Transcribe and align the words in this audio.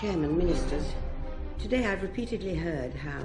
Chairman, 0.00 0.36
Ministers, 0.36 0.92
today 1.60 1.86
I've 1.86 2.02
repeatedly 2.02 2.56
heard 2.56 2.92
how 2.94 3.22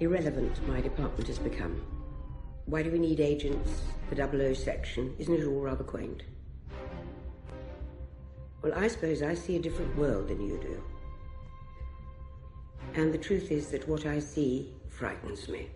irrelevant 0.00 0.66
my 0.66 0.80
department 0.80 1.28
has 1.28 1.38
become. 1.38 1.82
Why 2.64 2.82
do 2.82 2.90
we 2.90 2.98
need 2.98 3.20
agents, 3.20 3.82
the 4.08 4.14
double 4.14 4.40
O 4.40 4.54
section? 4.54 5.14
Isn't 5.18 5.34
it 5.34 5.44
all 5.44 5.60
rather 5.60 5.84
quaint? 5.84 6.22
Well, 8.62 8.72
I 8.74 8.88
suppose 8.88 9.22
I 9.22 9.34
see 9.34 9.56
a 9.56 9.60
different 9.60 9.94
world 9.94 10.28
than 10.28 10.40
you 10.40 10.58
do. 10.58 10.82
And 12.94 13.12
the 13.12 13.18
truth 13.18 13.52
is 13.52 13.68
that 13.68 13.86
what 13.86 14.06
I 14.06 14.18
see 14.18 14.72
frightens 14.88 15.50
me. 15.50 15.68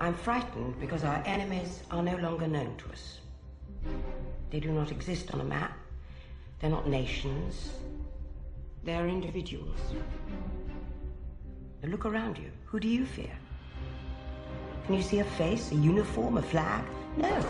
I'm 0.00 0.14
frightened 0.14 0.80
because 0.80 1.04
our 1.04 1.22
enemies 1.26 1.84
are 1.92 2.02
no 2.02 2.16
longer 2.16 2.48
known 2.48 2.76
to 2.78 2.90
us. 2.90 3.20
They 4.50 4.58
do 4.58 4.72
not 4.72 4.90
exist 4.90 5.32
on 5.32 5.40
a 5.40 5.44
map. 5.44 5.78
They're 6.60 6.70
not 6.70 6.88
nations. 6.88 7.70
They're 8.82 9.08
individuals. 9.08 9.78
Now 11.82 11.90
look 11.90 12.06
around 12.06 12.38
you. 12.38 12.50
Who 12.66 12.80
do 12.80 12.88
you 12.88 13.04
fear? 13.04 13.36
Can 14.86 14.94
you 14.94 15.02
see 15.02 15.20
a 15.20 15.24
face, 15.24 15.70
a 15.72 15.74
uniform, 15.74 16.38
a 16.38 16.42
flag? 16.42 16.84
No. 17.16 17.44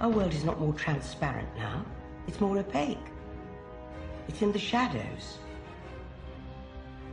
Our 0.00 0.10
world 0.10 0.32
is 0.32 0.44
not 0.44 0.60
more 0.60 0.74
transparent 0.74 1.48
now. 1.56 1.84
It's 2.26 2.40
more 2.40 2.58
opaque. 2.58 2.98
It's 4.28 4.42
in 4.42 4.52
the 4.52 4.58
shadows. 4.58 5.38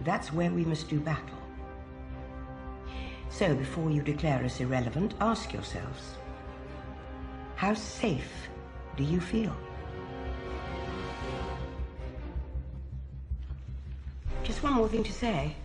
That's 0.04 0.34
where 0.34 0.52
we 0.52 0.66
must 0.66 0.90
do 0.90 1.00
battle. 1.00 1.40
So 3.30 3.56
before 3.56 3.90
you 3.90 4.02
declare 4.02 4.44
us 4.44 4.60
irrelevant, 4.60 5.14
ask 5.20 5.52
yourselves, 5.52 6.18
how 7.56 7.74
safe 7.74 8.50
do 8.98 9.04
you 9.04 9.20
feel? 9.20 9.56
One 14.66 14.74
more 14.74 14.88
thing 14.90 15.04
to 15.04 15.14
say. 15.14 15.56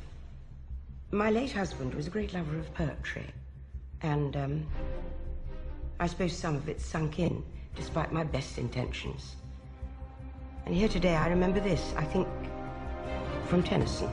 My 1.11 1.31
late 1.31 1.53
husband 1.53 1.95
was 1.95 2.07
a 2.07 2.11
great 2.11 2.35
lover 2.35 2.59
of 2.59 2.73
poetry, 2.75 3.25
and 4.03 4.37
um, 4.37 4.67
I 5.99 6.07
suppose 6.07 6.37
some 6.37 6.55
of 6.55 6.69
it 6.69 6.83
sunk 6.83 7.19
in, 7.19 7.43
despite 7.75 8.13
my 8.13 8.25
best 8.25 8.59
intentions. 8.59 9.37
And 10.67 10.75
here 10.75 10.87
today 10.87 11.17
I 11.17 11.29
remember 11.29 11.61
this, 11.61 11.95
I 11.97 12.05
think, 12.05 12.29
from 13.47 13.63
Tennyson. 13.63 14.11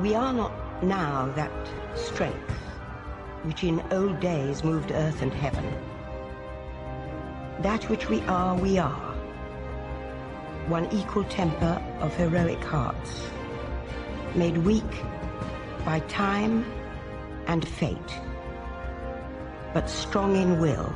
We 0.00 0.14
are 0.14 0.32
not 0.32 0.82
now 0.82 1.30
that 1.36 1.52
strength 1.94 2.54
which 3.42 3.64
in 3.64 3.82
old 3.92 4.18
days 4.18 4.64
moved 4.64 4.92
earth 4.92 5.20
and 5.20 5.32
heaven. 5.34 5.74
That 7.60 7.84
which 7.90 8.08
we 8.08 8.22
are, 8.22 8.56
we 8.56 8.78
are. 8.78 9.09
One 10.68 10.88
equal 10.92 11.24
temper 11.24 11.82
of 12.00 12.14
heroic 12.16 12.62
hearts 12.62 13.28
made 14.34 14.58
weak 14.58 15.02
by 15.84 16.00
time 16.00 16.64
and 17.46 17.66
fate, 17.66 18.14
but 19.74 19.90
strong 19.90 20.36
in 20.36 20.60
will, 20.60 20.94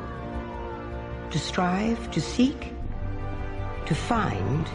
to 1.30 1.38
strive, 1.38 2.10
to 2.12 2.20
seek, 2.20 2.72
to 3.86 3.94
find, 3.94 4.68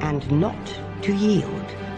and 0.00 0.30
not 0.30 0.80
to 1.02 1.14
yield. 1.14 1.91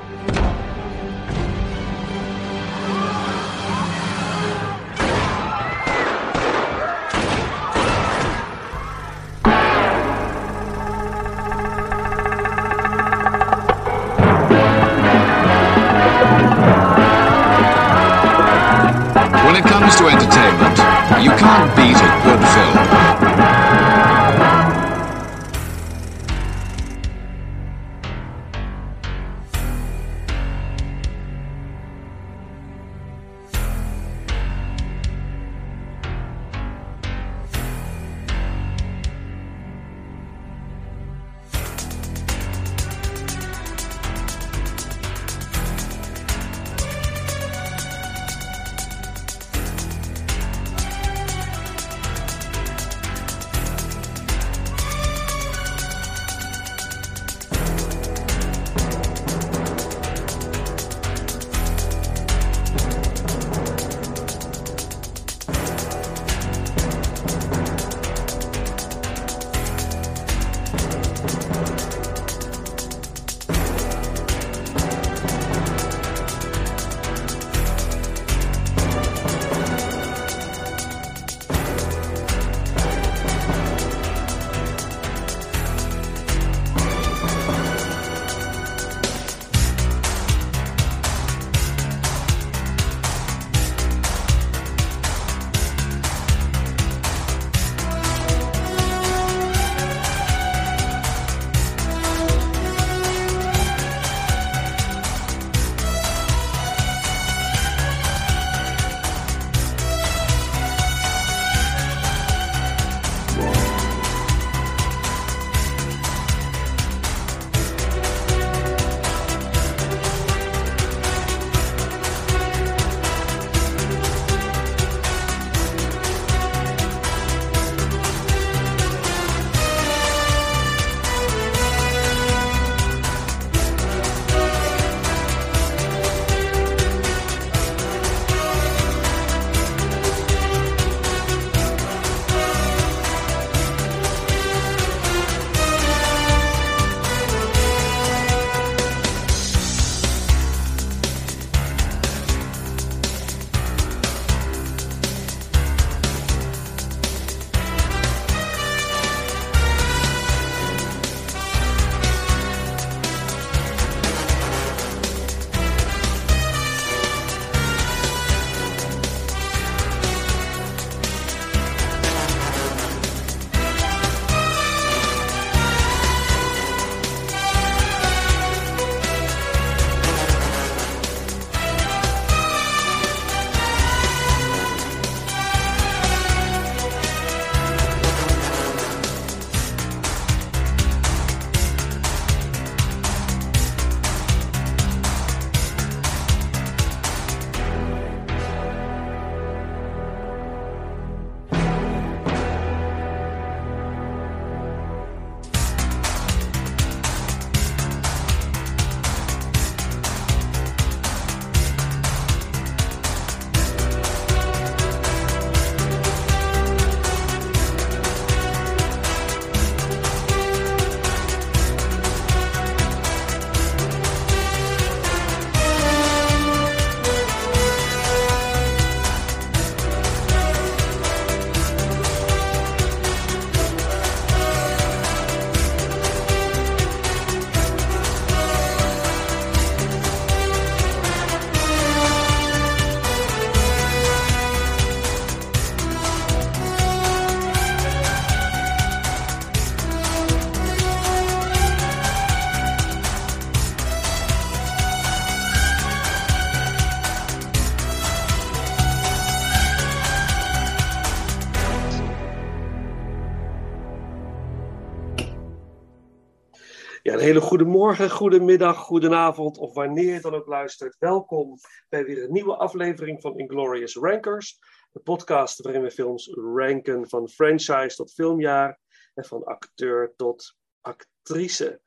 Een 267.65 267.71
hele 267.71 267.83
goede 267.83 267.97
morgen, 267.97 268.11
goede 268.11 268.41
middag, 268.41 268.77
goede 268.77 269.15
avond 269.15 269.59
of 269.59 269.75
wanneer 269.75 270.15
je 270.15 270.21
dan 270.21 270.35
ook 270.35 270.47
luistert. 270.47 270.97
Welkom 270.99 271.59
bij 271.89 272.05
weer 272.05 272.25
een 272.25 272.33
nieuwe 272.33 272.57
aflevering 272.57 273.21
van 273.21 273.39
Inglorious 273.39 273.97
Rankers. 273.97 274.59
De 274.93 275.01
podcast 275.01 275.63
waarin 275.63 275.83
we 275.83 275.91
films 275.91 276.33
ranken 276.35 277.09
van 277.09 277.29
franchise 277.29 277.97
tot 277.97 278.13
filmjaar 278.13 278.79
en 279.15 279.25
van 279.25 279.45
acteur 279.45 280.13
tot 280.17 280.57
actrice. 280.81 281.81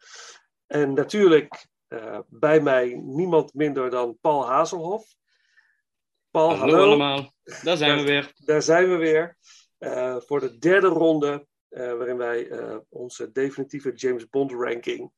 En 0.68 0.94
natuurlijk 0.94 1.68
uh, 1.90 2.20
bij 2.28 2.60
mij 2.60 2.94
niemand 3.04 3.54
minder 3.54 3.90
dan 3.90 4.18
Paul 4.22 4.46
Hazelhoff. 4.46 5.16
Paul, 6.32 6.56
hallo, 6.56 6.72
hallo. 6.72 6.86
allemaal. 6.86 7.34
Daar 7.64 7.78
zijn 7.78 7.98
we 7.98 8.04
weer. 8.04 8.32
Daar 8.36 8.62
zijn 8.62 8.90
we 8.90 8.96
weer. 8.96 9.38
Uh, 9.80 10.18
voor 10.20 10.40
de 10.40 10.58
derde 10.58 10.88
ronde 10.88 11.48
uh, 11.70 11.94
waarin 11.94 12.18
wij 12.18 12.52
onze 12.90 13.32
definitieve 13.32 13.92
James 13.92 14.30
Bond 14.30 14.52
ranking 14.52 15.12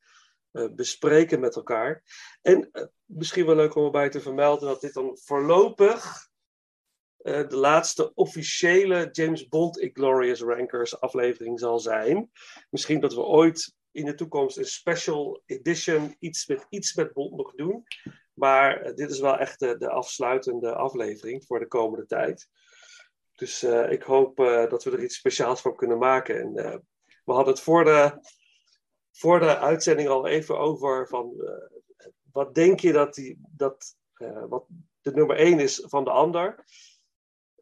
bespreken 0.74 1.40
met 1.40 1.56
elkaar. 1.56 2.02
En 2.42 2.70
misschien 3.04 3.46
wel 3.46 3.56
leuk 3.56 3.74
om 3.74 3.84
erbij 3.84 4.08
te 4.08 4.20
vermelden 4.20 4.68
dat 4.68 4.80
dit 4.80 4.94
dan 4.94 5.18
voorlopig 5.24 6.28
de 7.22 7.56
laatste 7.56 8.14
officiële 8.14 9.08
James 9.12 9.48
Bond 9.48 9.78
Inglorious 9.78 10.40
Rankers 10.40 11.00
aflevering 11.00 11.60
zal 11.60 11.78
zijn. 11.78 12.30
Misschien 12.70 13.00
dat 13.00 13.14
we 13.14 13.20
ooit 13.20 13.74
in 13.90 14.04
de 14.04 14.14
toekomst 14.14 14.56
een 14.56 14.64
special 14.64 15.42
edition 15.46 16.16
iets 16.18 16.46
met, 16.46 16.66
iets 16.68 16.94
met 16.94 17.12
Bond 17.12 17.36
nog 17.36 17.54
doen. 17.54 17.84
Maar 18.34 18.94
dit 18.94 19.10
is 19.10 19.20
wel 19.20 19.38
echt 19.38 19.58
de, 19.58 19.76
de 19.78 19.90
afsluitende 19.90 20.74
aflevering 20.74 21.44
voor 21.46 21.58
de 21.58 21.66
komende 21.66 22.06
tijd. 22.06 22.48
Dus 23.34 23.62
ik 23.88 24.02
hoop 24.02 24.36
dat 24.68 24.84
we 24.84 24.90
er 24.90 25.02
iets 25.02 25.16
speciaals 25.16 25.60
van 25.60 25.76
kunnen 25.76 25.98
maken. 25.98 26.40
En 26.40 26.52
we 27.24 27.32
hadden 27.32 27.54
het 27.54 27.62
voor 27.62 27.84
de, 27.84 28.18
voor 29.12 29.40
de 29.40 29.58
uitzending 29.58 30.08
al 30.08 30.26
even 30.26 30.58
over 30.58 31.08
van 31.08 31.32
wat 32.32 32.54
denk 32.54 32.80
je 32.80 32.92
dat, 32.92 33.14
die, 33.14 33.38
dat 33.56 33.96
wat 34.48 34.64
de 35.00 35.12
nummer 35.12 35.36
één 35.36 35.58
is 35.58 35.84
van 35.86 36.04
de 36.04 36.10
ander. 36.10 36.64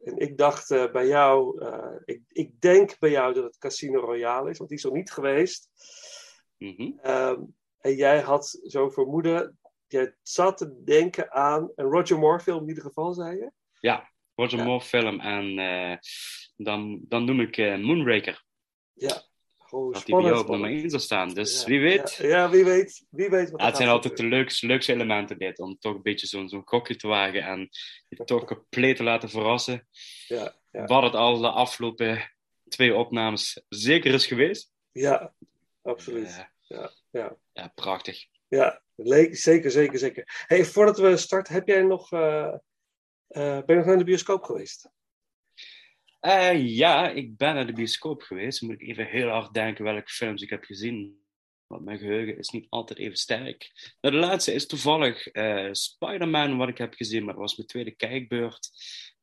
En 0.03 0.17
ik 0.17 0.37
dacht 0.37 0.67
bij 0.67 1.07
jou, 1.07 1.65
ik, 2.05 2.21
ik 2.27 2.61
denk 2.61 2.99
bij 2.99 3.09
jou 3.09 3.33
dat 3.33 3.43
het 3.43 3.57
Casino 3.57 3.99
Royale 3.99 4.49
is, 4.49 4.57
want 4.57 4.69
die 4.69 4.77
is 4.77 4.83
nog 4.83 4.93
niet 4.93 5.11
geweest. 5.11 5.69
Mm 6.57 6.73
-hmm. 6.75 6.99
um, 7.03 7.55
en 7.79 7.95
jij 7.95 8.21
had 8.21 8.59
zo'n 8.61 8.91
vermoeden, 8.91 9.59
jij 9.87 10.15
zat 10.21 10.57
te 10.57 10.83
denken 10.83 11.31
aan 11.31 11.71
een 11.75 11.85
Roger 11.85 12.19
Moore 12.19 12.39
film 12.39 12.61
in 12.61 12.67
ieder 12.67 12.83
geval, 12.83 13.13
zei 13.13 13.37
je? 13.37 13.51
Ja, 13.79 14.11
Roger 14.35 14.57
ja. 14.57 14.63
Moore 14.63 14.83
film. 14.83 15.19
En 15.19 15.55
dan, 16.55 16.99
dan 17.07 17.25
noem 17.25 17.39
ik 17.39 17.57
Moonraker. 17.57 18.43
Ja. 18.93 19.28
Dat 19.69 20.05
die 20.05 20.15
bij 20.15 20.23
jou 20.23 20.39
op 20.39 20.49
nummer 20.49 20.69
1 20.69 20.89
zal 20.89 20.99
staan. 20.99 21.33
Dus 21.33 21.61
ja. 21.61 21.67
wie 21.67 21.79
weet. 21.79 22.15
Ja, 22.15 22.27
ja, 22.27 22.49
wie 22.49 22.63
weet. 22.63 23.05
Wie 23.09 23.29
weet 23.29 23.51
wat 23.51 23.61
het 23.61 23.77
zijn 23.77 23.89
altijd 23.89 24.17
de 24.17 24.25
leukste, 24.25 24.67
leukste 24.67 24.93
elementen 24.93 25.37
dit. 25.37 25.59
Om 25.59 25.77
toch 25.79 25.95
een 25.95 26.01
beetje 26.01 26.27
zo'n 26.27 26.49
zo'n 26.49 26.61
gokje 26.65 26.95
te 26.95 27.07
wagen. 27.07 27.43
En 27.43 27.69
je 28.07 28.23
toch 28.23 28.45
compleet 28.45 28.95
te 28.95 29.03
laten 29.03 29.29
verrassen. 29.29 29.87
Ja, 30.27 30.55
ja. 30.71 30.85
Wat 30.85 31.03
het 31.03 31.13
al 31.13 31.37
de 31.37 31.49
afgelopen 31.49 32.31
twee 32.67 32.95
opnames 32.95 33.61
zeker 33.69 34.13
is 34.13 34.25
geweest. 34.25 34.71
Ja, 34.91 35.33
absoluut. 35.81 36.47
Ja, 36.67 36.91
ja. 37.11 37.35
ja, 37.53 37.71
prachtig. 37.75 38.25
Ja, 38.47 38.81
zeker, 39.31 39.71
zeker, 39.71 39.99
zeker. 39.99 40.43
Hey, 40.47 40.65
voordat 40.65 40.97
we 40.97 41.17
starten, 41.17 41.53
heb 41.53 41.67
jij 41.67 41.81
nog... 41.81 42.11
Uh, 42.11 42.53
uh, 43.29 43.57
ben 43.57 43.63
je 43.65 43.75
nog 43.75 43.85
naar 43.85 43.97
de 43.97 44.03
bioscoop 44.03 44.43
geweest? 44.43 44.89
Uh, 46.21 46.67
ja, 46.67 47.09
ik 47.09 47.37
ben 47.37 47.55
naar 47.55 47.65
de 47.65 47.73
bioscoop 47.73 48.21
geweest. 48.21 48.59
Dan 48.59 48.69
moet 48.69 48.81
ik 48.81 48.87
even 48.87 49.05
heel 49.05 49.29
hard 49.29 49.53
denken 49.53 49.83
welke 49.83 50.11
films 50.11 50.41
ik 50.41 50.49
heb 50.49 50.63
gezien. 50.63 51.19
Want 51.67 51.83
mijn 51.83 51.97
geheugen 51.97 52.37
is 52.37 52.49
niet 52.49 52.65
altijd 52.69 52.99
even 52.99 53.17
sterk. 53.17 53.71
Nou, 54.01 54.15
de 54.15 54.21
laatste 54.21 54.53
is 54.53 54.67
toevallig 54.67 55.35
uh, 55.35 55.69
Spider-Man, 55.71 56.57
wat 56.57 56.69
ik 56.69 56.77
heb 56.77 56.93
gezien. 56.93 57.23
Maar 57.23 57.33
dat 57.33 57.41
was 57.41 57.55
mijn 57.55 57.67
tweede 57.67 57.91
kijkbeurt. 57.91 58.69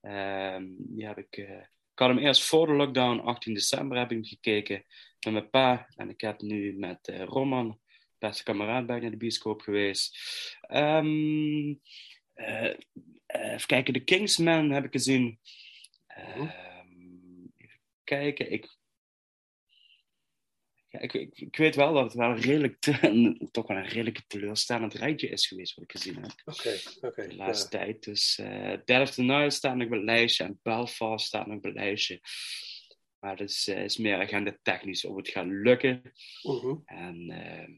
Uh, 0.03 0.57
die 0.79 1.07
heb 1.07 1.19
ik, 1.19 1.37
ik 1.37 1.99
had 1.99 2.09
hem 2.09 2.19
eerst 2.19 2.45
voor 2.45 2.67
de 2.67 2.73
lockdown, 2.73 3.21
18 3.21 3.55
december, 3.55 3.99
heb 3.99 4.11
ik 4.11 4.17
hem 4.17 4.27
gekeken 4.27 4.85
met 5.21 5.33
mijn 5.33 5.51
pa. 5.51 5.89
En 5.97 6.09
ik 6.09 6.21
heb 6.21 6.41
nu 6.41 6.79
met 6.79 7.13
Roman, 7.25 7.81
beste 8.19 8.43
kameraad, 8.43 8.87
bij 8.87 9.01
naar 9.01 9.11
de 9.11 9.17
bioscoop 9.17 9.61
geweest. 9.61 10.19
Um, 10.71 11.81
even 13.27 13.67
kijken, 13.67 13.93
The 13.93 14.05
Kingsman 14.05 14.71
heb 14.71 14.85
ik 14.85 14.93
gezien. 14.93 15.39
even 16.07 16.76
kijken, 18.07 18.53
ik, 18.53 18.77
ja, 20.89 20.99
ik, 20.99 21.13
ik, 21.13 21.39
ik, 21.39 21.57
weet 21.57 21.75
wel 21.75 21.93
dat 21.93 22.05
het 22.05 22.15
wel 22.15 22.31
een 22.31 22.41
redelijk 22.41 22.81
te, 22.81 23.49
toch 23.51 23.67
wel 23.67 23.77
een 23.77 23.89
redelijk 23.89 24.23
teleurstellend 24.27 24.95
rijtje 24.95 25.29
is 25.29 25.47
geweest 25.47 25.75
wat 25.75 25.85
ik 25.85 25.91
gezien 25.91 26.23
heb. 26.23 26.33
Oké, 26.45 26.59
okay, 26.59 27.11
okay, 27.11 27.29
De 27.29 27.37
laatste 27.37 27.79
ja. 27.79 27.85
tijd. 27.85 28.05
Dus 28.05 28.39
uh, 28.39 29.05
the 29.05 29.23
Night 29.23 29.53
staat 29.53 29.77
nog 29.77 29.87
op 29.87 29.93
het 29.93 30.03
lijstje 30.03 30.45
en 30.45 30.61
Belfast 30.63 31.27
staat 31.27 31.47
nog 31.47 31.57
op 31.57 31.65
het 31.65 31.75
lijstje. 31.75 32.21
Maar 33.19 33.37
dat 33.37 33.49
is, 33.49 33.69
uh, 33.69 33.85
is 33.85 33.97
meer 33.97 34.21
agenda 34.21 34.59
technisch 34.63 35.05
of 35.05 35.17
het 35.17 35.29
gaat 35.29 35.47
lukken. 35.47 36.03
Uh 36.43 36.61
-huh. 36.61 36.79
En 36.85 37.31
uh, 37.31 37.69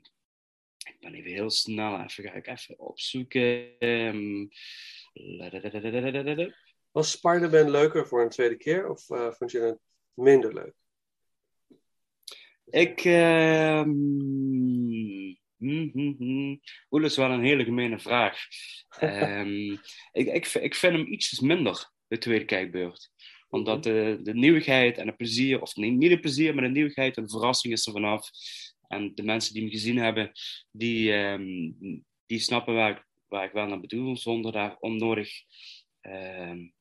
ik 0.79 0.97
ben 1.01 1.15
even 1.15 1.31
heel 1.31 1.51
snel, 1.51 2.01
even 2.01 2.25
ga 2.25 2.33
ik 2.33 2.47
even 2.47 2.79
opzoeken. 2.79 3.75
Um, 3.79 4.49
was 6.91 7.11
Spider-Man 7.11 7.71
leuker 7.71 8.09
voor 8.09 8.23
een 8.23 8.29
tweede 8.29 8.57
keer 8.57 8.89
of 8.89 9.05
vond 9.37 9.51
je 9.51 9.61
het 9.61 9.79
minder 10.19 10.55
leuk? 10.55 10.75
Ik. 12.71 13.05
Uh, 13.05 13.83
mm, 13.83 15.37
mm, 15.57 16.15
mm, 16.19 16.61
Oeh, 16.91 17.03
dat 17.03 17.11
is 17.11 17.17
wel 17.17 17.31
een 17.31 17.45
hele 17.45 17.65
gemene 17.65 17.99
vraag. 17.99 18.39
um, 19.01 19.71
ik, 20.21 20.27
ik, 20.27 20.47
ik 20.47 20.75
vind 20.75 20.93
hem 20.93 21.07
ietsjes 21.07 21.41
minder, 21.41 21.91
de 22.07 22.19
tweede 22.19 22.45
kijkbeurt. 22.45 23.11
Omdat 23.49 23.83
de, 23.83 24.19
de 24.23 24.35
nieuwigheid 24.35 24.99
en 24.99 25.07
het 25.07 25.17
plezier, 25.17 25.61
of 25.61 25.77
nee, 25.77 25.91
niet 25.91 26.11
het 26.11 26.21
plezier, 26.21 26.55
maar 26.55 26.65
de 26.65 26.71
nieuwigheid 26.71 27.17
en 27.17 27.23
de 27.23 27.31
verrassing 27.31 27.73
is 27.73 27.87
er 27.87 27.93
vanaf. 27.93 28.31
En 28.89 29.15
de 29.15 29.23
mensen 29.23 29.55
die 29.55 29.65
me 29.65 29.71
gezien 29.71 29.97
hebben, 29.97 30.31
die, 30.71 31.13
um, 31.13 32.05
die 32.27 32.39
snappen 32.39 32.75
waar 32.75 32.91
ik, 32.91 33.07
waar 33.29 33.45
ik 33.45 33.53
wel 33.53 33.67
naar 33.67 33.81
bedoel, 33.81 34.17
zonder 34.17 34.53
daar 34.53 34.77
onnodig 34.79 35.31
um, 36.03 36.73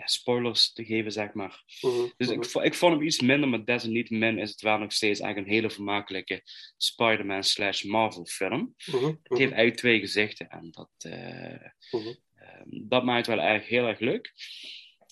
ja, 0.00 0.06
spoilers 0.06 0.72
te 0.72 0.84
geven, 0.84 1.12
zeg 1.12 1.32
maar. 1.32 1.62
Mhm, 1.80 1.92
Uh 1.92 1.98
-huh, 1.98 2.10
dus 2.16 2.28
uh 2.28 2.34
-huh. 2.34 2.62
ik, 2.62 2.64
ik 2.64 2.74
vond 2.74 2.92
hem 2.92 3.02
iets 3.02 3.20
minder, 3.20 3.48
maar 3.48 3.64
desalniettemin 3.64 4.38
is 4.38 4.50
het 4.50 4.60
wel 4.60 4.78
nog 4.78 4.92
steeds 4.92 5.20
eigenlijk 5.20 5.50
een 5.50 5.56
hele 5.56 5.70
vermakelijke 5.70 6.42
Spider-Man 6.76 7.44
slash 7.44 7.82
Marvel 7.82 8.26
film. 8.26 8.74
Uh 8.86 8.94
-huh, 8.94 9.04
het 9.04 9.38
heeft 9.38 9.52
eigenlijk 9.52 9.76
twee 9.76 10.00
gezichten 10.00 10.48
en 10.48 10.68
dat, 10.70 10.90
uh, 11.06 11.66
dat 12.88 13.04
maakt 13.04 13.26
het 13.26 13.36
wel 13.36 13.44
erg 13.44 13.68
heel 13.68 13.86
erg 13.86 13.98
leuk. 13.98 14.32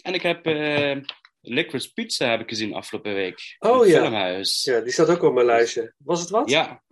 En 0.02 0.14
ik 0.14 0.23
heb 0.23 0.47
uh, 0.47 0.97
Liquid 1.40 1.95
Pizza 1.95 2.30
heb 2.30 2.40
ik 2.40 2.49
gezien 2.49 2.75
afgelopen 2.75 3.14
week. 3.14 3.57
Oh 3.59 3.87
ja. 3.87 4.00
Filmhuis. 4.00 4.64
Ja, 4.64 4.80
die 4.80 4.92
staat 4.92 5.09
ook 5.09 5.23
op 5.23 5.35
mijn 5.35 5.47
lijstje. 5.47 5.95
Was 5.99 6.21
het 6.21 6.30
wat? 6.30 6.50
Ja. 6.50 6.83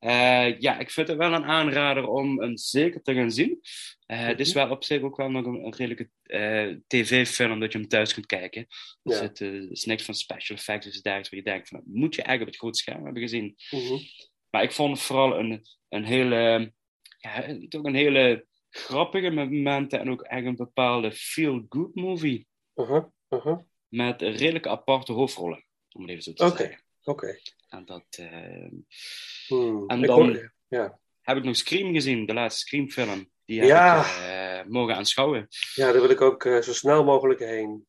Uh, 0.00 0.58
ja, 0.60 0.78
ik 0.78 0.90
vind 0.90 1.08
het 1.08 1.16
wel 1.16 1.32
een 1.32 1.44
aanrader 1.44 2.08
om 2.08 2.40
een 2.42 2.58
zeker 2.58 3.02
te 3.02 3.14
gaan 3.14 3.30
zien. 3.30 3.48
Uh, 3.50 4.16
mm 4.16 4.16
-hmm. 4.16 4.26
Het 4.26 4.40
is 4.40 4.52
wel 4.52 4.70
op 4.70 4.84
zich 4.84 5.02
ook 5.02 5.16
wel 5.16 5.30
nog 5.30 5.46
een, 5.46 5.64
een 5.64 5.74
redelijke 5.74 6.10
uh, 6.24 6.76
tv-film 6.86 7.60
dat 7.60 7.72
je 7.72 7.78
hem 7.78 7.88
thuis 7.88 8.14
kunt 8.14 8.26
kijken. 8.26 8.66
Ja. 9.02 9.16
zit 9.16 9.40
uh, 9.40 9.70
is 9.70 9.84
niks 9.84 10.02
van 10.02 10.14
special 10.14 10.56
effects 10.56 10.86
of 10.86 10.92
dergelijks 10.92 11.30
waar 11.30 11.38
je 11.38 11.44
denkt 11.44 11.68
van, 11.68 11.78
dat 11.78 11.94
moet 11.94 12.14
je 12.14 12.22
eigenlijk 12.22 12.40
op 12.40 12.46
het 12.46 12.56
grote 12.56 12.78
scherm 12.78 13.04
hebben 13.04 13.22
gezien. 13.22 13.56
Mm 13.70 13.80
-hmm. 13.80 14.00
Maar 14.50 14.62
ik 14.62 14.72
vond 14.72 14.96
het 14.96 15.06
vooral 15.06 15.38
een, 15.38 15.66
een 15.88 16.04
hele, 16.04 16.72
ja, 17.18 17.56
toch 17.68 17.84
een 17.84 17.94
hele 17.94 18.46
grappige 18.70 19.30
momenten 19.30 20.00
en 20.00 20.10
ook 20.10 20.22
echt 20.22 20.44
een 20.46 20.56
bepaalde 20.56 21.12
feel-good 21.12 21.94
movie. 21.94 22.46
-huh. 22.74 23.04
-huh. 23.28 23.58
Met 23.88 24.22
redelijke 24.22 24.68
aparte 24.68 25.12
hoofdrollen, 25.12 25.64
om 25.92 26.00
het 26.00 26.10
even 26.10 26.22
zo 26.22 26.32
te 26.32 26.44
okay. 26.44 26.56
zeggen. 26.56 26.84
Oké. 27.04 27.24
Okay. 27.24 27.40
En 27.68 27.84
dat. 27.84 28.18
Uh... 28.20 28.68
Hmm. 29.46 29.88
En 29.88 30.00
dan 30.00 30.10
hoor, 30.10 30.52
ja. 30.68 30.98
heb 31.20 31.36
ik 31.36 31.44
nog 31.44 31.56
Scream 31.56 31.92
gezien, 31.92 32.26
de 32.26 32.32
laatste 32.32 32.60
Scream-film. 32.60 33.30
Die 33.44 33.60
heb 33.60 34.06
ik 34.06 34.64
uh, 34.64 34.72
mogen 34.72 34.94
aanschouwen. 34.94 35.48
ja, 35.74 35.92
daar 35.92 36.00
wil 36.00 36.10
ik 36.10 36.20
ook 36.20 36.44
uh, 36.44 36.60
zo 36.60 36.72
snel 36.72 37.04
mogelijk 37.04 37.40
heen. 37.40 37.86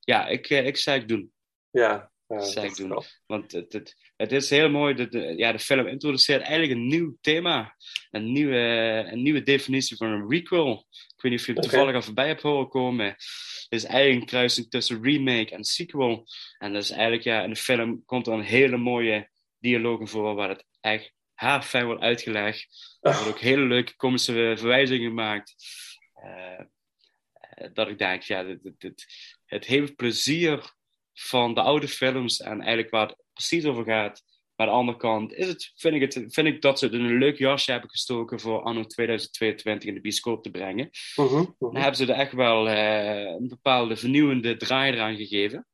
Ja, 0.00 0.26
ik, 0.26 0.50
uh, 0.50 0.66
ik 0.66 0.76
zei 0.76 1.00
ik 1.00 1.08
doen. 1.08 1.32
Ja, 1.70 2.12
ja 2.26 2.36
dat 2.36 2.64
ik 2.64 2.76
doen. 2.76 2.88
wel. 2.88 3.04
Want 3.26 3.52
het, 3.52 3.72
het, 3.72 3.96
het 4.16 4.32
is 4.32 4.50
heel 4.50 4.70
mooi. 4.70 4.94
Dat 4.94 5.12
de, 5.12 5.36
ja, 5.36 5.52
de 5.52 5.58
film 5.58 5.86
introduceert 5.86 6.42
eigenlijk 6.42 6.72
een 6.72 6.86
nieuw 6.86 7.16
thema. 7.20 7.76
Een 8.10 8.32
nieuwe, 8.32 8.58
een 9.10 9.22
nieuwe 9.22 9.42
definitie 9.42 9.96
van 9.96 10.06
een 10.06 10.30
requel. 10.30 10.86
Ik 11.24 11.30
weet 11.30 11.38
niet 11.38 11.48
of 11.48 11.54
je 11.54 11.68
toevallig 11.68 11.94
al 11.94 12.02
voorbij 12.02 12.26
hebt 12.26 12.42
horen 12.42 12.68
komen. 12.68 13.06
Het 13.06 13.66
is 13.68 13.84
eigenlijk 13.84 14.20
een 14.20 14.26
kruising 14.26 14.70
tussen 14.70 15.02
remake 15.02 15.54
en 15.54 15.64
sequel. 15.64 16.26
En 16.58 16.72
dat 16.72 16.82
is 16.82 16.90
eigenlijk, 16.90 17.22
ja, 17.22 17.42
in 17.42 17.50
de 17.50 17.56
film 17.56 18.04
komt 18.04 18.26
er 18.26 18.32
een 18.32 18.40
hele 18.40 18.76
mooie 18.76 19.30
dialoog 19.58 20.00
in 20.00 20.08
voor, 20.08 20.34
waar 20.34 20.48
het 20.48 20.64
echt 20.80 21.12
haarfijn 21.34 21.84
wordt 21.86 22.02
uitgelegd. 22.02 22.98
Er 23.00 23.12
worden 23.12 23.32
ook 23.32 23.38
hele 23.38 23.62
leuke 23.62 23.96
komische 23.96 24.54
verwijzingen 24.56 25.08
gemaakt. 25.08 25.54
Uh, 26.24 26.60
dat 27.72 27.88
ik 27.88 27.98
denk, 27.98 28.22
ja, 28.22 28.42
dit, 28.42 28.62
dit, 28.62 28.80
dit, 28.80 29.06
het 29.44 29.64
heeft 29.64 29.96
plezier 29.96 30.72
van 31.12 31.54
de 31.54 31.60
oude 31.60 31.88
films 31.88 32.40
en 32.40 32.60
eigenlijk 32.60 32.90
waar 32.90 33.06
het 33.06 33.16
precies 33.32 33.64
over 33.64 33.84
gaat, 33.84 34.22
Maar 34.56 34.66
aan 34.66 34.72
de 34.72 34.78
andere 34.78 34.98
kant 34.98 35.32
is 35.32 35.46
het, 35.48 35.72
vind, 35.76 35.94
ik 35.94 36.00
het, 36.00 36.34
vind 36.34 36.46
ik 36.46 36.62
dat 36.62 36.78
ze 36.78 36.92
een 36.92 37.18
leuk 37.18 37.38
jasje 37.38 37.70
hebben 37.70 37.90
gestoken 37.90 38.40
voor 38.40 38.62
anno 38.62 38.84
2022 38.84 39.88
in 39.88 39.94
de 39.94 40.00
bioscoop 40.00 40.42
te 40.42 40.50
brengen. 40.50 40.90
Mhm, 41.16 41.34
mhm. 41.34 41.44
Dan 41.58 41.76
hebben 41.76 41.96
ze 41.96 42.12
er 42.12 42.18
echt 42.18 42.32
wel 42.32 42.68
eh, 42.68 43.20
een 43.20 43.48
bepaalde 43.48 43.96
vernieuwende 43.96 44.56
draai 44.56 44.92
eraan 44.92 45.16
gegeven. 45.16 45.66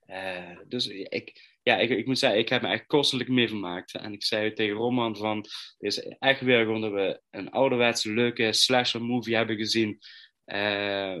Eh, 0.00 0.58
dus 0.66 0.86
ik, 0.86 1.56
ja, 1.62 1.76
ik, 1.78 1.90
ik 1.90 2.06
moet 2.06 2.18
zeggen, 2.18 2.38
ik 2.38 2.48
heb 2.48 2.62
me 2.62 2.68
echt 2.68 2.86
kostelijk 2.86 3.28
mee 3.28 3.48
vermaakt. 3.48 3.94
En 3.94 4.12
ik 4.12 4.24
zei 4.24 4.52
tegen 4.52 4.76
Roman 4.76 5.16
van, 5.16 5.36
het 5.38 5.46
is 5.78 5.98
echt 6.18 6.40
weer 6.40 6.64
gewoon 6.64 6.80
dat 6.80 6.92
we 6.92 7.20
een 7.30 7.50
ouderwetse 7.50 8.12
leuke 8.12 8.52
slasher 8.52 9.02
movie 9.02 9.36
hebben 9.36 9.56
gezien. 9.56 9.98
eh, 10.44 11.16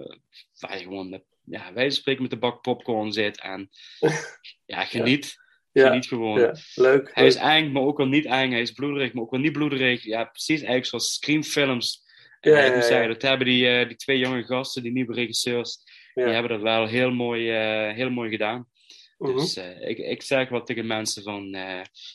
waar 0.58 0.78
je 0.78 0.82
gewoon, 0.82 1.08
met, 1.08 1.24
ja, 1.44 1.72
wij 1.72 1.90
spreken 1.90 2.22
met 2.22 2.30
de 2.30 2.38
bak 2.38 2.62
popcorn 2.62 3.12
zit 3.12 3.40
en 3.40 3.68
ja, 4.66 4.84
geniet. 4.84 5.34
Ja, 5.36 5.46
Geniet 5.86 6.06
gewoon. 6.06 6.40
ja, 6.40 6.54
leuk. 6.74 7.10
Hij 7.12 7.26
is 7.26 7.34
eng, 7.34 7.72
maar 7.72 7.82
ook 7.82 7.96
wel 7.96 8.06
niet 8.06 8.24
eng. 8.24 8.50
Hij 8.50 8.60
is 8.60 8.72
bloederig, 8.72 9.12
maar 9.12 9.22
ook 9.22 9.30
wel 9.30 9.40
niet 9.40 9.52
bloederig. 9.52 10.02
Ja, 10.04 10.24
precies 10.24 10.56
eigenlijk 10.58 10.86
zoals 10.86 11.12
Scream-films. 11.14 12.06
Ja, 12.40 12.52
Eh, 12.58 12.76
ik 12.76 12.88
ja, 12.88 13.00
ja. 13.00 13.06
dat 13.06 13.22
hebben 13.22 13.46
die, 13.46 13.68
eh, 13.68 13.86
die 13.88 13.96
twee 13.96 14.18
jonge 14.18 14.44
gasten, 14.44 14.82
die 14.82 14.92
nieuwe 14.92 15.14
regisseurs, 15.14 15.78
Ja. 16.14 16.24
die 16.24 16.32
hebben 16.32 16.50
dat 16.52 16.60
wel 16.60 16.86
heel 16.86 17.10
mooi, 17.10 17.50
eh, 17.50 17.94
heel 17.94 18.10
mooi 18.10 18.30
gedaan. 18.30 18.68
Mhm. 19.18 19.36
Dus 19.36 19.56
ik, 19.80 19.98
ik 19.98 20.22
zeg 20.22 20.48
wel 20.48 20.62
tegen 20.62 20.86
mensen 20.86 21.22
van, 21.22 21.56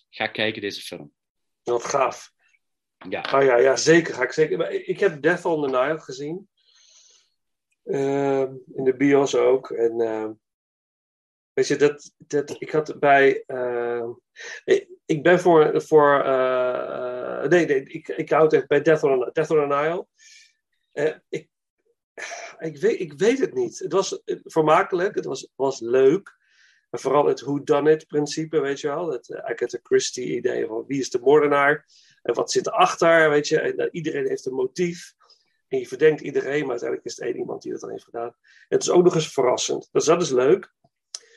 ga 0.09 0.27
kijken 0.27 0.61
deze 0.61 0.81
film. 0.81 1.11
Wat 1.63 1.83
gaaf. 1.85 2.31
Ja, 3.09 3.21
Ah 3.21 3.43
ja, 3.43 3.57
ja, 3.57 3.75
zeker 3.75 4.13
ga 4.13 4.23
ik 4.23 4.31
zeker. 4.31 4.57
Maar 4.57 4.71
Ik 4.71 4.99
heb 4.99 5.21
Death 5.21 5.45
on 5.45 5.61
the 5.61 5.67
Nile 5.67 5.99
gezien. 5.99 6.47
Ehm, 7.83 8.51
in 8.75 8.83
de 8.83 8.95
bios 8.97 9.35
ook. 9.35 9.69
En 9.69 10.01
ehm, 10.01 10.31
weet 11.53 11.67
je, 11.67 11.75
dat, 11.75 12.11
dat, 12.17 12.55
ik 12.59 12.71
had 12.71 12.99
bij. 12.99 13.43
ehm, 13.45 14.09
ik, 15.05 15.23
ben 15.23 15.39
voor. 15.39 15.81
voor 15.81 16.23
eh, 16.23 17.43
eh, 17.43 17.49
nee, 17.49 17.65
nee, 17.65 17.83
ik, 17.83 18.07
ik 18.07 18.29
hou 18.29 18.43
het 18.43 18.53
echt 18.53 18.67
bij 18.67 18.81
Death 18.81 19.03
on, 19.03 19.29
Death 19.33 19.49
on 19.49 19.67
Nile. 19.67 20.07
Eh, 20.91 21.15
ik, 21.29 21.49
ik, 22.59 22.77
weet, 22.77 22.99
ik 22.99 23.13
weet 23.13 23.39
het 23.39 23.53
niet. 23.53 23.79
Het 23.79 23.91
was 23.91 24.21
vermakelijk, 24.25 25.15
het 25.15 25.25
was, 25.25 25.49
was 25.55 25.79
leuk. 25.79 26.41
Vooral 26.91 27.25
het 27.25 27.41
who-done-it 27.41 28.07
principe, 28.07 28.59
weet 28.59 28.79
je 28.79 28.87
wel. 28.87 29.11
Het 29.11 29.35
Agatha 29.35 29.79
Christie 29.81 30.35
idee 30.35 30.65
van 30.65 30.85
wie 30.87 30.99
is 30.99 31.09
de 31.09 31.19
moordenaar 31.19 31.85
en 32.21 32.33
wat 32.33 32.51
zit 32.51 32.67
erachter, 32.67 33.29
weet 33.29 33.47
je. 33.47 33.59
En, 33.59 33.89
iedereen 33.91 34.27
heeft 34.27 34.45
een 34.45 34.53
motief. 34.53 35.13
En 35.67 35.79
je 35.79 35.87
verdenkt 35.87 36.21
iedereen, 36.21 36.61
maar 36.61 36.69
uiteindelijk 36.69 37.05
is 37.09 37.15
het 37.15 37.25
één 37.25 37.37
iemand 37.37 37.61
die 37.61 37.71
dat 37.71 37.81
dan 37.81 37.89
heeft 37.89 38.03
gedaan. 38.03 38.27
En 38.27 38.35
het 38.67 38.81
is 38.81 38.89
ook 38.89 39.03
nog 39.03 39.15
eens 39.15 39.33
verrassend. 39.33 39.89
Dus 39.91 40.05
dat 40.05 40.21
is 40.21 40.29
leuk. 40.29 40.73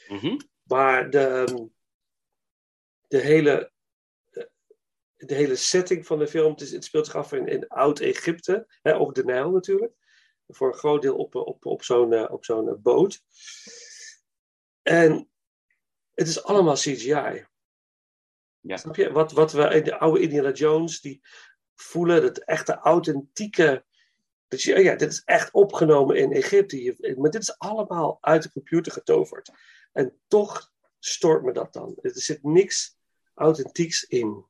Mhm. 0.09 0.37
Maar 0.63 1.11
de, 1.11 1.69
de, 3.09 3.19
hele, 3.19 3.73
de 5.17 5.35
hele 5.35 5.57
setting 5.57 6.07
van 6.07 6.19
de 6.19 6.27
film, 6.27 6.51
het, 6.51 6.61
is, 6.61 6.73
het 6.73 6.85
speelt 6.85 7.07
zich 7.07 7.15
af 7.15 7.33
in, 7.33 7.47
in 7.47 7.69
Oud-Egypte, 7.69 8.67
ook 8.83 9.15
de 9.15 9.25
Nijl 9.25 9.51
natuurlijk. 9.51 9.93
Voor 10.49 10.69
een 10.69 10.79
groot 10.79 11.03
deel 11.03 11.17
op, 11.17 11.35
op, 11.35 11.67
op 11.67 11.83
zo'n 11.83 12.13
uh, 12.13 12.27
op 12.31 12.45
zo'n 12.45 12.83
boot. 12.83 13.23
En 14.83 15.31
het 16.15 16.29
is 16.29 16.43
allemaal 16.43 16.75
CGI. 16.75 17.47
Ja. 18.61 18.77
Snap 18.77 18.97
je? 18.97 19.13
Wat, 19.13 19.33
wat 19.33 19.53
we 19.53 19.75
in 19.75 19.85
de 19.85 19.99
oude 19.99 20.21
Indiana 20.21 20.51
Jones, 20.51 21.01
die 21.01 21.21
voelen, 21.75 22.23
dat 22.23 22.39
echte 22.39 22.75
authentieke. 22.75 23.85
Dat 24.49 24.63
je, 24.63 24.83
ja, 24.83 24.95
dit 24.95 25.13
is 25.13 25.23
echt 25.25 25.53
opgenomen 25.53 26.17
in 26.17 26.33
Egypte. 26.33 27.15
Maar 27.17 27.31
dit 27.31 27.43
is 27.43 27.59
allemaal 27.59 28.19
uit 28.21 28.43
de 28.43 28.53
computer 28.53 28.93
getoverd. 28.93 29.51
En 29.97 30.19
toch 30.29 30.73
stoort 30.99 31.43
me 31.43 31.53
dat 31.53 31.73
dan. 31.73 31.99
Er 32.03 32.11
zit 32.15 32.43
niks 32.43 32.97
authentieks 33.35 34.05
in. 34.05 34.45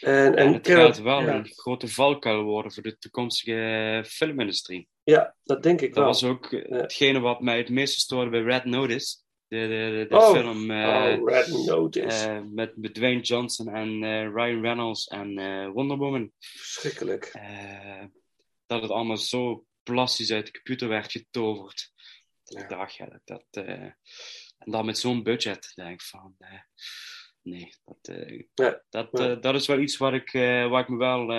En, 0.00 0.36
en 0.36 0.52
het 0.52 0.68
gaat 0.68 1.00
wel 1.00 1.20
ja. 1.20 1.34
een 1.34 1.46
grote 1.46 1.88
valkuil 1.88 2.42
worden 2.42 2.72
voor 2.72 2.82
de 2.82 2.98
toekomstige 2.98 4.04
filmindustrie. 4.08 4.88
Ja, 5.02 5.36
dat 5.44 5.62
denk 5.62 5.80
ik 5.80 5.94
dat 5.94 6.04
wel. 6.04 6.12
Dat 6.12 6.20
was 6.20 6.30
ook 6.30 6.50
hetgene 6.80 7.20
wat 7.20 7.40
mij 7.40 7.58
het 7.58 7.68
meeste 7.68 8.00
stoorde 8.00 8.30
bij 8.30 8.42
Red 8.42 8.64
Notice. 8.64 9.20
De, 9.48 9.58
de, 9.58 10.06
de 10.08 10.16
oh, 10.16 10.30
film 10.30 10.70
uh, 10.70 11.18
oh, 11.18 11.28
Red 11.28 11.48
Notice. 11.66 12.28
Uh, 12.28 12.40
met, 12.50 12.76
met 12.76 12.94
Dwayne 12.94 13.20
Johnson 13.20 13.68
en 13.68 14.02
uh, 14.02 14.22
Ryan 14.34 14.60
Reynolds 14.60 15.06
en 15.06 15.34
Wonder 15.72 15.96
Woman. 15.96 16.32
Verschrikkelijk. 16.38 17.24
Eh, 17.24 18.04
dat 18.66 18.82
het 18.82 18.90
allemaal 18.90 19.16
zo 19.16 19.64
plastisch 19.82 20.32
uit 20.32 20.46
de 20.46 20.52
computer 20.52 20.88
werd 20.88 21.12
getoverd. 21.12 21.91
Ja. 22.60 22.66
dacht, 22.66 22.94
ja, 22.94 23.06
dat... 23.06 23.20
dat 23.24 23.64
en 24.58 24.70
dan 24.70 24.84
met 24.84 24.98
zo'n 24.98 25.22
budget, 25.22 25.72
denk 25.74 25.90
ik 25.90 26.02
van... 26.02 26.34
eh, 26.38 26.60
nee, 27.42 27.74
dat, 27.84 28.16
ja. 28.54 28.82
dat, 28.88 29.42
dat 29.42 29.54
is 29.54 29.66
wel 29.66 29.78
iets 29.78 29.96
waar 29.96 30.14
ik, 30.14 30.32
waar 30.70 30.80
ik 30.80 30.88
me 30.88 30.96
wel... 30.96 31.32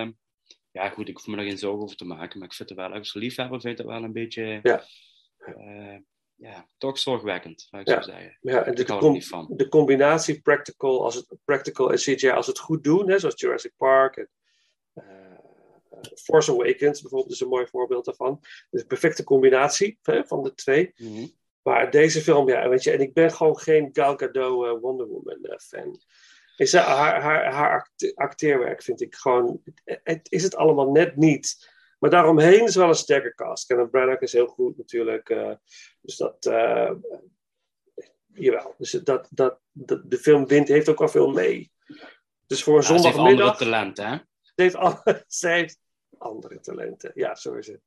ja, 0.71 0.89
goed, 0.89 1.07
ik 1.07 1.17
hoef 1.17 1.27
me 1.27 1.37
er 1.37 1.43
geen 1.43 1.57
zorgen 1.57 1.83
over 1.83 1.95
te 1.95 2.05
maken, 2.05 2.39
maar 2.39 2.47
ik 2.47 2.53
vind 2.53 2.69
het 2.69 2.77
wel, 2.77 2.93
als 2.93 3.13
liefhebber 3.13 3.61
vind 3.61 3.79
ik 3.79 3.85
het 3.85 3.93
wel 3.95 4.03
een 4.03 4.13
beetje... 4.13 4.59
Ja 4.63 4.83
ja, 6.35 6.67
toch 6.77 6.99
zorgwekkend, 6.99 7.67
zou 7.69 7.81
ik 7.81 7.87
ja. 7.87 8.01
zo 8.01 8.11
zeggen. 8.11 8.37
Ja, 8.41 8.63
en 8.63 8.75
de, 8.75 8.85
com 8.85 9.03
er 9.03 9.11
niet 9.11 9.27
van. 9.27 9.47
de 9.49 9.67
combinatie 9.67 10.41
practical, 10.41 11.03
als 11.03 11.15
het, 11.15 11.37
practical 11.45 11.91
en 11.91 11.97
CGI, 11.97 12.29
als 12.29 12.47
het 12.47 12.59
goed 12.59 12.83
doen, 12.83 13.09
hè, 13.09 13.19
zoals 13.19 13.39
Jurassic 13.39 13.73
Park 13.77 14.17
en 14.17 14.29
uh, 14.93 15.32
Force 16.15 16.51
Awakens 16.51 17.01
bijvoorbeeld 17.01 17.33
is 17.33 17.39
een 17.39 17.47
mooi 17.47 17.67
voorbeeld 17.67 18.05
daarvan. 18.05 18.39
Dus 18.69 18.81
een 18.81 18.87
perfecte 18.87 19.23
combinatie 19.23 19.99
hè, 20.01 20.25
van 20.25 20.43
de 20.43 20.53
twee. 20.53 20.93
Mm 20.95 21.15
-hmm. 21.15 21.31
Maar 21.63 21.91
deze 21.91 22.21
film, 22.21 22.49
ja, 22.49 22.69
weet 22.69 22.83
je, 22.83 22.91
en 22.91 23.01
ik 23.01 23.13
ben 23.13 23.31
gewoon 23.31 23.57
geen 23.57 23.89
Gal 23.93 24.17
Gadot 24.17 24.65
uh, 24.65 24.81
Wonder 24.81 25.07
Woman 25.07 25.39
uh, 25.41 25.57
fan. 25.57 26.01
Is 26.55 26.73
haar, 26.73 27.21
haar, 27.21 27.53
haar 27.53 27.89
acteerwerk 28.15 28.83
vind 28.83 29.01
ik 29.01 29.15
gewoon, 29.15 29.61
het, 29.83 30.31
is 30.31 30.43
het 30.43 30.55
allemaal 30.55 30.91
net 30.91 31.15
niet. 31.15 31.71
Maar 31.99 32.09
daaromheen 32.09 32.63
is 32.63 32.75
wel 32.75 32.87
een 32.87 32.95
sterke 32.95 33.35
cast. 33.35 33.65
Kenneth 33.65 33.91
Branagh 33.91 34.21
is 34.21 34.33
heel 34.33 34.47
goed 34.47 34.77
natuurlijk. 34.77 35.29
Uh, 35.29 35.53
dus 36.01 36.17
dat, 36.17 36.45
uh, 36.45 36.91
jawel. 38.33 38.75
Dus 38.77 38.91
dat, 38.91 39.27
dat, 39.31 39.59
dat, 39.71 40.01
de 40.03 40.17
film 40.17 40.47
wint, 40.47 40.67
heeft 40.67 40.89
ook 40.89 40.99
wel 40.99 41.07
veel 41.07 41.29
mee. 41.29 41.71
Dus 42.47 42.63
voor 42.63 42.75
een 42.75 42.81
ja, 42.81 42.87
zondagmiddag... 42.87 43.57
Ze 43.57 43.63
heeft 43.63 43.73
andere 43.73 43.93
talenten, 43.93 44.07
hè? 44.07 44.17
Ze 44.41 44.53
heeft, 44.55 44.75
alle, 44.75 45.23
ze 45.27 45.47
heeft 45.47 45.79
andere 46.23 46.59
talenten. 46.59 47.11
Ja, 47.13 47.35
zo 47.35 47.53
is 47.53 47.67
het. 47.67 47.81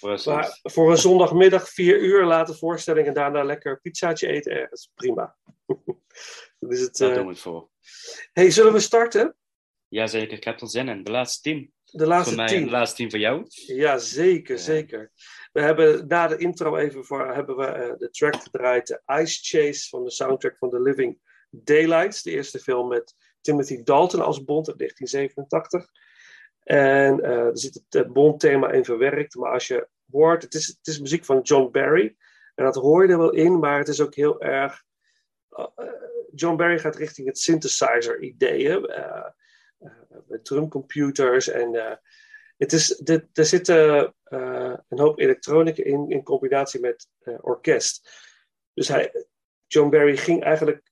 Precies. 0.00 0.26
Maar 0.26 0.58
voor 0.62 0.90
een 0.90 0.98
zondagmiddag 0.98 1.68
vier 1.68 1.98
uur 1.98 2.24
laten 2.24 2.56
voorstelling 2.56 3.06
en 3.06 3.14
daarna 3.14 3.44
lekker 3.44 3.80
pizzaatje 3.80 4.26
eten 4.26 4.52
ergens. 4.52 4.90
Prima. 4.94 5.36
dus 6.58 6.80
het, 6.80 6.96
Daar 6.96 7.08
uh... 7.08 7.14
doen 7.14 7.24
we 7.24 7.32
het 7.32 7.40
voor. 7.40 7.68
hey, 8.32 8.50
zullen 8.50 8.72
we 8.72 8.80
starten? 8.80 9.36
Jazeker, 9.88 10.36
ik 10.36 10.44
heb 10.44 10.60
er 10.60 10.68
zin 10.68 10.88
in. 10.88 11.04
De 11.04 11.10
laatste 11.10 11.40
tien. 11.42 11.72
De 11.84 12.06
laatste 12.06 12.34
voor 12.34 12.36
mij, 12.36 12.48
tien. 12.48 12.64
De 12.64 12.70
laatste 12.70 12.96
tien 12.96 13.10
voor 13.10 13.18
jou? 13.18 13.44
Ja, 13.66 13.98
zeker, 13.98 14.56
ja. 14.56 14.62
zeker. 14.62 15.12
We 15.52 15.60
hebben 15.60 16.06
na 16.06 16.26
de 16.26 16.36
intro 16.36 16.76
even 16.76 17.04
voor, 17.04 17.34
hebben 17.34 17.56
we 17.56 17.66
uh, 17.66 17.96
de 17.96 18.10
track 18.10 18.36
gedraaid. 18.36 18.86
De 18.86 19.02
Ice 19.20 19.38
Chase 19.42 19.88
van 19.88 20.04
de 20.04 20.10
soundtrack 20.10 20.58
van 20.58 20.70
The 20.70 20.80
Living 20.80 21.18
Daylights. 21.50 22.22
De 22.22 22.30
eerste 22.30 22.58
film 22.58 22.88
met 22.88 23.14
Timothy 23.40 23.82
Dalton 23.82 24.20
als 24.20 24.44
Bond 24.44 24.68
uit 24.68 24.78
1987. 24.78 25.90
En 26.68 27.18
uh, 27.20 27.28
er 27.28 27.58
zit 27.58 27.84
het 27.88 28.12
Bond-thema 28.12 28.70
in 28.70 28.84
verwerkt. 28.84 29.34
Maar 29.34 29.52
als 29.52 29.66
je 29.66 29.88
hoort, 30.10 30.42
het 30.42 30.54
is, 30.54 30.66
het 30.66 30.86
is 30.86 31.00
muziek 31.00 31.24
van 31.24 31.40
John 31.40 31.70
Barry. 31.70 32.16
En 32.54 32.64
dat 32.64 32.74
hoor 32.74 33.06
je 33.06 33.12
er 33.12 33.18
wel 33.18 33.32
in, 33.32 33.58
maar 33.58 33.78
het 33.78 33.88
is 33.88 34.00
ook 34.00 34.14
heel 34.14 34.40
erg... 34.40 34.84
Uh, 35.50 35.66
John 36.34 36.56
Barry 36.56 36.78
gaat 36.78 36.96
richting 36.96 37.26
het 37.26 37.38
synthesizer-ideeën. 37.38 38.90
Met 40.26 40.44
drumcomputers. 40.44 41.48
En 41.48 41.98
het 42.56 42.72
is, 42.72 42.86
de, 42.86 43.28
er 43.32 43.44
zit 43.44 43.68
uh, 43.68 44.04
een 44.88 44.98
hoop 44.98 45.18
elektronica 45.18 45.82
in, 45.82 46.10
in 46.10 46.22
combinatie 46.22 46.80
met 46.80 47.08
orkest. 47.40 48.10
Dus 48.74 48.88
hij, 48.88 49.26
John 49.66 49.90
Barry 49.90 50.16
ging 50.16 50.42
eigenlijk 50.42 50.87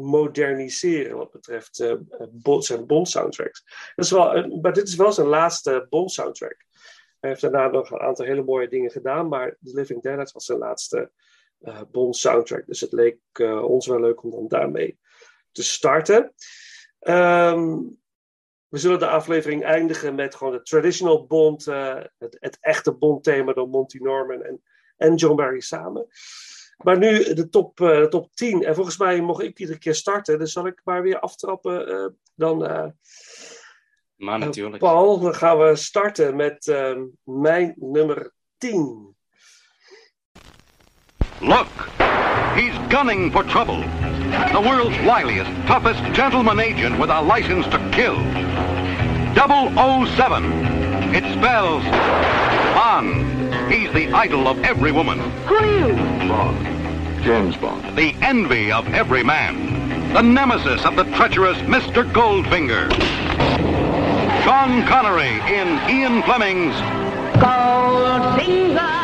moderniseren 0.00 1.16
wat 1.16 1.30
betreft 1.30 1.84
Bond, 2.30 2.64
zijn 2.64 2.86
Bond-soundtracks. 2.86 3.64
Dat 3.94 4.04
is 4.04 4.10
wel, 4.10 4.58
maar 4.60 4.72
dit 4.72 4.88
is 4.88 4.96
wel 4.96 5.12
zijn 5.12 5.26
laatste 5.26 5.86
Bond-soundtrack. 5.88 6.64
Hij 7.20 7.30
heeft 7.30 7.42
daarna 7.42 7.66
nog 7.66 7.90
een 7.90 8.00
aantal 8.00 8.24
hele 8.24 8.42
mooie 8.42 8.68
dingen 8.68 8.90
gedaan, 8.90 9.28
maar 9.28 9.50
The 9.50 9.74
Living 9.74 10.02
Daylights 10.02 10.32
was 10.32 10.44
zijn 10.44 10.58
laatste 10.58 11.10
Bond-soundtrack. 11.90 12.66
Dus 12.66 12.80
het 12.80 12.92
leek 12.92 13.18
ons 13.62 13.86
wel 13.86 14.00
leuk 14.00 14.22
om 14.22 14.30
dan 14.30 14.48
daarmee 14.48 14.98
te 15.52 15.62
starten. 15.62 16.34
Um, 17.00 17.98
we 18.70 18.78
zullen 18.78 18.98
de 18.98 19.08
aflevering 19.08 19.64
eindigen 19.64 20.14
met 20.14 20.34
gewoon 20.34 20.52
de 20.52 20.62
traditional 20.62 21.26
Bond, 21.26 21.66
uh, 21.66 22.00
het, 22.18 22.36
het, 22.40 22.58
echte 22.60 22.92
Bond-thema 22.92 23.52
door 23.52 23.68
Monty 23.68 23.98
Norman 23.98 24.42
en, 24.42 24.62
en 24.96 25.14
John 25.14 25.36
Barry 25.36 25.60
samen. 25.60 26.06
Maar 26.82 26.98
nu 26.98 27.34
de 27.34 27.48
top, 27.48 27.80
uh, 27.80 27.88
de 27.88 28.08
top 28.08 28.28
10. 28.34 28.64
En 28.64 28.74
volgens 28.74 28.98
mij 28.98 29.20
mocht 29.20 29.42
ik 29.42 29.58
iedere 29.58 29.78
keer 29.78 29.94
starten, 29.94 30.38
dus 30.38 30.52
zal 30.52 30.66
ik 30.66 30.80
maar 30.84 31.02
weer 31.02 31.20
aftrappen. 31.20 31.92
Uh, 31.92 32.06
dan. 32.34 32.58
maar 34.16 34.38
natuurlijk. 34.38 34.78
Paul, 34.78 35.20
dan 35.20 35.34
gaan 35.34 35.58
we 35.58 35.76
starten 35.76 36.36
met 36.36 36.66
ehm, 36.66 37.04
mijn 37.24 37.74
nummer 37.76 38.32
10. 38.58 39.14
Look, 41.40 41.88
he's 42.54 42.74
gunning 42.88 43.32
for 43.32 43.44
trouble. 43.44 43.84
the 44.52 44.60
world's 44.60 44.96
wiliest, 44.98 45.50
toughest 45.66 46.02
gentleman 46.14 46.60
agent 46.60 46.98
with 46.98 47.10
a 47.10 47.20
license 47.22 47.68
to 47.70 47.78
kill. 47.90 48.16
007. 49.34 50.44
It 51.14 51.24
spells 51.36 51.84
Bond. 52.74 53.72
He's 53.72 53.92
the 53.92 54.08
idol 54.12 54.46
of 54.48 54.58
every 54.64 54.92
woman. 54.92 55.18
Who 55.46 55.54
are 55.56 55.66
you? 55.66 55.94
Bond. 56.28 56.69
James 57.22 57.56
Bond. 57.56 57.96
The 57.96 58.14
envy 58.22 58.72
of 58.72 58.86
every 58.94 59.22
man. 59.22 60.12
The 60.12 60.22
nemesis 60.22 60.84
of 60.84 60.96
the 60.96 61.04
treacherous 61.04 61.58
Mr. 61.58 62.10
Goldfinger. 62.12 62.90
Sean 64.42 64.86
Connery 64.86 65.38
in 65.52 65.68
Ian 65.88 66.22
Fleming's 66.22 66.74
Goldfinger. 67.40 69.00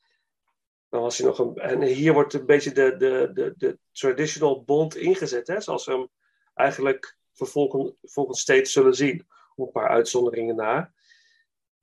Dan 0.90 1.02
was 1.02 1.18
hij 1.18 1.28
nog 1.28 1.40
een, 1.40 1.56
en 1.56 1.82
hier 1.82 2.14
wordt 2.14 2.34
een 2.34 2.46
beetje 2.46 2.72
de, 2.72 2.96
de, 2.98 3.30
de, 3.34 3.54
de 3.58 3.80
traditional 3.92 4.64
Bond 4.64 4.96
ingezet, 4.96 5.48
hè, 5.48 5.62
zoals 5.62 5.86
we 5.86 5.92
hem 5.92 6.10
eigenlijk 6.54 7.18
vervolgens 7.34 7.94
volgens 8.02 8.40
steeds 8.40 8.72
zullen 8.72 8.94
zien. 8.94 9.28
Op 9.56 9.66
een 9.66 9.72
paar 9.72 9.90
uitzonderingen 9.90 10.56
na. 10.56 10.94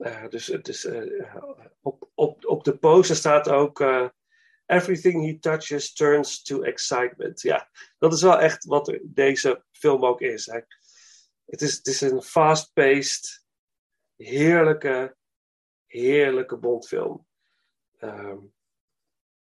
Eh, 0.03 0.29
dus 0.29 0.85
eh, 0.85 1.37
op, 1.81 2.11
op, 2.15 2.47
op 2.47 2.65
de 2.65 2.79
poster 2.79 3.17
staat 3.17 3.49
ook. 3.49 3.81
eh, 3.81 4.09
Everything 4.67 5.25
he 5.27 5.39
touches 5.39 5.93
turns 5.93 6.43
to 6.43 6.63
excitement. 6.63 7.41
Ja, 7.41 7.71
dat 7.99 8.13
is 8.13 8.23
wel 8.23 8.41
echt 8.41 8.65
wat 8.65 8.99
deze 9.03 9.65
film 9.71 10.05
ook 10.05 10.21
is. 10.21 10.47
Hij- 10.47 10.67
Het 11.45 11.61
is, 11.63 11.81
is 11.81 12.01
een 12.01 12.23
fast-paced, 12.23 13.45
heerlijke, 14.17 15.17
heerlijke 15.87 16.57
Bondfilm. 16.57 17.27
Ehm, 17.99 18.39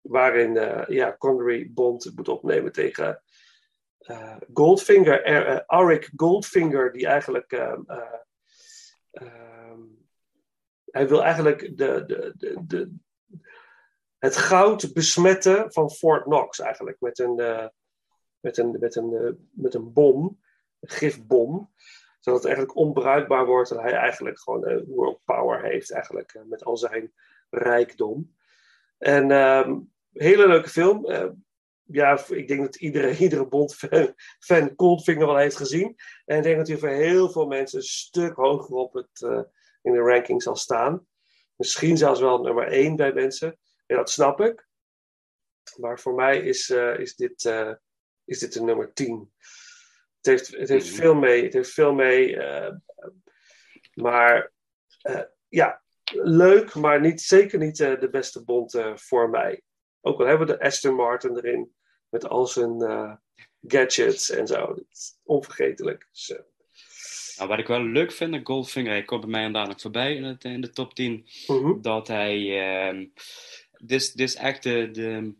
waarin 0.01 0.53
ja, 0.93 1.15
Connery 1.17 1.71
Bond 1.73 2.11
moet 2.15 2.27
opnemen 2.27 2.71
tegen 2.71 3.23
Goldfinger, 4.53 5.65
Arik 5.65 6.11
Goldfinger, 6.15 6.91
die 6.91 7.07
eigenlijk. 7.07 7.51
ehm, 7.51 7.81
eh, 7.87 8.19
ehm, 9.11 9.81
hij 10.95 11.07
wil 11.07 11.23
eigenlijk 11.23 11.77
de, 11.77 12.03
de, 12.05 12.33
de, 12.37 12.63
de, 12.67 12.91
het 14.17 14.35
goud 14.35 14.93
besmetten 14.93 15.71
van 15.71 15.91
Fort 15.91 16.23
Knox, 16.23 16.59
eigenlijk 16.59 16.99
met 16.99 17.19
een, 17.19 17.39
eh, 17.39 17.67
met 18.39 18.57
een, 18.57 18.77
met 18.79 18.95
een, 18.95 19.13
eh, 19.13 19.31
met 19.51 19.73
een 19.73 19.93
bom, 19.93 20.39
een 20.79 20.89
gifbom 20.89 21.73
zodat 22.25 22.43
het 22.43 22.51
eigenlijk 22.51 22.77
onbruikbaar 22.77 23.45
wordt 23.45 23.71
en 23.71 23.79
hij 23.79 23.93
eigenlijk 23.93 24.39
gewoon 24.39 24.67
een 24.67 24.85
world 24.85 25.19
power 25.25 25.63
heeft, 25.63 25.91
eigenlijk, 25.91 26.33
eh, 26.33 26.41
met 26.45 26.63
al 26.63 26.77
zijn 26.77 27.13
rijkdom. 27.49 28.35
En 28.97 29.31
ehm, 29.31 29.79
hele 30.11 30.47
leuke 30.47 30.69
film. 30.69 31.05
Eh, 31.05 31.29
ja, 31.83 32.19
ik 32.27 32.47
denk 32.47 32.61
dat 32.61 32.75
iedere, 32.75 33.17
iedere 33.25 33.47
Bond-fan 33.47 34.13
fan 34.39 34.73
Goldfinger 34.75 35.25
wel 35.25 35.37
heeft 35.37 35.57
gezien. 35.57 35.95
En 36.25 36.37
ik 36.37 36.43
denk 36.43 36.57
dat 36.57 36.67
hij 36.67 36.77
voor 36.77 36.89
heel 36.89 37.29
veel 37.29 37.45
mensen 37.45 37.77
een 37.77 37.85
stuk 37.85 38.35
hoger 38.35 38.75
op 38.75 38.93
het, 38.93 39.21
eh, 39.21 39.41
in 39.85 39.91
de 39.93 39.99
ranking 39.99 40.41
zal 40.43 40.55
staan. 40.55 41.07
Misschien 41.55 41.97
zelfs 41.97 42.19
wel 42.19 42.41
nummer 42.41 42.67
één 42.67 42.95
bij 42.95 43.13
mensen. 43.13 43.59
Ja, 43.85 43.95
dat 43.95 44.09
snap 44.09 44.41
ik. 44.41 44.67
Maar 45.75 45.99
voor 45.99 46.13
mij 46.13 46.39
is, 46.39 46.69
eh, 46.69 46.99
is, 46.99 47.15
dit, 47.15 47.45
eh, 47.45 47.71
is 48.25 48.39
dit 48.39 48.53
de 48.53 48.61
nummer 48.61 48.93
10. 48.93 49.33
Het 50.15 50.25
heeft, 50.25 50.47
het 50.57 50.69
heeft 50.69 50.91
Mhm. 50.91 50.95
veel 50.95 51.15
mee. 51.15 51.43
Het 51.43 51.53
heeft 51.53 51.71
veel 51.71 51.93
mee. 51.93 52.37
eh, 52.37 52.73
maar 53.93 54.51
ja, 55.47 55.83
leuk, 56.13 56.73
maar 56.75 56.99
niet, 57.01 57.21
zeker 57.21 57.59
niet 57.59 57.77
de 57.77 58.07
beste 58.11 58.43
Bond 58.43 58.79
voor 58.95 59.29
mij. 59.29 59.61
Ook 60.01 60.19
al 60.19 60.25
hebben 60.25 60.47
we 60.47 60.53
de 60.53 60.59
Aston 60.61 60.95
Martin 60.95 61.37
erin. 61.37 61.75
Met 62.09 62.27
al 62.27 62.47
zijn 62.47 62.79
gadgets 63.61 64.29
en 64.29 64.47
zo. 64.47 64.75
Onvergetelijk. 65.23 66.07
Dus, 66.11 66.39
Nou, 67.37 67.49
wat 67.49 67.59
ik 67.59 67.67
wel 67.67 67.83
leuk 67.83 68.11
vind 68.11 68.33
aan 68.33 68.45
Goldfinger, 68.45 68.91
hij 68.91 69.03
komt 69.03 69.21
bij 69.21 69.49
mij 69.49 69.65
nog 69.65 69.81
voorbij 69.81 70.15
in, 70.15 70.23
het, 70.23 70.43
in 70.43 70.61
de 70.61 70.69
top 70.69 70.93
10. 70.95 71.27
mhm. 71.47 71.81
dat 71.81 72.07
hij. 72.07 72.59
ehm, 72.87 73.05
dit, 73.77 74.13
is, 74.15 74.35
echt 74.35 74.63
de, 74.63 74.89
de, 74.91 75.33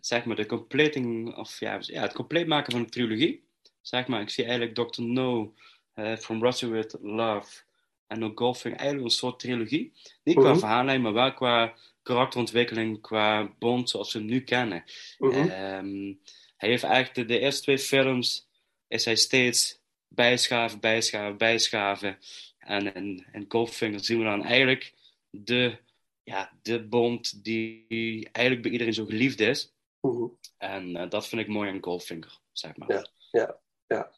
zeg 0.00 0.24
maar, 0.24 0.36
de 0.36 0.46
completing, 0.46 1.36
of 1.36 1.60
ja, 1.60 1.78
ja, 1.80 2.00
het 2.02 2.12
compleet 2.12 2.46
maken 2.46 2.72
van 2.72 2.82
de 2.82 2.88
trilogie. 2.88 3.44
Zeg 3.80 4.06
maar, 4.06 4.20
ik 4.20 4.30
zie 4.30 4.44
eigenlijk 4.44 4.74
Dr. 4.74 5.02
No, 5.02 5.54
eh, 5.94 6.16
From 6.16 6.42
Russia 6.42 6.68
With 6.68 6.96
Love 7.02 7.62
en 8.06 8.24
ook 8.24 8.38
Golfing 8.38 8.76
eigenlijk 8.76 9.10
een 9.10 9.16
soort 9.16 9.38
trilogie. 9.38 9.92
Niet 10.24 10.36
qua 10.36 10.50
Mhm. 10.50 10.58
verhaallijn, 10.58 11.00
maar 11.00 11.12
wel 11.12 11.34
qua 11.34 11.74
karakterontwikkeling, 12.02 13.00
qua 13.00 13.54
Bond 13.58 13.90
zoals 13.90 14.12
we 14.12 14.18
hem 14.18 14.28
nu 14.28 14.40
kennen. 14.40 14.84
Mhm. 15.18 15.32
Ehm, 15.34 16.12
hij 16.56 16.68
heeft 16.68 16.82
eigenlijk 16.82 17.14
de, 17.14 17.24
de 17.24 17.38
eerste 17.38 17.62
twee 17.62 17.78
films 17.78 18.48
is 18.88 19.04
hij 19.04 19.16
steeds 19.16 19.79
bijschaven, 20.14 20.80
bijschaven, 20.80 21.36
bijschaven. 21.36 22.18
En 22.58 22.94
in, 22.94 23.26
in 23.32 23.44
Goldfinger 23.48 24.04
zien 24.04 24.18
we 24.18 24.24
dan 24.24 24.44
eigenlijk 24.44 24.94
de, 25.30 25.78
ja, 26.22 26.52
de 26.62 26.86
bond 26.88 27.44
die 27.44 28.28
eigenlijk 28.32 28.62
bij 28.62 28.70
iedereen 28.72 28.94
zo 28.94 29.04
geliefd 29.04 29.40
is. 29.40 29.74
Mhm. 30.00 30.26
En 30.58 30.96
eh, 30.96 31.08
dat 31.10 31.28
vind 31.28 31.40
ik 31.40 31.48
mooi 31.48 31.70
aan 31.70 31.82
Goldfinger, 31.82 32.38
zeg 32.52 32.76
maar. 32.76 33.08
Ja. 33.30 34.10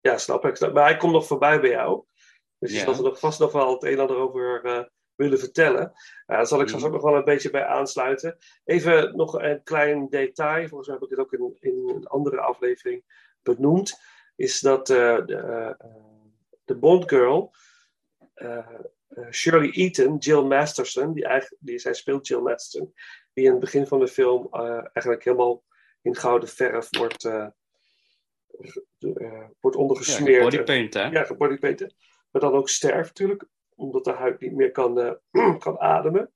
Ja, 0.00 0.18
snap 0.18 0.44
ik. 0.44 0.56
snap- 0.56 0.72
Maar 0.72 0.84
hij 0.84 0.96
komt 0.96 1.12
nog 1.12 1.26
voorbij 1.26 1.60
bij 1.60 1.70
jou. 1.70 2.04
Dus 2.58 2.70
je 2.70 2.76
Ja. 2.78 2.84
zult 2.84 2.96
er 2.96 3.02
nog 3.02 3.18
vast 3.18 3.38
nog 3.40 3.52
wel 3.52 3.72
het 3.72 3.82
een 3.82 3.92
en 3.92 3.98
ander 4.00 4.16
over 4.16 4.64
eh, 4.64 4.84
willen 5.14 5.38
vertellen. 5.38 5.92
Ja, 6.26 6.36
daar 6.36 6.46
zal 6.46 6.60
ik 6.60 6.66
straks 6.66 6.84
ook 6.84 6.90
Mhm. 6.92 7.00
nog 7.00 7.10
wel 7.10 7.18
een 7.18 7.24
beetje 7.24 7.50
bij 7.50 7.64
aansluiten. 7.64 8.38
Even 8.64 9.16
nog 9.16 9.34
een 9.42 9.62
klein 9.62 10.08
detail. 10.08 10.68
Volgens 10.68 10.88
mij 10.88 10.96
heb 11.00 11.04
ik 11.10 11.16
het 11.16 11.26
ook 11.26 11.32
in, 11.32 11.56
in 11.60 11.92
een 11.94 12.06
andere 12.06 12.40
aflevering 12.40 13.04
benoemd. 13.42 14.00
Is 14.36 14.60
dat 14.60 14.90
eh, 14.90 15.26
de, 15.26 15.36
eh, 15.36 15.88
de 16.64 16.76
Bond 16.76 17.08
Girl, 17.08 17.54
eh, 18.34 18.68
Shirley 19.30 19.70
Eaton, 19.70 20.16
Jill 20.16 20.42
Masterson, 20.42 21.12
die, 21.12 21.24
eigenlijk, 21.24 21.62
die 21.64 21.78
zij 21.78 21.94
speelt 21.94 22.26
Jill 22.26 22.40
Masterson, 22.40 22.94
die 23.32 23.44
in 23.44 23.50
het 23.50 23.60
begin 23.60 23.86
van 23.86 23.98
de 23.98 24.08
film 24.08 24.48
eigenlijk 24.52 25.24
helemaal 25.24 25.64
in 26.02 26.16
gouden 26.16 26.48
verf 26.48 26.88
wordt, 26.90 27.22
wordt 29.60 29.76
Ja, 29.76 29.80
ondergesmeerd. 29.80 30.42
bodypaint, 30.42 30.94
hè? 30.94 31.04
Ja, 31.06 31.24
gebodypainted. 31.24 31.94
Maar 32.30 32.42
dan 32.42 32.52
ook 32.52 32.68
sterft 32.68 33.08
natuurlijk, 33.08 33.44
omdat 33.74 34.04
de 34.04 34.12
huid 34.12 34.40
niet 34.40 34.52
meer 34.54 34.70
kan, 34.70 35.18
kan 35.58 35.80
ademen. 35.80 36.32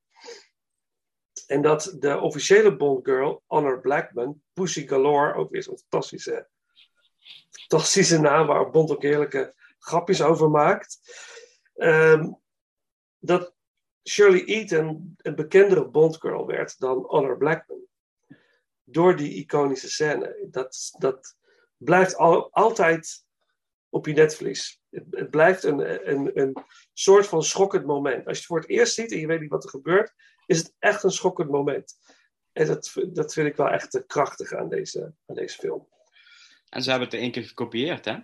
En 1.47 1.61
dat 1.61 1.95
de 1.99 2.19
officiële 2.19 2.75
Bond 2.75 3.05
girl, 3.05 3.43
Honor 3.45 3.81
Blackman, 3.81 4.41
Pussy 4.53 4.87
Galore, 4.87 5.33
ook 5.33 5.51
weer 5.51 5.63
zo'n 5.63 5.77
fantastische, 5.77 6.47
fantastische 7.49 8.19
naam 8.19 8.47
waar 8.47 8.69
Bond 8.69 8.91
ook 8.91 9.01
heerlijke 9.01 9.53
grapjes 9.79 10.21
over 10.21 10.49
maakt. 10.49 10.99
Ehm, 11.73 12.31
dat 13.17 13.53
Shirley 14.07 14.45
Eaton 14.45 15.15
een 15.17 15.35
bekendere 15.35 15.89
Bond 15.89 16.17
girl 16.17 16.45
werd 16.45 16.79
dan 16.79 17.03
Honor 17.07 17.37
Blackman. 17.37 17.85
Door 18.83 19.15
die 19.15 19.33
iconische 19.33 19.89
scène. 19.89 20.47
Dat, 20.49 20.95
dat 20.97 21.35
blijft 21.77 22.15
al, 22.15 22.51
altijd 22.51 23.25
op 23.89 24.05
je 24.05 24.13
netvlies. 24.13 24.81
Het, 24.89 25.29
blijft 25.29 25.63
een, 25.63 26.09
een, 26.11 26.39
een 26.39 26.57
soort 26.93 27.27
van 27.27 27.43
schokkend 27.43 27.85
moment. 27.85 28.25
Als 28.25 28.37
je 28.37 28.43
het 28.43 28.45
voor 28.45 28.59
het 28.59 28.69
eerst 28.69 28.93
ziet 28.93 29.11
en 29.11 29.19
je 29.19 29.27
weet 29.27 29.39
niet 29.41 29.49
wat 29.49 29.63
er 29.63 29.69
gebeurt, 29.69 30.13
is 30.45 30.57
het 30.57 30.73
echt 30.79 31.03
een 31.03 31.11
schokkend 31.11 31.49
moment. 31.49 31.95
En 32.51 32.67
dat, 32.67 32.93
dat 33.11 33.33
vind 33.33 33.47
ik 33.47 33.55
wel 33.55 33.69
echt 33.69 34.03
krachtig 34.07 34.53
aan 34.53 34.69
deze, 34.69 35.13
aan 35.25 35.35
deze 35.35 35.57
film. 35.57 35.87
En 36.69 36.83
ze 36.83 36.89
hebben 36.89 37.07
het 37.07 37.17
er 37.17 37.23
één 37.23 37.31
keer 37.31 37.43
gekopieerd, 37.43 38.05
hè? 38.05 38.17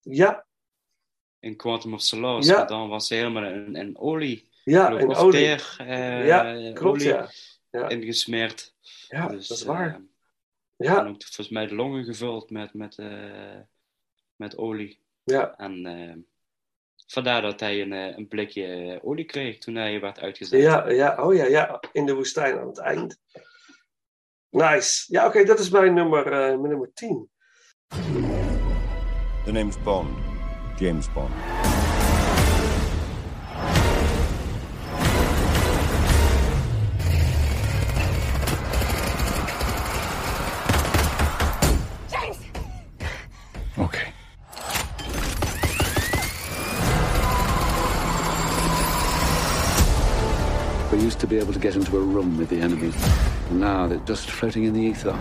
Ja, 0.00 0.46
In 1.40 1.56
Quantum 1.56 1.94
of 1.94 2.00
Solace. 2.02 2.48
Ja. 2.52 2.64
Dan 2.64 2.88
was 2.88 3.06
ze 3.06 3.14
helemaal 3.14 3.44
in, 3.44 3.74
in 3.76 3.98
olie. 3.98 4.48
ja, 4.64 4.84
geloof- 4.86 5.00
en 5.00 5.08
of 5.08 5.18
olie. 5.18 5.32
teer, 5.32 5.76
eh, 5.78 6.26
ja, 6.26 6.72
klopt, 6.72 6.96
olie 6.96 7.08
ja. 7.08 7.30
Ja, 7.70 7.88
ingesmeerd. 7.88 8.74
ja 9.08 9.28
Dus, 9.28 9.48
dat 9.48 9.56
is 9.58 9.62
waar. 9.64 9.88
eh, 9.88 9.94
en 9.94 10.08
Ja, 10.76 11.06
ook 11.06 11.22
volgens 11.22 11.48
mij 11.48 11.66
de 11.66 11.74
longen 11.74 12.04
gevuld 12.04 12.50
met, 12.50 12.74
met, 12.74 12.98
eh, 12.98 13.58
met 14.36 14.56
olie. 14.56 15.00
ja, 15.24 15.56
En 15.56 16.26
vandaar 17.06 17.42
dat 17.42 17.60
hij 17.60 17.80
een, 17.82 17.92
een 17.92 18.28
blikje 18.28 19.00
olie 19.02 19.24
kreeg 19.24 19.58
toen 19.58 19.74
hij 19.74 20.00
werd 20.00 20.18
uitgezet. 20.20 20.60
ja, 20.60 20.88
ja, 20.90 21.22
oh 21.24 21.34
ja, 21.34 21.44
ja, 21.44 21.80
in 21.92 22.06
de 22.06 22.14
woestijn 22.14 22.58
aan 22.58 22.66
het 22.66 22.78
eind. 22.78 23.20
Nice. 24.54 25.04
Ja, 25.08 25.26
oké, 25.26 25.44
dat 25.44 25.58
is 25.58 25.70
mijn 25.70 25.94
nummer, 25.94 26.26
eh, 26.26 26.32
mijn 26.32 26.68
nummer 26.68 26.90
10. 26.94 27.28
The 29.44 29.52
name's 29.52 29.82
Bond. 29.82 30.08
James 30.76 31.12
Bond. 31.12 31.30
To 51.24 51.30
be 51.30 51.38
able 51.38 51.54
to 51.54 51.58
get 51.58 51.74
into 51.74 51.96
a 51.96 52.00
room 52.00 52.36
with 52.36 52.50
the 52.50 52.60
enemy. 52.60 52.92
Now 53.50 53.86
they're 53.86 53.96
just 54.00 54.30
floating 54.30 54.64
in 54.64 54.74
the 54.74 54.80
ether. 54.82 55.16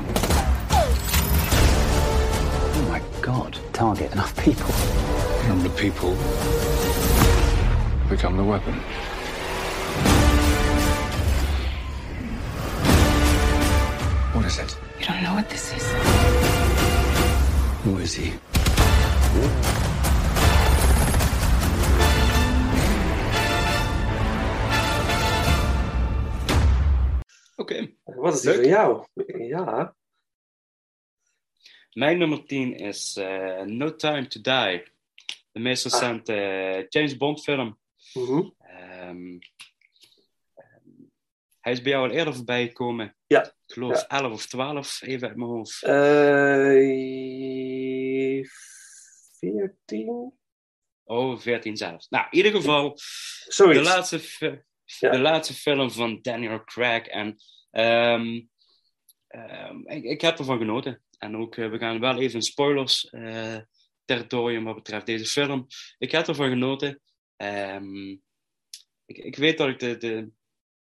Oh 2.76 2.88
my 2.90 3.02
god, 3.22 3.58
target 3.72 4.12
enough 4.12 4.36
people. 4.44 4.70
And 5.50 5.62
the 5.62 5.70
people 5.70 6.12
become 8.10 8.36
the 8.36 8.44
weapon. 8.44 8.74
What 14.34 14.46
is 14.46 14.60
it? 14.60 14.76
You 15.00 15.06
don't 15.06 15.24
know 15.24 15.36
what 15.36 15.50
this 15.50 15.74
is. 15.74 15.90
Who 17.86 17.98
is 18.00 18.14
he? 18.14 18.34
Is 28.34 28.42
die 28.42 28.68
jou? 28.68 29.06
Ja, 29.48 29.96
Mijn 31.94 32.18
nummer 32.18 32.46
10 32.46 32.76
is 32.76 33.16
eh, 33.18 33.62
No 33.62 33.96
Time 33.96 34.28
to 34.28 34.42
Die. 34.42 34.84
De 35.52 35.60
meest 35.60 35.84
recente 35.84 36.34
eh, 36.34 36.86
James 36.90 37.18
Bond 37.18 37.44
film. 37.44 37.80
mhm. 38.14 38.50
Ehm, 38.60 39.38
ehm, 40.56 40.90
hij 41.60 41.72
is 41.72 41.82
bij 41.82 41.92
jou 41.92 42.10
al 42.10 42.16
eerder 42.16 42.36
voorbij 42.36 42.68
gekomen. 42.68 43.16
Ja. 43.28 43.44
Ik 43.46 43.54
geloof 43.74 44.02
Ja. 44.02 44.08
11 44.08 44.32
of 44.34 44.46
12, 44.46 45.02
even 45.02 45.28
uit 45.28 45.38
mijn 45.38 45.50
hoofd. 45.50 45.84
Eh 45.84 46.74
14? 49.40 50.34
Oh, 51.04 51.40
14 51.40 51.78
zelfs. 51.78 52.10
Nou, 52.10 52.26
in 52.30 52.38
ieder 52.38 52.52
geval, 52.52 52.92
Zoiets. 53.48 53.78
de 53.78 53.84
laatste, 53.84 54.20
Ja. 55.00 55.12
de 55.12 55.20
laatste 55.20 55.54
film 55.54 55.92
van 55.92 56.20
Daniel 56.22 56.64
Craig. 56.64 57.06
En 57.08 57.38
ehm, 57.74 58.42
ehm, 59.28 59.78
ik, 59.86 60.04
ik 60.04 60.22
heb 60.22 60.38
ervan 60.38 60.58
genoten. 60.58 61.04
En 61.24 61.38
ook, 61.38 61.56
eh, 61.56 61.70
we 61.70 61.78
gaan 61.78 62.00
wel 62.00 62.20
even 62.20 62.36
in 62.36 62.42
spoilers 62.42 63.10
eh, 63.10 63.58
territorium 64.06 64.64
wat 64.64 64.76
betreft 64.76 65.06
deze 65.06 65.26
film. 65.26 65.68
Ik 65.98 66.12
heb 66.12 66.28
ervan 66.28 66.50
genoten. 66.50 67.02
Ehm, 67.36 68.10
ik, 69.06 69.18
ik 69.18 69.36
weet 69.36 69.58
dat 69.58 69.68
ik 69.68 69.80
de, 69.80 69.98
de 69.98 70.32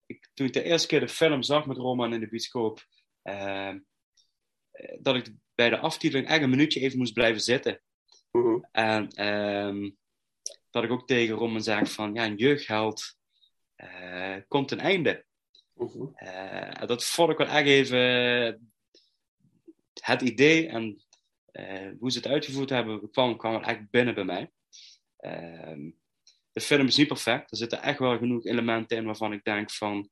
ik, 0.06 0.30
toen 0.34 0.46
ik 0.46 0.52
de 0.52 0.62
eerste 0.62 0.88
keer 0.88 1.00
de 1.00 1.08
film 1.08 1.42
zag 1.42 1.66
met 1.66 1.76
Roman 1.76 2.14
in 2.14 2.20
de 2.20 2.28
bioscoop, 2.28 2.86
eh, 3.22 3.74
dat 5.00 5.16
ik 5.16 5.34
bij 5.54 5.70
de 5.70 5.78
aftiteling 5.78 6.28
echt 6.28 6.42
een 6.42 6.50
minuutje 6.50 6.80
even 6.80 6.98
moest 6.98 7.12
blijven 7.12 7.40
zitten. 7.40 7.82
Mhm. 8.30 8.60
En 8.72 9.08
dat 10.70 10.84
ik 10.84 10.90
ook 10.90 11.06
tegen 11.06 11.34
Roman 11.34 11.62
zei 11.62 11.86
van, 11.86 12.14
ja, 12.14 12.24
een 12.24 12.36
jeugdheld 12.36 13.18
komt 14.48 14.70
een 14.70 14.80
einde. 14.80 15.26
Mhm. 15.80 16.06
Eh, 16.14 16.86
dat 16.86 17.04
vond 17.04 17.30
ik 17.30 17.38
wel 17.38 17.46
echt 17.46 17.66
even 17.66 18.70
het 20.00 20.22
idee 20.22 20.68
en 20.68 21.02
eh, 21.52 21.90
hoe 21.98 22.10
ze 22.10 22.18
het 22.18 22.26
uitgevoerd 22.26 22.70
hebben, 22.70 23.10
kwam, 23.10 23.36
kwam 23.36 23.52
wel 23.52 23.62
echt 23.62 23.90
binnen 23.90 24.14
bij 24.14 24.24
mij. 24.24 24.50
Ehm, 25.16 25.90
de 26.52 26.60
film 26.60 26.86
is 26.86 26.96
niet 26.96 27.08
perfect. 27.08 27.50
Er 27.50 27.56
zitten 27.56 27.82
echt 27.82 27.98
wel 27.98 28.18
genoeg 28.18 28.44
elementen 28.44 28.96
in 28.96 29.04
waarvan 29.04 29.32
ik 29.32 29.44
denk 29.44 29.70
van, 29.70 30.10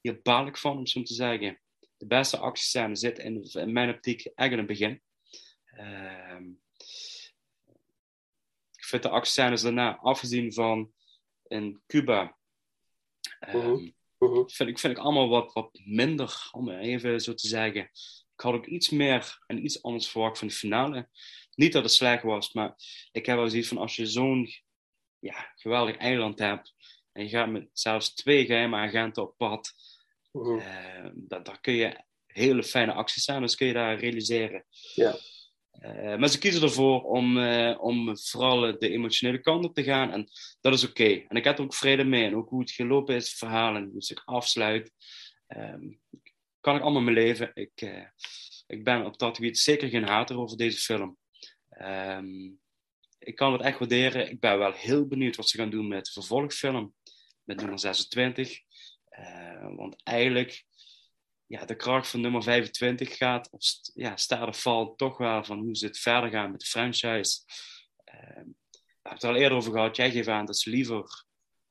hier 0.00 0.22
baal 0.22 0.46
ik 0.46 0.56
van, 0.56 0.76
om 0.76 0.86
zo 0.86 1.02
te 1.02 1.14
zeggen. 1.14 1.60
De 1.96 2.06
beste 2.06 2.36
actiescène 2.36 2.96
zit 2.96 3.18
in, 3.18 3.42
in 3.52 3.72
mijn 3.72 3.90
optiek 3.90 4.24
echt 4.24 4.52
in 4.52 4.58
het 4.58 4.66
begin. 4.66 5.02
Ehm, 5.64 6.48
ik 8.76 8.84
vind 8.84 9.02
de 9.02 9.08
actiescènes 9.08 9.62
daarna, 9.62 9.96
afgezien 9.96 10.52
van 10.52 10.92
in 11.46 11.82
Cuba, 11.86 12.36
ehm, 13.40 13.90
Mhm. 14.18 14.32
Mhm. 14.32 14.48
vind, 14.48 14.68
ik, 14.68 14.78
vind 14.78 14.96
ik 14.96 15.02
allemaal 15.02 15.28
wat, 15.28 15.52
wat 15.52 15.80
minder, 15.84 16.48
om 16.52 16.70
even 16.70 17.20
zo 17.20 17.34
te 17.34 17.48
zeggen. 17.48 17.82
Ik 18.34 18.44
had 18.44 18.54
ook 18.54 18.66
iets 18.66 18.88
meer 18.90 19.38
en 19.46 19.64
iets 19.64 19.82
anders 19.82 20.08
verwacht 20.08 20.38
van 20.38 20.48
de 20.48 20.54
finale. 20.54 21.08
Niet 21.54 21.72
dat 21.72 21.82
het 21.82 21.92
slecht 21.92 22.22
was, 22.22 22.52
maar 22.52 22.74
ik 23.12 23.26
heb 23.26 23.36
wel 23.36 23.48
zoiets 23.50 23.68
van 23.68 23.78
als 23.78 23.96
je 23.96 24.06
zo'n 24.06 24.48
ja, 25.18 25.52
geweldig 25.54 25.96
eiland 25.96 26.38
hebt 26.38 26.74
en 27.12 27.22
je 27.22 27.28
gaat 27.28 27.48
met 27.50 27.68
zelfs 27.72 28.14
twee 28.14 28.46
geheime 28.46 28.76
agenten 28.76 29.22
op 29.22 29.36
pad, 29.36 29.72
Mhm. 30.32 30.58
eh, 30.58 31.10
dat, 31.14 31.44
daar 31.44 31.60
kun 31.60 31.72
je 31.72 32.04
hele 32.26 32.62
fijne 32.62 32.92
actiescènes 32.92 33.54
kun 33.54 33.66
je 33.66 33.72
daar 33.72 33.98
realiseren. 33.98 34.64
Ja. 34.94 35.16
Eh, 35.78 36.16
maar 36.16 36.28
ze 36.28 36.38
kiezen 36.38 36.62
ervoor 36.62 37.02
om, 37.02 37.38
eh, 37.38 37.78
om 37.80 38.18
vooral 38.18 38.78
de 38.78 38.88
emotionele 38.90 39.40
kant 39.40 39.64
op 39.64 39.74
te 39.74 39.82
gaan. 39.82 40.12
En 40.12 40.28
dat 40.60 40.72
is 40.72 40.88
oké. 40.88 41.24
En 41.28 41.36
ik 41.36 41.44
heb 41.44 41.58
er 41.58 41.64
ook 41.64 41.74
vrede 41.74 42.04
mee. 42.04 42.24
En 42.24 42.36
ook 42.36 42.48
hoe 42.48 42.60
het 42.60 42.70
gelopen 42.70 43.14
is, 43.14 43.28
het 43.28 43.38
verhaal 43.38 43.82
hoe 43.82 44.02
zich 44.02 44.26
afsluit. 44.26 44.92
Ehm, 45.46 45.90
kan 46.60 46.76
ik 46.76 46.82
allemaal 46.82 47.02
mee 47.02 47.14
leven. 47.14 47.50
Ik, 47.54 47.72
eh, 47.74 48.06
ik 48.66 48.84
ben 48.84 49.04
op 49.04 49.18
dat 49.18 49.36
gebied 49.36 49.58
zeker 49.58 49.88
geen 49.88 50.06
hater 50.06 50.38
over 50.38 50.56
deze 50.56 50.78
film. 50.78 51.16
Ehm, 51.68 52.50
ik 53.18 53.34
kan 53.34 53.52
het 53.52 53.62
echt 53.62 53.78
waarderen. 53.78 54.30
Ik 54.30 54.40
ben 54.40 54.58
wel 54.58 54.72
heel 54.72 55.06
benieuwd 55.06 55.36
wat 55.36 55.48
ze 55.48 55.56
gaan 55.56 55.70
doen 55.70 55.88
met 55.88 56.04
de 56.04 56.12
vervolgfilm. 56.12 56.94
Met 57.44 57.56
nummer 57.56 57.78
26. 57.78 58.60
Eh, 59.04 59.76
want 59.76 60.02
eigenlijk 60.02 60.64
ja, 61.48 61.64
de 61.64 61.76
kracht 61.76 62.08
van 62.08 62.20
nummer 62.20 62.42
25 62.42 63.16
gaat, 63.16 63.50
of 63.50 63.62
st- 63.62 63.90
ja, 63.94 64.16
staat 64.16 64.48
of 64.48 64.62
valt 64.62 64.98
toch 64.98 65.18
wel 65.18 65.44
van 65.44 65.58
hoe 65.58 65.76
ze 65.76 65.86
het 65.86 65.98
verder 65.98 66.30
gaan 66.30 66.50
met 66.50 66.60
de 66.60 66.66
franchise. 66.66 67.40
Ehm 68.04 68.46
we 69.02 69.14
hebben 69.14 69.28
het 69.28 69.36
al 69.36 69.42
eerder 69.42 69.58
over 69.58 69.72
gehad. 69.72 69.96
Jij 69.96 70.10
geeft 70.10 70.28
aan 70.28 70.46
dat 70.46 70.58
ze 70.58 70.70
liever, 70.70 70.98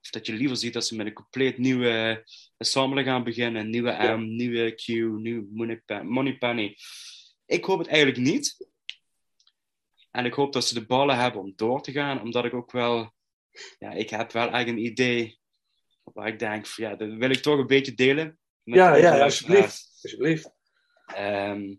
of 0.01 0.09
dat 0.09 0.25
je 0.25 0.33
liever 0.33 0.57
ziet 0.57 0.73
dat 0.73 0.85
ze 0.85 0.95
met 0.95 1.05
een 1.05 1.13
compleet 1.13 1.57
nieuwe 1.57 2.23
ensemble 2.57 3.03
gaan 3.03 3.23
beginnen. 3.23 3.61
Een 3.61 3.69
nieuwe 3.69 3.91
Ja. 3.91 4.15
M, 4.15 4.35
nieuwe 4.35 4.71
Q, 4.75 4.87
nieuwe 4.87 5.47
Moneypenny. 5.51 6.09
Moneypenny. 6.09 6.75
Ik 7.45 7.65
hoop 7.65 7.79
het 7.79 7.87
eigenlijk 7.87 8.19
niet. 8.19 8.67
En 10.11 10.25
ik 10.25 10.33
hoop 10.33 10.53
dat 10.53 10.65
ze 10.65 10.73
de 10.73 10.85
ballen 10.85 11.17
hebben 11.17 11.41
om 11.41 11.53
door 11.55 11.81
te 11.81 11.91
gaan, 11.91 12.21
omdat 12.21 12.45
ik 12.45 12.53
ook 12.53 12.71
wel, 12.71 13.13
ja, 13.79 13.91
ik 13.91 14.09
heb 14.09 14.31
wel 14.31 14.49
eigenlijk 14.49 14.77
een 14.77 14.91
idee 14.91 15.39
waar 16.03 16.27
ik 16.27 16.39
denk, 16.39 16.65
ja, 16.65 16.95
dat 16.95 17.13
wil 17.13 17.29
ik 17.29 17.41
toch 17.41 17.59
een 17.59 17.67
beetje 17.67 17.93
delen. 17.93 18.39
Ja, 18.75 18.95
ja, 18.95 19.19
alsjeblieft. 19.23 19.99
Alsjeblieft. 20.01 20.51
Ehm, 21.05 21.75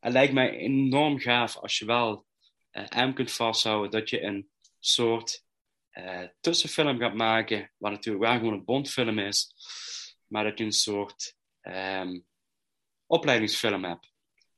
het 0.00 0.12
lijkt 0.12 0.32
mij 0.32 0.50
enorm 0.56 1.18
gaaf 1.18 1.56
als 1.56 1.78
je 1.78 1.84
wel 1.84 2.26
eh, 2.70 3.06
M 3.06 3.12
kunt 3.12 3.32
vasthouden 3.32 3.90
dat 3.90 4.10
je 4.10 4.22
een 4.22 4.48
soort 4.78 5.44
eh, 5.90 6.22
tussenfilm 6.40 6.98
gaat 6.98 7.14
maken, 7.14 7.72
wat 7.76 7.90
natuurlijk 7.90 8.24
wel 8.24 8.34
gewoon 8.34 8.52
een 8.52 8.64
Bondfilm 8.64 9.18
is, 9.18 9.54
maar 10.26 10.44
dat 10.44 10.58
je 10.58 10.64
een 10.64 10.72
soort 10.72 11.36
ehm, 11.60 12.20
opleidingsfilm 13.06 13.84
hebt. 13.84 14.12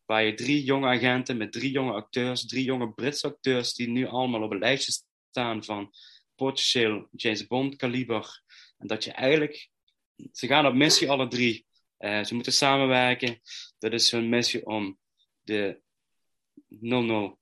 Waar 0.05 0.25
je 0.25 0.35
drie 0.35 0.65
jonge 0.65 0.89
agenten 0.89 1.37
met 1.37 1.53
drie 1.53 1.71
jonge 1.71 1.93
acteurs, 1.93 2.47
drie 2.47 2.65
jonge 2.65 2.93
Britse 2.93 3.27
acteurs, 3.27 3.75
die 3.75 3.89
nu 3.89 4.07
allemaal 4.07 4.43
op 4.43 4.51
een 4.51 4.59
lijstje 4.59 4.93
staan 5.31 5.65
van 5.65 5.91
potentieel 6.35 7.09
James 7.11 7.47
Bond 7.47 7.77
kaliber. 7.77 8.43
En 8.79 8.87
dat 8.87 9.05
je 9.05 9.13
eigenlijk, 9.13 9.71
ze 10.33 10.47
gaan 10.47 10.67
op 10.67 10.75
missie 10.75 11.11
alle 11.11 11.29
drie. 11.29 11.67
Eh, 11.97 12.25
ze 12.25 12.35
moeten 12.35 12.53
samenwerken. 12.53 13.41
Dat 13.79 13.93
is 13.93 14.11
hun 14.11 14.29
missie 14.29 14.67
om 14.67 14.99
de 15.43 15.81
00 16.69 17.39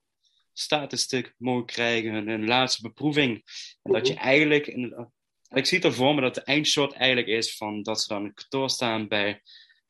statistiek 0.53 1.33
mogen 1.37 1.65
krijgen, 1.65 2.13
hun, 2.13 2.27
hun 2.27 2.47
laatste 2.47 2.81
beproeving. 2.81 3.43
En 3.83 3.91
dat 3.91 4.07
je 4.07 4.13
eigenlijk, 4.13 4.67
in, 4.67 5.09
ik 5.49 5.65
zie 5.65 5.77
het 5.77 5.87
ervoor 5.87 6.15
me 6.15 6.21
dat 6.21 6.35
de 6.35 6.43
eindshot 6.43 6.93
eigenlijk 6.93 7.27
is 7.27 7.57
van 7.57 7.83
dat 7.83 8.01
ze 8.01 8.07
dan 8.07 8.21
in 8.21 8.27
het 8.27 8.35
kantoor 8.35 8.69
staan 8.69 9.07
bij 9.07 9.41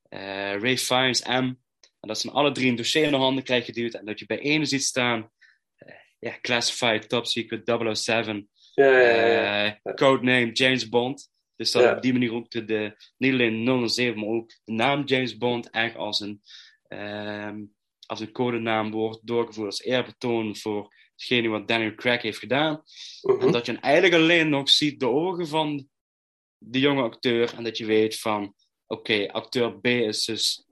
eh, 0.10 0.60
Ray 0.60 0.78
Fiennes, 0.78 1.24
M. 1.24 1.54
En 2.00 2.12
dat 2.12 2.20
ze 2.20 2.32
alle 2.32 2.52
drie 2.52 2.70
een 2.70 2.76
dossier 2.76 3.04
in 3.04 3.12
de 3.12 3.18
handen 3.18 3.44
krijgen 3.44 3.74
geduwd. 3.74 3.94
En 3.94 4.06
dat 4.06 4.20
je 4.20 4.26
bij 4.26 4.40
ene 4.40 4.66
ziet 4.66 4.84
staan, 4.84 5.32
eh, 5.76 5.96
ja, 6.20 6.40
Classified, 6.42 7.10
Top 7.10 7.26
Secret, 7.26 7.66
007, 7.98 8.50
Ja, 8.74 9.00
ja, 9.00 9.64
ja, 9.64 9.94
codename 9.96 10.52
James 10.52 10.90
Bond. 10.90 11.34
Dus 11.56 11.72
dat 11.72 11.84
Ja. 11.84 11.96
op 11.96 12.02
die 12.02 12.14
manier 12.14 12.34
ook 12.34 12.50
de, 12.50 12.66
de, 12.66 12.96
niet 13.18 13.34
alleen 13.34 13.90
007, 13.90 14.20
maar 14.20 14.30
ook 14.30 14.50
de 14.64 14.72
naam 14.72 15.06
James 15.06 15.38
Bond 15.38 15.70
echt 15.70 15.96
als 15.96 16.20
een, 16.20 16.42
ehm, 16.88 17.64
als 18.06 18.20
een 18.20 18.32
codenaam 18.32 18.92
wordt 18.92 19.28
doorgevoerd 19.28 19.68
als 19.68 19.84
eerbetoon 19.84 20.56
voor 20.56 20.94
hetgene 21.16 21.48
wat 21.48 21.68
Daniel 21.68 21.96
Craig 21.96 22.22
heeft 22.22 22.40
gedaan. 22.40 22.84
Mhm. 23.22 23.42
En 23.46 23.52
dat 23.52 23.66
je 23.66 23.80
eigenlijk 23.80 24.14
alleen 24.22 24.50
nog 24.50 24.70
ziet 24.70 25.00
de 25.00 25.08
ogen 25.08 25.48
van 25.48 25.88
de 26.58 26.80
jonge 26.80 27.02
acteur 27.02 27.54
en 27.54 27.64
dat 27.64 27.78
je 27.78 27.86
weet 27.86 28.20
van, 28.20 28.54
oké, 28.88 29.28
acteur 29.32 29.80
B 29.80 29.86
is 29.88 30.26
dus 30.26 30.66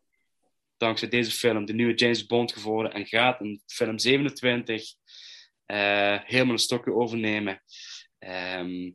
dankzij 0.77 1.07
deze 1.07 1.31
film 1.31 1.65
de 1.65 1.73
nieuwe 1.73 1.93
James 1.93 2.25
Bond 2.25 2.53
geworden 2.53 2.93
en 2.93 3.05
gaat 3.05 3.41
in 3.41 3.61
film 3.65 3.99
27 3.99 4.93
eh, 5.65 6.19
helemaal 6.23 6.53
een 6.53 6.59
stokje 6.59 6.93
overnemen. 6.93 7.63
Ehm, 8.19 8.91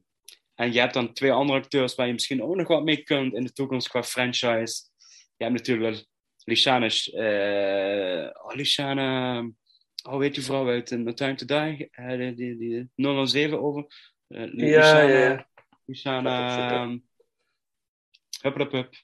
en 0.58 0.72
je 0.72 0.80
hebt 0.80 0.94
dan 0.94 1.12
twee 1.12 1.32
andere 1.32 1.58
acteurs 1.58 1.94
waar 1.94 2.06
je 2.06 2.12
misschien 2.12 2.42
ook 2.42 2.56
nog 2.56 2.68
wat 2.68 2.84
mee 2.84 3.02
kunt 3.02 3.34
in 3.34 3.44
de 3.44 3.52
toekomst 3.52 3.88
qua 3.88 4.02
franchise. 4.02 4.82
Je 5.36 5.44
hebt 5.44 5.56
natuurlijk 5.56 6.04
Lishana, 6.44 6.86
eh 6.86 8.30
oh, 8.44 8.54
Lishana, 8.54 9.40
oh 10.02 10.18
weet 10.18 10.34
je 10.34 10.42
vrouw 10.42 10.68
uit 10.68 10.90
No 10.90 11.12
Time 11.12 11.34
to 11.34 11.46
Die, 11.46 11.88
eh, 11.90 12.18
die, 12.18 12.34
die, 12.34 12.56
die 12.56 13.26
007 13.26 13.60
over. 13.60 13.86
Eh, 14.28 14.52
Ja, 14.52 14.78
Lishana, 14.78 15.02
ja. 15.02 15.48
Lishana, 15.84 16.82
um, 16.82 17.08
hup, 18.40 18.56
hup, 18.56 18.72
hup, 18.72 18.94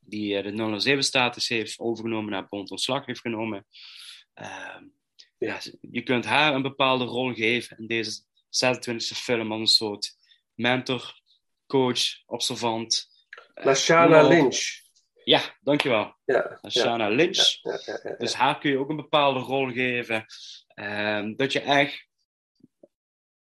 die 0.00 0.36
eh, 0.36 0.44
de 0.44 0.96
007-status 0.96 1.48
heeft 1.48 1.78
overgenomen, 1.78 2.30
naar 2.30 2.48
Bond 2.48 2.70
ontslag 2.70 3.06
heeft 3.06 3.20
genomen. 3.20 3.66
Ehm, 4.34 4.84
ja, 5.38 5.60
je 5.80 6.02
kunt 6.02 6.24
haar 6.24 6.54
een 6.54 6.62
bepaalde 6.62 7.04
rol 7.04 7.34
geven 7.34 7.78
in 7.78 7.86
deze 7.86 8.22
26e 8.50 9.16
film 9.16 9.52
als 9.52 9.60
een 9.60 9.66
soort 9.66 10.18
mentor, 10.60 11.14
coach, 11.66 12.22
observant. 12.26 13.08
eh, 13.54 13.64
Lashana. 13.64 14.22
Lynch. 14.28 14.78
Ja, 15.24 15.40
dankjewel. 15.60 16.14
Ja, 16.24 16.58
Lashana 16.62 17.08
Lynch. 17.08 17.58
ja, 17.62 17.78
ja. 18.02 18.14
Dus 18.18 18.34
haar 18.34 18.58
kun 18.58 18.70
je 18.70 18.78
ook 18.78 18.88
een 18.90 18.96
bepaalde 18.96 19.38
rol 19.40 19.70
geven. 19.72 20.24
Ehm, 20.74 21.34
dat 21.36 21.52
je 21.52 21.60
echt 21.60 22.08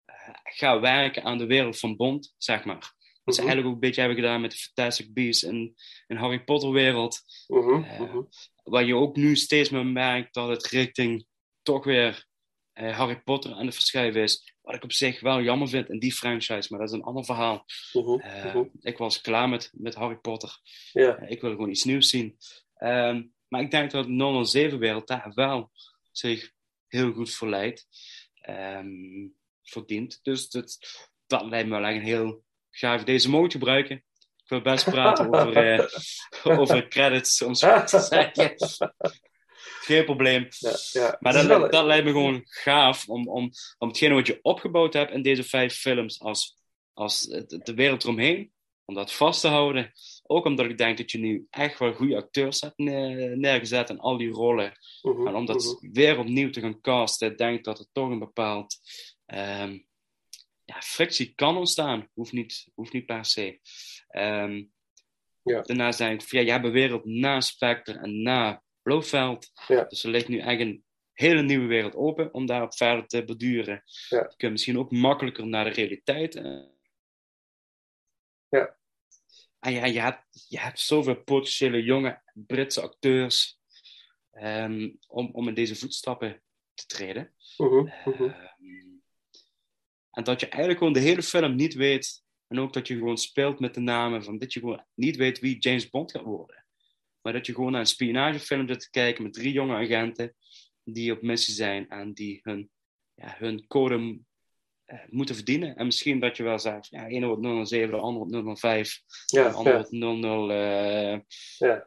eh, 0.05 0.14
gaat 0.42 0.81
werken 0.81 1.22
aan 1.24 1.38
de 1.38 1.46
wereld 1.46 1.79
van 1.79 1.96
Bond, 1.96 2.35
zeg 2.38 2.64
maar. 2.64 2.92
Wat 3.24 3.35
ze 3.35 3.40
Mhm. 3.40 3.48
eigenlijk 3.50 3.66
ook 3.66 3.74
een 3.74 3.88
beetje 3.88 4.00
hebben 4.00 4.18
gedaan 4.20 4.40
met 4.40 4.50
de 4.50 4.57
Fantastic 4.57 5.12
Beasts 5.14 5.42
en 5.42 5.74
in 6.07 6.16
Harry 6.16 6.44
Potter 6.44 6.70
wereld. 6.72 7.20
Mhm, 7.46 7.83
Eh, 7.85 8.00
mhm. 8.00 8.20
Waar 8.62 8.85
je 8.85 8.94
ook 8.96 9.16
nu 9.16 9.37
steeds 9.37 9.70
meer 9.70 9.87
merkt 9.87 10.35
dat 10.35 10.48
het 10.48 10.66
richting 10.66 11.27
toch 11.62 11.85
weer 11.85 12.27
Harry 12.72 13.20
Potter 13.22 13.53
aan 13.53 13.66
het 13.66 13.74
verschuiven 13.74 14.22
is. 14.22 14.53
Wat 14.64 14.74
ik 14.74 14.83
op 14.85 14.92
zich 14.92 15.20
wel 15.20 15.40
jammer 15.42 15.68
vind 15.68 15.88
in 15.88 15.98
die 15.98 16.12
franchise, 16.12 16.66
maar 16.70 16.79
dat 16.79 16.88
is 16.88 16.94
een 16.94 17.03
ander 17.03 17.24
verhaal. 17.24 17.64
Mhm, 17.92 18.20
Eh, 18.20 18.55
mhm. 18.55 18.64
Ik 18.81 18.98
was 18.98 19.20
klaar 19.20 19.48
met, 19.48 19.70
met 19.72 19.94
Harry 19.94 20.16
Potter. 20.16 20.59
Eh, 21.16 21.31
ik 21.31 21.40
wil 21.40 21.50
gewoon 21.50 21.70
iets 21.70 21.85
nieuws 21.85 22.09
zien. 22.09 22.38
Ehm, 22.77 23.22
maar 23.48 23.61
ik 23.61 23.70
denk 23.70 23.90
dat 23.90 24.05
de 24.05 24.11
007-wereld 24.11 25.07
daar 25.07 25.33
wel 25.35 25.70
zich 26.12 26.50
heel 26.88 27.12
goed 27.12 27.31
voor 27.35 27.48
leidt. 27.48 27.87
Ehm, 28.35 29.29
verdient. 29.62 30.18
Dus 30.22 30.48
dat, 30.48 30.79
dat 31.27 31.44
lijkt 31.44 31.68
me 31.68 31.81
wel 31.81 31.90
een 31.90 32.03
heel 32.03 32.44
gaaf. 32.70 33.05
Deze 33.05 33.31
mogen 33.31 33.50
gebruiken. 33.50 33.96
Ik 34.37 34.50
wil 34.50 34.61
best 34.61 34.85
praten 34.85 35.33
over, 35.35 35.57
eh, 35.57 35.87
over 36.59 36.88
credits, 36.88 37.42
om 37.42 37.55
zo 37.55 37.85
te 37.85 37.98
zeggen. 38.00 38.55
Geen 39.84 40.04
probleem. 40.04 40.46
Ja, 40.58 40.76
ja. 40.92 41.16
Maar 41.20 41.32
dat, 41.32 41.46
wel- 41.46 41.70
dat 41.70 41.84
lijkt 41.84 42.04
me 42.04 42.10
gewoon 42.10 42.42
gaaf 42.44 43.08
om, 43.08 43.28
om, 43.28 43.50
om 43.78 43.88
hetgene 43.88 44.14
wat 44.14 44.26
je 44.26 44.38
opgebouwd 44.42 44.92
hebt 44.92 45.12
in 45.12 45.22
deze 45.22 45.44
vijf 45.44 45.74
films 45.74 46.20
als, 46.20 46.56
als 46.92 47.20
de 47.48 47.72
wereld 47.74 48.02
eromheen, 48.02 48.52
om 48.84 48.94
dat 48.94 49.12
vast 49.12 49.40
te 49.40 49.48
houden. 49.48 49.92
Ook 50.22 50.44
omdat 50.44 50.66
ik 50.66 50.78
denk 50.78 50.98
dat 50.98 51.10
je 51.10 51.18
nu 51.18 51.46
echt 51.50 51.78
wel 51.78 51.92
goede 51.94 52.16
acteurs 52.16 52.60
hebt 52.60 52.78
ne- 52.78 53.36
neergezet 53.36 53.90
in 53.90 54.00
al 54.00 54.16
die 54.16 54.30
rollen. 54.30 54.72
Mhm, 55.02 55.26
En 55.26 55.34
om 55.34 55.46
dat 55.46 55.78
mhm. 55.80 55.92
weer 55.92 56.18
opnieuw 56.18 56.50
te 56.50 56.60
gaan 56.60 56.80
casten, 56.80 57.36
denk 57.36 57.58
ik 57.58 57.64
dat 57.64 57.78
er 57.78 57.86
toch 57.92 58.10
een 58.10 58.18
bepaald 58.18 58.76
ehm, 59.26 59.78
ja, 60.64 60.80
frictie 60.80 61.32
kan 61.34 61.56
ontstaan. 61.56 62.08
Hoeft 62.14 62.32
niet, 62.32 62.68
hoeft 62.74 62.92
niet 62.92 63.06
per 63.06 63.24
se. 63.24 63.60
Ehm, 64.08 64.62
Ja. 65.42 65.60
Daarnaast 65.62 65.98
denk 65.98 66.22
ik, 66.22 66.30
ja, 66.30 66.40
je 66.40 66.50
hebt 66.50 66.64
een 66.64 66.70
wereld 66.70 67.04
na 67.04 67.40
Spectre 67.40 67.98
en 67.98 68.22
na 68.22 68.62
Blofeld. 68.84 69.50
Ja. 69.66 69.84
Dus 69.84 70.04
er 70.04 70.10
ligt 70.10 70.28
nu 70.28 70.38
echt 70.38 70.60
een 70.60 70.84
hele 71.12 71.42
nieuwe 71.42 71.66
wereld 71.66 71.94
open 71.94 72.34
om 72.34 72.46
daarop 72.46 72.74
verder 72.76 73.06
te 73.06 73.24
beduren. 73.24 73.82
Ja. 74.08 74.18
Je 74.18 74.34
kunt 74.36 74.52
misschien 74.52 74.78
ook 74.78 74.90
makkelijker 74.90 75.46
naar 75.46 75.64
de 75.64 75.70
realiteit. 75.70 76.34
eh. 76.34 76.62
Ja. 78.48 78.76
En 79.58 79.72
ja, 79.72 79.84
je 79.86 80.00
hebt, 80.00 80.46
je 80.48 80.58
hebt 80.60 80.80
zoveel 80.80 81.22
potentiële 81.22 81.82
jonge 81.82 82.22
Britse 82.32 82.80
acteurs 82.80 83.58
ehm, 84.30 84.90
om, 85.06 85.30
om 85.32 85.48
in 85.48 85.54
deze 85.54 85.76
voetstappen 85.76 86.42
te 86.74 86.86
treden. 86.86 87.34
Mhm, 87.56 87.88
mhm. 88.04 88.22
Ehm, 88.22 88.92
en 90.10 90.24
dat 90.24 90.40
je 90.40 90.48
eigenlijk 90.48 90.78
gewoon 90.78 90.92
de 90.92 91.00
hele 91.00 91.22
film 91.22 91.54
niet 91.54 91.74
weet. 91.74 92.22
En 92.46 92.58
ook 92.58 92.72
dat 92.72 92.86
je 92.88 92.94
gewoon 92.94 93.18
speelt 93.18 93.60
met 93.60 93.74
de 93.74 93.80
namen. 93.80 94.24
Van 94.24 94.38
dat 94.38 94.52
je 94.52 94.60
gewoon 94.60 94.84
niet 94.94 95.16
weet 95.16 95.38
wie 95.38 95.58
James 95.58 95.88
Bond 95.88 96.10
gaat 96.10 96.22
worden. 96.22 96.63
Maar 97.24 97.32
dat 97.32 97.46
je 97.46 97.54
gewoon 97.54 97.70
naar 97.72 97.80
een 97.80 97.87
spionagefilm 97.87 98.68
zit 98.68 98.80
te 98.80 98.90
kijken 98.90 99.22
met 99.22 99.32
drie 99.32 99.52
jonge 99.52 99.76
agenten. 99.76 100.34
Die 100.82 101.12
op 101.12 101.22
missie 101.22 101.54
zijn 101.54 101.88
en 101.88 102.12
die 102.12 102.40
hun, 102.42 102.70
ja, 103.14 103.34
hun 103.38 103.66
code 103.66 104.20
eh, 104.84 104.98
moeten 105.10 105.34
verdienen. 105.34 105.76
En 105.76 105.87
misschien 105.87 106.20
dat 106.20 106.37
je 106.37 106.42
wel 106.42 106.58
zegt, 106.58 106.87
ja, 106.90 107.06
ene 107.06 107.26
wordt 107.26 107.68
007, 107.68 107.90
de 107.90 107.96
andere 107.96 108.42
wordt 108.42 108.60
005. 108.60 109.00
Ja, 109.26 109.48
de 109.48 109.54
andere 109.54 109.76
ja. 109.76 109.88
wordt 109.90 109.92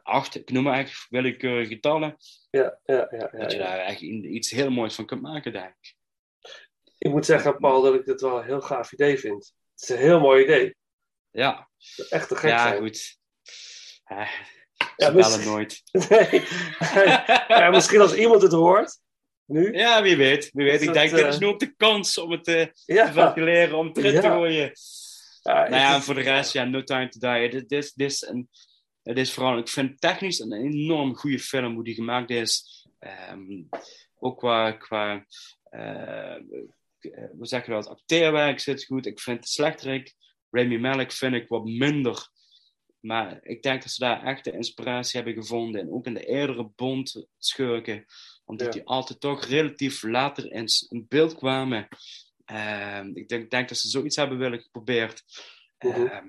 008. 0.02 0.32
Ja. 0.32 0.40
Ik 0.40 0.50
noem 0.50 0.62
maar 0.62 0.78
echt 0.78 1.06
willekeurige 1.08 1.74
getallen. 1.74 2.16
Ja, 2.50 2.80
ja, 2.84 3.08
ja, 3.10 3.28
dat 3.38 3.52
je 3.52 3.58
daar 3.58 3.78
echt 3.78 4.00
iets 4.00 4.50
heel 4.50 4.70
moois 4.70 4.94
van 4.94 5.06
kunt 5.06 5.22
maken, 5.22 5.52
denk 5.52 5.74
ik. 5.80 5.96
Ik 6.98 7.10
moet 7.10 7.26
zeggen, 7.26 7.58
Paul, 7.58 7.82
dat 7.82 7.94
ik 7.94 8.04
dit 8.04 8.20
wel 8.20 8.38
een 8.38 8.44
heel 8.44 8.60
gaaf 8.60 8.92
idee 8.92 9.18
vind. 9.18 9.54
Het 9.72 9.82
is 9.82 9.88
een 9.88 10.02
heel 10.02 10.20
mooi 10.20 10.44
idee. 10.44 10.76
Ja. 11.30 11.70
Echt 12.08 12.28
te 12.28 12.36
gek 12.36 12.50
ja, 12.50 12.68
zijn. 12.68 12.78
goed. 12.78 13.18
Eh, 14.04 14.30
Ja, 15.06 15.10
misschien- 15.10 15.44
nooit. 15.48 15.82
Nee. 16.08 16.42
ja, 17.48 17.70
misschien 17.70 18.00
als 18.00 18.14
iemand 18.14 18.42
het 18.42 18.52
hoort, 18.52 18.98
nu. 19.46 19.72
Ja, 19.72 20.02
wie 20.02 20.16
weet. 20.16 20.50
Wie 20.52 20.64
weet. 20.64 20.80
Ik 20.80 20.86
dat, 20.86 20.94
denk, 20.94 21.10
dit 21.10 21.26
is 21.26 21.34
eh, 21.34 21.40
nu 21.40 21.46
ook 21.46 21.58
de 21.60 21.74
kans 21.76 22.18
om 22.18 22.30
het 22.30 22.46
eh, 22.46 22.66
Ja. 22.84 23.06
te 23.06 23.12
ventileren, 23.12 23.76
om 23.78 23.86
het 23.86 23.96
erin 23.96 24.20
te 24.20 24.26
Ja. 24.26 24.32
gooien. 24.34 24.72
Ja, 25.42 25.52
nou 25.68 25.74
ja, 25.74 25.94
en 25.94 26.02
voor 26.02 26.14
de 26.14 26.20
rest, 26.20 26.52
ja, 26.52 26.64
No 26.64 26.82
Time 26.82 27.08
to 27.08 27.32
Die. 27.32 27.50
Dit, 27.50 27.68
dit, 27.68 27.92
dit 27.94 28.10
is 28.10 28.22
een, 28.22 28.48
het 29.02 29.18
is 29.18 29.32
vooral, 29.32 29.58
ik 29.58 29.68
vind 29.68 30.00
technisch 30.00 30.38
een 30.38 30.52
enorm 30.52 31.14
goede 31.16 31.38
film, 31.38 31.74
hoe 31.74 31.84
die 31.84 31.94
gemaakt 31.94 32.30
is. 32.30 32.86
Ehm, 32.98 33.62
ook 34.18 34.38
qua, 34.38 34.72
qua 34.72 35.26
eh, 35.70 36.34
hoe 37.36 37.46
zeg 37.46 37.66
je 37.66 37.72
dat, 37.72 37.88
acteerwerk 37.88 38.60
zit 38.60 38.84
goed. 38.84 39.06
Ik 39.06 39.20
vind 39.20 39.42
de 39.42 39.48
slechterik, 39.48 40.14
Rami 40.50 40.78
Malek 40.78 41.12
vind 41.12 41.34
ik 41.34 41.48
wat 41.48 41.64
minder. 41.64 42.28
Maar 43.00 43.38
ik 43.42 43.62
denk 43.62 43.82
dat 43.82 43.90
ze 43.90 44.00
daar 44.04 44.24
echt 44.24 44.44
de 44.44 44.52
inspiratie 44.52 45.16
hebben 45.22 45.42
gevonden. 45.42 45.80
En 45.80 45.90
ook 45.90 46.06
in 46.06 46.14
de 46.14 46.26
eerdere 46.26 46.70
Bond 46.76 47.26
schurken. 47.38 48.04
Omdat 48.44 48.66
Ja. 48.66 48.72
die 48.72 48.84
altijd 48.84 49.20
toch 49.20 49.44
relatief 49.44 50.02
later 50.02 50.52
in, 50.52 50.68
beeld 51.08 51.34
kwamen. 51.34 51.88
Ehm, 52.44 53.10
ik 53.14 53.28
denk, 53.28 53.50
denk 53.50 53.68
dat 53.68 53.78
ze 53.78 53.88
zoiets 53.88 54.16
hebben 54.16 54.38
willen 54.38 54.60
geprobeerd. 54.60 55.24
Mhm. 55.78 56.06
Ehm, 56.06 56.26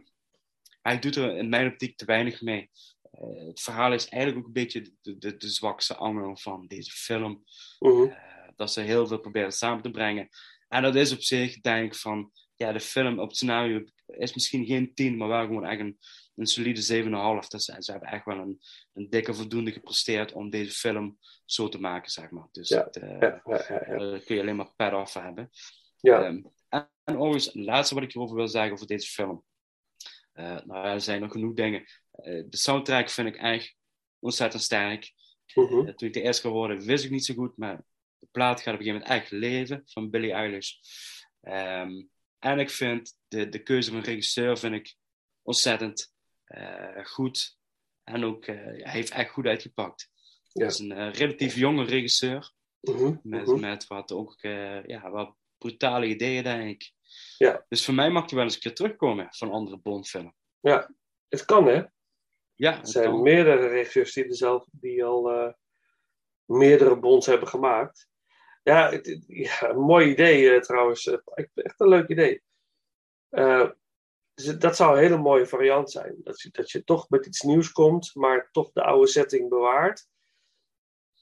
hij 0.81 0.99
doet 0.99 1.15
er 1.15 1.37
in 1.37 1.49
mijn 1.49 1.71
optiek 1.71 1.97
te 1.97 2.05
weinig 2.05 2.41
mee. 2.41 2.69
Eh, 3.11 3.47
het 3.47 3.61
verhaal 3.61 3.93
is 3.93 4.07
eigenlijk 4.07 4.41
ook 4.41 4.47
een 4.47 4.61
beetje 4.63 4.81
de, 5.01 5.17
de, 5.17 5.37
de 5.37 5.49
zwakste 5.49 5.95
angel 5.95 6.37
van 6.37 6.67
deze 6.67 6.91
film. 6.91 7.43
Mhm. 7.79 8.03
Eh, 8.03 8.47
dat 8.55 8.73
ze 8.73 8.81
heel 8.81 9.07
veel 9.07 9.19
proberen 9.19 9.51
samen 9.51 9.83
te 9.83 9.91
brengen. 9.91 10.29
En 10.67 10.81
dat 10.81 10.95
is 10.95 11.11
op 11.11 11.21
zich, 11.21 11.61
denk 11.61 11.85
ik, 11.85 11.95
van... 11.99 12.31
Ja, 12.55 12.71
de 12.71 12.79
film 12.79 13.19
op 13.19 13.27
het 13.27 13.35
scenario 13.37 13.83
is 14.05 14.33
misschien 14.33 14.65
geen 14.65 14.93
10, 14.93 15.17
maar 15.17 15.27
wel 15.27 15.45
gewoon 15.45 15.65
echt 15.65 15.79
een, 15.79 15.97
een 16.39 16.45
solide 16.45 17.41
7,5. 17.41 17.47
Dus 17.47 17.65
ze 17.65 17.91
hebben 17.91 18.09
echt 18.09 18.25
wel 18.25 18.37
een, 18.37 18.59
een 18.93 19.09
dikke 19.09 19.33
voldoende 19.33 19.71
gepresteerd 19.71 20.31
om 20.31 20.49
deze 20.49 20.71
film 20.71 21.17
zo 21.45 21.69
te 21.69 21.79
maken, 21.79 22.11
zeg 22.11 22.29
maar. 22.29 22.47
Dus 22.51 22.69
Ja, 22.69 22.87
eh, 22.87 23.19
ja, 23.19 23.41
ja, 23.45 23.97
daar 23.97 24.19
kun 24.19 24.35
je 24.35 24.41
alleen 24.41 24.55
maar 24.55 24.73
pad 24.75 24.93
off 24.93 25.13
hebben. 25.13 25.49
Ja. 25.99 26.23
Ehm, 26.23 26.41
en, 26.69 26.89
en 27.03 27.17
overigens, 27.17 27.45
het 27.45 27.55
laatste 27.55 27.93
wat 27.95 28.03
ik 28.03 28.11
hierover 28.11 28.35
wil 28.35 28.47
zeggen 28.47 28.73
over 28.73 28.87
deze 28.87 29.07
film. 29.07 29.43
Eh, 30.33 30.57
nou, 30.65 30.87
er 30.87 31.01
zijn 31.01 31.21
nog 31.21 31.31
genoeg 31.31 31.53
dingen. 31.53 31.85
Eh, 32.11 32.43
de 32.49 32.57
soundtrack 32.57 33.09
vind 33.09 33.27
ik 33.27 33.35
echt 33.35 33.75
ontzettend 34.19 34.63
sterk. 34.63 35.13
Mhm. 35.53 35.87
Eh, 35.87 35.93
toen 35.93 36.07
ik 36.07 36.13
de 36.13 36.21
eerste 36.21 36.41
keer 36.41 36.51
hoorde, 36.51 36.83
wist 36.83 37.03
ik 37.03 37.11
niet 37.11 37.25
zo 37.25 37.33
goed, 37.33 37.57
maar 37.57 37.83
de 38.19 38.27
plaat 38.31 38.61
gaat 38.61 38.73
op 38.73 38.79
een 38.79 38.85
gegeven 38.85 39.07
moment 39.07 39.21
echt 39.21 39.31
leven 39.31 39.81
van 39.85 40.09
Billie 40.09 40.31
Eilish. 40.31 40.73
Ehm, 41.41 42.03
en 42.39 42.59
ik 42.59 42.69
vind 42.69 43.17
de, 43.27 43.49
de 43.49 43.63
keuze 43.63 43.91
van 43.91 44.01
regisseur 44.01 44.57
vind 44.57 44.75
ik 44.75 44.95
ontzettend 45.41 46.01
eh, 46.01 46.17
goed. 47.03 47.57
En 48.03 48.23
ook, 48.23 48.45
eh, 48.45 48.55
hij 48.55 48.81
heeft 48.91 49.11
echt 49.11 49.31
goed 49.31 49.45
uitgepakt. 49.45 50.09
Ja. 50.47 50.59
Hij 50.61 50.67
is 50.67 50.79
een 50.79 50.91
eh, 50.91 51.11
relatief 51.13 51.55
jonge 51.55 51.83
regisseur. 51.85 52.51
Mhm, 52.81 53.15
Met, 53.23 53.45
mhm. 53.45 53.59
met 53.59 53.87
wat 53.87 54.11
ook 54.11 54.35
eh, 54.41 54.83
ja, 54.85 55.09
wat 55.09 55.35
brutale 55.57 56.05
ideeën, 56.05 56.43
denk 56.43 56.69
ik. 56.69 56.91
Ja. 57.37 57.65
Dus 57.69 57.85
voor 57.85 57.93
mij 57.93 58.09
mag 58.09 58.25
hij 58.25 58.35
wel 58.35 58.43
eens 58.43 58.53
een 58.55 58.61
keer 58.61 58.75
terugkomen 58.75 59.27
van 59.29 59.51
andere 59.51 59.77
Bond-film. 59.77 60.35
Ja, 60.59 60.89
het 61.27 61.45
kan 61.45 61.67
hè. 61.67 61.83
Ja, 62.55 62.79
Er 62.79 62.87
zijn 62.87 63.09
kan. 63.09 63.21
meerdere 63.21 63.67
regisseurs 63.67 64.13
die, 64.13 64.33
zelf, 64.33 64.65
die 64.71 65.03
al 65.05 65.31
eh, 65.31 65.53
meerdere 66.45 66.99
bonds 66.99 67.25
hebben 67.25 67.47
gemaakt. 67.47 68.07
Ja, 68.63 68.91
het, 68.91 69.05
het- 69.05 69.23
ja 69.27 69.69
een 69.69 69.79
mooi 69.79 70.09
idee 70.11 70.51
eh, 70.53 70.61
trouwens. 70.61 71.05
Eh, 71.07 71.17
Echt 71.25 71.49
echt 71.53 71.79
een 71.79 71.87
leuk 71.89 72.07
idee. 72.09 72.43
Eh, 73.29 73.69
dus 74.39 74.47
het- 74.47 74.61
dat 74.61 74.75
zou 74.75 74.95
een 74.95 75.01
hele 75.03 75.17
mooie 75.17 75.45
variant 75.45 75.91
zijn. 75.91 76.15
Dat 76.23 76.41
je, 76.41 76.49
dat 76.51 76.71
je 76.71 76.83
toch 76.83 77.09
met 77.09 77.25
iets 77.25 77.41
nieuws 77.41 77.71
komt, 77.71 78.15
maar 78.15 78.49
toch 78.51 78.71
de 78.71 78.83
oude 78.83 79.07
setting 79.07 79.49
bewaart. 79.49 80.07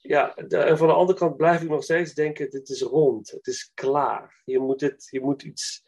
Ja, 0.00 0.34
de- 0.46 0.56
en 0.58 0.78
van 0.78 0.86
de 0.86 0.92
andere 0.92 1.18
kant 1.18 1.36
blijf 1.36 1.62
ik 1.62 1.68
nog 1.68 1.82
steeds 1.82 2.14
denken: 2.14 2.50
dit 2.50 2.68
is 2.68 2.80
rond, 2.82 3.30
het 3.30 3.46
is 3.46 3.70
klaar. 3.74 4.42
Je 4.44 4.58
moet, 4.58 4.78
dit, 4.78 5.08
je 5.10 5.20
moet, 5.20 5.42
iets, 5.42 5.84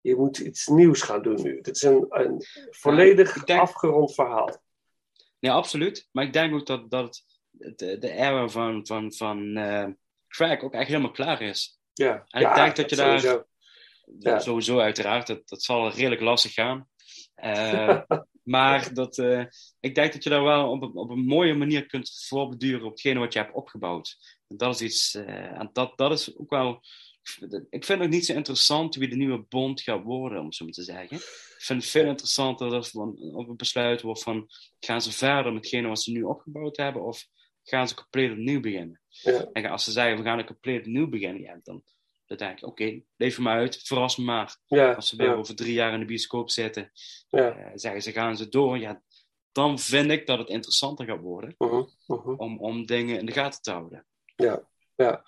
je 0.00 0.16
moet 0.16 0.38
iets 0.38 0.66
nieuws 0.66 1.02
gaan 1.02 1.22
doen 1.22 1.42
nu. 1.42 1.60
Dit 1.60 1.76
is 1.76 1.82
een, 1.82 2.06
een 2.08 2.42
volledig 2.70 3.44
denk- 3.44 3.60
afgerond 3.60 4.14
verhaal. 4.14 4.62
Ja, 5.38 5.52
absoluut. 5.54 6.08
Maar 6.12 6.24
ik 6.24 6.32
denk 6.32 6.54
ook 6.54 6.66
dat, 6.66 6.90
dat 6.90 7.24
het- 7.58 7.78
de, 7.78 7.98
de 7.98 8.10
era 8.10 8.48
van, 8.48 8.86
van, 8.86 9.12
van 9.12 9.52
Craig 10.28 10.62
ook 10.62 10.72
echt 10.74 10.88
helemaal 10.88 11.10
klaar 11.10 11.40
is. 11.42 11.80
Ja, 11.92 12.24
En 12.28 12.40
ja, 12.40 12.48
ik 12.50 12.54
denk 12.54 12.76
dat 12.76 12.90
je 12.90 12.96
daar 12.96 13.20
sowieso. 13.20 13.46
Ja. 14.18 14.38
sowieso 14.38 14.78
uiteraard, 14.78 15.26
dat, 15.26 15.48
dat 15.48 15.62
zal 15.62 15.90
redelijk 15.90 16.20
lastig 16.20 16.52
gaan. 16.52 16.88
Eh, 17.34 18.00
maar 18.42 18.94
dat, 18.94 19.18
eh, 19.18 19.44
ik 19.80 19.94
denk 19.94 20.12
dat 20.12 20.24
je 20.24 20.30
daar 20.30 20.42
wel 20.42 20.70
op, 20.70 20.82
een- 20.82 20.96
op 20.96 21.10
een 21.10 21.24
mooie 21.24 21.54
manier 21.54 21.86
kunt 21.86 22.24
voorbeduren 22.28 22.84
op 22.84 22.90
hetgene 22.90 23.18
wat 23.18 23.32
je 23.32 23.38
hebt 23.38 23.54
opgebouwd. 23.54 24.16
En 24.48 24.56
dat 24.56 24.74
is 24.74 24.80
iets, 24.80 25.14
eh, 25.14 25.60
en 25.60 25.70
dat, 25.72 25.92
dat 25.98 26.12
is 26.12 26.38
ook 26.38 26.50
wel. 26.50 26.80
Ik 27.70 27.84
vind 27.84 28.00
het 28.00 28.10
niet 28.10 28.26
zo 28.26 28.32
interessant 28.34 28.94
wie 28.94 29.08
de 29.08 29.16
nieuwe 29.16 29.44
bond 29.48 29.80
gaat 29.80 30.02
worden, 30.02 30.40
om 30.40 30.52
zo 30.52 30.64
maar 30.64 30.74
te 30.74 30.82
zeggen. 30.82 31.16
Ik 31.16 31.68
vind 31.68 31.82
het 31.82 31.90
veel 31.90 32.06
interessanter 32.06 32.70
dat 32.70 32.88
van, 32.88 33.16
op 33.34 33.48
een 33.48 33.56
besluit 33.56 34.00
wordt 34.02 34.22
van 34.22 34.46
gaan 34.80 35.02
ze 35.02 35.12
verder 35.12 35.52
met 35.52 35.62
hetgene 35.62 35.88
wat 35.88 36.02
ze 36.02 36.10
nu 36.12 36.22
opgebouwd 36.22 36.76
hebben, 36.76 37.02
of 37.04 37.26
gaan 37.62 37.88
ze 37.88 37.94
compleet 37.94 38.30
opnieuw 38.30 38.60
beginnen. 38.60 39.00
Ja. 39.08 39.48
En 39.52 39.64
als 39.66 39.84
ze 39.84 39.90
zeggen 39.90 40.16
we 40.16 40.22
gaan 40.22 40.38
een 40.38 40.46
compleet 40.46 40.80
opnieuw 40.80 41.08
beginnen, 41.08 41.42
ja, 41.42 41.60
dan, 41.62 41.82
ik, 42.40 42.62
oké, 42.66 43.02
leef 43.16 43.38
me 43.38 43.48
uit, 43.48 43.76
verras 43.82 44.16
me 44.16 44.24
maar. 44.24 44.56
Ja, 44.66 44.92
Als 44.92 45.08
ze 45.08 45.16
weer 45.16 45.26
ja. 45.26 45.34
over 45.34 45.56
drie 45.56 45.72
jaar 45.72 45.92
in 45.92 46.00
de 46.00 46.06
bioscoop 46.06 46.50
zitten, 46.50 46.92
Ja. 47.28 47.56
eh, 47.56 47.70
zeggen 47.74 48.02
ze 48.02 48.12
gaan 48.12 48.36
ze 48.36 48.48
door, 48.48 48.78
ja, 48.78 49.02
dan 49.52 49.78
vind 49.78 50.10
ik 50.10 50.26
dat 50.26 50.38
het 50.38 50.48
interessanter 50.48 51.06
gaat 51.06 51.20
worden 51.20 51.54
Mhm, 51.58 51.82
mhm. 52.06 52.34
om, 52.34 52.58
om 52.58 52.86
dingen 52.86 53.18
in 53.18 53.26
de 53.26 53.32
gaten 53.32 53.62
te 53.62 53.70
houden. 53.70 54.06
Ja, 54.36 54.68
ja. 54.96 55.24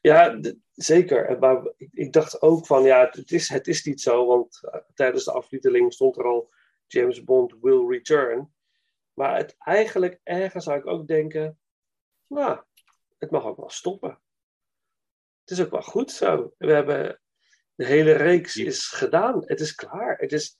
ja 0.00 0.40
zeker. 0.74 1.38
Maar 1.38 1.72
ik, 1.90 2.12
dacht 2.12 2.42
ook 2.42 2.66
van, 2.66 2.82
ja, 2.82 3.08
het 3.10 3.30
is, 3.32 3.48
het 3.48 3.66
is 3.66 3.84
niet 3.84 4.00
zo, 4.00 4.26
want 4.26 4.60
eh, 4.62 4.80
tijdens 4.94 5.24
de 5.24 5.32
aftiteling 5.32 5.92
stond 5.92 6.16
er 6.16 6.24
al 6.24 6.50
James 6.86 7.24
Bond 7.24 7.54
will 7.60 7.86
return. 7.88 8.52
Maar 9.14 9.36
het, 9.36 9.54
eigenlijk 9.58 10.20
ergens 10.22 10.64
zou 10.64 10.78
ik 10.78 10.86
ook 10.86 11.06
denken, 11.06 11.58
nou, 12.26 12.60
het 13.18 13.30
mag 13.30 13.44
ook 13.44 13.56
wel 13.56 13.70
stoppen. 13.70 14.18
Het 15.48 15.58
is 15.58 15.64
ook 15.64 15.70
wel 15.70 15.82
goed 15.82 16.10
zo. 16.10 16.52
We 16.58 16.72
hebben, 16.72 17.20
de 17.74 17.86
hele 17.86 18.12
reeks 18.12 18.56
is 18.56 18.86
gedaan. 18.86 19.42
Het 19.46 19.60
is 19.60 19.74
klaar. 19.74 20.16
Het 20.18 20.32
is, 20.32 20.56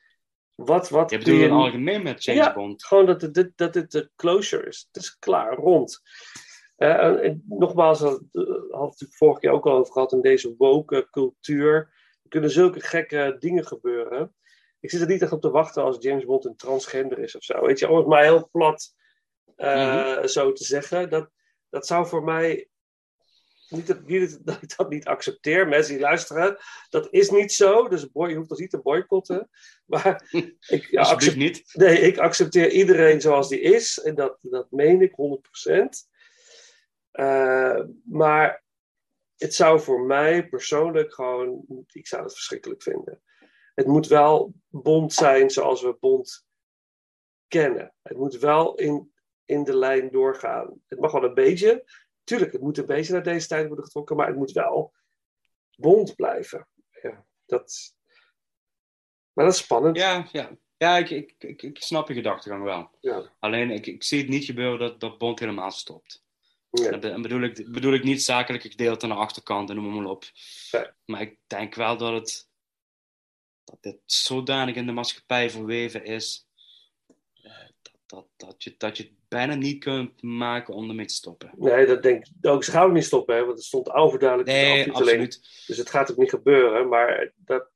wat, 0.54 0.88
wat 0.88 1.10
Je 1.10 1.18
bedoelt 1.18 1.40
in 1.40 1.50
algemeen 1.50 2.02
met 2.02 2.24
James 2.24 2.44
ja, 2.44 2.54
Bond. 2.54 2.84
Gewoon 2.84 3.06
dat 3.06 3.34
dit- 3.34 3.52
dat 3.56 3.72
dit 3.72 3.90
de 3.90 4.10
closure 4.16 4.66
is. 4.66 4.88
Het 4.92 5.02
is 5.02 5.18
klaar, 5.18 5.54
rond. 5.54 6.00
Eh, 6.76 7.04
en, 7.04 7.20
en 7.22 7.44
nogmaals, 7.48 8.00
uh, 8.00 8.06
hadden 8.06 8.28
we 8.70 8.94
het 8.98 9.16
vorige 9.16 9.40
keer 9.40 9.50
ook 9.50 9.66
al 9.66 9.76
over 9.76 9.92
gehad 9.92 10.12
in 10.12 10.20
deze 10.20 10.54
woke 10.58 11.08
cultuur. 11.10 11.74
Er 12.22 12.28
kunnen 12.28 12.50
zulke 12.50 12.80
gekke 12.80 13.36
dingen 13.38 13.66
gebeuren. 13.66 14.34
Ik 14.80 14.90
zit 14.90 15.00
er 15.00 15.06
niet 15.06 15.22
echt 15.22 15.32
op 15.32 15.40
te 15.40 15.50
wachten 15.50 15.82
als 15.82 15.96
James 16.00 16.24
Bond 16.24 16.44
een 16.44 16.56
transgender 16.56 17.18
is 17.18 17.36
of 17.36 17.42
zo. 17.42 17.66
Weet 17.66 17.78
je, 17.78 17.88
om 17.88 17.96
het 17.96 18.06
maar 18.06 18.22
heel 18.22 18.48
plat 18.52 18.94
eh, 19.56 20.22
zo 20.24 20.52
te 20.52 20.64
zeggen. 20.64 21.10
Dat, 21.10 21.30
dat 21.68 21.86
zou 21.86 22.06
voor 22.06 22.24
mij. 22.24 22.68
Niet 23.68 23.86
dat, 23.86 24.06
niet 24.06 24.38
dat 24.46 24.62
ik 24.62 24.76
dat 24.76 24.90
niet 24.90 25.06
accepteer, 25.06 25.68
mensen 25.68 25.92
die 25.92 26.02
luisteren. 26.02 26.56
Dat 26.88 27.08
is 27.10 27.30
niet 27.30 27.52
zo, 27.52 27.88
dus 27.88 28.10
boy, 28.10 28.28
je 28.28 28.36
hoeft 28.36 28.50
ons 28.50 28.60
niet 28.60 28.70
te 28.70 28.80
boycotten. 28.80 29.50
Maar 29.84 30.28
ik, 30.66 30.86
ja, 30.90 31.02
accept- 31.02 31.36
niet. 31.36 31.62
Nee, 31.72 31.98
ik 32.00 32.18
accepteer 32.18 32.70
iedereen 32.70 33.20
zoals 33.20 33.48
die 33.48 33.60
is. 33.60 33.98
En 33.98 34.14
dat, 34.14 34.38
dat 34.40 34.70
meen 34.70 35.02
ik 35.02 35.12
100%. 35.12 36.08
Eh, 37.10 37.80
maar 38.04 38.64
het 39.36 39.54
zou 39.54 39.80
voor 39.80 40.00
mij 40.00 40.48
persoonlijk 40.48 41.14
gewoon. 41.14 41.64
Ik 41.92 42.06
zou 42.06 42.22
het 42.22 42.32
verschrikkelijk 42.32 42.82
vinden. 42.82 43.22
Het 43.74 43.86
moet 43.86 44.06
wel 44.06 44.54
Bond 44.68 45.12
zijn 45.12 45.50
zoals 45.50 45.82
we 45.82 45.96
Bond 46.00 46.46
kennen. 47.48 47.94
Het 48.02 48.16
moet 48.16 48.38
wel 48.38 48.74
in, 48.74 49.12
in 49.44 49.64
de 49.64 49.76
lijn 49.76 50.10
doorgaan. 50.10 50.82
Het 50.86 51.00
mag 51.00 51.12
wel 51.12 51.24
een 51.24 51.34
beetje. 51.34 51.84
Tuurlijk, 52.28 52.52
het 52.52 52.60
moet 52.60 52.78
een 52.78 52.86
beetje 52.86 53.12
naar 53.12 53.22
deze 53.22 53.46
tijd 53.46 53.66
worden 53.66 53.84
getrokken. 53.84 54.16
Maar 54.16 54.26
het 54.26 54.36
moet 54.36 54.52
wel 54.52 54.92
Bond 55.76 56.16
blijven. 56.16 56.68
Ja, 57.02 57.24
dat. 57.46 57.94
Maar 59.32 59.44
dat 59.44 59.54
is 59.54 59.60
spannend. 59.60 59.96
Ja, 59.96 60.28
ja. 60.32 60.50
ja 60.76 60.96
ik, 60.96 61.10
ik, 61.10 61.34
ik, 61.38 61.62
ik 61.62 61.82
snap 61.82 62.08
je 62.08 62.14
gedachtegang 62.14 62.62
wel. 62.62 62.90
Ja. 63.00 63.32
Alleen, 63.38 63.70
ik, 63.70 63.86
ik 63.86 64.02
zie 64.02 64.20
het 64.20 64.28
niet 64.28 64.44
gebeuren 64.44 64.78
dat, 64.78 65.00
dat 65.00 65.18
Bond 65.18 65.38
helemaal 65.38 65.70
stopt. 65.70 66.24
Ja. 66.70 66.90
En 66.90 67.00
dan 67.00 67.22
bedoel 67.22 67.42
ik, 67.42 67.72
bedoel 67.72 67.92
ik 67.92 68.04
niet 68.04 68.22
zakelijke 68.22 68.70
gedeelte 68.70 69.04
aan 69.06 69.12
de 69.12 69.18
achterkant 69.18 69.70
en 69.70 69.76
noem 69.76 69.94
maar 69.94 70.10
op. 70.10 70.24
Ja. 70.70 70.94
Maar 71.04 71.20
ik 71.20 71.38
denk 71.46 71.74
wel 71.74 71.96
dat 71.96 72.12
het 72.12 72.48
dat 73.64 73.82
dit 73.82 74.00
zodanig 74.04 74.74
in 74.74 74.86
de 74.86 74.92
maatschappij 74.92 75.50
verweven 75.50 76.04
is 76.04 76.46
eh, 77.42 77.68
dat, 77.82 77.94
dat, 78.06 78.26
dat, 78.36 78.64
je, 78.64 78.74
dat 78.78 78.96
je 78.96 79.16
bijna 79.28 79.54
niet 79.54 79.84
kunt 79.84 80.22
maken 80.22 80.74
om 80.74 80.88
ermee 80.88 81.06
te 81.06 81.14
stoppen. 81.14 81.50
Nee, 81.56 81.86
dat 81.86 82.02
denk 82.02 82.24
ik 82.26 82.50
ook. 82.50 82.64
Ze 82.64 82.70
gaan 82.70 82.92
niet 82.92 83.04
stoppen, 83.04 83.36
hè, 83.36 83.44
want 83.44 83.56
het 83.56 83.66
stond 83.66 83.90
overduidelijk 83.90 84.48
de 84.48 84.54
Nee, 84.54 84.92
absoluut. 84.92 85.64
Dus 85.66 85.76
het 85.76 85.90
gaat 85.90 86.10
ook 86.10 86.16
niet 86.16 86.30
gebeuren. 86.30 86.88
Maar 86.88 87.32
dat. 87.36 87.68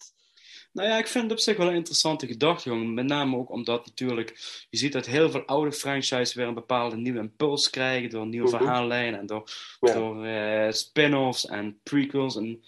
Nou 0.72 0.88
ja, 0.88 0.98
ik 0.98 1.06
vind 1.06 1.24
het 1.24 1.32
op 1.32 1.38
zich 1.38 1.56
wel 1.56 1.68
een 1.68 1.74
interessante 1.74 2.26
gedachtegang. 2.26 2.94
Met 2.94 3.06
name 3.06 3.36
ook 3.36 3.50
omdat 3.50 3.86
natuurlijk 3.86 4.28
je 4.70 4.76
ziet 4.78 4.92
dat 4.92 5.06
heel 5.06 5.30
veel 5.30 5.44
oude 5.44 5.72
franchises 5.72 6.34
weer 6.34 6.46
een 6.46 6.54
bepaalde 6.54 6.96
nieuwe 6.96 7.18
impuls 7.18 7.70
krijgen 7.70 8.10
door 8.10 8.26
nieuwe 8.26 8.48
Mhm. 8.48 8.56
verhaallijnen 8.56 9.20
en 9.20 9.26
door, 9.26 9.50
Ja. 9.80 9.92
door 9.94 10.24
eh, 10.24 10.72
spin-offs 10.72 11.46
en 11.46 11.80
prequels. 11.82 12.36
En 12.36 12.64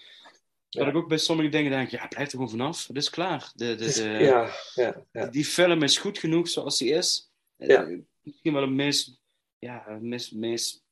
dat 0.69 0.83
Ja. 0.83 0.89
ik 0.91 0.97
ook 0.97 1.09
bij 1.09 1.19
sommige 1.19 1.49
dingen 1.49 1.71
denk, 1.71 1.91
ja, 1.91 2.07
blijf 2.07 2.27
er 2.27 2.31
gewoon 2.35 2.51
vanaf. 2.51 2.87
Het 2.87 2.97
is 2.97 3.11
klaar. 3.11 3.53
De, 3.55 3.75
de, 3.75 3.93
de, 3.93 4.09
ja, 4.25 4.51
ja, 4.75 5.05
ja. 5.13 5.27
Die 5.27 5.45
film 5.45 5.83
is 5.83 5.99
goed 5.99 6.19
genoeg 6.19 6.49
zoals 6.49 6.79
die 6.79 6.91
is. 6.93 7.31
Eh, 7.57 7.69
Ja. 7.69 7.89
Misschien 8.25 8.53
wel 8.53 8.63
het 8.63 8.71
meest, 8.71 9.21
ja, 9.59 9.85
het 9.87 10.03
meest, 10.03 10.33
meest 10.35 10.85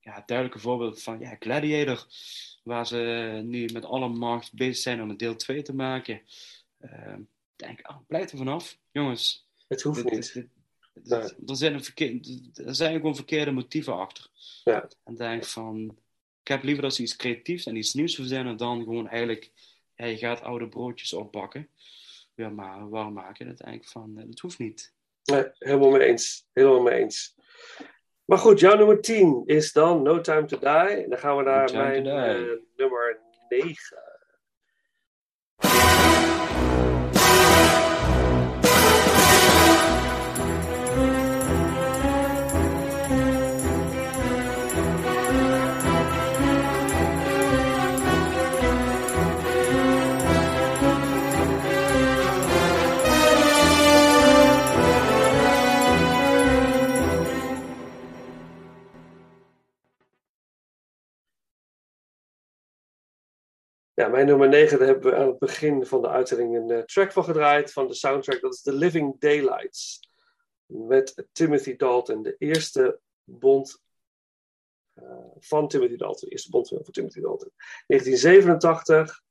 ja, 0.00 0.22
duidelijke 0.26 0.62
voorbeeld 0.62 1.02
van 1.02 1.18
ja, 1.18 1.36
Gladiator. 1.38 2.06
Waar 2.62 2.86
ze 2.86 3.40
nu 3.44 3.68
met 3.72 3.84
alle 3.84 4.08
macht 4.08 4.54
bezig 4.54 4.76
zijn 4.76 5.02
om 5.02 5.10
een 5.10 5.16
deel 5.16 5.36
2 5.36 5.62
te 5.62 5.74
maken. 5.74 6.22
Eh, 6.78 7.14
Ik 7.56 7.68
denk, 7.68 7.90
oh, 7.90 7.98
blijf 8.06 8.30
er 8.32 8.38
vanaf. 8.38 8.78
Jongens, 8.90 9.46
Het 9.68 9.82
hoeft 9.82 10.02
dit- 10.02 10.12
niet. 10.12 10.32
dit- 10.32 10.48
dit- 10.94 11.08
Nee. 11.08 11.20
er, 11.46 11.56
zijn 11.56 11.74
een 11.74 12.52
er 12.54 12.74
zijn 12.74 12.94
gewoon 12.96 13.14
verkeerde 13.16 13.50
motieven 13.50 13.94
achter. 13.96 14.30
Ja. 14.64 14.88
En 15.04 15.14
denk 15.14 15.44
van, 15.44 15.96
ik 16.40 16.48
heb 16.48 16.62
liever 16.62 16.82
dat 16.82 16.94
ze 16.94 17.02
iets 17.02 17.16
creatiefs 17.16 17.66
en 17.66 17.76
iets 17.76 17.94
nieuws 17.94 18.14
verzinnen 18.14 18.56
dan 18.56 18.82
gewoon 18.82 19.08
eigenlijk, 19.08 19.52
ja, 19.96 20.04
je 20.06 20.16
gaat 20.16 20.40
oude 20.42 20.68
broodjes 20.68 21.12
opbakken. 21.12 21.68
Ja, 22.34 22.48
maar 22.48 22.88
warm 22.88 23.12
maken. 23.12 23.46
Dat 23.46 23.58
denk 23.58 23.82
ik 23.82 23.88
van, 23.88 24.18
eh, 24.18 24.24
dat 24.26 24.38
hoeft 24.38 24.58
niet. 24.58 24.92
Nee, 25.24 25.44
helemaal 25.58 25.90
mee 25.90 26.06
eens. 26.06 26.48
Helemaal 26.52 26.82
mee 26.82 26.98
eens. 26.98 27.36
Maar 28.24 28.38
goed, 28.38 28.60
jouw 28.60 28.76
nummer 28.76 29.00
10 29.00 29.42
is 29.46 29.72
dan 29.72 30.02
No 30.02 30.20
Time 30.20 30.44
to 30.44 30.58
Die. 30.58 31.02
En 31.02 31.10
dan 31.10 31.18
gaan 31.18 31.36
we 31.36 31.42
naar 31.42 31.66
to 31.66 31.76
mijn 31.76 32.06
eh, 32.06 32.40
nummer 32.76 33.20
9. 33.48 34.11
Mijn 64.12 64.26
nummer 64.26 64.48
9, 64.48 64.78
daar 64.78 64.88
hebben 64.88 65.10
we 65.10 65.16
aan 65.16 65.26
het 65.26 65.38
begin 65.38 65.86
van 65.86 66.02
de 66.02 66.08
uitzending 66.08 66.56
een 66.56 66.70
eh, 66.70 66.82
track 66.82 67.12
van 67.12 67.24
gedraaid 67.24 67.72
van 67.72 67.86
de 67.86 67.94
soundtrack. 67.94 68.40
Dat 68.40 68.54
is 68.54 68.62
The 68.62 68.72
Living 68.72 69.20
Daylights. 69.20 70.00
met 70.66 71.26
Timothy 71.32 71.76
Dalton. 71.76 72.22
De 72.22 72.36
eerste 72.38 73.00
Bond 73.24 73.82
uh, 74.94 75.04
van 75.38 75.68
Timothy 75.68 75.96
Dalton. 75.96 76.28
De 76.28 76.30
eerste 76.34 76.50
Bondfilm 76.50 76.84
van 76.84 76.92
Timothy 76.92 77.20
Dalton. 77.20 77.50
1987. 77.86 79.22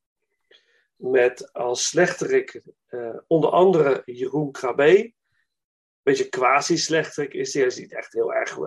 Met 0.95 1.53
als 1.53 1.87
slechterik 1.87 2.61
uh, 2.89 3.17
onder 3.27 3.49
andere 3.49 4.01
Jeroen 4.05 4.51
Krabbe. 4.51 5.13
Beetje 6.01 6.29
quasi-slechterik 6.29 7.33
is 7.33 7.53
hij. 7.53 7.61
Hij 7.61 7.71
is 7.71 7.77
niet 7.77 7.93
echt 7.93 8.13
heel 8.13 8.33
erg... 8.33 8.57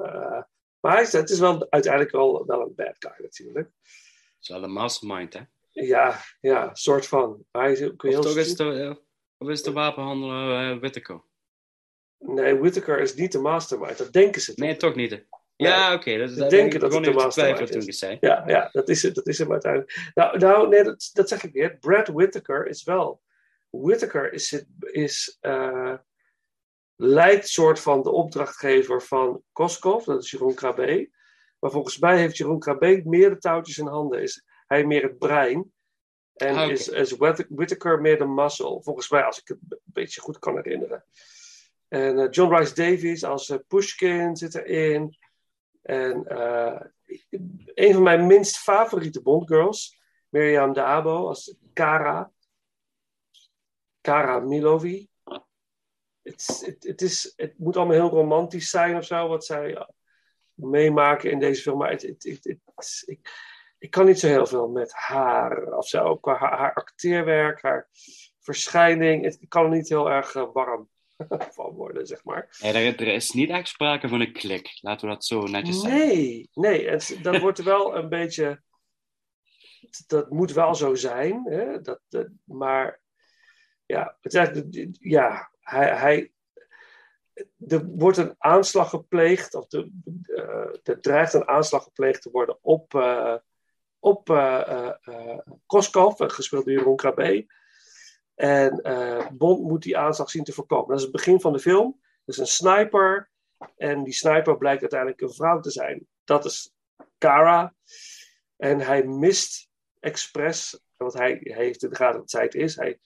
Maar 0.81 1.11
het 1.11 1.31
is 1.31 1.39
wel 1.39 1.71
uiteindelijk 1.71 2.13
wel, 2.13 2.47
wel 2.47 2.61
een 2.61 2.75
bad 2.75 2.97
guy 2.99 3.15
natuurlijk. 3.19 3.67
Het 3.67 4.39
is 4.41 4.49
wel 4.49 4.63
een 4.63 4.73
mastermind, 4.73 5.33
hè? 5.33 5.41
Ja, 5.75 6.21
ja, 6.41 6.75
soort 6.75 7.07
van. 7.07 7.45
Hij 7.51 7.73
is, 7.73 7.79
kun 7.79 8.11
je 8.11 8.19
of, 8.19 8.25
heel 8.25 8.37
is 8.37 8.57
de, 8.57 9.03
of 9.39 9.49
is 9.49 9.63
de 9.63 9.73
wapenhandelaar 9.73 10.75
uh, 10.75 10.79
Whittaker? 10.79 11.23
Nee, 12.19 12.55
Whittaker 12.55 13.01
is 13.01 13.15
niet 13.15 13.33
de 13.33 13.39
mastermind. 13.39 13.99
Dat 13.99 14.13
denken 14.13 14.41
ze. 14.41 14.53
Nee, 14.57 14.77
toch 14.77 14.95
niet. 14.95 15.27
Ja, 15.57 15.87
oké. 15.87 15.95
Okay, 15.95 16.19
dat 16.19 16.31
is 16.31 16.37
Ze 16.37 16.47
denken 16.47 16.81
dat 16.81 16.95
het 16.95 17.05
de 17.05 17.13
mastermind 17.13 17.75
is. 17.75 17.99
Zei. 17.99 18.17
Ja, 18.21 18.43
ja 18.47 18.69
dat, 18.73 18.89
is 18.89 19.03
het, 19.03 19.15
dat 19.15 19.27
is 19.27 19.39
hem 19.39 19.53
uiteindelijk. 19.53 20.11
Nou, 20.15 20.39
nou 20.39 20.69
nee, 20.69 20.83
dat, 20.83 21.11
dat 21.13 21.29
zeg 21.29 21.45
ik 21.45 21.55
niet. 21.55 21.81
Brad 21.81 22.09
Whittaker 22.09 22.67
is 22.67 22.85
wel. 22.85 23.23
Whittaker 23.71 24.33
is, 24.33 24.65
is 24.81 25.39
uh, 25.41 25.95
lijkt 26.97 27.49
soort 27.49 27.81
van 27.81 28.03
de 28.03 28.11
opdrachtgever 28.11 29.03
van 29.03 29.43
Koskov, 29.53 30.05
dat 30.05 30.23
is 30.23 30.31
Jeroen 30.31 30.55
Krabbe. 30.55 31.11
Maar 31.59 31.71
volgens 31.71 31.99
mij 31.99 32.19
heeft 32.19 32.37
Jeroen 32.37 32.59
Krabbe 32.59 33.03
meer 33.05 33.31
de 33.31 33.39
touwtjes 33.39 33.79
in 33.79 33.87
handen. 33.87 34.23
Is 34.23 34.45
hij 34.75 34.85
meer 34.85 35.03
het 35.03 35.19
brein. 35.19 35.73
En 36.35 36.57
Ah, 36.57 36.71
is, 36.71 36.89
is 36.89 37.17
Whittaker 37.49 38.01
meer 38.01 38.19
de 38.19 38.27
muscle. 38.27 38.83
Volgens 38.83 39.11
mij, 39.11 39.23
als 39.23 39.41
ik 39.41 39.49
het 39.49 39.59
een 39.69 39.79
beetje 39.85 40.21
goed 40.21 40.39
kan 40.39 40.57
herinneren. 40.57 41.05
En 41.89 42.19
uh, 42.19 42.31
John 42.31 42.55
Rice 42.55 42.75
Davies 42.75 43.25
als 43.25 43.49
uh, 43.49 43.59
Pushkin 43.69 44.37
zit 44.37 44.55
erin. 44.55 45.19
En 45.83 46.25
uh, 46.29 46.81
een 47.75 47.93
van 47.93 48.03
mijn 48.03 48.27
minst 48.27 48.59
favoriete 48.59 49.23
Bondgirls, 49.23 49.99
Miriam 50.29 50.73
Dabo 50.73 51.29
als 51.29 51.57
Kara. 51.73 52.33
Kara 54.01 54.39
Milovi. 54.39 55.09
Het, 56.23 57.03
is, 57.03 57.33
het 57.37 57.59
moet 57.59 57.77
allemaal 57.77 57.95
heel 57.95 58.09
romantisch 58.09 58.71
zijn 58.71 58.97
of 58.97 59.05
zo, 59.05 59.29
wat 59.29 59.45
zij 59.45 59.87
meemaken 60.55 61.31
in 61.31 61.39
deze 61.39 61.63
film. 61.63 61.79
Maar 61.79 61.91
het, 61.91 62.03
het, 62.03 62.23
het, 62.25 62.45
het, 62.45 63.03
ik, 63.07 63.21
ik 63.85 63.91
kan 63.91 64.07
niet 64.07 64.19
zo 64.19 64.27
heel 64.27 64.47
veel 64.47 64.69
met 64.69 64.93
haar 64.93 65.77
of 65.77 65.89
zo. 65.89 66.17
Qua 66.17 66.37
haar, 66.37 66.59
haar 66.59 66.75
acteerwerk, 66.75 67.63
haar 67.63 67.89
verschijning. 68.41 69.25
Het, 69.25 69.37
ik 69.41 69.49
kan 69.49 69.65
er 69.65 69.71
niet 69.71 69.89
heel 69.89 70.11
erg 70.11 70.35
uh, 70.35 70.53
warm 70.53 70.89
van 71.57 71.71
worden, 71.71 72.07
zeg 72.07 72.25
maar. 72.25 72.57
Ja, 72.59 72.69
er, 72.69 73.01
er, 73.01 73.07
is 73.07 73.31
niet 73.31 73.51
echt 73.51 73.69
sprake 73.69 74.09
van 74.09 74.21
een 74.21 74.33
klik. 74.33 74.79
Laten 74.81 75.09
we 75.09 75.15
dat 75.15 75.25
zo 75.25 75.43
netjes 75.43 75.81
zeggen. 75.81 76.07
Nee, 76.07 76.51
nee. 76.55 76.89
Het, 76.89 77.19
dat 77.23 77.41
wordt 77.41 77.63
wel 77.63 77.97
een 77.97 78.09
beetje... 78.09 78.63
Dat 80.07 80.31
moet 80.31 80.53
wel 80.53 80.75
zo 80.75 80.95
zijn. 80.95 81.45
Hè? 81.45 81.81
Dat, 81.81 82.01
dat, 82.09 82.29
maar 82.45 83.01
ja, 83.87 84.17
het 84.21 84.35
is 84.35 84.93
ja 84.99 85.51
hij, 85.61 85.97
hij, 85.97 86.33
er 87.69 87.87
wordt 87.87 88.19
een 88.19 88.35
aanslag 88.39 88.91
gepleegd, 88.91 89.55
of 89.55 89.67
de, 89.67 89.91
uh, 90.27 90.79
er 90.83 91.01
dreigt 91.01 91.33
een 91.33 91.49
aanslag 91.49 91.83
gepleegd 91.83 92.23
te 92.23 92.31
worden 92.31 92.59
op, 92.61 92.95
uh, 92.95 93.37
op 94.05 94.29
Koskov, 95.67 96.15
gespeeld 96.17 96.65
door 96.65 96.75
Jeroen 96.75 96.97
Krabbe. 96.97 97.47
En 98.35 98.83
Bond 99.33 99.63
moet 99.63 99.83
die 99.83 99.99
aanslag 99.99 100.31
zien 100.31 100.45
te 100.45 100.53
voorkomen. 100.53 100.89
Dat 100.89 100.97
is 100.97 101.03
het 101.03 101.13
begin 101.13 101.41
van 101.41 101.53
de 101.53 101.59
film. 101.59 102.01
Er 102.01 102.33
is 102.33 102.39
een 102.39 102.47
sniper. 102.47 103.31
En 103.77 104.05
die 104.05 104.13
sniper 104.13 104.59
blijkt 104.59 104.81
uiteindelijk 104.81 105.21
een 105.21 105.33
vrouw 105.33 105.61
te 105.61 105.71
zijn. 105.71 106.07
Dat 106.25 106.45
is 106.45 106.75
Kara. 107.19 107.75
En 108.57 108.81
hij 108.81 109.05
mist 109.05 109.69
expres, 110.01 110.81
want 110.97 111.13
hij, 111.13 111.39
heeft 111.41 111.83
in 111.83 111.91
de 111.91 111.97
gaten 111.97 112.23
zij 112.25 112.43
het 112.43 112.55
is. 112.55 112.77
Hij 112.77 113.01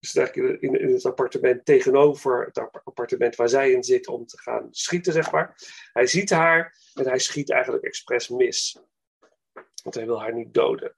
is 0.00 0.14
in, 0.14 0.60
in 0.60 0.92
het 0.92 1.04
appartement 1.04 1.64
tegenover 1.64 2.44
het 2.44 2.58
appartement 2.84 3.36
waar 3.36 3.48
zij 3.48 3.72
in 3.72 3.82
zit 3.82 4.08
om 4.08 4.26
te 4.26 4.38
gaan 4.38 4.68
schieten, 4.70 5.12
zeg 5.12 5.32
maar. 5.32 5.56
Hij 5.92 6.06
ziet 6.06 6.30
haar 6.30 6.76
en 6.94 7.06
hij 7.06 7.18
schiet 7.18 7.50
eigenlijk 7.50 7.84
expres 7.84 8.28
mis. 8.28 8.80
Want 9.82 9.94
hij 9.94 10.06
wil 10.06 10.20
haar 10.20 10.34
niet 10.34 10.54
doden. 10.54 10.96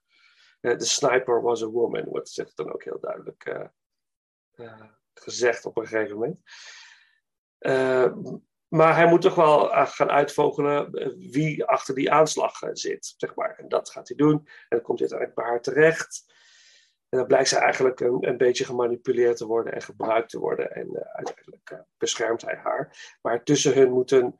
De 0.59 0.69
uh, 0.69 0.79
sniper 0.79 1.41
was 1.41 1.63
a 1.63 1.65
woman, 1.65 2.03
wordt 2.03 2.29
zegt 2.29 2.57
dan 2.57 2.73
ook 2.73 2.83
heel 2.83 2.99
duidelijk 2.99 3.45
uh, 3.45 3.65
uh, 4.55 4.81
gezegd 5.13 5.65
op 5.65 5.77
een 5.77 5.87
gegeven 5.87 6.17
moment. 6.17 6.41
maar 8.67 8.95
hij 8.95 9.07
moet 9.07 9.21
toch 9.21 9.35
wel 9.35 9.69
gaan 9.85 10.09
uitvogelen 10.09 10.91
wie 11.31 11.65
achter 11.65 11.95
die 11.95 12.11
aanslag 12.11 12.59
zit, 12.71 13.13
zeg 13.17 13.35
maar. 13.35 13.55
En 13.57 13.67
dat 13.67 13.89
gaat 13.89 14.07
hij 14.07 14.17
doen. 14.17 14.35
En 14.35 14.65
dan 14.69 14.81
komt 14.81 14.99
hij 14.99 15.09
uiteindelijk 15.09 15.35
bij 15.35 15.45
haar 15.45 15.61
terecht. 15.61 16.33
En 17.09 17.17
dan 17.17 17.27
blijkt 17.27 17.49
ze 17.49 17.57
eigenlijk 17.57 17.99
een, 17.99 18.27
een, 18.27 18.37
beetje 18.37 18.65
gemanipuleerd 18.65 19.37
te 19.37 19.45
worden 19.45 19.73
en 19.73 19.81
gebruikt 19.81 20.29
te 20.29 20.39
worden. 20.39 20.71
En 20.71 21.05
uiteindelijk 21.13 21.85
beschermt 21.97 22.41
hij 22.41 22.55
haar. 22.55 23.17
Maar 23.21 23.43
tussen 23.43 23.73
hun 23.73 23.91
moet 23.91 24.11
een 24.11 24.39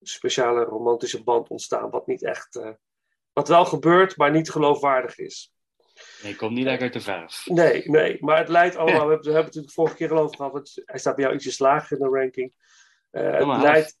speciale 0.00 0.64
romantische 0.64 1.22
band 1.22 1.48
ontstaan, 1.48 1.90
wat 1.90 2.06
niet 2.06 2.24
echt. 2.24 2.60
Wat 3.40 3.48
wel 3.48 3.64
gebeurt, 3.64 4.16
maar 4.16 4.30
niet 4.30 4.50
geloofwaardig 4.50 5.18
is. 5.18 5.52
Nee, 6.22 6.36
komt 6.36 6.52
niet 6.52 6.66
echt 6.66 6.80
uit 6.80 6.92
de 6.92 7.00
verf. 7.00 7.46
Nee, 7.46 7.90
nee, 7.90 8.16
maar 8.20 8.38
het 8.38 8.48
leidt 8.48 8.76
allemaal. 8.80 9.04
we, 9.04 9.08
hebben, 9.08 9.18
we 9.18 9.32
hebben 9.32 9.44
het 9.44 9.54
natuurlijk 9.54 9.72
vorige 9.72 9.96
keer 9.96 10.12
al 10.12 10.22
over 10.22 10.36
gehad. 10.36 10.52
Het, 10.52 10.82
hij 10.84 10.98
staat 10.98 11.14
bij 11.14 11.24
jou 11.24 11.36
ietsjes 11.36 11.58
lager 11.58 11.96
in 11.96 12.02
de 12.02 12.18
ranking. 12.18 12.52
het 13.10 13.62
leidt. 13.62 13.98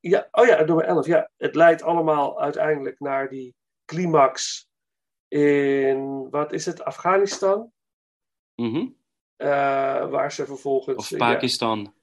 Ja, 0.00 0.28
oh 0.30 0.46
ja, 0.46 0.62
nummer 0.62 0.84
11. 0.84 1.06
Ja, 1.06 1.30
het 1.36 1.54
leidt 1.54 1.82
allemaal 1.82 2.40
uiteindelijk 2.40 3.00
naar 3.00 3.28
die 3.28 3.54
climax 3.84 4.68
in, 5.28 6.30
wat 6.30 6.52
is 6.52 6.66
het, 6.66 6.84
Afghanistan? 6.84 7.72
Mm 8.54 8.72
-hmm. 8.72 8.96
uh, 9.36 9.46
waar 10.10 10.32
ze 10.32 10.46
vervolgens... 10.46 11.10
Of 11.12 11.18
Pakistan. 11.18 11.94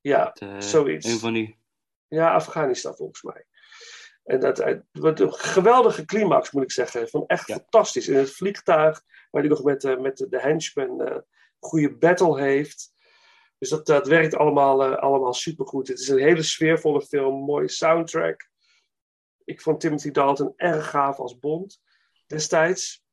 Ja, 0.00 0.32
ja 0.34 0.46
uh, 0.46 0.60
zoiets. 0.60 1.06
Een 1.06 1.18
van 1.18 1.32
die. 1.32 1.58
Ja, 2.08 2.34
Afghanistan 2.34 2.94
volgens 2.94 3.22
mij. 3.22 3.46
En 4.28 4.40
dat, 4.40 4.82
wat 4.92 5.20
een 5.20 5.32
geweldige 5.32 6.04
climax, 6.04 6.50
moet 6.50 6.62
ik 6.62 6.72
zeggen. 6.72 7.08
Van 7.08 7.26
echt 7.26 7.46
ja. 7.46 7.54
fantastisch. 7.54 8.08
In 8.08 8.16
het 8.16 8.30
vliegtuig, 8.30 9.02
waar 9.30 9.42
hij 9.42 9.50
nog 9.50 9.62
met, 9.62 9.84
uh, 9.84 9.98
met 9.98 10.26
de 10.30 10.40
henchman 10.40 11.00
een 11.00 11.24
goede 11.58 11.96
battle 11.96 12.40
heeft. 12.40 12.92
Dus 13.58 13.68
dat, 13.68 13.86
dat 13.86 14.06
werkt 14.06 14.34
allemaal, 14.34 14.96
allemaal 14.96 15.34
supergoed. 15.34 15.88
Het 15.88 15.98
is 15.98 16.08
een 16.08 16.18
hele 16.18 16.42
sfeervolle 16.42 17.02
film, 17.02 17.44
mooie 17.44 17.68
soundtrack. 17.68 18.48
Ik 19.44 19.60
vond 19.60 19.80
Timothy 19.80 20.10
Dalton 20.10 20.52
erg 20.56 20.90
gaaf 20.90 21.18
als 21.18 21.38
Bond 21.38 21.80
destijds. 22.26 23.04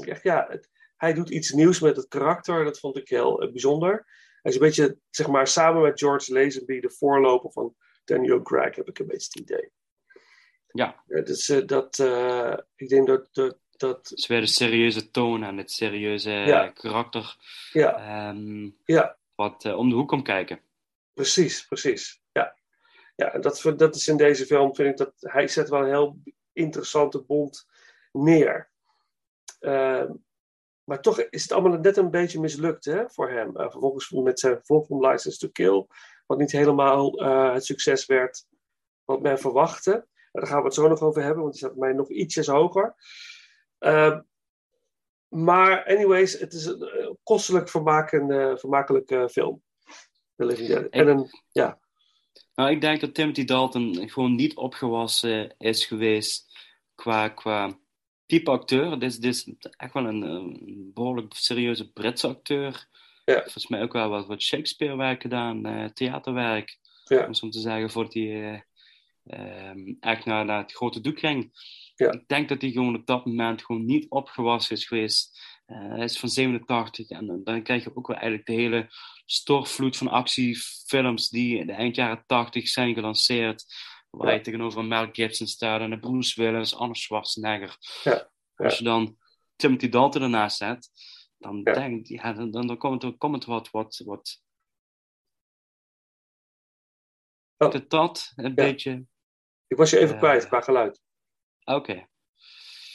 Ik 0.00 0.06
dacht, 0.06 0.22
ja, 0.22 0.46
het, 0.48 0.70
hij 0.96 1.12
doet 1.12 1.30
iets 1.30 1.50
nieuws 1.50 1.80
met 1.80 1.96
het 1.96 2.08
karakter. 2.08 2.64
Dat 2.64 2.78
vond 2.78 2.96
ik 2.96 3.08
heel 3.08 3.42
uh, 3.42 3.50
bijzonder. 3.50 3.92
Hij 4.42 4.52
is 4.52 4.54
een 4.54 4.66
beetje, 4.66 4.98
zeg 5.10 5.26
maar, 5.26 5.46
samen 5.46 5.82
met 5.82 5.98
George 5.98 6.32
Lazenby, 6.32 6.80
de 6.80 6.90
voorloper 6.90 7.52
van 7.52 7.74
Daniel 8.04 8.42
Craig, 8.42 8.76
heb 8.76 8.88
ik 8.88 8.98
een 8.98 9.06
beetje 9.06 9.28
het 9.32 9.50
idee. 9.50 9.72
Ja. 10.76 11.02
Uh, 11.08 11.24
dus 11.24 11.48
uh, 11.48 11.66
dat, 11.66 11.98
ik 12.76 12.88
denk 12.88 13.06
dat, 13.06 13.28
dat, 13.32 13.58
dat... 13.76 14.08
Dus 14.08 14.26
weer 14.26 14.40
de 14.40 14.46
serieuze 14.46 15.10
toon 15.10 15.42
en 15.42 15.56
het 15.56 15.70
serieuze 15.70 16.30
ja. 16.30 16.68
karakter. 16.68 17.36
Ja. 17.72 18.28
Um, 18.28 18.76
ja. 18.84 19.16
Wat 19.34 19.64
om 19.64 19.88
de 19.88 19.94
hoek 19.94 20.08
komt 20.08 20.24
kijken. 20.24 20.60
Precies, 21.12 21.66
precies. 21.66 22.22
Ja. 22.32 22.56
Ja, 23.16 23.38
dat, 23.38 23.72
dat 23.76 23.94
is 23.94 24.08
in 24.08 24.16
deze 24.16 24.46
film, 24.46 24.74
vind 24.74 24.88
ik 24.88 24.96
dat 24.96 25.12
hij 25.18 25.48
zet 25.48 25.68
wel 25.68 25.80
een 25.80 25.88
heel 25.88 26.18
interessante 26.52 27.22
bond 27.22 27.66
neer. 28.12 28.70
Uh, 29.60 30.10
maar 30.84 31.00
toch 31.00 31.20
is 31.20 31.42
het 31.42 31.52
allemaal 31.52 31.78
net 31.78 31.96
een 31.96 32.10
beetje 32.10 32.40
mislukt 32.40 32.84
hè, 32.84 33.10
voor 33.10 33.30
hem. 33.30 33.48
Uh, 33.48 33.70
vervolgens 33.70 34.10
met 34.10 34.40
zijn 34.40 34.60
volgende 34.62 35.08
License 35.08 35.38
to 35.38 35.48
Kill, 35.48 35.86
wat 36.26 36.38
niet 36.38 36.52
helemaal 36.52 37.22
uh, 37.22 37.52
het 37.52 37.64
succes 37.64 38.06
werd 38.06 38.46
wat 39.04 39.22
men 39.22 39.38
verwachtte. 39.38 40.06
Daar 40.34 40.46
gaan 40.46 40.58
we 40.58 40.64
het 40.64 40.74
zo 40.74 40.88
nog 40.88 41.00
over 41.00 41.22
hebben, 41.22 41.42
want 41.42 41.52
die 41.52 41.62
staat 41.62 41.78
bij 41.78 41.88
mij 41.88 41.96
nog 41.96 42.10
ietsjes 42.10 42.46
hoger. 42.46 42.94
Uh, 43.80 44.18
maar 45.28 45.84
anyways, 45.86 46.38
het 46.38 46.52
is 46.52 46.64
een 46.64 47.18
kostelijk 47.22 47.68
vermakende, 47.68 48.56
vermakelijke 48.58 49.28
film. 49.30 49.62
The 50.36 50.44
Living 50.44 50.68
Dead. 50.68 50.86
En 50.90 51.08
een, 51.08 51.30
ja. 51.52 51.78
Nou, 52.54 52.70
ik 52.70 52.80
denk 52.80 53.00
dat 53.00 53.14
Timothy 53.14 53.44
Dalton 53.44 54.08
gewoon 54.08 54.34
niet 54.34 54.56
opgewassen 54.56 55.54
is 55.58 55.86
geweest 55.86 56.58
qua, 56.94 57.28
qua 57.28 57.78
type 58.26 58.50
acteur. 58.50 58.98
Dit 58.98 59.10
is, 59.10 59.18
dit 59.18 59.34
is 59.34 59.54
echt 59.76 59.92
wel 59.92 60.06
een, 60.06 60.22
een 60.22 60.90
behoorlijk 60.94 61.34
serieuze 61.34 61.92
Britse 61.92 62.26
acteur. 62.26 62.88
Ja. 63.24 63.40
Volgens 63.40 63.66
mij 63.66 63.82
ook 63.82 63.92
wel 63.92 64.08
wat, 64.08 64.26
wat 64.26 64.42
Shakespeare-werk 64.42 65.22
gedaan, 65.22 65.66
uh, 65.66 65.84
theaterwerk. 65.88 66.78
Ja. 67.04 67.26
Om 67.26 67.34
zo 67.34 67.48
te 67.48 67.60
zeggen, 67.60 67.90
voordat 67.90 68.14
hij 68.14 68.52
uh, 68.52 68.60
um, 69.24 69.96
echt 70.00 70.24
naar, 70.24 70.44
naar 70.44 70.62
het 70.62 70.72
grote 70.72 71.00
doek 71.00 71.18
ging. 71.18 71.50
Ja. 71.94 72.12
Ik 72.12 72.28
denk 72.28 72.48
dat 72.48 72.60
hij 72.60 72.70
gewoon 72.70 72.96
op 72.96 73.06
dat 73.06 73.26
moment 73.26 73.64
gewoon 73.64 73.84
niet 73.84 74.10
opgewassen 74.10 74.76
is 74.76 74.86
geweest 74.86 75.42
Uh, 75.66 75.88
hij 75.88 76.04
is 76.04 76.18
van 76.18 76.28
87 76.28 77.08
en 77.08 77.42
dan, 77.44 77.62
krijg 77.62 77.84
je 77.84 77.96
ook 77.96 78.06
wel 78.06 78.16
eigenlijk 78.16 78.46
de 78.46 78.52
hele 78.52 78.86
stortvloed 79.26 79.96
van 79.96 80.08
actiefilms 80.08 81.28
die 81.28 81.58
in 81.58 81.66
de 81.66 81.72
eind 81.72 81.96
jaren 81.96 82.24
80 82.26 82.68
zijn 82.68 82.94
gelanceerd. 82.94 83.64
Waar 84.10 84.34
je 84.34 84.40
tegenover 84.40 84.84
Mel 84.84 85.08
Gibson 85.12 85.46
staat 85.46 85.80
en 85.80 86.00
Bruce 86.00 86.42
Willis, 86.42 86.74
Arnold 86.74 86.98
Schwarzenegger. 86.98 87.76
Ja. 88.02 88.30
Als 88.54 88.78
je 88.78 88.84
dan 88.84 89.16
Timothy 89.56 89.88
Dalton 89.88 90.22
ernaast 90.22 90.56
zet, 90.56 90.90
dan, 91.38 91.62
denk, 91.62 92.06
ja, 92.06 92.32
dan, 92.32 92.50
dan, 92.50 92.66
dan 92.66 92.78
komt, 92.78 93.02
het, 93.02 93.18
komt 93.18 93.34
het 93.34 93.44
wat, 93.44 93.70
wat, 93.70 94.02
wat 94.04 94.42
de 97.72 97.86
dat 97.86 98.32
een 98.36 98.54
beetje. 98.54 99.06
Ik 99.66 99.76
was 99.76 99.90
je 99.90 99.98
even 99.98 100.14
Eh, 100.14 100.20
kwijt 100.20 100.46
qua 100.48 100.60
geluid. 100.60 101.00
Oké. 101.64 102.08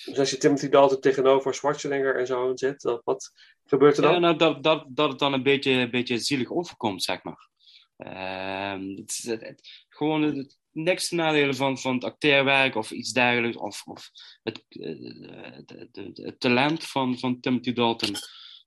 Dus 0.06 0.20
als 0.20 0.30
je 0.30 0.38
Timothy 0.38 0.70
Dalton 0.70 1.00
tegenover 1.00 1.54
Schwarzenegger 1.54 2.16
en 2.20 2.28
zo 2.28 2.52
zet, 2.56 2.82
dan, 2.82 3.02
wat 3.04 3.32
gebeurt 3.66 3.98
er 3.98 4.02
dan? 4.04 4.14
Ja, 4.14 4.20
nou, 4.20 4.38
dat, 4.38 4.64
dat, 4.64 4.86
dat 4.90 5.10
het 5.10 5.20
dan 5.20 5.34
een 5.34 5.44
beetje, 5.44 5.72
een 5.72 5.92
beetje 5.92 6.18
zielig 6.18 6.52
overkomt, 6.52 7.04
zeg 7.04 7.24
maar. 7.24 7.50
Ehm, 7.98 8.82
het, 8.96 9.10
is- 9.10 9.86
gewoon 9.90 10.22
het, 10.22 10.60
niks 10.72 11.10
nadelen 11.10 11.56
van, 11.56 11.78
van 11.78 11.94
het 11.94 12.04
acteerwerk 12.04 12.76
of 12.76 12.92
iets 12.92 13.12
dergelijks. 13.12 13.58
Of, 13.58 13.82
of 13.86 14.10
het, 14.44 14.66
eh, 14.70 15.52
het, 15.54 15.70
het- 15.70 15.96
het- 15.96 16.18
het 16.18 16.40
talent 16.40 16.84
van, 16.86 17.20
van 17.20 17.40
Timothy 17.40 17.74
Dalton. 17.74 18.16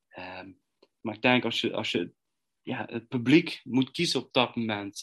Ehm, 0.09 0.51
maar 1.01 1.15
ik 1.15 1.23
denk 1.23 1.45
als 1.45 1.61
je, 1.61 1.73
als 1.73 1.91
je 1.91 2.13
ja, 2.63 2.87
het 2.91 3.09
publiek 3.09 3.61
moet 3.65 3.91
kiezen 3.91 4.21
op 4.21 4.33
dat 4.33 4.57
moment, 4.57 5.03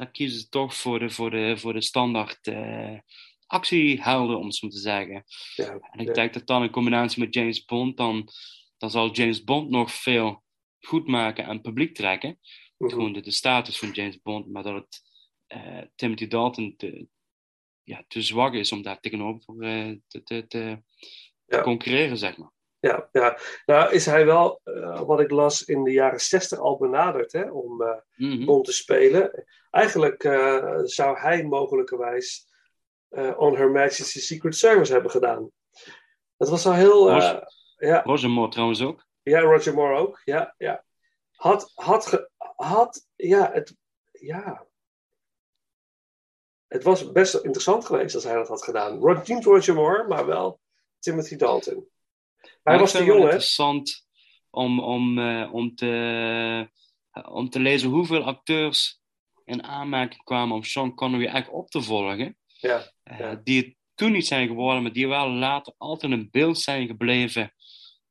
dan 0.00 0.10
kiezen 0.10 0.40
ze 0.40 0.48
toch 0.48 0.74
voor 0.74 0.98
de, 0.98 1.10
voor 1.10 1.30
de, 1.30 1.56
voor 1.58 1.72
de 1.72 1.80
standaard 1.80 2.46
eh, 2.46 2.98
actiehelden, 3.46 4.38
om 4.38 4.46
het 4.46 4.54
zo 4.54 4.68
te 4.68 4.78
zeggen. 4.78 5.24
Ja, 5.56 5.78
En 5.90 6.00
ik 6.00 6.06
ja. 6.06 6.12
denk 6.12 6.32
dat 6.34 6.46
dan 6.46 6.62
in 6.62 6.70
combinatie 6.70 7.20
met 7.24 7.34
James 7.34 7.64
Bond, 7.64 7.96
dan, 7.96 8.28
dan 8.78 8.90
zal 8.90 9.12
James 9.12 9.44
Bond 9.44 9.70
nog 9.70 9.92
veel 9.92 10.44
goed 10.80 11.06
maken 11.06 11.44
en 11.44 11.60
publiek 11.60 11.94
trekken. 11.94 12.38
Mhm. 12.78 12.90
Gewoon 12.90 13.12
de, 13.12 13.20
de 13.20 13.30
status 13.30 13.78
van 13.78 13.90
James 13.90 14.20
Bond, 14.22 14.46
maar 14.48 14.62
dat 14.62 14.74
het 14.74 15.02
eh, 15.46 15.82
Timothy 15.94 16.26
Dalton 16.28 16.76
te, 16.76 17.06
ja, 17.82 18.04
te 18.08 18.22
zwak 18.22 18.54
is 18.54 18.72
om 18.72 18.82
daar 18.82 19.00
tegenover 19.00 19.60
eh, 19.62 19.96
te, 20.06 20.22
te, 20.22 20.44
te 20.48 20.82
Ja. 21.46 21.62
concurreren, 21.62 22.18
zeg 22.18 22.36
maar. 22.36 22.52
Ja, 22.80 23.08
ja. 23.12 23.38
Nou 23.66 23.92
is 23.92 24.06
hij 24.06 24.26
wel, 24.26 24.60
eh, 24.64 25.00
wat 25.00 25.20
ik 25.20 25.30
las, 25.30 25.64
in 25.64 25.84
de 25.84 25.90
jaren 25.92 26.20
60 26.20 26.58
al 26.58 26.76
benaderd 26.78 27.32
hè, 27.32 27.50
om. 27.50 27.82
Bond 28.44 28.64
te 28.64 28.72
spelen. 28.72 29.44
Eigenlijk 29.70 30.24
eh, 30.24 30.78
zou 30.82 31.18
hij 31.18 31.44
mogelijkerwijs 31.44 32.48
On 33.36 33.56
Her 33.56 33.70
Majesty's 33.70 34.26
Secret 34.26 34.56
Service 34.56 34.92
hebben 34.92 35.10
gedaan. 35.10 35.50
Dat 36.36 36.48
was 36.48 36.66
al 36.66 36.72
heel... 36.72 37.10
Roger- 37.10 37.52
ja, 37.76 38.02
Roger 38.02 38.30
Moore 38.30 38.50
trouwens 38.50 38.82
ook. 38.82 39.06
ja, 39.22 39.40
Roger 39.40 39.74
Moore 39.74 39.96
ook. 39.98 40.20
Ja, 40.24 40.54
ja. 40.58 40.84
Had, 41.30 41.72
had, 41.74 42.06
ge- 42.06 42.30
had, 42.56 43.06
ja, 43.16 43.50
het, 43.52 43.76
ja. 44.10 44.66
Het 46.66 46.82
was 46.82 47.12
best 47.12 47.34
interessant 47.34 47.84
geweest 47.86 48.14
als 48.14 48.24
hij 48.24 48.34
dat 48.34 48.48
had 48.48 48.62
gedaan. 48.64 48.98
Ro- 48.98 49.22
Niet 49.24 49.44
Roger 49.44 49.74
Moore, 49.74 50.08
maar 50.08 50.26
wel 50.26 50.60
Timothy 50.98 51.36
Dalton. 51.36 51.88
Hij 52.62 52.78
was 52.78 52.94
interessant 52.94 54.06
om, 54.50 54.80
om, 54.80 55.18
eh, 55.18 55.48
om, 55.52 55.74
te, 55.74 56.70
om 57.28 57.50
te 57.50 57.60
lezen 57.60 57.88
hoeveel 57.88 58.22
acteurs 58.22 59.00
in 59.44 59.62
aanmerking 59.62 60.24
kwamen 60.24 60.56
om 60.56 60.62
Sean 60.62 60.94
Connery 60.94 61.26
echt 61.26 61.48
op 61.48 61.70
te 61.70 61.82
volgen. 61.82 62.36
Ja, 62.46 62.92
Eh. 63.02 63.36
Die 63.44 63.62
het 63.62 63.76
toen 63.94 64.12
niet 64.12 64.26
zijn 64.26 64.46
geworden, 64.48 64.82
maar 64.82 64.92
die 64.92 65.08
wel 65.08 65.30
later 65.30 65.74
altijd 65.78 66.12
in 66.12 66.28
beeld 66.30 66.58
zijn 66.58 66.86
gebleven. 66.86 67.52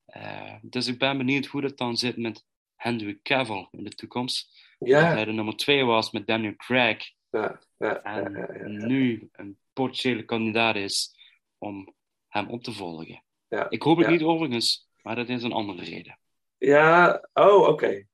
Eh, 0.06 0.56
dus 0.62 0.88
ik 0.88 1.00
ben 1.00 1.18
benieuwd 1.18 1.46
hoe 1.46 1.62
dat 1.62 1.78
dan 1.78 1.98
zit 1.98 2.18
met 2.18 2.46
Henry 2.76 3.20
Cavill 3.24 3.68
in 3.72 3.84
de 3.84 3.90
toekomst. 3.90 4.68
Dat 4.80 4.90
ja, 4.90 5.14
hij 5.14 5.26
de 5.26 5.32
nummer 5.32 5.56
twee 5.56 5.84
was 5.84 6.12
met 6.12 6.28
Daniel 6.28 6.56
Craig. 6.56 7.12
ja, 7.30 7.60
ja, 7.78 8.04
En 8.04 8.88
nu 8.88 9.30
een 9.32 9.60
potentiële 9.74 10.26
kandidaat 10.26 10.76
is 10.76 11.16
om 11.58 11.96
hem 12.28 12.50
op 12.50 12.64
te 12.64 12.72
volgen. 12.72 13.24
Ja, 13.50 13.70
Ik 13.70 13.82
hoop 13.82 13.98
het 13.98 14.06
ja. 14.06 14.12
niet 14.12 14.24
overigens, 14.24 14.90
maar 15.02 15.16
dat 15.16 15.30
is 15.30 15.44
een 15.44 15.52
andere 15.52 15.84
reden. 15.84 16.20
Ja, 16.58 17.28
oh, 17.34 17.68
oké. 17.68 18.08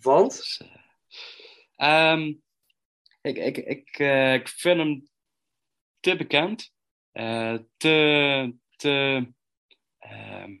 Want? 0.00 0.36
Dus, 0.36 0.62
eh, 1.76 2.12
ehm, 2.12 2.34
ik, 3.20 3.36
ik, 3.36 3.56
ik, 3.56 3.98
eh, 3.98 4.34
ik 4.34 4.48
vind 4.48 4.78
hem 4.78 5.08
te 6.00 6.16
bekend, 6.16 6.72
eh, 7.12 7.58
te, 7.76 8.54
te 8.76 9.26
ehm, 9.98 10.56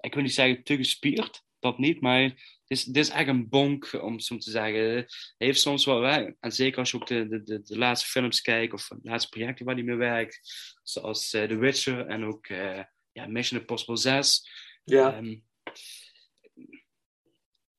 ik 0.00 0.14
wil 0.14 0.22
niet 0.22 0.34
zeggen 0.34 0.64
te 0.64 0.76
gespierd, 0.76 1.44
dat 1.58 1.78
niet, 1.78 2.00
maar 2.00 2.57
is, 2.68 2.84
het 2.86 2.96
is 2.96 3.08
echt 3.08 3.28
een 3.28 3.48
bonk, 3.48 3.92
om 4.02 4.12
het 4.12 4.24
zo 4.24 4.36
te 4.36 4.50
zeggen. 4.50 4.82
Hij 4.82 5.06
heeft 5.36 5.60
soms 5.60 5.84
wel 5.84 6.00
werk, 6.00 6.36
en 6.40 6.52
zeker 6.52 6.78
als 6.78 6.90
je 6.90 6.96
ook 6.96 7.06
de, 7.06 7.28
de, 7.28 7.42
de, 7.42 7.62
de 7.62 7.78
laatste 7.78 8.08
films 8.08 8.40
kijkt, 8.40 8.72
of 8.72 8.88
de 8.88 8.98
laatste 9.02 9.28
projecten 9.30 9.64
waar 9.66 9.74
hij 9.74 9.84
mee 9.84 9.96
werkt, 9.96 10.40
zoals 10.82 11.32
eh, 11.32 11.42
The 11.48 11.56
Witcher 11.56 12.06
en 12.06 12.24
ook 12.24 12.46
eh, 12.46 12.82
ja, 13.12 13.26
Mission 13.26 13.60
Impossible 13.60 13.96
6. 13.96 14.48
Ja, 14.84 15.14
Ehm, 15.16 15.36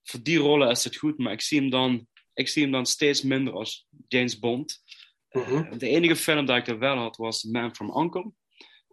voor 0.02 0.22
die 0.22 0.38
rollen 0.38 0.70
is 0.70 0.84
het 0.84 0.96
goed, 0.96 1.18
maar 1.18 1.32
ik 1.32 1.40
zie 1.40 1.60
hem 1.60 1.70
dan, 1.70 2.06
ik 2.34 2.48
zie 2.48 2.62
hem 2.62 2.72
dan 2.72 2.86
steeds 2.86 3.22
minder 3.22 3.52
als 3.52 3.86
James 4.08 4.38
Bond. 4.38 4.82
Eh, 5.28 5.48
Mhm. 5.48 5.78
de 5.78 5.88
enige 5.88 6.16
film 6.16 6.46
dat 6.46 6.56
ik 6.56 6.66
er 6.66 6.78
wel 6.78 6.96
had 6.96 7.16
was 7.16 7.42
Man 7.42 7.74
from 7.74 7.96
Uncle. 7.98 8.32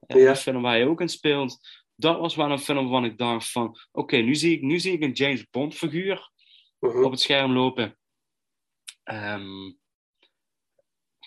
Eh, 0.07 0.21
Ja. 0.21 0.29
Een 0.29 0.35
film 0.35 0.61
waar 0.61 0.73
hij 0.73 0.85
ook 0.87 1.01
in 1.01 1.09
speelt. 1.09 1.85
Dat 1.99 2.19
was 2.19 2.35
wel 2.35 2.51
een 2.51 2.59
film 2.59 2.89
waarvan 2.89 3.05
ik 3.05 3.17
dacht 3.17 3.51
van... 3.51 3.77
Oké, 3.91 4.17
nu, 4.17 4.35
zie 4.35 4.55
ik, 4.55 4.61
nu 4.61 4.79
zie 4.79 4.93
ik 4.93 5.01
een 5.01 5.11
James 5.11 5.49
Bond 5.49 5.75
figuur 5.75 6.31
mhm. 6.79 7.03
op 7.03 7.11
het 7.11 7.19
scherm 7.19 7.53
lopen. 7.53 7.97
Ehm, 9.03 9.73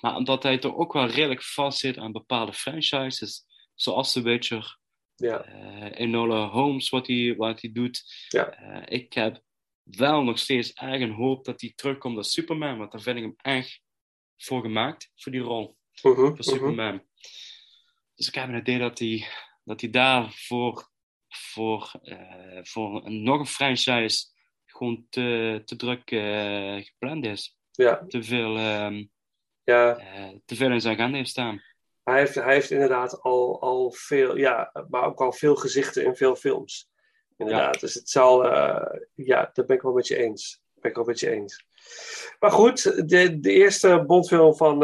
maar 0.00 0.16
omdat 0.16 0.42
hij 0.42 0.58
toch 0.58 0.74
ook 0.74 0.92
wel 0.92 1.06
redelijk 1.06 1.42
vastzit 1.42 1.98
aan 1.98 2.12
bepaalde 2.12 2.52
franchises. 2.52 3.44
Zoals 3.74 4.12
The 4.12 4.22
Witcher, 4.22 4.78
ja, 5.14 5.44
eh 5.44 6.00
Enola 6.00 6.48
Holmes, 6.48 6.88
wat 6.88 7.06
hij, 7.06 7.34
wat 7.36 7.60
hij 7.60 7.72
doet. 7.72 8.26
Ja. 8.28 8.50
Eh, 8.50 8.98
ik 8.98 9.12
heb 9.12 9.42
wel 9.82 10.22
nog 10.22 10.38
steeds 10.38 10.72
erg 10.72 11.00
een 11.00 11.14
hoop 11.14 11.44
dat 11.44 11.60
hij 11.60 11.72
terugkomt 11.74 12.16
als 12.16 12.32
Superman, 12.32 12.78
want 12.78 12.92
daar 12.92 13.00
vind 13.00 13.16
ik 13.16 13.22
hem 13.22 13.34
echt 13.36 13.80
voor 14.36 14.62
gemaakt, 14.62 15.10
voor 15.14 15.32
die 15.32 15.40
rol 15.40 15.76
mhm, 16.02 16.14
van 16.14 16.32
mhm. 16.32 16.42
Superman. 16.42 17.02
Dus 18.14 18.28
ik 18.28 18.34
heb 18.34 18.48
een 18.48 18.58
idee 18.58 18.78
dat 18.78 18.98
hij, 18.98 19.28
dat 19.70 19.80
hij 19.80 19.90
daar 19.90 20.32
voor, 20.32 20.88
voor, 21.28 21.92
eh, 22.02 22.58
voor 22.62 23.06
een, 23.06 23.22
nog 23.22 23.38
een 23.38 23.46
franchise 23.46 24.26
gewoon 24.66 25.06
te, 25.10 25.62
te 25.64 25.76
druk 25.76 26.10
eh, 26.10 26.76
gepland 26.76 27.24
is. 27.24 27.58
Ja, 27.70 28.04
Te 28.08 28.22
veel, 28.22 28.56
ehm, 28.56 29.04
ja. 29.64 29.96
eh, 29.96 30.28
te 30.44 30.56
veel 30.56 30.70
in 30.70 30.80
zijn 30.80 30.94
agenda 30.94 31.16
heeft 31.16 31.30
staan. 31.30 31.62
Hij 32.02 32.18
heeft, 32.18 32.34
hij 32.34 32.54
heeft 32.54 32.70
inderdaad 32.70 33.20
al, 33.20 33.60
al 33.60 33.90
veel, 33.90 34.36
ja, 34.36 34.86
maar 34.88 35.04
ook 35.04 35.20
al 35.20 35.32
veel 35.32 35.56
gezichten 35.56 36.04
in 36.04 36.16
veel 36.16 36.36
films. 36.36 36.88
Inderdaad, 37.36 37.80
dus 37.80 37.94
het 37.94 38.08
zal, 38.08 38.46
ja, 39.14 39.50
dat 39.52 39.66
ben 39.66 39.76
ik 39.76 39.82
wel 39.82 39.92
met 39.92 40.06
je 40.06 40.16
eens. 40.16 40.60
Dat 40.72 40.82
ben 40.82 40.90
ik 40.90 40.96
wel 40.96 41.06
met 41.06 41.20
je 41.20 41.30
eens. 41.30 41.64
Maar 42.38 42.50
goed, 42.50 43.08
de, 43.08 43.40
de 43.40 43.52
eerste 43.52 44.04
Bondfilm 44.06 44.56
van 44.56 44.78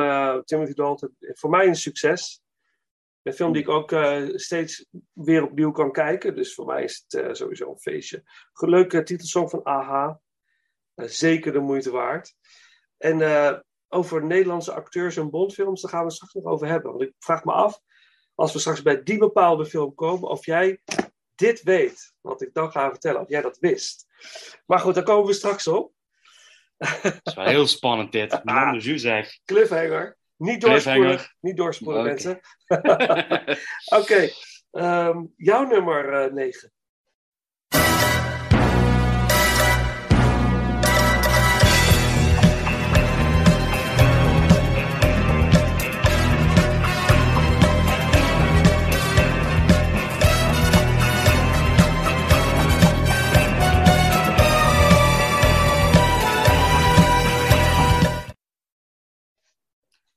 Timothy 0.45 0.73
Dalton, 0.73 1.17
voor 1.21 1.51
mij 1.51 1.67
een 1.67 1.75
succes. 1.75 2.41
Een 3.27 3.33
film 3.33 3.53
die 3.53 3.63
ik 3.63 3.69
ook 3.69 3.93
eh, 3.93 4.23
steeds 4.35 4.87
weer 5.13 5.43
opnieuw 5.43 5.71
kan 5.71 5.93
kijken. 5.93 6.35
Dus 6.35 6.55
voor 6.55 6.67
mij 6.67 6.85
is 6.85 7.05
het 7.07 7.23
eh, 7.23 7.33
sowieso 7.33 7.71
een 7.71 7.79
feestje. 7.79 8.23
Leuke 8.53 9.03
titelsong 9.03 9.51
van 9.51 9.63
AHA. 9.63 10.21
Eh, 10.95 11.07
zeker 11.07 11.53
de 11.53 11.59
moeite 11.59 11.91
waard. 11.91 12.35
En 12.97 13.65
over 13.89 14.25
Nederlandse 14.25 14.73
acteurs 14.73 15.17
en 15.17 15.31
Bondfilms, 15.31 15.81
daar 15.83 15.91
gaan 15.91 16.01
we 16.01 16.07
het 16.07 16.15
straks 16.15 16.35
nog 16.35 16.45
over 16.45 16.67
hebben. 16.67 16.91
Want 16.91 17.03
ik 17.03 17.13
vraag 17.19 17.45
me 17.45 17.53
af, 17.53 17.81
als 18.35 18.53
we 18.53 18.59
straks 18.59 18.83
bij 18.83 19.03
die 19.03 19.19
bepaalde 19.19 19.67
film 19.67 19.95
komen, 19.95 20.29
of 20.29 20.45
jij 20.45 20.81
dit 21.35 21.63
weet. 21.63 22.15
Wat 22.21 22.43
ik 22.43 22.55
dan 22.55 22.71
ga 22.71 22.91
vertellen, 22.91 23.21
of 23.21 23.29
jij 23.29 23.43
dat 23.43 23.59
wist. 23.59 24.07
Maar 24.67 24.79
goed, 24.79 24.95
daar 24.95 25.05
komen 25.05 25.27
we 25.27 25.33
straks 25.33 25.67
op. 25.67 25.93
Dat 27.03 27.21
is 27.23 27.35
wel 27.35 27.47
heel 27.47 27.67
spannend 27.67 28.13
dit. 28.13 28.45
Man 28.45 28.73
de 28.73 28.79
jus 28.79 29.03
zeg. 29.03 29.39
Cliffhanger. 29.45 30.17
Niet 30.37 30.61
doorspoelen. 30.61 31.21
Niet 31.41 31.57
doorspoelen, 31.57 32.05
mensen. 32.05 32.41
Oké, 34.01 34.29
ehm, 34.71 35.25
jouw 35.37 35.67
nummer 35.67 36.33
9. 36.33 36.73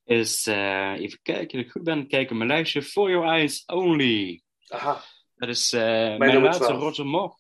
Is, 0.10 0.47
eh, 0.47 0.93
even 0.99 1.20
kijken, 1.22 1.57
dat 1.57 1.66
ik 1.66 1.72
goed 1.72 1.84
ben 1.84 2.07
kijken, 2.07 2.38
mijn 2.38 2.49
lijstje 2.49 2.82
For 2.82 3.10
Your 3.10 3.28
Eyes 3.28 3.66
Only. 3.66 4.41
Aha. 4.68 5.03
Dat 5.36 5.49
is 5.49 5.74
uh, 5.74 5.82
mijn, 6.18 6.41
laatste 6.41 6.74
Roger 6.74 7.05
Moore. 7.05 7.34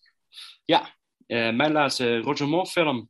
Ja, 0.65 0.95
uh, 1.27 1.51
mijn 1.51 1.71
laatste 1.71 2.19
Roger 2.19 2.47
Moore 2.47 2.65
film. 2.65 3.09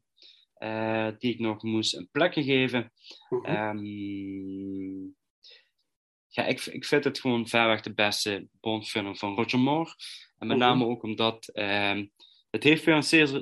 Die 1.17 1.33
ik 1.33 1.39
nog 1.39 1.63
moest 1.63 1.95
een 1.95 2.09
plekje 2.11 2.43
geven. 2.43 2.91
Mm 3.29 3.45
-hmm. 3.45 3.55
um, 3.55 5.15
ja, 6.27 6.45
ik, 6.45 6.65
ik 6.65 6.85
vind 6.85 7.03
het 7.03 7.19
gewoon 7.19 7.47
verreweg 7.47 7.81
de 7.81 7.93
beste 7.93 8.47
Bond-film 8.59 9.15
van 9.15 9.35
Roger 9.35 9.59
Moore. 9.59 9.95
En 10.37 10.47
met 10.47 10.57
name 10.57 10.85
ook 10.85 11.03
omdat 11.03 11.49
um, 11.53 12.11
het 12.49 12.63
heeft 12.63 12.83
weer 12.83 12.95
een 12.95 13.03
zeer... 13.03 13.41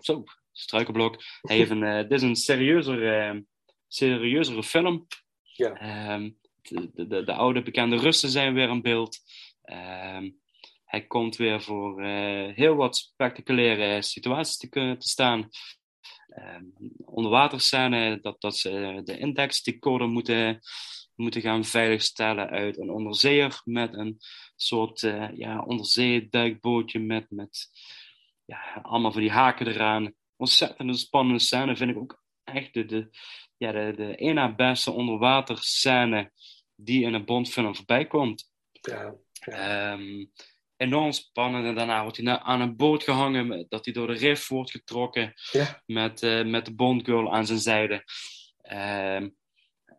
Zo, 0.00 0.24
struikelblok. 0.52 1.22
Hij 1.40 1.56
heeft 1.56 1.70
een, 1.70 2.08
dit 2.08 2.12
is 2.12 2.22
een 2.22 2.36
serieuzer, 2.36 3.32
uh, 3.34 3.40
serieuzere 3.88 4.62
film. 4.62 5.06
Um, 5.60 6.38
de, 6.62 7.06
de, 7.06 7.24
de, 7.24 7.32
oude 7.32 7.62
bekende 7.62 7.96
Russen 7.96 8.30
zijn 8.30 8.54
weer 8.54 8.68
in 8.68 8.82
beeld. 8.82 9.18
Um, 9.64 10.38
hij 10.84 11.06
komt 11.06 11.36
weer 11.36 11.62
voor 11.62 12.02
uh, 12.02 12.54
heel 12.54 12.74
wat 12.74 12.96
spectaculaire 12.96 14.02
situaties 14.02 14.56
te, 14.56 14.68
kunnen, 14.68 14.98
te 14.98 15.08
staan. 15.08 15.48
Um, 16.28 16.72
onderwaterscène, 17.04 18.18
dat, 18.20 18.40
dat 18.40 18.56
ze 18.56 19.00
de 19.04 19.18
indexdecoder 19.18 20.08
moeten, 20.08 20.60
moeten 21.14 21.40
gaan 21.40 21.64
veiligstellen 21.64 22.48
uit 22.48 22.78
een 22.78 22.90
onderzeeër 22.90 23.60
met 23.64 23.94
een 23.94 24.18
soort 24.56 25.02
uh, 25.02 25.28
ja, 25.36 25.62
onderzeeduikbootje 25.62 26.98
met, 26.98 27.26
met 27.30 27.68
ja, 28.44 28.80
allemaal 28.82 29.12
van 29.12 29.20
die 29.20 29.30
haken 29.30 29.66
eraan. 29.66 30.12
Ontzettend 30.36 30.98
spannende 30.98 31.40
scène 31.40 31.76
vind 31.76 31.90
ik 31.90 31.96
ook 31.96 32.22
echt 32.44 32.74
de, 32.74 32.84
de, 32.84 33.10
ja, 33.60 33.72
de, 33.72 33.92
de 33.96 34.22
een 34.22 34.34
na 34.34 34.54
beste 34.54 34.90
onderwaterscène 34.90 36.30
die 36.74 37.04
in 37.04 37.14
een 37.14 37.24
Bondfilm 37.24 37.76
voorbij 37.76 38.06
komt. 38.06 38.50
Ja, 38.70 39.14
ja. 39.32 39.92
Um, 39.92 40.32
enorm 40.76 41.12
spannend. 41.12 41.66
En 41.66 41.74
daarna 41.74 42.02
wordt 42.02 42.16
hij 42.16 42.38
aan 42.38 42.60
een 42.60 42.76
boot 42.76 43.02
gehangen, 43.02 43.66
dat 43.68 43.84
hij 43.84 43.94
door 43.94 44.06
de 44.06 44.12
rif 44.12 44.48
wordt 44.48 44.70
getrokken 44.70 45.32
ja. 45.52 45.82
met, 45.86 46.22
uh, 46.22 46.44
met 46.44 46.64
de 46.64 46.74
Bondgirl 46.74 47.32
aan 47.32 47.46
zijn 47.46 47.58
zijde. 47.58 48.04
Um, 48.62 49.36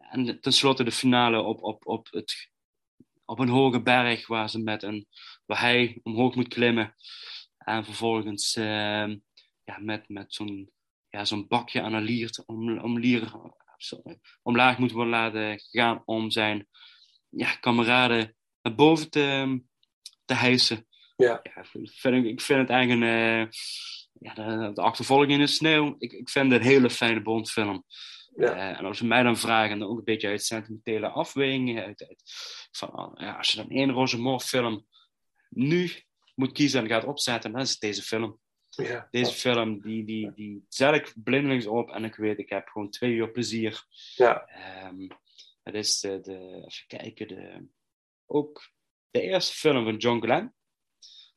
en 0.10 0.42
tenslotte 0.42 0.84
de 0.84 0.92
finale 0.92 1.42
op, 1.42 1.64
op, 1.64 1.88
op, 1.88 2.08
het, 2.12 2.52
op 3.26 3.40
een 3.40 3.50
hoge 3.50 3.82
berg 3.82 4.28
waar, 4.28 4.50
ze 4.50 4.60
met 4.60 4.84
een, 4.84 5.08
waar 5.46 5.60
hij 5.60 6.00
omhoog 6.04 6.36
moet 6.36 6.54
klimmen. 6.54 6.96
En 7.58 7.86
vervolgens 7.86 8.56
uh, 8.56 9.08
ja, 9.64 9.78
met, 9.80 10.10
met 10.10 10.34
zo'n 10.34 10.72
ja, 11.12 11.26
zo'n 11.26 11.48
bakje 11.48 11.82
aan 11.82 11.94
een 11.94 12.04
lier, 12.04 12.44
om, 12.46 12.80
om 12.80 13.00
lier 13.00 13.32
sorry, 13.78 14.20
omlaag 14.42 14.78
moet 14.78 14.92
worden 14.92 15.14
laten 15.14 15.60
gaan 15.60 16.02
om 16.06 16.32
zijn 16.32 16.68
ja, 17.30 17.56
kameraden 17.56 18.36
naar 18.62 18.76
boven 18.76 19.10
te, 19.10 19.62
te 20.26 20.34
hijsen. 20.34 20.88
Ja. 21.16 21.40
ja 21.44 21.64
vind 21.64 22.16
ik, 22.16 22.26
ik 22.26 22.42
vind 22.42 22.60
het 22.60 22.70
eigenlijk 22.70 23.02
een, 23.02 23.08
uh, 23.08 23.48
ja, 24.20 24.34
de, 24.34 24.74
de, 24.74 24.82
achtervolging 24.82 25.32
in 25.32 25.40
de 25.40 25.48
sneeuw. 25.48 25.96
Ik, 25.98 26.12
ik 26.12 26.30
vind 26.30 26.52
het 26.52 26.62
een 26.62 26.68
hele 26.68 26.90
fijne 26.90 27.22
Bondfilm. 27.22 27.84
Ja. 28.36 28.56
Uh, 28.56 28.80
en 28.80 28.86
als 28.86 28.98
ze 28.98 29.06
mij 29.06 29.24
dan 29.24 29.38
vragen, 29.38 29.80
dan 29.80 29.90
ook 29.90 29.98
een 29.98 30.04
beetje 30.04 30.28
uit 30.28 30.44
sentimentele 30.44 31.08
afwegingen, 31.10 31.86
uit, 31.86 32.06
uit, 32.08 32.24
van, 32.72 33.12
ja, 33.14 33.38
als 33.38 33.52
je 33.52 33.58
dan 33.58 33.70
één 33.70 33.92
Roger 33.92 34.20
Moore 34.20 34.40
film 34.40 34.86
nu 35.50 35.92
moet 36.36 36.52
kiezen 36.52 36.82
en 36.82 36.88
gaat 36.88 37.06
opzetten, 37.06 37.52
dan 37.52 37.62
is 37.62 37.70
het 37.70 37.80
deze 37.80 38.02
film. 38.02 38.40
Ja. 38.76 39.08
Deze 39.12 39.34
film, 39.34 39.82
die, 39.82 40.04
die, 40.06 40.34
die 40.34 40.66
zet 40.70 40.94
ik 40.94 41.14
blindelings 41.24 41.66
op 41.66 41.90
en 41.90 42.04
ik 42.04 42.16
weet, 42.16 42.40
ik 42.40 42.50
heb 42.50 42.68
gewoon 42.68 42.90
twee 42.90 43.12
uur 43.12 43.32
plezier. 43.32 43.86
Ja. 44.16 44.48
Um, 44.88 45.08
het 45.64 45.76
is 45.76 46.00
de, 46.00 46.20
de, 46.22 46.38
even 46.38 46.88
kijken, 46.88 47.28
de, 47.28 47.68
ook 48.26 48.70
de 49.10 49.22
eerste 49.22 49.54
film 49.54 49.84
van 49.84 49.98
John 49.98 50.22
Glenn. 50.22 50.54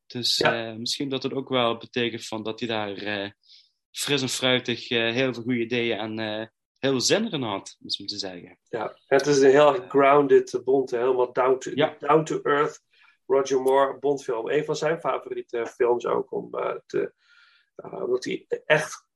Dus 0.07 0.37
ja. 0.37 0.71
uh, 0.71 0.77
misschien 0.77 1.09
dat 1.09 1.23
het 1.23 1.33
ook 1.33 1.49
wel 1.49 1.77
betekent 1.77 2.27
van 2.27 2.43
dat 2.43 2.61
hij 2.61 2.69
daar 2.69 3.03
uh, 3.03 3.31
fris 3.91 4.23
en 4.23 4.29
fruitig 4.29 4.91
uh, 4.91 5.13
heel 5.13 5.35
veel 5.35 5.43
goede 5.43 5.61
ideeën 5.61 5.99
en 5.99 6.19
heel 6.79 6.91
veel 6.91 7.01
zin 7.01 7.27
erin 7.27 7.43
had, 7.43 7.77
om 7.81 8.07
te 8.07 8.19
zeggen. 8.19 8.59
Ja, 8.69 8.99
het 9.07 9.27
is 9.27 9.41
een 9.41 9.51
heel 9.51 9.73
grounded 9.73 10.61
Bond, 10.65 10.91
helemaal 10.91 11.33
down 11.33 11.59
to, 11.59 11.71
ja. 11.75 11.97
down 11.99 12.25
to 12.25 12.41
earth 12.43 12.83
Roger 13.27 13.61
Moore 13.61 13.99
Bondfilm. 13.99 14.51
Een 14.51 14.65
van 14.65 14.77
zijn 14.77 15.01
favoriete 15.01 15.67
films 15.67 16.07
ook, 16.07 16.33
om, 16.33 16.51
te, 16.87 17.13
omdat 17.75 18.25
hij 18.25 18.47
echt, 18.67 19.07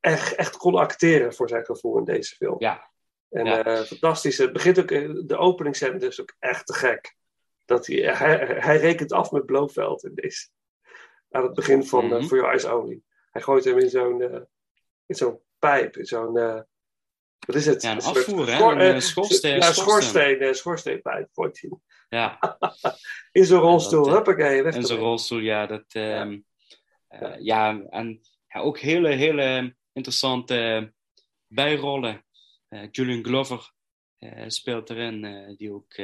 echt, 0.00 0.34
echt 0.34 0.56
kon 0.56 0.74
acteren 0.74 1.34
voor 1.34 1.48
zijn 1.48 1.64
gevoel 1.64 1.98
in 1.98 2.04
deze 2.04 2.34
film. 2.34 2.56
Ja. 2.58 2.90
En 3.30 3.44
ja. 3.44 3.84
fantastisch. 3.84 4.38
Het 4.38 4.52
begint 4.52 4.78
ook, 4.78 4.88
de 5.28 5.36
openingscène 5.36 6.06
is 6.06 6.20
ook 6.20 6.34
echt 6.38 6.66
te 6.66 6.72
gek 6.72 7.16
dat 7.64 7.86
hij, 7.86 7.96
hij, 7.96 8.56
hij 8.58 8.76
rekent 8.76 9.12
af 9.12 9.30
met 9.30 9.46
Blofeld 9.46 10.04
in 10.04 10.14
deze. 10.14 10.48
Aan 11.30 11.42
het 11.42 11.54
begin 11.54 11.84
van 11.84 12.04
mm 12.04 12.10
-hmm. 12.10 12.20
uh, 12.20 12.26
For 12.26 12.36
Your 12.36 12.50
Eyes 12.50 12.64
Only. 12.64 13.00
Hij 13.30 13.42
gooit 13.42 13.64
hem 13.64 13.78
in 13.78 13.90
zo'n 13.90 14.20
uh, 14.20 14.40
in 15.06 15.14
zo'n 15.14 15.40
pijp, 15.58 15.96
in 15.96 16.06
zo'n. 16.06 16.32
Wat 17.46 17.56
is 17.56 17.66
het? 17.66 17.82
Ja, 17.82 17.90
een 17.90 18.02
afvoer, 18.02 18.46
hè? 18.46 18.56
Schor, 18.56 18.80
een 18.80 19.02
schoorsteen. 19.02 19.56
Ja, 19.56 19.72
schoorsteen, 19.72 20.54
schoorsteenpijp. 20.54 21.28
Ja. 22.08 22.38
in 23.32 23.44
zo'n 23.44 23.60
rolstoel, 23.60 24.04
dat, 24.04 24.14
huppakee. 24.14 24.62
In 24.62 24.84
zo'n 24.84 24.98
rolstoel, 24.98 25.38
ja. 25.38 25.66
Dat, 25.66 25.94
um, 25.94 26.44
ja. 27.20 27.36
ja. 27.40 27.80
en 27.90 28.20
ja, 28.48 28.60
ook 28.60 28.78
hele, 28.78 29.08
hele 29.08 29.76
interessante 29.92 30.92
bijrollen. 31.46 32.24
Julian 32.90 33.24
Glover 33.24 33.72
speelt 34.46 34.90
erin, 34.90 35.54
die 35.56 35.72
ook 35.72 35.94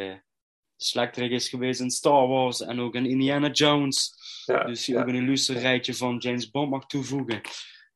slechterik 0.77 1.31
is 1.31 1.49
geweest 1.49 1.81
in 1.81 1.91
Star 1.91 2.29
Wars 2.29 2.61
en 2.61 2.81
ook 2.81 2.95
in 2.95 3.07
Indiana 3.07 3.51
Jones. 3.51 4.15
Ja, 4.47 4.65
dus 4.65 4.85
die 4.85 4.95
ja. 4.95 5.01
ook 5.01 5.09
een 5.09 5.15
illustre 5.15 5.59
rijtje 5.59 5.95
van 5.95 6.17
James 6.17 6.51
Bond 6.51 6.71
mag 6.71 6.87
toevoegen. 6.87 7.41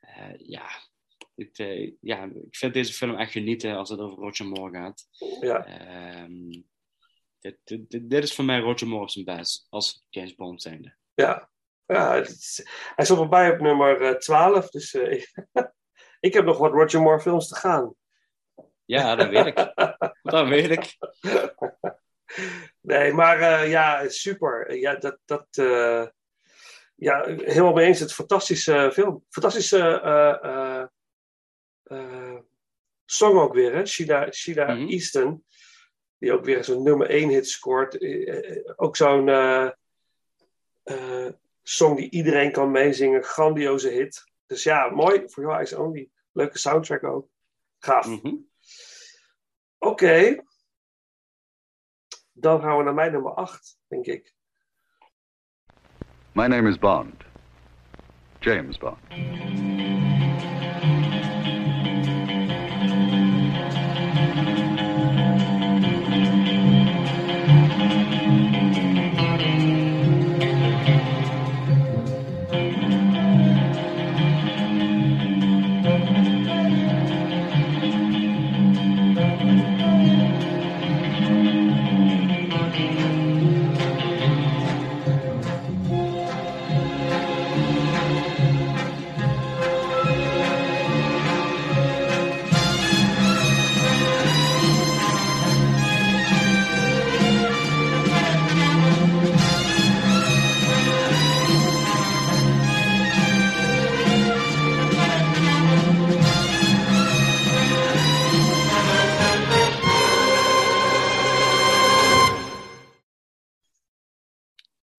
Uh, 0.00 0.34
ja, 0.38 0.68
uh, 1.36 1.92
ja, 2.00 2.24
ik 2.24 2.56
vind 2.56 2.74
deze 2.74 2.92
film 2.92 3.14
echt 3.14 3.32
genieten 3.32 3.76
als 3.76 3.90
het 3.90 4.00
over 4.00 4.18
Roger 4.18 4.46
Moore 4.46 4.72
gaat. 4.72 5.08
Ja. 5.40 6.22
Um, 6.24 6.64
dit, 7.38 7.58
dit, 7.64 8.10
dit, 8.10 8.22
is 8.22 8.34
voor 8.34 8.44
mij 8.44 8.60
Roger 8.60 8.88
Moore 8.88 9.10
zijn 9.10 9.24
best 9.24 9.66
als 9.70 10.06
James 10.08 10.34
Bond 10.34 10.62
zijnde. 10.62 10.96
Ja, 11.14 11.50
ja 11.86 12.14
is, 12.14 12.66
hij 12.94 13.04
stond 13.04 13.20
erbij 13.20 13.50
op 13.50 13.60
nummer 13.60 14.02
uh, 14.02 14.10
12, 14.10 14.70
dus 14.70 14.94
ik 16.20 16.32
heb 16.34 16.44
nog 16.44 16.58
wat 16.58 16.72
Roger 16.72 17.00
Moore 17.00 17.20
films 17.20 17.48
te 17.48 17.54
gaan. 17.54 17.94
Ja, 18.84 19.14
dat 19.14 19.28
weet 19.28 19.46
ik. 19.46 19.72
dat 20.32 20.48
weet 20.48 20.70
ik. 20.70 20.96
Nee, 22.80 23.12
maar 23.12 23.40
uh, 23.40 23.70
ja, 23.70 24.08
super. 24.08 24.76
Ja, 24.76 24.94
dat, 24.94 25.18
dat, 25.24 25.46
uh, 25.60 26.06
ja, 26.94 27.24
helemaal 27.26 27.72
mee 27.72 27.86
eens. 27.86 28.00
Het 28.00 28.12
fantastische 28.12 28.90
film. 28.92 29.24
Fantastische 29.28 30.90
song 33.04 33.38
ook 33.38 33.54
weer, 33.54 33.74
hè? 33.74 33.86
Sheila, 33.86 34.32
Sheila 34.32 34.72
mm 34.72 34.80
-hmm. 34.80 34.88
Easton. 34.88 35.44
Die 36.18 36.32
ook 36.32 36.44
weer 36.44 36.64
zo'n 36.64 36.82
nummer 36.82 37.10
1 37.10 37.28
hit 37.28 37.48
scoort. 37.48 37.98
ook 38.76 38.96
zo'n 38.96 39.28
song 41.68 41.96
die 41.96 42.10
iedereen 42.10 42.52
kan 42.52 42.70
meezingen. 42.70 43.22
Grandioze 43.22 43.88
hit. 43.88 44.24
Dus 44.46 44.62
ja, 44.62 44.88
mooi. 44.90 45.28
For 45.28 45.42
Your 45.42 45.56
Eyes 45.56 45.72
Only. 45.72 46.10
Leuke 46.32 46.58
soundtrack 46.58 47.04
ook. 47.04 47.28
Gaaf. 47.78 48.06
Mm 48.06 48.18
-hmm. 48.22 48.48
Oké. 49.78 50.04
Okay. 50.04 50.44
Dan 52.32 52.60
gaan 52.60 52.76
we 52.76 52.82
naar 52.82 52.94
mijn 52.94 53.12
nummer 53.12 53.34
8, 53.34 53.78
denk 53.86 54.06
ik. 54.06 54.34
My 56.32 56.46
name 56.46 56.68
is 56.68 56.78
Bond. 56.78 57.24
James 58.38 58.78
Bond. 58.78 59.75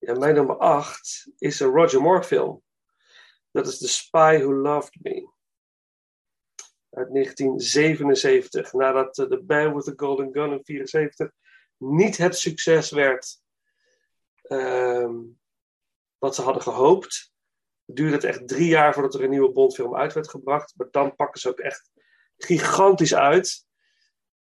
Ja, 0.08 0.14
mijn 0.14 0.36
nummer 0.36 0.58
8 0.58 1.32
is 1.38 1.60
een 1.60 1.70
Roger 1.70 2.02
Moore 2.02 2.24
film. 2.24 2.64
Dat 3.52 3.68
is 3.68 3.78
The 3.78 3.88
Spy 3.88 4.38
Who 4.40 4.54
Loved 4.54 4.98
Me. 5.02 5.30
Uit 6.90 7.14
1977. 7.14 8.74
Nadat 8.74 9.18
uh, 9.18 9.26
The 9.26 9.44
Man 9.48 9.76
with 9.76 9.84
the 9.84 9.94
Golden 9.96 10.26
Gun 10.26 10.52
in 10.52 10.64
1974 10.64 11.32
niet 11.78 12.18
het 12.18 12.38
succes 12.38 12.92
werd 12.92 13.42
ehm, 14.42 15.16
wat 16.18 16.36
ze 16.36 16.42
hadden 16.42 16.62
gehoopt. 16.62 17.34
Duurde 17.86 18.16
het 18.16 18.24
echt 18.24 18.48
drie 18.48 18.68
jaar 18.68 18.94
voordat 18.94 19.14
er 19.14 19.24
een 19.24 19.30
nieuwe 19.30 19.52
Bondfilm 19.52 19.96
uit 19.96 20.14
werd 20.14 20.30
gebracht. 20.30 20.74
Maar 20.76 20.88
dan 20.92 21.16
pakken 21.16 21.42
ze 21.42 21.50
ook 21.50 21.60
echt 21.60 21.92
gigantisch 22.38 23.16
uit. 23.16 23.66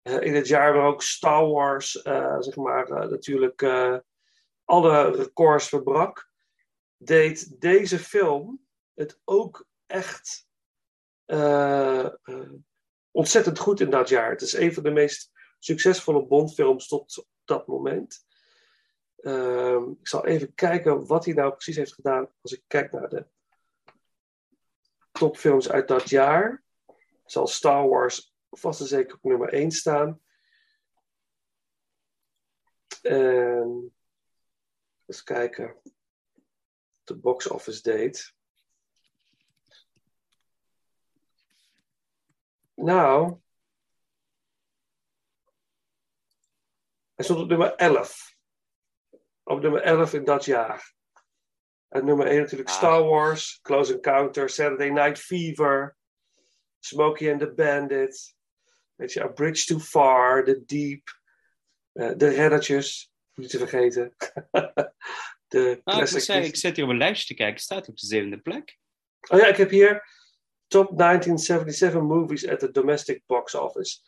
Uh, 0.03 0.21
in 0.21 0.35
het 0.35 0.47
jaar 0.47 0.73
waar 0.73 0.87
ook 0.87 1.01
Star 1.01 1.47
Wars, 1.47 1.95
uh, 2.05 2.35
zeg 2.39 2.55
maar, 2.55 2.89
natuurlijk 2.89 3.61
alle 4.65 5.11
records 5.11 5.69
verbrak, 5.69 6.29
deed 6.97 7.61
deze 7.61 7.99
film 7.99 8.65
het 8.93 9.19
ook 9.23 9.67
echt 9.85 10.47
ontzettend 13.11 13.59
goed 13.59 13.79
in 13.79 13.89
dat 13.89 14.09
jaar. 14.09 14.29
Het 14.29 14.41
is 14.41 14.53
een 14.53 14.73
van 14.73 14.83
de 14.83 14.91
meest 14.91 15.31
succesvolle 15.59 16.25
Bondfilms 16.25 16.87
tot 16.87 17.27
dat 17.45 17.67
moment. 17.67 18.25
Ehm, 19.15 19.89
ik 19.89 20.07
zal 20.07 20.25
even 20.25 20.53
kijken 20.53 21.07
wat 21.07 21.25
hij 21.25 21.33
nou 21.33 21.51
precies 21.51 21.75
heeft 21.75 21.93
gedaan 21.93 22.29
als 22.41 22.51
ik 22.51 22.63
kijk 22.67 22.91
naar 22.91 23.09
de 23.09 23.25
topfilms 25.11 25.69
uit 25.69 25.87
dat 25.87 26.09
jaar. 26.09 26.63
Zal 27.25 27.47
Star 27.47 27.87
Wars 27.87 28.35
vast 28.49 28.79
en 28.79 28.87
zeker 28.87 29.15
op 29.15 29.23
nummer 29.23 29.53
1 29.53 29.71
staan. 29.71 30.21
En 33.01 33.93
eens 35.13 35.23
kijken. 35.23 35.81
De 37.03 37.15
box 37.15 37.47
office 37.47 37.81
date. 37.81 38.31
Nou. 42.73 43.39
Hij 47.15 47.25
stond 47.25 47.39
op 47.39 47.47
nummer 47.47 47.75
11. 47.75 48.35
Op 49.43 49.61
nummer 49.61 49.81
11 49.81 50.13
in 50.13 50.23
dat 50.23 50.45
jaar. 50.45 50.93
En 51.87 52.05
nummer 52.05 52.27
1 52.27 52.39
natuurlijk 52.39 52.69
ah. 52.69 52.75
Star 52.75 53.03
Wars, 53.03 53.59
Close 53.61 53.93
Encounter, 53.93 54.49
Saturday 54.49 54.89
Night 54.89 55.19
Fever, 55.19 55.97
Smokey 56.79 57.31
and 57.31 57.39
the 57.39 57.53
Bandit, 57.53 58.35
weet 58.95 59.13
je, 59.13 59.23
A 59.23 59.27
Bridge 59.27 59.65
Too 59.65 59.79
Far, 59.79 60.43
The 60.43 60.65
Deep, 60.65 61.19
uh, 61.93 62.11
De 62.17 62.27
Reddertjes, 62.27 63.12
niet 63.35 63.49
te 63.49 63.57
vergeten. 63.57 64.15
de 65.47 65.81
ah, 65.83 65.99
ik, 65.99 66.07
zei, 66.07 66.45
ik 66.45 66.55
zit 66.55 66.75
hier 66.75 66.85
op 66.85 66.91
een 66.91 66.97
lijstje 66.97 67.27
te 67.27 67.33
kijken, 67.33 67.61
staat 67.61 67.87
op 67.87 67.97
de 67.97 68.05
zevende 68.05 68.37
plek. 68.37 68.77
Oh 69.29 69.39
ja, 69.39 69.47
ik 69.47 69.57
heb 69.57 69.69
hier 69.69 70.09
top 70.67 70.97
1977 70.97 72.01
movies 72.01 72.47
at 72.47 72.59
the 72.59 72.71
domestic 72.71 73.23
box 73.25 73.55
office. 73.55 73.99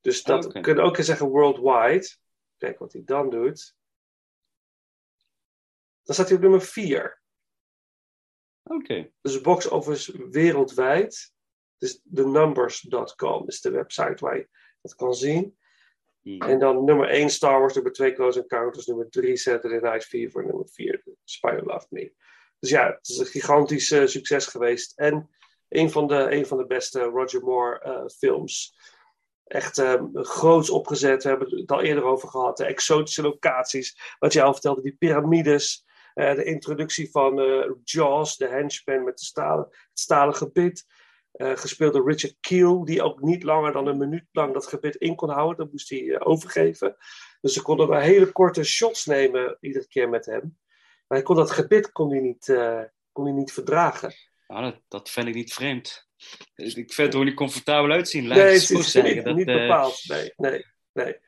Dus 0.00 0.22
dat 0.22 0.46
okay. 0.46 0.62
kun 0.62 0.74
je 0.74 0.80
ook 0.80 0.96
zeggen 0.96 1.28
worldwide. 1.28 2.08
Kijk 2.56 2.78
wat 2.78 2.92
hij 2.92 3.02
dan 3.04 3.30
doet. 3.30 3.74
Dan 6.02 6.14
staat 6.14 6.26
hij 6.26 6.36
op 6.36 6.42
nummer 6.42 6.62
4. 6.62 7.22
Oké. 8.62 8.74
Okay. 8.74 9.12
Dus 9.20 9.40
box 9.40 9.68
office 9.68 10.28
wereldwijd. 10.28 11.32
Dus 11.78 12.00
thenumbers.com 12.14 13.48
is 13.48 13.60
de 13.60 13.70
website 13.70 14.16
waar 14.24 14.36
je 14.36 14.48
dat 14.80 14.94
kan 14.94 15.14
zien. 15.14 15.56
Hmm. 16.22 16.40
En 16.40 16.58
dan 16.58 16.84
nummer 16.84 17.08
1 17.08 17.30
Star 17.30 17.60
Wars, 17.60 17.74
nummer 17.74 17.92
2 17.92 18.12
Close 18.12 18.40
Encounters, 18.40 18.86
nummer 18.86 19.10
3 19.10 19.36
Saturday 19.36 19.90
Night 19.90 20.04
Fever, 20.04 20.44
nummer 20.44 20.68
4 20.68 21.02
Spy 21.24 21.60
Loved 21.64 21.90
Me. 21.90 22.12
Dus 22.58 22.70
ja, 22.70 22.86
het 22.86 23.08
is 23.08 23.18
een 23.18 23.26
gigantisch 23.26 23.90
uh, 23.90 24.06
succes 24.06 24.46
geweest. 24.46 24.98
En 24.98 25.30
een 25.68 25.90
van 25.90 26.06
de, 26.06 26.30
een 26.30 26.46
van 26.46 26.58
de 26.58 26.66
beste 26.66 27.00
Roger 27.00 27.42
Moore 27.42 27.82
uh, 27.86 28.08
films. 28.16 28.76
Echt 29.44 29.78
uh, 29.78 30.02
groots 30.12 30.70
opgezet. 30.70 31.22
We 31.22 31.28
hebben 31.28 31.56
het 31.56 31.70
al 31.70 31.82
eerder 31.82 32.04
over 32.04 32.28
gehad. 32.28 32.56
De 32.56 32.64
exotische 32.64 33.22
locaties. 33.22 34.16
Wat 34.18 34.32
je 34.32 34.42
al 34.42 34.52
vertelde, 34.52 34.82
die 34.82 34.96
piramides. 34.98 35.84
De 36.14 36.44
introductie 36.44 37.10
van 37.10 37.34
Jaws, 37.84 38.36
de 38.36 38.48
henchman 38.48 39.04
met 39.04 39.18
de 39.18 39.24
stalen, 39.24 39.64
het 39.64 39.98
stalen 39.98 40.34
gebit. 40.34 40.86
Gespeeld 41.32 41.92
door 41.92 42.10
Richard 42.10 42.36
Keel, 42.40 42.84
die 42.84 43.02
ook 43.02 43.20
niet 43.20 43.42
langer 43.42 43.72
dan 43.72 43.86
een 43.86 43.98
minuut 43.98 44.26
lang 44.32 44.52
dat 44.52 44.66
gebit 44.66 44.96
in 44.96 45.14
kon 45.14 45.30
houden. 45.30 45.56
Dat 45.56 45.70
moest 45.70 45.90
hij 45.90 46.20
overgeven. 46.20 46.96
Dus 47.40 47.52
ze 47.52 47.62
konden 47.62 47.88
maar 47.88 48.02
hele 48.02 48.32
korte 48.32 48.64
shots 48.64 49.06
nemen 49.06 49.56
iedere 49.60 49.88
keer 49.88 50.08
met 50.08 50.26
hem. 50.26 50.58
Maar 51.06 51.18
hij 51.18 51.22
kon 51.22 51.36
dat 51.36 51.50
gebit 51.50 51.92
kon 51.92 52.10
hij 52.10 52.20
niet, 52.20 52.44
kon 53.12 53.24
hij 53.24 53.34
niet 53.34 53.52
verdragen. 53.52 54.14
Dat, 54.46 54.80
dat 54.88 55.10
vind 55.10 55.28
ik 55.28 55.34
niet 55.34 55.54
vreemd. 55.54 56.08
Ik 56.54 56.92
vind 56.92 56.96
het 56.96 57.14
er 57.14 57.24
niet 57.24 57.34
comfortabel 57.34 57.90
uitzien. 57.90 58.26
Nee, 58.26 58.38
het 58.38 58.70
is 58.70 58.94
niet, 58.94 59.24
dat, 59.24 59.36
niet 59.36 59.46
bepaald. 59.46 60.04
Nee, 60.08 60.32
nee, 60.36 60.64
nee. 60.92 61.20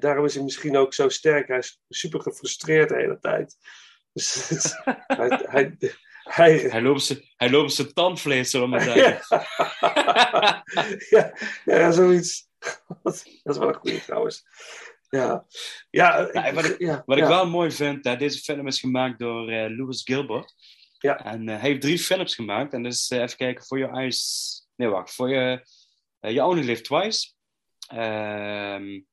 Daarom 0.00 0.24
is 0.24 0.34
hij 0.34 0.44
misschien 0.44 0.76
ook 0.76 0.94
zo 0.94 1.08
sterk. 1.08 1.48
Hij 1.48 1.58
is 1.58 1.80
super 1.88 2.20
gefrustreerd 2.20 2.88
de 2.88 2.94
hele 2.94 3.18
tijd. 3.18 3.56
Dus, 4.14 4.48
hij, 5.06 5.40
hij, 5.44 5.76
hij, 6.24 6.58
hij, 6.58 6.82
loopt 6.82 7.22
hij 7.36 7.50
loopt 7.50 7.72
zijn 7.72 7.92
tandvlees, 7.92 8.50
zullen 8.50 8.70
we 8.70 8.76
maar 8.76 8.84
zeggen. 8.84 9.20
ja, 11.18 11.32
ja, 11.64 11.90
zoiets. 11.90 12.48
Dat 13.02 13.24
is 13.42 13.58
wel 13.58 13.68
een 13.68 13.74
goede 13.74 14.00
trouwens. 14.00 14.42
Ja. 15.10 15.46
Ja, 15.90 16.28
ja, 16.32 16.52
wat 16.52 16.64
ik, 16.64 16.78
ja, 16.78 17.02
wat 17.06 17.18
ik 17.18 17.24
wel 17.24 17.46
mooi 17.46 17.70
vind, 17.70 18.04
hè, 18.04 18.16
deze 18.16 18.38
film 18.38 18.66
is 18.66 18.80
gemaakt 18.80 19.18
door 19.18 19.52
uh, 19.52 19.76
Louis 19.76 20.02
Gilbert. 20.04 20.54
Ja. 20.98 21.24
En 21.24 21.42
uh, 21.42 21.60
hij 21.60 21.68
heeft 21.68 21.80
drie 21.80 21.98
films 21.98 22.34
gemaakt. 22.34 22.72
En 22.72 22.82
dus 22.82 23.10
uh, 23.10 23.20
even 23.20 23.36
kijken, 23.36 23.64
For 23.64 23.78
Your 23.78 23.94
Eyes... 23.94 24.66
Nee, 24.76 24.88
wacht. 24.88 25.16
Your, 25.16 25.64
uh, 26.20 26.30
you 26.30 26.50
Only 26.50 26.64
Live 26.64 26.82
Twice. 26.82 27.32
Um, 27.92 29.06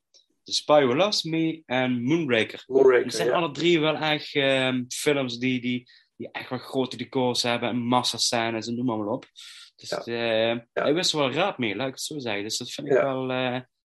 The 0.43 0.53
Spy 0.53 0.85
Who 0.85 0.95
Loves 0.95 1.23
Me 1.23 1.63
en 1.65 2.03
Moonraker. 2.03 2.63
Moonraker 2.67 3.03
Het 3.03 3.13
zijn 3.13 3.27
ja. 3.27 3.33
alle 3.33 3.51
drie 3.51 3.79
wel 3.79 3.95
echt 3.95 4.35
um, 4.35 4.85
films 4.89 5.37
die, 5.37 5.61
die, 5.61 5.89
die 6.21 6.31
echt 6.31 6.49
wel 6.49 6.59
grote 6.59 6.97
decors 6.97 7.43
hebben. 7.43 7.69
En 7.69 7.77
massascènes 7.77 8.67
en 8.67 8.75
noem 8.75 8.85
maar, 8.85 8.97
maar 8.97 9.07
op. 9.07 9.25
Dus 9.75 9.89
ja. 10.05 10.13
ja. 10.13 10.65
hij 10.73 10.93
wist 10.93 11.11
wel 11.11 11.31
raad 11.31 11.57
mee, 11.57 11.75
laat 11.75 11.87
ik 11.87 11.93
het 11.93 12.01
zo 12.01 12.19
zeggen. 12.19 12.43
Dus 12.43 12.57
dat 12.57 12.71
vind 12.71 12.87
ik 12.87 12.93
wel... 12.93 13.31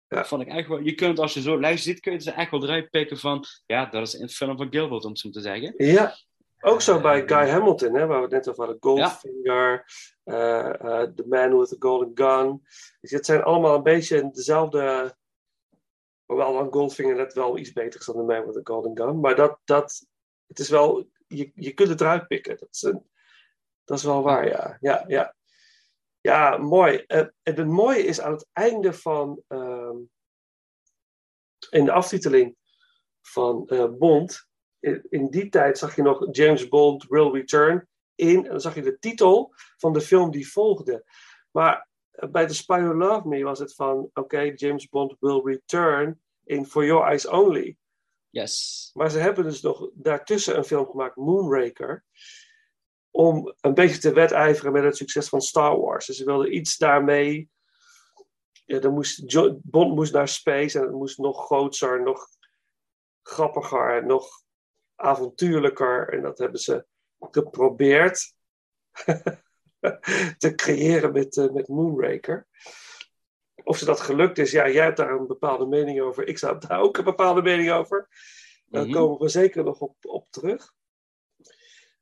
Ja. 0.08 0.24
Vond 0.24 0.42
ik 0.42 0.48
echt 0.48 0.68
wel, 0.68 0.78
je 0.78 0.94
kunt 0.94 1.18
als 1.18 1.34
je 1.34 1.40
zo 1.40 1.60
lijst 1.60 1.84
ziet, 1.84 2.00
kun 2.00 2.12
je 2.12 2.20
ze 2.20 2.30
echt 2.30 2.50
wel 2.50 2.62
eruit 2.62 2.90
pikken 2.90 3.18
van, 3.18 3.44
ja, 3.66 3.86
dat 3.86 4.06
is 4.06 4.18
een 4.18 4.28
film 4.28 4.56
van 4.56 4.66
Gilbert, 4.70 5.04
om 5.04 5.10
het 5.10 5.18
zo 5.18 5.30
te 5.30 5.40
zeggen. 5.40 5.74
Ja, 5.76 6.16
ook 6.60 6.80
zo 6.80 7.00
bij 7.00 7.28
Guy 7.28 7.48
Hamilton, 7.48 7.94
hè, 7.94 8.06
waar 8.06 8.16
we 8.16 8.22
het 8.22 8.32
net 8.32 8.48
over 8.48 8.64
hadden. 8.64 8.82
Goldfinger, 8.82 9.84
ja. 10.24 10.80
uh, 10.82 10.90
uh, 10.90 11.02
The 11.02 11.24
Man 11.28 11.58
with 11.58 11.68
the 11.68 11.76
Golden 11.78 12.10
Gun. 12.14 12.62
Dus 13.00 13.10
het 13.10 13.26
zijn 13.26 13.42
allemaal 13.42 13.74
een 13.74 13.82
beetje 13.82 14.30
dezelfde... 14.32 15.16
Hoewel 16.24 16.52
dan 16.52 16.72
Goldfinger 16.72 17.16
net 17.16 17.32
wel 17.32 17.58
iets 17.58 17.72
beter 17.72 18.00
is 18.00 18.06
dan 18.06 18.14
The 18.14 18.22
Man 18.22 18.44
with 18.44 18.54
the 18.54 18.72
Golden 18.72 18.96
Gun. 18.96 19.20
Maar 19.20 19.34
dat, 19.34 19.58
dat 19.64 20.06
het 20.46 20.58
is 20.58 20.68
wel... 20.68 21.08
Je, 21.26 21.50
je 21.54 21.72
kunt 21.72 21.88
het 21.88 22.00
eruit 22.00 22.26
pikken. 22.26 22.56
Dat 22.58 22.68
is, 22.70 22.80
dat 23.84 23.98
is 23.98 24.04
wel 24.04 24.22
waar, 24.22 24.48
ja. 24.48 24.76
Ja, 24.80 25.04
ja. 25.06 25.34
ja 26.20 26.56
mooi. 26.56 27.04
Uh, 27.06 27.18
en 27.18 27.32
het 27.42 27.66
mooie 27.66 28.04
is 28.04 28.20
aan 28.20 28.32
het 28.32 28.48
einde 28.52 28.92
van... 28.92 29.42
Ehm, 29.48 29.96
in 31.70 31.84
de 31.84 31.92
aftiteling 31.92 32.56
van 33.22 33.64
Bond 33.98 34.48
in 35.08 35.30
die 35.30 35.48
tijd 35.48 35.78
zag 35.78 35.96
je 35.96 36.02
nog 36.02 36.26
James 36.30 36.68
Bond 36.68 37.06
Will 37.08 37.30
Return 37.30 37.88
in. 38.14 38.44
En 38.44 38.50
dan 38.50 38.60
zag 38.60 38.74
je 38.74 38.82
de 38.82 38.98
titel 38.98 39.54
van 39.76 39.92
de 39.92 40.00
film 40.00 40.30
die 40.30 40.50
volgde. 40.50 41.04
Maar 41.50 41.88
eh, 42.10 42.30
bij 42.30 42.46
The 42.46 42.54
Spy 42.54 42.80
Who 42.80 42.94
Loved 42.94 43.24
Me 43.24 43.42
was 43.42 43.58
het 43.58 43.74
van... 43.74 44.10
Oké, 44.14 44.40
James 44.40 44.88
Bond 44.88 45.16
Will 45.20 45.40
Return 45.44 46.20
in 46.44 46.66
For 46.66 46.84
Your 46.84 47.06
Eyes 47.06 47.26
Only. 47.26 47.76
Yes. 48.36 48.90
Maar 48.94 49.10
ze 49.10 49.18
hebben 49.18 49.44
dus 49.44 49.60
nog 49.60 49.90
daartussen 49.94 50.56
een 50.56 50.64
film 50.64 50.86
gemaakt, 50.86 51.16
Moonraker. 51.16 52.04
Om 53.10 53.54
een 53.60 53.74
beetje 53.74 53.98
te 53.98 54.12
wedijveren 54.12 54.72
met 54.72 54.82
het 54.82 54.96
succes 54.96 55.28
van 55.28 55.40
Star 55.40 55.80
Wars. 55.80 56.06
Dus 56.06 56.16
ze 56.16 56.24
wilden 56.24 56.56
iets 56.56 56.76
daarmee... 56.76 57.50
Ja, 58.64 58.78
dan 58.78 58.92
moest 58.92 59.24
Bond 59.62 59.94
moest 59.94 60.12
naar 60.12 60.28
space 60.28 60.78
en 60.78 60.84
het 60.84 60.94
moest 60.94 61.18
nog 61.18 61.44
groter, 61.44 62.02
nog 62.02 62.28
grappiger, 63.22 64.06
nog 64.06 64.28
avontuurlijker. 64.94 66.08
En 66.12 66.22
dat 66.22 66.38
hebben 66.38 66.60
ze 66.60 66.86
geprobeerd 67.18 68.34
te 70.38 70.52
creëren 70.54 71.12
met, 71.12 71.36
uh, 71.36 71.52
met 71.52 71.68
Moonraker. 71.68 72.46
Of 73.66 73.78
ze 73.78 73.84
dat 73.84 74.00
gelukt 74.00 74.38
is, 74.38 74.50
ja, 74.50 74.68
jij 74.68 74.84
hebt 74.84 74.96
daar 74.96 75.10
een 75.10 75.26
bepaalde 75.26 75.66
mening 75.66 76.00
over. 76.00 76.26
Ik 76.28 76.40
heb 76.40 76.60
daar 76.60 76.80
ook 76.80 76.96
een 76.96 77.04
bepaalde 77.04 77.42
mening 77.42 77.70
over. 77.70 78.08
Daar 78.66 78.82
mm 78.84 78.92
-hmm. 78.92 79.00
komen 79.00 79.18
we 79.18 79.28
zeker 79.28 79.64
nog 79.64 79.80
op, 79.80 79.96
op 80.00 80.26
terug. 80.30 80.74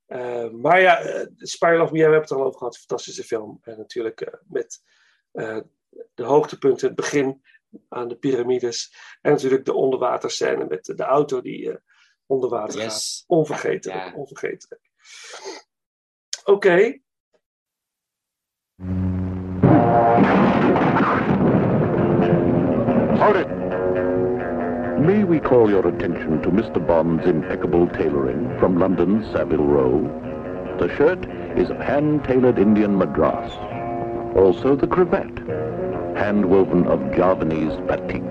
Uh, 0.08 0.50
maar 0.50 0.80
ja, 0.80 1.04
uh, 1.04 1.26
Spire 1.36 1.82
of 1.82 1.90
Me, 1.90 1.96
we 1.96 2.02
hebben 2.02 2.20
het 2.20 2.30
al 2.30 2.44
over 2.44 2.58
gehad. 2.58 2.78
Fantastische 2.78 3.24
film. 3.24 3.58
En 3.62 3.78
natuurlijk 3.78 4.20
uh, 4.20 4.34
met 4.48 4.82
de 6.14 6.22
hoogtepunten, 6.22 6.86
het 6.86 6.96
begin 6.96 7.42
aan 7.88 8.08
de 8.08 8.16
piramides. 8.16 8.94
En 9.20 9.32
natuurlijk 9.32 9.64
de 9.64 9.74
onderwaterscène 9.74 10.66
met 10.66 10.84
de 10.84 11.04
auto 11.04 11.40
die 11.40 11.78
onder 12.26 12.48
water 12.48 12.80
Yes. 12.80 12.92
gaat. 12.92 13.24
Onvergetelijk, 13.26 14.00
Ja. 14.00 14.14
onvergetelijk. 14.14 14.90
Oké, 16.44 16.98
it! 23.36 25.00
May 25.00 25.24
we 25.24 25.40
call 25.40 25.68
your 25.68 25.86
attention 25.86 26.40
to 26.42 26.50
Mr. 26.50 26.84
Bond's 26.84 27.26
impeccable 27.26 27.88
tailoring 27.88 28.58
from 28.58 28.78
London's 28.78 29.26
Savile 29.32 29.64
Row? 29.64 30.76
The 30.78 30.94
shirt 30.96 31.24
is 31.58 31.70
of 31.70 31.78
hand-tailored 31.78 32.58
Indian 32.58 32.96
madras. 32.96 33.52
Also 34.36 34.76
the 34.76 34.86
cravat, 34.86 35.38
hand-woven 36.16 36.86
of 36.86 37.00
Javanese 37.14 37.76
batik. 37.86 38.22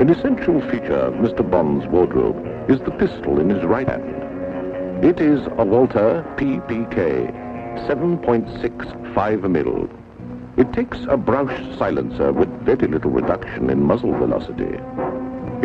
An 0.00 0.10
essential 0.10 0.60
feature 0.70 0.98
of 0.98 1.14
Mr. 1.14 1.48
Bond's 1.48 1.86
wardrobe 1.86 2.70
is 2.70 2.80
the 2.80 2.90
pistol 2.92 3.38
in 3.40 3.50
his 3.50 3.62
right 3.64 3.88
hand. 3.88 5.04
It 5.04 5.20
is 5.20 5.40
a 5.58 5.64
Walter 5.64 6.24
PPK 6.36 7.30
7.65 7.86 9.50
mil. 9.50 10.03
It 10.56 10.72
takes 10.72 10.98
a 10.98 11.16
Broush 11.16 11.78
silencer 11.78 12.32
with 12.32 12.48
very 12.64 12.86
little 12.86 13.10
reduction 13.10 13.70
in 13.70 13.82
muzzle 13.82 14.12
velocity. 14.12 14.78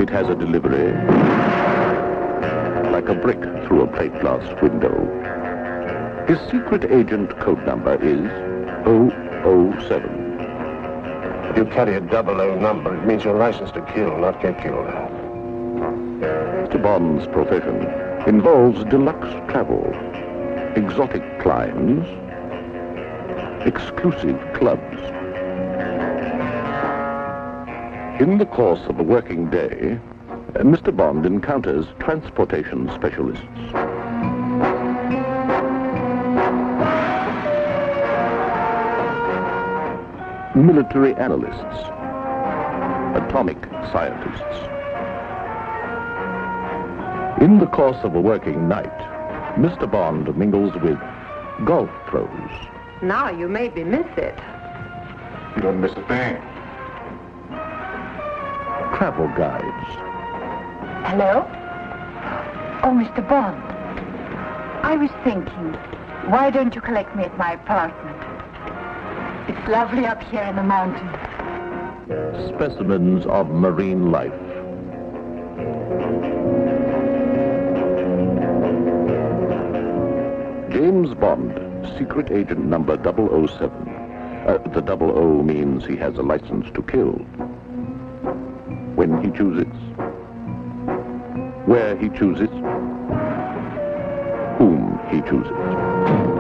It 0.01 0.09
has 0.09 0.27
a 0.27 0.33
delivery 0.33 0.93
like 2.91 3.07
a 3.07 3.13
brick 3.13 3.39
through 3.67 3.83
a 3.83 3.87
plate 3.87 4.19
glass 4.19 4.43
window. 4.63 4.95
His 6.27 6.39
secret 6.49 6.91
agent 6.91 7.39
code 7.39 7.63
number 7.67 7.95
is 8.01 8.19
007. 8.83 10.29
If 11.51 11.57
you 11.57 11.65
carry 11.65 11.95
a 11.95 12.01
double 12.01 12.41
O 12.41 12.55
number, 12.59 12.95
it 12.95 13.05
means 13.05 13.23
you're 13.23 13.37
licensed 13.37 13.75
to 13.75 13.81
kill, 13.93 14.17
not 14.17 14.41
get 14.41 14.59
killed. 14.59 14.87
Mr. 16.17 16.81
Bond's 16.81 17.27
profession 17.27 17.85
involves 18.27 18.83
deluxe 18.85 19.29
travel, 19.51 19.85
exotic 20.75 21.23
climbs, 21.41 22.07
exclusive 23.65 24.39
clubs. 24.53 24.97
In 28.21 28.37
the 28.37 28.45
course 28.45 28.81
of 28.87 28.99
a 28.99 29.03
working 29.03 29.49
day, 29.49 29.99
uh, 30.55 30.59
Mr. 30.59 30.95
Bond 30.95 31.25
encounters 31.25 31.85
transportation 31.99 32.89
specialists. 32.95 33.45
Military 40.55 41.13
analysts, 41.15 41.79
atomic 43.15 43.61
scientists. 43.91 44.69
In 47.41 47.59
the 47.59 47.67
course 47.67 48.03
of 48.03 48.15
a 48.15 48.21
working 48.21 48.67
night, 48.67 48.99
Mr. 49.55 49.89
Bond 49.89 50.35
mingles 50.35 50.73
with 50.81 50.99
golf 51.65 51.89
pros, 52.05 52.27
Now 53.01 53.29
you 53.29 53.47
maybe 53.47 53.83
miss 53.83 54.07
it. 54.17 54.37
You 55.55 55.61
don't 55.61 55.79
miss 55.79 55.91
a 55.93 56.03
thing. 56.07 56.41
travel 58.97 59.29
guides, 59.29 59.87
Hello? 61.07 61.45
Oh, 62.83 62.91
Mr. 62.91 63.27
Bond. 63.27 63.63
I 64.83 64.95
was 64.97 65.09
thinking, 65.23 65.73
why 66.29 66.49
don't 66.49 66.75
you 66.75 66.81
collect 66.81 67.15
me 67.15 67.23
at 67.23 67.37
my 67.37 67.53
apartment? 67.53 68.17
It's 69.49 69.67
lovely 69.69 70.05
up 70.05 70.21
here 70.23 70.43
in 70.43 70.57
the 70.57 70.63
mountains. 70.63 71.15
specimens 72.53 73.25
of 73.27 73.47
marine 73.49 74.11
life. 74.11 74.33
James 80.71 81.13
Bond, 81.15 81.68
secret 81.97 82.31
agent 82.31 82.65
number 82.65 82.95
007. 83.03 83.69
Uh, 84.47 84.57
the 84.73 84.81
double 84.81 85.17
O 85.17 85.43
means 85.43 85.85
he 85.85 85.95
has 85.97 86.15
a 86.15 86.21
license 86.21 86.65
to 86.73 86.81
kill. 86.83 87.11
When 88.95 89.21
he 89.23 89.31
chooses. 89.31 89.67
Where 91.65 91.95
he 91.97 92.09
chooses. 92.09 92.49
Whom 94.57 94.99
he 95.11 95.21
chooses. 95.21 96.38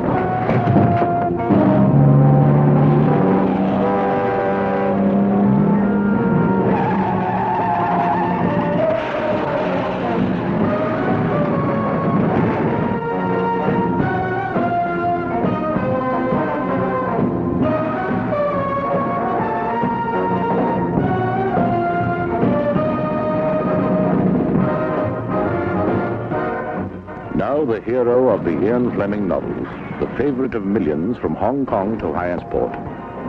Of 28.39 28.45
the 28.45 28.65
Ian 28.65 28.89
Fleming 28.93 29.27
novels, 29.27 29.67
the 29.99 30.07
favorite 30.17 30.55
of 30.55 30.63
millions 30.63 31.17
from 31.17 31.35
Hong 31.35 31.65
Kong 31.65 31.99
to 31.99 32.05
Hyannisport, 32.05 32.73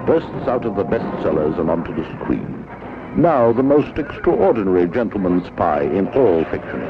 bursts 0.07 0.47
out 0.47 0.65
of 0.65 0.77
the 0.77 0.85
bestsellers 0.85 1.59
and 1.59 1.69
onto 1.69 1.93
the 1.93 2.05
screen. 2.17 2.65
Now 3.17 3.53
the 3.53 3.65
most 3.65 3.99
extraordinary 3.99 4.87
gentleman 4.89 5.45
spy 5.45 5.83
in 5.83 6.07
all 6.09 6.45
fiction 6.45 6.81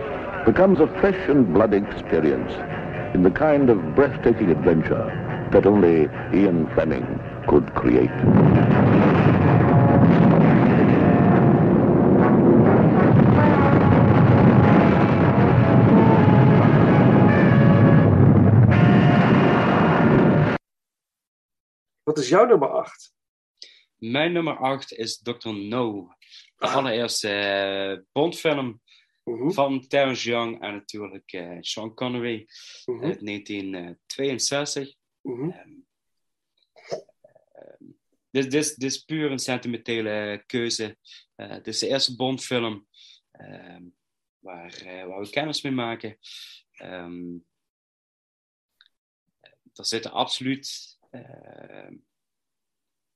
becomes 0.45 0.81
a 0.81 0.87
flesh 1.01 1.29
and 1.31 1.55
blood 1.55 1.73
experience 1.73 2.53
in 3.15 3.23
the 3.23 3.31
kind 3.31 3.71
of 3.71 3.95
breathtaking 3.95 4.51
adventure 4.51 5.49
that 5.53 5.65
only 5.65 6.11
Ian 6.35 6.67
Fleming 6.75 7.07
could 7.47 7.75
create. 7.75 8.70
Is 22.21 22.29
jouw 22.29 22.47
nummer 22.47 22.69
8? 22.69 23.15
Mijn 23.97 24.33
nummer 24.33 24.57
8 24.57 24.93
is 24.93 25.19
Dr. 25.19 25.49
No. 25.49 26.09
De 26.57 26.67
allereerste 26.67 27.29
eh, 27.33 27.99
Bondfilm 28.13 28.81
van 29.53 29.87
Terence 29.87 30.29
Young 30.29 30.63
en 30.63 30.73
natuurlijk 30.73 31.33
eh, 31.33 31.57
Sean 31.61 31.95
Connery 31.95 32.47
uit 32.85 33.21
1962. 33.27 34.95
Ehm, 35.51 35.51
ehm, 37.53 37.85
dit, 38.31 38.43
dit, 38.51 38.55
is- 38.55 38.75
dit 38.75 38.91
is 38.91 38.99
puur 39.05 39.31
een 39.31 39.39
sentimentele 39.39 40.43
keuze. 40.47 40.97
Eh, 41.35 41.53
dit 41.53 41.67
is 41.67 41.79
de 41.79 41.89
eerste 41.89 42.17
Bondfilm 42.17 42.87
ehm, 43.31 43.85
waar, 44.39 44.73
eh, 44.75 45.05
waar 45.07 45.21
we 45.21 45.31
kennis 45.31 45.63
mee 45.63 45.73
maken. 45.73 46.19
Ehm, 46.73 47.35
er 49.75 49.87
zitten 49.87 50.11
absoluut 50.13 50.99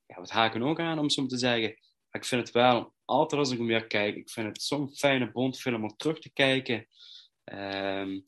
ja, 0.06 0.16
wat 0.16 0.30
haken 0.30 0.62
ook 0.62 0.80
aan, 0.80 0.98
om 0.98 1.10
zo 1.10 1.26
te 1.26 1.38
zeggen. 1.38 1.68
Maar 2.10 2.22
ik 2.22 2.24
vind 2.24 2.40
het 2.40 2.50
wel, 2.50 2.94
altijd 3.04 3.40
als 3.40 3.50
ik 3.50 3.58
hem 3.58 3.66
weer 3.66 3.86
kijk, 3.86 4.16
ik 4.16 4.30
vind 4.30 4.46
het 4.46 4.62
zo'n 4.62 4.94
fijne 4.94 5.32
Bondfilm 5.32 5.82
om 5.82 5.96
terug 5.96 6.18
te 6.18 6.32
kijken. 6.32 6.86
Ehm, 7.44 8.20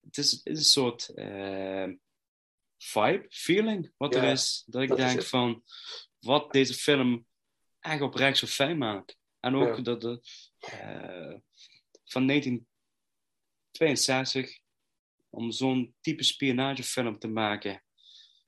het, 0.00 0.18
is, 0.18 0.30
het 0.30 0.40
is 0.44 0.58
een 0.58 0.64
soort 0.64 1.08
ehm, 1.08 1.94
vibe, 2.78 3.26
feeling 3.28 3.92
wat 3.96 4.14
er 4.14 4.24
is. 4.24 4.62
Dat 4.66 4.82
ik 4.82 4.88
dat 4.88 4.96
denk 4.96 5.22
van, 5.22 5.62
wat 6.18 6.52
deze 6.52 6.74
film 6.74 7.26
echt 7.80 8.00
oprecht 8.00 8.38
zo 8.38 8.46
fijn 8.46 8.78
maakt. 8.78 9.16
En 9.40 9.54
ook 9.54 9.76
Ja. 9.76 9.82
dat 9.82 10.00
de, 10.00 10.20
eh, 10.58 11.34
van 12.04 12.26
1962, 12.26 14.58
om 15.30 15.50
zo'n 15.50 15.94
type 16.00 16.22
spionagefilm 16.22 17.18
te 17.18 17.28
maken, 17.28 17.82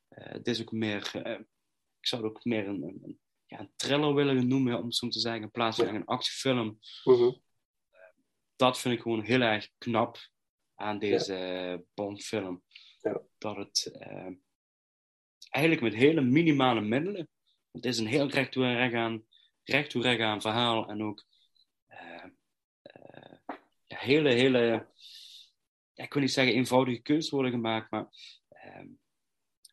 eh, 0.09 0.33
het 0.33 0.47
is 0.47 0.61
ook 0.61 0.73
meer, 0.73 1.11
eh, 1.23 1.41
ik 2.01 2.07
zou 2.07 2.23
het 2.23 2.31
ook 2.31 2.45
meer 2.45 2.69
een, 2.69 3.21
ja, 3.47 3.59
een 3.59 3.73
thriller 3.77 4.15
willen 4.15 4.49
noemen, 4.49 4.79
om 4.79 4.85
het 4.85 4.95
zo 4.95 5.09
te 5.09 5.21
zeggen, 5.21 5.43
in 5.43 5.51
plaats 5.51 5.77
van 5.77 5.95
een 5.95 6.05
actiefilm. 6.05 6.79
Mhm. 7.05 7.31
Dat 8.57 8.81
vind 8.81 8.95
ik 8.95 9.01
gewoon 9.01 9.23
heel 9.23 9.41
erg 9.41 9.71
knap 9.79 10.19
aan 10.75 10.99
deze 10.99 11.35
eh, 11.35 11.79
Bondfilm. 11.95 12.63
Dat 13.39 13.57
het 13.57 13.91
eh, 13.93 14.33
eigenlijk 15.49 15.83
met 15.85 15.95
hele 15.95 16.21
minimale 16.21 16.81
middelen, 16.81 17.29
het 17.71 17.85
is 17.85 17.99
een 17.99 18.07
heel 18.07 18.29
recht 18.29 18.53
toe 18.53 18.75
recht 18.75 18.95
aan, 18.95 19.25
recht 19.63 19.91
toe 19.91 20.03
recht 20.03 20.21
aan 20.21 20.41
verhaal 20.41 20.89
en 20.89 21.03
ook 21.03 21.29
ja, 23.91 23.99
hele, 23.99 24.33
hele, 24.33 24.89
ja, 25.95 26.05
ik 26.05 26.13
wil 26.13 26.23
niet 26.23 26.33
zeggen 26.33 26.55
eenvoudige 26.55 27.03
keuzes 27.03 27.31
worden 27.31 27.51
gemaakt, 27.51 27.91
maar 27.91 28.09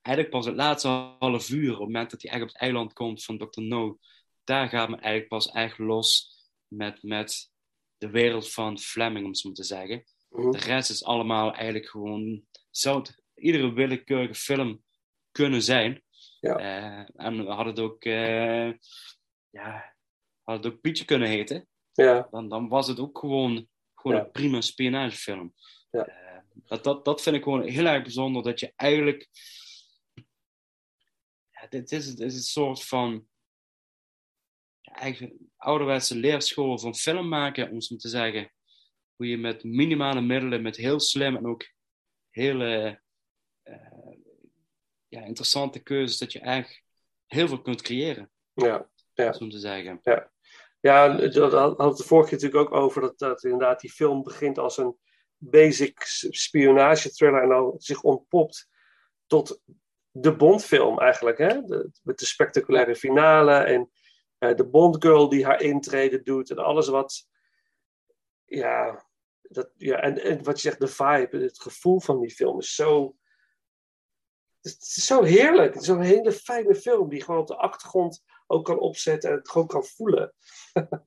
eigenlijk 0.07 0.29
pas 0.29 0.45
het 0.45 0.55
laatste 0.55 0.87
half 1.19 1.49
uur, 1.49 1.71
op 1.73 1.77
het 1.77 1.85
moment 1.85 2.11
dat 2.11 2.21
hij 2.21 2.31
echt 2.31 2.41
op 2.41 2.47
het 2.47 2.57
eiland 2.57 2.93
komt 2.93 3.23
van 3.23 3.37
Dr. 3.37 3.61
No, 3.61 3.97
daar 4.43 4.69
gaat 4.69 4.89
men 4.89 4.99
eigenlijk 4.99 5.29
pas 5.29 5.49
echt 5.51 5.77
los 5.77 6.35
met, 6.67 7.03
met 7.03 7.51
de 7.97 8.09
wereld 8.09 8.51
van 8.51 8.79
Fleming, 8.79 9.23
om 9.23 9.29
het 9.31 9.39
zo 9.39 9.47
maar 9.47 9.57
te 9.57 9.63
zeggen. 9.63 10.03
Mhm. 10.29 10.51
De 10.51 10.57
rest 10.57 10.89
is 10.89 11.03
allemaal 11.03 11.53
eigenlijk 11.53 11.89
gewoon... 11.89 12.41
Zou 12.69 12.97
het 12.99 13.21
iedere 13.35 13.73
willekeurige 13.73 14.33
film 14.33 14.81
kunnen 15.31 15.61
zijn. 15.61 16.01
Ja. 16.39 16.55
Eh, 16.57 17.25
en 17.25 17.45
we 17.45 17.51
hadden 17.51 17.73
het 17.73 17.79
ook... 17.79 18.03
eh, 18.03 18.71
ja, 19.49 19.95
had 20.43 20.63
het 20.63 20.73
ook 20.73 20.81
Pietje 20.81 21.05
kunnen 21.05 21.27
heten. 21.27 21.67
Ja. 21.93 22.27
Dan, 22.31 22.49
dan 22.49 22.67
was 22.67 22.87
het 22.87 22.99
ook 22.99 23.19
gewoon, 23.19 23.67
gewoon 23.95 24.17
Ja. 24.17 24.23
een 24.23 24.31
prima 24.31 24.61
spionagefilm. 24.61 25.53
Ja. 25.91 26.05
Eh, 26.05 26.39
dat, 26.53 26.83
dat, 26.83 27.05
dat 27.05 27.21
vind 27.21 27.35
ik 27.35 27.43
gewoon 27.43 27.63
heel 27.63 27.85
erg 27.85 28.01
bijzonder. 28.03 28.43
Dat 28.43 28.59
je 28.59 28.73
eigenlijk... 28.75 29.29
Dit 31.69 31.91
is, 31.91 32.05
het 32.05 32.19
is 32.19 32.35
een 32.35 32.41
soort 32.41 32.83
van... 32.83 33.27
Een 34.81 35.51
ouderwetse 35.57 36.15
leerschool 36.15 36.79
van 36.79 36.95
film 36.95 37.27
maken, 37.27 37.71
om 37.71 37.81
zo 37.81 37.95
te 37.95 38.09
zeggen. 38.09 38.51
Hoe 39.15 39.27
je 39.27 39.37
met 39.37 39.63
minimale 39.63 40.21
middelen, 40.21 40.61
met 40.61 40.75
heel 40.75 40.99
slim 40.99 41.35
en 41.35 41.47
ook 41.47 41.71
hele 42.29 43.01
eh, 43.63 44.17
ja, 45.07 45.21
interessante 45.21 45.79
keuzes, 45.79 46.17
dat 46.17 46.31
je 46.31 46.39
eigenlijk 46.39 46.83
heel 47.25 47.47
veel 47.47 47.61
kunt 47.61 47.81
creëren, 47.81 48.31
Ja. 48.53 48.89
Ja. 49.13 49.35
om 49.39 49.49
te 49.49 49.59
zeggen. 49.59 49.99
Ja, 50.03 50.31
ja 50.79 51.15
dat 51.15 51.51
had 51.51 51.77
had 51.77 51.89
het 51.89 51.97
de 51.97 52.03
vorige 52.03 52.29
keer 52.29 52.39
natuurlijk 52.43 52.73
ook 52.73 52.81
over 52.81 53.01
dat, 53.01 53.19
dat 53.19 53.43
inderdaad 53.43 53.79
die 53.79 53.91
film 53.91 54.23
begint 54.23 54.57
als 54.57 54.77
een 54.77 54.97
basic 55.37 56.01
spionage 56.29 57.11
thriller 57.11 57.41
en 57.41 57.49
dan 57.49 57.73
zich 57.77 58.01
ontpopt 58.01 58.69
tot 59.25 59.61
de 60.21 60.35
Bondfilm 60.35 60.99
eigenlijk. 60.99 61.37
Hè? 61.37 61.61
De, 61.61 61.91
met 62.03 62.19
de 62.19 62.25
spectaculaire 62.25 62.95
finale 62.95 63.53
en 63.53 63.91
eh, 64.37 64.55
de 64.55 64.67
Bondgirl 64.67 65.29
die 65.29 65.45
haar 65.45 65.61
intrede 65.61 66.21
doet 66.21 66.49
en 66.49 66.57
alles 66.57 66.87
wat. 66.87 67.27
Ja, 68.45 69.05
dat, 69.41 69.71
ja 69.77 69.99
en, 69.99 70.23
en 70.23 70.43
wat 70.43 70.61
je 70.61 70.69
zegt, 70.69 70.79
de 70.79 70.87
vibe, 70.87 71.43
het 71.43 71.61
gevoel 71.61 71.99
van 71.99 72.19
die 72.19 72.31
film 72.31 72.59
is 72.59 72.75
zo. 72.75 73.15
Het 74.61 74.77
is 74.81 75.05
zo 75.05 75.23
heerlijk. 75.23 75.73
Het 75.73 75.83
is 75.83 75.89
een 75.89 76.01
hele 76.01 76.31
fijne 76.31 76.75
film 76.75 77.09
die 77.09 77.23
gewoon 77.23 77.39
op 77.39 77.47
de 77.47 77.57
achtergrond 77.57 78.23
ook 78.47 78.65
kan 78.65 78.79
opzetten 78.79 79.29
en 79.29 79.35
het 79.35 79.49
gewoon 79.49 79.67
kan 79.67 79.83
voelen. 79.83 80.33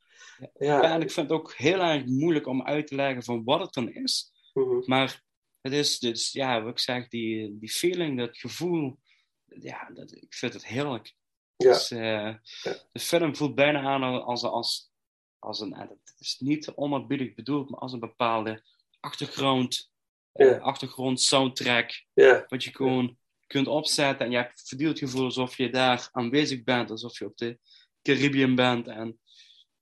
Ja. 0.59 0.83
en 0.83 1.03
ik 1.03 1.11
vind 1.11 1.31
het 1.31 1.39
ook 1.39 1.53
heel 1.53 1.81
erg 1.81 2.05
moeilijk 2.07 2.47
om 2.47 2.63
uit 2.63 2.87
te 2.87 2.95
leggen 2.95 3.23
van 3.23 3.45
wat 3.45 3.61
het 3.61 3.73
dan 3.73 3.89
is. 3.93 4.33
Mhm. 4.53 4.83
Maar 4.85 5.23
het 5.61 5.73
is 5.73 5.99
dus, 5.99 6.33
ja, 6.33 6.63
wat 6.63 6.71
ik 6.73 6.79
zeg, 6.79 7.09
die, 7.09 7.59
die 7.59 7.71
feeling, 7.71 8.19
dat 8.19 8.39
gevoel, 8.39 8.99
ja, 9.45 9.91
dat, 9.95 10.15
ik 10.17 10.35
vind 10.35 10.53
het 10.53 10.67
heerlijk. 10.67 11.15
Ja. 11.57 11.69
Dus, 11.73 11.89
De 11.89 13.01
film 13.01 13.37
voelt 13.37 13.55
bijna 13.55 13.81
aan 13.81 14.03
als, 14.03 14.43
als, 14.43 14.91
als 15.39 15.61
een, 15.61 15.73
en 15.75 15.89
het 15.89 16.15
is 16.19 16.39
niet 16.39 16.71
onerbiedig 16.75 17.35
bedoeld, 17.35 17.71
maar 17.71 17.81
als 17.81 17.93
een 17.93 18.01
bepaalde 18.01 18.63
achtergrond, 19.01 19.91
eh, 20.33 20.47
Ja. 20.51 20.57
achtergrond 20.59 21.21
soundtrack, 21.21 22.05
Ja. 22.15 22.45
wat 22.49 22.65
je 22.65 22.75
gewoon 22.75 23.19
kunt 23.47 23.67
opzetten 23.67 24.27
en 24.27 24.33
je 24.33 24.37
hebt 24.39 24.71
het 24.71 24.99
gevoel 24.99 25.25
alsof 25.25 25.57
je 25.57 25.71
daar 25.71 26.09
aanwezig 26.13 26.63
bent, 26.63 26.91
alsof 26.91 27.19
je 27.19 27.25
op 27.27 27.37
de 27.37 27.59
Caribbean 28.03 28.55
bent 28.55 28.87
en 28.87 29.21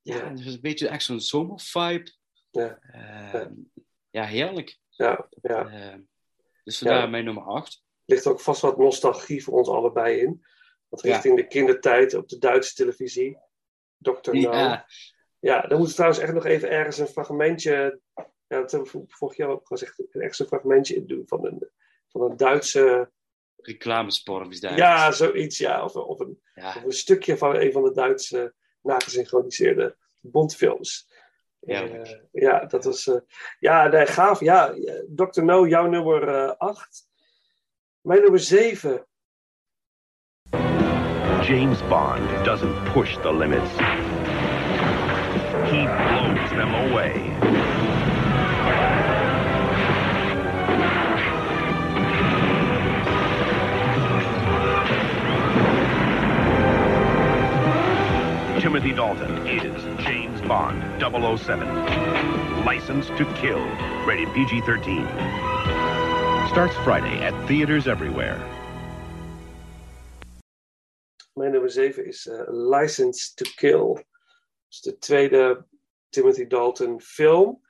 ja, 0.03 0.29
het 0.29 0.41
is 0.41 0.55
een 0.55 0.61
beetje 0.61 0.89
echt 0.89 1.03
zo'n 1.03 1.21
zomervibe. 1.21 2.13
Ja. 2.51 2.79
Eh, 2.79 3.47
ja, 4.11 4.25
heerlijk. 4.25 4.79
Ja, 4.99 5.29
ja. 5.43 5.69
Eh, 5.69 5.95
dus 6.65 6.79
vandaar 6.79 7.01
Ja. 7.01 7.07
mijn 7.07 7.25
nummer 7.25 7.43
8. 7.43 7.83
ligt 8.05 8.27
ook 8.27 8.41
vast 8.41 8.61
wat 8.61 8.79
nostalgie 8.79 9.45
voor 9.45 9.55
ons 9.59 9.69
allebei 9.69 10.19
in. 10.21 10.45
Want 10.89 11.03
Ja. 11.03 11.13
richting 11.13 11.37
de 11.37 11.47
kindertijd 11.47 12.15
op 12.15 12.29
de 12.29 12.39
Duitse 12.39 12.75
televisie. 12.75 13.39
Dr. 13.99 14.31
No. 14.31 14.39
Ja. 14.53 14.87
Ja, 15.41 15.61
dan 15.61 15.79
moet 15.79 15.95
trouwens 15.95 16.21
echt 16.21 16.33
nog 16.33 16.45
even 16.45 16.71
ergens 16.71 16.99
een 16.99 17.07
fragmentje. 17.07 18.01
Ja, 18.47 18.61
dat 18.61 18.71
hebben 18.71 18.91
we 18.93 19.05
vorig 19.09 19.37
jaar 19.37 19.49
ook 19.49 19.67
gezegd. 19.67 19.99
Een 20.11 20.21
extra 20.21 20.45
fragmentje 20.47 20.95
in 20.95 21.07
doen 21.07 21.23
van 21.27 21.47
een, 21.47 21.69
van 22.09 22.21
een 22.23 22.37
Duitse. 22.37 23.11
Reclamesport 23.57 24.47
of 24.47 24.51
iets 24.53 24.61
dergelijks. 24.61 24.93
Ja, 24.93 25.13
zoiets. 25.13 25.59
Ja, 25.59 25.85
of, 25.85 25.97
of, 25.97 26.21
een, 26.21 26.41
Ja. 26.55 26.69
of 26.77 26.85
een 26.85 26.93
stukje 26.93 27.37
van 27.37 27.57
een 27.57 27.73
van 27.73 27.83
de 27.83 27.93
Duitse 27.93 28.55
nagesynchroniseerde 28.83 29.97
Bondfilms. 30.21 31.09
Heerlijk. 31.61 32.07
Eh, 32.07 32.43
ja, 32.43 32.65
dat 32.65 32.85
was. 32.85 33.07
eh, 33.07 33.21
ja, 33.59 33.87
nee, 33.89 34.07
gaaf. 34.07 34.41
Ja, 34.41 34.71
eh, 34.71 34.95
Dr. 35.09 35.45
No, 35.45 35.67
jouw 35.67 35.87
nummer 35.87 36.57
8. 36.57 37.07
Mijn 38.01 38.21
nummer 38.23 38.41
7. 38.41 39.07
James 41.43 41.89
Bond 41.89 42.45
doesn't 42.45 42.93
push 42.93 43.17
the 43.23 43.33
limits. 43.33 43.71
He 45.71 45.85
blows 45.87 46.49
them 46.51 46.75
away. 46.75 47.37
Timothy 58.61 58.93
Dalton 58.93 59.47
is 59.47 59.98
Bond 60.49 60.83
007. 60.99 62.65
Licensed 62.65 63.15
to 63.19 63.25
kill. 63.35 63.61
Rated 64.07 64.29
PG 64.33 64.65
13. 64.65 65.07
Starts 66.49 66.75
Friday 66.85 67.23
at 67.23 67.35
theaters 67.47 67.87
everywhere. 67.87 68.39
Mijn 71.33 71.51
nummer 71.51 71.71
7 71.71 72.07
is 72.07 72.27
eh, 72.27 72.43
License 72.47 73.35
to 73.35 73.45
Kill. 73.57 73.95
Dat 73.95 74.05
is 74.69 74.81
de 74.81 74.99
tweede 74.99 75.67
Timothy 76.09 76.47
Dalton 76.47 77.01
film. 77.01 77.61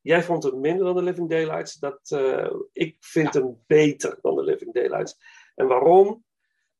Jij 0.00 0.22
vond 0.22 0.42
hem 0.42 0.60
minder 0.60 0.84
dan 0.84 0.96
The 0.96 1.02
Living 1.02 1.30
Daylights. 1.30 1.74
Dat, 1.74 2.10
eh, 2.10 2.54
ik 2.72 2.96
vind 3.00 3.34
hem 3.34 3.62
beter 3.66 4.18
dan 4.22 4.36
The 4.36 4.42
Living 4.42 4.72
Daylights. 4.72 5.16
En 5.54 5.66
waarom? 5.66 6.24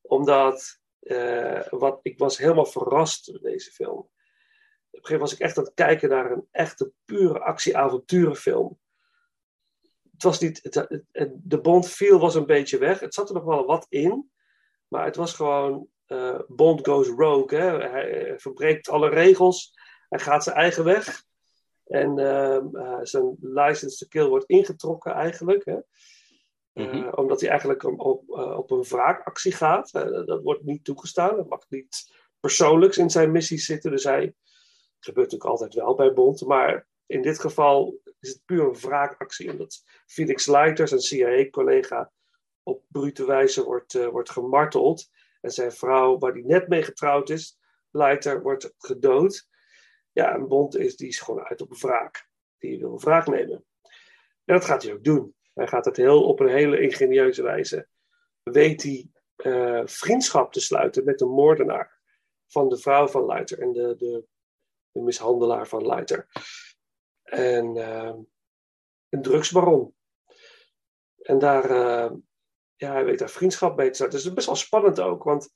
Omdat 0.01 0.79
eh, 0.99 1.67
wat, 1.69 1.99
ik 2.01 2.17
was 2.17 2.37
helemaal 2.37 2.65
verrast 2.65 3.25
door 3.25 3.39
deze 3.39 3.71
film. 3.71 4.09
Op 4.95 5.01
een 5.01 5.07
gegeven 5.07 5.11
moment 5.11 5.21
was 5.21 5.33
ik 5.33 5.39
echt 5.39 5.57
aan 5.57 5.63
het 5.63 5.73
kijken 5.73 6.09
naar 6.09 6.31
een 6.31 6.47
echte 6.51 6.91
pure 7.05 7.39
actie-avonturenfilm. 7.39 8.79
Het 10.11 10.23
was 10.23 10.39
niet, 10.39 10.59
het, 10.61 11.31
de 11.33 11.61
Bond 11.61 11.89
feel 11.89 12.19
was 12.19 12.35
een 12.35 12.45
beetje 12.45 12.77
weg. 12.77 12.99
Het 12.99 13.13
zat 13.13 13.29
er 13.29 13.35
nog 13.35 13.43
wel 13.43 13.65
wat 13.65 13.85
in. 13.89 14.31
Maar 14.87 15.05
het 15.05 15.15
was 15.15 15.33
gewoon 15.33 15.87
eh, 16.05 16.39
Bond 16.47 16.87
goes 16.87 17.07
rogue. 17.07 17.59
Hè? 17.59 17.89
Hij, 17.89 18.09
hij 18.09 18.39
verbreekt 18.39 18.89
alle 18.89 19.09
regels. 19.09 19.73
Hij 20.09 20.19
gaat 20.19 20.43
zijn 20.43 20.55
eigen 20.55 20.83
weg. 20.83 21.23
En 21.85 22.19
ehm, 22.19 22.75
eh, 22.75 22.99
zijn 23.01 23.37
license 23.41 23.97
to 23.97 24.05
kill 24.09 24.27
wordt 24.27 24.49
ingetrokken 24.49 25.11
eigenlijk. 25.11 25.65
Hè? 25.65 25.77
Eh, 26.73 26.93
Mhm. 26.93 27.09
omdat 27.09 27.41
hij 27.41 27.49
eigenlijk 27.49 27.83
op, 27.83 27.99
op, 27.99 28.29
eh, 28.29 28.57
op 28.57 28.71
een 28.71 28.83
wraakactie 28.83 29.51
gaat. 29.51 29.93
Eh, 29.93 30.25
dat 30.25 30.41
wordt 30.43 30.63
niet 30.63 30.83
toegestaan. 30.83 31.37
Er 31.37 31.45
mag 31.47 31.65
niet 31.69 32.13
persoonlijks 32.39 32.97
in 32.97 33.09
zijn 33.09 33.31
missies 33.31 33.65
zitten. 33.65 33.91
Dus 33.91 34.03
hij 34.03 34.33
gebeurt 35.05 35.31
natuurlijk 35.31 35.59
altijd 35.59 35.73
wel 35.73 35.95
bij 35.95 36.13
Bond. 36.13 36.45
Maar 36.45 36.87
in 37.05 37.21
dit 37.21 37.39
geval 37.39 37.99
is 38.19 38.29
het 38.29 38.41
puur 38.45 38.63
een 38.63 38.79
wraakactie. 38.79 39.51
Omdat 39.51 39.83
Felix 40.05 40.45
Leiter, 40.45 40.87
zijn 40.87 41.01
CIA-collega, 41.01 42.11
op 42.63 42.83
brute 42.87 43.25
wijze 43.25 43.63
wordt, 43.63 43.95
eh, 43.95 44.07
wordt 44.07 44.29
gemarteld. 44.29 45.09
En 45.41 45.51
zijn 45.51 45.71
vrouw, 45.71 46.17
waar 46.17 46.31
hij 46.31 46.41
net 46.41 46.67
mee 46.67 46.83
getrouwd 46.83 47.29
is, 47.29 47.59
Leiter, 47.91 48.41
wordt 48.41 48.73
gedood. 48.77 49.47
Ja, 50.11 50.33
en 50.33 50.47
Bond 50.47 50.77
is, 50.77 50.95
die 50.95 51.07
is 51.07 51.19
gewoon 51.19 51.43
uit 51.43 51.61
op 51.61 51.77
wraak. 51.77 52.29
Die 52.57 52.79
wil 52.79 52.99
wraak 52.99 53.27
nemen. 53.27 53.65
En 54.45 54.53
dat 54.53 54.65
gaat 54.65 54.83
hij 54.83 54.93
ook 54.93 55.03
doen. 55.03 55.35
Hij 55.53 55.67
gaat 55.67 55.85
het 55.85 55.97
heel 55.97 56.23
op 56.23 56.39
een 56.39 56.47
hele 56.49 56.79
ingenieuze 56.79 57.43
wijze. 57.43 57.87
Weet 58.43 58.83
hij 58.83 59.09
eh, 59.35 59.81
vriendschap 59.85 60.53
te 60.53 60.59
sluiten 60.59 61.03
met 61.03 61.19
de 61.19 61.25
moordenaar 61.25 61.99
van 62.47 62.69
de 62.69 62.77
vrouw 62.77 63.07
van 63.07 63.25
Leiter 63.25 63.59
en 63.59 63.71
de, 63.71 63.95
de, 63.97 64.25
de 64.95 65.01
mishandelaar 65.01 65.67
van 65.67 65.85
Leiter. 65.85 66.27
En 67.23 67.77
eh, 67.77 68.15
een 69.09 69.21
drugsbaron. 69.21 69.95
En 71.21 71.39
daar, 71.39 71.69
eh, 71.69 72.11
ja, 72.75 72.91
hij 72.91 73.05
weet 73.05 73.19
daar 73.19 73.29
vriendschap 73.29 73.75
mee 73.77 73.87
te 73.87 73.93
starten. 73.93 74.15
Dus 74.15 74.23
het 74.23 74.29
is 74.29 74.35
best 74.35 74.47
wel 74.47 74.65
spannend 74.65 74.99
ook, 74.99 75.23
want 75.23 75.49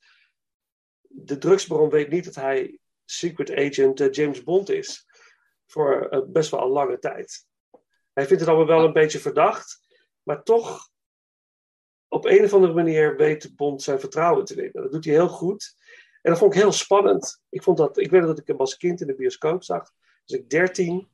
de 1.00 1.38
drugsbaron 1.38 1.90
weet 1.90 2.10
niet 2.10 2.24
dat 2.24 2.34
hij 2.34 2.78
secret 3.04 3.50
agent 3.50 4.00
eh, 4.00 4.10
James 4.10 4.42
Bond 4.42 4.68
is. 4.68 5.06
Voor 5.66 6.08
eh, 6.08 6.20
best 6.26 6.50
wel 6.50 6.62
een 6.62 6.68
lange 6.68 6.98
tijd. 6.98 7.46
Hij 8.12 8.26
vindt 8.26 8.40
het 8.40 8.48
allemaal 8.48 8.76
wel 8.76 8.84
een 8.84 8.92
beetje 8.92 9.18
verdacht, 9.18 9.80
maar 10.22 10.42
toch 10.42 10.88
op 12.08 12.24
een 12.24 12.44
of 12.44 12.54
andere 12.54 12.74
manier 12.74 13.16
weet 13.16 13.56
Bond 13.56 13.82
zijn 13.82 14.00
vertrouwen 14.00 14.44
te 14.44 14.54
winnen. 14.54 14.82
Dat 14.82 14.92
doet 14.92 15.04
hij 15.04 15.14
heel 15.14 15.28
goed. 15.28 15.74
En 16.22 16.30
dat 16.30 16.38
vond 16.38 16.54
ik 16.54 16.60
heel 16.60 16.72
spannend. 16.72 17.42
Ik, 17.48 17.62
vond 17.62 17.76
dat, 17.76 17.98
ik 17.98 18.10
weet 18.10 18.22
dat 18.22 18.38
ik 18.38 18.46
hem 18.46 18.56
als 18.56 18.76
kind 18.76 19.00
in 19.00 19.06
de 19.06 19.14
bioscoop 19.14 19.62
zag. 19.62 19.92
Dus 20.24 20.38
ik 20.38 20.50
13, 20.50 21.08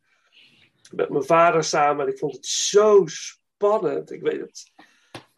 met 0.90 1.08
mijn 1.08 1.24
vader 1.24 1.64
samen. 1.64 2.06
En 2.06 2.12
ik 2.12 2.18
vond 2.18 2.32
het 2.32 2.46
zo 2.46 3.06
spannend. 3.06 4.10
Ik 4.10 4.22
weet 4.22 4.40
het. 4.40 4.72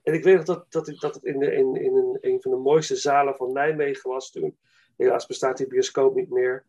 En 0.03 0.14
ik 0.14 0.25
weet 0.25 0.47
dat, 0.47 0.73
dat, 0.73 0.87
dat 0.87 1.14
het 1.14 1.25
in, 1.25 1.39
de, 1.39 1.53
in, 1.53 1.75
in 1.75 1.97
een, 1.97 2.19
een 2.21 2.43
van 2.43 2.51
de 2.51 2.57
mooiste 2.57 2.97
zalen 2.97 3.35
van 3.35 3.53
Nijmegen 3.53 4.11
was 4.11 4.31
toen. 4.31 4.59
Helaas 4.97 5.27
bestaat 5.27 5.57
die 5.57 5.66
bioscoop 5.66 6.14
niet 6.14 6.31
meer. 6.31 6.66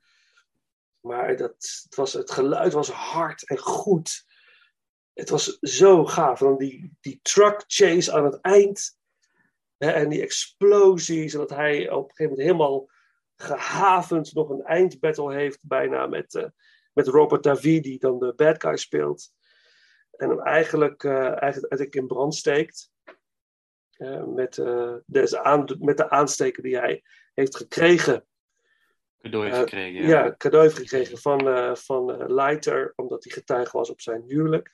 Maar 1.00 1.36
dat, 1.38 1.84
het, 1.84 1.96
was, 1.96 2.14
het 2.14 2.32
geluid 2.32 2.74
was 2.74 2.90
hard 2.90 3.48
en 3.48 3.58
goed. 3.58 4.26
Het 5.14 5.30
was 5.30 5.58
zo 5.60 6.06
gaaf. 6.06 6.42
En 6.42 6.58
die, 6.58 6.98
die 7.02 7.20
truck 7.22 7.64
chase 7.68 8.12
aan 8.12 8.26
het 8.26 8.42
eind. 8.42 8.98
En 9.80 10.10
die 10.10 10.22
explosies. 10.22 11.34
En 11.34 11.40
dat 11.40 11.50
hij 11.50 11.90
op 11.90 12.10
een 12.10 12.16
gegeven 12.16 12.24
moment 12.24 12.42
helemaal 12.42 12.90
gehavend 13.36 14.34
nog 14.34 14.50
een 14.50 14.64
eindbattle 14.64 15.34
heeft. 15.34 15.68
Bijna 15.68 16.08
met, 16.08 16.34
uh, 16.34 16.46
met 16.94 17.08
Robert 17.08 17.44
David, 17.44 17.84
die 17.84 18.00
dan 18.00 18.20
de 18.20 18.34
bad 18.36 18.62
guy 18.62 18.78
speelt. 18.78 19.32
En 20.12 20.30
hem 20.30 20.40
eigenlijk, 20.40 21.04
uh, 21.04 21.42
eigenlijk 21.42 21.96
in 21.96 22.08
brand 22.08 22.36
steekt. 22.36 22.92
Uh, 23.98 24.24
met, 24.24 24.54
de 25.06 25.44
aan, 25.44 25.66
met 25.80 25.98
de 25.98 26.10
aansteker 26.10 26.64
die 26.64 26.78
hij 26.78 27.04
heeft 27.34 27.56
gekregen 27.56 28.28
Cadeau 29.22 29.46
heeft 29.46 29.58
gekregen. 29.58 30.02
Ja, 30.02 30.24
ja 30.24 30.36
cadeau 30.38 30.64
heeft 30.64 30.78
gekregen 30.78 31.18
van, 31.18 31.48
uh, 31.48 31.76
van 31.76 32.22
uh, 32.22 32.28
Leiter, 32.28 32.94
omdat 32.96 33.24
hij 33.24 33.34
getuige 33.34 33.78
was 33.78 33.90
op 33.90 34.02
zijn 34.02 34.24
huwelijk. 34.28 34.72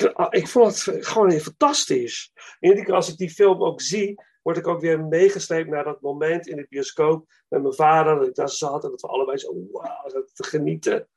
Ik, 0.00 0.28
ik 0.30 0.48
vond 0.48 0.84
het 0.84 1.06
gewoon 1.06 1.30
fantastisch. 1.32 2.32
En 2.34 2.68
iedere 2.68 2.84
keer 2.84 2.94
als 2.94 3.08
ik 3.08 3.16
die 3.16 3.30
film 3.30 3.62
ook 3.62 3.80
zie, 3.80 4.20
word 4.42 4.56
ik 4.56 4.66
ook 4.66 4.80
weer 4.80 5.04
meegesleept 5.04 5.68
naar 5.68 5.84
dat 5.84 6.00
moment 6.00 6.46
in 6.46 6.56
de 6.56 6.66
bioscoop 6.68 7.32
met 7.48 7.62
mijn 7.62 7.74
vader, 7.74 8.18
dat 8.18 8.28
ik 8.28 8.34
daar 8.34 8.48
zat 8.48 8.84
en 8.84 8.90
dat 8.90 9.00
we 9.00 9.08
allebei 9.08 9.38
zo 9.38 9.54
wauw, 9.72 10.24
te 10.32 10.44
genieten. 10.44 11.08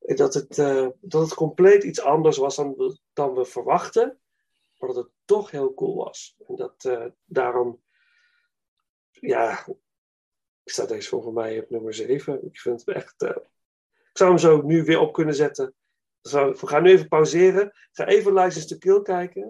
En 0.00 0.16
dat 0.16 0.34
het, 0.34 0.58
uh, 0.58 0.88
dat 1.00 1.22
het 1.22 1.34
compleet 1.34 1.84
iets 1.84 2.00
anders 2.00 2.36
was 2.36 2.56
dan 2.56 2.96
dan 3.12 3.34
we 3.34 3.44
verwachten, 3.44 4.18
maar 4.78 4.88
dat 4.88 5.04
het 5.04 5.12
toch 5.24 5.50
heel 5.50 5.74
cool 5.74 5.94
was. 5.94 6.36
En 6.48 6.56
dat 6.56 6.90
daarom, 7.24 7.82
ja, 9.10 9.66
staat 10.64 10.88
deze 10.88 11.08
volgens 11.08 11.34
mij 11.34 11.60
op 11.60 11.70
nummer 11.70 11.94
7. 11.94 12.44
Ik 12.46 12.60
vind 12.60 12.84
het 12.84 12.96
echt. 12.96 13.22
Uh, 13.22 13.30
ik 14.10 14.16
zou 14.16 14.30
hem 14.30 14.38
zo 14.38 14.62
nu 14.62 14.84
weer 14.84 14.98
op 14.98 15.12
kunnen 15.12 15.34
zetten. 15.34 15.74
We 16.22 16.66
gaan 16.66 16.82
nu 16.82 16.90
even 16.90 17.08
pauzeren. 17.08 17.72
Ga 17.92 18.06
even 18.06 18.34
License 18.34 18.66
to 18.66 18.76
Kill 18.76 19.02
kijken. 19.02 19.42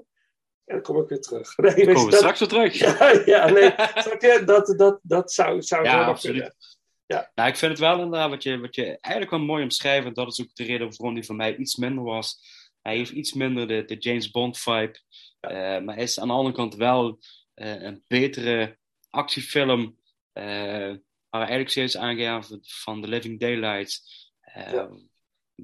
En 0.64 0.76
dan 0.76 0.82
kom 0.82 1.02
ik 1.02 1.08
weer 1.08 1.20
terug. 1.20 1.56
Nee, 1.56 1.84
dan 1.84 1.94
komen 1.94 2.10
we 2.10 2.16
straks 2.16 2.38
weer 2.38 2.48
terug. 2.48 2.78
Ja, 2.98 3.22
ja 3.24 3.50
nee. 3.50 4.44
dat, 4.44 4.74
dat, 4.76 4.98
dat 5.02 5.32
zou, 5.32 5.62
zou 5.62 5.84
ja, 5.84 6.04
absoluut. 6.04 6.78
Ja. 7.06 7.30
Nou, 7.34 7.48
ik 7.48 7.56
vind 7.56 7.70
het 7.70 7.80
wel 7.80 7.94
inderdaad 7.94 8.30
wat 8.30 8.42
je, 8.42 8.58
wat 8.58 8.74
je 8.74 8.84
eigenlijk 8.84 9.30
wel 9.30 9.40
mooi 9.40 9.62
omschrijft. 9.62 10.06
En 10.06 10.14
dat 10.14 10.28
is 10.28 10.40
ook 10.40 10.54
de 10.54 10.64
reden 10.64 10.88
waarom 10.96 11.14
die 11.14 11.24
voor 11.24 11.34
mij 11.34 11.56
iets 11.56 11.76
minder 11.76 12.04
was. 12.04 12.40
Hij 12.82 12.96
heeft 12.96 13.10
iets 13.10 13.32
minder 13.32 13.68
de, 13.68 13.84
de 13.84 13.96
James 13.96 14.30
Bond 14.30 14.58
vibe. 14.58 14.98
Uh, 15.40 15.50
maar 15.80 15.94
hij 15.94 16.02
is 16.02 16.20
aan 16.20 16.28
de 16.28 16.34
andere 16.34 16.56
kant 16.56 16.74
wel 16.74 17.18
uh, 17.54 17.82
een 17.82 18.04
betere 18.06 18.78
actiefilm. 19.10 19.98
Uh, 20.34 20.94
waar 21.30 21.40
eigenlijk 21.40 21.70
steeds 21.70 21.96
aangeven 21.96 22.60
van 22.62 23.02
The 23.02 23.08
Living 23.08 23.40
Daylights. 23.40 24.28
Ja. 24.54 24.90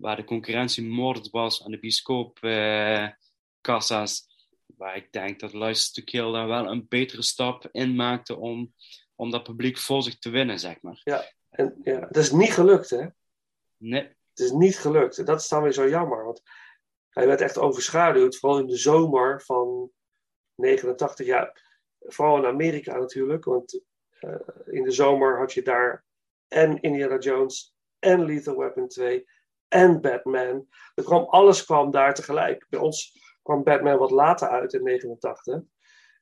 Waar 0.01 0.16
de 0.16 0.24
concurrentie 0.24 0.84
moord 0.84 1.30
was 1.30 1.64
aan 1.64 1.70
de 1.70 1.78
bioscoopkassa's. 1.78 4.34
Waar 4.66 4.97
ik 4.97 5.12
denk 5.12 5.40
dat 5.40 5.53
License 5.53 5.92
to 5.92 6.03
Kill 6.05 6.32
daar 6.32 6.49
wel 6.49 6.70
een 6.70 6.86
betere 6.88 7.22
stap 7.22 7.68
in 7.70 7.94
maakte 7.94 8.36
om, 8.36 8.74
om 9.14 9.30
dat 9.30 9.42
publiek 9.42 9.78
voor 9.78 10.03
zich 10.03 10.18
te 10.18 10.30
winnen, 10.30 10.59
zeg 10.59 10.82
maar. 10.82 11.01
Ja, 11.05 11.32
en 11.51 11.80
ja, 11.82 12.01
dat 12.01 12.16
is 12.16 12.32
niet 12.32 12.53
gelukt, 12.53 12.90
hè? 12.90 13.07
Nee. 13.76 14.03
Het 14.03 14.38
is 14.38 14.51
niet 14.51 14.78
gelukt. 14.78 15.26
Dat 15.26 15.40
is 15.40 15.49
dan 15.49 15.62
weer 15.62 15.72
zo 15.72 15.88
jammer, 15.88 16.24
want 16.24 16.42
hij 17.09 17.26
werd 17.26 17.40
echt 17.40 17.59
overschaduwd, 17.59 18.36
vooral 18.36 18.59
in 18.59 18.66
de 18.66 18.76
zomer 18.76 19.42
van 19.42 19.90
89 20.55 21.26
jaar. 21.26 21.64
Vooral 21.99 22.36
in 22.36 22.47
Amerika 22.47 22.99
natuurlijk, 22.99 23.44
want 23.44 23.80
uh, 24.20 24.36
in 24.66 24.82
de 24.82 24.90
zomer 24.90 25.38
had 25.38 25.53
je 25.53 25.62
daar 25.62 26.05
en 26.49 26.80
Indiana 26.80 27.18
Jones 27.18 27.74
en 27.99 28.24
Lethal 28.24 28.57
Weapon 28.57 28.88
2 28.88 29.26
en 29.69 30.01
Batman. 30.01 30.69
Er 30.95 31.05
kwam, 31.05 31.25
alles 31.25 31.64
kwam 31.64 31.91
daar 31.91 32.14
tegelijk. 32.14 32.67
Bij 32.69 32.81
ons 32.81 33.19
kwam 33.43 33.62
Batman 33.62 33.99
wat 33.99 34.11
later 34.11 34.49
uit 34.49 34.73
in 34.73 34.83
89. 34.83 35.62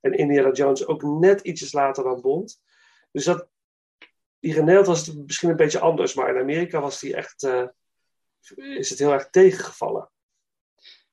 En 0.00 0.12
Indiana 0.12 0.52
Jones 0.52 0.86
ook 0.86 1.02
net 1.02 1.40
ietsjes 1.40 1.72
later 1.72 2.04
dan 2.04 2.20
Bond. 2.20 2.62
Dus 3.12 3.24
dat, 3.24 3.48
hier 4.38 4.56
in 4.56 4.64
Nederland 4.64 4.86
was 4.86 5.06
het 5.06 5.26
misschien 5.26 5.50
een 5.50 5.56
beetje 5.56 5.80
anders. 5.80 6.14
Maar 6.14 6.34
in 6.34 6.40
Amerika 6.40 6.80
was 6.80 7.00
die 7.00 7.16
echt, 7.16 7.42
uh, 7.42 7.68
is 8.56 8.90
het 8.90 8.98
heel 8.98 9.12
erg 9.12 9.30
tegengevallen. 9.30 10.10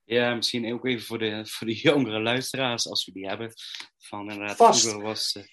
Ja, 0.03 0.35
misschien 0.35 0.73
ook 0.73 0.85
even 0.85 1.05
voor 1.05 1.19
de, 1.19 1.45
voor 1.45 1.67
de 1.67 1.75
jongere 1.75 2.21
luisteraars, 2.21 2.89
als 2.89 3.05
we 3.05 3.11
die 3.11 3.27
hebben. 3.27 3.53
Van 3.97 4.31
inderdaad, 4.31 4.55
Vast. 4.55 4.91
was... 4.91 5.35
Uh, 5.35 5.43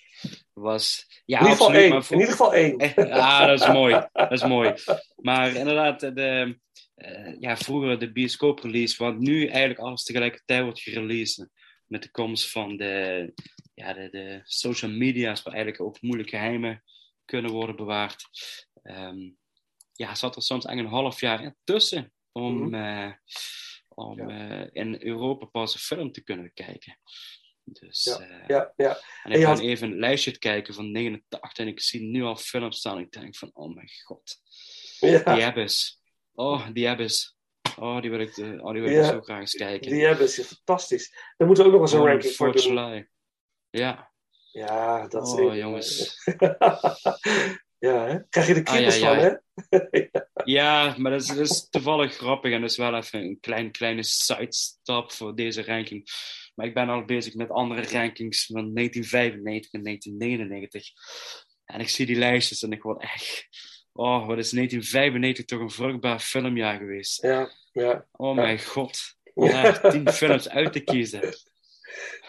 was... 0.53 1.07
Ja, 1.25 1.39
in, 1.39 1.45
ieder 1.45 1.59
geval 1.59 1.75
één. 1.75 1.93
in 1.93 2.19
ieder 2.19 2.29
geval 2.29 2.55
één. 2.55 2.79
Ja, 3.09 3.47
dat 3.47 3.61
is 3.61 3.67
mooi. 3.67 4.07
Dat 4.13 4.33
is 4.33 4.45
mooi. 4.45 4.75
Maar 5.17 5.55
inderdaad, 5.55 6.01
de, 6.01 6.59
uh, 6.97 7.41
ja, 7.41 7.57
vroeger 7.57 7.99
de 7.99 8.13
bioscooprelease, 8.13 9.05
want 9.05 9.19
nu 9.19 9.47
eigenlijk 9.47 9.81
alles 9.81 10.03
tegelijkertijd 10.03 10.63
wordt 10.63 10.81
gereleased. 10.81 11.49
Met 11.87 12.03
de 12.03 12.11
komst 12.11 12.51
van 12.51 12.77
de, 12.77 13.33
ja, 13.75 13.93
de, 13.93 14.09
de 14.11 14.41
social 14.45 14.91
media's, 14.91 15.43
waar 15.43 15.55
eigenlijk 15.55 15.83
ook 15.83 16.03
moeilijk 16.03 16.29
geheimen 16.29 16.83
kunnen 17.25 17.51
worden 17.51 17.77
bewaard. 17.77 18.29
Um, 18.83 19.37
ja, 19.93 20.15
zat 20.15 20.37
er 20.37 20.43
soms 20.43 20.65
eigenlijk 20.65 20.97
een 20.97 21.03
half 21.03 21.21
jaar 21.21 21.55
tussen 21.65 22.13
om, 22.33 22.57
mm 22.57 22.63
-hmm. 22.63 22.75
uh, 22.75 23.13
om 23.89 24.29
ja. 24.29 24.61
uh, 24.61 24.67
in 24.73 25.03
Europa 25.03 25.47
pas 25.47 25.75
een 25.75 25.81
film 25.81 26.13
te 26.13 26.23
kunnen 26.23 26.53
kijken. 26.55 26.99
Dus, 27.73 28.05
ja, 28.05 28.21
uh, 28.21 28.47
ja, 28.47 28.73
ja. 28.77 29.01
En 29.23 29.33
ik 29.33 29.43
ga 29.43 29.49
had... 29.49 29.61
even 29.61 29.91
een 29.91 29.99
lijstje 29.99 30.39
kijken 30.39 30.75
van 30.75 30.91
89 30.91 31.59
en 31.59 31.69
ik 31.69 31.81
zie 31.81 32.01
nu 32.01 32.23
al 32.23 32.37
films 32.37 32.79
staan. 32.79 32.99
Ik 32.99 33.11
denk 33.11 33.37
van, 33.37 33.51
oh 33.53 33.75
mijn 33.75 33.91
god. 34.05 34.37
Ja. 35.01 35.35
Die 35.35 35.45
Abyss. 35.45 36.01
Oh, 36.35 36.67
die 36.73 36.89
Abyss. 36.89 37.37
Oh, 37.77 38.01
die 38.01 38.11
wil 38.11 38.21
ik, 38.21 38.35
de, 38.35 38.59
oh, 38.63 38.73
die 38.73 38.83
wil 38.83 38.99
ik 38.99 39.05
zo 39.05 39.21
graag 39.21 39.41
eens 39.41 39.55
kijken. 39.55 39.91
Die 39.91 40.09
Abyss 40.09 40.39
is 40.39 40.47
fantastisch. 40.47 41.15
Dan 41.37 41.47
moeten 41.47 41.65
we 41.65 41.71
ook 41.71 41.77
nog 41.77 41.85
eens 41.87 41.93
een 41.93 42.01
oh, 42.01 42.07
ranking 42.07 42.35
voor 42.35 42.53
doen. 42.53 42.63
July. 42.63 43.09
Ja. 43.71 44.13
Ja, 44.53 45.09
dat 45.09 45.27
is... 45.27 45.33
Oh, 45.33 45.57
jongens. 45.57 46.15
ja, 47.79 48.07
hè? 48.07 48.29
Krijg 48.29 48.47
je 48.47 48.55
de 48.55 48.63
kriebels 48.63 48.95
ah, 48.95 49.01
ja. 49.01 49.15
van, 49.15 49.19
hè? 49.19 49.37
ja, 50.45 50.95
maar 50.99 51.11
dat 51.11 51.21
is, 51.21 51.27
dat 51.27 51.39
is, 51.39 51.69
toevallig 51.71 52.15
grappig 52.15 52.53
en 52.53 52.61
dat 52.61 52.71
is 52.71 52.77
wel 52.77 52.95
even 52.95 53.21
een 53.21 53.41
klein, 53.41 53.71
kleine 53.71 54.03
sidestap 54.03 55.13
voor 55.13 55.35
deze 55.35 55.65
ranking. 55.65 56.09
Maar 56.59 56.67
ik 56.67 56.75
ben 56.75 56.89
al 56.89 57.05
bezig 57.05 57.35
met 57.35 57.51
andere 57.51 57.83
rankings 57.83 58.47
van 58.47 58.75
1995 58.75 59.73
en 59.73 59.83
1999. 59.83 60.89
En 61.65 61.81
ik 61.81 61.89
zie 61.89 62.07
die 62.07 62.17
lijstjes 62.17 62.63
en 62.63 62.73
ik 62.73 62.83
word 62.83 63.03
echt... 63.03 63.49
Oh, 63.93 64.27
wat 64.27 64.39
is 64.39 64.51
1995 64.51 65.45
toch 65.45 65.61
een 65.61 65.71
vruchtbaar 65.71 66.21
filmjaar 66.21 66.79
geweest. 66.79 67.23
Ja, 67.23 67.51
ja. 67.73 68.07
Oh 68.13 68.37
ja. 68.37 68.43
mijn 68.43 68.65
god. 68.65 68.99
Ja, 69.35 69.91
tien 69.91 70.13
films 70.23 70.49
uit 70.49 70.73
te 70.73 70.81
kiezen. 70.81 71.21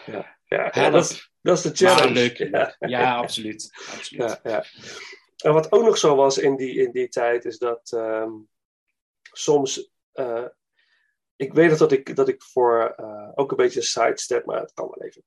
Ja, 0.06 0.38
ja, 0.44 0.70
ja 0.72 0.90
dat, 0.90 1.10
is, 1.10 1.30
dat 1.40 1.56
is 1.56 1.62
de 1.62 1.86
challenge. 1.86 2.12
Leuk. 2.12 2.36
Ja, 2.78 3.16
absoluut. 3.16 3.70
absoluut. 3.96 4.40
Ja, 4.42 4.50
ja. 4.50 4.64
En 5.36 5.52
wat 5.52 5.72
ook 5.72 5.84
nog 5.84 5.98
zo 5.98 6.16
was 6.16 6.38
in 6.38 6.56
die, 6.56 6.74
in 6.74 6.90
die 6.90 7.08
tijd, 7.08 7.44
is 7.44 7.58
dat 7.58 7.92
um, 7.92 8.48
soms 9.22 9.90
uh, 10.14 10.46
ik 11.40 11.52
weet 11.52 11.78
dat 11.78 11.92
ik, 11.92 12.16
dat 12.16 12.28
ik 12.28 12.42
voor 12.42 12.94
uh, 13.00 13.28
ook 13.34 13.50
een 13.50 13.56
beetje 13.56 13.82
sidestep, 13.82 14.44
maar 14.46 14.60
het 14.60 14.72
kan 14.72 14.84
wel 14.84 15.02
even. 15.02 15.24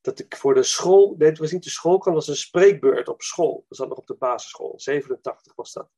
Dat 0.00 0.18
ik 0.18 0.36
voor 0.36 0.54
de 0.54 0.62
school, 0.62 1.14
nee, 1.18 1.28
het 1.28 1.38
was 1.38 1.52
niet 1.52 1.62
de 1.62 1.70
school, 1.70 1.98
kan 1.98 2.14
was 2.14 2.28
een 2.28 2.36
spreekbeurt 2.36 3.08
op 3.08 3.22
school. 3.22 3.64
Dat 3.68 3.78
zat 3.78 3.88
nog 3.88 3.98
op 3.98 4.06
de 4.06 4.14
basisschool, 4.14 4.72
87 4.76 5.54
was 5.54 5.72
dat. 5.72 5.90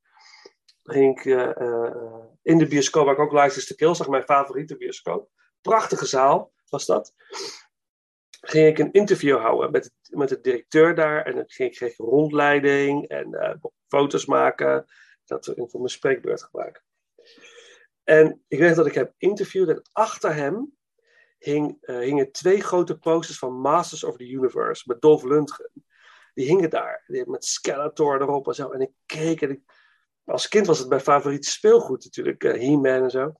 Dan 0.82 0.94
ging 0.94 1.18
ik 1.18 1.24
uh, 1.24 1.50
uh, 1.58 2.24
in 2.42 2.58
de 2.58 2.66
bioscoop, 2.66 3.04
waar 3.04 3.14
ik 3.14 3.20
ook 3.20 3.32
License 3.32 3.66
to 3.66 3.74
Kill 3.74 3.94
zag, 3.94 4.08
mijn 4.08 4.22
favoriete 4.22 4.76
bioscoop. 4.76 5.30
Prachtige 5.60 6.06
zaal 6.06 6.52
was 6.68 6.86
dat. 6.86 7.14
Ging 8.40 8.66
ik 8.66 8.78
een 8.78 8.92
interview 8.92 9.38
houden 9.38 9.70
met, 9.70 9.92
met 10.10 10.28
de 10.28 10.40
directeur 10.40 10.94
daar. 10.94 11.24
En 11.24 11.34
dan 11.34 11.44
ging 11.46 11.70
ik 11.70 11.76
kreeg 11.76 11.96
rondleiding 11.96 13.08
en 13.08 13.60
foto's 13.88 14.26
maken. 14.26 14.84
Dat 15.24 15.44
voor 15.44 15.80
mijn 15.80 15.88
spreekbeurt 15.88 16.42
gebruiken. 16.42 16.82
En 18.10 18.42
ik 18.48 18.58
weet 18.58 18.76
dat 18.76 18.86
ik 18.86 18.94
hem 18.94 19.12
interviewde 19.18 19.72
en 19.72 19.82
achter 19.92 20.34
hem 20.34 20.76
hing, 21.38 21.78
uh, 21.80 21.98
hingen 21.98 22.32
twee 22.32 22.60
grote 22.60 22.98
posters 22.98 23.38
van 23.38 23.60
Masters 23.60 24.04
of 24.04 24.16
the 24.16 24.28
Universe 24.28 24.82
met 24.86 25.00
Dolph 25.00 25.22
Lundgren. 25.22 25.70
Die 26.34 26.46
hingen 26.46 26.70
daar, 26.70 27.04
met 27.06 27.44
Skeletor 27.44 28.20
erop 28.20 28.48
en 28.48 28.54
zo. 28.54 28.70
En 28.70 28.80
ik 28.80 28.90
keek 29.06 29.42
en 29.42 29.64
als 30.24 30.48
kind 30.48 30.66
was 30.66 30.78
het 30.78 30.88
mijn 30.88 31.00
favoriete 31.00 31.50
speelgoed 31.50 32.04
natuurlijk, 32.04 32.44
uh, 32.44 32.52
He-Man 32.52 33.02
en 33.02 33.10
zo. 33.10 33.32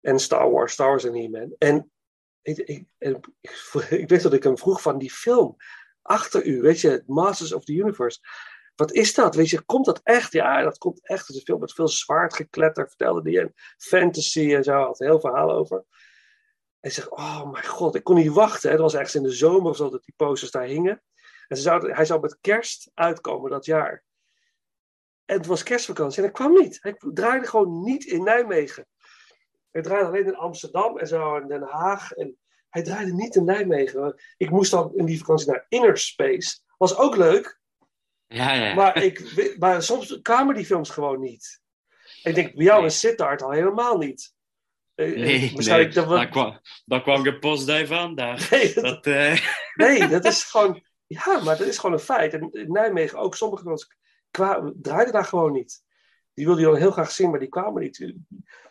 En 0.00 0.18
Star 0.18 0.50
Wars, 0.50 0.72
Star 0.72 0.88
Wars 0.88 1.04
en 1.04 1.14
He-Man. 1.14 1.54
En 1.58 1.90
ik, 2.42 2.58
ik, 2.58 2.86
ik, 2.98 3.26
ik 4.00 4.08
weet 4.08 4.22
dat 4.22 4.32
ik 4.32 4.42
hem 4.42 4.58
vroeg 4.58 4.82
van 4.82 4.98
die 4.98 5.10
film, 5.10 5.56
achter 6.02 6.44
u, 6.44 6.60
weet 6.60 6.80
je, 6.80 7.02
Masters 7.06 7.52
of 7.52 7.64
the 7.64 7.74
Universe 7.74 8.18
wat 8.74 8.92
is 8.92 9.14
dat? 9.14 9.34
Weet 9.34 9.50
je, 9.50 9.62
komt 9.62 9.84
dat 9.86 10.00
echt? 10.02 10.32
Ja, 10.32 10.62
dat 10.62 10.78
komt 10.78 11.06
echt. 11.06 11.28
Het 11.28 11.42
film 11.42 11.60
met 11.60 11.72
veel 11.72 11.88
vertelde 12.88 13.22
die. 13.22 13.52
Fantasy 13.76 14.54
en 14.54 14.64
zo, 14.64 14.72
had 14.72 15.00
een 15.00 15.06
heel 15.06 15.20
verhaal 15.20 15.52
over. 15.52 15.84
En 16.80 16.90
zegt, 16.90 17.10
oh 17.10 17.50
mijn 17.50 17.66
god, 17.66 17.94
ik 17.94 18.04
kon 18.04 18.16
niet 18.16 18.32
wachten. 18.32 18.70
Het 18.70 18.80
was 18.80 18.94
ergens 18.94 19.14
in 19.14 19.22
de 19.22 19.30
zomer 19.30 19.70
of 19.70 19.76
zo 19.76 19.90
dat 19.90 20.04
die 20.04 20.14
posters 20.16 20.50
daar 20.50 20.64
hingen. 20.64 21.02
En 21.48 21.56
ze 21.56 21.62
zou, 21.62 21.92
hij 21.92 22.04
zou 22.04 22.20
met 22.20 22.38
kerst 22.40 22.90
uitkomen 22.94 23.50
dat 23.50 23.64
jaar. 23.64 24.04
En 25.24 25.36
het 25.36 25.46
was 25.46 25.62
kerstvakantie 25.62 26.16
en 26.16 26.24
hij 26.24 26.32
kwam 26.32 26.52
niet. 26.52 26.78
Hij 26.80 26.96
draaide 27.12 27.46
gewoon 27.46 27.82
niet 27.82 28.04
in 28.04 28.22
Nijmegen. 28.22 28.86
Hij 29.70 29.82
draaide 29.82 30.06
alleen 30.06 30.26
in 30.26 30.36
Amsterdam 30.36 30.98
en 30.98 31.06
zo 31.06 31.36
in 31.36 31.48
Den 31.48 31.62
Haag. 31.62 32.12
En 32.12 32.38
hij 32.68 32.82
draaide 32.82 33.12
niet 33.12 33.34
in 33.34 33.44
Nijmegen. 33.44 34.22
Ik 34.36 34.50
moest 34.50 34.70
dan 34.70 34.94
in 34.94 35.04
die 35.04 35.18
vakantie 35.18 35.50
naar 35.50 35.66
Inner 35.68 35.98
Space. 35.98 36.58
Was 36.76 36.96
ook 36.96 37.16
leuk. 37.16 37.62
Ja, 38.34 38.52
ja. 38.52 38.74
Maar, 38.74 39.02
ik, 39.02 39.54
maar 39.58 39.82
soms 39.82 40.18
kwamen 40.22 40.54
die 40.54 40.64
films 40.64 40.90
gewoon 40.90 41.20
niet. 41.20 41.60
Ik 42.22 42.34
denk, 42.34 42.54
bij 42.54 42.64
jou 42.64 42.78
Nee. 42.78 42.86
is 42.88 42.98
Sittard 42.98 43.42
al 43.42 43.50
helemaal 43.50 43.98
niet. 43.98 44.32
Eh, 44.94 45.10
eh, 45.10 45.16
Nee, 45.16 45.52
nee. 45.54 45.88
dat 45.88 46.06
we- 46.06 46.14
Daar, 46.14 46.28
kwam, 46.28 46.60
daar 46.84 47.02
kwam 47.02 47.24
aan 47.92 48.14
daar. 48.14 48.46
Nee, 48.50 48.74
Dat, 48.74 49.06
eh, 49.06 49.38
Nee, 49.74 50.08
dat 50.08 50.24
is 50.24 50.44
gewoon. 50.44 50.82
Ja, 51.06 51.42
maar 51.42 51.56
dat 51.58 51.66
is 51.66 51.78
gewoon 51.78 51.94
een 51.96 52.02
feit. 52.04 52.32
En 52.34 52.52
in 52.52 52.72
Nijmegen 52.72 53.18
ook 53.18 53.36
sommige 53.36 53.86
kwa- 54.30 54.72
draaiden 54.74 55.12
daar 55.12 55.24
gewoon 55.24 55.52
niet. 55.52 55.82
Die 56.34 56.44
wilden 56.46 56.64
je 56.64 56.70
dan 56.70 56.80
heel 56.80 56.90
graag 56.90 57.10
zien, 57.10 57.30
maar 57.30 57.38
die 57.38 57.48
kwamen 57.48 57.82
niet. 57.82 58.12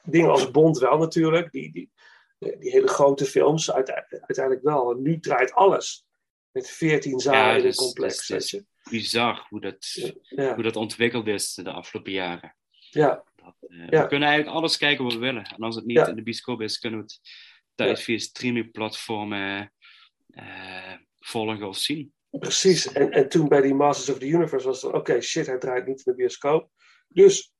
Dingen 0.03 0.29
als 0.29 0.51
Bond 0.51 0.77
wel 0.77 0.97
natuurlijk. 0.97 1.51
Die, 1.51 1.71
die, 1.71 1.91
die 2.37 2.71
hele 2.71 2.87
grote 2.87 3.25
films 3.25 3.71
uite- 3.71 4.05
uiteindelijk 4.09 4.65
wel. 4.65 4.91
En 4.91 5.01
nu 5.01 5.19
draait 5.19 5.53
alles. 5.53 6.05
Met 6.53 6.69
14 6.69 7.19
zalen 7.19 7.55
ja, 7.55 7.61
dus, 7.61 7.75
complex. 7.75 8.55
bizar 8.89 9.45
hoe 9.49 9.61
dat, 9.61 10.13
Ja. 10.29 10.53
hoe 10.53 10.63
dat 10.63 10.75
ontwikkeld 10.75 11.27
is 11.27 11.53
de 11.53 11.71
afgelopen 11.71 12.11
jaren. 12.11 12.55
Ja. 12.89 13.23
Eh, 13.35 13.87
Ja. 13.89 14.01
We 14.01 14.07
kunnen 14.07 14.27
eigenlijk 14.29 14.57
alles 14.57 14.77
kijken 14.77 15.03
wat 15.03 15.13
we 15.13 15.19
willen. 15.19 15.43
En 15.43 15.57
als 15.63 15.75
het 15.75 15.85
niet 15.85 16.07
in 16.07 16.15
de 16.15 16.23
bioscoop 16.23 16.61
is, 16.61 16.79
kunnen 16.79 16.99
we 16.99 17.05
het 17.05 17.19
thuis 17.75 18.03
via 18.03 18.17
streamingplatformen 18.17 19.73
eh, 20.29 20.93
volgen 21.19 21.67
of 21.67 21.77
zien. 21.77 22.13
Precies. 22.29 22.91
En, 22.91 23.11
en 23.11 23.29
toen 23.29 23.47
bij 23.47 23.61
die 23.61 23.73
Masters 23.73 24.09
of 24.09 24.17
the 24.17 24.27
Universe 24.27 24.67
was 24.67 24.81
het 24.81 24.93
oké, 24.93 25.21
shit, 25.21 25.45
hij 25.45 25.57
draait 25.57 25.87
niet 25.87 25.97
in 26.05 26.11
de 26.11 26.15
bioscoop. 26.15 26.69
Dus 27.07 27.53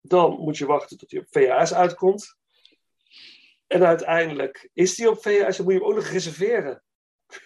dan 0.00 0.38
moet 0.38 0.58
je 0.58 0.66
wachten 0.66 0.98
tot 0.98 1.10
hij 1.10 1.20
op 1.20 1.26
VHS 1.30 1.74
uitkomt. 1.74 2.36
En 3.66 3.84
uiteindelijk 3.86 4.68
is 4.72 4.94
die 4.94 5.10
op 5.10 5.22
VHS, 5.22 5.56
dan 5.56 5.64
moet 5.64 5.74
je 5.74 5.80
hem 5.80 5.88
ook 5.88 5.94
nog 5.94 6.06
reserveren. 6.06 6.82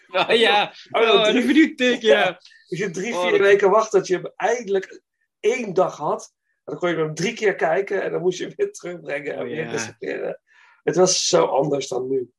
Ah, 0.06 0.38
ja, 0.38 0.74
Oh, 0.90 1.02
oh, 1.02 1.22
drie- 1.24 1.36
een 1.36 1.46
videotheek, 1.46 2.00
ja. 2.02 2.40
Dus 2.68 2.78
je 2.78 2.90
drie, 2.90 3.14
Oh, 3.14 3.20
vier 3.22 3.30
dat- 3.30 3.40
weken 3.40 3.70
wacht 3.70 3.92
dat 3.92 4.06
je 4.06 4.14
hem 4.14 4.32
eindelijk 4.36 5.02
één 5.40 5.74
dag 5.74 5.96
had. 5.96 6.34
En 6.54 6.72
dan 6.72 6.78
kon 6.78 6.88
je 6.90 6.96
hem 6.96 7.14
drie 7.14 7.34
keer 7.34 7.54
kijken 7.54 8.02
en 8.02 8.10
dan 8.12 8.20
moest 8.20 8.38
je 8.38 8.44
hem 8.46 8.52
weer 8.56 8.72
terugbrengen 8.72 9.32
en 9.34 9.38
Oh, 9.38 9.44
weer 9.44 9.64
ja. 9.64 9.70
reserveren. 9.70 10.40
Het 10.82 10.96
was 10.96 11.28
zo 11.28 11.44
anders 11.44 11.88
dan 11.88 12.08
nu. 12.08 12.30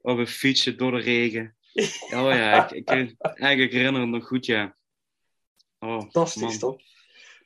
Of 0.00 0.16
we 0.16 0.26
fietsen 0.26 0.76
door 0.76 0.90
de 0.90 1.00
regen. 1.00 1.56
Oh 2.14 2.30
ja, 2.32 2.72
ik, 2.72 2.90
ik, 2.90 3.14
eigenlijk 3.18 3.72
herinner 3.72 4.00
het 4.00 4.10
nog 4.10 4.26
goed, 4.26 4.46
ja. 4.46 4.76
Oh, 5.78 6.00
Fantastisch, 6.00 6.42
man. 6.42 6.58
toch? 6.58 6.80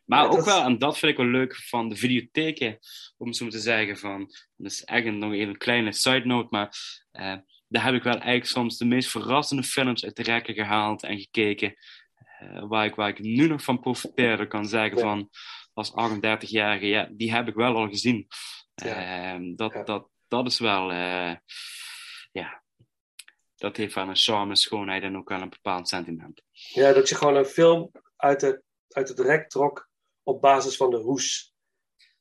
Maar 0.04 0.22
Ja, 0.22 0.26
ook 0.28 0.36
dat- 0.36 0.44
wel, 0.44 0.62
en 0.62 0.78
dat 0.78 0.98
vind 0.98 1.12
ik 1.12 1.18
wel 1.18 1.26
leuk 1.26 1.56
van 1.56 1.88
de 1.88 1.96
videotheken, 1.96 2.78
om 3.16 3.32
zo 3.32 3.48
te 3.48 3.58
zeggen 3.58 3.96
van, 3.98 4.32
dat 4.56 4.70
is 4.72 4.82
een, 4.84 5.18
nog 5.18 5.32
even 5.32 5.48
een 5.48 5.56
kleine 5.58 5.92
side 5.92 6.24
note, 6.26 6.46
maar 6.50 6.76
eh, 7.10 7.36
daar 7.68 7.84
heb 7.84 7.94
ik 7.94 8.02
wel 8.02 8.12
eigenlijk 8.12 8.46
soms 8.46 8.78
de 8.78 8.84
meest 8.84 9.10
verrassende 9.10 9.62
films 9.62 10.04
uit 10.04 10.16
de 10.16 10.22
rekken 10.22 10.54
gehaald 10.54 11.02
en 11.02 11.18
gekeken, 11.18 11.74
eh, 12.38 12.68
waar, 12.68 12.84
ik, 12.84 12.94
waar 12.94 13.08
ik 13.08 13.18
nu 13.18 13.46
nog 13.46 13.62
van 13.62 13.80
profiteerde, 13.80 14.46
kan 14.46 14.66
zeggen 14.66 14.98
van, 14.98 15.30
als 15.72 15.90
38-jarige, 15.90 16.86
ja, 16.86 17.08
die 17.10 17.32
heb 17.32 17.48
ik 17.48 17.54
wel 17.54 17.76
al 17.76 17.88
gezien. 17.88 18.26
Ja. 18.74 19.32
Ehm, 19.34 19.54
dat, 19.54 19.72
Ja. 19.72 19.82
dat, 19.82 20.08
dat 20.28 20.46
is 20.46 20.58
wel, 20.58 20.90
eh, 20.90 21.34
ja, 22.32 22.62
dat 23.56 23.76
heeft 23.76 23.94
wel 23.94 24.08
een 24.08 24.16
charme, 24.16 24.56
schoonheid 24.56 25.02
en 25.02 25.16
ook 25.16 25.28
wel 25.28 25.40
een 25.40 25.48
bepaald 25.48 25.88
sentiment. 25.88 26.42
Ja, 26.50 26.92
dat 26.92 27.08
je 27.08 27.14
gewoon 27.14 27.36
een 27.36 27.44
film 27.44 27.90
uit, 28.16 28.40
de, 28.40 28.62
uit 28.88 29.08
het 29.08 29.18
rek 29.18 29.48
trok 29.48 29.88
op 30.22 30.40
basis 30.40 30.76
van 30.76 30.90
de 30.90 30.96
hoes. 30.96 31.54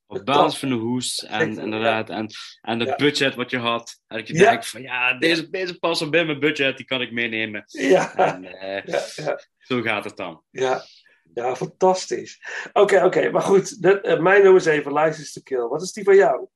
Op 0.08 0.26
basis 0.26 0.60
van 0.60 0.70
de 0.70 0.76
hoes 0.76 1.26
en 1.26 1.60
inderdaad, 1.60 2.10
en, 2.10 2.28
en 2.62 2.80
de 2.80 2.86
Ja. 2.86 2.96
budget 2.96 3.36
wat 3.36 3.50
je 3.52 3.58
had. 3.58 4.00
En 4.08 4.18
dat 4.18 4.28
je 4.28 4.34
Ja. 4.34 4.50
denkt 4.50 4.68
van 4.68 4.82
ja, 4.82 5.14
deze, 5.18 5.50
deze 5.50 5.78
wel 5.80 6.10
bij 6.10 6.26
mijn 6.26 6.40
budget, 6.40 6.78
die 6.78 6.86
kan 6.86 7.02
ik 7.02 7.12
meenemen. 7.12 7.64
Ja. 7.68 8.16
En 8.16 8.46
eh, 8.46 8.84
Ja, 9.16 9.40
zo 9.58 9.82
gaat 9.82 10.04
het 10.04 10.18
dan. 10.18 10.44
Ja, 10.50 10.82
ja 11.34 11.56
fantastisch. 11.56 12.40
Oké, 12.74 13.04
oké, 13.06 13.32
maar 13.32 13.42
goed. 13.42 13.82
Dat, 13.82 14.02
eh, 14.04 14.20
mijn 14.20 14.44
nummer 14.44 14.62
7, 14.62 14.94
License 14.94 15.34
to 15.34 15.42
Kill. 15.44 15.68
Wat 15.68 15.82
is 15.82 15.92
die 15.92 16.04
van 16.04 16.16
jou? 16.16 16.48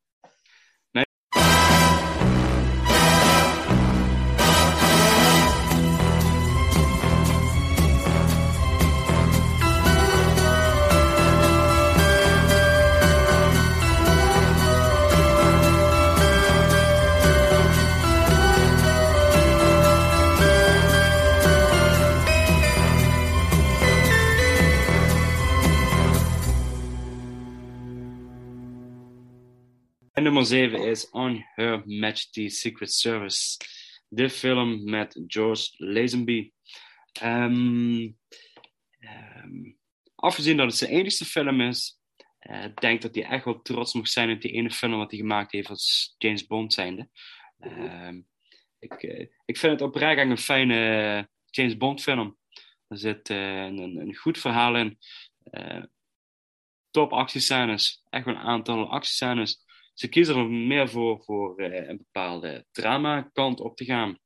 Nummer 30.42 30.72
7 30.72 30.90
is 30.90 31.10
On 31.12 31.46
Her 31.56 31.84
Majesty's 31.86 32.60
Secret 32.60 32.94
Service. 32.94 33.58
De 34.08 34.30
film 34.30 34.90
met 34.90 35.24
George 35.28 35.74
Lazenby. 35.78 36.52
Ehm, 37.12 38.10
ehm, 39.00 39.72
afgezien 40.16 40.58
dat 40.58 40.66
het 40.66 40.76
zijn 40.76 40.92
enigste 40.92 41.26
film 41.26 41.62
is, 41.62 42.00
eh, 42.40 42.64
ik 42.64 42.82
denk 42.82 43.02
dat 43.02 43.16
hij 43.16 43.24
echt 43.24 43.46
wel 43.46 43.62
trots 43.62 43.94
mag 43.94 44.08
zijn 44.08 44.32
op 44.32 44.42
die 44.42 44.52
ene 44.52 44.72
film 44.72 44.98
wat 44.98 45.12
hij 45.12 45.20
gemaakt 45.20 45.52
heeft 45.52 45.70
als 45.70 46.16
James 46.18 46.48
Bond 46.48 46.74
zijnde. 46.74 47.10
Ehm, 47.60 48.22
ik, 48.80 48.94
eh, 48.94 49.28
ik 49.46 49.58
vind 49.58 49.72
het 49.72 49.82
oprecht 49.82 50.20
echt 50.20 50.30
een 50.30 50.38
fijne 50.38 51.30
James 51.46 51.78
Bond 51.78 52.02
film. 52.02 52.38
Er 52.88 52.98
zit 52.98 53.30
eh, 53.30 53.64
een, 53.64 53.78
een, 53.78 54.16
goed 54.16 54.38
verhaal 54.38 54.76
in. 54.76 54.98
Eh, 55.44 55.84
top 56.92 57.14
actiescènes. 57.14 58.04
Echt 58.10 58.26
wel 58.26 58.36
een 58.36 58.42
aantal 58.42 58.90
actiescènes. 58.90 59.64
Ze 60.02 60.08
kiezen 60.08 60.36
er 60.36 60.50
meer 60.50 60.90
voor, 60.90 61.24
voor 61.24 61.58
eh, 61.58 61.88
een 61.88 61.98
bepaalde 61.98 62.66
drama 62.72 63.30
kant 63.34 63.60
op 63.60 63.76
te 63.76 63.86
gaan. 63.86 64.18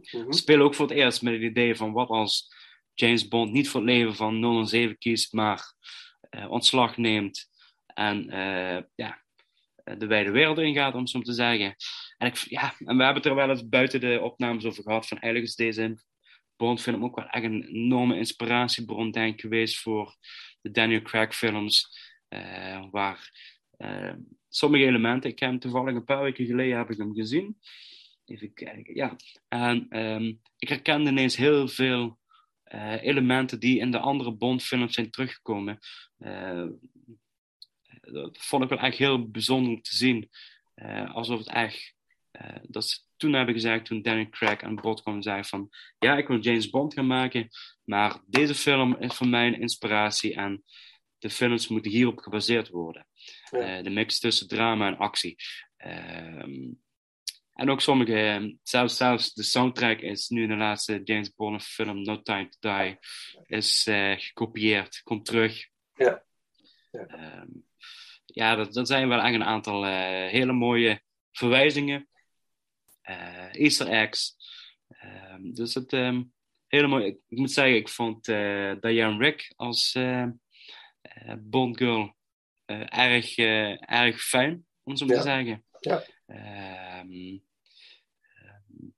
Ze 0.00 0.26
spelen 0.28 0.64
ook 0.64 0.74
voor 0.74 0.88
het 0.88 0.96
eerst 0.96 1.22
met 1.22 1.32
het 1.32 1.42
idee 1.42 1.76
van 1.76 1.92
wat 1.92 2.08
als 2.08 2.54
James 2.94 3.28
Bond 3.28 3.52
niet 3.52 3.68
voor 3.68 3.80
het 3.80 3.90
leven 3.90 4.14
van 4.14 4.66
007 4.66 4.98
kiest, 4.98 5.32
maar 5.32 5.74
eh, 6.20 6.50
ontslag 6.50 6.96
neemt 6.96 7.48
en 7.86 8.30
eh, 8.30 8.82
ja, 8.94 9.22
de 9.98 10.06
wijde 10.06 10.30
wereld 10.30 10.58
ingaat, 10.58 10.94
om 10.94 11.06
zo 11.06 11.20
te 11.20 11.32
zeggen. 11.32 11.74
En, 12.16 12.26
ik, 12.26 12.36
ja, 12.36 12.74
en 12.78 12.96
we 12.96 13.04
hebben 13.04 13.22
het 13.22 13.26
er 13.26 13.34
wel 13.34 13.50
eens 13.50 13.68
buiten 13.68 14.00
de 14.00 14.20
opnames 14.22 14.64
over 14.64 14.82
gehad, 14.82 15.08
van 15.08 15.18
eigenlijk 15.18 15.52
is 15.52 15.56
deze 15.56 16.04
Bond 16.56 16.82
film 16.82 17.04
ook 17.04 17.16
wel 17.16 17.28
echt 17.28 17.44
een 17.44 17.64
enorme 17.64 18.16
inspiratiebron, 18.16 19.10
denk 19.10 19.34
ik, 19.34 19.40
geweest 19.40 19.78
voor 19.78 20.16
de 20.60 20.70
Daniel 20.70 21.02
Craig 21.02 21.34
films, 21.34 21.98
eh, 22.28 22.84
waar 22.90 23.30
sommige 24.48 24.84
elementen, 24.84 25.30
ik 25.30 25.38
heb 25.38 25.50
hem 25.50 25.58
toevallig 25.58 25.94
een 25.94 26.04
paar 26.04 26.22
weken 26.22 26.46
geleden 26.46 26.78
heb 26.78 26.90
ik 26.90 26.98
hem 26.98 27.14
gezien, 27.14 27.56
Even 28.26 28.54
kijken, 28.54 28.94
ja. 28.94 29.16
En 29.48 29.86
ehm, 29.88 30.34
ik 30.58 30.68
herkende 30.68 31.10
ineens 31.10 31.36
heel 31.36 31.68
veel 31.68 32.18
eh, 32.62 33.02
elementen 33.02 33.60
die 33.60 33.78
in 33.78 33.90
de 33.90 33.98
andere 33.98 34.32
Bond-films 34.32 34.94
zijn 34.94 35.10
teruggekomen. 35.10 35.78
Eh, 36.18 36.66
dat 38.00 38.38
vond 38.38 38.62
ik 38.62 38.68
wel 38.68 38.78
echt 38.78 38.96
heel 38.96 39.30
bijzonder 39.30 39.82
te 39.82 39.96
zien. 39.96 40.30
Eh, 40.74 41.14
alsof 41.14 41.38
het 41.38 41.48
echt... 41.48 41.94
dat 42.62 42.84
ze 42.84 42.98
toen 43.16 43.32
hebben 43.32 43.54
gezegd, 43.54 43.84
toen 43.84 44.02
Daniel 44.02 44.28
Craig 44.28 44.62
aan 44.62 44.74
bod 44.74 45.02
kwam, 45.02 45.22
zei 45.22 45.44
van... 45.44 45.68
Ja, 45.98 46.16
ik 46.16 46.28
wil 46.28 46.38
James 46.38 46.70
Bond 46.70 46.94
gaan 46.94 47.06
maken, 47.06 47.48
maar 47.84 48.20
deze 48.26 48.54
film 48.54 48.96
is 48.96 49.14
voor 49.14 49.28
mij 49.28 49.46
een 49.46 49.60
inspiratie 49.60 50.34
en 50.34 50.64
de 51.18 51.30
films 51.30 51.68
moeten 51.68 51.90
hierop 51.90 52.18
gebaseerd 52.18 52.68
worden. 52.68 53.06
Ja. 53.50 53.58
Eh, 53.58 53.84
de 53.84 53.90
mix 53.90 54.18
tussen 54.18 54.48
drama 54.48 54.86
en 54.86 54.98
actie. 54.98 55.36
Ehm, 55.76 56.72
en 57.56 57.70
ook 57.70 57.80
sommige, 57.80 58.20
eh, 58.20 58.44
zelfs, 58.62 58.96
zelfs 58.96 59.34
de 59.34 59.42
soundtrack 59.42 60.00
is 60.00 60.28
nu 60.28 60.42
in 60.42 60.48
de 60.48 60.56
laatste 60.56 61.00
James 61.04 61.34
Bond 61.34 61.64
film 61.64 62.02
No 62.02 62.22
Time 62.22 62.48
to 62.48 62.70
Die, 62.70 62.98
is 63.46 63.86
eh, 63.86 64.12
gekopieerd, 64.18 65.00
komt 65.02 65.24
terug. 65.24 65.68
Ja. 65.94 66.24
Ehm, 66.90 67.48
ja, 68.24 68.54
dat, 68.54 68.72
dat 68.72 68.88
zijn 68.88 69.08
wel 69.08 69.20
echt 69.20 69.34
een 69.34 69.44
aantal 69.44 69.84
eh, 69.84 70.30
hele 70.30 70.52
mooie 70.52 71.02
verwijzingen, 71.32 72.08
easter 73.52 73.88
eggs. 73.88 74.36
Ehm, 74.88 75.52
dus 75.52 75.74
het, 75.74 75.92
ehm, 75.92 76.22
hele 76.66 76.86
mooi. 76.86 77.06
Ik, 77.06 77.18
moet 77.26 77.50
zeggen, 77.50 77.76
ik 77.76 77.88
vond 77.88 78.24
Diane 78.24 79.18
Rick 79.18 79.52
als 79.56 79.92
eh, 81.08 81.34
Bond 81.38 81.76
girl 81.76 82.16
eh, 82.64 82.98
erg, 82.98 83.36
eh, 83.36 83.90
erg 83.92 84.22
fijn, 84.22 84.66
om 84.82 84.96
zo 84.96 85.06
maar 85.06 85.16
Ja. 85.16 85.22
te 85.22 85.28
zeggen. 85.28 85.64
Ja. 85.80 86.02
Ehm, 86.26 87.38
ehm, 88.20 88.88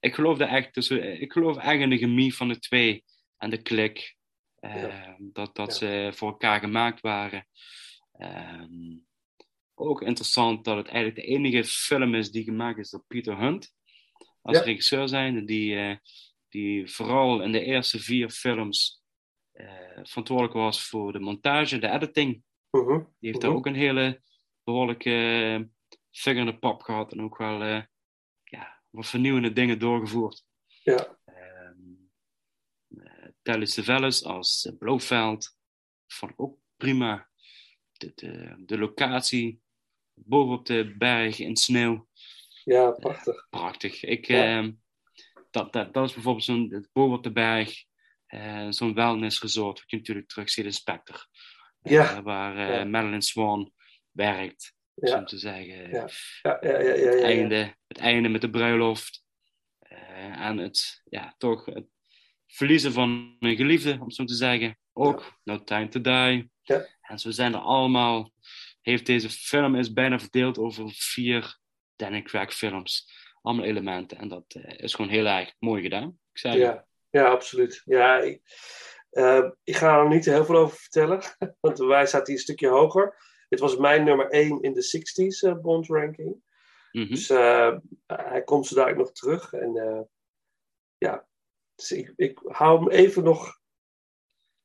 ik 0.00 0.14
geloofde 0.14 0.44
echt, 0.44 0.74
dus, 0.74 0.90
ik 0.90 1.32
geloof 1.32 1.56
echt 1.56 1.80
in 1.80 1.90
de 1.90 1.98
chemie 1.98 2.34
van 2.34 2.48
de 2.48 2.58
twee 2.58 3.04
en 3.36 3.50
de 3.50 3.62
klik. 3.62 4.16
Uh, 4.60 5.14
dat 5.18 5.56
dat 5.56 5.76
ze 5.76 6.10
voor 6.14 6.28
elkaar 6.28 6.60
gemaakt 6.60 7.00
waren. 7.00 7.46
Ehm, 8.12 8.96
ook 9.74 10.02
interessant 10.02 10.64
dat 10.64 10.76
het 10.76 10.86
eigenlijk 10.86 11.16
de 11.16 11.32
enige 11.32 11.64
film 11.64 12.14
is 12.14 12.30
die 12.30 12.44
gemaakt 12.44 12.78
is 12.78 12.90
door 12.90 13.04
Peter 13.06 13.38
Hunt. 13.38 13.74
Als 14.42 14.60
regisseur 14.60 15.08
zijnde, 15.08 15.44
die, 15.44 15.74
uh, 15.74 15.96
die 16.48 16.88
vooral 16.90 17.42
in 17.42 17.52
de 17.52 17.64
eerste 17.64 18.00
vier 18.00 18.30
films 18.30 18.97
uh, 18.97 18.97
verantwoordelijk 20.02 20.54
was 20.54 20.88
voor 20.88 21.12
de 21.12 21.20
montage, 21.20 21.78
de 21.78 21.90
editing. 21.90 22.42
Uh 22.70 22.86
-huh. 22.86 23.04
Die 23.18 23.30
heeft 23.30 23.40
daar 23.40 23.50
ook 23.50 23.66
een 23.66 23.74
hele 23.74 24.22
behoorlijke 24.64 25.70
vinger 26.10 26.40
in 26.40 26.46
de 26.46 26.58
pap 26.58 26.82
gehad 26.82 27.12
en 27.12 27.22
ook 27.22 27.36
wel 27.36 27.62
ja, 28.44 28.82
wat 28.90 29.06
vernieuwende 29.06 29.52
dingen 29.52 29.78
doorgevoerd. 29.78 30.44
Ja. 30.82 31.18
Um, 31.26 32.10
Telly 33.42 33.66
Savalas 33.66 34.24
als 34.24 34.72
Blofeld 34.78 35.56
vond 36.06 36.32
ik 36.32 36.40
ook 36.40 36.58
prima. 36.76 37.28
De, 37.92 38.12
de, 38.14 38.54
de, 38.58 38.78
locatie 38.78 39.60
bovenop 40.14 40.66
de 40.66 40.94
berg 40.98 41.38
in 41.38 41.56
sneeuw. 41.56 42.08
Ja, 42.64 42.90
prachtig. 42.90 43.34
Uh, 43.34 43.48
prachtig. 43.50 44.04
Ik, 44.04 44.26
ja. 44.26 44.62
uh, 44.62 44.72
dat, 45.50 45.72
dat, 45.72 45.94
dat 45.94 46.08
is 46.08 46.14
bijvoorbeeld 46.14 46.44
zo'n 46.44 46.86
bovenop 46.92 47.22
de 47.22 47.32
berg, 47.32 47.84
zo'n 48.68 48.94
wellness 48.94 49.40
resort, 49.40 49.80
wat 49.80 49.90
je 49.90 49.96
natuurlijk 49.96 50.28
terug 50.28 50.50
ziet 50.50 50.64
in 50.64 50.72
Spectre. 50.72 51.26
Ja. 51.82 52.22
waar 52.22 52.72
ja. 52.72 52.84
Madeline 52.84 53.22
Swan 53.22 53.72
werkt, 54.10 54.74
ja. 54.94 55.08
zo 55.08 55.24
te 55.24 55.38
zeggen. 55.38 55.90
Ja. 55.90 56.08
Ja, 56.42 56.58
ja, 56.60 56.80
ja, 56.80 56.94
ja, 56.94 57.10
het, 57.10 57.22
einde, 57.22 57.76
het 57.86 57.98
einde 57.98 58.28
met 58.28 58.40
de 58.40 58.50
bruiloft. 58.50 59.26
En 60.32 60.58
het, 60.58 61.02
ja, 61.04 61.34
toch 61.38 61.64
het 61.64 61.86
verliezen 62.46 62.92
van 62.92 63.36
een 63.38 63.56
geliefde, 63.56 63.98
om 64.00 64.10
zo 64.10 64.24
te 64.24 64.34
zeggen. 64.34 64.78
Ook 64.92 65.38
No 65.44 65.64
Time 65.64 65.88
to 65.88 66.00
Die. 66.00 66.50
Ja. 66.62 66.86
En 67.00 67.18
zo 67.18 67.30
zijn 67.30 67.54
er 67.54 67.60
allemaal. 67.60 68.32
Heeft 68.80 69.06
deze 69.06 69.30
film 69.30 69.74
is 69.74 69.92
bijna 69.92 70.18
verdeeld 70.18 70.58
over 70.58 70.90
vier 70.90 71.58
Danny 71.96 72.22
Craig 72.22 72.54
films. 72.54 73.12
Allemaal 73.42 73.64
elementen. 73.64 74.18
En 74.18 74.28
dat 74.28 74.54
is 74.76 74.94
gewoon 74.94 75.10
heel 75.10 75.26
erg 75.26 75.54
mooi 75.58 75.82
gedaan. 75.82 76.08
Ik 76.08 76.38
zei 76.38 76.58
ja. 76.58 76.87
Ja, 77.10 77.24
absoluut. 77.24 77.82
Ja, 77.84 78.18
ik, 78.18 78.42
uh, 79.10 79.50
ik 79.64 79.76
ga 79.76 79.98
er 79.98 80.08
niet 80.08 80.24
heel 80.24 80.44
veel 80.44 80.56
over 80.56 80.76
vertellen. 80.76 81.20
Want 81.60 81.78
wij 81.78 82.06
zaten 82.06 82.26
hier 82.26 82.34
een 82.34 82.42
stukje 82.42 82.68
hoger. 82.68 83.16
Dit 83.48 83.60
was 83.60 83.76
mijn 83.76 84.04
nummer 84.04 84.30
1 84.30 84.60
in 84.60 84.72
de 84.72 84.98
60s 84.98 85.48
uh, 85.48 85.60
Bond 85.60 85.86
ranking. 85.86 86.42
Mhm. 86.92 87.08
Dus 87.08 87.30
uh, 87.30 87.76
hij 88.06 88.42
komt 88.42 88.66
zo 88.66 88.74
dadelijk 88.74 89.00
nog 89.00 89.12
terug. 89.12 89.52
En 89.52 90.08
ja, 90.98 91.28
dus 91.74 91.92
ik, 91.92 92.12
ik 92.16 92.40
hou 92.44 92.78
hem 92.78 92.90
even 92.90 93.24
nog. 93.24 93.56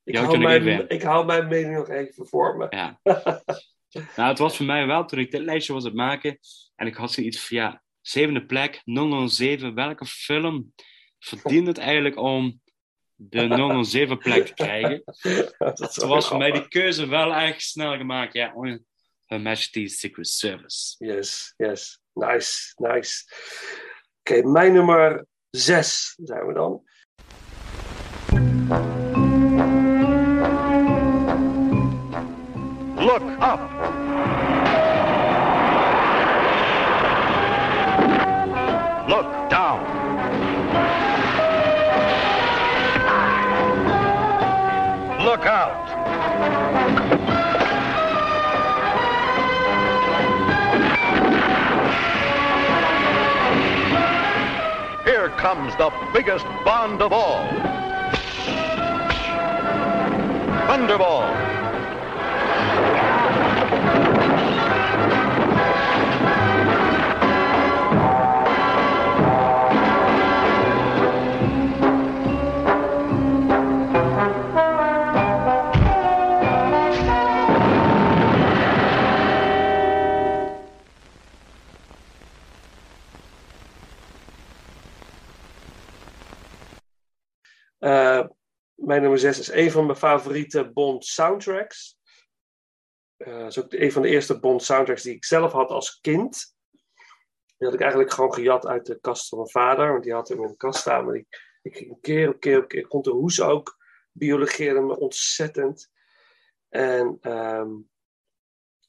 Ik 0.04 0.16
hou, 0.16 0.38
mijn, 0.38 0.90
ik 0.90 1.02
hou 1.02 1.26
mijn 1.26 1.48
mening 1.48 1.76
nog 1.76 1.90
even 1.90 2.28
voor 2.28 2.58
me. 2.58 2.68
Ja. 2.70 3.00
nou, 4.16 4.30
het 4.30 4.38
was 4.38 4.58
voor 4.58 4.66
mij 4.66 4.88
wel 4.88 5.06
toen 5.06 5.20
ik 5.20 5.32
dit 5.32 5.42
lijstje 5.42 5.74
was 5.74 5.84
aan 5.84 5.90
het 5.90 5.98
maken. 5.98 6.40
En 6.76 6.88
ik 6.88 6.96
had 6.96 7.12
zoiets 7.12 7.48
van 7.48 7.58
ja, 7.58 7.84
zevende 8.02 8.46
plek, 8.46 8.82
007. 9.28 9.76
Welke 9.76 10.06
film 10.06 10.74
verdient 11.24 11.68
het 11.68 11.78
eigenlijk 11.78 12.18
om 12.18 12.62
de 13.16 13.84
007 13.86 14.18
plek 14.18 14.46
te 14.46 14.54
krijgen. 14.54 15.04
dat 15.58 15.96
was 15.96 16.28
voor 16.28 16.38
mij 16.38 16.52
die 16.52 16.68
keuze 16.68 17.08
wel 17.08 17.34
erg 17.34 17.62
snel 17.62 17.98
gemaakt. 17.98 18.34
Ja, 18.34 18.54
Her 19.26 19.42
Majesty's 19.42 20.00
Secret 20.00 20.28
Service. 20.28 20.96
Yes, 20.98 21.54
yes. 21.58 22.00
Nice, 22.14 22.74
nice. 22.76 23.24
Oké, 24.20 24.38
okay, 24.38 24.52
mijn 24.52 24.74
nummer 24.74 25.26
6 25.50 26.18
zijn 26.24 26.48
we 26.48 26.54
dan. 26.54 26.84
Look 32.96 33.30
up. 33.42 34.03
Comes 55.44 55.76
the 55.76 55.92
biggest 56.14 56.46
Bond 56.64 57.02
of 57.02 57.12
all. 57.12 57.44
Thunderball. 60.70 61.53
Mijn 88.94 89.06
nummer 89.06 89.22
6 89.22 89.40
is 89.40 89.52
een 89.52 89.72
van 89.72 89.86
mijn 89.86 89.98
favoriete 89.98 90.72
Bond 90.72 91.06
soundtracks. 91.06 91.98
Uh, 93.18 93.46
is 93.46 93.60
ook 93.60 93.74
een 93.74 93.92
van 93.92 94.02
de 94.02 94.08
eerste 94.08 94.40
Bond 94.40 94.64
soundtracks 94.64 95.04
die 95.04 95.16
ik 95.16 95.26
zelf 95.26 95.52
had 95.52 95.70
als 95.70 96.00
kind. 96.00 96.56
Die 97.58 97.68
had 97.68 97.74
ik 97.74 97.80
eigenlijk 97.80 98.12
gewoon 98.12 98.34
gejat 98.34 98.68
uit 98.68 98.86
de 98.86 99.00
kast 99.00 99.28
van 99.28 99.38
mijn 99.38 99.50
vader, 99.50 99.92
want 99.92 100.04
die 100.04 100.14
had 100.14 100.28
hem 100.28 100.44
in 100.44 100.48
de 100.48 100.58
kast 100.58 100.80
staan. 100.80 101.04
Maar 101.06 101.14
die, 101.14 101.28
ik 101.62 101.76
ging 101.76 102.02
keer 102.02 102.30
op 102.30 102.40
keer 102.40 102.58
op 102.58 102.68
keer. 102.68 102.80
Ik 102.80 103.04
de 103.04 103.10
hoes 103.10 103.42
ook 103.42 103.78
biologeerde 104.12 104.82
me 104.82 105.00
ontzettend. 105.00 105.92
En 106.70 107.18
um, 107.22 107.90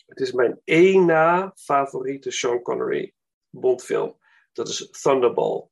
het 0.07 0.21
is 0.21 0.33
mijn 0.33 0.61
één 0.65 1.07
na 1.07 1.53
favoriete 1.55 2.31
Sean 2.31 2.63
Connery 2.63 3.15
Bondfilm. 3.51 4.19
Dat 4.53 4.69
is 4.69 4.91
Thunderball. 4.91 5.69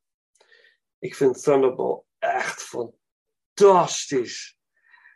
Ik 0.98 1.14
vind 1.14 1.42
Thunderball 1.42 2.02
echt 2.18 2.62
fantastisch. 2.62 3.01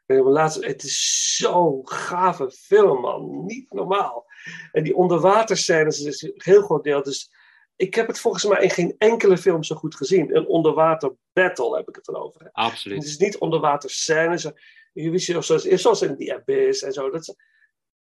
Laatste, 0.06 0.66
het 0.66 0.82
is 0.82 1.36
zo'n 1.36 1.88
gave 1.88 2.50
film, 2.50 3.00
man. 3.00 3.44
Niet 3.44 3.72
normaal. 3.72 4.26
En 4.72 4.84
die 4.84 4.96
onderwaterscènes 4.96 6.00
is 6.00 6.22
een 6.22 6.32
heel 6.34 6.62
groot 6.62 6.84
deel. 6.84 7.02
Dus 7.02 7.30
ik 7.76 7.94
heb 7.94 8.06
het 8.06 8.20
volgens 8.20 8.44
mij 8.44 8.62
in 8.62 8.70
geen 8.70 8.94
enkele 8.98 9.38
film 9.38 9.62
zo 9.62 9.76
goed 9.76 9.94
gezien. 9.94 10.36
Een 10.36 10.46
onderwater 10.46 11.12
battle 11.32 11.76
heb 11.76 11.88
ik 11.88 11.94
het 11.94 12.04
dan 12.04 12.16
over. 12.16 12.48
Absoluut. 12.52 12.98
Het 12.98 13.06
is 13.06 13.18
niet 13.18 13.38
onderwaterscènes. 13.38 14.50
Je 14.92 15.10
wist 15.10 15.26
je, 15.26 15.42
zoals, 15.42 15.64
zoals 15.64 16.02
in 16.02 16.16
The 16.16 16.34
Abyss 16.34 16.82
en 16.82 16.92
zo. 16.92 17.10
Dat, 17.10 17.36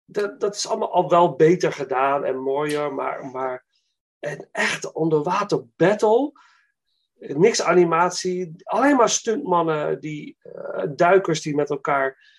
dat, 0.05 0.39
dat 0.39 0.55
is 0.55 0.67
allemaal 0.67 0.93
al 0.93 1.09
wel 1.09 1.35
beter 1.35 1.73
gedaan 1.73 2.23
en 2.23 2.41
mooier. 2.41 2.93
Maar, 2.93 3.25
maar 3.25 3.65
een 4.19 4.47
echte 4.51 4.93
onderwater 4.93 5.65
battle 5.75 6.31
niks 7.27 7.61
animatie, 7.61 8.53
alleen 8.63 8.95
maar 8.95 9.09
stuntmannen, 9.09 9.99
die, 9.99 10.37
uh, 10.43 10.83
duikers 10.95 11.41
die 11.41 11.55
met 11.55 11.69
elkaar 11.69 12.33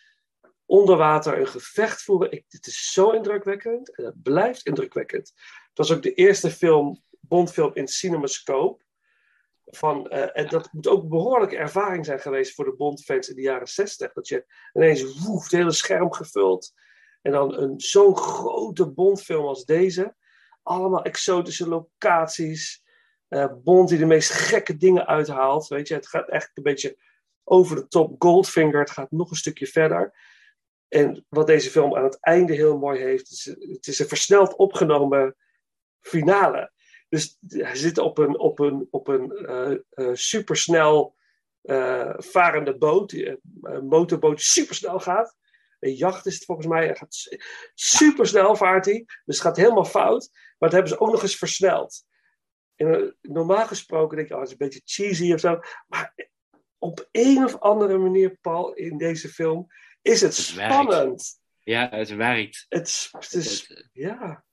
onder 0.67 0.97
water 0.97 1.39
een 1.39 1.47
gevecht 1.47 2.03
voeren. 2.03 2.33
Ik, 2.33 2.45
het 2.49 2.67
is 2.67 2.93
zo 2.93 3.11
indrukwekkend 3.11 3.97
en 3.97 4.05
het 4.05 4.23
blijft 4.23 4.67
indrukwekkend. 4.67 5.33
Het 5.69 5.79
was 5.79 5.93
ook 5.93 6.03
de 6.03 6.15
eerste 6.15 6.51
film, 6.51 7.03
Bondfilm 7.21 7.71
in 7.75 7.89
CinemaScope. 7.89 8.85
Van, 9.67 10.07
uh, 10.13 10.39
en 10.39 10.49
dat 10.49 10.73
moet 10.73 10.89
ook 10.89 11.03
een 11.03 11.09
behoorlijke 11.09 11.57
ervaring 11.57 12.05
zijn 12.05 12.21
geweest 12.21 12.55
voor 12.55 12.65
de 12.65 12.77
Bondfans 12.77 13.29
in 13.29 13.35
de 13.35 13.43
jaren 13.43 13.69
60. 13.69 14.13
Dat 14.13 14.29
je 14.29 14.47
ineens 14.73 15.25
woef, 15.25 15.43
het 15.43 15.53
hele 15.53 15.73
scherm 15.73 16.13
gevuld. 16.13 16.73
En 17.23 17.33
dan 17.33 17.55
een 17.55 17.81
zo'n 17.81 18.17
grote 18.17 18.91
Bondfilm 18.91 19.45
als 19.45 19.65
deze. 19.65 20.15
Allemaal 20.63 21.03
exotische 21.03 21.69
locaties. 21.69 22.85
Uh, 23.29 23.53
Bond 23.65 23.89
die 23.89 23.99
de 23.99 24.07
meest 24.07 24.31
gekke 24.31 24.77
dingen 24.77 25.07
uithaalt. 25.07 25.69
Weet 25.69 25.89
je, 25.89 25.95
het 25.95 26.09
gaat 26.09 26.29
echt 26.29 26.51
een 26.55 26.63
beetje 26.63 26.99
over 27.45 27.77
de 27.77 27.89
top. 27.89 28.15
Goldfinger, 28.23 28.81
het 28.81 28.91
gaat 28.91 29.11
nog 29.11 29.31
een 29.31 29.37
stukje 29.37 29.67
verder. 29.67 30.15
En 30.89 31.25
wat 31.29 31.47
deze 31.47 31.71
film 31.71 31.97
aan 31.97 32.05
het 32.05 32.21
einde 32.21 32.55
heel 32.55 32.79
mooi 32.79 33.01
heeft, 33.01 33.45
het 33.55 33.87
is 33.87 33.99
een 33.99 34.09
versneld 34.09 34.57
opgenomen 34.57 35.37
finale. 36.01 36.73
Dus 37.09 37.39
hij 37.47 37.75
zit 37.75 37.99
op 37.99 38.19
een, 38.19 38.39
op 38.39 38.59
een, 38.59 38.89
op 38.91 39.09
een 39.09 39.33
uh, 39.51 39.77
uh, 39.95 40.15
supersnel 40.15 41.15
varende 42.17 42.79
boot, 42.79 43.13
een 43.13 43.87
motorboot 43.87 44.37
die 44.37 44.45
supersnel 44.45 45.01
gaat. 45.01 45.37
Een 45.81 45.95
jacht 45.95 46.27
is 46.27 46.35
het 46.35 46.45
volgens 46.45 46.67
mij. 46.67 46.85
Hij 46.85 46.95
gaat 46.95 47.39
supersnel 47.75 48.57
vaart 48.57 48.85
hij. 48.85 49.05
Dus 49.25 49.37
het 49.37 49.47
gaat 49.47 49.57
helemaal 49.57 49.85
fout. 49.85 50.31
Maar 50.33 50.69
dat 50.69 50.73
hebben 50.73 50.89
ze 50.89 51.01
ook 51.01 51.11
nog 51.11 51.23
eens 51.23 51.37
versneld. 51.37 52.05
En, 52.77 53.17
normaal 53.23 53.67
gesproken 53.67 54.17
denk 54.17 54.29
je, 54.29 54.35
oh, 54.35 54.41
het 54.41 54.49
is 54.49 54.57
een 54.59 54.67
beetje 54.69 54.83
cheesy 54.85 55.33
of 55.33 55.41
zo. 55.41 55.61
Maar 55.87 56.15
op 56.79 57.09
een 57.13 57.45
of 57.45 57.61
andere 57.61 57.99
manier, 57.99 58.37
Paul, 58.41 58.73
in 58.75 58.99
deze 58.99 59.29
film, 59.29 59.67
is 60.03 60.21
het, 60.21 60.35
spannend. 60.35 61.41
Ja, 61.63 61.89
het 61.91 62.15
werkt. 62.15 62.67
Het, 62.69 62.87
is- 62.87 63.09
het 63.13 63.33
is, 63.33 63.85
ja. 63.93 64.45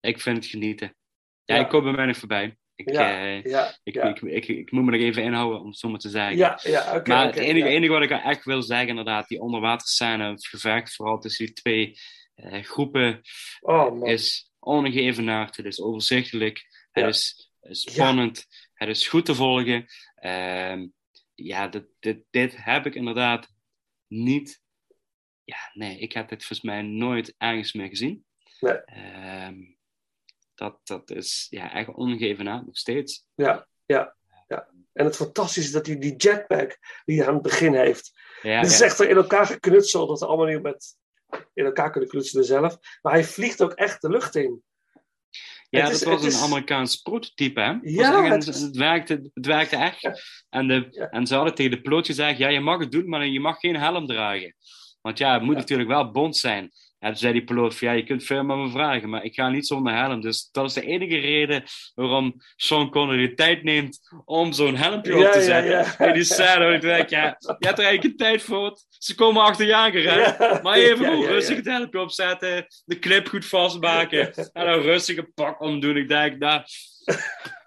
Ik 0.00 0.20
vind 0.20 0.36
het 0.36 0.46
genieten. 0.46 0.96
Ja, 1.44 1.54
Ja. 1.54 1.60
ik 1.62 1.68
kom 1.68 1.82
bij 1.82 1.92
mij 1.92 2.06
nog 2.06 2.16
voorbij. 2.16 2.56
Ik, 2.74 2.90
Ja, 2.90 3.20
eh, 3.20 3.42
ja, 3.44 3.76
ik, 3.82 3.94
ja. 3.94 4.04
Ik, 4.04 4.20
ik, 4.20 4.46
ik, 4.48 4.70
moet 4.70 4.84
me 4.84 4.90
nog 4.90 5.00
even 5.00 5.22
inhouden 5.22 5.60
om 5.60 5.66
het 5.66 5.78
zo 5.78 5.88
maar 5.88 5.98
te 5.98 6.08
zeggen. 6.08 6.36
Ja, 6.36 6.58
ja, 6.62 7.02
maar 7.04 7.26
het 7.26 7.36
enige, 7.36 7.68
enige 7.68 7.92
wat 7.92 8.02
ik 8.02 8.10
echt 8.10 8.44
wil 8.44 8.62
zeggen, 8.62 8.88
inderdaad, 8.88 9.28
die 9.28 9.40
onderwaterscène, 9.40 10.30
het 10.30 10.46
gevecht 10.46 10.94
vooral 10.94 11.18
tussen 11.18 11.46
die 11.46 11.54
twee 11.54 11.98
eh, 12.34 12.62
groepen, 12.62 13.20
Oh, 13.60 14.08
is 14.08 14.50
onevenaard. 14.58 15.56
Het 15.56 15.66
is 15.66 15.80
overzichtelijk. 15.80 16.86
Het 16.90 17.06
is 17.06 17.51
spannend. 17.62 18.46
Het 18.74 18.88
is 18.88 19.08
goed 19.08 19.24
te 19.24 19.34
volgen. 19.34 19.86
Ehm, 20.14 20.86
ja, 21.34 21.68
dit, 21.68 21.84
dit, 22.00 22.24
dit 22.30 22.64
heb 22.64 22.86
ik 22.86 22.94
inderdaad 22.94 23.48
niet. 24.06 24.60
Ja, 25.44 25.70
nee, 25.72 25.98
ik 25.98 26.12
heb 26.12 26.28
dit 26.28 26.38
volgens 26.38 26.60
mij 26.60 26.82
nooit 26.82 27.34
ergens 27.38 27.72
meer 27.72 27.88
gezien. 27.88 28.24
Nee. 28.60 28.74
Ehm, 28.74 29.60
dat, 30.54 30.80
dat 30.84 31.10
is 31.10 31.46
ja, 31.50 31.72
echt 31.72 31.88
ongeëvenaard 31.88 32.66
nog 32.66 32.76
steeds. 32.76 33.26
Ja, 33.34 33.66
ja, 33.86 34.16
ja. 34.48 34.68
En 34.92 35.04
het 35.04 35.16
fantastische 35.16 35.68
is 35.68 35.74
dat 35.74 35.86
hij 35.86 35.98
die 35.98 36.16
jetpack 36.16 36.78
die 37.04 37.18
hij 37.18 37.28
aan 37.28 37.34
het 37.34 37.42
begin 37.42 37.74
heeft. 37.74 38.20
Ja, 38.42 38.58
Het 38.58 38.70
is 38.70 38.78
ja. 38.78 38.84
echt 38.84 39.00
in 39.00 39.16
elkaar 39.16 39.46
geknutseld, 39.46 40.08
dat 40.08 40.18
ze 40.18 40.26
allemaal 40.26 40.46
niet 40.46 40.62
met 40.62 40.96
in 41.54 41.64
elkaar 41.64 41.90
kunnen 41.90 42.10
knutselen 42.10 42.44
zelf. 42.44 42.78
Maar 43.02 43.12
hij 43.12 43.24
vliegt 43.24 43.62
ook 43.62 43.72
echt 43.72 44.00
de 44.00 44.08
lucht 44.08 44.36
in. 44.36 44.62
Ja, 45.80 45.88
dat 45.90 46.02
was 46.02 46.22
een 46.34 46.40
Amerikaans 46.42 46.96
prototype, 46.96 47.60
hè? 47.60 47.72
Ja, 47.82 48.22
het 48.32 48.46
is- 48.48 48.60
het, 48.60 48.76
werkte, 48.76 49.30
het 49.34 49.46
werkte 49.46 49.76
echt. 49.76 50.22
En, 50.50 50.68
de, 50.68 51.08
en 51.10 51.26
ze 51.26 51.34
hadden 51.34 51.54
tegen 51.54 51.70
de 51.70 51.80
piloot 51.80 52.06
gezegd, 52.06 52.38
ja, 52.38 52.48
je 52.48 52.60
mag 52.60 52.78
het 52.80 52.90
doen, 52.90 53.08
maar 53.08 53.26
je 53.26 53.40
mag 53.40 53.58
geen 53.58 53.76
helm 53.76 54.06
dragen. 54.06 54.54
Want 55.00 55.18
ja, 55.18 55.32
het 55.32 55.42
moet 55.42 55.54
natuurlijk 55.56 55.88
wel 55.88 56.10
bond 56.10 56.36
zijn. 56.36 56.70
En 57.02 57.08
toen 57.08 57.16
zei 57.18 57.32
die 57.32 57.44
piloot 57.44 57.74
van, 57.74 57.88
ja, 57.88 57.94
je 57.94 58.04
kunt 58.04 58.24
veel 58.24 58.42
met 58.44 58.56
me 58.56 58.70
vragen, 58.70 59.08
maar 59.08 59.24
ik 59.24 59.34
ga 59.34 59.48
niet 59.48 59.66
zonder 59.66 59.94
helm. 59.94 60.20
Dus 60.20 60.48
dat 60.52 60.64
is 60.64 60.72
de 60.72 60.86
enige 60.86 61.18
reden 61.18 61.62
waarom 61.94 62.34
Sean 62.56 62.90
Connery 62.90 63.28
de 63.28 63.34
tijd 63.34 63.62
neemt 63.62 63.98
om 64.24 64.52
zo'n 64.52 64.76
helmpje 64.76 65.16
Ja, 65.16 65.26
op 65.26 65.32
te 65.32 65.38
ja, 65.38 65.44
zetten. 65.44 65.70
ja. 65.72 65.98
En 65.98 66.12
die 66.12 66.24
scène, 66.24 66.74
ik 66.74 66.80
denk, 66.80 67.08
ja, 67.08 67.36
je 67.38 67.66
hebt 67.66 67.78
er 67.78 67.84
eigenlijk 67.84 68.02
geen 68.02 68.16
tijd 68.16 68.42
voor. 68.42 68.78
Ze 68.98 69.14
komen 69.14 69.42
achter 69.42 69.66
je 69.66 69.74
aangerend. 69.74 70.36
Ja. 70.38 70.60
Maar 70.62 70.76
even 70.76 71.04
Ja, 71.04 71.10
goed, 71.10 71.18
ja, 71.22 71.24
ja. 71.24 71.30
rustig 71.30 71.56
het 71.56 71.66
helmpje 71.66 72.00
opzetten, 72.00 72.66
de 72.84 72.98
clip 72.98 73.28
goed 73.28 73.46
vastmaken. 73.46 74.34
En 74.34 74.66
dan 74.66 74.80
rustig 74.80 75.16
een 75.16 75.32
pak 75.34 75.60
omdoen. 75.60 75.96
Ik 75.96 76.08
denk, 76.08 76.38
nou, 76.38 76.62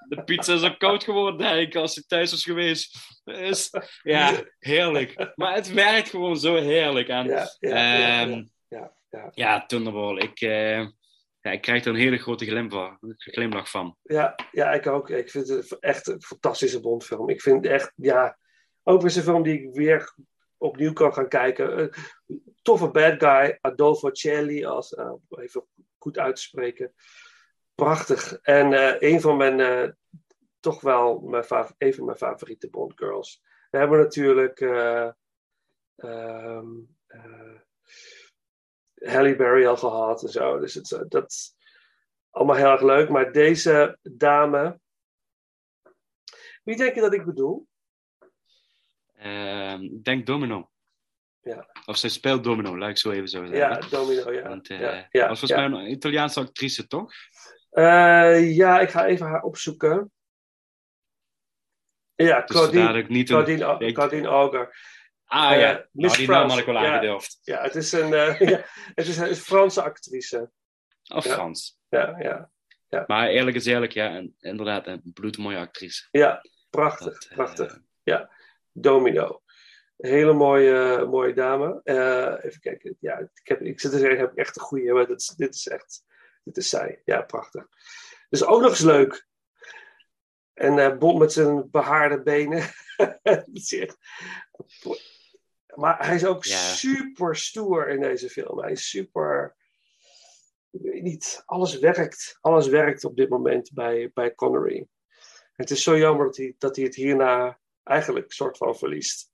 de 0.07 0.24
pizza 0.26 0.53
is 0.53 0.62
ook 0.64 0.80
koud 0.80 1.03
geworden, 1.03 1.38
denk 1.38 1.68
ik, 1.68 1.76
als 1.76 1.98
ik 1.98 2.07
thuis 2.07 2.32
was 2.32 2.44
geweest. 2.44 2.98
Dus, 3.24 3.70
ja, 4.03 4.32
heerlijk. 4.60 5.32
Maar 5.36 5.53
het 5.53 5.74
werkt 5.74 6.10
gewoon 6.10 6.38
zo 6.38 6.56
heerlijk. 6.56 7.07
En, 7.07 7.28
Ja, 7.28 7.49
ja, 7.60 8.94
ja, 9.16 9.32
ja, 9.34 9.66
Thunderball. 9.66 10.18
Ik, 10.18 10.42
eh, 10.42 10.80
ja, 11.40 11.52
ik 11.52 11.62
krijg 11.62 11.84
er 11.84 11.90
een 11.90 12.00
hele 12.00 12.18
grote 12.18 12.46
glimlach, 12.46 12.98
glimlach 13.18 13.70
van. 13.70 13.98
Ja, 14.02 14.36
ja, 14.52 14.72
ik 14.72 14.88
ook. 14.88 15.10
Ik 15.10 15.30
vind 15.30 15.48
het 15.48 15.80
echt 15.80 16.08
een 16.08 16.22
fantastische 16.22 16.80
Bondfilm. 16.80 17.30
Ik 17.30 17.42
vind 17.42 17.66
echt, 17.66 17.92
ja, 17.96 18.38
ook 18.84 19.02
weer 19.02 19.12
zo'n 19.12 19.24
film 19.24 19.44
die 19.44 19.62
ik 19.62 19.76
weer 19.76 20.14
opnieuw 20.58 20.94
kan 20.94 21.14
gaan 21.14 21.28
kijken. 21.28 21.78
Eh, 21.78 22.04
toffe 22.62 22.90
bad 22.90 23.24
guy, 23.24 23.58
Adolfo 23.62 24.10
Celli, 24.14 24.66
als, 24.66 24.94
eh, 24.94 25.14
even 25.30 25.66
goed 25.98 26.18
uit 26.18 26.36
te 26.36 26.42
spreken. 26.42 26.94
Prachtig. 27.76 28.40
En 28.42 28.74
een 29.06 29.22
van 29.22 29.38
mijn, 29.38 29.98
toch 30.60 30.82
wel 30.82 31.20
mijn 31.20 31.46
een 31.78 31.94
van 31.94 32.06
mijn 32.06 32.18
favoriete 32.18 32.70
Bond 32.70 32.94
girls. 32.96 33.44
We 33.76 33.82
hebben 33.82 34.00
natuurlijk 34.00 34.60
eh, 34.60 35.10
ehm, 35.96 36.68
eh, 37.08 37.60
Halle 39.06 39.36
Berry 39.36 39.65
al 39.65 39.77
gehad 39.77 40.23
en 40.23 40.30
zo. 40.30 40.60
Dus 40.60 40.73
het, 40.73 40.91
eh, 40.91 41.02
dat 41.07 41.32
is 41.32 41.56
allemaal 42.30 42.56
heel 42.56 42.72
erg 42.72 42.82
leuk. 42.82 43.10
Maar 43.10 43.32
deze 43.32 43.98
dame. 44.02 44.80
Wie 46.64 46.76
denk 46.76 46.95
je 46.95 47.02
dat 47.02 47.14
ik 47.14 47.26
bedoel? 47.26 47.68
Ik 49.80 50.03
denk 50.03 50.26
Domino. 50.26 50.69
Ja. 51.45 51.69
Of 51.86 51.98
zij 51.98 52.10
speelt 52.10 52.44
Domino, 52.44 52.77
laat 52.77 52.90
ik 52.90 52.98
zo 52.98 53.11
even 53.11 53.27
zo 53.27 53.45
zeggen. 53.45 53.57
Ja, 53.57 53.80
Domino, 53.90 54.32
ja. 54.32 54.48
Want, 54.48 54.69
eh, 54.69 54.80
ja, 54.80 55.07
ja, 55.11 55.27
was 55.27 55.40
volgens 55.40 55.61
ja. 55.61 55.68
mij 55.68 55.80
een 55.80 55.91
Italiaanse 55.91 56.40
actrice, 56.40 56.88
toch? 56.88 57.14
Eh, 57.69 58.56
ja, 58.56 58.80
ik 58.80 58.90
ga 58.90 59.06
even 59.06 59.26
haar 59.26 59.41
opzoeken. 59.41 60.11
Ja, 62.15 62.41
Dus 62.41 62.56
Claudine, 62.56 63.06
niet 63.07 63.27
Claudine 63.94 64.27
Auger. 64.27 64.77
Ah 65.26 65.52
Eh, 65.53 65.60
ja, 65.60 65.72
nou, 65.72 65.85
Miss 65.91 66.18
die 66.18 66.27
naam 66.27 66.49
had 66.49 66.57
ik 66.60 66.65
wel 66.65 66.76
Ja, 66.76 66.93
aangedurfd. 66.93 67.39
Ja, 67.41 67.61
het 67.61 67.76
is 67.76 67.91
een, 67.91 68.14
eh, 68.14 68.39
het 68.95 69.07
is 69.07 69.18
een 69.18 69.35
Franse 69.35 69.81
actrice. 69.81 70.52
Of 71.14 71.26
Ja. 71.26 71.34
Frans. 71.34 71.80
Ja, 71.89 72.15
ja, 72.19 72.52
ja. 72.88 73.03
Maar 73.07 73.27
eerlijk 73.27 73.56
is 73.56 73.65
eerlijk, 73.65 73.91
ja, 73.91 74.10
en, 74.10 74.35
inderdaad, 74.39 74.88
een 74.88 75.11
bloedmooie 75.14 75.57
actrice. 75.57 76.07
Ja, 76.11 76.41
prachtig, 76.69 77.14
Dat, 77.14 77.23
eh, 77.30 77.35
prachtig. 77.35 77.80
Ja, 78.03 78.30
Domino. 78.72 79.41
Hele 79.97 80.34
mooie, 80.34 81.06
mooie 81.06 81.34
dame. 81.34 81.81
Eh, 81.84 82.45
even 82.45 82.60
kijken. 82.60 82.97
Ja, 82.99 83.18
ik, 83.18 83.30
heb, 83.47 83.61
ik 83.61 83.80
zit 83.80 83.91
te 83.91 83.97
zeggen, 83.97 84.15
ik 84.19 84.26
heb 84.26 84.35
echt 84.38 84.56
een 84.56 84.61
goede, 84.61 84.93
maar 84.93 85.07
dit 85.07 85.19
is, 85.22 85.27
dit 85.27 85.56
is 85.56 85.68
echt, 85.68 86.03
dit 86.43 86.57
is 86.57 86.69
zij. 86.69 87.02
Ja, 87.06 87.22
prachtig. 87.22 87.68
Dus 88.30 88.43
ook 88.45 88.61
nog 88.61 88.69
eens 88.69 88.80
leuk. 88.80 89.27
En 90.53 90.80
eh 90.80 90.97
Bond 90.97 91.19
met 91.19 91.34
zijn 91.34 91.69
behaarde 91.72 92.22
benen. 92.23 92.64
Dat 93.23 93.47
is 93.53 93.73
echt- 93.73 93.97
maar 95.76 96.06
hij 96.06 96.15
is 96.15 96.26
ook 96.26 96.43
Ja. 96.43 96.57
super 96.57 97.35
stoer 97.35 97.89
in 97.89 98.02
deze 98.02 98.30
film. 98.30 98.60
Hij 98.61 98.72
is 98.72 98.89
super. 98.89 99.56
Ik 100.72 100.81
weet 100.81 101.02
niet, 101.03 101.43
alles 101.45 101.80
werkt. 101.80 102.38
Alles 102.41 102.68
werkt 102.68 103.03
op 103.03 103.15
dit 103.15 103.30
moment 103.30 103.72
bij, 103.73 104.11
bij 104.14 104.35
Connery. 104.35 104.88
Het 105.53 105.69
is 105.72 105.84
zo 105.84 105.97
jammer 105.97 106.26
dat 106.26 106.38
hij, 106.38 106.56
dat 106.57 106.76
hij 106.76 106.85
het 106.85 106.95
hierna 106.95 107.60
eigenlijk 107.84 108.31
soort 108.31 108.57
van 108.57 108.76
verliest. 108.77 109.31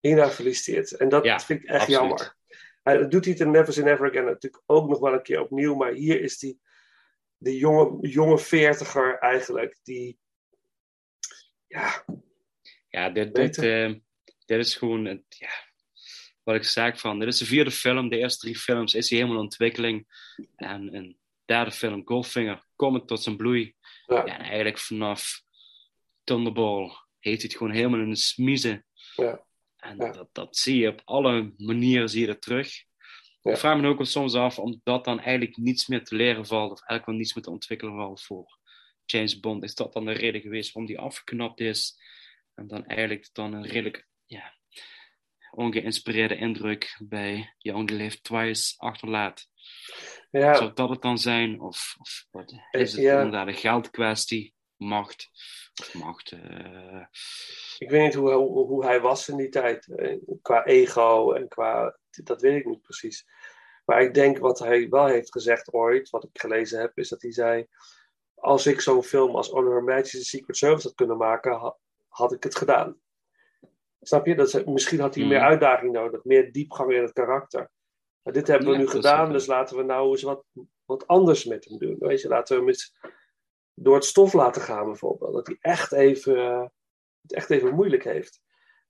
Hierna 0.00 0.30
verliest 0.30 0.66
hij 0.66 0.76
het. 0.76 0.92
En 0.96 1.08
dat 1.08 1.24
Ja, 1.24 1.40
vind 1.40 1.62
ik 1.62 1.68
echt 1.68 1.80
absoluut. 1.80 2.00
jammer. 2.00 2.36
Hij, 2.82 2.96
dat 2.96 3.10
doet 3.10 3.24
hij 3.24 3.32
het 3.32 3.42
in 3.42 3.50
Never 3.50 3.72
Say 3.72 3.84
Never 3.84 4.08
Again 4.08 4.24
natuurlijk 4.24 4.62
ook 4.66 4.88
nog 4.88 4.98
wel 4.98 5.12
een 5.12 5.22
keer 5.22 5.40
opnieuw. 5.40 5.74
Maar 5.74 5.92
hier 5.92 6.20
is 6.20 6.38
die, 6.38 6.60
de 7.36 7.56
jonge, 7.56 8.08
jonge 8.08 8.38
veertiger 8.38 9.18
eigenlijk. 9.18 9.78
Die, 9.82 10.18
ja, 11.66 12.04
Ja, 12.88 13.10
dit, 13.10 13.34
dit. 13.34 13.56
Dit 14.56 14.66
is 14.66 14.74
gewoon, 14.74 15.04
het, 15.04 15.22
ja, 15.28 15.50
wat 16.42 16.54
ik 16.54 16.64
zeg 16.64 17.00
van, 17.00 17.18
dit 17.18 17.28
is 17.28 17.38
de 17.38 17.44
vierde 17.44 17.70
film. 17.70 18.08
De 18.08 18.16
eerste 18.18 18.40
drie 18.40 18.56
films 18.58 18.94
is 18.94 19.08
hij 19.10 19.18
helemaal 19.18 19.38
in 19.38 19.44
ontwikkeling. 19.44 20.06
En 20.56 20.94
een 20.94 21.18
derde 21.44 21.70
film, 21.70 22.02
Goldfinger, 22.04 22.64
komt 22.76 23.08
tot 23.08 23.22
zijn 23.22 23.36
bloei. 23.36 23.74
Ja. 24.06 24.24
En 24.24 24.38
eigenlijk 24.40 24.78
vanaf 24.78 25.42
Thunderball 26.24 26.82
heeft 27.18 27.40
hij 27.40 27.48
het 27.50 27.56
gewoon 27.56 27.72
helemaal 27.72 28.00
in 28.00 28.10
de 28.10 28.16
smiezen. 28.16 28.84
ja, 29.16 29.44
En 29.76 29.96
Ja. 29.96 30.12
dat, 30.12 30.28
dat 30.32 30.56
zie 30.56 30.76
je 30.78 30.88
op 30.88 31.02
alle 31.04 31.52
manieren 31.56 32.08
zie 32.08 32.20
je 32.20 32.26
dat 32.26 32.42
terug. 32.42 32.84
Ja. 33.42 33.50
Ik 33.50 33.56
vraag 33.58 33.80
me 33.80 33.88
ook 33.88 34.06
soms 34.06 34.34
af, 34.34 34.58
omdat 34.58 35.04
dan 35.04 35.20
eigenlijk 35.20 35.56
niets 35.56 35.86
meer 35.86 36.04
te 36.04 36.14
leren 36.14 36.46
valt, 36.46 36.70
of 36.72 36.78
eigenlijk 36.78 37.06
wel 37.06 37.14
niets 37.16 37.34
meer 37.34 37.44
te 37.44 37.50
ontwikkelen 37.50 37.94
valt 37.94 38.22
voor 38.22 38.58
James 39.04 39.40
Bond. 39.40 39.62
Is 39.64 39.74
dat 39.74 39.92
dan 39.92 40.04
de 40.04 40.12
reden 40.12 40.40
geweest 40.40 40.72
waarom 40.72 40.92
die 40.92 41.00
afgeknapt 41.00 41.60
is? 41.60 41.98
En 42.54 42.66
dan 42.66 42.86
eigenlijk 42.86 43.28
dan 43.32 43.52
een 43.52 43.66
redelijk 43.66 44.08
ja, 44.30 44.52
ongeïnspireerde 45.50 46.36
indruk 46.36 46.96
bij 47.02 47.54
You 47.58 47.76
Only 47.78 47.94
Live 47.96 48.20
Twice 48.20 48.74
achterlaat. 48.78 49.46
ja. 50.30 50.54
Zou 50.54 50.72
dat 50.72 50.88
het 50.88 51.02
dan 51.02 51.18
zijn? 51.18 51.60
Of, 51.60 51.94
of 51.98 52.26
wat, 52.30 52.54
is 52.70 52.92
het 52.92 53.00
Ja. 53.00 53.16
inderdaad 53.16 53.46
een 53.46 53.54
geldkwestie? 53.54 54.54
Macht? 54.76 55.30
Of 55.80 55.94
macht? 55.94 56.32
eh, 56.32 57.04
Ik 57.78 57.90
weet 57.90 58.02
niet 58.04 58.14
hoe, 58.14 58.32
hoe, 58.32 58.66
hoe 58.66 58.84
hij 58.84 59.00
was 59.00 59.28
in 59.28 59.36
die 59.36 59.48
tijd. 59.48 59.88
eh, 59.96 60.16
Qua 60.42 60.64
ego 60.64 61.32
en 61.32 61.48
qua. 61.48 61.98
Dat 62.24 62.40
weet 62.40 62.56
ik 62.60 62.66
niet 62.66 62.80
precies. 62.82 63.24
Maar 63.84 64.02
ik 64.02 64.14
denk 64.14 64.38
wat 64.38 64.58
hij 64.58 64.88
wel 64.88 65.06
heeft 65.06 65.32
gezegd 65.32 65.72
ooit, 65.72 66.10
wat 66.10 66.24
ik 66.24 66.40
gelezen 66.40 66.80
heb, 66.80 66.98
is 66.98 67.08
dat 67.08 67.22
hij 67.22 67.32
zei: 67.32 67.66
Als 68.34 68.66
ik 68.66 68.80
zo'n 68.80 69.02
film 69.02 69.36
als 69.36 69.50
On 69.50 69.66
Her 69.70 69.82
Majesty's 69.82 70.28
Secret 70.28 70.56
Service 70.56 70.86
had 70.86 70.96
kunnen 70.96 71.16
maken, 71.16 71.52
ha- 71.52 71.76
had 72.08 72.32
ik 72.32 72.42
het 72.42 72.56
gedaan. 72.56 73.00
Snap 74.00 74.26
je? 74.26 74.34
Dat, 74.34 74.54
is- 74.54 74.64
misschien 74.64 75.00
had 75.00 75.14
hij 75.14 75.24
meer 75.24 75.38
Mhm. 75.38 75.46
uitdaging 75.46 75.92
nodig, 75.92 76.24
meer 76.24 76.52
diepgang 76.52 76.92
in 76.92 77.02
het 77.02 77.12
karakter. 77.12 77.70
Maar 78.22 78.32
dit 78.32 78.46
hebben 78.46 78.66
we 78.68 78.72
Ja, 78.72 78.78
nu 78.78 78.86
gedaan, 78.88 79.32
dus 79.32 79.46
laten 79.46 79.76
we 79.76 79.82
nou 79.82 80.10
eens 80.10 80.22
wat, 80.22 80.44
wat 80.84 81.06
anders 81.06 81.44
met 81.44 81.64
hem 81.64 81.78
doen. 81.78 81.96
Weet 81.98 82.20
je, 82.20 82.28
laten 82.28 82.54
we 82.54 82.60
hem 82.60 82.68
eens 82.70 82.94
door 83.74 83.94
het 83.94 84.04
stof 84.04 84.32
laten 84.32 84.62
gaan, 84.62 84.84
bijvoorbeeld. 84.84 85.32
Dat 85.34 85.46
hij 85.46 85.56
echt 85.60 85.92
even, 85.92 86.36
eh, 86.36 86.66
het 87.22 87.32
echt 87.32 87.50
even 87.50 87.74
moeilijk 87.74 88.04
heeft. 88.04 88.40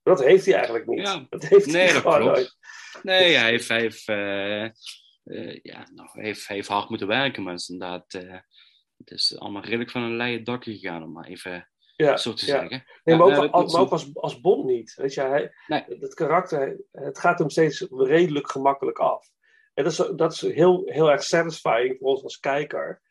Maar 0.02 0.16
dat 0.16 0.24
heeft 0.24 0.44
hij 0.44 0.54
eigenlijk 0.54 0.86
niet. 0.86 1.00
Ja. 1.00 1.26
Dat 1.28 1.44
heeft 1.44 1.66
Nee, 1.66 1.82
hij 1.84 1.92
dat 1.92 2.02
gewoon 2.02 2.18
klopt. 2.20 2.34
nooit. 2.36 2.56
Nee, 3.02 3.34
hij 3.36 3.50
heeft, 3.50 3.68
hij 3.68 3.80
heeft, 3.80 4.08
eh, 4.08 4.64
eh, 4.64 5.58
ja, 5.62 5.88
nou, 5.94 6.08
hij 6.12 6.24
heeft, 6.24 6.46
heeft 6.48 6.68
hard 6.68 6.88
moeten 6.88 7.06
werken, 7.06 7.42
maar 7.42 7.52
het 7.52 7.60
is 7.62 7.68
inderdaad, 7.68 8.12
het 8.96 9.10
is 9.10 9.38
allemaal 9.38 9.62
redelijk 9.64 9.90
van 9.90 10.02
een 10.02 10.16
leien 10.16 10.44
dakje 10.44 10.72
gegaan, 10.72 11.02
om 11.02 11.12
maar 11.12 11.26
even 11.26 11.69
Ja, 12.04 12.16
zo 12.16 12.32
te 12.32 12.46
ja. 12.46 12.58
zeggen. 12.58 12.84
Nee, 13.04 13.16
maar 13.16 13.26
ook, 13.26 13.32
nee, 13.32 13.48
als, 13.48 13.62
dat- 13.64 13.72
maar 13.72 13.80
ook 13.80 13.90
als, 13.90 14.14
als 14.14 14.40
Bond 14.40 14.64
niet. 14.64 14.94
Weet 14.94 15.14
je, 15.14 15.20
hij, 15.20 15.52
het 16.00 16.14
karakter, 16.14 16.80
het 16.92 17.18
gaat 17.18 17.38
hem 17.38 17.50
steeds 17.50 17.86
redelijk 17.90 18.50
gemakkelijk 18.50 18.98
af. 18.98 19.30
En 19.74 19.84
dat 19.84 19.92
is, 19.92 20.10
dat 20.16 20.32
is 20.32 20.40
heel, 20.40 20.82
heel 20.86 21.10
erg 21.10 21.22
satisfying 21.22 21.96
voor 21.98 22.08
ons 22.08 22.22
als 22.22 22.38
kijker. 22.40 23.02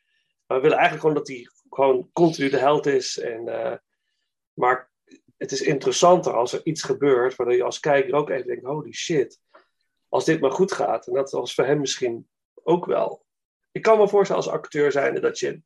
Maar 0.46 0.58
we 0.58 0.64
willen 0.64 0.78
eigenlijk 0.78 1.08
gewoon 1.08 1.16
dat 1.16 1.28
hij 1.28 1.48
gewoon 1.70 2.10
continu 2.14 2.50
de 2.50 2.58
held 2.58 2.86
is. 2.86 3.20
En, 3.20 3.48
eh, 3.48 3.78
maar 4.54 4.92
het 5.38 5.52
is 5.52 5.62
interessanter 5.62 6.34
als 6.34 6.54
er 6.54 6.62
iets 6.64 6.84
gebeurt 6.84 7.36
waardoor 7.36 7.56
je 7.56 7.64
als 7.64 7.80
kijker 7.80 8.14
ook 8.14 8.30
even 8.30 8.48
denkt: 8.48 8.66
holy 8.66 8.94
shit, 8.94 9.40
als 10.10 10.26
dit 10.26 10.40
maar 10.42 10.52
goed 10.52 10.72
gaat. 10.72 11.08
En 11.08 11.14
dat 11.14 11.32
was 11.32 11.54
voor 11.54 11.66
hem 11.66 11.80
misschien 11.80 12.28
ook 12.64 12.86
wel. 12.86 13.26
Ik 13.72 13.82
kan 13.82 13.98
me 13.98 14.08
voorstellen 14.08 14.44
als 14.44 14.52
acteur 14.54 14.92
zijn 14.92 15.22
dat 15.22 15.40
je 15.40 15.62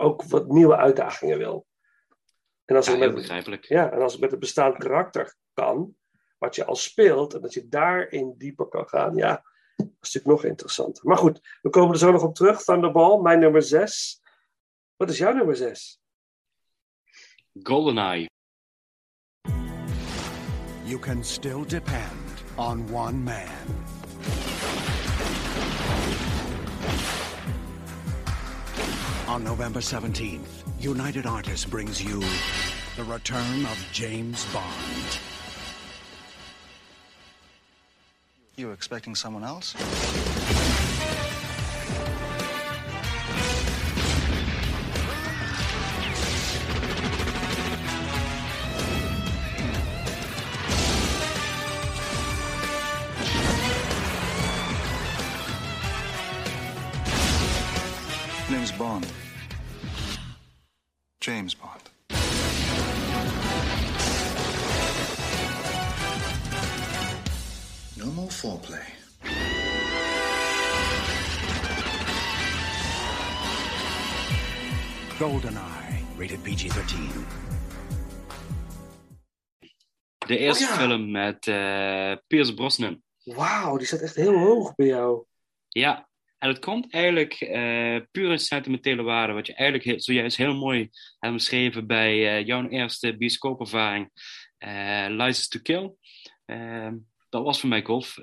ook 0.00 0.22
wat 0.22 0.48
nieuwe 0.48 0.76
uitdagingen 0.76 1.38
wil. 1.38 1.66
En 2.64 2.76
als 2.76 2.86
Ja, 2.86 2.92
het 2.92 3.00
heel 3.00 3.10
met, 3.12 3.20
begrijpelijk. 3.20 3.64
ja, 3.64 3.90
en 3.92 4.00
als 4.02 4.12
het 4.12 4.20
met 4.20 4.32
een 4.32 4.38
bestaand 4.38 4.76
karakter 4.76 5.34
kan, 5.52 5.96
wat 6.38 6.54
je 6.54 6.64
al 6.64 6.76
speelt, 6.76 7.34
en 7.34 7.40
dat 7.40 7.52
je 7.54 7.68
daarin 7.68 8.34
dieper 8.36 8.66
kan 8.66 8.88
gaan, 8.88 9.16
ja, 9.16 9.30
dat 9.76 9.86
is 10.00 10.12
natuurlijk 10.14 10.26
nog 10.42 10.44
interessanter. 10.50 11.06
Maar 11.06 11.16
goed, 11.16 11.40
we 11.62 11.70
komen 11.70 11.92
er 11.92 11.98
zo 11.98 12.10
nog 12.10 12.22
op 12.22 12.34
terug. 12.34 12.62
Thunderball, 12.62 13.20
mijn 13.20 13.38
nummer 13.38 13.62
6. 13.62 14.22
Wat 14.96 15.10
is 15.10 15.18
jouw 15.18 15.32
nummer 15.32 15.56
6? 15.56 16.00
GoldenEye. 17.62 18.28
You 20.84 20.98
can 21.00 21.24
still 21.24 21.64
depend 21.66 22.44
on 22.56 22.94
one 22.94 23.16
man. 23.16 23.97
On 29.28 29.44
November 29.44 29.80
17th, 29.80 30.64
United 30.80 31.26
Artists 31.26 31.66
brings 31.66 32.02
you 32.02 32.24
the 32.96 33.04
return 33.04 33.66
of 33.66 33.88
James 33.92 34.50
Bond. 34.54 35.18
You 38.56 38.68
were 38.68 38.72
expecting 38.72 39.14
someone 39.14 39.44
else? 39.44 39.74
Eerste 80.38 80.64
Oh 80.64 80.70
ja. 80.70 80.76
film 80.76 81.10
met 81.10 81.46
eh 81.46 82.12
Pierce 82.26 82.54
Brosnan. 82.54 83.02
Wauw, 83.24 83.76
die 83.76 83.86
staat 83.86 84.00
echt 84.00 84.14
heel 84.14 84.38
hoog 84.38 84.74
bij 84.74 84.86
jou. 84.86 85.24
Ja, 85.68 86.08
en 86.38 86.48
het 86.48 86.58
komt 86.58 86.92
eigenlijk 86.92 87.32
eh, 87.32 87.96
puur 88.10 88.30
in 88.30 88.38
sentimentele 88.38 89.02
waarde, 89.02 89.32
wat 89.32 89.46
je 89.46 89.54
eigenlijk 89.54 90.02
zojuist 90.02 90.36
heel 90.36 90.54
mooi 90.54 90.90
hebt 91.18 91.34
beschreven 91.34 91.86
bij 91.86 92.38
eh, 92.38 92.46
jouw 92.46 92.68
eerste 92.68 93.16
bioscoopervaring, 93.16 94.10
eh 94.58 95.06
License 95.08 95.48
to 95.48 95.58
Kill. 95.62 95.94
Ehm, 96.44 96.96
dat 97.28 97.42
was 97.44 97.60
voor 97.60 97.68
mij 97.68 97.82
Golf, 97.82 98.18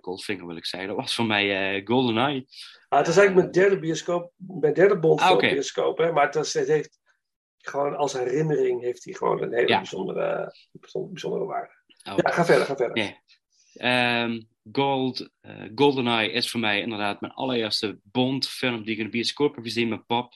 Goldfinger 0.00 0.46
wil 0.46 0.56
ik 0.56 0.66
zeggen, 0.66 0.88
dat 0.88 0.98
was 0.98 1.14
voor 1.14 1.26
mij 1.26 1.80
GoldenEye. 1.84 2.46
Ah, 2.88 2.98
het 2.98 3.08
is 3.08 3.16
eigenlijk 3.16 3.34
mijn 3.34 3.50
derde 3.50 3.78
bioscoop, 3.78 4.32
mijn 4.36 4.74
derde 4.74 4.98
Bond 4.98 5.20
Ah, 5.20 5.38
bioscoop, 5.38 5.98
hè? 5.98 6.12
maar 6.12 6.24
het, 6.30 6.52
het 6.52 6.68
heeft 6.68 7.00
gewoon 7.62 7.96
als 7.96 8.12
herinnering 8.12 8.80
heeft 8.80 9.04
hij 9.04 9.14
gewoon 9.14 9.42
een 9.42 9.52
hele 9.52 9.68
Ja. 9.68 9.76
bijzondere, 9.76 10.54
bijzondere, 10.72 11.44
waarde. 11.44 11.72
Oh. 12.10 12.16
Ja, 12.16 12.30
ga 12.30 12.44
verder, 12.44 12.66
ga 12.66 12.76
verder. 12.76 12.96
Nee. 12.96 13.20
Ehm, 13.74 14.40
Gold, 14.72 15.30
eh, 15.40 15.64
GoldenEye 15.74 16.30
is 16.32 16.50
voor 16.50 16.60
mij 16.60 16.80
inderdaad 16.80 17.20
mijn 17.20 17.32
allereerste 17.32 18.00
Bond-film 18.02 18.84
die 18.84 18.92
ik 18.92 18.98
in 18.98 19.04
de 19.04 19.10
bioscoop 19.10 19.54
heb 19.54 19.64
gezien 19.64 19.88
met 19.88 20.06
pap. 20.06 20.32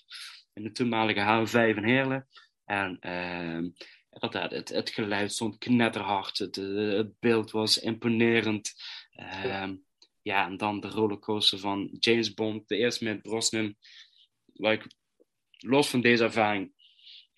In 0.53 0.62
de 0.62 0.73
toenmalige 0.73 1.20
H5 1.20 1.77
in 1.77 1.85
Heerlen. 1.85 2.28
En 2.65 2.97
ehm, 3.01 3.69
inderdaad, 4.11 4.51
het, 4.51 4.69
het 4.69 4.90
geluid 4.90 5.32
stond 5.32 5.59
knetterhard. 5.59 6.39
Het, 6.39 6.57
het 6.57 7.19
beeld 7.19 7.51
was 7.51 7.78
imponerend. 7.78 8.73
Ehm, 9.11 9.74
ja, 10.23 10.47
en 10.47 10.57
dan 10.57 10.81
de 10.81 10.89
rollercoaster 10.89 11.59
van 11.59 11.97
James 11.98 12.35
Bond. 12.35 12.69
De 12.69 12.77
eerste 12.77 13.05
met 13.05 13.23
Brosnan. 13.23 13.74
Waar 14.53 14.73
ik 14.73 14.86
los 15.59 15.89
van 15.89 16.01
deze 16.01 16.24
ervaring, 16.24 16.73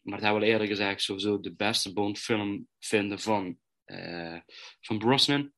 maar 0.08 0.20
dat 0.20 0.30
al 0.30 0.42
eerder 0.42 0.66
gezegd, 0.66 1.02
sowieso 1.02 1.40
de 1.40 1.54
beste 1.54 1.92
Bond-film 1.92 2.68
vinden 2.78 3.20
van, 3.20 3.58
eh, 3.84 4.40
van 4.80 4.98
Brosnan. 4.98 5.52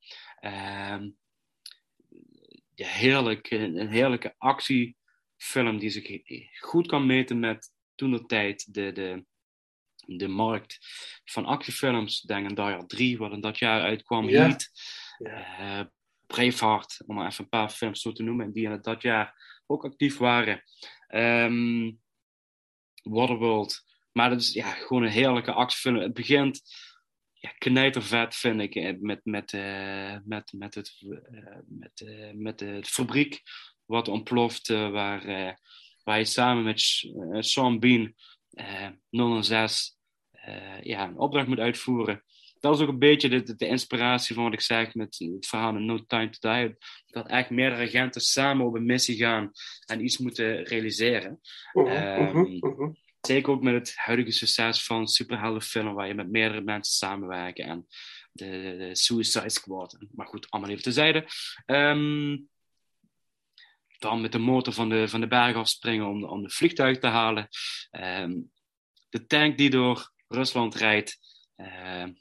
Ja, 2.75 2.87
heerlijk, 2.87 3.51
een, 3.51 3.89
heerlijke 3.89 4.35
actiefilm 4.39 5.79
die 5.79 5.91
zich 5.91 6.21
goed 6.59 6.87
kan 6.87 7.07
meten 7.07 7.39
met 7.39 7.73
toen 7.95 8.11
de 8.11 8.27
tijd 8.27 8.75
de, 8.75 8.93
de, 8.93 9.25
de 10.19 10.29
markt 10.29 10.79
van 11.25 11.45
actiefilms. 11.45 12.21
Denk 12.21 12.47
aan 12.47 12.55
Die 12.55 12.65
Hard 12.65 12.89
3, 12.89 13.19
wat 13.19 13.33
in 13.33 13.41
dat 13.41 13.59
jaar 13.59 13.83
uitkwam. 13.83 14.29
Ja. 14.29 14.43
Heat, 14.43 14.71
eh, 15.19 15.81
Braveheart, 16.27 17.03
om 17.07 17.15
maar 17.15 17.27
even 17.27 17.45
een 17.45 17.51
paar 17.51 17.69
films 17.69 18.01
zo 18.01 18.13
te 18.13 18.23
noemen, 18.23 18.53
die 18.53 18.71
in 18.71 18.79
dat 18.83 19.03
jaar 19.03 19.63
ook 19.67 19.85
actief 19.85 20.17
waren. 20.17 20.63
Ehm, 21.07 21.93
Waterworld. 23.03 23.89
Maar 24.13 24.31
dat 24.31 24.41
is 24.41 24.53
ja, 24.53 24.71
gewoon 24.71 25.03
een 25.03 25.11
heerlijke 25.11 25.53
actiefilm. 25.53 25.97
Het 25.97 26.15
begint 26.15 26.61
ja, 27.33 27.51
knijtervet, 27.59 28.35
vind 28.35 28.61
ik, 28.61 28.75
eh, 28.75 28.95
met, 29.01 29.21
met, 29.25 29.53
eh, 29.53 30.17
met, 30.25 30.53
met, 30.53 30.75
het, 30.75 30.93
eh, 31.09 31.57
met, 31.67 32.05
met 32.35 32.59
de 32.59 32.83
fabriek 32.85 33.43
wat 33.85 34.09
ontploft, 34.09 34.69
waar, 34.69 35.25
waar 36.05 36.19
je 36.19 36.25
samen 36.25 36.65
met 36.65 36.81
Sean 37.45 37.79
Bean 37.79 38.15
eh 38.51 38.89
006 39.11 39.99
eh, 40.31 40.83
ja, 40.83 41.09
een 41.09 41.19
opdracht 41.19 41.47
moet 41.47 41.59
uitvoeren. 41.59 42.25
Dat 42.61 42.75
is 42.75 42.83
ook 42.83 42.89
een 42.89 42.99
beetje 42.99 43.29
de, 43.29 43.43
de, 43.43 43.57
de 43.57 43.67
inspiratie 43.67 44.35
van 44.35 44.45
wat 44.45 44.53
ik 44.53 44.61
zeg 44.61 44.95
met 44.95 45.19
het 45.19 45.47
verhaal 45.47 45.77
in 45.77 45.85
No 45.85 46.05
Time 46.07 46.31
to 46.31 46.51
Die. 46.51 46.77
Dat 47.07 47.27
eigenlijk 47.27 47.51
meerdere 47.51 47.89
agenten 47.89 48.21
samen 48.21 48.67
op 48.67 48.75
een 48.75 48.85
missie 48.85 49.17
gaan 49.17 49.51
en 49.87 50.05
iets 50.05 50.19
moeten 50.19 50.63
realiseren. 50.63 51.41
Mhm, 51.73 51.87
Ehm, 51.87 52.39
mhm, 52.39 52.57
mhm. 52.67 52.91
Zeker 53.21 53.53
ook 53.53 53.63
met 53.63 53.75
het 53.75 53.97
huidige 53.97 54.31
succes 54.31 54.85
van 54.85 55.09
superheldenfilmen, 55.09 55.95
waar 55.95 56.07
je 56.07 56.15
met 56.15 56.31
meerdere 56.31 56.61
mensen 56.61 56.95
samenwerken 56.95 57.65
en 57.65 57.87
de, 58.33 58.45
de, 58.51 58.77
de 58.79 58.97
Suicide 58.97 59.51
Squad. 59.51 59.99
Maar 60.11 60.27
goed, 60.27 60.51
allemaal 60.51 60.71
even 60.71 60.83
tezijde. 60.83 61.27
Ehm 61.67 62.37
dan 64.01 64.21
met 64.21 64.33
de 64.33 64.39
motor 64.39 64.73
van 64.73 64.89
de, 64.89 65.09
van 65.09 65.21
de 65.21 65.27
berg 65.27 65.57
afspringen 65.57 66.07
om, 66.07 66.25
om 66.25 66.43
de 66.43 66.51
vliegtuig 66.51 66.99
te 66.99 67.07
halen. 67.07 67.49
Ehm, 67.91 68.41
de 69.09 69.27
tank 69.27 69.59
die 69.59 69.71
door 69.71 70.13
Rusland 70.29 70.75
rijdt. 70.75 71.19
Ehm, 71.57 72.13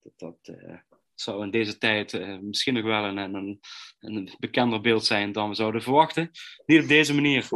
dat 0.00 0.12
dat 0.16 0.56
eh, 0.56 0.78
zou 1.20 1.42
in 1.42 1.50
deze 1.50 1.78
tijd 1.78 2.12
eh, 2.14 2.38
misschien 2.38 2.74
nog 2.74 2.82
wel 2.82 3.04
een, 3.04 3.16
een, 3.16 3.60
een 4.00 4.34
bekender 4.38 4.80
beeld 4.80 5.04
zijn 5.04 5.32
dan 5.32 5.48
we 5.48 5.54
zouden 5.54 5.82
verwachten. 5.82 6.30
Niet 6.66 6.82
op 6.82 6.88
deze 6.88 7.14
manier. 7.14 7.48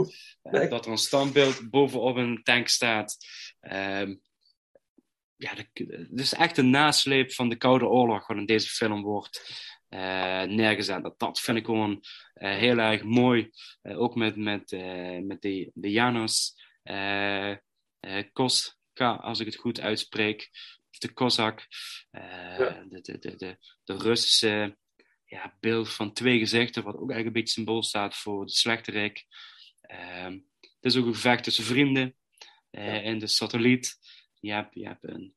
Eh, 0.43 0.71
dat 0.71 0.85
er 0.85 0.91
een 0.91 0.99
standbeeld 0.99 1.71
bovenop 1.71 2.17
een 2.17 2.43
tank 2.43 2.69
staat. 2.69 3.17
Ehm, 3.61 4.15
ja, 5.37 5.55
de- 5.55 6.07
het 6.11 6.21
is 6.21 6.35
echt 6.35 6.57
een 6.59 6.71
nasleep 6.71 7.33
van 7.33 7.49
de 7.49 7.57
Koude 7.57 7.87
Oorlog 7.87 8.27
wat 8.27 8.37
in 8.37 8.47
deze 8.47 8.69
film 8.69 9.03
wordt 9.03 9.61
eh, 9.89 10.43
neergezet. 10.43 11.03
Dat, 11.03 11.19
dat 11.19 11.41
vind 11.41 11.59
ik 11.59 11.65
gewoon 11.65 12.01
heel 12.33 12.79
erg 12.79 13.03
mooi. 13.03 13.51
Ook 13.83 14.15
met, 14.15 14.37
met, 14.37 14.71
met 15.23 15.43
de, 15.43 15.71
de 15.75 15.91
Janos 15.91 16.55
Koska, 18.33 19.13
als 19.21 19.41
ik 19.41 19.47
het 19.47 19.57
goed 19.57 19.81
uitspreek. 19.81 20.51
De 21.03 21.13
Kozak. 21.13 21.67
Eh, 22.11 22.23
Ja. 22.59 22.85
de, 22.89 23.01
de, 23.01 23.19
de, 23.19 23.37
de, 23.37 23.57
de 23.85 23.97
Russische 23.97 24.77
ja, 25.25 25.57
beeld 25.61 25.93
van 25.93 26.13
twee 26.13 26.39
gezichten, 26.39 26.83
wat 26.83 26.95
ook 26.95 27.11
eigenlijk 27.11 27.27
een 27.27 27.33
beetje 27.33 27.53
symbool 27.53 27.83
staat 27.83 28.17
voor 28.17 28.47
de 28.47 28.53
slechterik. 28.53 29.27
Ehm 29.81 30.39
het 30.61 30.93
is 30.93 30.97
ook 31.01 31.07
een 31.07 31.15
gevecht 31.15 31.45
tussen 31.45 31.65
vrienden 31.65 32.17
eh, 32.71 33.05
in 33.05 33.19
de 33.19 33.27
satelliet. 33.27 33.99
Je 34.41 34.53
hebt, 34.53 34.75
je 34.75 34.87
hebt 34.87 35.05
een, 35.09 35.35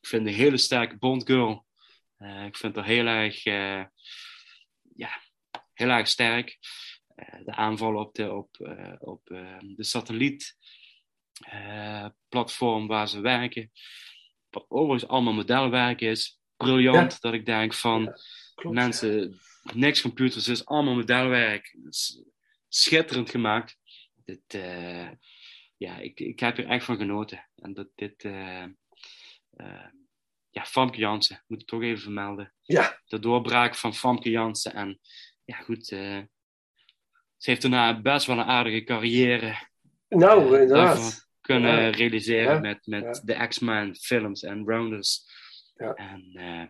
ik 0.00 0.06
vind 0.06 0.26
een 0.26 0.32
hele 0.34 0.56
sterke 0.56 0.96
Bondgirl. 0.96 1.66
Eh, 2.16 2.44
ik 2.44 2.56
vind 2.56 2.76
haar 2.76 2.84
heel 2.84 3.06
erg, 3.06 3.42
ja, 3.42 5.22
heel 5.74 5.88
erg 5.88 6.08
sterk. 6.08 6.58
De 7.44 7.52
aanval 7.52 7.96
op 7.96 8.14
de, 8.14 8.32
op, 8.32 8.56
op 8.98 9.20
de 9.76 9.84
satelliet. 9.84 10.56
eh, 11.40 12.06
platform 12.28 12.86
waar 12.86 13.08
ze 13.08 13.20
werken. 13.20 13.70
Wat 14.50 14.66
overigens 14.68 15.10
allemaal 15.10 15.32
modelwerk 15.32 16.00
is. 16.00 16.40
Briljant 16.56 17.20
dat 17.20 17.32
ik 17.32 17.46
denk 17.46 17.74
van 17.74 18.18
mensen, 18.62 19.40
niks 19.72 20.00
computers, 20.00 20.46
het 20.46 20.56
is 20.56 20.66
allemaal 20.66 20.94
modelwerk. 20.94 21.76
Schitterend 22.68 23.30
gemaakt. 23.30 23.78
Dit, 24.24 24.54
eh, 24.54 25.08
ja, 25.76 25.98
ik, 25.98 26.20
ik 26.20 26.40
heb 26.40 26.58
er 26.58 26.66
echt 26.66 26.84
van 26.84 26.96
genoten. 26.96 27.48
En 27.56 27.74
dat 27.74 27.88
dit, 27.94 28.24
eh, 28.24 28.62
eh, 29.50 29.86
ja, 30.50 30.64
Famke 30.64 30.98
Jansen, 30.98 31.44
moet 31.46 31.60
ik 31.60 31.66
toch 31.66 31.82
even 31.82 32.02
vermelden. 32.02 32.52
Ja. 32.62 33.00
De 33.06 33.18
doorbraak 33.18 33.74
van 33.74 33.94
Famke 33.94 34.30
Jansen. 34.30 34.74
En 34.74 35.00
ja, 35.44 35.56
goed, 35.56 35.86
ze 35.86 36.26
heeft 37.38 37.62
daarna 37.62 38.00
best 38.00 38.26
wel 38.26 38.38
een 38.38 38.44
aardige 38.44 38.84
carrière 38.84 39.68
Nou, 40.08 40.60
inderdaad. 40.60 41.29
Kunnen 41.54 41.82
Ja. 41.82 41.88
realiseren 41.90 42.54
Ja. 42.54 42.58
met, 42.60 42.86
met 42.86 43.22
de 43.24 43.46
X-Men 43.48 43.96
films 43.96 44.42
en 44.42 44.62
Rounders. 44.66 45.24
En, 45.94 46.30
eh, 46.34 46.62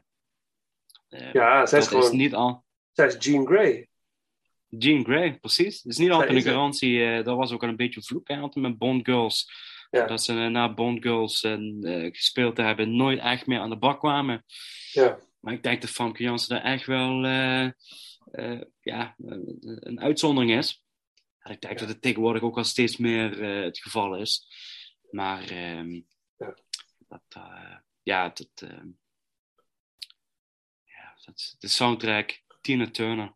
eh, 1.08 1.32
Ja, 1.32 1.66
zij 1.66 1.78
is 1.78 1.86
gewoon- 1.86 2.16
niet 2.16 2.34
al. 2.34 2.64
Zij 2.92 3.06
is 3.06 3.16
Jean 3.18 3.46
Grey. 3.46 3.88
Jean 4.68 5.04
Grey, 5.04 5.38
precies. 5.38 5.82
Het 5.82 5.92
is 5.92 5.98
niet 5.98 6.10
altijd 6.10 6.30
een 6.30 6.42
garantie. 6.42 7.04
eh 7.04 7.24
dat 7.24 7.36
was 7.36 7.52
ook 7.52 7.62
al 7.62 7.68
een 7.68 7.76
beetje 7.76 8.02
vloek 8.02 8.28
hè, 8.28 8.36
altijd 8.36 8.64
met 8.64 8.78
Bond 8.78 9.04
Girls. 9.06 9.50
Ja. 9.90 10.06
Dat 10.06 10.22
ze 10.22 10.32
na 10.32 10.74
Bond 10.74 11.02
Girls 11.02 11.42
eh, 11.42 11.58
gespeeld 12.12 12.56
te 12.56 12.62
hebben, 12.62 12.96
nooit 12.96 13.18
echt 13.18 13.46
meer 13.46 13.58
aan 13.58 13.70
de 13.70 13.76
bak 13.78 13.98
kwamen. 13.98 14.44
Ja. 14.92 15.18
Maar 15.40 15.52
ik 15.52 15.62
denk 15.62 15.80
dat 15.80 15.90
Famke 15.90 16.22
Jansen 16.22 16.48
daar 16.54 16.64
echt 16.64 16.86
wel 16.86 17.26
ja, 18.80 19.14
een 19.16 20.00
uitzondering 20.00 20.52
is. 20.56 20.82
En 21.50 21.56
ik 21.56 21.62
denk 21.62 21.78
dat 21.78 21.88
het 21.88 22.02
tegenwoordig 22.02 22.42
ook 22.42 22.56
al 22.56 22.64
steeds 22.64 22.96
meer 22.96 23.42
eh, 23.42 23.64
het 23.64 23.78
geval 23.78 24.16
is. 24.16 24.46
Maar 25.10 25.48
ehm, 25.48 26.00
dat, 27.08 27.22
eh, 27.28 27.76
ja, 28.02 28.28
dat, 28.28 28.50
ehm, 28.54 28.88
ja, 30.84 31.16
dat, 31.24 31.56
de 31.58 31.68
soundtrack, 31.68 32.42
Tina 32.60 32.90
Turner. 32.90 33.34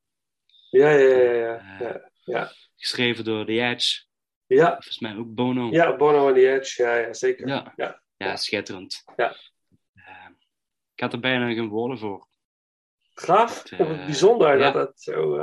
Ja, 0.70 0.88
ja, 0.90 1.16
ja, 1.16 1.32
ja. 1.32 1.56
Eh, 1.56 1.80
ja, 1.80 2.10
ja. 2.24 2.52
Geschreven 2.76 3.24
door 3.24 3.46
The 3.46 3.60
Edge. 3.60 4.04
Ja. 4.46 4.70
Volgens 4.70 4.98
mij 4.98 5.16
ook 5.16 5.34
Bono. 5.34 5.70
Ja, 5.70 5.96
Bono 5.96 6.28
on 6.28 6.34
the 6.34 6.52
Edge, 6.52 6.82
ja, 6.82 6.96
ja 6.96 7.12
zeker. 7.12 7.48
Ja. 7.48 7.72
Ja. 7.76 8.02
Ja, 8.16 8.36
schitterend. 8.36 9.04
Ja. 9.16 9.36
Ik 10.94 11.00
had 11.00 11.12
er 11.12 11.20
bijna 11.20 11.52
geen 11.52 11.68
woorden 11.68 11.98
voor. 11.98 12.28
Gaaf, 13.14 13.62
Dat, 13.62 13.78
Wat 13.78 13.88
eh, 13.88 14.04
bijzonder 14.04 14.58
ja. 14.58 14.70
dat 14.70 14.74
dat 14.74 15.00
zo... 15.00 15.36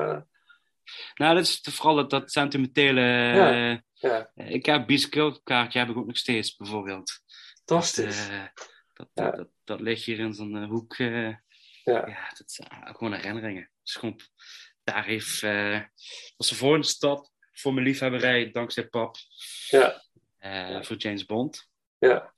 Nou, 1.13 1.35
dat 1.35 1.43
is 1.43 1.59
vooral 1.61 1.95
dat, 1.95 2.09
dat 2.09 2.31
sentimentele... 2.31 3.01
Ja, 3.01 3.71
eh, 3.71 3.77
ja. 3.93 4.31
eh, 4.35 4.49
ik 4.49 4.65
heb 4.65 4.87
bioscoopkaartje 4.87 5.79
heb 5.79 5.89
ik 5.89 5.97
ook 5.97 6.05
nog 6.07 6.17
steeds, 6.17 6.55
bijvoorbeeld. 6.55 7.19
Fantastisch. 7.65 8.27
Dat, 8.27 8.29
eh, 8.29 8.45
dat, 8.93 9.09
dat, 9.13 9.35
dat, 9.35 9.49
dat 9.63 9.79
ligt 9.79 10.03
hier 10.05 10.19
in 10.19 10.33
zo'n 10.33 10.63
hoek. 10.63 10.95
ja. 10.95 11.43
dat 12.37 12.51
zijn 12.51 12.95
gewoon 12.95 13.13
herinneringen. 13.13 13.71
Is 13.83 13.95
gewoon, 13.95 14.19
daar 14.83 15.05
heeft... 15.05 15.43
eh 15.43 15.81
was 16.37 16.49
de 16.49 16.55
volgende 16.55 16.87
stap 16.87 17.29
voor 17.51 17.73
mijn 17.73 17.85
liefhebberij, 17.85 18.51
dankzij 18.51 18.87
pap. 18.87 19.15
Ja. 19.69 20.01
Voor 20.83 20.97
James 20.97 21.25
Bond. 21.25 21.69
Ja. 21.97 22.33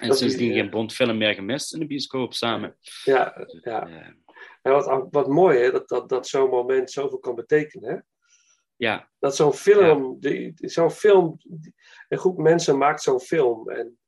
En 0.00 0.08
Dat- 0.08 0.18
sindsdien 0.18 0.48
ja. 0.48 0.54
geen 0.54 0.70
Bond-film 0.70 1.18
meer 1.18 1.34
gemist 1.34 1.72
in 1.72 1.80
de 1.80 1.86
bioscoop 1.86 2.34
samen. 2.34 2.76
Ja, 3.04 3.46
ja. 3.62 4.14
En 4.62 4.72
wat, 4.72 5.06
wat 5.10 5.28
mooi, 5.28 5.58
hè, 5.58 5.70
dat, 5.70 5.88
dat, 5.88 6.08
dat 6.08 6.26
zo'n 6.26 6.50
moment 6.50 6.90
zoveel 6.90 7.18
kan 7.18 7.34
betekenen. 7.34 7.90
Hè? 7.90 7.98
Ja, 8.76 9.10
Dat 9.18 9.36
zo'n 9.36 9.52
film, 9.52 10.20
die, 10.20 10.52
die- 10.54 10.68
zo'n 10.68 10.90
film, 10.90 11.36
een 12.08 12.18
groep 12.18 12.38
mensen 12.38 12.78
maakt 12.78 13.02
zo'n 13.02 13.20
film. 13.20 13.70
En 13.70 13.98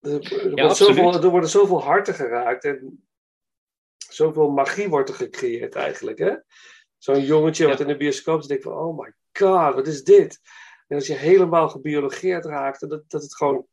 er, 0.00 0.32
er, 0.42 0.50
wordt 0.50 0.76
zoveel, 0.76 1.14
er 1.22 1.28
worden 1.30 1.48
zoveel 1.50 1.82
harten 1.82 2.14
geraakt 2.14 2.64
en 2.64 3.06
zoveel 3.96 4.50
magie 4.50 4.88
wordt 4.88 5.08
er 5.08 5.14
gecreëerd 5.14 5.74
eigenlijk. 5.74 6.18
hè? 6.18 6.34
Zo'n 6.98 7.20
jongetje 7.20 7.66
wat 7.66 7.80
in 7.80 7.86
de 7.86 7.96
bioscoop 7.96 8.40
zit, 8.40 8.48
denkt 8.48 8.64
van, 8.64 8.72
oh 8.72 8.98
my 8.98 9.12
god, 9.32 9.74
wat 9.74 9.86
is 9.86 10.04
dit? 10.04 10.40
En 10.86 10.96
als 10.96 11.06
je 11.06 11.14
helemaal 11.14 11.68
gebiologeerd 11.68 12.44
raakt, 12.44 12.80
dat, 12.80 13.10
dat 13.10 13.22
het 13.22 13.36
gewoon 13.36 13.66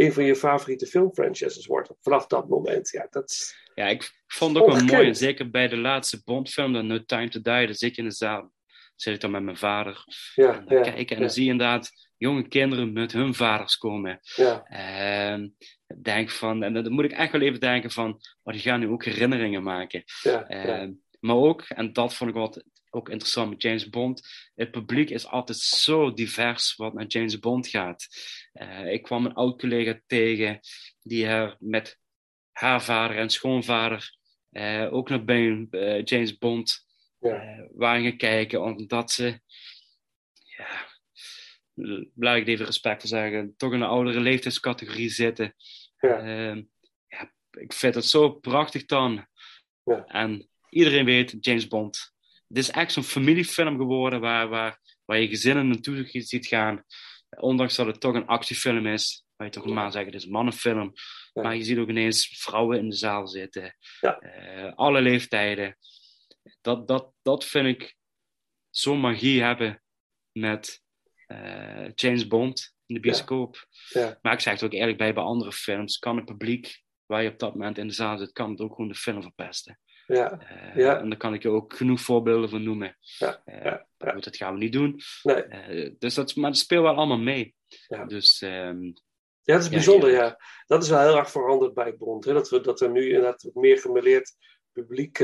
een 0.00 0.12
van 0.12 0.24
je 0.24 0.36
favoriete 0.36 0.86
filmfranchises 0.86 1.66
wordt. 1.66 1.90
Vanaf 2.00 2.26
dat 2.26 2.48
moment, 2.48 2.90
ja, 2.90 3.06
dat. 3.10 3.54
Ja, 3.74 3.86
ik 3.86 4.10
vond 4.26 4.54
het 4.54 4.62
ook 4.62 4.68
wel 4.68 4.76
Ongekend. 4.76 4.96
mooi. 4.96 5.08
En 5.08 5.16
zeker 5.16 5.50
bij 5.50 5.68
de 5.68 5.76
laatste 5.76 6.20
Bond-film, 6.24 6.72
dan 6.72 6.86
No 6.86 7.04
Time 7.04 7.28
to 7.28 7.40
Die, 7.40 7.66
dan 7.66 7.74
zit 7.74 7.94
je 7.96 8.02
in 8.02 8.08
de 8.08 8.14
zaal. 8.14 8.40
Dan 8.40 8.50
zit 8.96 9.14
ik 9.14 9.20
dan 9.20 9.30
met 9.30 9.42
mijn 9.42 9.56
vader. 9.56 10.04
Ja, 10.34 10.54
en 10.58 10.64
dan 10.66 10.78
ja, 10.84 10.94
en 10.94 11.04
ja. 11.08 11.16
dan 11.16 11.30
zie 11.30 11.44
je 11.44 11.50
inderdaad 11.50 11.90
jonge 12.16 12.48
kinderen 12.48 12.92
met 12.92 13.12
hun 13.12 13.34
vaders 13.34 13.76
komen. 13.76 14.20
Ja. 14.36 14.62
En 14.64 15.54
ik 15.86 16.04
denk 16.04 16.30
van, 16.30 16.62
en 16.62 16.72
dan 16.74 16.92
moet 16.92 17.04
ik 17.04 17.12
echt 17.12 17.32
wel 17.32 17.40
even 17.40 17.60
denken 17.60 17.90
van, 17.90 18.20
maar 18.42 18.54
die 18.54 18.62
gaan 18.62 18.80
nu 18.80 18.88
ook 18.88 19.04
herinneringen 19.04 19.62
maken. 19.62 20.02
Ja, 20.22 20.46
Ehm, 20.48 20.92
Maar 21.20 21.36
ook, 21.36 21.62
en 21.68 21.92
dat 21.92 22.14
vond 22.14 22.30
ik 22.30 22.36
wat 22.36 22.64
ook 22.90 23.08
interessant 23.08 23.50
met 23.50 23.62
James 23.62 23.88
Bond, 23.88 24.28
het 24.54 24.70
publiek 24.70 25.10
is 25.10 25.26
altijd 25.26 25.58
zo 25.58 26.12
divers 26.12 26.76
wat 26.76 26.94
naar 26.94 27.06
James 27.06 27.38
Bond 27.38 27.68
gaat. 27.68 28.06
Eh, 28.52 28.92
ik 28.92 29.02
kwam 29.02 29.24
een 29.24 29.34
oud 29.34 29.60
collega 29.60 30.00
tegen 30.06 30.60
die 31.02 31.26
er 31.26 31.56
met 31.58 31.98
haar 32.52 32.82
vader 32.82 33.16
en 33.16 33.30
schoonvader 33.30 34.18
eh, 34.50 34.92
ook 34.92 35.08
naar 35.08 35.24
bij 35.24 35.66
eh, 35.70 36.04
James 36.04 36.38
Bond 36.38 36.86
eh, 37.18 37.60
waren 37.72 38.02
gaan 38.02 38.16
kijken, 38.16 38.62
omdat 38.62 39.10
ze, 39.10 39.40
ja, 40.32 40.86
laat 42.14 42.34
ik 42.34 42.40
het 42.40 42.48
even 42.48 42.66
respect 42.66 43.00
voor 43.00 43.08
zeggen, 43.08 43.54
toch 43.56 43.72
in 43.72 43.80
een 43.80 43.88
oudere 43.88 44.20
leeftijdscategorie 44.20 45.08
zitten. 45.08 45.54
Ehm, 45.96 46.62
ja, 47.06 47.32
ik 47.50 47.72
vind 47.72 47.94
het 47.94 48.04
zo 48.04 48.30
prachtig 48.30 48.84
dan. 48.84 49.26
En 50.06 50.48
iedereen 50.70 51.04
weet, 51.04 51.36
James 51.40 51.68
Bond. 51.68 52.09
Het 52.50 52.58
is 52.58 52.70
echt 52.70 52.92
zo'n 52.92 53.02
familiefilm 53.02 53.76
geworden 53.76 54.20
waar, 54.20 54.48
waar, 54.48 54.80
waar 55.04 55.18
je 55.18 55.28
gezinnen 55.28 55.68
naartoe 55.68 56.08
ziet 56.12 56.46
gaan. 56.46 56.84
Ondanks 57.30 57.76
dat 57.76 57.86
het 57.86 58.00
toch 58.00 58.14
een 58.14 58.26
actiefilm 58.26 58.86
is. 58.86 59.24
Waar 59.36 59.46
je 59.46 59.52
toch 59.52 59.64
normaal 59.64 59.90
zeggen, 59.90 60.12
het 60.12 60.20
is 60.20 60.26
een 60.26 60.32
mannenfilm. 60.32 60.92
Maar 61.32 61.56
je 61.56 61.64
ziet 61.64 61.78
ook 61.78 61.88
ineens 61.88 62.26
vrouwen 62.26 62.78
in 62.78 62.88
de 62.88 62.96
zaal 62.96 63.26
zitten. 63.26 63.76
Eh, 64.00 64.72
alle 64.74 65.00
leeftijden. 65.00 65.76
Dat, 66.60 66.88
dat, 66.88 67.12
dat 67.22 67.44
vind 67.44 67.66
ik 67.66 67.96
zo'n 68.70 69.00
magie 69.00 69.42
hebben 69.42 69.82
met 70.32 70.82
eh, 71.26 71.88
James 71.94 72.26
Bond 72.26 72.74
in 72.86 72.94
de 72.94 73.00
bioscoop. 73.00 73.66
Ja. 73.88 74.18
Maar 74.22 74.32
ik 74.32 74.40
zeg 74.40 74.52
het 74.52 74.62
ook 74.62 74.72
eerlijk 74.72 74.98
bij, 74.98 75.14
bij 75.14 75.22
andere 75.22 75.52
films 75.52 75.98
kan 75.98 76.16
het 76.16 76.24
publiek 76.24 76.82
waar 77.06 77.22
je 77.22 77.30
op 77.30 77.38
dat 77.38 77.54
moment 77.54 77.78
in 77.78 77.86
de 77.86 77.94
zaal 77.94 78.18
zit, 78.18 78.32
kan 78.32 78.50
het 78.50 78.60
ook 78.60 78.74
gewoon 78.74 78.88
de 78.88 78.94
film 78.94 79.22
verpesten. 79.22 79.78
Ja, 80.14 80.38
Eh, 80.40 80.76
ja. 80.76 80.98
En 81.00 81.08
daar 81.08 81.18
kan 81.18 81.34
ik 81.34 81.42
je 81.42 81.48
ook 81.48 81.76
genoeg 81.76 82.00
voorbeelden 82.00 82.50
van 82.50 82.62
noemen. 82.62 82.96
Ja, 83.00 83.42
Eh, 83.44 83.76
maar 83.98 84.12
goed, 84.12 84.24
dat 84.24 84.36
gaan 84.36 84.52
we 84.52 84.58
niet 84.58 84.72
doen. 84.72 85.00
Nee. 85.22 85.42
Eh, 85.42 85.94
dus 85.98 86.14
dat, 86.14 86.34
maar 86.36 86.50
dat 86.50 86.58
speelt 86.58 86.82
wel 86.82 86.94
allemaal 86.94 87.18
mee. 87.18 87.54
Ja. 87.88 88.04
Dus, 88.04 88.40
ehm, 88.42 88.82
Ja, 89.42 89.54
dat 89.56 89.58
is 89.64 89.68
Ja, 89.68 89.74
bijzonder, 89.74 90.10
ja. 90.10 90.24
ja. 90.24 90.40
Dat 90.66 90.82
is 90.82 90.88
wel 90.88 91.00
heel 91.00 91.16
erg 91.16 91.30
veranderd 91.30 91.74
bij 91.74 91.96
Bond. 91.96 92.24
Hè? 92.24 92.32
Dat, 92.32 92.48
we, 92.50 92.60
dat 92.60 92.80
er 92.80 92.90
nu 92.90 93.06
inderdaad 93.08 93.50
meer 93.52 93.78
gemeleerd 93.78 94.36
publiek 94.72 95.22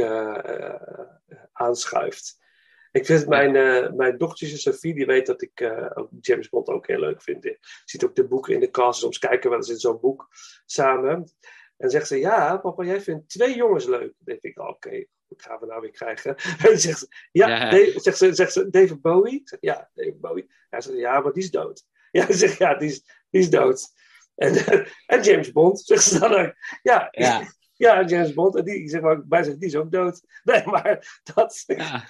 aanschuift. 1.52 2.44
Ik 2.92 3.06
vind 3.06 3.26
mijn, 3.26 3.56
eh, 3.56 3.92
mijn 3.92 4.18
dochtertje 4.18 4.56
Sophie, 4.56 4.94
die 4.94 5.06
weet 5.06 5.26
dat 5.26 5.42
ik 5.42 5.72
ook 5.94 6.08
James 6.20 6.48
Bond 6.48 6.68
ook 6.68 6.86
heel 6.86 6.98
leuk 6.98 7.22
vind. 7.22 7.42
Je 7.44 7.58
ziet 7.84 8.04
ook 8.04 8.14
de 8.14 8.26
boeken 8.26 8.54
in 8.54 8.60
de 8.60 8.70
kast, 8.70 9.00
soms 9.00 9.18
kijken 9.18 9.42
we 9.42 9.48
wel 9.48 9.58
eens 9.58 9.68
in 9.68 9.76
zo'n 9.78 10.00
boek 10.00 10.28
samen. 10.66 11.30
En 11.76 11.90
zegt 11.90 12.06
ze, 12.06 12.18
ja, 12.18 12.56
papa, 12.56 12.84
jij 12.84 13.00
vindt 13.00 13.28
twee 13.28 13.56
jongens 13.56 13.86
leuk. 13.86 14.00
Dan 14.00 14.24
denk 14.24 14.40
ik, 14.42 14.58
oké, 14.58 15.04
wat 15.26 15.42
gaan 15.42 15.60
we 15.60 15.66
nou 15.66 15.80
weer 15.80 15.90
krijgen? 15.90 16.36
En 16.70 16.80
zegt 16.80 16.98
ze, 16.98 17.06
ja, 17.32 17.48
Ja. 17.48 18.00
Zegt, 18.00 18.18
ze, 18.18 18.34
zegt 18.34 18.52
ze, 18.52 18.70
David 18.70 19.00
Bowie? 19.00 19.40
Zeg, 19.44 19.58
ja, 19.60 19.90
David 19.94 20.20
Bowie. 20.20 20.50
Hij 20.70 20.80
zegt, 20.80 20.98
ja, 20.98 21.20
maar 21.20 21.32
die 21.32 21.42
is 21.42 21.50
dood. 21.50 21.84
Ja, 22.10 22.28
ik 22.28 22.34
zeg, 22.34 22.58
ja, 22.58 22.74
die 22.74 22.88
is, 22.88 23.02
die 23.30 23.40
is 23.40 23.50
dood. 23.50 23.86
En, 24.34 24.54
en 25.06 25.22
James 25.22 25.52
Bond, 25.52 25.80
zegt 25.80 26.02
ze 26.02 26.18
dan 26.18 26.34
ook. 26.34 26.54
Ja, 26.82 27.08
Ja. 27.10 27.52
ja 27.74 28.04
James 28.04 28.34
Bond. 28.34 28.56
En 28.56 28.64
die, 28.64 28.88
zeg 28.88 29.00
maar, 29.00 29.26
bij 29.26 29.42
zegt, 29.42 29.60
die 29.60 29.68
is 29.68 29.76
ook 29.76 29.92
dood. 29.92 30.20
Nee, 30.44 30.66
maar 30.66 31.20
dat... 31.34 31.62
Ja. 31.66 32.04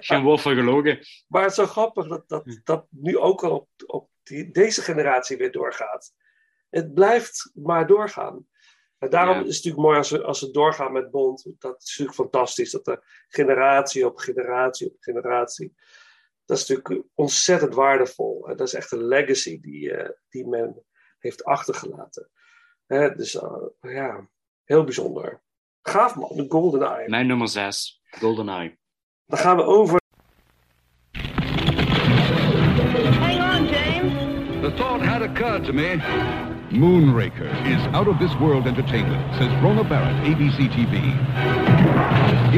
geen 0.00 0.22
woord 0.22 0.40
van 0.40 0.54
gelogen. 0.54 0.98
Maar 1.28 1.42
het 1.42 1.50
is 1.50 1.56
zo 1.56 1.66
grappig 1.66 2.08
dat 2.08 2.28
dat, 2.28 2.60
dat 2.64 2.86
nu 2.90 3.18
ook 3.18 3.44
al 3.44 3.54
op, 3.54 3.68
op 3.86 4.10
die, 4.22 4.50
deze 4.50 4.82
generatie 4.82 5.36
weer 5.36 5.52
doorgaat. 5.52 6.12
Het 6.70 6.94
blijft 6.94 7.50
maar 7.54 7.86
doorgaan. 7.86 8.46
En 9.02 9.10
daarom 9.10 9.34
Ja. 9.34 9.40
is 9.40 9.46
het 9.46 9.64
natuurlijk 9.64 9.84
mooi 9.84 9.98
als 9.98 10.10
we, 10.10 10.22
als 10.22 10.40
we 10.40 10.50
doorgaan 10.50 10.92
met 10.92 11.10
Bond. 11.10 11.44
Dat 11.58 11.82
is 11.82 11.88
natuurlijk 11.88 12.16
fantastisch. 12.16 12.70
Dat 12.70 12.86
er 12.86 13.24
generatie 13.28 14.06
op 14.06 14.18
generatie 14.18 14.86
op 14.86 14.96
generatie. 15.00 15.74
Dat 16.44 16.58
is 16.58 16.68
natuurlijk 16.68 17.06
ontzettend 17.14 17.74
waardevol. 17.74 18.48
En 18.48 18.56
dat 18.56 18.66
is 18.66 18.74
echt 18.74 18.92
een 18.92 19.04
legacy 19.04 19.60
die, 19.60 19.92
eh, 19.92 20.10
die 20.28 20.46
men 20.46 20.84
heeft 21.18 21.44
achtergelaten. 21.44 22.30
Hè, 22.86 23.14
dus 23.14 23.34
eh, 23.34 23.66
ja, 23.80 24.28
heel 24.64 24.84
bijzonder. 24.84 25.42
Gaaf 25.82 26.14
man, 26.14 26.36
de 26.36 26.46
Golden 26.48 26.82
Eye. 26.82 27.08
Mijn 27.08 27.26
nummer 27.26 27.48
6, 27.48 28.02
GoldenEye. 28.10 28.78
Dan 29.26 29.38
gaan 29.38 29.56
we 29.56 29.62
over 29.62 30.00
Hang 33.18 33.40
on, 34.80 35.00
that 35.00 35.64
to 35.64 35.72
me. 35.72 36.51
Moonraker 36.72 37.52
is 37.66 37.82
out 37.94 38.08
of 38.08 38.18
this 38.18 38.34
world 38.36 38.66
entertainment, 38.66 39.20
says 39.36 39.52
Rona 39.62 39.84
Barrett, 39.84 40.16
ABC 40.24 40.70
TV. 40.70 41.12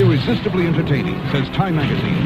Irresistibly 0.00 0.68
entertaining, 0.68 1.18
says 1.32 1.48
Time 1.48 1.74
Magazine. 1.74 2.24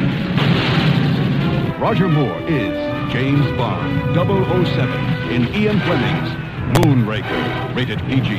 Roger 1.81 2.07
Moore 2.07 2.39
is 2.41 2.77
James 3.11 3.43
Bond 3.57 4.13
007 4.13 5.31
in 5.31 5.47
Ian 5.55 5.79
Fleming's 5.79 6.29
Moonraker, 6.77 7.75
rated 7.75 7.97
PG. 8.05 8.29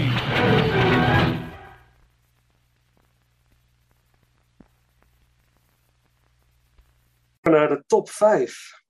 Naar 7.43 7.69
de 7.69 7.83
top 7.87 8.09
5. 8.09 8.83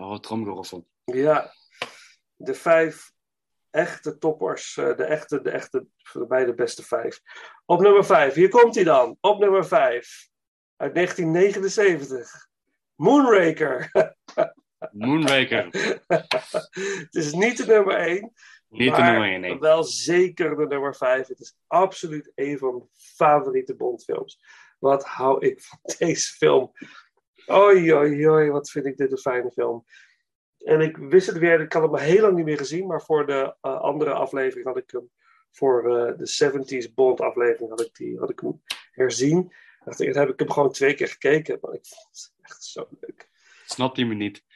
Oh, 0.00 0.18
tromgeroffel. 0.18 0.86
Ja, 1.04 1.52
de 2.36 2.54
vijf 2.54 3.12
echte 3.70 4.18
toppers. 4.18 4.76
eh, 4.76 4.96
De 4.96 5.04
echte, 5.04 5.42
de 5.42 5.50
echte, 5.50 5.86
bij 6.28 6.44
de 6.44 6.54
beste 6.54 6.82
vijf. 6.82 7.20
Op 7.64 7.80
nummer 7.80 8.04
5, 8.04 8.34
hier 8.34 8.48
komt 8.48 8.74
hij 8.74 8.84
dan. 8.84 9.16
Op 9.20 9.38
nummer 9.40 9.66
5. 9.66 10.28
Uit 10.76 10.94
1979. 10.94 12.48
Moonraker. 12.94 13.90
Moonraker. 14.92 15.68
Het 16.06 17.08
is 17.14 17.32
niet 17.32 17.56
de 17.56 17.66
nummer 17.66 17.94
1. 17.96 18.32
Niet 18.68 18.94
de 18.96 19.02
nummer 19.02 19.28
één, 19.28 19.40
nee. 19.40 19.58
Wel 19.58 19.84
zeker 19.84 20.56
de 20.56 20.66
nummer 20.66 20.96
5. 20.96 21.26
Het 21.26 21.40
is 21.40 21.56
absoluut 21.66 22.32
een 22.34 22.58
van 22.58 22.74
mijn 22.76 22.88
favoriete 22.92 23.76
Bondfilms. 23.76 24.40
Wat 24.78 25.04
hou 25.04 25.46
ik 25.46 25.60
van 25.62 25.78
deze 25.98 26.32
film. 26.32 26.72
Oei, 27.52 27.94
oei, 27.94 28.28
oei, 28.28 28.50
wat 28.50 28.70
vind 28.70 28.86
ik 28.86 28.96
dit 28.96 29.12
een 29.12 29.18
fijne 29.18 29.50
film. 29.50 29.84
En 30.64 30.80
ik 30.80 30.96
wist 30.96 31.26
het 31.26 31.38
weer, 31.38 31.60
ik 31.60 31.72
had 31.72 31.82
hem 31.82 31.96
heel 31.96 32.20
lang 32.20 32.36
niet 32.36 32.44
meer 32.44 32.58
gezien, 32.58 32.86
maar 32.86 33.02
voor 33.02 33.26
de 33.26 33.54
eh, 33.60 33.80
andere 33.80 34.12
aflevering 34.12 34.66
had 34.66 34.76
ik 34.76 34.90
hem, 34.90 35.10
voor 35.50 35.96
eh, 35.96 36.18
de 36.18 36.52
70s 36.88 36.94
Bond 36.94 37.20
aflevering 37.20 37.70
had 37.70 37.80
ik, 37.80 37.96
die, 37.96 38.18
had 38.18 38.30
ik 38.30 38.40
hem 38.40 38.62
herzien. 38.90 39.52
Dacht 39.84 40.00
ik, 40.00 40.12
dan 40.12 40.22
heb 40.22 40.32
ik 40.32 40.38
hem 40.38 40.50
gewoon 40.50 40.72
twee 40.72 40.94
keer 40.94 41.08
gekeken, 41.08 41.58
maar 41.60 41.74
ik 41.74 41.86
vond 41.86 42.06
het 42.10 42.32
echt 42.42 42.64
zo 42.64 42.88
leuk. 43.00 43.28
Snapt 43.64 43.96
hij 43.96 44.06
me 44.06 44.14
niet? 44.14 44.42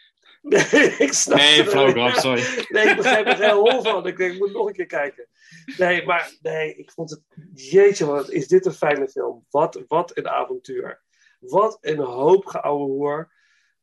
Nee, 0.44 0.94
ik 0.98 1.12
snap 1.12 1.38
Nee, 1.38 1.64
flauw 1.64 2.10
sorry. 2.10 2.42
Nee, 2.68 2.88
ik 2.88 2.96
begrijp 2.96 3.26
er 3.26 3.38
heel 3.38 3.70
hol 3.70 3.82
van. 3.82 4.06
Ik 4.06 4.16
denk, 4.16 4.32
ik 4.32 4.38
moet 4.38 4.52
nog 4.52 4.66
een 4.66 4.72
keer 4.72 4.86
kijken. 4.86 5.28
Nee, 5.76 6.04
maar 6.04 6.32
nee, 6.42 6.74
ik 6.74 6.90
vond 6.90 7.10
het... 7.10 7.22
Jeetje, 7.54 8.06
wat 8.06 8.30
is 8.30 8.48
dit 8.48 8.66
een 8.66 8.72
fijne 8.72 9.08
film. 9.08 9.46
Wat, 9.50 9.84
wat 9.88 10.16
een 10.16 10.28
avontuur. 10.28 11.02
Wat 11.40 11.78
een 11.80 11.98
hoop 11.98 12.46
geouwe 12.46 12.84
hoer. 12.84 13.32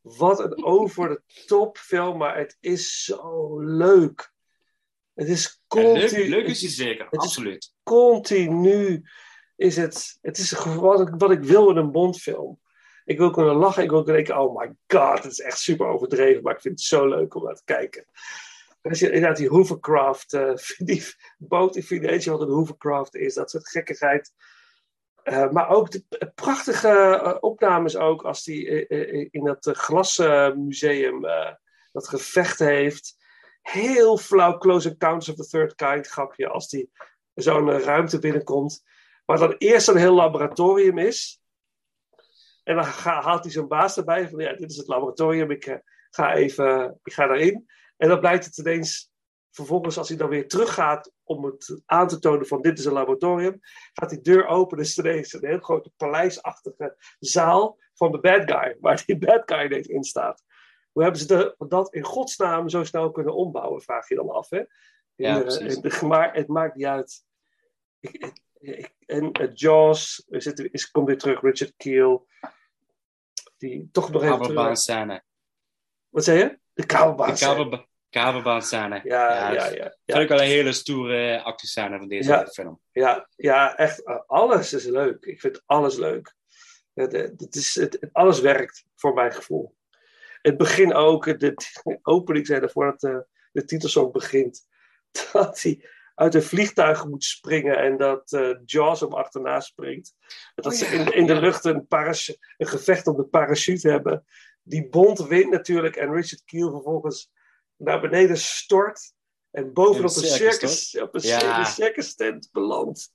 Wat 0.01 0.39
een 0.39 0.63
over 0.63 1.09
de 1.09 1.21
top 1.45 1.77
film, 1.77 2.17
maar 2.17 2.37
het 2.37 2.57
is 2.59 3.03
zo 3.03 3.59
leuk. 3.59 4.31
Het 5.13 5.27
is 5.27 5.43
Ja, 5.43 5.81
continu... 5.81 6.09
leuk, 6.09 6.27
leuk 6.27 6.47
is 6.47 6.61
het 6.61 6.75
hij 6.75 6.85
zeker, 6.87 7.05
het 7.05 7.13
is 7.13 7.27
absoluut. 7.27 7.73
continu 7.83 9.03
is 9.55 9.75
het, 9.75 10.17
het 10.21 10.37
is 10.37 10.51
wat 10.51 11.07
ik, 11.07 11.13
wat 11.17 11.31
ik 11.31 11.43
wil 11.43 11.69
in 11.69 11.77
een 11.77 11.91
Bondfilm. 11.91 12.59
Ik 13.05 13.17
wil 13.17 13.31
kunnen 13.31 13.55
lachen, 13.55 13.83
ik 13.83 13.89
wil 13.89 14.03
kunnen 14.03 14.23
denken, 14.23 14.43
oh 14.43 14.57
my 14.59 14.75
god, 14.87 15.23
het 15.23 15.31
is 15.31 15.39
echt 15.39 15.59
super 15.59 15.87
overdreven, 15.87 16.43
maar 16.43 16.55
ik 16.55 16.61
vind 16.61 16.79
het 16.79 16.87
zo 16.87 17.07
leuk 17.07 17.35
om 17.35 17.43
naar 17.43 17.55
te 17.55 17.63
kijken. 17.65 18.05
Als 18.81 18.99
je 18.99 19.05
inderdaad 19.11 19.37
die 19.37 19.49
Hoovercraft, 19.49 20.33
eh, 20.33 20.53
die 20.77 21.03
boot, 21.37 21.75
ik 21.75 21.85
vind 21.85 22.05
weet 22.05 22.23
je 22.23 22.31
wat 22.31 22.41
een 22.41 22.49
Hoovercraft 22.49 23.15
is, 23.15 23.33
dat 23.33 23.49
soort 23.49 23.69
gekkigheid. 23.69 24.33
Eh, 25.23 25.49
maar 25.49 25.69
ook 25.69 25.91
de 25.91 26.31
prachtige 26.35 26.89
eh, 26.89 27.37
opnames 27.39 27.97
ook, 27.97 28.23
als 28.23 28.43
die 28.43 28.87
eh, 28.87 29.27
in 29.31 29.43
dat 29.43 29.69
glasmuseum 29.71 31.21
dat 31.91 32.07
gevecht 32.07 32.59
heeft. 32.59 33.15
Heel 33.61 34.17
flauw 34.17 34.57
Close 34.57 34.89
Encounters 34.89 35.29
of 35.29 35.35
the 35.35 35.47
Third 35.47 35.75
Kind 35.75 36.07
grapje, 36.07 36.47
als 36.47 36.69
die 36.69 36.91
zo'n 37.33 37.79
ruimte 37.79 38.19
binnenkomt. 38.19 38.83
Waar 39.25 39.37
dan 39.37 39.55
eerst 39.57 39.87
een 39.87 39.97
heel 39.97 40.13
laboratorium 40.13 40.97
is. 40.97 41.41
En 42.63 42.75
dan 42.75 42.83
haalt 42.83 43.43
hij 43.43 43.51
zijn 43.51 43.67
baas 43.67 43.97
erbij 43.97 44.29
van, 44.29 44.39
ja, 44.39 44.53
dit 44.53 44.69
is 44.69 44.77
het 44.77 44.87
laboratorium, 44.87 45.51
ik 45.51 45.81
ga 46.09 46.33
even, 46.33 46.99
ik 47.03 47.13
ga 47.13 47.27
daarin. 47.27 47.69
En 47.97 48.09
dan 48.09 48.19
blijkt 48.19 48.45
het 48.45 48.57
ineens, 48.57 49.11
vervolgens 49.51 49.97
als 49.97 50.09
hij 50.09 50.17
dan 50.17 50.29
weer 50.29 50.47
teruggaat 50.47 51.11
om 51.35 51.45
het 51.45 51.81
aan 51.85 52.07
te 52.07 52.19
tonen 52.19 52.47
van 52.47 52.61
dit 52.61 52.79
is 52.79 52.85
een 52.85 52.93
laboratorium, 52.93 53.59
gaat 53.93 54.09
die 54.09 54.21
deur 54.21 54.45
open 54.47 54.77
en 54.77 54.83
is 54.83 54.95
het 54.95 55.05
ineens 55.05 55.33
een 55.33 55.45
heel 55.45 55.59
grote 55.59 55.91
paleisachtige 55.97 56.95
zaal 57.19 57.77
van 57.93 58.11
de 58.11 58.19
bad 58.19 58.51
guy, 58.51 58.77
waar 58.81 59.03
die 59.05 59.17
bad 59.17 59.41
guy 59.45 59.65
ineens 59.65 59.87
in 59.87 60.03
staat. 60.03 60.43
Hoe 60.91 61.03
hebben 61.03 61.21
ze 61.21 61.27
de- 61.27 61.55
dat 61.67 61.93
in 61.93 62.03
godsnaam 62.03 62.69
zo 62.69 62.83
snel 62.83 63.11
kunnen 63.11 63.35
ombouwen, 63.35 63.81
vraag 63.81 64.07
je 64.09 64.15
dan 64.15 64.29
af. 64.29 64.49
Hè? 64.49 64.61
Ja, 65.15 65.39
precies. 65.41 66.01
maar 66.01 66.33
het 66.33 66.47
maakt 66.47 66.75
niet 66.75 66.85
uit. 66.85 67.23
Ik, 67.99 68.11
ik- 68.13 68.41
ik- 68.59 68.93
en 69.05 69.31
eh, 69.31 69.49
Jaws, 69.53 70.25
er 70.29 70.41
zit, 70.41 70.59
is, 70.71 70.91
komt 70.91 71.07
weer 71.07 71.17
terug, 71.17 71.41
Richard 71.41 71.73
Keel. 71.77 72.27
Die 73.57 73.89
toch 73.91 74.11
nog 74.11 74.23
even 74.23 74.37
Kabelbaanscène. 74.37 75.23
Wat 76.09 76.23
zei 76.23 76.37
je? 76.39 76.59
De 76.73 76.85
kabelbaan. 76.85 77.29
De 77.33 77.87
kabelba 78.11 78.59
kabelbaanscène. 78.59 79.01
Ja, 79.03 79.33
ja, 79.33 79.49
dat 79.53 79.75
ja, 79.75 79.83
ja. 79.83 79.95
Vind 80.05 80.19
ik 80.19 80.27
wel 80.29 80.39
een 80.41 80.45
hele 80.45 80.71
stoere 80.73 81.41
actiescène 81.41 81.97
van 81.97 82.07
deze 82.07 82.29
Ja. 82.29 82.45
film. 82.45 82.79
Ja, 82.91 83.27
ja, 83.35 83.75
echt. 83.77 84.05
eh, 84.05 84.19
Alles 84.27 84.73
is 84.73 84.85
leuk. 84.85 85.25
Ik 85.25 85.39
vind 85.39 85.61
alles 85.65 85.97
leuk. 85.97 86.33
Het, 86.93 87.11
het, 87.11 87.41
het 87.41 87.55
is, 87.55 87.75
het, 87.75 88.09
alles 88.11 88.39
werkt, 88.39 88.85
voor 88.95 89.13
mijn 89.13 89.31
gevoel. 89.33 89.75
Het 90.41 90.57
begin 90.57 90.93
ook, 90.93 91.25
de 91.25 91.37
de 91.37 91.99
opening 92.01 92.47
zei 92.47 92.69
voordat 92.69 92.99
de, 92.99 93.25
de 93.51 93.65
titelsong 93.65 94.11
begint, 94.11 94.67
dat 95.31 95.61
hij 95.61 95.85
uit 96.15 96.35
een 96.35 96.43
vliegtuig 96.43 97.05
moet 97.05 97.23
springen 97.23 97.77
en 97.77 97.97
dat 97.97 98.31
eh, 98.31 98.49
Jaws 98.65 98.99
hem 98.99 99.13
achterna 99.13 99.59
springt. 99.59 100.13
En 100.55 100.63
dat 100.63 100.73
Oh 100.73 100.79
ze 100.79 100.85
ja, 100.85 100.91
in, 100.91 101.13
in 101.13 101.25
de 101.25 101.33
ja. 101.33 101.39
lucht 101.39 101.65
een, 101.65 101.85
een 102.57 102.67
gevecht 102.67 103.07
op 103.07 103.17
de 103.17 103.23
parachute 103.25 103.89
hebben. 103.89 104.25
Die 104.63 104.89
Bond 104.89 105.27
wint 105.27 105.49
natuurlijk 105.49 105.95
en 105.95 106.13
Richard 106.13 106.43
Keel 106.43 106.71
vervolgens 106.71 107.31
naar 107.83 108.01
beneden 108.01 108.37
stort 108.37 109.13
en 109.51 109.73
bovenop 109.73 110.03
een 110.03 110.23
circus, 110.23 110.89
circus, 110.89 111.01
op 111.01 111.15
een 111.15 111.21
Ja. 111.21 111.63
circus, 111.63 112.15
tent 112.15 112.49
belandt. 112.51 113.13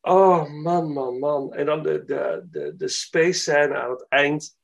Oh 0.00 0.50
man, 0.50 0.92
man, 0.92 1.18
man. 1.18 1.54
En 1.54 1.66
dan 1.66 1.82
de, 1.82 2.04
de, 2.04 2.46
de, 2.50 2.76
de 2.76 2.88
space 2.88 3.40
scène 3.40 3.74
aan 3.74 3.90
het 3.90 4.06
eind. 4.08 4.56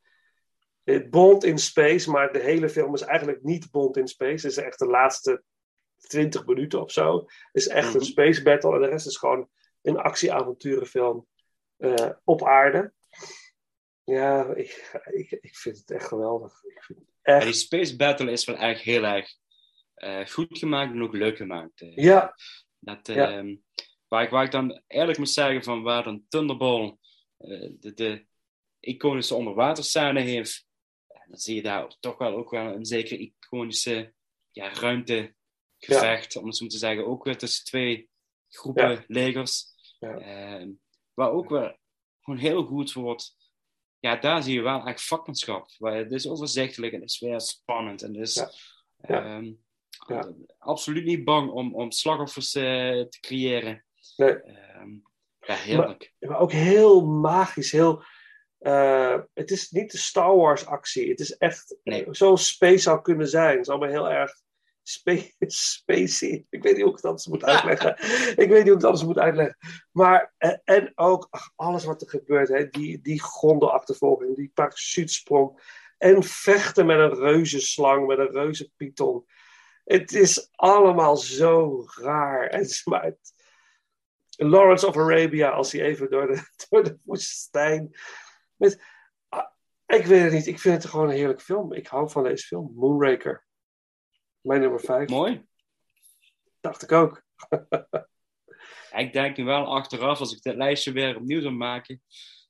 Het 0.85 1.11
Bond 1.11 1.45
in 1.45 1.59
space, 1.59 2.11
maar 2.11 2.33
de 2.33 2.39
hele 2.39 2.69
film 2.69 2.95
is 2.95 3.01
eigenlijk 3.01 3.43
niet 3.43 3.71
Bond 3.71 3.97
in 3.97 4.09
space. 4.09 4.47
Het 4.47 4.57
is 4.57 4.65
echt 4.65 4.79
de 4.79 4.87
laatste 4.87 5.43
20 5.97 6.47
minuten 6.47 6.83
of 6.83 6.93
zo. 6.93 7.17
Het 7.19 7.27
is 7.53 7.69
echt 7.69 7.87
Mhm. 7.89 7.97
een 7.97 8.05
space 8.05 8.43
battle 8.43 8.75
en 8.75 8.81
de 8.81 8.89
rest 8.89 9.07
is 9.07 9.17
gewoon 9.17 9.49
een 9.83 9.97
actieavonturenfilm 9.99 11.27
eh, 11.77 12.11
op 12.25 12.45
aarde. 12.45 12.93
Ja, 14.05 14.55
ik, 14.55 15.01
ik, 15.11 15.31
ik 15.31 15.57
vind 15.57 15.79
het 15.79 15.91
echt 15.91 16.07
geweldig. 16.07 16.63
Ik 16.65 16.83
vind 16.83 16.99
het 16.99 17.09
echt... 17.29 17.45
die 17.45 17.53
Space 17.53 17.97
Battle 17.97 18.31
is 18.31 18.45
wel 18.45 18.57
echt 18.57 18.81
heel 18.81 19.05
erg 19.05 19.35
eh, 19.95 20.27
goed 20.27 20.59
gemaakt 20.59 20.93
en 20.93 21.03
ook 21.03 21.15
leuk 21.15 21.37
gemaakt. 21.37 21.81
eh. 21.81 21.97
Ja. 21.97 22.35
Dat, 22.79 23.07
Ja. 23.07 23.31
ehm, 23.31 23.57
waar, 24.09 24.23
ik, 24.23 24.31
waar 24.31 24.45
ik 24.45 24.51
dan 24.51 24.83
eerlijk 24.87 25.19
moet 25.19 25.31
zeggen 25.31 25.63
van 25.63 25.83
waar 25.83 26.07
een 26.07 26.27
Thunderball 26.29 26.97
eh, 27.37 27.71
de, 27.81 27.95
de 27.95 28.27
iconische 28.81 29.35
onderwaterscène 29.35 30.21
heeft, 30.21 30.67
dan 31.07 31.39
zie 31.39 31.55
je 31.55 31.63
daar 31.63 31.97
toch 32.01 32.19
wel 32.19 32.37
ook 32.37 32.51
wel 32.51 32.75
een 32.75 32.85
zeker 32.85 33.19
iconische 33.19 34.13
ja, 34.51 34.73
ruimtegevecht, 34.73 36.37
om 36.37 36.47
het 36.47 36.57
zo 36.57 36.67
te 36.67 36.79
zeggen, 36.79 37.07
ook 37.07 37.25
weer 37.25 37.39
tussen 37.39 37.65
twee 37.65 38.09
groepen 38.49 39.05
legers. 39.07 39.67
Ja. 39.99 40.19
Ehm, 40.19 40.71
waar 41.15 41.31
ook 41.31 41.49
wel 41.49 41.77
gewoon 42.21 42.39
heel 42.39 42.65
goed 42.65 42.93
wordt. 42.93 43.37
Ja, 44.09 44.17
daar 44.17 44.43
zie 44.43 44.55
je 44.55 44.61
wel 44.63 44.87
echt 44.87 45.05
vakmanschap. 45.05 45.69
Het 45.79 46.13
is 46.13 46.29
overzichtelijk 46.29 46.93
en 46.93 47.01
het 47.01 47.11
is 47.11 47.19
weer 47.21 47.41
spannend. 47.41 48.03
En 48.03 48.13
dus 48.13 48.35
Ja. 48.35 48.51
Ja. 49.09 49.25
ehm, 49.25 49.53
Ja. 50.09 50.29
absoluut 50.59 51.05
niet 51.05 51.25
bang 51.25 51.51
om, 51.51 51.75
om 51.75 51.91
slachtoffers 51.91 52.55
eh, 52.55 52.63
te 53.09 53.19
creëren. 53.21 53.85
Nee. 54.17 54.35
Ehm, 54.43 54.91
ja, 55.41 55.55
heerlijk. 55.55 56.13
Maar, 56.19 56.31
maar 56.31 56.41
ook 56.41 56.53
heel 56.53 57.07
magisch, 57.07 57.73
heel... 57.73 58.03
eh, 58.59 59.19
het 59.35 59.51
is 59.51 59.71
niet 59.71 59.93
de 59.93 59.99
Star 59.99 60.37
Wars 60.37 60.67
actie. 60.67 61.09
Het 61.11 61.21
is 61.21 61.37
echt 61.37 61.77
Nee. 61.83 62.05
eh, 62.05 62.09
zoals 62.13 62.49
space 62.49 62.79
zou 62.79 63.01
kunnen 63.03 63.29
zijn. 63.29 63.51
Het 63.51 63.61
is 63.61 63.69
allemaal 63.69 63.89
heel 63.89 64.11
erg 64.11 64.33
spa 64.89 65.17
spacey. 65.39 66.47
Ik 66.51 66.63
weet 66.63 66.73
niet 66.73 66.83
hoe 66.83 66.91
ik 66.91 66.97
het 66.97 67.05
anders 67.05 67.27
moet 67.27 67.45
uitleggen. 67.45 67.91
ik 68.43 68.49
weet 68.49 68.49
niet 68.49 68.49
hoe 68.49 68.59
ik 68.59 68.73
het 68.73 68.85
anders 68.85 69.05
moet 69.05 69.19
uitleggen. 69.19 69.57
Maar, 69.93 70.35
eh, 70.39 70.57
en 70.65 70.93
ook 70.95 71.29
alles 71.57 71.85
wat 71.85 72.03
er 72.03 72.09
gebeurt. 72.09 72.49
Hè? 72.49 72.69
Die, 72.69 73.01
die 73.01 73.23
grondelachtervolging, 73.23 74.37
die 74.37 74.51
parachutesprong. 74.55 75.77
En 75.99 76.23
vechten 76.23 76.87
met 76.87 76.99
een 76.99 77.15
reuzenslang, 77.15 78.07
met 78.07 78.19
een 78.19 78.31
reuzenpython. 78.31 79.27
Het 79.85 80.13
is 80.13 80.49
allemaal 80.53 81.17
zo 81.17 81.85
raar. 81.97 82.47
En, 82.47 82.61
het- 82.91 83.37
Lawrence 84.37 84.87
of 84.87 84.97
Arabia, 84.97 85.51
als 85.51 85.73
hij 85.73 85.83
even 85.83 86.11
door 86.11 86.27
de, 86.27 86.43
door 86.69 86.85
de 86.85 86.99
woestijn. 87.05 87.97
Ah, 89.29 89.47
ik 89.87 90.07
weet 90.07 90.23
het 90.23 90.33
niet, 90.33 90.47
ik 90.47 90.59
vind 90.59 90.83
het 90.83 90.91
gewoon 90.91 91.09
een 91.09 91.17
heerlijke 91.17 91.45
film. 91.45 91.73
Ik 91.73 91.87
hou 91.87 92.11
van 92.11 92.23
deze 92.23 92.47
film, 92.47 92.73
Moonraker. 92.75 93.47
Mijn 94.41 94.61
nummer 94.61 94.81
vijf. 94.81 95.09
Mooi. 95.09 95.47
Dacht 96.61 96.83
ik 96.83 96.93
ook. 96.93 97.23
ik 98.97 99.13
denk 99.13 99.37
nu 99.37 99.45
wel 99.45 99.67
achteraf, 99.67 100.21
als 100.21 100.33
ik 100.33 100.43
dit 100.43 100.55
lijstje 100.55 100.93
weer 100.93 101.17
opnieuw 101.17 101.41
zou 101.41 101.55
maken, 101.55 102.03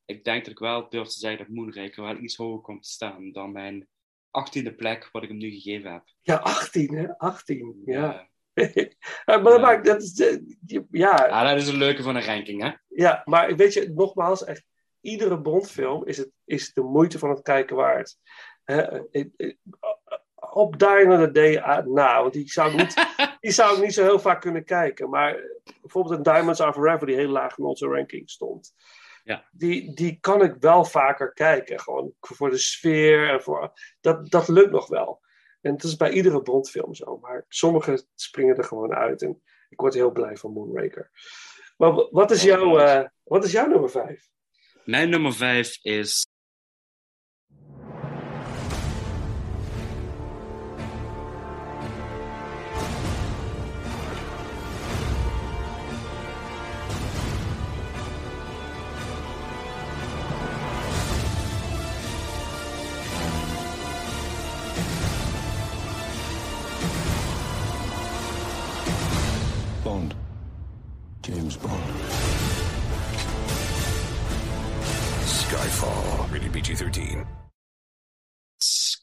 ik 0.05 0.25
denk 0.25 0.45
dat 0.45 0.53
ik 0.53 0.59
wel 0.59 0.89
durf 0.89 1.09
te 1.09 1.19
zeggen 1.19 1.39
dat 1.39 1.49
Moonraker 1.57 2.03
wel 2.03 2.17
iets 2.17 2.37
hoger 2.37 2.61
komt 2.61 2.83
te 2.83 2.89
staan 2.89 3.33
dan 3.33 3.53
mijn 3.53 3.89
achttiende 4.31 4.75
plek 4.75 5.09
wat 5.13 5.23
ik 5.23 5.29
hem 5.29 5.39
nu 5.39 5.51
gegeven 5.51 5.93
heb. 5.93 6.03
Ja, 6.23 6.37
18 6.37 6.95
hè? 6.95 7.19
18, 7.19 7.83
ja. 7.85 8.29
maar 9.25 9.43
dat 9.43 9.61
maakt, 9.61 9.85
dat 9.85 10.03
is, 10.03 10.21
eh, 10.21 10.39
ja. 10.91 11.27
ja, 11.27 11.45
dat 11.45 11.63
is 11.63 11.69
een 11.69 11.77
leuke 11.77 12.03
van 12.03 12.17
een 12.17 12.25
ranking, 12.25 12.63
hè? 12.63 12.73
Ja, 12.89 13.23
maar 13.25 13.57
weet 13.57 13.73
je, 13.73 13.93
nogmaals, 13.95 14.45
echt, 14.45 14.65
iedere 15.01 15.41
Bondfilm 15.41 16.05
is, 16.07 16.17
het, 16.17 16.31
is 16.45 16.73
de 16.73 16.83
moeite 16.83 17.19
van 17.19 17.31
het 17.31 17.43
kijken 17.43 17.77
waard. 17.77 18.17
Hè, 18.65 19.09
eh, 19.11 19.25
eh, 19.37 19.55
op 20.59 20.79
Die 20.79 20.89
Another 20.89 21.33
Day 21.33 21.83
na, 21.87 22.21
want 22.21 22.33
die 22.33 22.51
zou, 22.51 22.71
ik 22.71 22.77
niet, 22.77 22.95
die 23.41 23.51
zou 23.51 23.77
ik 23.77 23.83
niet 23.83 23.95
zo 23.95 24.03
heel 24.03 24.19
vaak 24.19 24.41
kunnen 24.41 24.65
kijken. 24.65 25.11
Maar 25.11 25.41
bijvoorbeeld 25.81 26.17
een 26.17 26.33
Diamonds 26.33 26.61
Are 26.61 26.73
Forever, 26.73 27.07
die 27.07 27.17
heel 27.17 27.29
laag 27.29 27.59
in 27.59 27.65
onze 27.65 27.87
ranking 27.87 28.31
stond. 28.31 28.75
Ja. 29.25 29.49
Die, 29.51 29.95
die 29.95 30.19
kan 30.21 30.43
ik 30.43 30.55
wel 30.61 30.85
vaker 30.85 31.33
kijken. 31.33 31.81
Gewoon 31.81 32.13
voor 32.21 32.51
de 32.51 32.59
sfeer. 32.59 33.29
En 33.29 33.43
voor, 33.43 33.73
dat, 34.01 34.31
dat 34.31 34.49
lukt 34.49 34.71
nog 34.71 34.87
wel. 34.87 35.21
En 35.61 35.73
het 35.73 35.83
is 35.83 35.97
bij 35.97 36.11
iedere 36.11 36.43
Bondfilm 36.43 36.95
zo. 36.95 37.19
Maar 37.19 37.45
sommige 37.49 38.07
springen 38.15 38.57
er 38.57 38.65
gewoon 38.65 38.95
uit. 38.95 39.23
En 39.23 39.43
ik 39.69 39.81
word 39.81 39.95
heel 39.95 40.13
blij 40.13 40.37
van 40.37 40.53
Moonraker. 40.53 41.11
Maar 41.77 41.93
wat 42.11 42.31
is, 42.31 42.43
jouw, 42.43 42.81
uh, 42.81 43.05
wat 43.25 43.45
is 43.45 43.53
jouw 43.53 43.67
nummer 43.67 43.91
5? 43.91 44.29
Mijn 44.85 45.11
nummer 45.11 45.33
5 45.33 45.79
is 45.83 46.28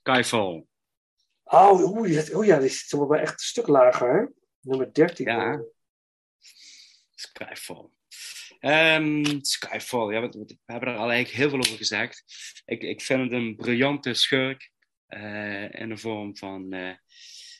Skyfall. 0.05 0.65
Oh, 1.43 1.81
oh 2.33 2.45
ja, 2.45 2.59
die 2.59 2.69
zit 2.69 2.91
wel 2.91 3.15
echt 3.15 3.31
een 3.31 3.39
stuk 3.39 3.67
lager, 3.67 4.13
hè? 4.13 4.25
Nummer 4.61 4.93
13. 4.93 5.25
Ja. 5.25 5.63
Skyfall. 7.15 7.89
Ehm, 8.59 9.39
Skyfall, 9.41 10.13
ja, 10.13 10.21
we, 10.21 10.29
we 10.29 10.57
hebben 10.65 10.89
er 10.89 10.97
al 10.97 11.09
eigenlijk 11.11 11.29
heel 11.29 11.49
veel 11.49 11.59
over 11.59 11.77
gezegd. 11.77 12.23
Ik, 12.65 12.81
ik 12.81 13.01
vind 13.01 13.21
het 13.21 13.31
een 13.31 13.55
briljante 13.55 14.13
schurk 14.13 14.71
eh, 15.07 15.73
in 15.73 15.89
de 15.89 15.97
vorm 15.97 16.37
van 16.37 16.73
eh 16.73 16.93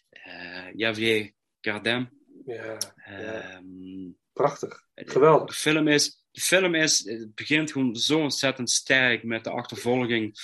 eh, 0.10 0.74
Javier 0.74 1.34
Bardem. 1.62 2.10
Ja, 2.46 2.78
Ehm, 2.96 4.12
prachtig. 4.34 4.88
Geweldig. 4.96 5.48
De 5.48 5.54
film 5.54 5.88
is, 5.88 6.26
de 6.32 6.42
film 6.42 6.76
is, 6.76 7.04
het 7.04 7.36
begint 7.36 7.72
gewoon 7.72 7.96
zo 7.96 8.20
ontzettend 8.20 8.70
sterk 8.70 9.24
met 9.24 9.44
de 9.44 9.50
achtervolging 9.50 10.38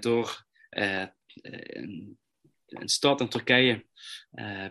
door 0.00 0.44
een, 1.40 2.18
een 2.66 2.88
stad 2.88 3.20
in 3.20 3.28
Turkije. 3.28 3.86
Eh, 4.30 4.66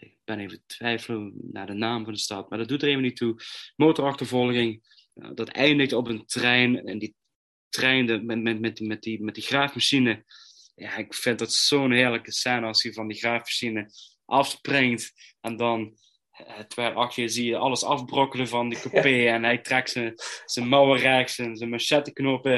ik 0.00 0.18
ben 0.24 0.38
even 0.38 0.62
twijfelen 0.66 1.32
naar 1.52 1.66
de 1.66 1.72
naam 1.72 2.04
van 2.04 2.12
de 2.12 2.18
stad, 2.18 2.50
maar 2.50 2.58
dat 2.58 2.68
doet 2.68 2.82
er 2.82 2.88
even 2.88 3.02
niet 3.02 3.16
toe. 3.16 3.36
Motorachtervolging, 3.76 4.84
eh, 5.14 5.30
dat 5.34 5.48
eindigt 5.48 5.92
op 5.92 6.08
een 6.08 6.26
trein 6.26 6.86
en 6.86 6.98
die 6.98 7.14
trein 7.68 8.06
de- 8.06 8.22
met, 8.22 8.42
met, 8.42 8.60
met, 8.60 8.80
met, 8.80 9.02
die, 9.02 9.22
met 9.22 9.34
die 9.34 9.44
graafmachine. 9.44 10.24
Ja, 10.74 10.96
ik 10.96 11.14
vind 11.14 11.38
dat 11.38 11.52
zo'n 11.52 11.92
heerlijke 11.92 12.32
scène 12.32 12.66
als 12.66 12.82
hij 12.82 12.92
van 12.92 13.08
die 13.08 13.18
graafmachine 13.18 13.90
afspringt 14.24 15.12
en 15.40 15.56
dan 15.56 15.80
eh, 15.80 15.94
terwijl 16.68 17.10
je 17.14 17.28
zie 17.28 17.46
je 17.46 17.56
alles 17.56 17.84
afbrokkelen 17.84 18.48
van 18.48 18.68
die 18.68 18.80
coupé 18.80 19.26
en 19.26 19.44
hij 19.44 19.58
trekt 19.58 19.90
zijn, 19.90 20.14
zijn 20.44 20.68
mouwen 20.68 20.98
rechts 20.98 21.38
en 21.38 21.56
zijn 21.56 21.70
machetteknopen 21.70 22.52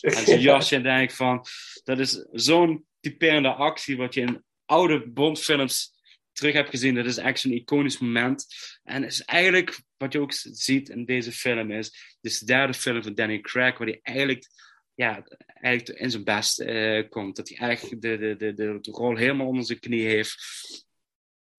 en 0.00 0.26
zijn 0.26 0.40
jasje 0.50 0.76
en 0.76 0.82
denk 0.82 1.10
van 1.10 1.46
dat 1.84 1.98
is 1.98 2.26
zo'n 2.32 2.86
typerende 3.00 3.52
actie 3.52 3.96
wat 3.96 4.14
je 4.14 4.20
in 4.20 4.44
oude 4.64 5.10
Bondfilms 5.10 5.94
terug 6.34 6.52
hebt 6.54 6.70
gezien. 6.70 6.94
Dat 6.94 7.06
is 7.06 7.16
echt 7.16 7.40
zo'n 7.40 7.52
iconisch 7.52 7.98
moment. 7.98 8.46
En 8.82 9.04
is 9.04 9.22
eigenlijk, 9.22 9.80
wat 9.96 10.12
je 10.12 10.20
ook 10.20 10.32
ziet 10.32 10.88
in 10.88 11.04
deze 11.04 11.32
film 11.32 11.70
is, 11.70 12.16
dit 12.20 12.32
is 12.32 12.38
de 12.38 12.46
derde 12.46 12.74
film 12.74 13.02
van 13.02 13.14
Danny 13.14 13.40
Craig, 13.40 13.78
waar 13.78 13.86
hij 13.86 14.00
eigenlijk, 14.02 14.46
ja, 14.94 15.26
eigenlijk 15.46 15.98
in 15.98 16.10
zijn 16.10 16.24
best 16.24 16.60
eh, 16.60 17.08
komt. 17.08 17.36
Dat 17.36 17.48
hij 17.48 17.58
eigenlijk 17.58 18.02
de, 18.02 18.16
de, 18.16 18.36
de, 18.36 18.54
de, 18.54 18.78
de 18.80 18.90
rol 18.90 19.16
helemaal 19.16 19.46
onder 19.46 19.64
zijn 19.64 19.80
knie 19.80 20.06
heeft. 20.06 20.36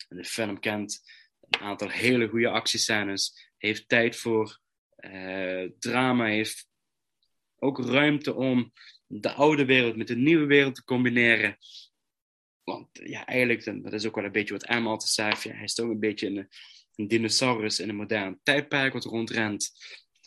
En 0.08 0.18
de 0.18 0.26
film 0.26 0.60
kent 0.60 1.02
een 1.50 1.60
aantal 1.60 1.90
hele 1.90 2.28
goede 2.28 2.50
actiescènes. 2.50 3.50
Heeft 3.58 3.88
tijd 3.88 4.16
voor 4.16 4.60
eh, 4.96 5.64
drama. 5.80 6.26
Heeft 6.26 6.68
ook 7.56 7.86
ruimte 7.86 8.34
om 8.34 8.74
de 9.08 9.32
oude 9.32 9.66
wereld 9.66 9.96
met 9.96 10.08
de 10.08 10.16
nieuwe 10.16 10.46
wereld 10.46 10.76
te 10.76 10.84
combineren. 10.84 11.58
Want 12.64 12.88
ja, 12.92 13.26
eigenlijk, 13.26 13.64
dan- 13.66 13.82
dat 13.82 13.94
is 13.94 14.06
ook 14.06 14.16
wel 14.16 14.24
een 14.26 14.32
beetje 14.32 14.54
wat 14.54 14.70
M 14.70 14.88
altijd 14.88 15.10
zei. 15.12 15.34
Ja, 15.42 15.52
hij 15.56 15.64
is 15.64 15.74
toch 15.74 15.90
een 15.90 16.00
beetje 16.00 16.28
een, 16.28 16.50
een 16.96 17.08
dinosaurus 17.08 17.80
in 17.80 17.90
een 17.90 17.96
modern 17.96 18.40
tijdperk 18.44 18.94
wat 18.94 19.04
rondrent. 19.04 19.72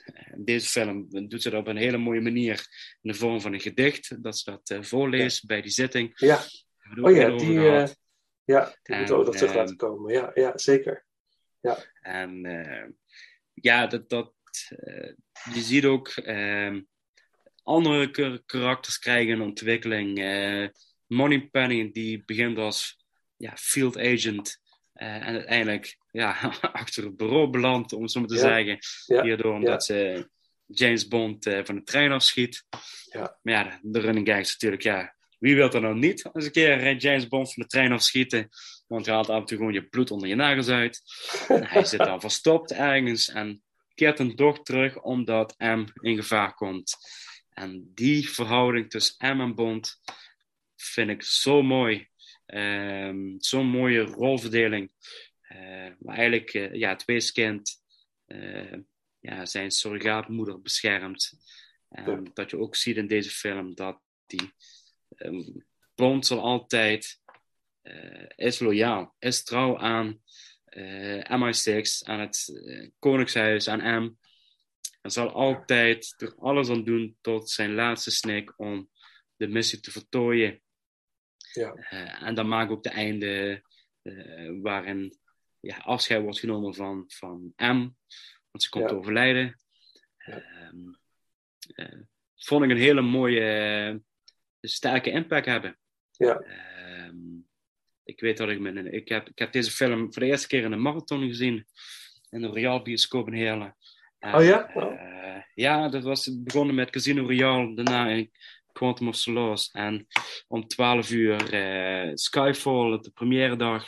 Eh, 0.04 0.32
Deze 0.36 0.68
film 0.68 1.06
doet 1.28 1.42
ze 1.42 1.50
dat 1.50 1.60
op 1.60 1.66
een 1.66 1.76
hele 1.76 1.96
mooie 1.98 2.20
manier 2.20 2.66
in 3.02 3.10
de 3.12 3.18
vorm 3.18 3.40
van 3.40 3.52
een 3.52 3.60
gedicht. 3.60 4.22
Dat 4.22 4.38
ze 4.38 4.50
dat 4.50 4.70
eh, 4.70 4.82
voorleest 4.82 5.46
bij 5.46 5.60
die 5.62 5.70
zitting. 5.70 6.12
Ja. 6.14 6.42
Oh 7.00 7.14
ja, 7.16 7.36
die, 7.36 7.52
ja, 7.52 7.84
die 7.84 8.56
En, 8.82 8.96
moeten 8.98 9.14
we 9.14 9.20
ook 9.20 9.26
nog 9.26 9.36
terug 9.36 9.54
laten 9.54 9.76
komen. 9.76 10.12
Ja, 10.14 10.30
ja 10.34 10.58
zeker. 10.58 11.06
Ja. 11.60 11.78
En 12.00 12.44
eh, 12.44 12.88
ja, 13.54 13.86
dat, 13.86 14.08
dat, 14.08 14.32
eh, 14.68 15.12
je 15.54 15.60
ziet 15.60 15.84
ook 15.84 16.08
ehm, 16.08 16.80
andere 17.62 18.10
kar- 18.10 18.42
karakters 18.46 18.98
krijgen 18.98 19.32
een 19.32 19.40
ontwikkeling. 19.40 20.18
Eh 20.18 20.68
Moneypenny, 21.06 21.90
die 21.92 22.22
begint 22.24 22.58
als 22.58 23.04
ja, 23.36 23.52
field 23.56 23.98
agent 23.98 24.60
en 24.92 25.22
uiteindelijk 25.22 25.96
ja, 26.10 26.54
achter 26.72 27.04
het 27.04 27.16
bureau 27.16 27.50
belandt, 27.50 27.92
om 27.92 28.02
het 28.02 28.10
zo 28.10 28.20
maar 28.20 28.28
te 28.28 28.34
Ja. 28.34 28.40
zeggen. 28.40 28.78
Ja. 29.06 29.22
Hierdoor 29.22 29.54
omdat 29.54 29.84
ze 29.84 30.28
James 30.66 31.08
Bond 31.08 31.44
van 31.64 31.74
de 31.74 31.82
trein 31.82 32.12
afschiet. 32.12 32.64
Ja. 33.12 33.38
Maar 33.42 33.54
ja, 33.54 33.78
de, 33.82 34.00
running 34.00 34.28
gag 34.28 34.38
is 34.38 34.52
natuurlijk, 34.52 34.82
ja, 34.82 35.16
wie 35.38 35.54
wil 35.54 35.72
er 35.72 35.80
nou 35.80 35.94
niet 35.98 36.28
eens 36.32 36.44
een 36.44 36.50
keer 36.52 36.96
James 36.96 37.26
Bond 37.28 37.52
van 37.52 37.62
de 37.62 37.68
trein 37.68 37.92
afschieten? 37.92 38.48
Want 38.88 39.04
je 39.04 39.10
haalt 39.10 39.28
af 39.28 39.40
en 39.40 39.44
toe 39.44 39.56
gewoon 39.56 39.72
je 39.72 39.88
bloed 39.88 40.10
onder 40.10 40.28
je 40.28 40.34
nagels 40.34 40.68
uit. 40.68 41.02
En 41.48 41.66
hij 41.66 41.84
zit 41.84 41.98
dan 41.98 42.20
verstopt 42.20 42.72
ergens 42.72 43.28
en 43.28 43.62
keert 43.94 44.16
dan 44.16 44.34
toch 44.34 44.62
terug 44.62 45.02
omdat 45.02 45.54
M 45.58 45.84
in 46.00 46.16
gevaar 46.16 46.54
komt. 46.54 46.96
En 47.50 47.90
die 47.94 48.30
verhouding 48.30 48.90
tussen 48.90 49.36
M 49.36 49.40
en 49.40 49.54
Bond 49.54 50.00
vind 50.76 51.10
ik 51.10 51.22
zo 51.22 51.62
mooi. 51.62 52.08
Ehm, 52.46 53.34
Zo'n 53.38 53.66
mooie 53.66 54.00
rolverdeling. 54.00 54.90
Eh 55.40 55.68
waar 55.98 56.16
eigenlijk 56.16 56.54
eh, 56.54 56.72
ja, 56.72 56.88
het 56.88 57.04
weeskind 57.04 57.82
eh, 58.26 58.78
ja, 59.20 59.46
zijn 59.46 59.70
surrogaatmoeder 59.70 60.60
beschermt. 60.60 61.32
En 61.88 62.30
dat 62.34 62.50
je 62.50 62.58
ook 62.58 62.76
ziet 62.76 62.96
in 62.96 63.06
deze 63.06 63.30
film 63.30 63.74
dat 63.74 64.00
die 64.26 64.52
ehm, 65.16 65.42
Bond 65.94 66.26
zal 66.26 66.40
altijd 66.40 67.20
is 68.36 68.58
loyaal, 68.58 69.14
is 69.18 69.44
trouw 69.44 69.78
aan 69.78 70.22
eh, 70.64 71.18
MI6, 71.40 72.02
aan 72.02 72.20
het 72.20 72.60
eh, 72.66 72.90
Koningshuis, 72.98 73.68
aan 73.68 74.02
M. 74.04 74.14
En 75.00 75.10
zal 75.10 75.32
altijd 75.32 76.14
er 76.18 76.34
alles 76.34 76.68
aan 76.68 76.84
doen 76.84 77.16
tot 77.20 77.50
zijn 77.50 77.74
laatste 77.74 78.10
snik 78.10 78.58
om 78.58 78.90
de 79.36 79.48
missie 79.48 79.80
te 79.80 79.90
voltooien. 79.90 80.62
Ja. 81.52 81.72
Eh, 81.72 82.22
en 82.22 82.34
dan 82.34 82.48
maakt 82.48 82.70
ook 82.70 82.82
de 82.82 82.90
einde 82.90 83.62
eh, 84.02 84.50
waarin 84.62 85.18
ja, 85.60 85.76
afscheid 85.76 86.22
wordt 86.22 86.38
genomen 86.38 86.74
van, 86.74 87.04
van 87.06 87.52
M, 87.56 87.88
want 88.50 88.62
ze 88.62 88.68
komt 88.68 88.90
Ja. 88.90 88.96
overlijden. 88.96 89.60
Ehm, 90.16 90.76
eh, 91.74 92.00
vond 92.36 92.64
ik 92.64 92.70
een 92.70 92.76
hele 92.76 93.00
mooie, 93.02 93.40
eh, 93.40 93.96
sterke 94.60 95.10
impact 95.10 95.46
hebben. 95.46 95.78
Ja. 96.10 96.38
Ehm, 96.38 97.37
ik 98.08 98.20
weet 98.20 98.36
dat 98.36 98.48
ik 98.48 98.58
een, 98.64 98.92
ik 98.92 99.08
heb, 99.08 99.28
ik 99.28 99.38
heb 99.38 99.52
deze 99.52 99.70
film 99.70 100.12
voor 100.12 100.22
de 100.22 100.28
eerste 100.28 100.46
keer 100.46 100.62
in 100.62 100.72
een 100.72 100.82
marathon 100.82 101.26
gezien. 101.28 101.66
In 102.30 102.40
de 102.40 102.46
Royal 102.46 102.82
Bioscoop 102.82 103.26
in 103.26 103.32
Heerlen. 103.34 103.76
En, 104.18 104.34
Oh 104.34 104.44
ja? 104.44 104.68
eh, 104.74 105.42
ja, 105.54 105.88
dat 105.88 106.02
was 106.02 106.42
begonnen 106.42 106.74
met 106.74 106.90
Casino 106.90 107.22
Royale. 107.22 107.74
Daarna 107.74 108.08
in 108.08 108.30
Quantum 108.72 109.08
of 109.08 109.16
Solace. 109.16 109.68
En 109.72 110.06
om 110.48 110.66
12 110.66 111.10
uur 111.10 111.54
uh, 111.54 112.10
Skyfall, 112.14 112.98
de 113.00 113.10
première 113.10 113.56
dag. 113.56 113.86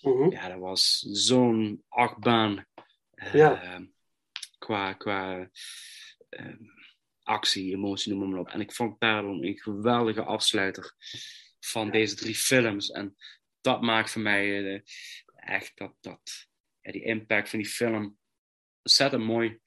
Mhm. 0.00 0.30
Ja, 0.30 0.48
dat 0.48 0.58
was 0.58 0.98
zo'n 1.10 1.82
achtbaan. 1.88 2.66
Uh, 3.14 3.34
Ja. 3.34 3.82
Qua, 4.58 4.92
qua 4.92 5.50
uh, 6.30 6.54
actie, 7.22 7.74
emotie, 7.74 8.14
noem 8.14 8.30
maar 8.30 8.40
op. 8.40 8.48
En 8.48 8.60
ik 8.60 8.72
vond 8.72 9.00
daarom 9.00 9.42
een 9.44 9.58
geweldige 9.58 10.22
afsluiter 10.22 10.94
van 11.60 11.90
deze 11.90 12.14
drie 12.16 12.34
films. 12.34 12.90
En 12.90 13.16
dat 13.64 13.80
maakt 13.80 14.10
voor 14.10 14.22
mij 14.22 14.82
echt 15.36 15.72
dat, 15.74 15.94
dat 16.00 16.48
ja, 16.80 16.92
die 16.92 17.04
impact 17.04 17.48
van 17.48 17.58
die 17.58 17.68
film 17.68 18.18
ontzettend 18.82 19.24
mooi. 19.24 19.60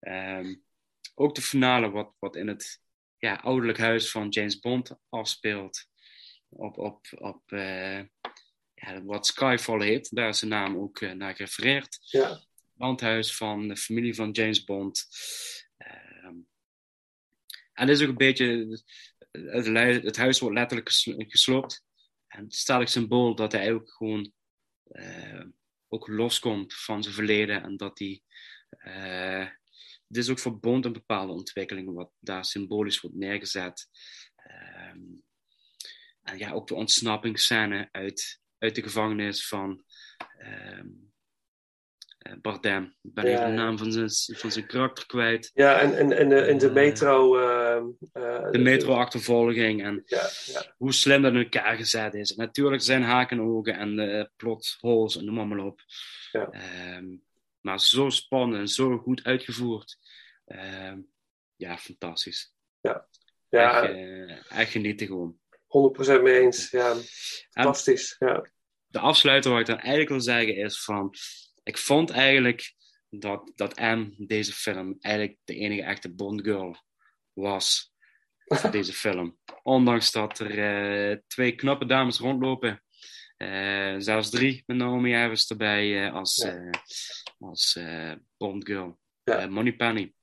Um, 0.00 0.64
ook 1.14 1.34
de 1.34 1.42
finale, 1.42 1.90
wat, 1.90 2.14
wat 2.18 2.36
in 2.36 2.48
het 2.48 2.80
ja, 3.18 3.34
ouderlijk 3.34 3.78
huis 3.78 4.10
van 4.10 4.28
James 4.28 4.58
Bond 4.58 4.96
afspeelt. 5.08 5.88
Op, 6.48 6.78
op, 6.78 7.06
op 7.10 7.52
uh, 7.52 7.98
ja, 8.74 9.02
wat 9.02 9.26
Skyfall 9.26 9.82
heet, 9.82 10.14
daar 10.14 10.28
is 10.28 10.38
zijn 10.38 10.50
naam 10.50 10.76
ook 10.76 11.00
uh, 11.00 11.12
naar 11.12 11.34
gerefereerd. 11.34 11.98
Ja. 12.00 12.44
Landhuis 12.76 13.36
van 13.36 13.68
de 13.68 13.76
familie 13.76 14.14
van 14.14 14.30
James 14.30 14.64
Bond. 14.64 15.08
Um, 16.24 16.48
en 17.72 17.88
is 17.88 18.02
ook 18.02 18.08
een 18.08 18.16
beetje. 18.16 18.78
Het, 19.30 19.66
het 20.04 20.16
huis 20.16 20.40
wordt 20.40 20.56
letterlijk 20.56 20.90
gesloopt. 21.30 21.84
En 22.30 22.50
staat 22.50 22.90
symbool 22.90 23.34
dat 23.34 23.52
hij 23.52 23.72
ook 23.72 23.90
gewoon. 23.90 24.32
Uh, 24.90 25.44
ook 25.92 26.08
loskomt 26.08 26.74
van 26.74 27.02
zijn 27.02 27.14
verleden 27.14 27.62
en 27.62 27.76
dat 27.76 27.98
hij. 27.98 28.22
Uh, 28.78 29.48
dit 30.06 30.22
is 30.22 30.30
ook 30.30 30.38
voor 30.38 30.58
Bond 30.58 30.84
een 30.84 30.92
bepaalde 30.92 31.32
ontwikkeling, 31.32 31.94
wat 31.94 32.10
daar 32.18 32.44
symbolisch 32.44 33.00
wordt 33.00 33.16
neergezet. 33.16 33.88
Um, 34.94 35.22
en 36.22 36.38
ja, 36.38 36.50
ook 36.52 36.66
de 36.68 36.74
ontsnappingsscène 36.74 37.88
uit, 37.92 38.40
uit 38.58 38.74
de 38.74 38.82
gevangenis 38.82 39.48
van 39.48 39.84
uh, 40.38 40.84
Bardem. 42.40 42.84
Ik 43.02 43.14
ben 43.14 43.26
Ja, 43.26 43.30
even 43.32 43.46
de 43.46 43.52
naam 43.56 43.78
van 43.78 43.92
zijn, 43.92 44.36
van 44.38 44.50
zijn 44.50 44.66
karakter 44.66 45.06
kwijt. 45.06 45.50
Ja, 45.54 45.80
en, 45.80 45.94
en, 45.96 46.12
en, 46.12 46.28
de, 46.28 46.40
en 46.40 46.58
de 46.58 46.66
Eh, 46.66 46.72
metro... 46.72 47.38
eh, 47.38 47.84
De 48.50 48.58
metro-achtervolging 48.58 49.82
en 49.84 50.02
Ja, 50.04 50.28
ja. 50.44 50.74
hoe 50.76 50.92
slim 50.92 51.22
dat 51.22 51.32
in 51.32 51.38
elkaar 51.38 51.76
gezet 51.76 52.14
is. 52.14 52.30
En 52.34 52.44
natuurlijk 52.44 52.82
zijn 52.82 53.02
haken 53.02 53.38
en 53.38 53.44
ogen 53.44 53.74
en 53.76 53.98
uh, 53.98 54.24
plot 54.36 54.76
holes 54.80 55.16
en 55.16 55.24
noem 55.24 55.34
maar, 55.34 55.46
maar 55.46 55.58
op. 55.66 55.80
Ja. 56.32 56.48
Ehm, 56.50 57.06
maar 57.60 57.80
zo 57.80 58.08
spannend 58.10 58.60
en 58.60 58.68
zo 58.68 58.98
goed 58.98 59.24
uitgevoerd. 59.24 59.98
Ehm, 60.46 60.98
ja, 61.56 61.76
fantastisch. 61.78 62.52
Ja. 62.80 63.06
Ja. 63.48 63.82
Echt, 63.82 63.92
eh, 63.94 64.58
echt 64.60 64.70
genieten 64.70 65.06
gewoon. 65.06 65.38
100% 65.66 66.22
mee 66.22 66.40
eens. 66.40 66.70
Ja, 66.70 66.94
fantastisch. 67.50 68.16
Ja. 68.18 68.50
De 68.86 68.98
afsluiter 68.98 69.50
wat 69.50 69.60
ik 69.60 69.66
dan 69.66 69.78
eigenlijk 69.78 70.08
wil 70.08 70.20
zeggen 70.20 70.56
is 70.56 70.84
van... 70.84 71.14
Ik 71.70 71.78
vond 71.78 72.10
eigenlijk 72.10 72.74
dat, 73.10 73.52
dat 73.54 73.78
M 73.78 74.10
deze 74.16 74.52
film 74.52 74.96
eigenlijk 75.00 75.38
de 75.44 75.54
enige 75.54 75.82
echte 75.82 76.14
Bond 76.14 76.42
girl 76.42 76.76
was 77.32 77.92
voor 78.46 78.70
deze 78.78 78.92
film. 78.92 79.38
Ondanks 79.62 80.12
dat 80.12 80.38
er 80.38 80.58
uh, 81.10 81.16
twee 81.26 81.54
knappe 81.54 81.86
dames 81.86 82.18
rondlopen. 82.18 82.82
Uh, 83.38 83.94
zelfs 83.98 84.30
drie 84.30 84.62
met 84.66 84.76
Naomi 84.76 85.14
Harris 85.14 85.50
erbij 85.50 86.06
uh, 86.06 86.14
als, 86.14 86.36
Ja. 86.36 86.70
als 87.38 87.78
Bond 88.36 88.66
girl. 88.66 88.98
Ja. 89.24 89.46
Money 89.46 89.72
Penny. 89.72 90.14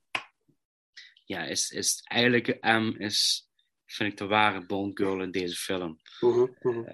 Ja, 1.25 1.43
is, 1.43 1.69
is 1.69 2.01
eigenlijk 2.03 2.57
M 2.61 2.93
is, 2.97 3.49
vind 3.85 4.11
ik 4.11 4.17
de 4.17 4.25
ware 4.25 4.65
Bond 4.65 4.97
girl 4.99 5.21
in 5.21 5.31
deze 5.31 5.55
film. 5.55 5.99
Mhm, 6.19 6.47
mhm. 6.61 6.89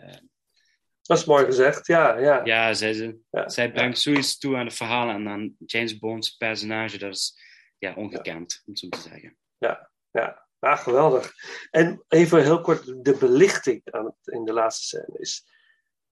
Dat 1.04 1.18
is 1.18 1.26
mooi 1.26 1.46
gezegd, 1.46 1.88
ja. 1.88 2.18
Ja, 2.18 2.42
Ja, 2.46 2.74
zij, 2.74 2.94
ze, 2.94 3.18
Ja, 3.32 3.50
zij 3.50 3.72
brengt 3.72 4.00
zoiets 4.00 4.38
toe 4.38 4.56
aan 4.58 4.66
de 4.66 4.72
verhalen 4.72 5.16
en 5.16 5.28
aan 5.28 5.56
James 5.66 5.98
Bond's 6.00 6.30
personage, 6.38 6.98
dat 6.98 7.14
is 7.14 7.38
ja, 7.78 7.94
ongekend, 7.96 8.62
om 8.66 8.72
het 8.74 8.80
zo 8.80 8.90
te 8.90 9.00
zeggen. 9.00 9.38
ja, 9.58 9.92
ja. 10.12 10.42
Ja, 10.60 10.76
geweldig. 10.76 11.34
En 11.72 12.04
even 12.08 12.42
heel 12.44 12.62
kort, 12.62 12.86
de 13.06 13.18
belichting 13.20 13.82
aan 13.92 14.06
het, 14.06 14.16
in 14.34 14.46
de 14.46 14.54
laatste 14.54 14.84
scène 14.86 15.20
is... 15.20 15.52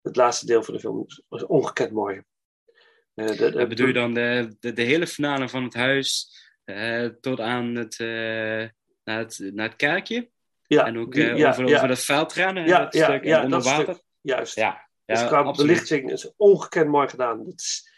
Het 0.01 0.15
laatste 0.15 0.45
deel 0.45 0.63
van 0.63 0.73
de 0.73 0.79
film 0.79 1.05
was 1.27 1.45
ongekend 1.45 1.91
mooi. 1.91 2.23
Eh, 3.13 3.25
de- 3.37 3.65
bedoel 3.67 3.87
je 3.87 3.93
dan 3.93 4.13
de, 4.13 4.55
de, 4.59 4.73
de 4.73 4.81
hele 4.81 5.07
finale 5.07 5.49
van 5.49 5.63
het 5.63 5.73
huis 5.73 6.35
eh, 6.63 7.05
tot 7.05 7.39
aan 7.39 7.75
het, 7.75 7.99
eh, 7.99 8.07
naar 9.03 9.17
het, 9.19 9.39
naar 9.53 9.67
het 9.67 9.75
kerkje? 9.75 10.29
Ja, 10.67 10.85
en 10.85 10.97
ook 10.97 11.13
die- 11.13 11.23
ja, 11.35 11.49
over, 11.49 11.67
ja. 11.67 11.75
over 11.75 11.87
dat 11.87 12.03
veldrennen, 12.03 12.65
Ja, 12.67 12.79
dat 12.79 12.93
stuk 12.95 13.23
onder 13.43 13.61
water? 13.61 13.93
stuk, 13.93 14.03
juist. 14.21 14.55
Ja, 14.55 14.87
dus 15.05 15.19
ja, 15.19 15.27
qua 15.27 15.37
absoluut. 15.41 15.71
belichting 15.73 16.11
is 16.11 16.33
ongekend 16.37 16.87
mooi 16.87 17.07
gedaan. 17.09 17.39
Het 17.39 17.59
is, 17.61 17.89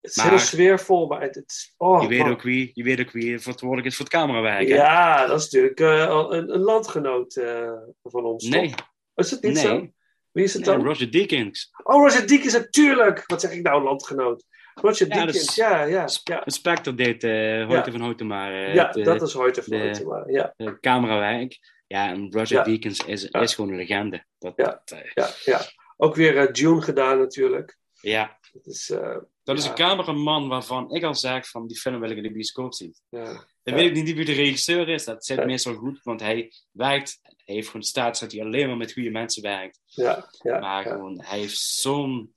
het 0.00 0.10
is 0.10 0.16
Maar- 0.16 0.28
heel 0.28 0.38
sfeervol, 0.38 1.06
maar 1.06 1.20
het, 1.20 1.34
het 1.34 1.50
is... 1.50 1.74
Oh, 1.76 2.02
je, 2.02 2.08
weet 2.08 2.18
man. 2.18 2.30
ook 2.30 2.42
wie, 2.42 2.70
je 2.74 2.82
weet 2.82 3.00
ook 3.00 3.10
wie 3.10 3.38
verantwoordelijk 3.38 3.88
is 3.88 3.96
voor 3.96 4.04
het 4.04 4.14
camerawerk. 4.14 4.68
hè? 4.68 4.74
Ja, 4.74 5.26
dat 5.26 5.38
is 5.38 5.44
natuurlijk 5.50 5.80
eh, 5.80 6.26
een, 6.30 6.54
een 6.54 6.60
landgenoot 6.60 7.36
eh, 7.36 7.72
van 8.02 8.24
ons. 8.24 8.44
Nee. 8.48 8.70
toch? 8.70 8.90
Is 9.14 9.30
het 9.30 9.42
niet 9.42 9.52
Nee. 9.54 9.62
zo? 9.62 9.88
Wie 10.32 10.44
is 10.44 10.52
het 10.54 10.64
Nee, 10.66 10.76
dan? 10.76 10.84
Roger 10.84 11.10
Deakins. 11.10 11.70
Oh, 11.82 12.02
Roger 12.02 12.26
Deakins, 12.26 12.52
natuurlijk! 12.52 13.22
Wat 13.26 13.40
zeg 13.40 13.52
ik 13.52 13.62
nou, 13.62 13.82
landgenoot? 13.82 14.44
Roger 14.74 15.08
Ja, 15.08 15.14
Deakins, 15.14 15.46
dus- 15.46 15.54
ja, 15.54 15.82
ja. 15.84 16.08
ja. 16.24 16.42
Spectre 16.44 16.94
deed 16.94 17.22
Hoyte 17.22 17.66
Ja. 17.68 17.90
van 17.90 18.00
Hoytema. 18.00 18.50
eh, 18.50 18.74
Ja, 18.74 18.90
dat 18.90 19.22
is 19.22 19.32
Hoyte 19.32 19.62
van 19.62 19.78
Hoytema, 19.80 20.24
ja. 20.26 20.54
camerawerk. 20.80 21.58
Ja, 21.92 22.08
en 22.08 22.32
Roger 22.32 22.56
Ja. 22.56 22.62
Deakins 22.62 23.04
is, 23.04 23.28
Ja. 23.30 23.40
is 23.40 23.54
gewoon 23.54 23.70
een 23.70 23.76
legende. 23.76 24.24
Dat, 24.38 24.52
Ja. 24.56 24.64
dat, 24.64 24.90
eh, 24.90 25.10
Ja, 25.14 25.30
ja. 25.44 25.60
Ook 25.96 26.14
weer 26.14 26.38
eh, 26.38 26.52
Dune 26.52 26.82
gedaan 26.82 27.18
natuurlijk. 27.18 27.78
ja. 28.00 28.38
Dat 28.52 28.66
is, 28.66 28.90
eh, 28.90 29.16
Dat 29.44 29.58
is 29.58 29.64
een 29.64 29.74
cameraman 29.74 30.48
waarvan 30.48 30.90
ik 30.94 31.02
al 31.02 31.14
zeg 31.14 31.48
van 31.48 31.66
die 31.66 31.78
film 31.78 32.00
wil 32.00 32.10
ik 32.10 32.16
in 32.16 32.22
de 32.22 32.32
bioscoop 32.32 32.74
zien. 32.74 32.94
Ja. 33.08 33.24
Dan 33.24 33.44
Ja. 33.62 33.74
weet 33.74 33.96
ik 33.96 34.04
niet 34.04 34.14
wie 34.16 34.24
de 34.24 34.32
regisseur 34.32 34.88
is. 34.88 35.04
Dat 35.04 35.24
zit 35.24 35.38
Ja. 35.38 35.44
meestal 35.44 35.74
goed, 35.74 36.00
want 36.02 36.20
hij 36.20 36.52
werkt. 36.70 37.18
Hij 37.22 37.54
heeft 37.54 37.66
gewoon 37.66 37.82
staat 37.82 38.20
dat 38.20 38.32
hij 38.32 38.40
alleen 38.42 38.66
maar 38.68 38.76
met 38.76 38.92
goede 38.92 39.10
mensen 39.10 39.42
werkt. 39.42 39.80
Ja, 39.84 40.28
ja, 40.42 40.58
maar 40.58 40.84
ja. 40.86 40.90
gewoon, 40.90 41.22
hij 41.24 41.38
heeft 41.38 41.58
zo'n 41.58 42.34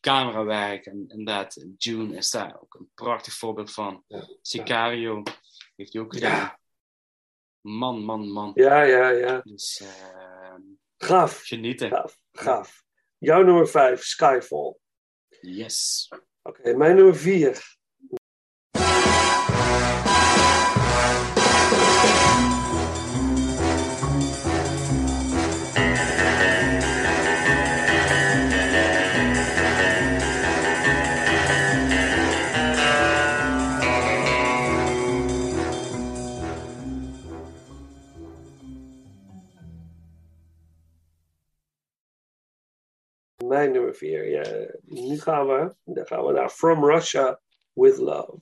camerawerk. 0.00 0.86
En 0.86 1.04
inderdaad, 1.08 1.66
June 1.78 2.16
is 2.16 2.30
daar 2.30 2.56
ook 2.62 2.74
een 2.74 2.90
prachtig 2.94 3.32
voorbeeld 3.34 3.72
van. 3.72 4.04
Sicario 4.42 5.22
heeft 5.76 5.92
hij 5.92 6.02
ook 6.02 6.14
gedaan. 6.14 6.56
Man, 7.62 8.04
man, 8.04 8.28
man. 8.28 8.52
Ja, 8.54 8.82
ja, 8.82 9.08
ja. 9.10 9.40
Dus 9.44 9.80
eh, 9.80 10.54
Gaaf. 10.98 11.42
genieten. 11.44 11.88
Gaaf, 11.90 12.18
gaaf. 12.32 12.82
Jouw 13.18 13.42
nummer 13.42 13.68
5, 13.68 14.02
Skyfall. 14.02 14.76
Yes. 15.40 16.08
Oké, 16.42 16.76
mijn 16.76 16.96
nummer 16.96 17.16
4. 17.16 17.80
Mijn 43.52 43.72
nummer 43.72 43.94
4. 43.94 44.28
Ja, 44.28 44.66
nu 44.84 45.20
gaan 45.20 45.46
we, 45.46 45.74
dan 45.84 46.06
gaan 46.06 46.24
we 46.24 46.32
naar 46.32 46.50
From 46.50 46.84
Russia 46.84 47.40
with 47.72 47.96
Love. 47.98 48.38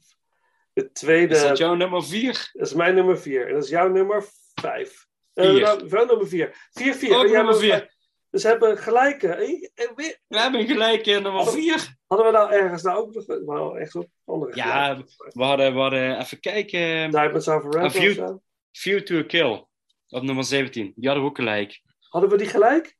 De 0.73 0.93
tweede. 0.93 1.35
Is 1.35 1.43
dat 1.43 1.59
jouw 1.59 1.75
nummer 1.75 2.05
4? 2.05 2.51
Dat 2.53 2.67
is 2.67 2.75
mijn 2.75 2.95
nummer 2.95 3.19
4. 3.19 3.47
En 3.47 3.55
dat 3.55 3.65
is 3.65 3.71
jouw 3.71 3.89
nummer 3.89 4.25
5. 4.55 5.07
Vier. 5.35 5.61
nou, 5.61 5.89
wel 5.89 6.07
nummer 6.07 6.29
4. 6.29 6.69
4, 6.71 6.95
4. 6.95 7.17
Ook 7.17 7.31
nummer 7.31 7.57
vier. 7.57 7.95
Dus 8.31 8.43
we 8.43 8.49
hebben 8.49 8.79
gelijk. 8.79 9.23
eh, 9.23 9.53
eh, 9.75 9.91
We 10.29 10.39
hebben 10.39 10.67
gelijk 10.67 11.07
in 11.07 11.23
nummer 11.23 11.47
4. 11.47 11.97
Hadden 12.07 12.27
we 12.27 12.33
nou 12.33 12.53
ergens 12.53 12.83
nou 12.83 12.99
ook 12.99 13.15
nog 13.15 13.27
wel 13.47 13.79
echt 13.79 13.95
op 13.95 14.09
andere 14.25 14.57
Ja, 14.57 14.97
we 15.33 15.43
hadden, 15.43 15.75
we 15.75 15.81
hadden 15.81 16.21
even 16.21 16.41
kijken. 16.41 17.11
Diamonds 17.11 17.49
Are 17.49 17.61
Forever 17.61 18.23
A? 18.23 18.39
View 18.73 19.01
to 19.03 19.19
a 19.19 19.23
Kill. 19.23 19.65
Op 20.09 20.23
nummer 20.23 20.45
17. 20.45 20.93
Die 20.97 21.07
hadden 21.09 21.25
we 21.25 21.31
ook 21.31 21.37
gelijk. 21.37 21.81
Hadden 22.09 22.31
we 22.31 22.37
die 22.37 22.47
gelijk? 22.47 22.99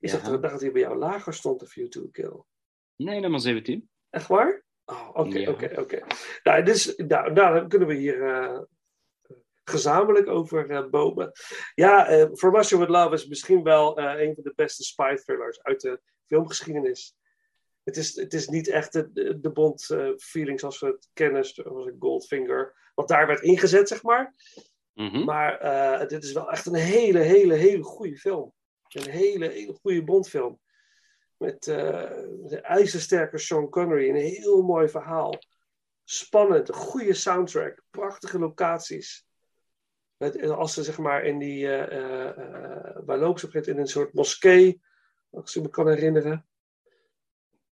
Is 0.00 0.12
Ja. 0.12 0.18
dat, 0.18 0.32
ik 0.34 0.40
dacht 0.40 0.52
dat 0.52 0.62
hij 0.62 0.72
bij 0.72 0.80
jou 0.80 0.96
lager 0.96 1.34
stond, 1.34 1.60
de 1.60 1.66
View 1.66 1.88
to 1.88 2.08
Kill. 2.12 2.42
Nee, 2.96 3.20
nummer 3.20 3.40
17. 3.40 3.90
Echt 4.10 4.26
waar? 4.26 4.64
Oh, 4.84 5.08
oké, 5.12 5.50
oké, 5.50 5.80
oké. 5.80 6.06
Nou, 6.42 6.62
dus, 6.62 6.96
nou, 6.96 7.32
nou, 7.32 7.54
dan 7.54 7.68
kunnen 7.68 7.88
we 7.88 7.94
hier 7.94 8.22
eh, 8.22 8.60
gezamenlijk 9.64 10.28
over 10.28 10.70
eh, 10.70 10.88
bomen. 10.88 11.32
Ja, 11.74 12.08
eh 12.08 12.26
From 12.34 12.54
Russia 12.54 12.78
with 12.78 12.88
Love 12.88 13.14
is 13.14 13.26
misschien 13.26 13.62
wel 13.62 13.98
een 13.98 14.34
van 14.34 14.44
de 14.44 14.52
beste 14.56 14.82
spy 14.82 15.14
thrillers 15.14 15.62
uit 15.62 15.80
de 15.80 16.00
filmgeschiedenis. 16.26 17.16
Het 17.82 17.96
is, 17.96 18.16
het 18.16 18.34
is 18.34 18.48
niet 18.48 18.68
echt 18.68 18.92
de, 18.92 19.12
de, 19.12 19.40
de 19.40 19.50
Bond 19.50 19.86
feeling 20.16 20.60
zoals 20.60 20.80
we 20.80 20.86
het 20.86 21.08
kennen, 21.12 21.44
zoals 21.44 21.86
een 21.86 21.96
Goldfinger. 21.98 22.90
Wat 22.94 23.08
daar 23.08 23.26
werd 23.26 23.40
ingezet, 23.42 23.88
zeg 23.88 24.02
maar. 24.02 24.34
Mhm. 24.94 25.24
Maar 25.24 26.08
dit 26.08 26.24
is 26.24 26.32
wel 26.32 26.50
echt 26.50 26.66
een 26.66 26.74
hele, 26.74 27.18
hele, 27.18 27.54
hele 27.54 27.82
goede 27.82 28.16
film. 28.16 28.54
Een 28.88 29.10
hele, 29.10 29.48
hele 29.48 29.72
goede 29.82 30.04
Bondfilm. 30.04 30.60
Met, 31.36 31.66
eh, 31.66 32.10
een 32.46 32.62
ijzersterke 32.62 33.38
Sean 33.38 33.68
Connery. 33.68 34.08
Een 34.08 34.16
heel 34.16 34.62
mooi 34.62 34.88
verhaal. 34.88 35.38
Spannend, 36.04 36.68
een 36.68 36.74
goede 36.74 37.14
soundtrack. 37.14 37.82
Prachtige 37.90 38.38
locaties. 38.38 39.26
Met, 40.16 40.42
als 40.42 40.74
ze 40.74 40.82
zeg 40.82 40.98
maar 40.98 41.24
in 41.24 41.38
die... 41.38 41.66
eh 41.66 41.98
eh, 41.98 42.26
eh, 42.28 42.96
waar 43.04 43.18
lopen 43.18 43.40
ze 43.40 43.46
op 43.46 43.54
een 43.54 43.64
in 43.64 43.78
een 43.78 43.86
soort 43.86 44.12
moskee. 44.12 44.80
Als 45.30 45.56
ik 45.56 45.62
me 45.62 45.68
kan 45.68 45.88
herinneren. 45.88 46.46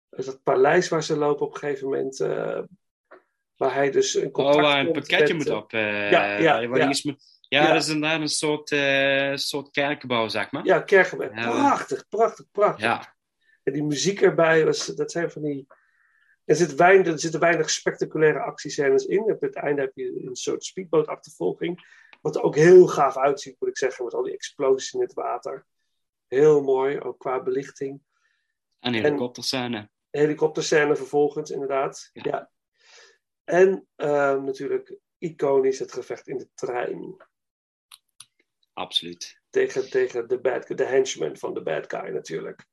Dus 0.09 0.25
dat 0.25 0.43
paleis 0.43 0.89
waar 0.89 1.03
ze 1.03 1.17
lopen 1.17 1.45
op 1.45 1.53
een 1.53 1.59
gegeven 1.59 1.87
moment. 1.89 2.19
eh, 2.19 2.61
waar 3.55 3.73
hij 3.73 3.91
dus 3.91 4.15
in 4.15 4.31
contact 4.31 4.55
Oh, 4.55 4.61
waar 4.61 4.79
een 4.79 4.91
pakketje 4.91 5.33
met, 5.33 5.37
moet 5.37 5.47
eh, 5.47 5.55
op. 5.57 5.73
eh, 5.73 6.11
ja, 6.11 6.37
ja, 6.37 6.67
waar 6.67 6.79
ja. 6.79 6.89
iets 6.89 7.03
moet- 7.03 7.38
ja, 7.49 7.61
Ja. 7.61 7.73
dat 7.73 7.81
is 7.83 7.89
inderdaad 7.89 8.21
een 8.21 8.27
soort, 8.27 8.71
eh, 8.71 9.35
soort 9.35 9.71
kerkgebouw, 9.71 10.27
zeg 10.27 10.51
maar. 10.51 10.65
Ja, 10.65 10.81
Kerkenberg. 10.81 11.35
Ja. 11.35 11.49
Prachtig, 11.49 12.07
prachtig, 12.09 12.45
prachtig. 12.51 12.83
Ja. 12.83 13.15
En 13.63 13.73
die 13.73 13.83
muziek 13.83 14.21
erbij, 14.21 14.65
was, 14.65 14.85
dat 14.85 15.11
zijn 15.11 15.31
van 15.31 15.41
die... 15.41 15.67
Er, 16.45 16.55
zit 16.55 16.75
weinig, 16.75 17.07
er 17.07 17.19
zitten 17.19 17.39
weinig 17.39 17.69
spectaculaire 17.69 18.39
actiescènes 18.39 19.05
in. 19.05 19.21
Op 19.21 19.41
het 19.41 19.55
einde 19.55 19.81
heb 19.81 19.91
je 19.95 20.23
een 20.25 20.35
soort 20.35 20.63
speedbootachtervolging. 20.63 21.97
Wat 22.21 22.35
er 22.35 22.41
ook 22.41 22.55
heel 22.55 22.87
gaaf 22.87 23.17
uitziet, 23.17 23.55
moet 23.59 23.69
ik 23.69 23.77
zeggen. 23.77 24.05
Met 24.05 24.13
al 24.13 24.23
die 24.23 24.33
explosies 24.33 24.93
in 24.93 25.01
het 25.01 25.13
water. 25.13 25.65
Heel 26.27 26.61
mooi, 26.61 26.99
ook 26.99 27.19
qua 27.19 27.43
belichting. 27.43 28.01
En 28.79 28.93
helikopterscène. 28.93 29.89
Helikopterscène 30.09 30.95
vervolgens, 30.95 31.51
inderdaad. 31.51 32.09
Ja. 32.13 32.49
En 33.43 33.87
ehm, 33.95 34.43
natuurlijk 34.43 34.97
iconisch 35.17 35.79
het 35.79 35.93
gevecht 35.93 36.27
in 36.27 36.37
de 36.37 36.49
trein. 36.53 37.15
Absoluut. 38.79 39.41
Tegen, 39.49 39.89
tegen 39.89 40.27
de, 40.27 40.39
bad, 40.39 40.67
de 40.67 40.83
henchman 40.83 41.37
van 41.37 41.53
de 41.53 41.61
bad 41.61 41.85
guy 41.87 42.09
natuurlijk. 42.09 42.65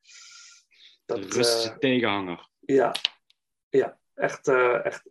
Dat, 1.05 1.23
de 1.23 1.29
Russische 1.29 1.71
eh, 1.71 1.77
tegenhanger. 1.77 2.49
ja, 2.61 2.95
ja, 3.69 3.99
echt, 4.15 4.49
eh, 4.49 4.85
echt. 4.85 5.03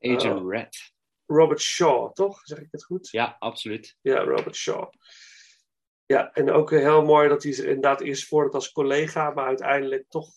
Agent 0.00 0.40
eh, 0.40 0.48
Red. 0.48 0.92
Robert 1.26 1.60
Shaw, 1.60 2.12
toch? 2.12 2.40
Zeg 2.42 2.58
ik 2.58 2.68
het 2.70 2.84
goed? 2.84 3.10
Ja, 3.10 3.36
absoluut. 3.38 3.96
Ja, 4.00 4.18
Robert 4.18 4.56
Shaw. 4.56 4.92
Ja, 6.06 6.32
en 6.32 6.50
ook 6.50 6.70
heel 6.70 7.04
mooi 7.04 7.28
dat 7.28 7.42
hij 7.42 7.52
zich 7.52 7.64
inderdaad 7.64 8.00
eerst 8.00 8.28
voordat 8.28 8.54
als 8.54 8.72
collega, 8.72 9.30
maar 9.30 9.46
uiteindelijk 9.46 10.08
toch 10.08 10.28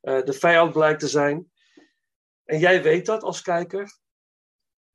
de 0.00 0.32
vijand 0.32 0.72
blijkt 0.72 1.00
te 1.00 1.08
zijn. 1.08 1.52
En 2.44 2.58
jij 2.58 2.82
weet 2.82 3.06
dat 3.06 3.22
als 3.22 3.42
kijker, 3.42 3.98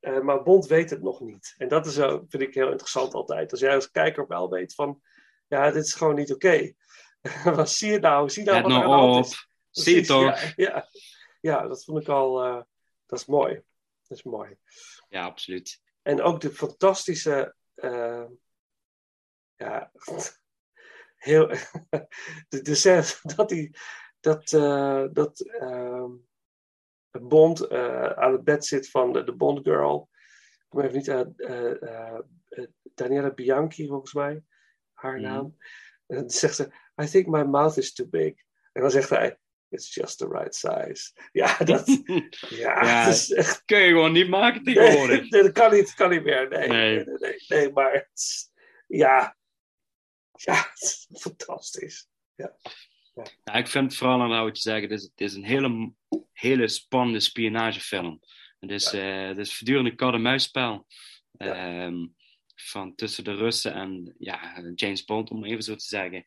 eh, 0.00 0.20
maar 0.20 0.42
Bond 0.42 0.66
weet 0.66 0.90
het 0.90 1.02
nog 1.02 1.20
niet. 1.20 1.54
En 1.58 1.68
dat 1.68 1.86
is, 1.86 1.94
vind 1.94 2.40
ik 2.40 2.54
heel 2.54 2.70
interessant 2.70 3.14
altijd. 3.14 3.50
Als 3.50 3.60
jij 3.60 3.74
als 3.74 3.90
kijker 3.90 4.26
wel 4.26 4.50
weet 4.50 4.74
van, 4.74 5.00
ja, 5.46 5.70
dit 5.70 5.84
is 5.84 5.94
gewoon 5.94 6.14
niet 6.14 6.32
oké. 6.32 6.72
Wat 7.44 7.70
zie 7.70 7.90
je 7.90 7.98
nou? 7.98 8.30
Zie 8.30 8.44
nou 8.44 8.56
Let 8.56 8.62
wat 8.62 8.72
er 8.72 8.88
nou 8.88 9.00
aan 9.00 9.12
de 9.22 9.28
is? 9.28 9.48
Zie 9.70 9.94
je 9.94 10.06
toch? 10.06 10.40
Ja, 10.40 10.52
ja, 10.56 10.88
ja, 11.40 11.66
dat 11.66 11.84
vond 11.84 12.00
ik 12.00 12.08
al, 12.08 12.42
eh, 12.42 12.62
dat 13.06 13.18
is 13.18 13.26
mooi. 13.26 13.62
Dat 14.06 14.18
is 14.18 14.24
mooi. 14.24 14.56
Ja, 15.08 15.24
absoluut. 15.24 15.80
En 16.02 16.22
ook 16.22 16.40
de 16.40 16.50
fantastische. 16.50 17.54
eh, 17.74 18.24
ja. 19.56 19.92
Heel. 21.16 21.46
de, 22.48 22.62
de 22.62 22.74
scène 22.74 23.04
dat 23.36 23.50
hij. 23.50 23.74
Dat. 24.20 24.48
dat 25.14 25.40
ehm, 25.40 26.10
Bond 27.20 27.60
eh, 27.60 28.10
aan 28.10 28.32
het 28.32 28.44
bed 28.44 28.64
zit 28.66 28.90
van 28.90 29.12
de, 29.12 29.24
de 29.24 29.34
Bond 29.34 29.60
Girl. 29.62 30.08
Ik 30.58 30.64
kom 30.68 30.80
even 30.80 30.96
niet 30.96 31.10
uit. 31.10 31.40
eh, 31.40 31.82
eh, 31.82 32.20
Daniela 32.94 33.30
Bianchi, 33.30 33.86
volgens 33.86 34.12
mij. 34.12 34.42
Haar 34.92 35.20
naam. 35.20 35.56
En 36.06 36.16
dan 36.16 36.30
zegt 36.30 36.54
ze: 36.56 36.70
I 37.02 37.06
think 37.06 37.26
my 37.26 37.42
mouth 37.42 37.76
is 37.76 37.92
too 37.92 38.06
big. 38.08 38.34
En 38.72 38.80
dan 38.82 38.90
zegt 38.90 39.10
hij: 39.10 39.38
It's 39.68 39.94
just 39.94 40.18
the 40.18 40.28
right 40.28 40.54
size. 40.54 41.12
Ja, 41.32 41.56
dat. 41.58 41.86
ja, 42.48 42.84
Ja, 42.84 43.04
het 43.04 43.14
is 43.14 43.32
echt. 43.32 43.64
kun 43.64 43.78
je 43.78 43.88
gewoon 43.88 44.12
niet 44.12 44.28
maken 44.28 44.62
tegenwoordig. 44.64 45.30
Nee, 45.30 45.42
dat 45.42 45.52
kan 45.52 45.72
niet, 45.72 45.94
kan 45.94 46.10
niet 46.10 46.24
meer. 46.24 46.48
Nee, 46.48 46.68
Nee. 46.68 47.04
nee, 47.04 47.14
nee, 47.18 47.44
nee, 47.48 47.72
maar 47.72 48.10
ja, 48.86 49.36
ja, 50.32 50.54
het 50.54 50.82
is 50.82 51.06
fantastisch. 51.20 52.08
Ja. 52.34 52.56
Ja, 53.44 53.54
ik 53.54 53.66
vind 53.66 53.94
vooral 53.94 54.22
aan 54.22 54.44
wat 54.44 54.56
je 54.56 54.70
zegt, 54.70 54.82
het 54.82 54.90
is, 54.90 55.02
het 55.02 55.20
is 55.20 55.34
een 55.34 55.44
hele, 55.44 55.92
hele 56.32 56.68
spannende 56.68 57.20
spionagefilm. 57.20 58.20
Het 58.58 58.70
is, 58.70 58.92
eh, 58.92 59.26
het 59.26 59.38
is 59.38 59.54
voortdurend 59.56 59.88
een 59.88 59.96
kat-en-muisspel. 59.96 60.86
Ehm, 61.36 62.06
van 62.54 62.94
tussen 62.94 63.24
de 63.24 63.34
Russen 63.34 63.72
en 63.72 64.14
ja, 64.18 64.62
James 64.74 65.04
Bond, 65.04 65.30
om 65.30 65.44
even 65.44 65.62
zo 65.62 65.74
te 65.74 65.84
zeggen. 65.84 66.24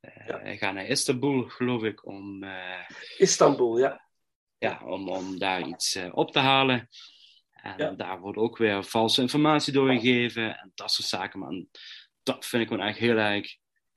Eh, 0.00 0.26
Hij 0.26 0.56
gaat 0.56 0.74
naar 0.74 0.86
Istanbul, 0.86 1.48
geloof 1.48 1.82
ik, 1.82 2.06
om, 2.06 2.42
eh, 2.42 2.88
Istanbul, 3.18 3.78
ja. 3.78 4.08
ja, 4.58 4.82
om, 4.84 5.08
om 5.08 5.38
daar 5.38 5.68
iets 5.68 5.98
op 6.10 6.32
te 6.32 6.38
halen. 6.38 6.88
En 7.50 7.96
daar 7.96 8.20
wordt 8.20 8.38
ook 8.38 8.58
weer 8.58 8.84
valse 8.84 9.20
informatie 9.20 9.72
doorgegeven 9.72 10.58
en 10.58 10.72
dat 10.74 10.90
soort 10.90 11.08
zaken. 11.08 11.38
Maar 11.38 11.64
dat 12.22 12.46
vind 12.46 12.62
ik 12.62 12.68
gewoon 12.68 12.86
echt 12.86 12.98
heel 12.98 13.16
erg 13.16 13.56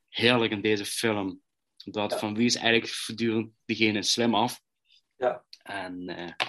heerlijk 0.09 0.51
in 0.51 0.61
deze 0.61 0.85
film. 0.85 1.41
Dat 1.91 2.19
van 2.19 2.35
wie 2.35 2.45
is 2.45 2.55
eigenlijk 2.55 2.93
voortdurend 2.93 3.51
degene 3.65 4.03
slim 4.03 4.35
af. 4.35 4.61
Ja. 5.17 5.45
En 5.63 6.07
eh, 6.07 6.47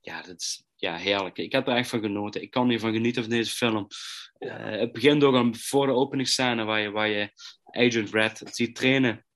ja, 0.00 0.22
dat 0.22 0.40
is 0.40 0.64
ja, 0.74 0.96
heerlijk. 0.96 1.38
Ik 1.38 1.52
heb 1.52 1.68
er 1.68 1.76
echt 1.76 1.88
van 1.88 2.00
genoten. 2.00 2.42
Ik 2.42 2.50
kan 2.50 2.68
hiervan 2.68 2.92
genieten 2.92 3.22
van 3.22 3.30
deze 3.30 3.50
film. 3.50 3.86
Eh, 4.32 4.70
het 4.70 4.92
begint 4.92 5.24
ook 5.24 5.34
al 5.34 5.54
voor 5.54 5.86
de 5.86 5.92
openingsscène 5.92 6.64
waar 6.64 6.80
je, 6.80 6.90
waar 6.90 7.08
je 7.08 7.30
Agent 7.64 8.10
Red 8.10 8.42
ziet 8.44 8.74
trainen. 8.74 9.26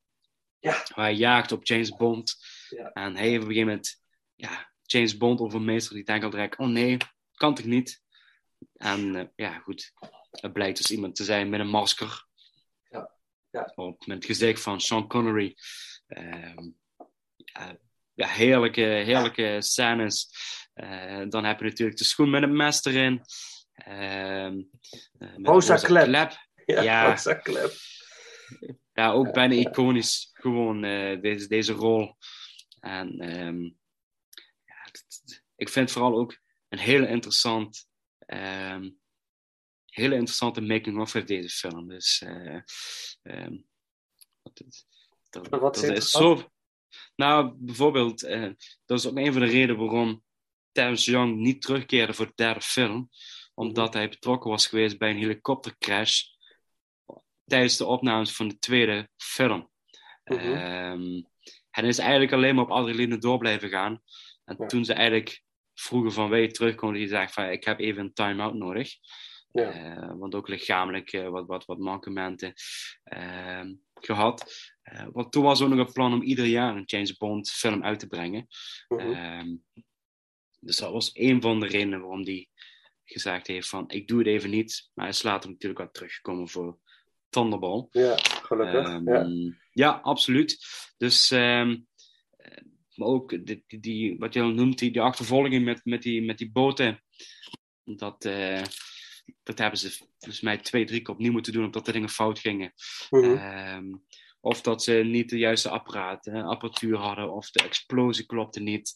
Ja. 0.59 0.87
Waar 0.95 1.05
hij 1.05 1.15
jaagt 1.15 1.53
op 1.53 1.67
James 1.67 1.97
Bond. 1.97 2.37
Ja. 2.69 2.93
En 2.93 3.17
hij 3.17 3.29
heeft 3.29 3.43
op 3.43 3.49
een 3.49 3.55
gegeven 3.55 3.67
moment 3.67 4.03
ja, 4.35 4.73
James 4.83 5.17
Bond 5.17 5.41
overmeester. 5.41 5.95
Die 5.95 6.05
denkt 6.05 6.25
al 6.25 6.31
direct, 6.31 6.59
oh 6.59 6.69
nee, 6.69 6.97
kan 7.35 7.55
toch 7.55 7.67
niet? 7.67 8.03
En 8.77 9.17
eh, 9.17 9.27
ja, 9.37 9.59
goed. 9.59 9.93
Het 10.31 10.53
blijkt 10.53 10.77
dus 10.77 10.91
iemand 10.91 11.17
te 11.17 11.25
zijn 11.25 11.49
met 11.49 11.61
een 11.61 11.69
masker. 11.69 12.27
Ja. 13.53 13.73
Op, 13.75 14.07
met 14.07 14.17
het 14.17 14.27
gezicht 14.27 14.63
van 14.63 14.81
Sean 14.81 15.09
Connery. 15.09 15.57
Ehm, 16.07 16.69
ja, 17.37 17.79
ja, 18.15 18.27
heerlijke, 18.29 18.81
heerlijke 18.81 19.57
scènes. 19.59 20.29
Eh, 20.75 21.23
dan 21.29 21.45
heb 21.45 21.59
je 21.59 21.65
natuurlijk 21.65 21.99
de 21.99 22.05
schoen 22.05 22.31
met 22.31 22.43
een 22.43 22.57
mes 22.57 22.85
erin. 22.85 23.23
Ehm, 23.73 24.63
eh, 25.19 25.35
Rosa 25.43 25.77
Klep. 25.77 26.11
Ja, 26.67 26.83
Ja, 26.83 27.11
Rosa 27.11 27.35
Klep. 27.35 27.73
ja, 28.93 29.11
ook 29.11 29.33
bijna 29.33 29.55
iconisch. 29.55 30.31
Gewoon 30.33 30.85
eh, 30.85 31.21
deze, 31.21 31.49
deze 31.49 31.73
rol. 31.73 32.17
En 32.81 33.19
ehm, 33.21 33.63
ja, 34.65 34.75
het- 34.83 35.43
ik 35.57 35.69
vind 35.69 35.91
vooral 35.91 36.19
ook 36.19 36.39
een 36.69 36.79
hele 36.79 37.09
interessant, 37.09 37.87
hele 39.95 40.15
interessante 40.15 40.61
making-of 40.61 41.15
uit 41.15 41.29
deze 41.29 41.49
film. 41.49 41.89
Dus 41.89 42.23
eh, 42.23 42.61
ehm, 43.23 43.57
wat 44.43 44.63
dat, 45.31 45.49
Wat 45.49 45.61
dat 45.61 45.83
is 45.83 46.11
zo. 46.11 46.51
Nou, 47.17 47.55
bijvoorbeeld, 47.57 48.23
eh, 48.23 48.51
dat 48.85 48.99
is 48.99 49.07
ook 49.07 49.17
een 49.17 49.33
van 49.33 49.43
de 49.43 49.49
redenen 49.49 49.77
waarom 49.77 50.23
Terence 50.73 51.11
Young 51.11 51.37
niet 51.37 51.63
terugkeerde 51.63 52.15
voor 52.15 52.27
de 52.27 52.33
derde 52.35 52.61
film. 52.61 53.11
Omdat 53.55 53.95
hij 53.95 54.09
betrokken 54.09 54.51
was 54.51 54.67
geweest 54.67 54.99
bij 54.99 55.11
een 55.11 55.19
helikoptercrash 55.19 56.23
tijdens 57.45 57.77
de 57.77 57.87
opnames 57.87 58.33
van 58.33 58.49
de 58.49 58.59
tweede 58.59 59.09
film. 59.17 59.71
Mhm. 60.25 60.39
Ehm, 60.39 61.23
hij 61.71 61.89
is 61.89 61.99
eigenlijk 61.99 62.33
alleen 62.33 62.55
maar 62.55 62.65
op 62.65 62.71
adrenaline 62.71 63.19
door 63.19 63.39
blijven 63.39 63.69
gaan. 63.69 64.03
En 64.45 64.67
toen 64.69 64.85
ze 64.85 64.93
eigenlijk 64.93 65.43
vroegen 65.75 66.13
van 66.13 66.29
wil 66.29 66.41
je 66.41 66.51
terugkomen, 66.51 66.97
die 66.97 67.09
zei 67.09 67.29
van 67.29 67.45
ik 67.45 67.65
heb 67.65 67.81
even 67.81 68.03
een 68.05 68.13
time-out 68.13 68.55
nodig. 68.55 68.95
Ja. 69.53 69.71
Eh, 69.73 70.13
want 70.19 70.35
ook 70.35 70.49
lichamelijk 70.49 71.13
eh, 71.13 71.29
wat, 71.29 71.47
wat, 71.47 71.65
wat 71.65 71.79
mankementen 71.79 72.53
ehm, 73.05 73.75
gehad. 73.95 74.53
Eh, 74.83 75.07
want 75.13 75.33
toen 75.33 75.43
was 75.43 75.63
ook 75.63 75.69
nog 75.69 75.87
een 75.87 75.93
plan 75.93 76.13
om 76.13 76.23
ieder 76.23 76.45
jaar 76.45 76.77
een 76.77 76.83
James 76.87 77.17
Bond 77.17 77.51
film 77.51 77.83
uit 77.85 77.99
te 77.99 78.07
brengen. 78.07 78.47
Mhm. 78.89 79.13
Ehm, 79.13 79.57
dus 80.61 80.77
dat 80.77 80.93
was 80.93 81.11
een 81.13 81.41
van 81.41 81.61
de 81.61 81.67
redenen 81.67 82.01
waarom 82.01 82.23
hij 82.25 82.49
gezegd 83.05 83.47
heeft 83.47 83.69
van 83.69 83.85
ik 83.89 84.09
doe 84.09 84.19
het 84.19 84.27
even 84.27 84.51
niet. 84.51 84.91
Maar 84.95 85.05
hij 85.05 85.15
is 85.15 85.23
later 85.23 85.51
natuurlijk 85.51 85.81
wel 85.81 85.91
teruggekomen 85.91 86.49
voor 86.49 86.79
Thunderball. 87.29 87.87
Ja, 87.91 88.17
gelukkig. 88.23 88.87
Ehm, 88.87 89.09
ja. 89.09 89.53
ja, 89.71 89.91
absoluut. 89.91 90.59
Dus, 90.97 91.31
maar 91.31 93.09
ook 93.09 93.47
die, 93.47 93.65
die, 93.67 93.81
die- 93.81 94.19
wat 94.19 94.35
je 94.35 94.41
al 94.41 94.49
noemt, 94.51 94.79
die, 94.79 94.91
die 94.91 95.03
achtervolging 95.03 95.65
met, 95.65 95.85
met, 95.85 96.03
die, 96.03 96.23
met 96.23 96.39
die 96.39 96.53
boten. 96.53 97.05
Dat, 97.85 98.25
dat 99.43 99.59
hebben 99.59 99.79
ze 99.79 99.91
volgens 100.19 100.41
mij 100.41 100.59
twee, 100.59 100.85
drie 100.85 101.01
keer 101.01 101.15
opnieuw 101.15 101.33
moeten 101.33 101.53
doen, 101.53 101.65
omdat 101.65 101.85
de 101.85 101.93
dingen 101.93 102.09
fout 102.09 102.39
gingen. 102.39 102.73
Mhm. 103.11 103.37
Ehm, 103.37 103.93
of 104.41 104.61
dat 104.61 104.83
ze 104.83 104.93
niet 104.93 105.31
de 105.31 105.39
juiste 105.39 105.69
apparaat, 105.69 106.29
apparatuur 106.29 106.97
hadden, 106.97 107.33
of 107.33 107.51
de 107.51 107.63
explosie 107.63 108.27
klopte 108.27 108.61
niet. 108.61 108.95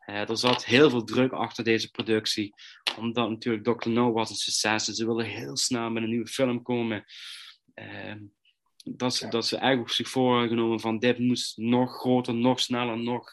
Eh, 0.00 0.28
er 0.28 0.36
zat 0.36 0.64
heel 0.64 0.90
veel 0.90 1.04
druk 1.04 1.32
achter 1.32 1.64
deze 1.64 1.90
productie, 1.90 2.54
omdat 2.96 3.28
natuurlijk 3.28 3.64
Dr. 3.64 3.88
No 3.88 4.12
was 4.12 4.30
een 4.30 4.36
succes 4.36 4.88
en 4.88 4.94
ze 4.94 5.04
wilden 5.04 5.26
heel 5.26 5.56
snel 5.56 5.90
met 5.90 6.02
een 6.02 6.08
nieuwe 6.08 6.26
film 6.26 6.62
komen. 6.62 7.04
Ehm, 7.74 8.18
dat, 8.84 9.14
ze, 9.14 9.28
dat 9.28 9.46
ze 9.46 9.56
eigenlijk 9.56 9.92
zich 9.92 10.08
voorgenomen 10.08 10.80
van 10.80 10.98
dit 10.98 11.18
moest 11.18 11.56
nog 11.56 12.00
groter, 12.00 12.34
nog 12.34 12.60
sneller, 12.60 12.98
nog. 12.98 13.30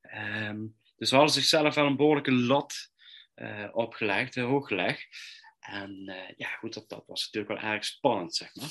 Ehm, 0.00 0.66
dus 0.96 1.08
ze 1.08 1.14
hadden 1.14 1.34
zichzelf 1.34 1.74
wel 1.74 1.86
een 1.86 1.96
behoorlijke 1.96 2.32
lat 2.32 2.92
eh, 3.34 3.68
opgelegd, 3.72 4.36
uh, 4.36 4.44
hooggelegd. 4.44 5.06
En 5.64 6.02
uh, 6.06 6.28
ja, 6.36 6.48
goed, 6.48 6.74
dat, 6.74 6.88
dat 6.88 7.04
was 7.06 7.30
natuurlijk 7.30 7.60
wel 7.62 7.72
erg 7.72 7.84
spannend, 7.84 8.34
zeg 8.34 8.54
maar. 8.54 8.70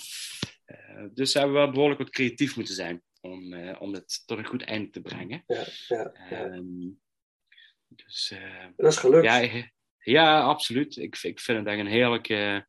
dus 1.13 1.31
ze 1.31 1.37
hebben 1.37 1.55
wel 1.55 1.71
behoorlijk 1.71 1.99
wat 1.99 2.09
creatief 2.09 2.55
moeten 2.55 2.75
zijn 2.75 3.03
om, 3.21 3.55
om 3.73 3.93
het 3.93 4.23
tot 4.25 4.37
een 4.37 4.45
goed 4.45 4.63
einde 4.63 4.89
te 4.89 5.01
brengen. 5.01 5.43
Ja, 5.47 5.65
ja, 5.87 6.11
ja. 6.29 6.45
Um, 6.45 7.01
dus, 7.87 8.33
dat 8.75 8.91
is 8.91 8.97
gelukt. 8.97 9.25
Ja, 9.25 9.63
ja 9.97 10.41
absoluut. 10.41 10.97
Ik, 10.97 11.19
ik 11.21 11.39
vind 11.39 11.57
het 11.57 11.67
echt 11.67 11.79
een 11.79 11.87
heerlijke, 11.87 12.67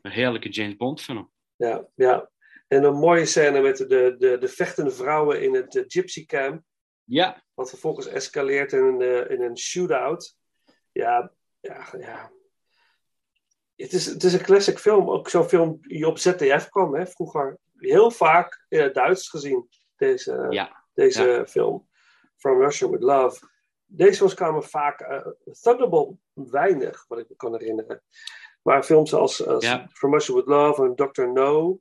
een 0.00 0.10
heerlijke 0.10 0.48
James 0.48 0.76
Bond 0.76 1.00
film. 1.00 1.32
Ja, 1.56 1.88
ja. 1.94 2.30
En 2.68 2.84
een 2.84 2.94
mooie 2.94 3.26
scène 3.26 3.60
met 3.60 3.76
de, 3.76 4.14
de, 4.18 4.38
de 4.38 4.48
vechtende 4.48 4.90
vrouwen 4.90 5.42
in 5.42 5.54
het 5.54 5.74
uh, 5.74 5.84
Gypsy 5.86 6.26
Camp. 6.26 6.62
Ja. 7.04 7.44
Wat 7.54 7.68
vervolgens 7.68 8.06
escaleert 8.06 8.72
in 8.72 8.84
een, 8.84 9.00
uh, 9.00 9.30
in 9.30 9.42
een 9.42 9.58
shootout. 9.58 10.36
Ja, 10.92 11.32
ja, 11.60 11.88
ja. 11.98 12.32
Het 13.76 13.92
is, 13.92 14.06
het 14.06 14.24
is 14.24 14.32
een 14.32 14.42
classic 14.42 14.78
film. 14.78 15.10
Ook 15.10 15.28
zo'n 15.28 15.48
film 15.48 15.78
die 15.80 16.06
op 16.06 16.18
ZDF 16.18 16.68
kwam, 16.68 16.94
hè, 16.94 17.06
vroeger. 17.06 17.58
Heel 17.76 18.10
vaak 18.10 18.64
in 18.68 18.80
het 18.80 18.94
Duits 18.94 19.28
gezien, 19.28 19.68
deze, 19.96 20.46
ja. 20.50 20.84
deze 20.94 21.22
ja. 21.24 21.46
film. 21.46 21.88
From 22.36 22.60
Russia 22.60 22.88
with 22.88 23.02
Love. 23.02 23.48
Deze 23.86 24.16
films 24.16 24.34
kwamen 24.34 24.62
vaak... 24.64 25.00
Uh, 25.00 25.26
Thunderbolt 25.60 26.18
weinig, 26.32 27.04
wat 27.08 27.18
ik 27.18 27.28
me 27.28 27.36
kan 27.36 27.52
herinneren. 27.52 28.02
Maar 28.62 28.82
films 28.82 29.14
als, 29.14 29.46
als 29.46 29.64
Ja. 29.64 29.88
From 29.92 30.12
Russia 30.12 30.34
with 30.34 30.46
Love 30.46 30.84
en 30.84 30.94
Dr. 30.94 31.28
No... 31.32 31.78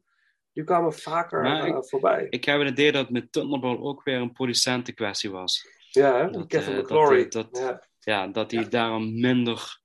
Die 0.53 0.64
kwamen 0.64 0.94
vaker 0.94 1.45
uh, 1.45 1.65
ik- 1.65 1.86
voorbij. 1.86 2.28
Ik 2.30 2.45
heb 2.45 2.60
het 2.60 2.70
idee 2.70 2.91
dat 2.91 3.10
met 3.10 3.32
Thunderball 3.32 3.78
ook 3.78 4.03
weer 4.03 4.15
een 4.18 4.32
producentenkwestie 4.32 5.32
was. 5.32 5.68
Ja, 5.90 6.18
hè? 6.18 6.30
Dat, 6.30 6.48
Kevin 6.48 6.74
eh, 6.74 6.80
McClory. 6.80 7.28
Dat, 7.28 7.53
dat, 7.53 7.57
Ja. 7.57 7.84
ja. 7.99 8.28
dat 8.28 8.52
hij 8.52 8.70
daarom 8.70 9.20
minder 9.20 9.82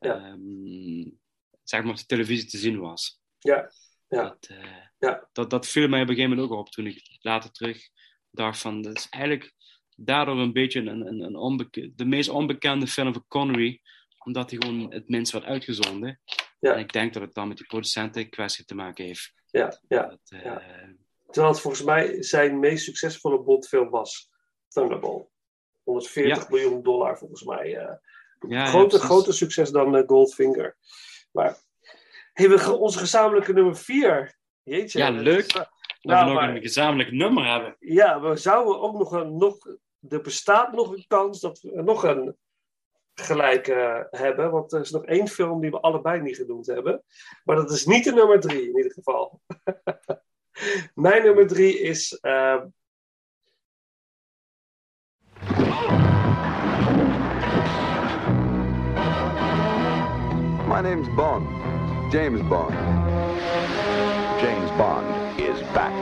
Ja. 0.00 0.14
ehm, 0.14 1.10
zeg 1.62 1.82
maar 1.82 1.90
op 1.92 1.96
de 1.98 2.06
televisie 2.06 2.48
te 2.48 2.58
zien 2.58 2.80
was. 2.80 3.20
Ja, 3.38 3.70
ja. 4.08 4.22
Dat, 4.22 4.46
eh, 4.48 4.76
ja. 4.98 5.28
dat, 5.32 5.50
dat 5.50 5.66
viel 5.66 5.88
mij 5.88 6.02
op 6.02 6.08
een 6.08 6.14
gegeven 6.14 6.36
moment 6.36 6.52
ook 6.52 6.58
op 6.58 6.68
toen 6.70 6.86
ik 6.86 7.18
later 7.20 7.50
terug 7.50 7.88
dacht 8.30 8.58
van, 8.60 8.82
dat 8.82 8.96
is 8.96 9.06
eigenlijk 9.08 9.52
daardoor 9.96 10.38
een 10.38 10.52
beetje 10.52 10.80
een, 10.80 11.06
een, 11.06 11.20
een 11.20 11.36
onbeke- 11.36 11.92
de 11.94 12.04
meest 12.04 12.28
onbekende 12.28 12.86
film 12.86 13.12
van 13.12 13.24
Connery, 13.28 13.80
omdat 14.24 14.50
hij 14.50 14.58
gewoon 14.62 14.92
het 14.92 15.08
minst 15.08 15.32
werd 15.32 15.44
uitgezonden. 15.44 16.20
Ja. 16.60 16.72
En 16.72 16.78
ik 16.78 16.92
denk 16.92 17.12
dat 17.12 17.22
het 17.22 17.34
dan 17.34 17.48
met 17.48 17.56
die 17.56 17.66
producentenkwestie 17.66 18.64
te 18.64 18.74
maken 18.74 19.04
heeft. 19.04 19.32
Ja, 19.46 19.80
ja, 19.88 20.06
Dat, 20.08 20.20
eh, 20.28 20.44
ja. 20.44 20.62
Terwijl 21.30 21.52
het 21.52 21.62
volgens 21.62 21.82
mij 21.82 22.22
zijn 22.22 22.58
meest 22.58 22.84
succesvolle 22.84 23.42
Bondfilm 23.42 23.90
was 23.90 24.30
Thunderball. 24.68 25.28
140 25.82 26.42
Ja. 26.42 26.46
miljoen 26.50 26.82
dollar 26.82 27.18
volgens 27.18 27.42
mij. 27.44 27.76
eh. 27.76 27.94
Ja, 28.48 28.64
groter, 28.66 29.34
succes 29.34 29.70
dan 29.70 29.96
eh, 29.96 30.06
Goldfinger. 30.06 30.76
Maar 31.32 31.56
hey, 32.32 32.48
we 32.48 32.76
onze 32.76 32.98
gezamenlijke 32.98 33.52
nummer 33.52 33.76
4. 33.76 34.38
Jeetje. 34.62 34.98
Ja, 34.98 35.10
leuk. 35.10 35.46
eh, 35.52 35.54
Dat 35.54 35.68
nou, 36.02 36.24
we 36.26 36.32
nog 36.32 36.40
maar- 36.40 36.54
een 36.56 36.62
gezamenlijk 36.62 37.10
nummer 37.12 37.46
hebben. 37.50 37.76
Ja, 37.78 38.20
we 38.20 38.36
zouden 38.36 38.80
ook 38.80 38.98
nog 38.98 39.12
een. 39.12 39.36
Nog, 39.36 39.76
er 40.08 40.20
bestaat 40.20 40.72
nog 40.72 40.92
een 40.92 41.04
kans 41.08 41.40
dat 41.40 41.60
we 41.60 41.82
nog 41.82 42.02
een 42.04 42.36
gelijk 43.14 43.66
hebben. 44.10 44.50
Want 44.50 44.72
er 44.72 44.80
is 44.80 44.90
nog 44.90 45.04
één 45.04 45.28
film 45.28 45.60
die 45.60 45.70
we 45.70 45.80
allebei 45.80 46.20
niet 46.20 46.36
genoemd 46.36 46.66
hebben. 46.66 47.02
Maar 47.44 47.56
dat 47.56 47.70
is 47.70 47.86
niet 47.86 48.04
de 48.04 48.12
nummer 48.12 48.40
drie 48.40 48.62
in 48.68 48.76
ieder 48.76 48.92
geval. 48.92 49.40
Mijn 50.94 51.22
nummer 51.22 51.46
drie 51.46 51.78
is. 51.80 52.18
eh, 52.20 52.62
My 60.80 60.88
name's 60.88 61.10
Bond. 61.10 62.10
James 62.10 62.40
Bond. 62.48 62.72
James 64.40 64.70
Bond 64.78 65.38
is 65.38 65.60
back. 65.74 65.92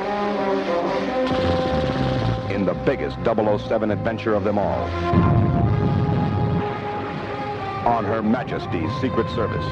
In 2.53 2.65
the 2.65 2.75
biggest 2.75 3.17
007 3.25 3.91
adventure 3.91 4.35
of 4.35 4.45
them 4.45 4.57
all. 4.57 4.85
On 7.89 8.05
Her 8.05 8.23
Majesty's 8.23 8.93
Secret 9.01 9.29
Service, 9.31 9.67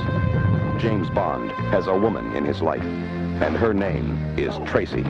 James 0.82 1.08
Bond 1.10 1.52
has 1.70 1.86
a 1.86 1.96
woman 1.96 2.34
in 2.34 2.44
his 2.44 2.60
life, 2.60 2.82
and 2.82 3.56
her 3.56 3.72
name 3.72 4.18
is 4.36 4.58
Tracy. 4.68 5.04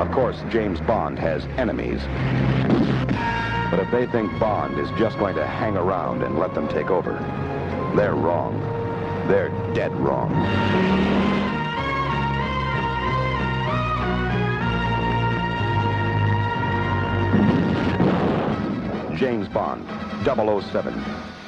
Of 0.00 0.12
course, 0.12 0.40
James 0.50 0.80
Bond 0.82 1.18
has 1.18 1.44
enemies. 1.56 2.00
But 3.70 3.80
if 3.80 3.90
they 3.90 4.06
think 4.06 4.38
Bond 4.38 4.78
is 4.78 4.90
just 4.98 5.18
going 5.18 5.36
to 5.36 5.46
hang 5.46 5.76
around 5.76 6.22
and 6.22 6.38
let 6.38 6.54
them 6.54 6.68
take 6.68 6.90
over, 6.90 7.12
they're 7.94 8.14
wrong. 8.14 8.58
They're 9.28 9.50
dead 9.74 9.94
wrong. 9.94 10.32
James 19.18 19.48
Bond, 19.48 19.84
007, 20.24 20.94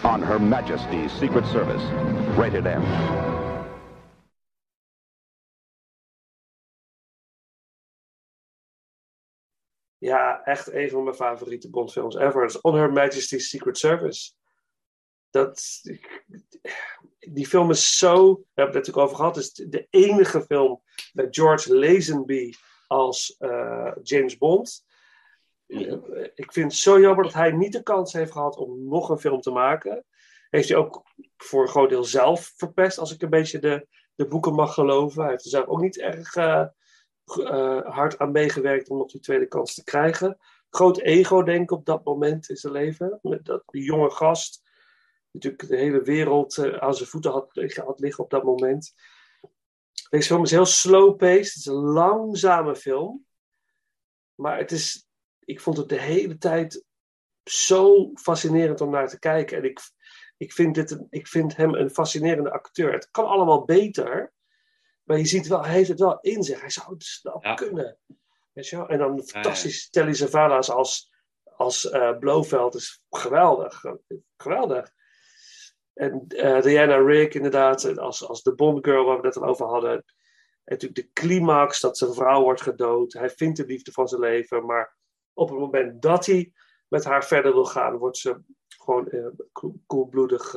on 0.04 0.20
Her 0.20 0.38
Majesty's 0.38 1.12
Secret 1.12 1.46
Service, 1.46 1.82
rated 2.36 2.66
M. 2.66 2.82
Ja, 10.00 10.42
echt 10.44 10.72
een 10.72 10.90
van 10.90 11.02
mijn 11.02 11.16
favoriete 11.16 11.70
Bondfilms 11.70 12.16
ever. 12.16 12.44
Is 12.44 12.60
On 12.60 12.74
Her 12.74 12.92
Majesty's 12.92 13.48
Secret 13.48 13.78
Service. 13.78 14.32
Dat, 15.30 15.80
die 17.18 17.46
film 17.46 17.70
is 17.70 17.98
zo, 17.98 18.34
we 18.34 18.44
hebben 18.54 18.76
het 18.76 18.86
natuurlijk 18.86 19.06
over 19.06 19.16
gehad, 19.16 19.36
het 19.36 19.44
is 19.44 19.52
de 19.52 19.86
enige 19.90 20.42
film 20.42 20.82
met 21.12 21.36
George 21.36 21.74
Lazenby 21.74 22.52
als 22.86 23.36
eh, 23.38 23.92
James 24.02 24.38
Bond. 24.38 24.84
Ik 26.34 26.52
vind 26.52 26.72
het 26.72 26.80
zo 26.80 27.00
jammer 27.00 27.24
dat 27.24 27.34
hij 27.34 27.50
niet 27.50 27.72
de 27.72 27.82
kans 27.82 28.12
heeft 28.12 28.32
gehad 28.32 28.56
om 28.56 28.88
nog 28.88 29.08
een 29.08 29.18
film 29.18 29.40
te 29.40 29.50
maken. 29.50 30.04
Heeft 30.50 30.68
hij 30.68 30.78
ook 30.78 31.02
voor 31.36 31.62
een 31.62 31.68
groot 31.68 31.88
deel 31.88 32.04
zelf 32.04 32.52
verpest, 32.56 32.98
als 32.98 33.14
ik 33.14 33.22
een 33.22 33.30
beetje 33.30 33.58
de, 33.58 33.86
de 34.14 34.26
boeken 34.26 34.54
mag 34.54 34.74
geloven. 34.74 35.22
Hij 35.22 35.30
heeft 35.30 35.44
er 35.44 35.50
zelf 35.50 35.66
ook 35.66 35.80
niet 35.80 35.98
erg 35.98 36.36
eh, 36.36 36.44
uh, 36.44 36.66
hard 37.84 38.18
aan 38.18 38.32
meegewerkt 38.32 38.88
om 38.88 38.98
nog 38.98 39.10
die 39.10 39.20
tweede 39.20 39.46
kans 39.46 39.74
te 39.74 39.84
krijgen. 39.84 40.38
Groot 40.70 40.98
ego, 40.98 41.42
denk 41.42 41.62
ik, 41.62 41.70
op 41.70 41.84
dat 41.86 42.04
moment 42.04 42.48
in 42.48 42.56
zijn 42.56 42.72
leven. 42.72 43.18
Met 43.22 43.44
dat, 43.44 43.62
die 43.66 43.82
jonge 43.82 44.10
gast, 44.10 44.62
natuurlijk 45.30 45.68
de 45.68 45.76
hele 45.76 46.02
wereld 46.02 46.56
uh, 46.56 46.76
aan 46.76 46.94
zijn 46.94 47.08
voeten 47.08 47.30
had, 47.30 47.50
had 47.74 48.00
liggen 48.00 48.24
op 48.24 48.30
dat 48.30 48.44
moment. 48.44 48.94
Deze 50.10 50.26
film 50.26 50.42
is 50.42 50.50
heel 50.50 50.66
slow-paced. 50.66 51.54
Het 51.54 51.56
is 51.56 51.66
een 51.66 51.74
langzame 51.74 52.76
film. 52.76 53.26
Maar 54.34 54.58
het 54.58 54.70
is, 54.70 55.08
ik 55.44 55.60
vond 55.60 55.76
het 55.76 55.88
de 55.88 56.00
hele 56.00 56.38
tijd 56.38 56.84
zo 57.44 58.10
fascinerend 58.14 58.80
om 58.80 58.90
naar 58.90 59.08
te 59.08 59.18
kijken. 59.18 59.56
En 59.56 59.64
ik, 59.64 59.80
ik, 60.36 60.52
vind, 60.52 60.74
dit 60.74 61.04
ik 61.10 61.26
vind 61.26 61.56
hem 61.56 61.74
een 61.74 61.90
fascinerende 61.90 62.52
acteur. 62.52 62.92
Het 62.92 63.10
kan 63.10 63.26
allemaal 63.26 63.64
beter. 63.64 64.32
Maar 65.10 65.18
je 65.18 65.26
ziet 65.26 65.46
wel, 65.46 65.64
hij 65.64 65.74
heeft 65.74 65.88
het 65.88 65.98
wel 65.98 66.18
in 66.20 66.42
zich. 66.42 66.60
Hij 66.60 66.70
zou 66.70 66.92
het 66.92 67.02
snel 67.02 67.38
ja. 67.42 67.54
kunnen. 67.54 67.98
Weet 68.52 68.68
je 68.68 68.76
wel? 68.76 68.88
En 68.88 68.98
dan 68.98 69.22
fantastisch. 69.22 69.78
Ja, 69.78 69.88
ja. 69.90 69.90
Telly 69.90 70.14
Savalas 70.14 70.70
als, 70.70 71.10
als 71.44 71.84
uh, 71.84 72.18
Blofeld 72.18 72.74
is 72.74 73.02
geweldig. 73.10 73.82
Geweldig. 74.36 74.90
En 75.92 76.24
uh, 76.28 76.62
Diana 76.62 76.96
Rigg 76.96 77.34
inderdaad, 77.34 77.98
als, 77.98 78.26
als 78.26 78.42
de 78.42 78.54
Bond 78.54 78.84
Girl 78.84 79.04
waar 79.04 79.20
we 79.20 79.26
het 79.26 79.36
al 79.36 79.44
over 79.44 79.66
hadden. 79.66 79.92
En 79.92 80.04
natuurlijk 80.64 80.94
de 80.94 81.12
climax 81.12 81.80
dat 81.80 81.98
zijn 81.98 82.14
vrouw 82.14 82.42
wordt 82.42 82.62
gedood. 82.62 83.12
Hij 83.12 83.30
vindt 83.30 83.56
de 83.56 83.66
liefde 83.66 83.92
van 83.92 84.08
zijn 84.08 84.20
leven. 84.20 84.66
Maar 84.66 84.96
op 85.32 85.48
het 85.48 85.58
moment 85.58 86.02
dat 86.02 86.26
hij 86.26 86.52
met 86.88 87.04
haar 87.04 87.24
verder 87.24 87.52
wil 87.52 87.64
gaan, 87.64 87.96
wordt 87.96 88.18
ze 88.18 88.42
gewoon 88.68 89.08
uh, 89.10 89.26
koelbloedig 89.86 90.54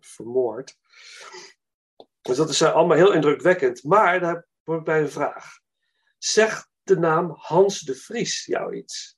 vermoord. 0.00 0.76
Dus 2.26 2.36
dat 2.36 2.48
is 2.48 2.60
uh, 2.60 2.72
allemaal 2.72 2.96
heel 2.96 3.12
indrukwekkend. 3.12 3.82
Maar 3.84 4.20
daar 4.20 4.46
word 4.62 4.78
ik 4.78 4.84
bij 4.84 5.00
een 5.00 5.10
vraag. 5.10 5.60
Zegt 6.18 6.70
de 6.82 6.98
naam 6.98 7.30
Hans 7.36 7.80
de 7.80 7.94
Vries 7.94 8.44
jou 8.44 8.76
iets? 8.76 9.16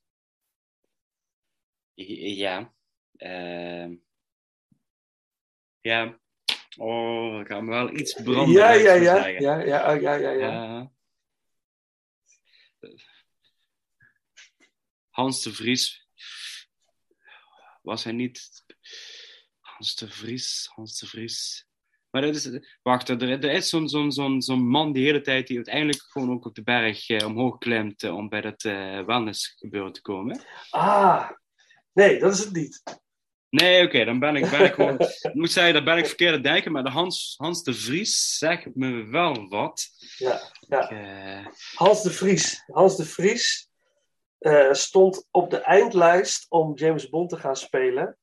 Ja. 1.94 2.74
Uh, 3.16 3.96
ja. 5.80 6.20
Oh, 6.76 7.40
ik 7.40 7.46
ga 7.46 7.60
me 7.60 7.70
wel 7.70 7.90
iets 7.90 8.12
branden. 8.12 8.48
Ja, 8.48 8.72
zou 8.72 8.82
ja, 8.82 8.92
ja. 8.94 9.26
Ja, 9.26 9.58
ja, 9.58 9.94
oh, 9.94 10.00
ja, 10.00 10.14
ja, 10.14 10.30
ja. 10.30 10.50
Ja. 10.52 10.92
Hans 15.08 15.42
de 15.42 15.52
Vries. 15.52 16.08
Was 17.82 18.04
hij 18.04 18.12
niet. 18.12 18.64
Hans 19.60 19.94
de 19.94 20.10
Vries, 20.10 20.68
Hans 20.74 20.98
de 20.98 21.06
Vries. 21.06 21.67
Maar 22.18 22.26
dat 22.26 22.36
is. 22.36 22.70
Wacht, 22.82 23.08
er, 23.08 23.30
er 23.30 23.50
is 23.50 23.68
zo'n 23.68 23.88
zo'n 23.88 24.12
zo'n 24.12 24.42
zo'n 24.42 24.68
man 24.68 24.92
die 24.92 25.04
hele 25.04 25.20
tijd 25.20 25.46
die 25.46 25.56
uiteindelijk 25.56 26.02
gewoon 26.02 26.30
ook 26.30 26.44
op 26.44 26.54
de 26.54 26.62
berg 26.62 27.08
eh, 27.08 27.26
omhoog 27.26 27.58
klimt 27.58 28.02
eh, 28.02 28.14
om 28.14 28.28
bij 28.28 28.40
dat 28.40 28.64
eh 28.64 29.04
wellnessgebeuren 29.04 29.92
te 29.92 30.00
komen. 30.00 30.40
Ah, 30.70 31.30
nee, 31.92 32.18
dat 32.18 32.32
is 32.32 32.38
het 32.38 32.52
niet. 32.52 32.82
Nee, 33.50 33.86
oké, 33.86 34.04
dan 34.04 34.18
ben 34.18 34.36
ik, 34.36 34.50
ben 34.50 34.64
ik 34.64 34.72
gewoon. 34.72 34.98
ik 35.30 35.34
moet 35.34 35.50
zeggen, 35.50 35.72
daar 35.72 35.84
ben 35.84 35.96
ik 35.96 36.06
verkeerd 36.06 36.34
aan 36.34 36.42
denken, 36.42 36.72
maar 36.72 36.84
de 36.84 36.90
Hans, 36.90 37.34
Hans 37.36 37.62
de 37.62 37.74
Vries 37.74 38.38
zegt 38.38 38.74
me 38.74 39.06
wel 39.06 39.48
wat. 39.48 39.88
Ja, 40.16 40.40
ja. 40.68 40.90
Eh, 40.90 41.46
Hans 41.74 42.02
de 42.02 42.10
Vries. 42.10 42.62
Hans 42.66 42.96
de 42.96 43.04
Vries 43.04 43.68
stond 44.70 45.26
op 45.30 45.50
de 45.50 45.58
eindlijst 45.60 46.46
om 46.48 46.74
James 46.74 47.08
Bond 47.08 47.30
te 47.30 47.36
gaan 47.36 47.56
spelen. 47.56 48.18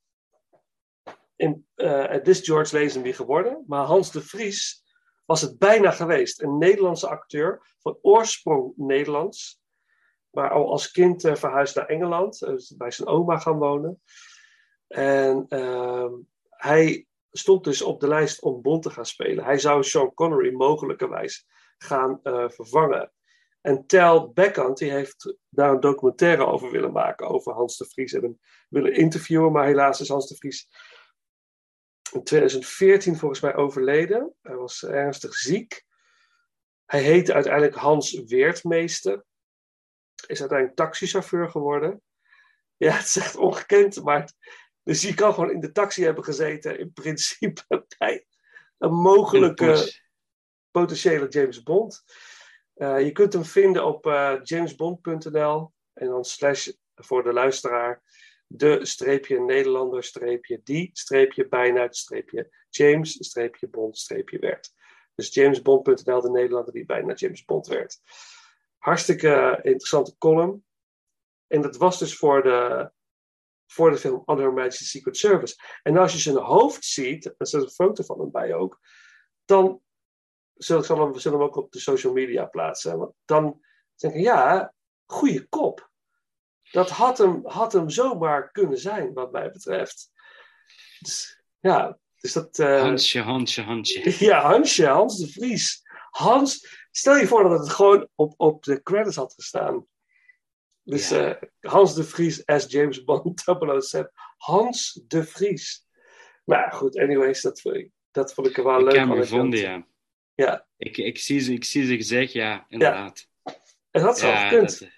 In, 1.35 1.67
eh, 1.75 2.07
het 2.07 2.27
is 2.27 2.39
George 2.39 2.79
Lazenby 2.79 3.11
geworden, 3.11 3.63
maar 3.67 3.85
Hans 3.85 4.11
de 4.11 4.21
Vries 4.21 4.83
was 5.25 5.41
het 5.41 5.57
bijna 5.57 5.91
geweest. 5.91 6.41
Een 6.41 6.57
Nederlandse 6.57 7.07
acteur, 7.07 7.75
van 7.79 7.97
oorsprong 8.01 8.73
Nederlands, 8.75 9.61
maar 10.29 10.49
al 10.49 10.71
als 10.71 10.91
kind 10.91 11.23
eh, 11.23 11.35
verhuisd 11.35 11.75
naar 11.75 11.85
Engeland, 11.85 12.41
eh, 12.41 12.53
is 12.53 12.75
bij 12.77 12.91
zijn 12.91 13.07
oma 13.07 13.37
gaan 13.37 13.57
wonen. 13.57 14.01
En 14.87 15.45
ehm, 15.49 16.13
hij 16.49 17.07
stond 17.31 17.63
dus 17.63 17.81
op 17.81 17.99
de 17.99 18.07
lijst 18.07 18.41
om 18.41 18.61
Bond 18.61 18.83
te 18.83 18.89
gaan 18.89 19.05
spelen. 19.05 19.43
Hij 19.43 19.59
zou 19.59 19.83
Sean 19.83 20.13
Connery 20.13 20.53
mogelijkerwijs 20.53 21.47
gaan 21.77 22.19
vervangen. 22.47 23.11
En 23.61 23.85
Tel 23.85 24.31
Beckhant 24.31 24.77
die 24.77 24.91
heeft 24.91 25.37
daar 25.49 25.71
een 25.71 25.79
documentaire 25.79 26.45
over 26.45 26.71
willen 26.71 26.91
maken, 26.91 27.27
over 27.27 27.53
Hans 27.53 27.77
de 27.77 27.85
Vries. 27.85 28.13
En 28.13 28.21
hem 28.21 28.39
willen 28.69 28.93
interviewen, 28.93 29.51
maar 29.51 29.65
helaas 29.65 30.01
is 30.01 30.09
Hans 30.09 30.27
de 30.27 30.35
Vries 30.35 30.67
in 32.15 32.23
2014 32.23 33.15
volgens 33.15 33.39
mij 33.41 33.55
overleden. 33.55 34.33
Hij 34.41 34.55
was 34.55 34.83
ernstig 34.83 35.33
ziek. 35.33 35.85
Hij 36.85 37.01
heette 37.01 37.33
uiteindelijk 37.33 37.75
Hans 37.75 38.23
Weertmeester. 38.25 39.25
Is 40.27 40.39
uiteindelijk 40.39 40.77
taxichauffeur 40.77 41.49
geworden. 41.49 42.01
Ja, 42.77 42.91
het 42.91 43.05
is 43.05 43.15
echt 43.15 43.35
ongekend, 43.35 44.03
maar... 44.03 44.31
dus 44.83 45.01
je 45.01 45.13
kan 45.13 45.33
gewoon 45.33 45.51
in 45.51 45.59
de 45.59 45.71
taxi 45.71 46.03
hebben 46.03 46.23
gezeten, 46.23 46.79
in 46.79 46.93
principe 46.93 47.63
bij 47.97 48.25
een 48.77 48.93
mogelijke 48.93 49.93
potentiële 50.71 51.27
James 51.27 51.63
Bond. 51.63 52.03
Eh, 52.73 52.99
je 52.99 53.11
kunt 53.11 53.33
hem 53.33 53.45
vinden 53.45 53.85
op 53.85 54.05
eh, 54.05 54.33
jamesbond.nl 54.43 55.73
en 55.93 56.07
dan 56.07 56.25
slash 56.25 56.69
voor 56.95 57.23
de 57.23 57.33
luisteraar 57.33 58.01
de 58.47 58.85
streepje 58.85 59.39
Nederlander 59.39 60.03
streepje 60.03 60.61
die 60.63 60.89
streepje 60.93 61.47
bijna 61.47 61.91
streepje 61.91 62.49
James 62.69 63.17
streepje 63.19 63.67
Bond 63.67 63.97
streepje 63.97 64.39
werd. 64.39 64.73
Dus 65.15 65.33
jamesbond.nl, 65.33 66.21
de 66.21 66.29
Nederlander 66.29 66.73
die 66.73 66.85
bijna 66.85 67.13
James 67.13 67.45
Bond 67.45 67.67
werd. 67.67 67.99
Hartstikke 68.77 69.59
interessante 69.61 70.17
column. 70.17 70.65
En 71.47 71.61
dat 71.61 71.77
was 71.77 71.99
dus 71.99 72.17
voor 72.17 72.43
de, 72.43 72.91
voor 73.65 73.91
de 73.91 73.97
film 73.97 74.23
Majesty's 74.25 74.89
Secret 74.89 75.17
Service. 75.17 75.55
En 75.83 75.97
als 75.97 76.13
je 76.13 76.19
zijn 76.19 76.35
hoofd 76.35 76.83
ziet, 76.83 77.25
er 77.25 77.47
zit 77.47 77.61
een 77.61 77.69
foto 77.69 78.03
van 78.03 78.19
hem 78.19 78.31
bij 78.31 78.53
ook, 78.53 78.79
dan 79.45 79.81
zullen 80.53 80.83
zal 80.83 80.99
hem, 80.99 81.11
we 81.11 81.19
zullen 81.19 81.39
hem 81.39 81.47
ook 81.47 81.55
op 81.55 81.71
de 81.71 81.79
social 81.79 82.13
media 82.13 82.45
plaatsen. 82.45 82.97
Want 82.97 83.13
dan 83.25 83.63
denk 83.95 84.13
ik, 84.13 84.21
ja, 84.21 84.73
goede 85.05 85.47
kop. 85.47 85.93
Dat 86.75 86.89
had 86.89 87.17
hem, 87.17 87.41
had 87.45 87.73
hem 87.73 87.89
zomaar 87.89 88.51
kunnen 88.51 88.77
zijn, 88.77 89.13
wat 89.13 89.31
mij 89.31 89.51
betreft. 89.51 90.11
Dus, 90.99 91.41
ja, 91.59 91.99
dus 92.19 92.33
dat... 92.33 92.59
eh, 92.59 92.81
Hansje, 92.81 93.19
Hansje, 93.21 93.61
Hansje. 93.61 94.15
ja, 94.25 94.41
Hansje, 94.41 94.85
Hans 94.87 95.17
de 95.19 95.27
Vries. 95.27 95.81
Hans, 96.09 96.67
stel 96.91 97.15
je 97.15 97.27
voor 97.27 97.49
dat 97.49 97.59
het 97.59 97.69
gewoon 97.69 98.07
op, 98.15 98.33
op 98.37 98.63
de 98.63 98.81
credits 98.83 99.15
had 99.15 99.33
gestaan. 99.33 99.87
Dus 100.83 101.09
Ja. 101.09 101.35
eh, 101.35 101.41
Hans 101.71 101.95
de 101.95 102.03
Vries 102.03 102.45
as 102.45 102.65
James 102.71 103.03
Bond 103.03 103.43
007. 103.79 104.11
Hans 104.37 105.01
de 105.07 105.23
Vries. 105.23 105.85
Maar 106.45 106.71
goed, 106.71 106.97
anyways, 106.97 107.41
dat, 107.41 107.61
vond 107.61 107.75
ik- 107.75 107.91
dat 108.11 108.33
vond 108.33 108.47
ik 108.47 108.55
wel 108.55 108.79
Ik 108.79 108.85
leuk 108.85 108.95
heb 108.95 109.07
hem 109.07 109.17
gevonden, 109.17 109.59
ja. 109.59 109.87
Ja, 110.35 110.67
Ik, 110.77 110.97
ik, 110.97 111.17
zie 111.17 111.39
ze, 111.39 111.53
ik 111.53 111.63
zie 111.63 111.85
ze 111.85 111.95
gezicht, 111.95 112.31
ja, 112.31 112.65
inderdaad. 112.69 113.27
en 113.91 114.01
dat 114.01 114.19
zou 114.19 114.33
Ja, 114.33 114.47
gekund. 114.49 114.93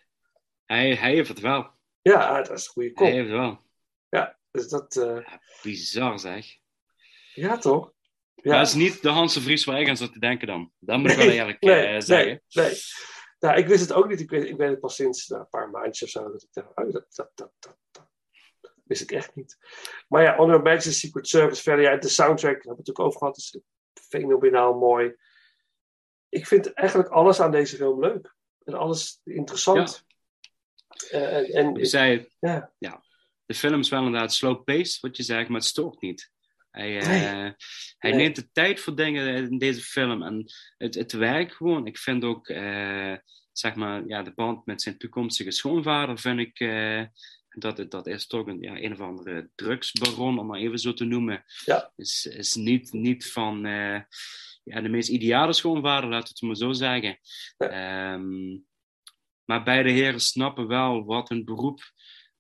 Hij, 0.68 0.96
hij 0.96 1.14
heeft 1.14 1.30
het 1.30 1.40
wel. 1.40 1.70
Ja, 2.02 2.42
dat 2.42 2.58
is 2.58 2.66
een 2.66 2.72
goede 2.72 2.92
Hij 2.94 2.98
kop. 2.98 3.08
heeft 3.08 3.30
het 3.30 3.38
wel. 3.38 3.62
Ja, 4.10 4.38
dus 4.52 4.68
dat... 4.68 4.96
eh, 4.96 5.28
Bizar 5.64 6.20
zeg. 6.20 6.46
ja, 7.34 7.58
toch? 7.58 7.94
Maar 8.44 8.58
dat 8.58 8.68
is 8.68 8.74
niet 8.74 9.02
de 9.02 9.10
Hans 9.10 9.34
de 9.34 9.42
Vries 9.42 9.66
waar 9.66 9.82
ik 9.82 9.90
aan 9.90 9.98
zat 9.98 10.14
te 10.14 10.20
denken 10.20 10.48
dan. 10.48 10.72
Dat 10.80 11.00
moet 11.00 11.12
ik 11.12 11.18
wel 11.18 11.30
eerlijk 11.30 11.60
eh, 11.64 11.70
nee, 11.70 12.02
zeggen. 12.02 12.42
Nee, 12.50 12.66
nee. 12.66 12.76
Nou, 13.40 13.58
ik 13.58 13.68
wist 13.68 13.82
het 13.82 13.94
ook 13.94 14.08
niet. 14.08 14.20
Ik 14.20 14.30
weet, 14.30 14.50
ik 14.50 14.58
weet 14.58 14.70
het 14.70 14.80
pas 14.80 14.96
sinds 14.96 15.28
nou, 15.28 15.42
een 15.42 15.50
paar 15.50 15.70
maandjes 15.70 16.04
of 16.04 16.10
zo. 16.24 16.32
Dat 16.32 16.44
ik 16.44 16.50
dacht, 16.52 16.68
oh, 16.76 16.92
dat, 16.94 17.06
dat, 17.16 17.32
dat, 17.36 17.52
dat, 17.60 17.78
dat 17.92 18.74
wist 18.84 19.02
ik 19.02 19.12
echt 19.12 19.36
niet. 19.36 19.58
Maar 20.08 20.24
ja, 20.24 20.38
On 20.38 20.50
Her 20.50 20.62
Majesty's 20.62 21.00
Secret 21.00 21.28
Service 21.28 21.62
verder. 21.62 21.86
Ja, 21.86 21.98
de 21.98 22.08
soundtrack, 22.08 22.54
daar 22.54 22.64
hebben 22.64 22.64
we 22.64 22.70
het 22.70 22.78
natuurlijk 22.78 23.08
over 23.08 23.20
gehad. 23.20 23.38
is 23.38 23.60
fenomenaal 23.94 24.78
mooi. 24.78 25.16
Ik 26.30 26.48
vind 26.48 26.74
eigenlijk 26.74 27.10
alles 27.10 27.40
aan 27.40 27.52
deze 27.52 27.76
film 27.76 28.00
leuk. 28.00 28.36
En 28.64 28.74
alles 28.74 29.22
interessant. 29.24 30.06
Eh, 31.12 31.38
en, 31.38 31.46
en, 31.54 31.74
Je 31.76 31.86
zei, 31.86 32.28
ja. 32.40 32.72
ja, 32.78 33.04
de 33.46 33.54
film 33.54 33.80
is 33.80 33.90
wel 33.90 34.06
inderdaad 34.06 34.34
slow 34.34 34.64
pace, 34.64 34.98
wat 35.02 35.18
je 35.18 35.24
zegt, 35.24 35.48
maar 35.48 35.60
het 35.60 35.70
stoort 35.70 36.02
niet. 36.02 36.32
Hij, 36.72 37.00
eh, 37.00 37.08
Nee. 37.08 37.20
hij 37.98 38.12
Nee. 38.12 38.14
neemt 38.14 38.36
de 38.36 38.52
tijd 38.52 38.80
voor 38.80 38.96
dingen 38.96 39.36
in 39.36 39.58
deze 39.58 39.82
film 39.82 40.24
en 40.24 40.46
het, 40.78 40.96
het 40.96 41.12
werkt 41.12 41.56
gewoon. 41.56 41.86
Ik 41.88 41.98
vind 41.98 42.24
ook, 42.24 42.48
eh, 42.48 43.14
zeg 43.52 43.76
maar, 43.76 44.04
ja, 44.08 44.24
de 44.24 44.34
band 44.34 44.66
met 44.66 44.82
zijn 44.82 44.98
toekomstige 44.98 45.52
schoonvader 45.52 46.20
vind 46.20 46.40
ik, 46.40 46.60
dat, 47.50 47.92
dat 47.92 48.08
is 48.08 48.28
toch 48.28 48.48
een, 48.48 48.62
ja, 48.62 48.82
een 48.82 48.92
of 48.94 49.00
andere 49.00 49.50
drugsbaron, 49.56 50.40
om 50.40 50.48
maar 50.48 50.60
even 50.60 50.80
zo 50.80 50.94
te 50.94 51.06
noemen. 51.06 51.44
Ja. 51.66 51.92
Is, 51.96 52.26
is 52.26 52.54
niet, 52.54 52.92
niet 52.92 53.32
van 53.32 53.62
ja, 54.64 54.82
de 54.82 54.90
meest 54.90 55.10
ideale 55.10 55.54
schoonvader, 55.54 56.10
laten 56.10 56.28
we 56.28 56.30
het 56.30 56.42
maar 56.42 56.56
zo 56.56 56.72
zeggen. 56.72 57.20
Ehm, 57.58 58.58
maar 59.48 59.64
beide 59.64 59.90
heren 59.92 60.20
snappen 60.20 60.68
wel 60.68 61.06
wat 61.06 61.30
hun 61.30 61.46
beroep 61.46 61.92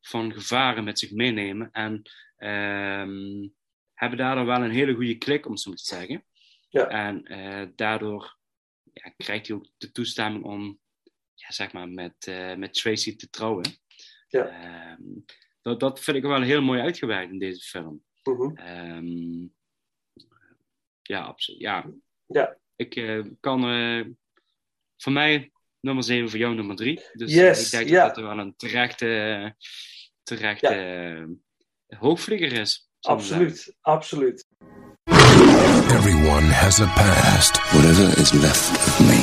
van 0.02 0.34
gevaren 0.34 0.84
met 0.84 1.00
zich 1.00 1.12
meenemen. 1.12 1.72
En 1.72 2.02
ehm, 2.38 3.48
hebben 3.94 4.18
daardoor 4.18 4.46
wel 4.46 4.64
een 4.64 4.72
hele 4.72 4.94
goede 4.94 5.18
klik, 5.18 5.46
om 5.46 5.58
zo 5.58 5.70
maar 5.70 5.78
te 5.78 5.96
zeggen. 5.96 6.26
Ja. 6.70 6.88
En 6.88 7.24
eh, 7.24 7.68
daardoor 7.76 8.38
ja, 8.94 9.14
krijgt 9.18 9.48
hij 9.48 9.56
ook 9.56 9.68
de 9.78 9.92
toestemming 9.92 10.44
om 10.44 10.80
ja, 11.34 11.52
zeg 11.52 11.74
maar 11.74 11.90
met, 11.90 12.28
eh, 12.28 12.56
met 12.56 12.74
Tracy 12.74 13.16
te 13.16 13.30
trouwen. 13.30 13.80
Ja. 14.28 14.48
Ehm, 14.48 15.04
dat, 15.62 15.80
dat 15.80 16.00
vind 16.00 16.18
ik 16.18 16.24
wel 16.24 16.42
heel 16.42 16.62
mooi 16.62 16.82
uitgewerkt 16.82 17.32
in 17.32 17.40
deze 17.40 17.62
film. 17.62 18.04
Ehm, 18.56 19.48
ja, 21.02 21.22
absoluut. 21.22 21.62
Ja. 21.62 21.92
Ja. 22.26 22.58
Ik 22.76 22.96
eh, 22.96 23.26
kan 23.40 23.62
voor 24.98 25.12
mij 25.12 25.52
nummer 25.82 26.04
7, 26.04 26.30
voor 26.30 26.40
jou 26.40 26.56
nummer 26.56 26.76
3. 26.76 27.02
Dus 27.14 27.34
Yes, 27.34 27.66
ik 27.66 27.72
denk 27.72 27.90
dat 27.90 28.08
dat 28.08 28.18
er 28.18 28.24
wel 28.24 28.38
een 28.40 28.54
terechte, 28.58 29.56
terechte 30.24 30.68
eh, 30.68 32.00
hoogvlieger 32.00 32.52
is. 32.52 32.90
zeggen. 33.00 33.36
Absoluut, 33.36 33.76
absoluut. 33.82 34.46
Everyone 35.90 36.52
has 36.52 36.80
a 36.82 36.88
past. 36.96 37.58
Whatever 37.72 38.20
is 38.20 38.32
left 38.34 38.70
of 38.72 39.00
me, 39.00 39.20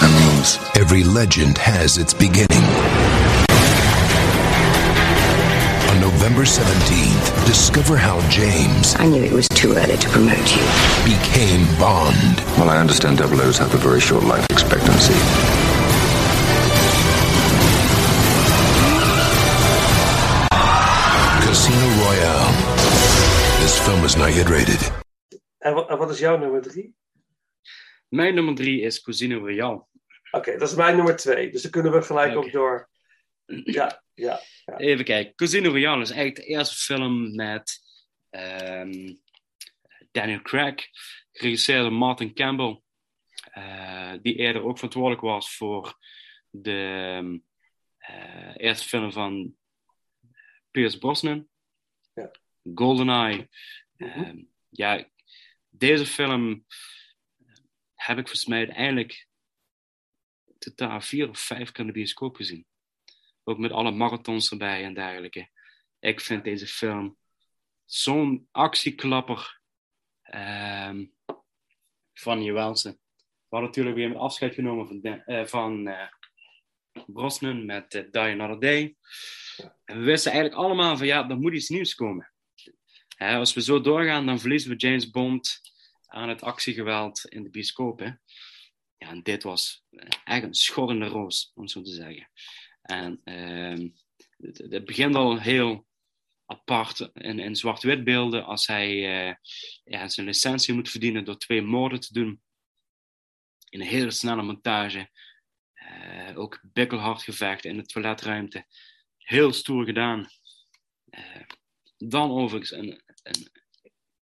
memories. 0.00 0.58
Every 0.74 1.02
legend 1.04 1.58
has 1.58 1.96
its 1.96 2.14
beginning. 2.16 2.71
On 6.42 6.48
17th, 6.48 7.46
discover 7.46 7.96
how 7.96 8.18
James. 8.28 8.96
I 8.98 9.06
knew 9.06 9.22
it 9.22 9.30
was 9.30 9.46
too 9.50 9.74
early 9.76 9.96
to 9.96 10.08
promote 10.08 10.56
you. 10.56 10.62
Became 11.06 11.64
Bond. 11.78 12.40
Well, 12.58 12.68
I 12.68 12.78
understand 12.78 13.18
double 13.18 13.40
O's 13.42 13.58
have 13.58 13.72
a 13.74 13.76
very 13.76 14.00
short 14.00 14.24
life 14.24 14.44
expectancy. 14.50 15.14
Casino 21.46 21.86
Royale. 22.02 22.52
This 23.60 23.78
film 23.78 24.04
is 24.04 24.16
not 24.16 24.34
yet 24.34 24.48
rated. 24.48 24.82
En 25.58 25.74
wat, 25.74 25.88
en 25.88 25.98
wat 25.98 26.10
is 26.10 26.18
jouw 26.18 26.38
nummer 26.38 26.62
drie? 26.62 26.94
Mijn 28.08 28.34
nummer 28.34 28.54
3 28.54 28.80
is 28.80 29.00
Cousine 29.00 29.34
Royale. 29.38 29.84
Oké, 30.30 30.58
dat 30.58 30.68
is 30.68 30.74
mijn 30.74 30.96
nummer 30.96 31.16
twee. 31.16 31.50
Dus 31.50 31.62
dan 31.62 31.70
kunnen 31.70 31.92
we 31.92 32.02
gelijk 32.02 32.36
Oké. 32.36 32.46
ook 32.46 32.52
door. 32.52 32.88
Ja, 33.64 34.02
ja. 34.14 34.40
ja. 34.64 34.76
Even 34.76 35.04
kijken. 35.04 35.34
Casino 35.34 35.70
Royale 35.70 36.02
is 36.02 36.10
eigenlijk 36.10 36.46
de 36.46 36.54
eerste 36.54 36.74
film 36.74 37.34
met 37.34 37.80
ehm, 38.30 39.14
Daniel 40.10 40.42
Craig, 40.42 40.88
geregisseerd 41.32 41.82
door 41.82 41.92
Martin 41.92 42.34
Campbell, 42.34 42.80
eh, 43.52 44.12
die 44.22 44.36
eerder 44.36 44.62
ook 44.62 44.76
verantwoordelijk 44.76 45.22
was 45.22 45.56
voor 45.56 45.98
de 46.50 47.40
eh, 47.98 48.54
eerste 48.56 48.88
film 48.88 49.12
van 49.12 49.56
Pierce 50.70 50.98
Brosnan, 50.98 51.48
Ja. 52.14 52.30
GoldenEye. 52.74 53.48
Ehm, 53.96 54.42
ja, 54.68 55.08
deze 55.68 56.06
film 56.06 56.66
heb 57.94 58.18
ik 58.18 58.24
volgens 58.24 58.46
mij 58.46 58.58
uiteindelijk 58.58 59.26
totaal 60.58 61.00
vier 61.00 61.28
of 61.28 61.38
vijf 61.38 61.72
keer 61.72 61.80
in 61.80 61.86
de 61.86 61.92
bioscoop 61.92 62.36
gezien. 62.36 62.66
Ook 63.44 63.58
met 63.58 63.70
alle 63.72 63.90
marathons 63.90 64.50
erbij 64.50 64.84
en 64.84 64.94
dergelijke. 64.94 65.48
Ik 65.98 66.20
vind 66.20 66.44
deze 66.44 66.66
film 66.66 67.16
zo'n 67.84 68.48
actieklapper 68.50 69.60
ehm, 70.22 71.06
van 72.12 72.42
Jewelsen. 72.42 72.92
We 73.22 73.58
hadden 73.58 73.68
natuurlijk 73.68 73.96
weer 73.96 74.06
een 74.10 74.16
afscheid 74.16 74.54
genomen 74.54 74.86
van, 74.86 75.00
de- 75.00 75.22
eh, 75.24 75.44
van 75.46 75.86
eh, 75.88 76.08
Brosnan 77.06 77.64
met 77.66 77.94
eh, 77.94 78.02
Die 78.10 78.20
Another 78.20 78.60
Day. 78.60 78.96
En 79.84 79.98
we 79.98 80.04
wisten 80.04 80.32
eigenlijk 80.32 80.62
allemaal 80.62 80.96
van 80.96 81.06
ja, 81.06 81.28
er 81.28 81.38
moet 81.38 81.52
iets 81.54 81.68
nieuws 81.68 81.94
komen. 81.94 82.32
Als 83.18 83.54
we 83.54 83.62
zo 83.62 83.80
doorgaan, 83.80 84.26
dan 84.26 84.38
verliezen 84.40 84.70
we 84.70 84.76
James 84.76 85.10
Bond 85.10 85.60
aan 86.06 86.28
het 86.28 86.42
actiegeweld 86.42 87.24
in 87.28 87.42
de 87.42 87.50
bioscoop. 87.50 87.98
Hè. 87.98 88.10
Ja, 88.96 89.08
en 89.08 89.22
dit 89.22 89.42
was 89.42 89.84
echt 90.24 90.42
een 90.42 90.54
schorrende 90.54 91.06
roos, 91.06 91.52
om 91.54 91.68
zo 91.68 91.82
te 91.82 91.90
zeggen. 91.92 92.30
En 92.82 93.20
ehm, 93.24 93.88
het, 94.36 94.84
begint 94.84 95.14
al 95.14 95.40
heel 95.40 95.86
apart 96.46 97.10
in, 97.14 97.38
in 97.38 97.56
zwart-wit 97.56 98.04
beelden 98.04 98.44
als 98.44 98.66
hij 98.66 98.88
eh, 98.88 99.34
ja, 99.84 100.08
zijn 100.08 100.26
licentie 100.26 100.74
moet 100.74 100.90
verdienen 100.90 101.24
door 101.24 101.38
twee 101.38 101.62
moorden 101.62 102.00
te 102.00 102.12
doen. 102.12 102.42
In 103.68 103.80
een 103.80 103.86
hele 103.86 104.10
snelle 104.10 104.42
montage. 104.42 105.10
Eh, 105.72 106.38
ook 106.38 106.60
bikkelhard 106.62 107.22
gevecht 107.22 107.64
in 107.64 107.76
de 107.76 107.84
toiletruimte. 107.84 108.66
Heel 109.16 109.52
stoer 109.52 109.84
gedaan. 109.84 110.26
Eh, 111.04 111.42
dan 111.96 112.30
overigens 112.30 112.70
een, 112.70 113.02
een, 113.22 113.50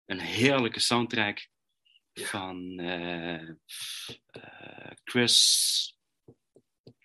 een 0.04 0.20
heerlijke 0.20 0.80
soundtrack 0.80 1.48
van 2.12 2.80
Chris, 5.04 5.97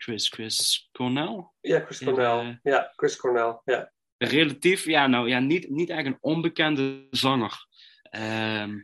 Chris, 0.04 0.30
Chris 0.30 0.90
Cornell. 0.92 1.48
Ja, 1.62 1.80
Chris 1.80 2.04
Cornell. 2.04 2.60
Ja, 2.64 2.92
Chris 2.96 3.16
Cornell. 3.16 3.62
Ja. 3.64 3.92
Relatief, 4.18 4.86
ja, 4.86 5.08
nou 5.08 5.30
ja, 5.30 5.40
niet, 5.40 5.70
niet 5.70 5.90
echt 5.90 6.06
een 6.06 6.18
onbekende 6.20 7.08
zanger. 7.10 7.68
Ehm, 8.02 8.80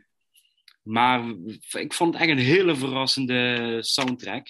maar 0.82 1.34
ik 1.70 1.92
vond 1.92 2.14
het 2.14 2.22
echt 2.22 2.30
een 2.30 2.44
hele 2.44 2.76
verrassende 2.76 3.76
soundtrack. 3.82 4.46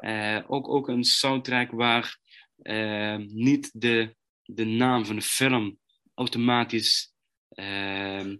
Eh, 0.00 0.38
ook, 0.46 0.68
ook 0.68 0.88
een 0.88 1.04
soundtrack 1.04 1.70
waar 1.70 2.18
eh, 2.62 3.16
niet 3.16 3.70
de, 3.80 4.14
de 4.42 4.64
naam 4.64 5.06
van 5.06 5.16
de 5.16 5.22
film 5.22 5.78
automatisch 6.14 7.12
ehm, 7.48 8.36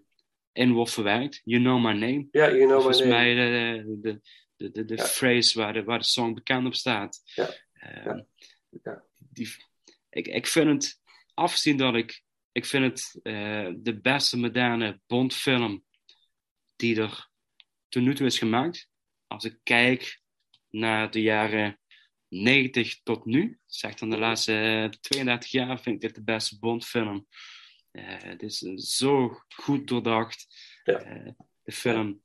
in 0.51 0.71
wordt 0.71 0.91
verwerkt. 0.91 1.41
You 1.43 1.61
Know 1.61 1.83
My 1.83 1.91
Name. 1.91 2.27
Ja, 2.31 2.47
You 2.47 2.57
Know 2.57 2.69
My 2.69 2.75
Volgens 2.75 2.99
Name. 2.99 3.11
mij 3.11 3.33
de, 3.33 3.97
de, 4.01 4.21
de, 4.55 4.71
de, 4.71 4.85
de 4.85 4.97
phrase 4.97 5.59
waar 5.59 5.73
de, 5.73 5.83
waar 5.83 5.99
de 5.99 6.05
song 6.05 6.33
bekend 6.33 6.65
op 6.65 6.75
staat. 6.75 7.21
Ja. 7.35 7.53
Ehm, 7.73 8.21
Die, 9.29 9.55
ik, 10.09 10.27
ik 10.27 10.47
vind 10.47 10.67
het, 10.67 11.01
afgezien 11.33 11.77
dat 11.77 11.95
ik, 11.95 12.23
ik 12.51 12.65
vind 12.65 12.83
het 12.83 13.19
eh, 13.23 13.69
de 13.77 13.99
beste 14.01 14.37
moderne 14.37 15.01
Bond-film 15.07 15.85
die 16.75 17.01
er 17.01 17.29
tot 17.89 18.03
nu 18.03 18.15
toe 18.15 18.25
is 18.25 18.37
gemaakt. 18.37 18.89
Als 19.27 19.43
ik 19.43 19.59
kijk 19.63 20.21
naar 20.69 21.11
de 21.11 21.21
jaren 21.21 21.79
90 22.27 23.01
tot 23.03 23.25
nu, 23.25 23.59
zeg 23.65 23.95
dan 23.95 24.09
de 24.09 24.17
laatste 24.17 24.53
eh, 24.53 24.99
32 24.99 25.51
jaar, 25.51 25.81
vind 25.81 25.95
ik 25.95 26.01
dit 26.01 26.15
de 26.15 26.23
beste 26.23 26.59
Bond-film. 26.59 27.27
Eh, 27.91 28.03
het 28.21 28.41
is 28.41 28.63
eh, 28.63 28.77
zo 28.77 29.39
goed 29.47 29.87
doordacht. 29.87 30.47
Eh, 30.83 31.27
de 31.63 31.71
film 31.71 32.21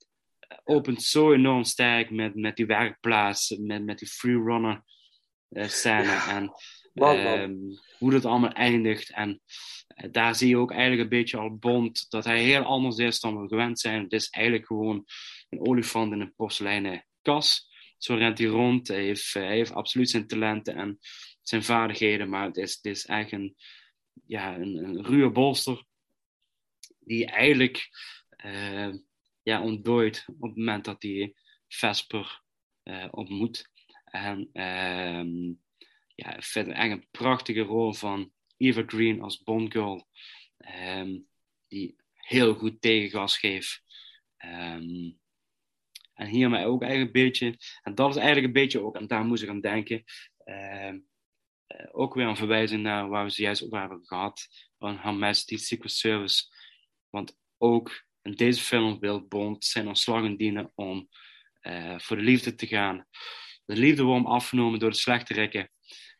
opent 0.64 1.02
zo 1.02 1.32
enorm 1.32 1.64
sterk 1.64 2.10
met, 2.10 2.34
met 2.34 2.56
die 2.56 2.66
werkplaats, 2.66 3.56
met, 3.58 3.84
met 3.84 3.98
die 3.98 4.08
freerunner 4.08 4.82
eh 5.48 5.68
scène 5.68 6.22
en 6.28 6.52
Man, 6.92 7.22
man. 7.22 7.38
ehm, 7.38 7.54
hoe 7.98 8.10
dat 8.10 8.24
allemaal 8.24 8.52
eindigt. 8.52 9.10
En 9.10 9.40
eh, 9.86 10.08
daar 10.12 10.34
zie 10.34 10.48
je 10.48 10.56
ook 10.56 10.70
eigenlijk 10.70 11.02
een 11.02 11.18
beetje 11.18 11.36
al 11.36 11.56
Bond 11.56 12.10
dat 12.10 12.24
hij 12.24 12.42
heel 12.42 12.62
anders 12.62 12.96
is 12.96 13.20
dan 13.20 13.40
we 13.40 13.48
gewend 13.48 13.80
zijn. 13.80 14.02
Het 14.02 14.12
is 14.12 14.28
eigenlijk 14.28 14.66
gewoon 14.66 15.04
een 15.48 15.66
olifant 15.66 16.12
in 16.12 16.20
een 16.20 16.34
porseleinen 16.34 17.06
kas. 17.22 17.68
Zo 17.98 18.14
rent 18.14 18.38
hij 18.38 18.46
rond. 18.46 18.88
Hij 18.88 19.04
heeft, 19.04 19.34
eh, 19.34 19.42
hij 19.42 19.56
heeft 19.56 19.72
absoluut 19.72 20.10
zijn 20.10 20.26
talenten 20.26 20.74
en 20.74 20.98
zijn 21.42 21.64
vaardigheden, 21.64 22.28
maar 22.28 22.46
het 22.46 22.56
is, 22.56 22.74
het 22.74 22.84
is 22.84 23.06
echt 23.06 23.32
een, 23.32 23.56
ja, 24.24 24.54
een, 24.54 24.76
een 24.76 25.04
ruwe 25.04 25.30
bolster 25.30 25.84
die 26.98 27.26
eigenlijk 27.26 27.88
ja, 29.42 29.62
ontdooit 29.62 30.24
op 30.26 30.42
het 30.42 30.56
moment 30.56 30.84
dat 30.84 31.02
hij 31.02 31.34
Vesper 31.68 32.42
eh, 32.82 33.08
ontmoet. 33.10 33.70
En 34.04 34.48
ehm, 34.52 35.52
ja, 36.14 36.36
ik 36.36 36.44
vind 36.44 36.68
een 36.68 37.06
prachtige 37.10 37.60
rol 37.60 37.92
van 37.92 38.32
Eva 38.56 38.82
Green 38.86 39.22
als 39.22 39.42
Bond 39.42 39.72
Girl, 39.72 40.08
ehm, 40.56 41.18
die 41.68 41.96
heel 42.14 42.54
goed 42.54 42.80
tegengas 42.80 43.38
geeft. 43.38 43.82
Ehm, 44.36 45.10
en 46.14 46.26
hiermee 46.26 46.66
ook 46.66 46.82
eigenlijk 46.82 47.16
een 47.16 47.22
beetje, 47.22 47.58
en 47.82 47.94
dat 47.94 48.10
is 48.10 48.16
eigenlijk 48.16 48.46
een 48.46 48.62
beetje 48.62 48.80
ook, 48.80 48.96
en 48.96 49.06
daar 49.06 49.24
moest 49.24 49.42
ik 49.42 49.48
aan 49.48 49.60
denken, 49.60 50.04
eh, 50.44 50.92
ook 51.92 52.14
weer 52.14 52.26
een 52.26 52.36
verwijzing 52.36 52.82
naar 52.82 53.08
waar 53.08 53.24
we 53.24 53.30
zojuist 53.30 53.62
over 53.62 53.78
hebben 53.78 54.06
gehad, 54.06 54.48
van 54.78 54.98
Her 54.98 55.14
Majesty 55.14 55.56
Secret 55.56 55.92
Service. 55.92 56.44
Want 57.10 57.38
ook 57.58 58.06
in 58.22 58.32
deze 58.32 58.60
film 58.60 58.98
wil 58.98 59.26
Bond 59.26 59.64
zijn 59.64 59.88
ontslag 59.88 60.24
indienen 60.24 60.72
om 60.74 61.08
eh, 61.60 61.98
voor 61.98 62.16
de 62.16 62.22
liefde 62.22 62.54
te 62.54 62.66
gaan. 62.66 63.06
De 63.64 63.76
liefde 63.76 64.02
wordt 64.02 64.22
hem 64.22 64.32
afgenomen 64.32 64.78
door 64.78 64.90
de 64.90 64.96
slechterikken. 64.96 65.70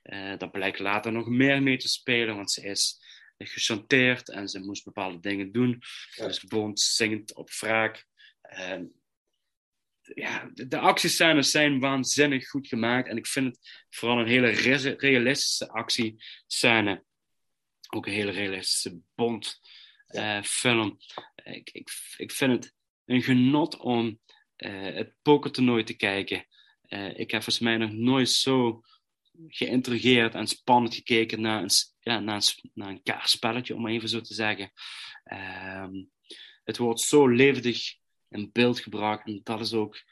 Eh 0.02 0.38
dat 0.38 0.50
blijkt 0.50 0.78
later 0.78 1.12
nog 1.12 1.26
meer 1.26 1.62
mee 1.62 1.76
te 1.76 1.88
spelen, 1.88 2.36
want 2.36 2.50
ze 2.50 2.62
is 2.62 2.98
gechanteerd 3.38 4.28
en 4.30 4.48
ze 4.48 4.60
moest 4.60 4.84
bepaalde 4.84 5.20
dingen 5.20 5.52
doen. 5.52 5.82
Dus 6.16 6.44
Bond 6.44 6.80
zingt 6.80 7.34
op 7.34 7.50
wraak. 7.50 8.06
Eh, 8.40 8.80
ja, 10.14 10.50
de, 10.54 10.68
de 10.68 10.78
actiescènes 10.78 11.50
zijn 11.50 11.80
waanzinnig 11.80 12.48
goed 12.48 12.68
gemaakt. 12.68 13.08
En 13.08 13.16
ik 13.16 13.26
vind 13.26 13.46
het 13.46 13.86
vooral 13.88 14.18
een 14.18 14.26
hele 14.26 14.48
re- 14.48 14.94
realistische 14.96 15.68
actiescène. 15.68 17.04
Ook 17.88 18.06
een 18.06 18.12
hele 18.12 18.30
realistische 18.30 19.00
Bond-film. 20.10 20.98
ik, 21.44 21.70
ik, 21.70 21.90
ik 22.16 22.32
vind 22.32 22.52
het 22.52 22.74
een 23.04 23.22
genot 23.22 23.76
om 23.76 24.20
eh, 24.56 24.94
het 24.94 25.14
pokertoernooi 25.22 25.84
te 25.84 25.96
kijken. 25.96 26.46
Eh, 26.82 27.18
ik 27.18 27.30
heb 27.30 27.42
volgens 27.42 27.58
mij 27.58 27.76
nog 27.76 27.92
nooit 27.92 28.30
zo 28.30 28.82
geïntrigeerd 29.48 30.34
en 30.34 30.46
spannend 30.46 30.94
gekeken 30.94 31.40
naar 31.40 31.62
een, 31.62 31.70
ja, 32.00 32.20
naar 32.20 32.36
een, 32.36 32.70
naar 32.74 32.88
een 32.88 33.02
kaartspelletje, 33.02 33.74
om 33.74 33.82
maar 33.82 33.92
even 33.92 34.08
zo 34.08 34.20
te 34.20 34.34
zeggen. 34.34 34.72
Ehm, 35.24 36.04
het 36.64 36.76
wordt 36.76 37.00
zo 37.00 37.28
levendig 37.28 37.94
in 38.28 38.50
beeld 38.52 38.80
gebracht. 38.80 39.26
En 39.26 39.40
dat 39.42 39.60
is 39.60 39.72
ook 39.72 40.02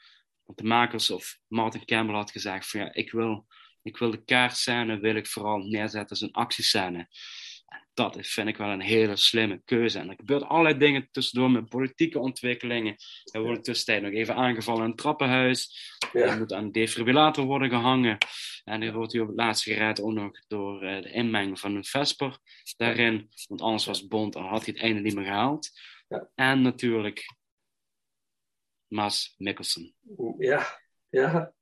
wat 0.43 0.57
de 0.57 0.63
makers 0.63 1.09
of 1.09 1.39
Martin 1.47 1.85
Campbell 1.85 2.15
had 2.15 2.31
gezegd: 2.31 2.69
van 2.69 2.79
ja, 2.79 2.93
ik 2.93 3.11
wil, 3.11 3.47
ik 3.81 3.97
wil 3.97 4.11
de 4.11 4.23
kaartscène 4.23 4.99
wil 4.99 5.15
ik 5.15 5.27
vooral 5.27 5.57
neerzetten 5.57 6.09
als 6.09 6.21
een 6.21 6.31
actiescène. 6.31 7.07
En 7.69 7.87
dat 7.93 8.17
is, 8.17 8.33
vind 8.33 8.47
ik 8.47 8.57
wel 8.57 8.69
een 8.69 8.81
hele 8.81 9.15
slimme 9.15 9.61
keuze. 9.65 9.99
En 9.99 10.09
er 10.09 10.15
gebeurt 10.15 10.43
allerlei 10.43 10.77
dingen 10.77 11.07
tussendoor 11.11 11.51
met 11.51 11.69
politieke 11.69 12.19
ontwikkelingen. 12.19 12.95
Er 13.31 13.41
wordt 13.41 13.63
tussentijd 13.63 14.01
nog 14.01 14.11
even 14.11 14.35
aangevallen 14.35 14.83
in 14.83 14.89
een 14.89 14.95
trappenhuis. 14.95 15.89
Er 16.13 16.37
moet 16.37 16.53
aan 16.53 16.63
een 16.63 16.71
defibrillator 16.71 17.45
worden 17.45 17.69
gehangen. 17.69 18.17
En 18.63 18.81
er 18.81 18.93
wordt 18.93 19.11
hij 19.11 19.21
op 19.21 19.27
het 19.27 19.37
laatste 19.37 19.73
gered 19.73 20.01
ook 20.01 20.13
nog 20.13 20.39
door 20.47 20.83
eh, 20.83 21.01
de 21.01 21.11
inmenging 21.11 21.59
van 21.59 21.75
een 21.75 21.85
Vesper 21.85 22.37
daarin. 22.77 23.29
Want 23.47 23.61
anders 23.61 23.85
was 23.85 24.07
Bond 24.07 24.35
en 24.35 24.43
had 24.43 24.65
hij 24.65 24.73
het 24.73 24.83
einde 24.83 25.01
niet 25.01 25.15
meer 25.15 25.25
gehaald. 25.25 25.69
En 26.35 26.61
natuurlijk 26.61 27.35
Mas 28.87 29.33
Mikkelsen. 29.37 29.95
Ja, 30.37 30.79
ja. 31.09 31.53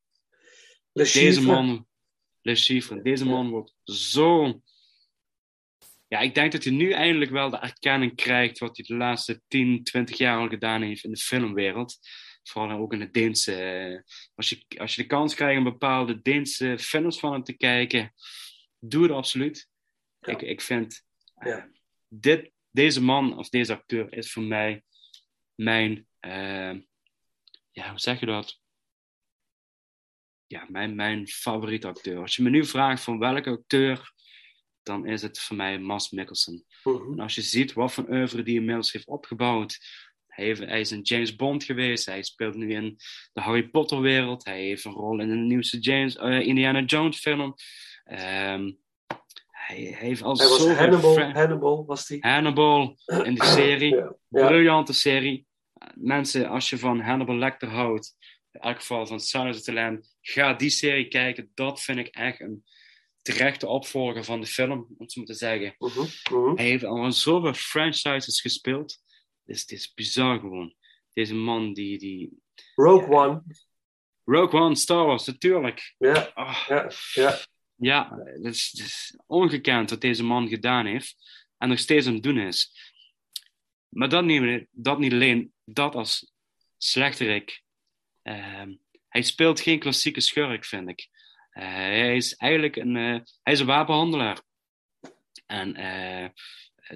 Le 0.92 1.04
Deze 1.04 1.42
man, 1.42 1.88
Le 2.42 2.56
Chiffre, 2.56 3.02
deze 3.02 3.26
man 3.26 3.50
wordt 3.50 3.76
zo. 3.84 4.62
Ja, 6.08 6.20
ik 6.20 6.36
denk 6.36 6.52
dat 6.52 6.64
hij 6.64 6.74
nu 6.74 6.92
eindelijk 6.92 7.32
wel 7.32 7.50
de 7.50 7.58
erkenning 7.58 8.16
krijgt 8.16 8.58
wat 8.60 8.78
hij 8.78 8.86
de 8.86 8.96
laatste 8.96 9.42
10, 9.48 9.84
20 9.84 10.18
jaar 10.18 10.38
al 10.40 10.48
gedaan 10.50 10.82
heeft 10.82 11.04
in 11.04 11.12
de 11.12 11.18
filmwereld. 11.18 11.98
Vooral 12.44 12.78
ook 12.78 12.94
in 12.94 13.00
de 13.00 13.10
Deense. 13.12 13.56
eh, 13.56 14.02
Als 14.36 14.50
je, 14.50 14.66
als 14.78 14.96
je 14.96 15.02
de 15.02 15.08
kans 15.08 15.36
krijgt 15.36 15.58
om 15.58 15.64
bepaalde 15.64 16.22
Deense 16.22 16.78
films 16.80 17.20
van 17.20 17.32
hem 17.32 17.44
te 17.44 17.58
kijken, 17.58 18.14
doe 18.80 19.04
het 19.04 19.12
absoluut. 19.12 19.70
Ik, 20.22 20.42
ik 20.42 20.62
vind. 20.62 21.06
eh, 21.36 21.64
dit, 22.08 22.52
deze 22.72 23.02
man 23.04 23.38
of 23.38 23.50
deze 23.50 23.74
acteur 23.74 24.14
is 24.14 24.32
voor 24.32 24.44
mij 24.44 24.84
mijn, 25.56 26.08
eh, 26.20 26.74
ja, 27.72 27.90
hoe 27.90 28.00
zeg 28.00 28.20
je 28.20 28.26
dat? 28.26 28.60
Ja, 30.48 30.66
mijn, 30.70 30.96
mijn 30.96 31.28
favoriete 31.28 31.88
acteur. 31.88 32.18
Als 32.22 32.36
je 32.36 32.44
me 32.44 32.50
nu 32.50 32.66
vraagt 32.66 33.04
van 33.04 33.20
welke 33.20 33.50
acteur, 33.50 34.14
dan 34.88 35.06
is 35.06 35.22
het 35.22 35.40
voor 35.40 35.56
mij 35.56 35.80
Mas 35.80 36.12
Mikkelsen. 36.12 36.66
Mhm. 36.84 37.12
En 37.12 37.20
als 37.20 37.36
je 37.36 37.42
ziet 37.42 37.74
wat 37.74 37.94
voor 37.94 38.10
oeuvre 38.10 38.44
die 38.44 38.56
inmiddels 38.56 38.92
heeft 38.92 39.08
opgebouwd. 39.08 39.80
Hij, 40.28 40.46
heeft, 40.46 40.60
hij 40.60 40.80
is 40.80 40.92
in 40.92 41.02
James 41.02 41.36
Bond 41.36 41.64
geweest. 41.64 42.06
Hij 42.06 42.24
speelt 42.24 42.56
nu 42.56 42.74
in 42.74 42.98
de 43.34 43.42
Harry 43.42 43.68
Potter 43.68 44.02
wereld. 44.02 44.46
Hij 44.46 44.62
heeft 44.62 44.86
een 44.86 44.92
rol 44.92 45.20
in 45.20 45.30
de 45.30 45.36
nieuwste 45.36 45.80
James, 45.80 46.16
eh, 46.16 46.40
Indiana 46.40 46.82
Jones 46.82 47.20
film. 47.20 47.56
Ehm, 48.04 48.72
hij, 49.50 49.82
hij 49.82 50.08
heeft 50.08 50.22
al 50.22 50.38
Hij 50.38 50.48
was 50.48 50.68
Hannibal, 50.68 51.20
Hannibal 51.20 51.86
was 51.86 52.08
die. 52.08 52.18
Hannibal 52.20 52.98
in 53.24 53.36
de 53.36 53.46
serie. 53.58 53.96
Ja, 53.96 54.16
ja. 54.28 54.48
Briljante 54.48 54.94
serie. 54.94 55.46
Mensen, 55.94 56.50
als 56.50 56.70
je 56.70 56.78
van 56.78 57.00
Hannibal 57.00 57.36
Lecter 57.36 57.70
houdt, 57.70 58.16
in 58.52 58.60
elk 58.60 58.78
geval 58.78 59.08
van 59.08 59.20
Silence 59.20 59.60
of 59.60 59.66
the 59.66 59.74
Lamb, 59.74 60.04
ga 60.22 60.54
die 60.54 60.70
serie 60.70 61.08
kijken. 61.08 61.52
Dat 61.54 61.82
vind 61.82 61.98
ik 61.98 62.08
echt 62.08 62.40
een 62.40 62.64
terechte 63.34 63.68
opvolger 63.68 64.24
van 64.24 64.42
de 64.42 64.48
film, 64.48 64.88
om 64.98 65.10
zo 65.10 65.24
te 65.24 65.34
zeggen. 65.34 65.76
Mhm, 65.78 66.56
Hij 66.56 66.66
heeft 66.66 66.84
al 66.84 67.12
zoveel 67.12 67.54
franchises 67.54 68.42
gespeeld. 68.42 68.98
Dus 69.44 69.62
het 69.62 69.72
is 69.72 69.94
bizar 69.94 70.40
gewoon. 70.40 70.76
Deze 71.14 71.36
man 71.36 71.74
die... 71.74 71.98
die 71.98 72.30
Rogue 72.76 73.16
One. 73.16 73.44
Rogue 74.24 74.60
One, 74.60 74.76
Star 74.76 75.06
Wars, 75.06 75.26
natuurlijk. 75.26 75.96
Ja, 75.98 76.32
ja, 76.68 76.92
ja. 77.14 77.40
Ja, 77.76 78.18
het 78.24 78.46
is, 78.46 78.70
het 78.72 78.86
is 78.88 79.20
ongekend 79.26 79.90
wat 79.90 80.02
deze 80.02 80.24
man 80.24 80.48
gedaan 80.48 80.86
heeft. 80.86 81.16
En 81.58 81.70
nog 81.70 81.80
steeds 81.80 82.08
aan 82.08 82.14
het 82.14 82.24
doen 82.24 82.40
is. 82.40 82.72
Maar 83.90 84.10
dat 84.10 84.24
niet, 84.24 84.66
dat 84.72 85.00
niet 85.00 85.12
alleen, 85.14 85.54
dat 85.66 85.96
als 85.96 86.32
slechterik. 86.78 87.62
Ehm, 88.22 88.76
hij 89.08 89.22
speelt 89.22 89.60
geen 89.60 89.80
klassieke 89.80 90.22
schurk, 90.22 90.66
vind 90.66 90.90
ik. 90.90 91.10
Eh, 91.58 91.64
hij 91.64 92.16
is 92.16 92.36
eigenlijk 92.36 92.76
een, 92.76 92.96
eh, 92.96 93.20
hij 93.44 93.54
is 93.54 93.60
een 93.60 93.66
wapenhandelaar. 93.66 94.42
En 95.46 95.76
eh, 95.76 96.30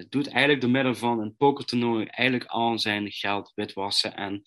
doet 0.08 0.28
eigenlijk 0.28 0.60
door 0.60 0.70
middel 0.70 0.94
van 0.94 1.20
een 1.20 1.36
pokertoernooi 1.36 2.06
eigenlijk 2.06 2.50
al 2.50 2.78
zijn 2.78 3.12
geld 3.12 3.52
witwassen 3.54 4.14
en 4.16 4.42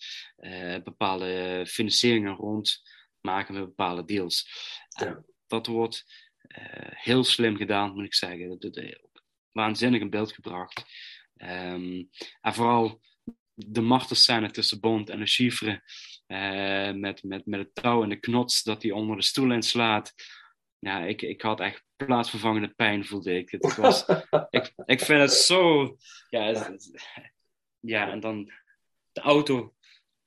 bepaalde 0.84 1.64
financieringen 1.68 2.34
rondmaken 2.34 3.54
met 3.54 3.64
bepaalde 3.64 4.04
deals. 4.04 4.48
En 4.94 5.26
dat 5.46 5.66
wordt 5.66 6.04
heel 6.88 7.24
slim 7.24 7.56
gedaan, 7.56 7.94
moet 7.94 8.04
ik 8.04 8.14
zeggen. 8.14 8.48
Dat 8.48 8.62
wordt 8.62 9.10
waanzinnig 9.52 10.00
in 10.00 10.10
beeld 10.10 10.32
gebracht. 10.32 10.84
Ehm, 11.36 12.04
en 12.40 12.54
vooral 12.54 13.00
de 13.54 13.80
martelscène 13.80 14.50
tussen 14.50 14.80
Bond 14.80 15.10
en 15.10 15.18
de 15.18 15.26
chiffre. 15.26 15.82
Eh, 16.26 16.92
met, 16.92 17.22
met, 17.22 17.46
met 17.46 17.60
het 17.60 17.74
touw 17.74 18.02
en 18.02 18.08
de 18.08 18.20
knots 18.20 18.62
dat 18.62 18.82
hij 18.82 18.90
onder 18.92 19.16
de 19.16 19.22
stoel 19.22 19.52
inslaat. 19.52 20.14
Ja, 20.78 21.04
ik, 21.04 21.22
ik 21.22 21.42
had 21.42 21.60
echt 21.60 21.84
plaatsvervangende 21.96 22.68
pijn, 22.68 23.04
voelde 23.04 23.36
ik. 23.38 23.50
Het 23.50 23.76
was, 23.76 24.06
ik, 24.50 24.72
ik 24.84 25.00
vind 25.00 25.20
het 25.20 25.32
zo... 25.32 25.96
Ja, 26.30 26.42
het- 26.46 26.90
ja 27.80 28.10
en 28.10 28.20
dan 28.20 28.52
de 29.12 29.20
auto, 29.20 29.74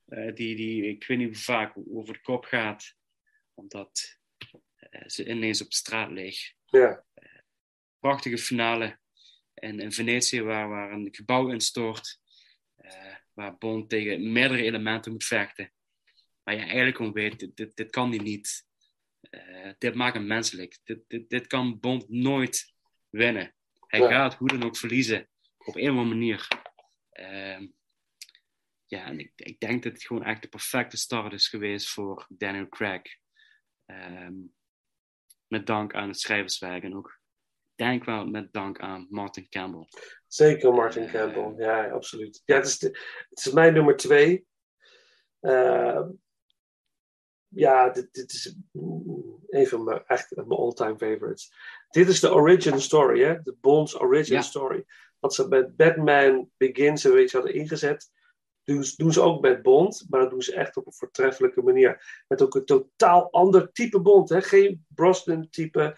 eh, 0.04 0.34
die, 0.34 0.56
die 0.56 0.86
ik 0.86 1.06
weet 1.06 1.18
niet 1.18 1.26
hoe 1.26 1.36
vaak 1.36 1.74
over 1.90 2.14
de 2.14 2.20
kop 2.20 2.44
gaat. 2.44 2.94
Omdat 3.54 4.18
eh, 4.76 5.02
ze 5.06 5.28
ineens 5.28 5.62
op 5.62 5.72
straat 5.72 6.10
ligt. 6.10 6.54
Ja. 6.64 7.04
Prachtige 7.98 8.38
finale 8.38 8.98
in, 9.54 9.80
in 9.80 9.92
Venetië, 9.92 10.42
waar, 10.42 10.68
waar 10.68 10.92
een 10.92 11.08
gebouw 11.10 11.50
instort. 11.50 12.18
waar 13.32 13.58
Bond 13.58 13.88
tegen 13.88 14.32
meerdere 14.32 14.62
elementen 14.62 15.12
moet 15.12 15.24
vechten. 15.24 15.72
Maar 16.50 16.58
je 16.58 16.64
eigenlijk 16.64 16.96
gewoon 16.96 17.12
weet, 17.12 17.38
dit, 17.38 17.56
dit, 17.56 17.76
dit 17.76 17.90
kan 17.90 18.08
hij 18.10 18.18
niet. 18.18 18.66
Eh, 19.20 19.72
dit 19.78 19.94
maakt 19.94 20.14
hem 20.14 20.26
menselijk. 20.26 20.78
Dit, 20.84 21.04
dit, 21.08 21.30
dit 21.30 21.46
kan 21.46 21.80
Bond 21.80 22.08
nooit 22.08 22.74
winnen. 23.08 23.54
Hij 23.86 24.00
Ja. 24.00 24.08
gaat 24.08 24.34
hoe 24.34 24.48
dan 24.48 24.62
ook 24.62 24.76
verliezen. 24.76 25.28
Op 25.58 25.76
een 25.76 25.82
of 25.82 25.96
andere 25.96 26.08
manier. 26.08 26.48
Ehm, 27.10 27.66
ja, 28.86 29.04
en 29.04 29.18
ik, 29.18 29.32
ik 29.36 29.60
denk 29.60 29.82
dat 29.82 29.92
het 29.92 30.02
gewoon 30.04 30.24
echt 30.24 30.42
de 30.42 30.48
perfecte 30.48 30.96
start 30.96 31.32
is 31.32 31.48
geweest 31.48 31.88
voor 31.88 32.26
Daniel 32.28 32.68
Craig. 32.68 33.02
Ehm, 33.86 34.34
met 35.46 35.66
dank 35.66 35.94
aan 35.94 36.08
het 36.08 36.20
schrijverswerk 36.20 36.82
en 36.82 36.96
ook, 36.96 37.20
denk 37.74 38.04
wel 38.04 38.26
met 38.26 38.52
dank 38.52 38.80
aan 38.80 39.06
Martin 39.10 39.48
Campbell. 39.48 39.86
Zeker 40.26 40.72
Martin 40.72 41.10
Campbell, 41.10 41.64
ja, 41.64 41.90
absoluut. 41.90 42.42
Ja, 42.44 42.56
het 42.56 42.66
is, 42.66 42.78
de, 42.78 42.86
het 43.28 43.46
is 43.46 43.52
mijn 43.52 43.72
nummer 43.72 43.96
twee. 43.96 44.48
Eh, 45.40 46.08
ja, 47.50 47.88
dit, 47.90 48.08
dit 48.12 48.32
is 48.32 48.56
een 49.48 49.66
van 49.66 49.84
mijn, 49.84 50.02
echt 50.06 50.36
mijn 50.36 50.48
all-time 50.48 50.96
favorites. 50.98 51.52
Dit 51.90 52.08
is 52.08 52.20
de 52.20 52.32
origin 52.34 52.80
story, 52.80 53.22
hè? 53.22 53.42
De 53.42 53.56
Bond's 53.60 54.00
origin 54.00 54.34
Ja. 54.34 54.40
story. 54.42 54.84
Wat 55.18 55.34
ze 55.34 55.48
met 55.48 55.76
Batman 55.76 56.50
Begins 56.56 57.04
en 57.04 57.12
weet 57.12 57.30
je 57.30 57.36
hadden 57.36 57.54
ingezet, 57.56 58.10
doen, 58.64 58.84
ze- 58.84 58.94
doen 58.96 59.12
ze 59.12 59.20
ook 59.20 59.40
met 59.40 59.62
Bond, 59.62 60.06
maar 60.08 60.20
dat 60.20 60.30
doen 60.30 60.42
ze 60.42 60.54
echt 60.54 60.76
op 60.76 60.86
een 60.86 60.92
voortreffelijke 60.92 61.62
manier. 61.62 62.22
Met 62.28 62.42
ook 62.42 62.54
een 62.54 62.64
totaal 62.64 63.32
ander 63.32 63.72
type 63.72 64.00
Bond, 64.00 64.28
hè? 64.28 64.42
Geen 64.42 64.84
Brosnan-type, 64.88 65.96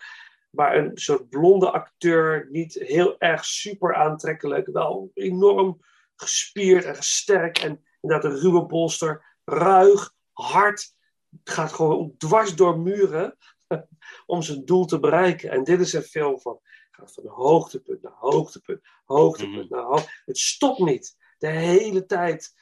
maar 0.50 0.76
een 0.76 0.90
soort 0.94 1.28
blonde 1.28 1.70
acteur, 1.70 2.48
niet 2.50 2.74
heel 2.74 3.18
erg 3.18 3.44
super 3.44 3.94
aantrekkelijk, 3.94 4.66
wel 4.66 5.10
enorm 5.14 5.80
gespierd 6.16 6.84
en 6.84 7.02
sterk 7.02 7.58
en 7.58 7.84
inderdaad 8.00 8.30
een 8.32 8.38
ruwe 8.40 8.66
bolster, 8.66 9.36
ruig, 9.44 10.14
hard, 10.32 10.94
gaat 11.44 11.72
gewoon 11.72 12.14
dwars 12.18 12.54
door 12.54 12.78
muren 12.78 13.36
om 14.26 14.42
zijn 14.42 14.64
doel 14.64 14.84
te 14.84 14.98
bereiken. 14.98 15.50
En 15.50 15.64
dit 15.64 15.80
is 15.80 15.92
een 15.92 16.02
film 16.02 16.40
van, 16.40 16.60
gaat 16.90 17.12
van 17.12 17.26
hoogtepunt 17.26 18.02
naar 18.02 18.16
hoogtepunt, 18.16 18.80
hoogtepunt 19.04 19.70
naar 19.70 19.82
hoogtepunt. 19.82 20.22
Het 20.24 20.38
stopt 20.38 20.78
niet. 20.78 21.16
De 21.38 21.48
hele 21.48 22.06
tijd 22.06 22.54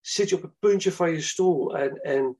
zit 0.00 0.28
je 0.28 0.36
op 0.36 0.42
het 0.42 0.58
puntje 0.58 0.92
van 0.92 1.10
je 1.10 1.20
stoel 1.20 1.76
en, 1.76 2.00
en 2.02 2.38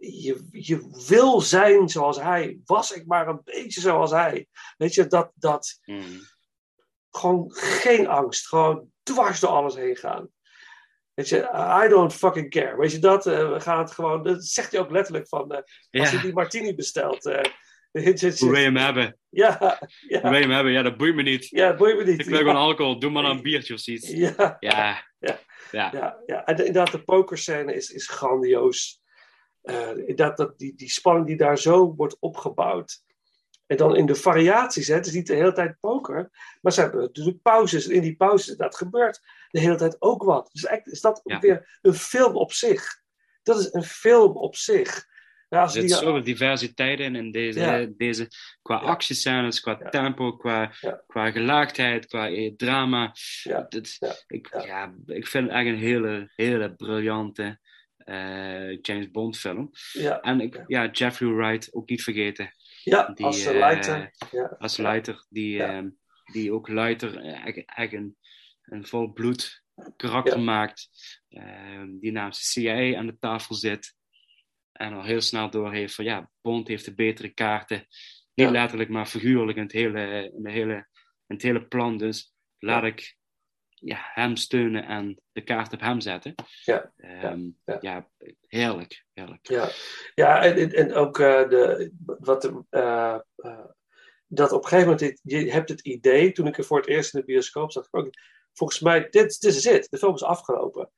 je, 0.00 0.48
je 0.50 1.04
wil 1.06 1.40
zijn 1.40 1.88
zoals 1.88 2.20
hij. 2.20 2.60
Was 2.64 2.92
ik 2.92 3.06
maar 3.06 3.28
een 3.28 3.40
beetje 3.44 3.80
zoals 3.80 4.10
hij. 4.10 4.48
Weet 4.76 4.94
je, 4.94 5.06
dat, 5.06 5.32
dat 5.34 5.80
gewoon 7.10 7.52
geen 7.52 8.08
angst. 8.08 8.48
Gewoon 8.48 8.92
dwars 9.02 9.40
door 9.40 9.50
alles 9.50 9.74
heen 9.74 9.96
gaan. 9.96 10.30
Weet 11.18 11.28
je, 11.28 11.48
I 11.84 11.88
don't 11.88 12.12
fucking 12.14 12.50
care. 12.50 12.76
Weet 12.76 12.92
je 12.92 12.98
dat? 12.98 13.26
Eh, 13.26 13.52
we 13.52 13.60
gaan 13.60 13.78
het 13.78 13.90
gewoon, 13.90 14.22
dat 14.22 14.44
zegt 14.44 14.72
hij 14.72 14.80
ook 14.80 14.90
letterlijk 14.90 15.28
van, 15.28 15.50
eh, 15.52 15.56
als 16.02 16.10
Ja. 16.10 16.10
je 16.10 16.20
die 16.20 16.32
martini 16.32 16.74
bestelt. 16.74 17.26
eh, 17.26 17.42
je, 17.92 18.34
Hoe 18.38 18.50
wil 18.50 18.58
je 18.58 18.64
hem 18.64 18.76
hebben? 18.76 19.18
Ja, 19.30 19.78
Hoe 20.08 20.20
wil 20.20 20.32
je 20.34 20.40
hem 20.40 20.50
hebben? 20.50 20.72
Ja, 20.72 20.82
dat 20.82 20.96
boeit 20.96 21.14
me 21.14 21.22
niet. 21.22 21.48
Ja, 21.48 21.68
dat 21.68 21.76
boeit 21.76 21.96
me 21.96 22.04
niet. 22.04 22.18
Ik 22.20 22.24
wil 22.24 22.34
Ja. 22.34 22.38
gewoon 22.40 22.56
alcohol. 22.56 22.98
Doe 22.98 23.10
maar 23.10 23.22
dan 23.22 23.36
een 23.36 23.42
biertje 23.42 23.74
of 23.74 23.80
zoiets. 23.80 24.10
Ja. 24.10 24.56
Ja. 24.60 25.04
Ja. 25.18 25.38
Ja. 25.70 25.90
Ja, 25.92 26.18
ja. 26.26 26.44
En 26.44 26.56
inderdaad, 26.56 26.92
de 26.92 27.02
pokerscène 27.02 27.74
is, 27.74 27.90
is 27.90 28.08
grandioos. 28.08 29.00
Eh, 29.62 29.88
inderdaad, 29.88 30.36
dat, 30.36 30.58
die, 30.58 30.74
die 30.74 30.90
spanning 30.90 31.26
die 31.26 31.36
daar 31.36 31.58
zo 31.58 31.94
wordt 31.94 32.16
opgebouwd. 32.20 33.02
En 33.68 33.76
dan 33.76 33.96
in 33.96 34.06
de 34.06 34.14
variaties, 34.14 34.86
hè, 34.88 34.94
het 34.94 35.06
is 35.06 35.12
niet 35.12 35.26
de 35.26 35.34
hele 35.34 35.52
tijd 35.52 35.76
poker, 35.80 36.30
maar 36.60 36.72
ze 36.72 36.80
hebben 36.80 37.00
natuurlijk 37.00 37.42
pauzes. 37.42 37.86
En 37.88 37.94
in 37.94 38.02
die 38.02 38.16
pauzes, 38.16 38.56
dat 38.56 38.76
gebeurt 38.76 39.20
de 39.50 39.60
hele 39.60 39.76
tijd 39.76 39.96
ook 39.98 40.22
wat. 40.22 40.48
Dus 40.52 40.64
eigenlijk 40.64 40.96
is 40.96 41.02
dat 41.02 41.20
weer 41.40 41.78
een 41.82 41.94
film 41.94 42.36
op 42.36 42.52
zich. 42.52 43.00
Dat 43.42 43.58
is 43.60 43.72
een 43.72 43.82
film 43.84 44.36
op 44.36 44.56
zich. 44.56 45.06
Ja, 45.48 45.62
Er 45.62 45.68
zit 45.70 45.82
die, 45.82 45.94
zoveel 45.94 46.22
diversiteit 46.22 47.00
in, 47.00 47.16
in 47.16 47.30
deze, 47.32 47.60
Ja. 47.60 47.86
deze 47.96 48.28
qua 48.62 48.76
actiescènes, 48.76 49.60
qua 49.60 49.76
tempo, 49.90 50.36
qua, 50.36 50.72
qua 51.06 51.30
gelaagdheid, 51.30 52.06
qua 52.06 52.28
eh, 52.30 52.52
drama. 52.56 53.12
Dat- 53.68 53.98
ik, 54.26 54.48
ja. 54.64 54.94
ik 55.06 55.26
vind 55.26 55.44
het 55.46 55.56
echt 55.56 55.66
een 55.66 55.78
hele, 55.78 56.32
hele 56.36 56.74
briljante 56.74 57.58
eh, 57.96 58.78
James 58.82 59.10
Bond 59.10 59.38
film. 59.38 59.70
Ja. 59.92 60.20
En 60.20 60.40
ik, 60.40 60.64
ja, 60.66 60.86
Jeffrey 60.90 61.28
Wright 61.32 61.74
ook 61.74 61.88
niet 61.88 62.02
vergeten. 62.02 62.52
Ja, 62.82 63.06
Die, 63.14 63.24
als 63.26 63.44
eh, 63.46 63.58
Leiter. 63.58 64.10
Ja. 64.30 64.56
Als 64.58 64.76
Leiter, 64.76 65.26
die, 65.28 65.62
die 66.32 66.52
ook 66.52 66.68
Leiter 66.68 67.16
eh, 67.16 67.64
echt 67.66 67.92
een, 67.92 68.16
een 68.62 68.86
vol 68.86 69.12
bloed 69.12 69.62
karakter 69.96 70.40
maakt. 70.40 70.88
ehm, 71.28 71.98
die 71.98 72.12
namens 72.12 72.38
de 72.38 72.44
CIA 72.60 72.98
aan 72.98 73.06
de 73.06 73.18
tafel 73.18 73.54
zit. 73.54 73.96
En 74.72 74.92
al 74.92 75.04
heel 75.04 75.20
snel 75.20 75.50
doorheeft 75.50 75.94
van 75.94 76.04
ja, 76.04 76.30
Bond 76.40 76.68
heeft 76.68 76.84
de 76.84 76.94
betere 76.94 77.28
kaarten. 77.28 77.76
Niet 78.34 78.46
Ja. 78.46 78.50
letterlijk, 78.50 78.88
maar 78.90 79.06
figuurlijk 79.06 79.56
in 79.56 79.62
het 79.62 79.72
hele, 79.72 80.32
in 80.36 80.42
de 80.42 80.50
hele, 80.50 80.74
in 81.26 81.34
het 81.34 81.42
hele 81.42 81.66
plan. 81.66 81.98
Dus 81.98 82.34
laat 82.58 82.82
Ja. 82.82 82.88
ik 82.88 83.16
ja, 83.80 83.98
hem 84.00 84.36
steunen 84.36 84.84
en 84.84 85.20
de 85.32 85.40
kaart 85.40 85.72
op 85.72 85.80
hem 85.80 86.00
zetten. 86.00 86.34
Ja. 86.64 86.92
Ehm, 86.96 87.40
ja. 87.80 88.08
heerlijk, 88.46 89.04
heerlijk. 89.12 89.48
Ja, 89.48 89.68
ja 90.14 90.42
en, 90.42 90.72
en, 90.72 90.94
ook 90.94 91.18
eh, 91.18 91.48
de, 91.48 91.90
wat, 92.18 92.52
eh, 92.70 93.18
eh, 93.36 93.64
dat 94.26 94.52
op 94.52 94.62
een 94.62 94.68
gegeven 94.68 94.90
moment, 94.90 94.98
dit- 94.98 95.20
je 95.22 95.52
hebt 95.52 95.68
het 95.68 95.80
idee, 95.80 96.32
toen 96.32 96.46
ik 96.46 96.58
er 96.58 96.64
voor 96.64 96.78
het 96.78 96.88
eerst 96.88 97.14
in 97.14 97.20
de 97.20 97.26
bioscoop 97.26 97.72
zat, 97.72 97.88
ook, 97.90 98.08
volgens 98.52 98.80
mij, 98.80 99.00
dit, 99.00 99.40
dit 99.40 99.54
is 99.54 99.64
het, 99.64 99.86
de 99.90 99.98
film 99.98 100.14
is 100.14 100.22
afgelopen. 100.22 100.90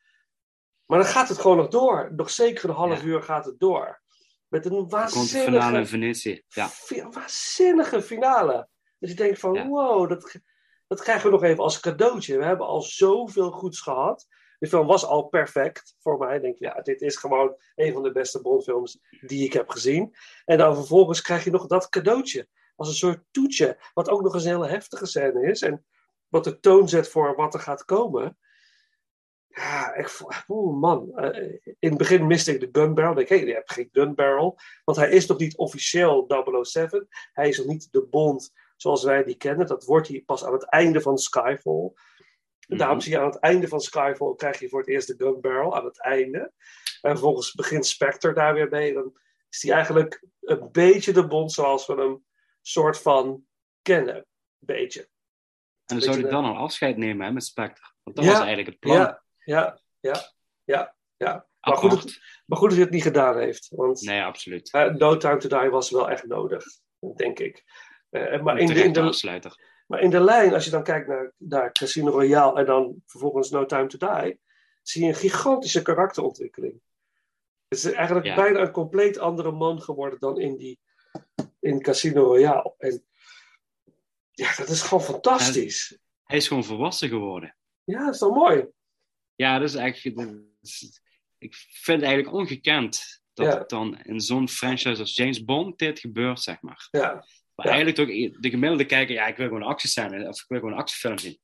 Maar 0.87 0.99
dan 0.99 1.09
gaat 1.09 1.29
het 1.29 1.39
gewoon 1.39 1.57
nog 1.57 1.69
door. 1.69 2.13
Nog 2.17 2.31
zeker 2.31 2.69
een 2.69 2.75
half 2.75 3.05
uur 3.05 3.23
gaat 3.23 3.45
het 3.45 3.61
door. 3.61 4.03
Met 4.49 4.65
een 4.65 4.71
Komt 4.71 4.91
de 4.91 4.97
finale 4.99 5.47
in 5.47 5.53
waanzinnige, 5.53 5.87
Venetië. 5.87 6.43
Ja. 6.49 6.71
waanzinnige 7.11 8.03
finale. 8.03 8.69
Dus 8.99 9.11
je 9.11 9.17
denkt 9.17 9.39
van, 9.39 9.69
wow, 9.69 10.09
dat, 10.09 10.41
dat 10.91 11.03
krijgen 11.03 11.25
we 11.25 11.31
nog 11.31 11.43
even 11.43 11.65
als 11.65 11.81
cadeautje. 11.81 12.39
We 12.39 12.45
hebben 12.45 12.67
al 12.67 12.83
zoveel 12.83 13.51
goeds 13.51 13.81
gehad. 13.81 14.27
De 14.59 14.67
film 14.67 14.87
was 14.87 15.05
al 15.05 15.23
perfect 15.23 15.95
voor 15.99 16.19
mij. 16.19 16.37
Ik 16.37 16.43
denk, 16.43 16.59
ja, 16.59 16.81
dit 16.81 17.01
is 17.01 17.17
gewoon 17.17 17.57
een 17.75 17.93
van 17.93 18.03
de 18.03 18.13
beste 18.13 18.41
Bondfilms 18.41 19.01
die 19.21 19.45
ik 19.45 19.53
heb 19.53 19.69
gezien. 19.69 20.15
En 20.45 20.59
dan 20.59 20.75
vervolgens 20.75 21.21
krijg 21.21 21.45
je 21.45 21.51
nog 21.51 21.67
dat 21.67 21.89
cadeautje. 21.89 22.49
Als 22.77 22.89
een 22.89 22.95
soort 22.95 23.25
toetje. 23.31 23.79
Wat 23.95 24.09
ook 24.09 24.23
nog 24.23 24.35
eens 24.35 24.45
een 24.45 24.51
hele 24.51 24.69
heftige 24.69 25.07
scène 25.07 25.47
is. 25.51 25.63
En 25.63 25.87
wat 26.29 26.45
de 26.45 26.61
toon 26.61 26.89
zet 26.89 27.09
voor 27.09 27.37
wat 27.37 27.55
er 27.55 27.61
gaat 27.61 27.85
komen. 27.85 28.39
Ja, 29.47 29.95
ik, 29.95 30.09
vo- 30.09 30.29
oeh 30.49 30.81
man. 30.81 31.17
Eh, 31.17 31.59
in 31.79 31.89
het 31.89 31.99
begin 31.99 32.27
miste 32.27 32.55
ik 32.55 32.61
de 32.61 32.81
gun. 32.81 32.91
Ik 32.91 33.17
denk, 33.17 33.29
hey, 33.29 33.47
je 33.47 33.55
hebt 33.55 33.73
geen 33.73 33.89
gun 33.93 34.15
barrel. 34.15 34.59
Want 34.85 34.99
hij 34.99 35.11
is 35.11 35.27
nog 35.27 35.39
niet 35.39 35.57
officieel 35.57 36.45
007. 36.63 37.09
Hij 37.33 37.49
is 37.49 37.59
nog 37.59 37.67
niet 37.67 37.89
de 37.91 38.07
Bond 38.07 38.53
zoals 38.81 39.05
wij 39.05 39.25
die 39.25 39.37
kennen. 39.37 39.67
Dat 39.67 39.85
wordt 39.85 40.09
hij 40.09 40.23
pas 40.27 40.45
aan 40.45 40.53
het 40.53 40.65
einde 40.69 41.01
van 41.01 41.19
Skyfall. 41.19 41.93
En 42.69 42.77
daarom 42.77 42.97
Mhm. 42.97 43.05
zie 43.05 43.13
je 43.15 43.19
aan 43.21 43.27
het 43.31 43.39
einde 43.39 43.69
van 43.69 43.81
Skyfall 43.81 44.35
krijg 44.35 44.59
je 44.59 44.69
voor 44.69 44.79
het 44.81 44.89
eerst 44.89 45.07
de 45.09 45.15
gun 45.25 45.41
barrel 45.41 45.77
aan 45.77 45.85
het 45.85 46.01
einde. 46.03 46.39
En 47.01 47.11
vervolgens 47.11 47.53
begint 47.55 47.87
Spectre 47.87 48.33
daar 48.33 48.55
weer 48.55 48.69
mee. 48.69 48.93
Dan 48.93 49.19
is 49.51 49.63
hij 49.63 49.73
eigenlijk 49.73 50.23
een 50.41 50.69
beetje 50.73 51.13
de 51.13 51.27
Bond 51.27 51.53
zoals 51.53 51.87
we 51.87 51.95
hem 51.95 52.25
soort 52.63 52.99
van 52.99 53.45
kennen. 53.83 54.27
Beetje. 54.59 55.01
En 55.01 55.09
dan 55.97 56.01
zou 56.01 56.21
hij 56.21 56.31
dan 56.31 56.45
al 56.45 56.57
afscheid 56.57 56.97
nemen 56.97 57.27
hè, 57.27 57.33
met 57.33 57.45
Spectre. 57.45 57.85
Want 58.03 58.17
dat 58.17 58.25
Ja, 58.25 58.31
was 58.31 58.41
eigenlijk 58.41 58.69
het 58.71 58.79
plan. 58.79 58.97
Ja, 58.97 59.23
ja, 59.45 59.81
ja, 60.01 60.33
ja. 60.65 60.95
ja. 61.17 61.47
Maar, 61.61 61.77
goed 61.77 61.91
dat, 61.91 62.19
maar 62.47 62.59
goed 62.59 62.69
dat 62.69 62.77
hij 62.77 62.87
het 62.87 62.95
niet 62.95 63.03
gedaan 63.03 63.39
heeft. 63.39 63.69
Want 63.69 64.01
Nee, 64.01 64.23
absoluut. 64.23 64.73
eh, 64.73 64.85
No 64.95 65.17
Time 65.17 65.37
to 65.37 65.61
Die 65.61 65.71
was 65.71 65.91
wel 65.91 66.11
echt 66.11 66.27
nodig, 66.27 66.65
denk 67.17 67.39
ik. 67.39 67.65
Eh, 68.11 68.43
maar, 68.43 68.59
in 68.59 68.67
de, 68.67 68.83
in 68.85 68.93
de, 68.93 69.51
maar 69.87 70.01
in 70.01 70.11
de 70.11 70.21
lijn, 70.21 70.55
als 70.55 70.65
je 70.65 70.71
dan 70.71 70.83
kijkt 70.83 71.09
naar, 71.09 71.33
naar 71.37 71.73
Casino 71.73 72.11
Royale 72.11 72.61
en 72.61 72.67
dan 72.67 73.03
vervolgens 73.07 73.51
No 73.51 73.67
Time 73.67 73.87
to 73.87 73.99
Die, 74.23 74.41
zie 74.83 75.03
je 75.03 75.09
een 75.09 75.15
gigantische 75.15 75.83
karakterontwikkeling. 75.83 76.81
Het 77.69 77.79
is 77.79 77.85
eigenlijk 77.93 78.27
Ja. 78.27 78.35
bijna 78.35 78.61
een 78.61 78.71
compleet 78.71 79.19
andere 79.19 79.51
man 79.53 79.83
geworden 79.83 80.19
dan 80.19 80.41
in, 80.41 80.57
die, 80.57 80.79
in 81.61 81.83
Casino 81.83 82.23
Royale. 82.23 82.75
En 82.79 83.05
ja, 84.31 84.55
dat 84.57 84.69
is 84.69 84.83
gewoon 84.83 85.05
fantastisch. 85.05 85.99
Hij 86.25 86.37
is 86.37 86.49
gewoon 86.49 86.65
volwassen 86.65 87.09
geworden. 87.09 87.57
Ja, 87.85 88.05
dat 88.05 88.13
is 88.15 88.19
toch 88.21 88.35
mooi? 88.35 88.67
Ja, 89.35 89.59
dat 89.59 89.69
is 89.69 89.75
eigenlijk. 89.75 90.17
dat 90.17 90.29
is- 90.61 91.01
ik 91.39 91.55
vind 91.55 92.01
het 92.01 92.11
eigenlijk 92.11 92.35
ongekend 92.37 93.23
dat 93.33 93.47
Ja. 93.47 93.59
het 93.59 93.69
dan 93.69 93.99
in 94.03 94.21
zo'n 94.21 94.49
franchise 94.49 95.01
als 95.01 95.15
James 95.17 95.45
Bond 95.45 95.79
dit 95.79 95.99
gebeurt, 95.99 96.41
zeg 96.41 96.61
maar. 96.63 96.89
Ja. 96.91 97.25
Maar 97.65 97.73
eigenlijk 97.75 97.97
toch 97.97 98.41
de 98.41 98.51
gemiddelde 98.51 98.85
kijker, 98.85 99.15
ja, 99.15 99.27
ik 99.27 99.37
wil 99.37 99.47
gewoon 99.47 99.63
actiescène 99.63 100.29
of 100.29 100.41
ik 100.41 100.49
wil 100.49 100.59
gewoon 100.59 100.75
een 100.75 100.81
actiefilm 100.81 101.19
zien. 101.19 101.39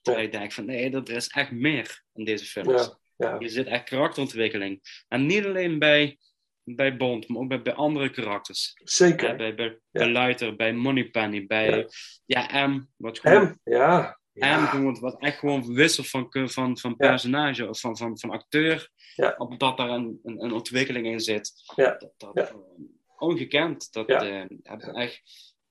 Terwijl 0.00 0.24
ik 0.24 0.32
denk 0.32 0.52
van 0.52 0.64
nee, 0.64 0.90
dat 0.90 1.08
er 1.08 1.16
is 1.16 1.28
echt 1.28 1.50
meer 1.50 2.02
in 2.12 2.24
deze 2.24 2.44
films. 2.44 2.98
Ja, 3.16 3.28
ja. 3.28 3.36
Je 3.38 3.48
zit 3.48 3.66
echt 3.66 3.84
karakterontwikkeling. 3.84 5.04
En 5.08 5.26
niet 5.26 5.44
alleen 5.44 5.78
bij, 5.78 6.18
bij 6.64 6.96
Bond, 6.96 7.28
maar 7.28 7.40
ook 7.40 7.48
bij, 7.48 7.62
bij 7.62 7.74
andere 7.74 8.10
karakters. 8.10 8.72
Zeker. 8.84 9.28
Ja, 9.28 9.36
bij, 9.36 9.54
bij, 9.54 9.78
bij 9.90 10.10
Luiter, 10.10 10.56
bij 10.56 10.72
Moneypenny, 10.72 11.46
bij 11.46 11.88
ja. 12.24 12.66
M. 12.66 12.86
Wat 12.96 13.18
gewoon, 13.18 13.58
ja. 13.64 14.18
M, 14.32 14.66
gewoon, 14.66 15.00
wat 15.00 15.20
echt 15.20 15.38
gewoon 15.38 15.74
wissel 15.74 16.04
van, 16.04 16.26
van, 16.30 16.78
van 16.78 16.96
personage 16.96 17.68
of 17.68 17.80
van, 17.80 17.96
van, 17.96 18.18
van 18.18 18.30
acteur. 18.30 18.90
Ja. 19.14 19.34
Omdat 19.38 19.76
daar 19.76 19.88
een, 19.88 20.20
een, 20.22 20.44
een 20.44 20.52
ontwikkeling 20.52 21.06
in 21.06 21.20
zit. 21.20 21.52
Ja. 21.74 21.96
Dat, 21.98 22.12
dat, 22.16 22.30
Ja. 22.34 22.56
Ongekend. 23.24 23.92
Dat, 23.92 24.08
Ja. 24.08 24.22
eh, 24.22 24.44
hebben 24.62 24.94
echt, 24.94 25.22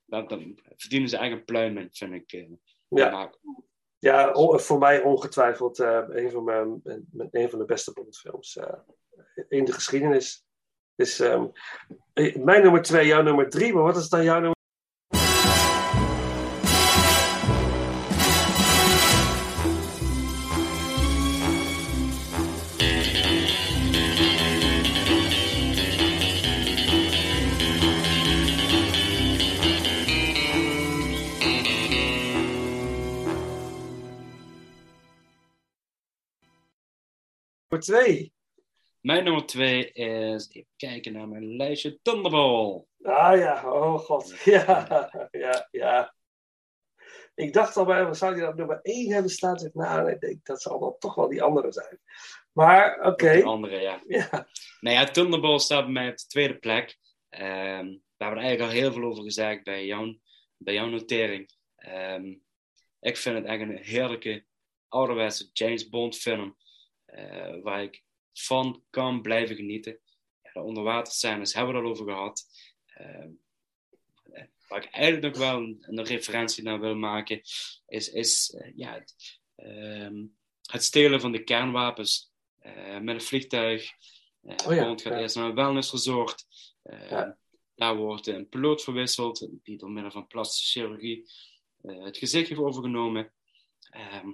dat, 0.05 0.29
dat 0.29 0.39
verdienen 0.75 1.09
ze 1.09 1.17
eigenlijk 1.17 1.49
een 1.49 1.55
pluim 1.55 1.77
in, 1.77 1.89
vind 1.91 2.13
ik. 2.13 2.31
eh. 2.31 2.47
Ja. 2.87 3.09
Maar- 3.09 3.35
Ja, 3.99 4.33
voor 4.57 4.77
mij 4.79 5.01
ongetwijfeld 5.01 5.79
eh, 5.79 6.01
een, 6.09 6.31
van 6.31 6.43
mijn, 6.43 6.81
een- 7.31 7.49
van 7.49 7.59
de 7.59 7.65
beste 7.65 7.91
Bondfilms 7.93 8.57
eh, 8.57 8.73
in 9.49 9.65
de 9.65 9.71
geschiedenis. 9.71 10.43
Dus 10.95 11.19
ehm, 11.19 11.45
eh, 12.13 12.35
mijn 12.35 12.61
nummer 12.63 12.81
twee, 12.81 13.07
jouw 13.07 13.21
nummer 13.21 13.49
drie, 13.49 13.73
maar 13.73 13.83
wat 13.83 13.97
is 13.97 14.09
dan 14.09 14.23
jouw 14.23 14.33
nummer? 14.39 14.55
Twee. 37.83 38.33
Mijn 38.99 39.23
nummer 39.23 39.45
twee 39.45 39.91
is, 39.91 40.49
even 40.49 40.69
kijken 40.75 41.13
naar 41.13 41.27
mijn 41.27 41.55
lijstje, 41.55 41.99
Thunderball. 42.01 42.85
Ah 43.01 43.37
ja, 43.37 43.71
oh 43.71 43.99
god. 43.99 44.35
Ja, 44.45 45.09
ja, 45.31 45.67
ja. 45.71 46.15
Ik 47.35 47.53
dacht 47.53 47.77
al 47.77 47.85
bij, 47.85 48.13
zou 48.13 48.33
die 48.33 48.41
dat 48.41 48.51
op 48.51 48.57
nummer 48.57 48.79
één 48.81 49.11
hebben 49.11 49.31
staan? 49.31 49.59
Zeg, 49.59 49.73
nou, 49.73 50.11
ik 50.11 50.19
denk 50.19 50.45
dat 50.45 50.61
zal 50.61 50.79
dan 50.79 50.95
toch 50.99 51.15
wel 51.15 51.29
die 51.29 51.43
andere 51.43 51.71
zijn. 51.71 51.99
Maar, 52.51 53.05
oké. 53.05 53.31
Die 53.31 53.45
andere, 53.45 53.79
ja. 53.79 54.01
Ja. 54.07 54.47
Nou 54.79 54.95
ja, 54.95 55.03
Thunderball 55.05 55.59
staat 55.59 55.83
bij 55.83 55.93
mij 55.93 56.09
op 56.09 56.17
de 56.17 56.25
tweede 56.27 56.57
plek. 56.57 56.97
Ehm, 57.29 57.97
daar 58.17 58.27
hebben 58.27 58.39
we 58.39 58.45
eigenlijk 58.45 58.61
al 58.61 58.69
heel 58.69 58.91
veel 58.93 59.03
over 59.03 59.23
gezegd 59.23 59.63
bij, 59.63 59.85
jou, 59.85 60.19
bij 60.57 60.73
jouw 60.73 60.87
notering. 60.87 61.49
Ehm, 61.75 62.35
ik 62.99 63.17
vind 63.17 63.37
het 63.37 63.45
echt 63.45 63.61
een 63.61 63.77
heerlijke 63.77 64.45
ouderwetse 64.87 65.49
James 65.53 65.89
Bond 65.89 66.17
film. 66.17 66.57
Eh, 67.13 67.61
waar 67.61 67.83
ik 67.83 68.03
van 68.33 68.83
kan 68.89 69.21
blijven 69.21 69.55
genieten. 69.55 69.99
Ja, 70.41 70.51
de 70.53 70.61
onderwaterscènes 70.61 71.53
hebben 71.53 71.73
we 71.73 71.79
het 71.79 71.87
al 71.87 71.93
over 71.93 72.13
gehad. 72.13 72.45
Ehm, 72.85 73.29
eh, 74.23 74.43
waar 74.67 74.83
ik 74.83 74.91
eigenlijk 74.91 75.35
nog 75.35 75.45
wel 75.45 75.57
een, 75.57 75.77
een 75.79 76.03
referentie 76.03 76.63
naar 76.63 76.79
wil 76.79 76.95
maken, 76.95 77.41
is, 77.87 78.09
is 78.09 78.53
eh, 78.53 78.71
ja, 78.75 78.93
het, 78.93 79.39
ehm, 79.55 80.25
het 80.71 80.83
stelen 80.83 81.21
van 81.21 81.31
de 81.31 81.43
kernwapens 81.43 82.31
met 83.01 83.15
een 83.15 83.21
vliegtuig. 83.21 83.91
Oh 84.41 84.73
ja, 84.73 84.83
gaat 84.83 85.01
ja. 85.01 85.19
eerst 85.19 85.35
naar 85.35 85.49
een 85.49 85.55
wellnessresort. 85.55 86.45
Eh, 86.81 87.09
Ja. 87.09 87.37
Daar 87.75 87.95
wordt 87.95 88.27
een 88.27 88.49
piloot 88.49 88.83
verwisseld, 88.83 89.49
die 89.63 89.77
door 89.77 89.91
middel 89.91 90.11
van 90.11 90.27
plastische 90.27 90.79
chirurgie 90.79 91.31
het 91.81 92.17
gezicht 92.17 92.49
heeft 92.49 92.61
overgenomen. 92.61 93.33
Ehm 93.89 94.29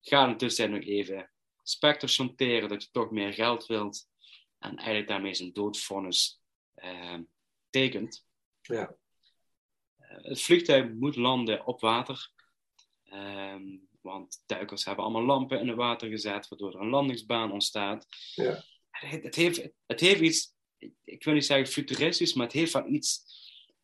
ga 0.00 0.28
intussen 0.28 0.70
nog 0.70 0.82
even 0.82 1.30
Spectre 1.70 2.08
chanteren 2.08 2.68
dat 2.68 2.82
je 2.82 2.88
toch 2.90 3.10
meer 3.10 3.32
geld 3.32 3.66
wilt. 3.66 4.08
En 4.58 4.76
eigenlijk 4.76 5.08
daarmee 5.08 5.34
zijn 5.34 5.52
doodvonnis 5.52 6.40
ehm, 6.74 7.22
tekent. 7.70 8.26
Ja. 8.62 8.96
Eh, 9.96 10.22
het 10.22 10.42
vliegtuig 10.42 10.92
moet 10.92 11.16
landen 11.16 11.66
op 11.66 11.80
water. 11.80 12.30
Ehm, 13.04 13.78
want 14.00 14.42
duikers 14.46 14.84
hebben 14.84 15.04
allemaal 15.04 15.24
lampen 15.24 15.60
in 15.60 15.68
het 15.68 15.76
water 15.76 16.08
gezet, 16.08 16.48
waardoor 16.48 16.74
er 16.74 16.80
een 16.80 16.88
landingsbaan 16.88 17.52
ontstaat. 17.52 18.06
Ja. 18.34 18.64
Het, 18.90 19.22
het, 19.22 19.34
heeft, 19.34 19.68
het 19.86 20.00
heeft 20.00 20.20
iets, 20.20 20.54
ik 21.04 21.24
wil 21.24 21.34
niet 21.34 21.46
zeggen 21.46 21.66
futuristisch, 21.66 22.34
maar 22.34 22.46
het 22.46 22.54
heeft 22.54 22.70
van 22.70 22.92
iets, 22.92 23.24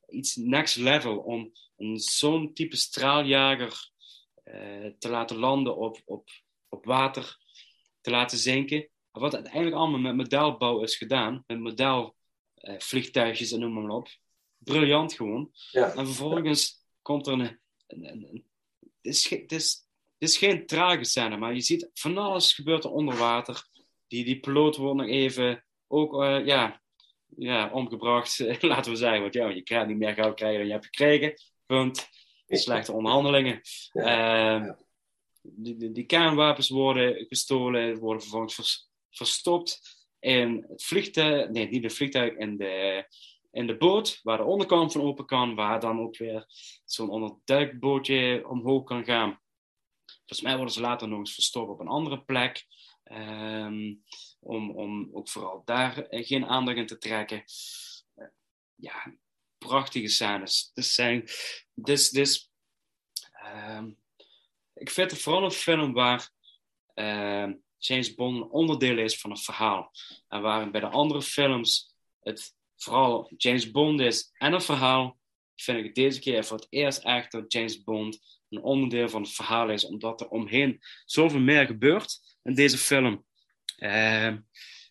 iets 0.09 0.37
next 0.37 0.77
level 0.77 1.19
om 1.19 1.53
zo'n 1.95 2.55
type 2.55 2.77
straaljager 2.77 3.91
eh, 4.43 4.91
te 4.99 5.09
laten 5.09 5.37
landen 5.37 5.77
op, 5.77 6.03
op, 6.05 6.29
op 6.69 6.85
water, 6.85 7.39
te 8.07 8.13
laten 8.13 8.39
zinken. 8.39 8.89
Wat 9.11 9.35
uiteindelijk 9.35 9.77
allemaal 9.77 10.01
met 10.01 10.17
modelbouw 10.17 10.83
is 10.83 10.97
gedaan, 10.97 11.45
met 11.47 11.59
modelvliegtuigjes 11.61 13.53
en 13.53 13.61
noem 13.61 13.73
maar 13.73 13.89
op. 13.97 14.09
Briljant 14.59 15.13
gewoon. 15.13 15.51
Ja. 15.71 15.95
En 15.95 16.07
vervolgens 16.07 16.85
komt 17.03 17.27
er 17.27 17.33
een. 17.33 17.41
een, 17.41 17.59
een- 17.87 18.29
een- 18.31 18.45
het, 19.03 19.15
is, 19.15 19.27
ge- 19.27 19.37
het, 19.43 19.53
is, 19.53 19.87
het 20.19 20.29
is 20.29 20.37
geen 20.39 20.67
trage 20.67 21.05
scène, 21.05 21.37
maar 21.37 21.55
je 21.55 21.61
ziet 21.61 21.91
van 21.95 22.19
alles 22.19 22.53
gebeurt 22.55 22.85
er 22.85 22.91
onder 22.91 23.17
water. 23.17 23.67
Die, 24.09 24.25
die 24.25 24.41
piloot 24.41 24.77
wordt 24.77 24.97
nog 25.01 25.09
even 25.09 25.65
ook 25.87 26.23
eh, 26.23 26.47
ja, 26.47 26.83
ja, 27.37 27.71
omgebracht, 27.73 28.39
laten 28.63 28.91
we 28.93 28.99
zeggen. 28.99 29.21
Want 29.21 29.35
ja, 29.35 29.49
je 29.49 29.63
krijgt 29.63 29.87
niet 29.89 29.97
meer 29.97 30.15
geld 30.15 30.35
krijgen 30.35 30.59
dan 30.59 30.67
je 30.67 30.73
hebt 30.73 30.85
gekregen. 30.85 31.35
Punt. 31.67 32.09
Slechte 32.49 32.93
onderhandelingen. 32.93 33.61
Ehm, 33.93 34.73
die, 35.57 36.05
kernwapens 36.05 36.69
worden 36.69 37.27
gestolen, 37.29 37.99
worden 37.99 38.23
vervolgens 38.23 38.55
vers- 38.55 38.89
verstopt 39.11 39.81
in 40.19 40.65
het 40.69 40.85
vliegtuig, 40.85 41.49
nee, 41.49 41.69
niet 41.69 41.83
het 41.83 41.95
vliegtuig, 41.95 42.35
in 42.35 42.57
de, 42.57 43.07
in 43.51 43.67
de 43.67 43.77
boot, 43.77 44.21
waar 44.23 44.39
de 44.39 44.45
onderkant 44.45 44.93
van 44.93 45.01
open 45.01 45.27
kan, 45.27 45.55
waar 45.55 45.81
dan 45.81 46.01
ook 46.01 46.17
weer 46.17 46.45
zo'n 46.85 47.11
onderduikbootje 47.11 48.49
omhoog 48.49 48.85
kan 48.85 49.05
gaan. 49.05 49.41
Volgens 50.05 50.41
mij 50.41 50.57
worden 50.57 50.75
ze 50.75 50.81
later 50.81 51.09
nog 51.09 51.19
eens 51.19 51.35
verstopt 51.35 51.71
op 51.71 51.81
een 51.81 51.89
andere 51.89 52.25
plek. 52.25 52.67
Ehm, 53.07 53.95
om, 54.41 54.71
om 54.71 55.11
ook 55.13 55.29
vooral 55.29 55.63
daar 55.65 55.99
eh, 55.99 56.27
geen 56.27 56.47
aandacht 56.47 56.77
in 56.77 56.87
te 56.87 56.99
trekken. 56.99 57.45
Eh, 58.15 58.27
ja, 58.75 59.15
prachtige 59.59 60.09
scènes. 60.09 60.71
Dus 60.75 60.95
zijn, 60.95 61.29
dus, 61.75 62.11
dus, 62.11 62.51
ehm, 63.33 63.93
ik 64.77 64.91
vind 64.91 65.11
het 65.11 65.21
vooral 65.21 65.45
een 65.45 65.51
film 65.51 65.93
waar 65.93 66.31
ehm, 66.95 67.53
James 67.79 68.15
Bond 68.15 68.37
een 68.37 68.51
onderdeel 68.51 68.99
is 68.99 69.19
van 69.19 69.31
een 69.31 69.37
verhaal. 69.37 69.93
En 70.29 70.43
waar 70.43 70.71
bij 70.71 70.81
de 70.81 70.89
andere 70.89 71.23
films 71.23 71.95
het 72.21 72.55
vooral 72.77 73.31
James 73.37 73.71
Bond 73.71 74.01
is 74.01 74.31
en 74.33 74.53
een 74.53 74.61
verhaal, 74.61 75.19
vind 75.57 75.79
ik 75.79 75.85
het 75.85 75.95
deze 75.95 76.21
keer 76.21 76.45
voor 76.45 76.57
het 76.57 76.67
eerst 76.71 77.05
echt 77.05 77.33
dat 77.33 77.53
James 77.53 77.83
Bond 77.83 78.41
een 78.49 78.63
onderdeel 78.63 79.09
van 79.09 79.23
het 79.23 79.33
verhaal 79.33 79.71
is, 79.71 79.85
omdat 79.85 80.21
er 80.21 80.29
omheen 80.29 80.81
zoveel 81.05 81.41
meer 81.41 81.67
gebeurt 81.67 82.19
in 82.43 82.55
deze 82.55 82.79
film. 82.79 83.25
Ehm, 83.77 84.39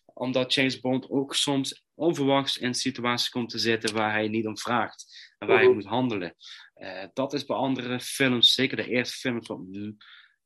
omdat 0.04 0.54
James 0.54 0.80
Bond 0.80 1.10
ook 1.10 1.34
soms 1.34 1.84
onverwachts 1.94 2.58
in 2.58 2.74
situaties 2.74 3.28
komt 3.28 3.50
te 3.50 3.58
zitten 3.58 3.94
waar 3.94 4.12
hij 4.12 4.28
niet 4.28 4.46
om 4.46 4.58
vraagt 4.58 5.34
en 5.38 5.48
waar 5.48 5.58
hij 5.58 5.72
moet 5.72 5.84
handelen. 5.84 6.36
Eh, 6.76 7.04
dat 7.12 7.32
is 7.32 7.44
bij 7.44 7.56
andere 7.56 8.00
films, 8.00 8.52
zeker 8.52 8.76
de 8.76 8.88
eerste 8.88 9.16
films, 9.16 9.46
wat, 9.46 9.60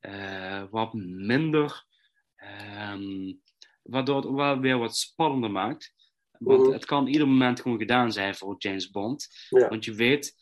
uh, 0.01 0.65
wat 0.71 0.95
minder, 0.95 1.87
ehm, 2.35 3.33
waardoor 3.83 4.17
het 4.17 4.31
wel 4.31 4.61
weer 4.61 4.79
wat 4.79 4.97
spannender 4.97 5.51
maakt. 5.51 5.95
Want 6.39 6.73
het 6.73 6.85
kan 6.85 7.07
ieder 7.07 7.29
moment 7.29 7.61
gewoon 7.61 7.79
gedaan 7.79 8.13
zijn 8.13 8.35
voor 8.35 8.55
James 8.59 8.91
Bond. 8.91 9.29
Want 9.49 9.85
je 9.85 9.95
weet, 9.95 10.35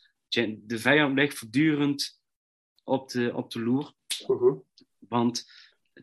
de 0.57 0.79
vijand 0.79 1.17
ligt 1.17 1.37
voortdurend 1.37 2.21
op 2.83 3.09
de, 3.09 3.35
op 3.35 3.51
de 3.51 3.61
loer. 3.61 3.93
Want 4.97 5.51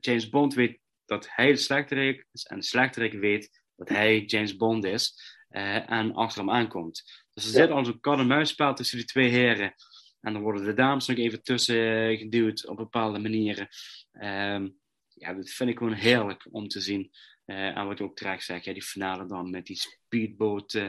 James 0.01 0.29
Bond 0.29 0.55
weet 0.55 0.81
dat 1.05 1.29
hij 1.31 1.47
de 1.47 1.57
slechterik 1.57 2.27
is 2.33 2.45
en 2.45 2.59
de 2.59 2.65
slechterik 2.65 3.13
weet 3.13 3.63
dat 3.77 3.89
hij 3.89 4.25
James 4.25 4.57
Bond 4.57 4.85
is 4.85 5.35
uh, 5.51 5.91
en 5.91 6.15
achter 6.15 6.41
hem 6.41 6.51
aankomt. 6.51 7.26
Dus 7.37 7.45
er 7.45 7.51
zit 7.51 7.71
al 7.71 7.85
zo'n 7.85 8.01
kat-en-muisspel 8.01 8.75
tussen 8.75 8.99
die 8.99 9.07
twee 9.07 9.29
heren. 9.29 9.75
En 10.21 10.33
dan 10.33 10.43
worden 10.43 10.65
de 10.65 10.75
dames 10.75 11.07
nog 11.07 11.17
even 11.17 11.43
tussen 11.43 12.17
geduwd 12.17 12.67
op 12.67 12.77
bepaalde 12.77 13.19
manieren. 13.19 13.69
Um, 14.13 14.79
ja, 15.15 15.35
dat 15.35 15.51
vind 15.51 15.71
ik 15.71 15.79
gewoon 15.79 15.93
heerlijk 15.93 16.47
om 16.51 16.69
te 16.69 16.81
zien. 16.81 17.11
Uh, 17.47 17.77
en 17.77 17.87
wat 17.87 17.99
je 17.99 18.05
ook 18.05 18.17
terecht 18.17 18.45
zegt, 18.45 18.65
ja, 18.65 18.73
die 18.73 18.83
finale 18.83 19.27
dan 19.27 19.51
met 19.51 19.67
die 19.67 19.77
speedboot 19.77 20.75
uh, 20.75 20.83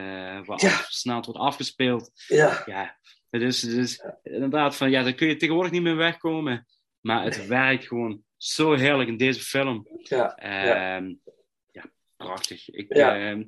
waar 0.44 0.62
ja. 0.62 0.84
snel 0.88 1.22
wordt 1.22 1.40
afgespeeld. 1.40 2.10
Ja. 2.26 2.62
ja 2.66 2.98
dus, 3.30 3.60
dus 3.60 4.02
inderdaad, 4.22 4.76
van, 4.76 4.90
ja, 4.90 5.02
daar 5.02 5.14
kun 5.14 5.28
je 5.28 5.36
tegenwoordig 5.36 5.72
niet 5.72 5.82
meer 5.82 5.96
wegkomen. 5.96 6.66
Maar 7.00 7.24
het 7.24 7.46
werkt 7.46 7.86
gewoon 7.86 8.22
zo 8.36 8.74
heerlijk 8.74 9.08
in 9.08 9.16
deze 9.16 9.40
film. 9.40 9.86
Ja, 10.02 10.38
ja. 10.42 11.00
Uh, 11.00 11.14
ja 11.72 11.90
prachtig. 12.16 12.68
Ik, 12.70 12.94
ja. 12.96 13.36
Uh, 13.36 13.44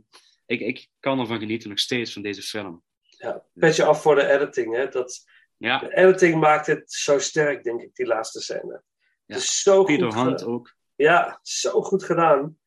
ik, 0.47 0.61
ik 0.61 0.89
kan 0.99 1.21
ervan 1.21 1.39
genieten 1.39 1.69
nog 1.69 1.79
steeds 1.79 2.13
van 2.13 2.23
deze 2.23 2.43
film. 2.43 2.83
Ja, 3.21 3.45
petje 3.55 3.85
af 3.85 4.03
voor 4.03 4.15
de 4.15 4.27
editing. 4.29 4.75
Hè? 4.77 4.89
Dat, 4.89 5.25
ja. 5.57 5.79
De 5.79 5.95
editing 5.97 6.41
maakt 6.41 6.67
het 6.67 6.93
zo 6.93 7.19
sterk, 7.19 7.65
denk 7.65 7.81
ik, 7.83 7.95
die 7.95 8.07
laatste 8.07 8.41
scène. 8.41 8.83
Ja. 9.27 9.35
Het 9.35 9.43
is 9.43 9.63
zo 9.63 9.85
Peter 9.85 10.05
goed 10.13 10.15
Hunt 10.15 10.41
gedaan. 10.41 10.55
ook. 10.55 10.75
Ja, 10.95 11.39
zo 11.43 11.83
goed 11.83 12.05
gedaan. 12.05 12.59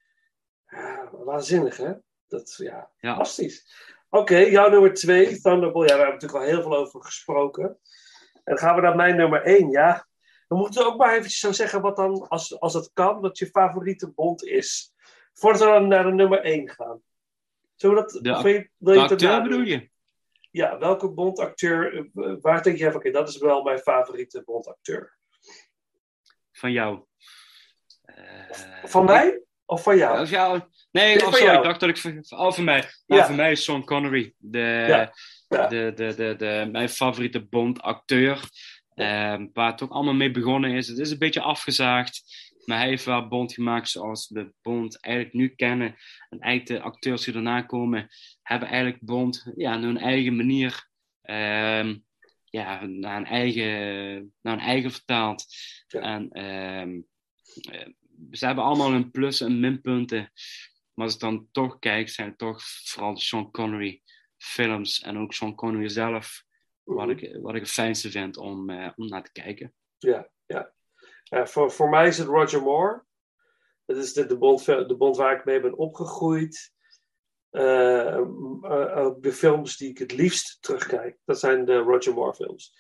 Ja, 0.65 1.09
waanzinnig, 1.11 1.77
hè? 1.77 1.93
Dat, 2.27 2.56
ja, 2.57 2.91
Ja. 2.98 3.09
fantastisch. 3.15 3.65
Oké, 4.09 4.38
jouw 4.38 4.69
nummer 4.69 4.93
twee, 4.93 5.41
Thunderbolt. 5.41 5.90
Ja, 5.90 5.95
we 5.95 6.01
hebben 6.01 6.19
natuurlijk 6.19 6.43
al 6.43 6.49
heel 6.49 6.61
veel 6.61 6.75
over 6.75 7.03
gesproken. 7.03 7.64
En 8.33 8.41
dan 8.43 8.57
gaan 8.57 8.75
we 8.75 8.82
naar 8.82 8.95
mijn 8.95 9.15
nummer 9.15 9.41
één, 9.41 9.69
ja. 9.69 10.07
We 10.48 10.56
moeten 10.56 10.85
ook 10.85 10.98
maar 10.98 11.11
eventjes 11.11 11.40
zo 11.40 11.51
zeggen 11.51 11.82
wat 11.82 11.95
dan, 11.95 12.27
als, 12.27 12.59
als 12.59 12.73
het 12.73 12.90
kan, 12.93 13.19
wat 13.22 13.38
je 13.38 13.45
favoriete 13.48 14.11
Bond 14.11 14.43
is. 14.43 14.93
Voordat 15.33 15.61
we 15.61 15.65
dan 15.67 15.88
naar 15.88 16.03
de 16.03 16.11
nummer 16.11 16.40
één 16.40 16.69
gaan. 16.69 17.01
Zullen 17.75 17.95
we 17.95 18.01
dat... 18.01 18.23
De, 18.23 18.41
wil 18.41 18.51
je, 18.53 18.69
wil 18.77 18.93
je 18.93 18.99
acteur 18.99 19.41
bedoel 19.41 19.61
je? 19.61 19.91
Ja, 20.53 20.77
welke 20.77 21.09
Bond-acteur, 21.09 21.95
eh, 22.15 22.35
waar 22.41 22.64
denk 22.64 22.77
je 22.77 22.85
van, 22.85 22.95
oké, 22.95 23.11
dat 23.11 23.30
is 23.30 23.38
wel 23.38 23.64
mijn 23.64 23.80
favoriete 23.80 24.41
Bond-acteur? 24.45 25.17
Van 26.51 26.72
jou. 26.72 27.03
Van 28.83 29.06
mij? 29.06 29.41
Of 29.65 29.83
van 29.83 29.98
jou? 29.98 30.22
Of 30.22 30.30
jou? 30.30 30.61
Nee, 30.91 31.15
oh, 31.15 31.22
van 31.23 31.32
sorry, 31.32 31.45
jou. 31.45 31.57
ik 31.57 31.64
dacht 31.64 31.80
dat 31.80 31.90
ik... 31.90 31.98
van- 31.98 32.23
Oh, 32.40 32.51
van 32.51 32.64
mij. 32.64 32.77
Ja. 33.06 33.15
Ja. 33.15 33.25
voor 33.25 33.35
mij 33.35 33.51
is 33.51 33.64
Sean 33.64 33.85
Connery. 33.85 34.33
De, 34.38 34.59
Ja. 34.88 35.14
Ja. 35.48 35.67
De, 35.67 35.91
de, 35.95 36.15
de, 36.15 36.35
de, 36.38 36.69
mijn 36.72 36.90
favoriete 36.90 37.45
Bond-acteur. 37.48 38.40
Ehm, 38.93 39.48
waar 39.53 39.72
het 39.72 39.82
ook 39.82 39.91
allemaal 39.91 40.14
mee 40.14 40.32
begonnen 40.32 40.72
is. 40.72 40.88
Het 40.88 40.98
is 40.99 41.11
een 41.11 41.17
beetje 41.17 41.41
afgezaagd. 41.41 42.22
Maar 42.66 42.77
hij 42.77 42.88
heeft 42.88 43.06
wel 43.06 43.27
Bond 43.27 43.53
gemaakt 43.53 43.90
zoals 43.90 44.30
we 44.30 44.53
Bond 44.61 45.01
eigenlijk 45.01 45.35
nu 45.35 45.48
kennen. 45.48 45.95
En 46.30 46.40
eigenlijk 46.40 46.82
de 46.82 46.88
acteurs 46.88 47.24
die 47.24 47.33
daarna 47.33 47.61
komen, 47.61 48.08
hebben 48.42 48.67
eigenlijk 48.67 49.01
Bond 49.01 49.51
ja, 49.56 49.75
naar 49.75 49.88
hun 49.88 49.98
eigen 49.98 50.35
manier... 50.35 50.90
ehm, 51.22 51.95
ja, 52.53 52.85
naar 52.85 53.17
een 53.17 53.25
eigen, 53.25 54.33
naar 54.42 54.53
een 54.53 54.59
eigen 54.59 54.92
vertaald. 54.92 55.45
En 55.88 56.32
ehm, 56.32 57.01
eh, 57.72 57.88
ze 58.32 58.45
hebben 58.45 58.64
allemaal 58.64 58.92
hun 58.92 59.11
plus- 59.11 59.42
en 59.42 59.59
minpunten. 59.59 60.32
Maar 60.93 61.06
als 61.06 61.14
ik 61.14 61.19
dan 61.19 61.48
toch 61.51 61.80
kijk, 61.80 62.09
zijn 62.09 62.30
het 62.30 62.38
toch 62.38 62.61
vooral 62.64 63.17
Sean 63.17 63.51
Connery 63.51 64.01
films 64.38 65.01
en 65.01 65.17
ook 65.17 65.33
Sean 65.33 65.56
Connery 65.56 65.90
zelf, 65.90 66.43
wat, 66.83 67.09
ik, 67.09 67.38
wat 67.42 67.56
ik 67.56 67.61
het 67.61 67.72
fijnste 67.72 68.11
vind 68.11 68.38
om, 68.38 68.69
eh, 68.69 68.92
om 68.95 69.08
naar 69.08 69.24
te 69.24 69.32
kijken. 69.32 69.74
Ja, 69.98 70.30
ja. 70.45 70.74
Voor, 71.34 71.72
voor 71.72 71.90
mij 71.90 72.08
is 72.08 72.18
het 72.18 72.28
Roger 72.28 72.62
Moore. 72.62 73.03
Dat 73.86 73.98
is 73.98 74.14
de, 74.14 74.26
de, 74.26 74.38
bond, 74.38 74.66
de 74.66 74.95
bond 74.98 75.18
waar 75.18 75.36
ik 75.36 75.45
mee 75.45 75.60
ben 75.60 75.78
opgegroeid. 75.78 76.74
Eh, 77.53 78.16
eh, 78.16 78.98
ook 78.98 79.24
de 79.24 79.34
films 79.34 79.78
die 79.78 79.90
ik 79.90 79.98
het 79.98 80.12
liefst 80.12 80.58
terugkijk, 80.62 81.18
dat 81.26 81.40
zijn 81.40 81.66
de 81.66 81.78
Roger 81.78 82.14
Moore 82.14 82.34
films. 82.34 82.76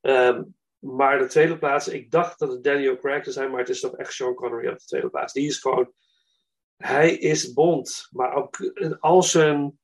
Ehm, 0.00 0.42
maar 0.78 1.18
de 1.18 1.26
tweede 1.26 1.58
plaats, 1.58 1.88
ik 1.88 2.10
dacht 2.10 2.38
dat 2.38 2.50
het 2.50 2.64
Daniel 2.64 2.96
Craig 2.96 3.22
zou 3.22 3.34
zijn, 3.34 3.50
maar 3.50 3.58
het 3.58 3.68
is 3.68 3.80
toch 3.80 3.96
echt 3.96 4.12
Sean 4.12 4.34
Connery 4.34 4.68
op 4.68 4.78
de 4.78 4.84
tweede 4.84 5.10
plaats. 5.10 5.32
Die 5.32 5.46
is 5.46 5.58
gewoon, 5.58 5.92
hij 6.76 7.16
is 7.16 7.52
Bond, 7.52 8.08
maar 8.10 8.34
ook 8.34 8.56
eh, 8.56 8.92
al 9.00 9.22
zijn 9.22 9.78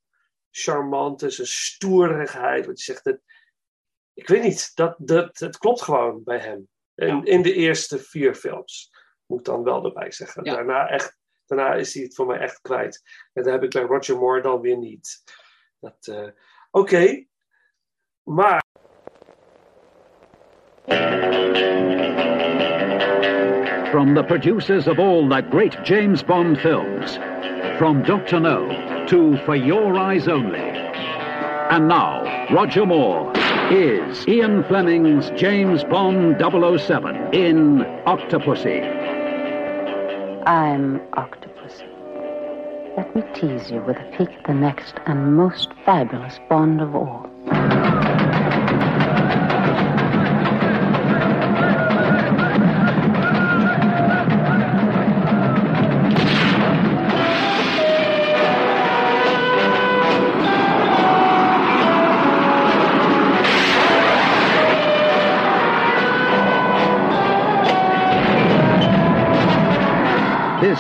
charmante, 0.51 1.31
zijn 1.31 1.47
stoerigheid, 1.47 2.67
wat 2.67 2.79
je 2.79 2.85
zegt, 2.85 3.05
het, 3.05 3.21
ik 4.13 4.29
weet 4.29 4.43
niet, 4.43 4.71
dat, 4.75 4.95
dat, 4.99 5.39
het 5.39 5.59
klopt 5.59 5.83
gewoon 5.83 6.23
bij 6.25 6.39
hem. 6.39 6.69
In, 6.99 7.25
in 7.25 7.43
de 7.43 7.52
eerste 7.52 7.99
vier 7.99 8.35
films, 8.35 8.91
moet 9.27 9.39
ik 9.39 9.44
dan 9.44 9.62
wel 9.62 9.85
erbij 9.85 10.10
zeggen. 10.10 10.44
Ja. 10.44 10.55
Daarna, 10.55 10.89
echt, 10.89 11.18
daarna 11.47 11.75
is 11.75 11.94
hij 11.94 12.02
het 12.02 12.15
voor 12.15 12.27
mij 12.27 12.39
echt 12.39 12.60
kwijt. 12.60 13.02
En 13.33 13.43
dat 13.43 13.52
heb 13.52 13.62
ik 13.62 13.70
bij 13.70 13.83
Roger 13.83 14.18
Moore 14.18 14.41
dan 14.43 14.60
weer 14.60 14.78
niet. 14.78 15.23
Dat, 15.81 16.07
eh, 16.07 16.28
Oké, 16.70 17.27
maar 18.23 18.62
From 23.91 24.15
the 24.15 24.25
producers 24.27 24.86
of 24.86 24.99
all 24.99 25.28
the 25.28 25.47
great 25.51 25.86
James 25.86 26.23
Bond 26.23 26.59
films, 26.60 27.18
from 27.78 28.02
Dr. 28.02 28.39
No 28.39 29.05
to 29.07 29.36
For 29.44 29.57
Your 29.57 29.97
Eyes 29.97 30.28
Only. 30.28 30.70
And 31.70 31.89
now, 31.89 32.25
Roger 32.51 32.86
Moore 32.86 33.33
is 33.71 34.27
Ian 34.27 34.65
Fleming's 34.65 35.29
James 35.39 35.85
Bond 35.85 36.37
007 36.41 37.35
in 37.35 37.81
Octopussy. 38.07 38.81
I'm 40.47 41.03
Octopus. 41.13 41.83
Let 42.97 43.15
me 43.15 43.23
tease 43.35 43.71
you 43.71 43.83
with 43.83 43.99
a 43.99 44.15
peek 44.17 44.31
at 44.31 44.47
the 44.47 44.55
next 44.55 44.95
and 45.05 45.37
most 45.37 45.69
fabulous 45.85 46.39
Bond 46.49 46.81
of 46.81 46.95
all. 46.95 47.29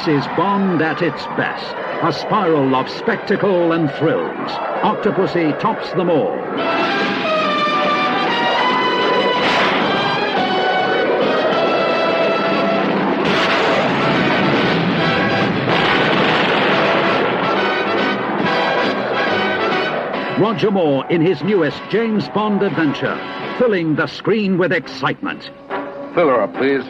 Is 0.08 0.26
Bond 0.28 0.80
at 0.80 1.02
its 1.02 1.26
best. 1.36 1.74
A 2.02 2.12
spiral 2.12 2.74
of 2.74 2.88
spectacle 2.88 3.72
and 3.72 3.90
thrills. 3.92 4.50
Octopussy 4.82 5.58
tops 5.60 5.92
them 5.92 6.08
all. 6.08 6.36
Roger 20.40 20.70
Moore 20.70 21.04
in 21.10 21.20
his 21.20 21.42
newest 21.42 21.80
James 21.90 22.28
Bond 22.30 22.62
adventure, 22.62 23.16
filling 23.58 23.96
the 23.96 24.06
screen 24.06 24.56
with 24.56 24.72
excitement. 24.72 25.50
Fill 26.14 26.28
her 26.28 26.42
up, 26.42 26.54
please. 26.54 26.84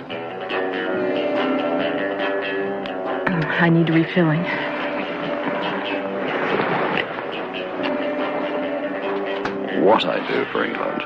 I 3.60 3.70
need 3.70 3.90
refilling. 3.90 4.44
What 9.82 10.04
I 10.04 10.24
do 10.28 10.44
for 10.52 10.64
England. 10.64 11.02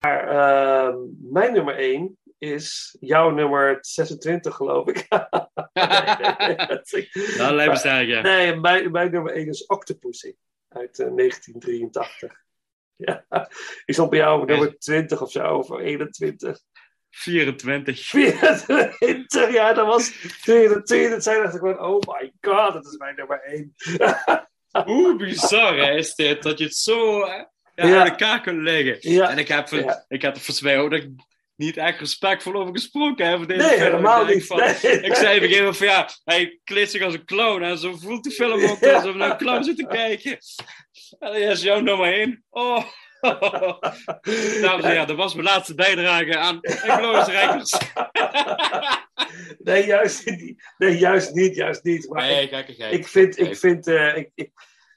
Maar 0.00 0.28
ehm, 0.28 0.96
mijn 1.32 1.52
nummer 1.52 1.76
1 1.76 2.18
is 2.38 2.96
jouw 3.00 3.30
nummer 3.30 3.78
26, 3.80 4.54
geloof 4.54 4.86
ik. 4.88 5.06
Nou, 7.36 7.54
lijkt 7.54 7.72
me 7.72 7.78
sterk, 7.78 8.08
ja. 8.08 8.20
Nee, 8.20 8.56
mijn, 8.56 8.90
mijn 8.90 9.10
nummer 9.10 9.32
1 9.32 9.48
is 9.48 9.66
Octopussy 9.66 10.34
uit 10.68 10.98
eh, 10.98 11.06
1983. 11.14 12.32
Ja, 12.98 13.24
die 13.84 13.94
stond 13.94 14.10
bij 14.10 14.18
jou 14.18 14.40
op 14.40 14.48
nummer 14.48 14.78
20 14.78 15.22
of 15.22 15.30
zo, 15.30 15.54
of 15.56 15.70
21. 15.78 16.58
24. 17.10 17.98
24, 17.98 19.52
ja, 19.52 19.72
dat 19.72 19.86
was 19.86 20.10
22. 20.42 21.10
Dat 21.10 21.22
zei 21.22 21.42
dacht 21.42 21.54
ik 21.54 21.60
gewoon, 21.60 21.80
oh 21.80 22.00
my 22.06 22.32
god, 22.40 22.72
dat 22.72 22.86
is 22.86 22.96
mijn 22.96 23.16
nummer 23.16 23.40
1. 23.42 23.74
Hoe 24.86 25.16
bizar 25.16 25.76
hè, 25.76 25.94
is 25.94 26.14
dit, 26.14 26.42
dat 26.42 26.58
je 26.58 26.64
het 26.64 26.76
zo 26.76 27.26
hè, 27.26 27.34
ja, 27.34 27.46
Ja. 27.74 28.00
aan 28.00 28.08
elkaar 28.08 28.40
kunt 28.40 28.62
leggen. 28.62 28.96
Ja. 29.00 29.30
En 29.30 29.38
ik 29.38 29.48
heb, 29.48 29.68
Ja. 29.68 30.04
ik 30.08 30.22
heb 30.22 30.34
er 30.34 30.40
volgens 30.40 30.60
mij 30.60 30.78
ook 30.78 30.90
dat 30.90 31.02
ik 31.02 31.10
niet 31.56 31.76
echt 31.76 31.98
respectvol 32.00 32.54
over 32.54 32.72
gesproken 32.74 33.26
heb. 33.28 33.36
voor 33.36 33.46
Deze 33.46 33.60
Nee, 33.60 33.70
film. 33.70 33.82
helemaal 33.82 34.24
niet. 34.24 34.46
Van, 34.46 34.56
Nee. 34.58 34.68
Ik 35.00 35.14
zei 35.14 35.36
op 35.36 35.42
een 35.42 35.48
gegeven 35.48 35.58
moment 35.58 35.76
van 35.76 35.86
ja, 35.86 36.08
hij 36.24 36.60
kleedt 36.64 36.90
zich 36.90 37.02
als 37.02 37.14
een 37.14 37.24
clown. 37.24 37.62
En 37.62 37.78
zo 37.78 37.96
voelt 37.96 38.24
de 38.24 38.30
film 38.30 38.52
ook 38.64 38.78
Ja. 38.80 38.92
alsof 38.94 39.12
we 39.12 39.18
naar 39.18 39.30
een 39.30 39.36
clown 39.36 39.62
zitten 39.62 39.88
kijken. 39.88 40.30
En 41.18 41.32
dat 41.32 41.34
is 41.36 41.62
jouw 41.62 41.80
nummer 41.80 42.12
1. 42.12 42.44
Oh. 42.50 42.84
Dames 44.60 44.84
en 44.84 44.90
heren, 44.90 45.06
dat 45.06 45.16
was 45.16 45.34
mijn 45.34 45.46
laatste 45.46 45.74
bijdrage 45.74 46.36
aan 46.38 46.58
Rijkers. 47.26 47.72
Nee, 49.58 49.86
juist 49.86 50.26
niet. 50.26 50.72
Nee, 50.78 50.98
juist 50.98 51.32
niet, 51.34 51.54
juist 51.54 51.84
niet. 51.84 52.08
Maar 52.08 52.22
Nee, 52.22 52.42
ik, 52.42 52.50
kijk, 52.50 52.74
kijk, 52.76 52.92
ik 52.92 53.06
vind, 53.08 53.38
ik 53.38 53.56
vind, 53.56 53.86
eh, 53.86 54.16
ik, 54.16 54.30
ik- 54.34 54.52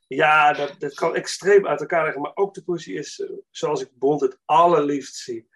ja, 0.07 0.53
dat, 0.53 0.75
dat 0.79 0.93
kan 0.93 1.15
extreem 1.15 1.67
uit 1.67 1.79
elkaar 1.79 2.03
liggen. 2.03 2.21
Maar 2.21 2.33
Octopussy 2.33 2.91
is, 2.93 3.19
eh, 3.19 3.29
zoals 3.51 3.81
ik 3.81 3.89
Bond 3.93 4.21
het 4.21 4.37
allerliefst 4.45 5.15
zie. 5.15 5.48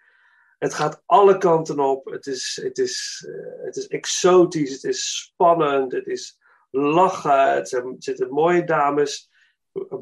Het 0.64 0.74
gaat 0.74 1.02
alle 1.06 1.38
kanten 1.38 1.78
op. 1.78 2.04
Het 2.04 2.26
is, 2.26 2.60
het 2.62 2.78
is, 2.78 3.26
eh, 3.28 3.64
het 3.64 3.76
is 3.76 3.86
exotisch, 3.86 4.72
het 4.72 4.84
is 4.84 5.16
spannend, 5.16 5.92
het 5.92 6.06
is 6.06 6.38
lachen. 6.70 7.54
Het 7.54 7.68
zijn, 7.68 7.96
zitten 7.98 8.28
mooie 8.28 8.64
dames. 8.64 9.30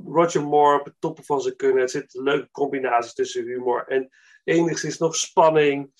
Roger 0.06 0.42
Moore 0.42 0.78
op 0.78 0.84
het 0.84 0.94
toppen 0.98 1.24
van 1.24 1.40
zijn 1.40 1.56
kunnen. 1.56 1.80
Het 1.80 1.90
zit 1.90 2.14
een 2.14 2.22
leuke 2.22 2.50
combinatie 2.50 3.12
tussen 3.12 3.44
humor 3.44 3.86
en 3.88 4.10
enigszins 4.44 4.98
nog 4.98 5.16
spanning. 5.16 5.92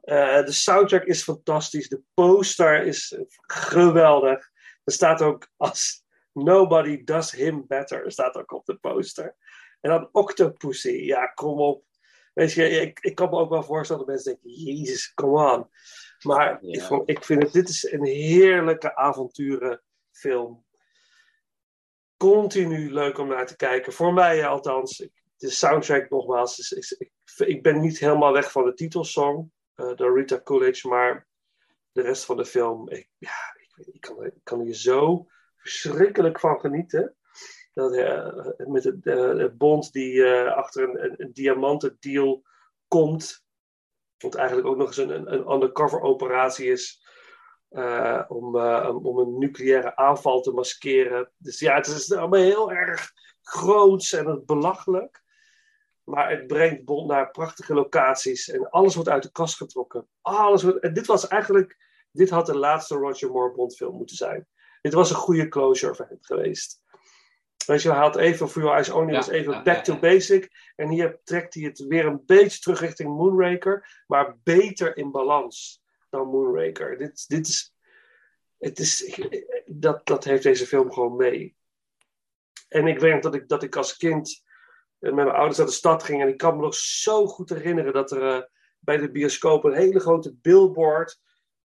Eh, 0.00 0.44
de 0.44 0.52
soundtrack 0.52 1.04
is 1.04 1.22
fantastisch. 1.22 1.88
De 1.88 2.02
poster 2.14 2.86
is 2.86 3.18
geweldig. 3.46 4.50
Er 4.84 4.92
staat 4.92 5.22
ook 5.22 5.48
als 5.56 6.04
Nobody 6.32 7.04
Does 7.04 7.30
Him 7.30 7.64
Better. 7.66 8.04
Er 8.04 8.12
staat 8.12 8.36
ook 8.36 8.52
op 8.52 8.66
de 8.66 8.76
poster. 8.76 9.36
En 9.80 9.90
dan 9.90 10.08
Octopussy. 10.12 10.90
Ja, 10.90 11.26
kom 11.26 11.60
op. 11.60 11.84
Weet 12.32 12.52
je, 12.52 12.68
ik, 12.68 12.98
ik 13.00 13.14
kan 13.14 13.30
me 13.30 13.36
ook 13.36 13.50
wel 13.50 13.62
voorstellen 13.62 14.06
dat 14.06 14.14
mensen 14.14 14.32
denken: 14.42 14.50
Jezus, 14.62 15.14
come 15.14 15.52
on. 15.52 15.66
Maar 16.22 16.62
ik, 16.62 16.82
vond- 16.82 17.08
ik 17.10 17.24
vind 17.24 17.42
het, 17.42 17.52
dit 17.52 17.68
is 17.68 17.92
een 17.92 18.04
heerlijke 18.04 18.96
avonturenfilm. 18.96 20.64
Continu 22.16 22.92
leuk 22.92 23.18
om 23.18 23.28
naar 23.28 23.46
te 23.46 23.56
kijken. 23.56 23.92
Voor 23.92 24.12
mij 24.12 24.46
althans. 24.46 25.00
Ik- 25.00 25.20
De 25.36 25.50
soundtrack 25.50 26.10
nogmaals. 26.10 26.58
Is, 26.58 26.72
is- 26.72 26.92
ik, 26.92 27.12
ik 27.36 27.62
ben 27.62 27.80
niet 27.80 27.98
helemaal 27.98 28.32
weg 28.32 28.52
van 28.52 28.64
de 28.64 28.74
titelsong. 28.74 29.50
eh 29.74 29.94
door 29.96 30.18
Rita 30.18 30.40
Coolidge. 30.40 30.88
Maar 30.88 31.26
de 31.92 32.02
rest 32.02 32.24
van 32.24 32.36
de 32.36 32.44
film. 32.44 32.88
Ik, 32.90 33.08
ja, 33.18 33.56
ik, 33.60 33.86
ik 33.86 34.00
kan, 34.00 34.24
ik 34.24 34.34
kan 34.42 34.60
hier 34.60 34.74
zo 34.74 35.26
verschrikkelijk 35.56 36.40
van 36.40 36.60
genieten. 36.60 37.16
Dat, 37.74 37.90
met 38.66 39.00
eh, 39.02 39.28
het 39.36 39.58
Bond 39.58 39.92
die 39.92 40.24
eh, 40.24 40.52
achter 40.56 40.82
een, 40.82 41.04
een, 41.04 41.32
een 41.34 42.44
komt. 42.88 43.44
Wat 44.18 44.34
eigenlijk 44.34 44.68
ook 44.68 44.76
nog 44.76 44.86
eens 44.86 44.96
een, 44.96 45.32
een, 45.32 45.50
undercover 45.52 46.00
operatie 46.00 46.66
is. 46.70 47.06
eh, 47.68 48.22
om, 48.28 48.56
om- 49.06 49.18
een 49.18 49.38
nucleaire 49.38 49.96
aanval 49.96 50.40
te 50.40 50.50
maskeren. 50.50 51.30
Dus 51.36 51.58
ja, 51.58 51.74
het 51.74 51.86
is 51.86 52.12
allemaal 52.12 52.40
heel 52.40 52.72
erg 52.72 53.12
groots 53.42 54.12
en 54.12 54.42
belachelijk. 54.46 55.22
Maar 56.04 56.30
het 56.30 56.46
brengt 56.46 56.84
Bond 56.84 57.08
naar 57.08 57.30
prachtige 57.30 57.74
locaties. 57.74 58.48
En 58.48 58.70
alles 58.70 58.94
wordt 58.94 59.10
uit 59.10 59.22
de 59.22 59.30
kast 59.32 59.56
getrokken. 59.56 60.08
Alles 60.20 60.62
wordt, 60.62 60.78
en 60.78 60.94
dit 60.94 61.06
was 61.06 61.28
eigenlijk... 61.28 61.90
Dit 62.10 62.30
had 62.30 62.46
de 62.46 62.56
laatste 62.56 62.94
Roger 62.96 63.30
Moore 63.30 63.52
Bond 63.52 63.76
film 63.76 63.96
moeten 63.96 64.16
zijn. 64.16 64.46
Dit 64.80 64.92
was 64.92 65.10
een 65.10 65.16
goede 65.16 65.48
closure 65.48 65.94
voor 65.94 66.06
hem 66.08 66.18
geweest. 66.20 66.81
Weet 67.66 67.82
je, 67.82 67.90
hij 67.90 67.98
had 67.98 68.16
even 68.16 68.46
Your 68.46 68.72
Eyes 68.72 68.90
Only, 68.90 69.10
Ja, 69.10 69.16
was 69.16 69.28
even 69.28 69.52
ja, 69.52 69.62
back 69.62 69.84
to 69.84 69.98
basic. 69.98 70.72
En 70.76 70.88
hier 70.88 71.20
trekt 71.24 71.54
hij 71.54 71.62
het 71.62 71.78
weer 71.78 72.06
een 72.06 72.22
beetje 72.26 72.60
terug 72.60 72.80
richting 72.80 73.16
Moonraker. 73.16 74.02
Maar 74.06 74.36
beter 74.42 74.96
in 74.96 75.10
balans 75.10 75.82
dan 76.10 76.28
Moonraker. 76.28 76.98
Dit, 76.98 77.28
dit 77.28 77.48
is... 77.48 77.74
Het 78.58 78.78
is 78.78 79.20
dat, 79.66 80.06
dat 80.06 80.24
heeft 80.24 80.42
deze 80.42 80.66
film 80.66 80.92
gewoon 80.92 81.16
mee. 81.16 81.56
En 82.68 82.86
ik 82.86 82.98
weet 82.98 83.22
dat 83.22 83.34
ik, 83.34 83.48
dat 83.48 83.62
ik 83.62 83.76
als 83.76 83.96
kind 83.96 84.42
eh, 84.98 85.12
met 85.12 85.24
mijn 85.24 85.36
ouders 85.36 85.58
naar 85.58 85.66
de 85.66 85.72
stad 85.72 86.02
ging. 86.02 86.22
En 86.22 86.28
ik 86.28 86.36
kan 86.36 86.56
me 86.56 86.62
nog 86.62 86.74
zo 86.74 87.26
goed 87.26 87.48
herinneren 87.48 87.92
dat 87.92 88.10
er 88.10 88.36
eh, 88.36 88.42
bij 88.78 88.96
de 88.96 89.10
bioscoop 89.10 89.64
een 89.64 89.74
hele 89.74 90.00
grote 90.00 90.34
billboard 90.34 91.20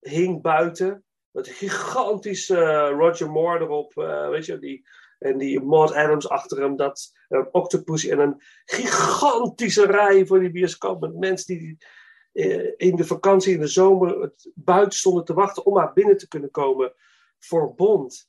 hing 0.00 0.42
buiten. 0.42 1.04
Met 1.30 1.46
een 1.46 1.52
gigantische 1.52 2.56
eh, 2.56 2.90
Roger 2.98 3.30
Moore 3.30 3.64
erop. 3.64 3.94
weet 4.30 4.46
je, 4.46 4.58
die, 4.58 4.88
en 5.18 5.38
die 5.38 5.60
Maud 5.60 5.92
Adams 5.92 6.28
achter 6.28 6.60
hem. 6.60 6.76
Dat, 6.76 7.12
en 7.28 7.38
een 7.38 7.48
octopus 7.52 8.06
en 8.06 8.18
een 8.18 8.42
gigantische 8.64 9.86
rij 9.86 10.26
voor 10.26 10.40
die 10.40 10.50
bioscoop. 10.50 11.00
Met 11.00 11.18
mensen 11.18 11.58
die 11.58 11.78
eh, 12.32 12.72
in 12.76 12.96
de 12.96 13.04
vakantie, 13.04 13.54
in 13.54 13.60
de 13.60 13.66
zomer, 13.66 14.20
het 14.20 14.50
buiten 14.54 14.98
stonden 14.98 15.24
te 15.24 15.34
wachten 15.34 15.66
om 15.66 15.74
maar 15.74 15.92
binnen 15.92 16.16
te 16.16 16.28
kunnen 16.28 16.50
komen 16.50 16.94
voor 17.38 17.74
Bond. 17.74 18.28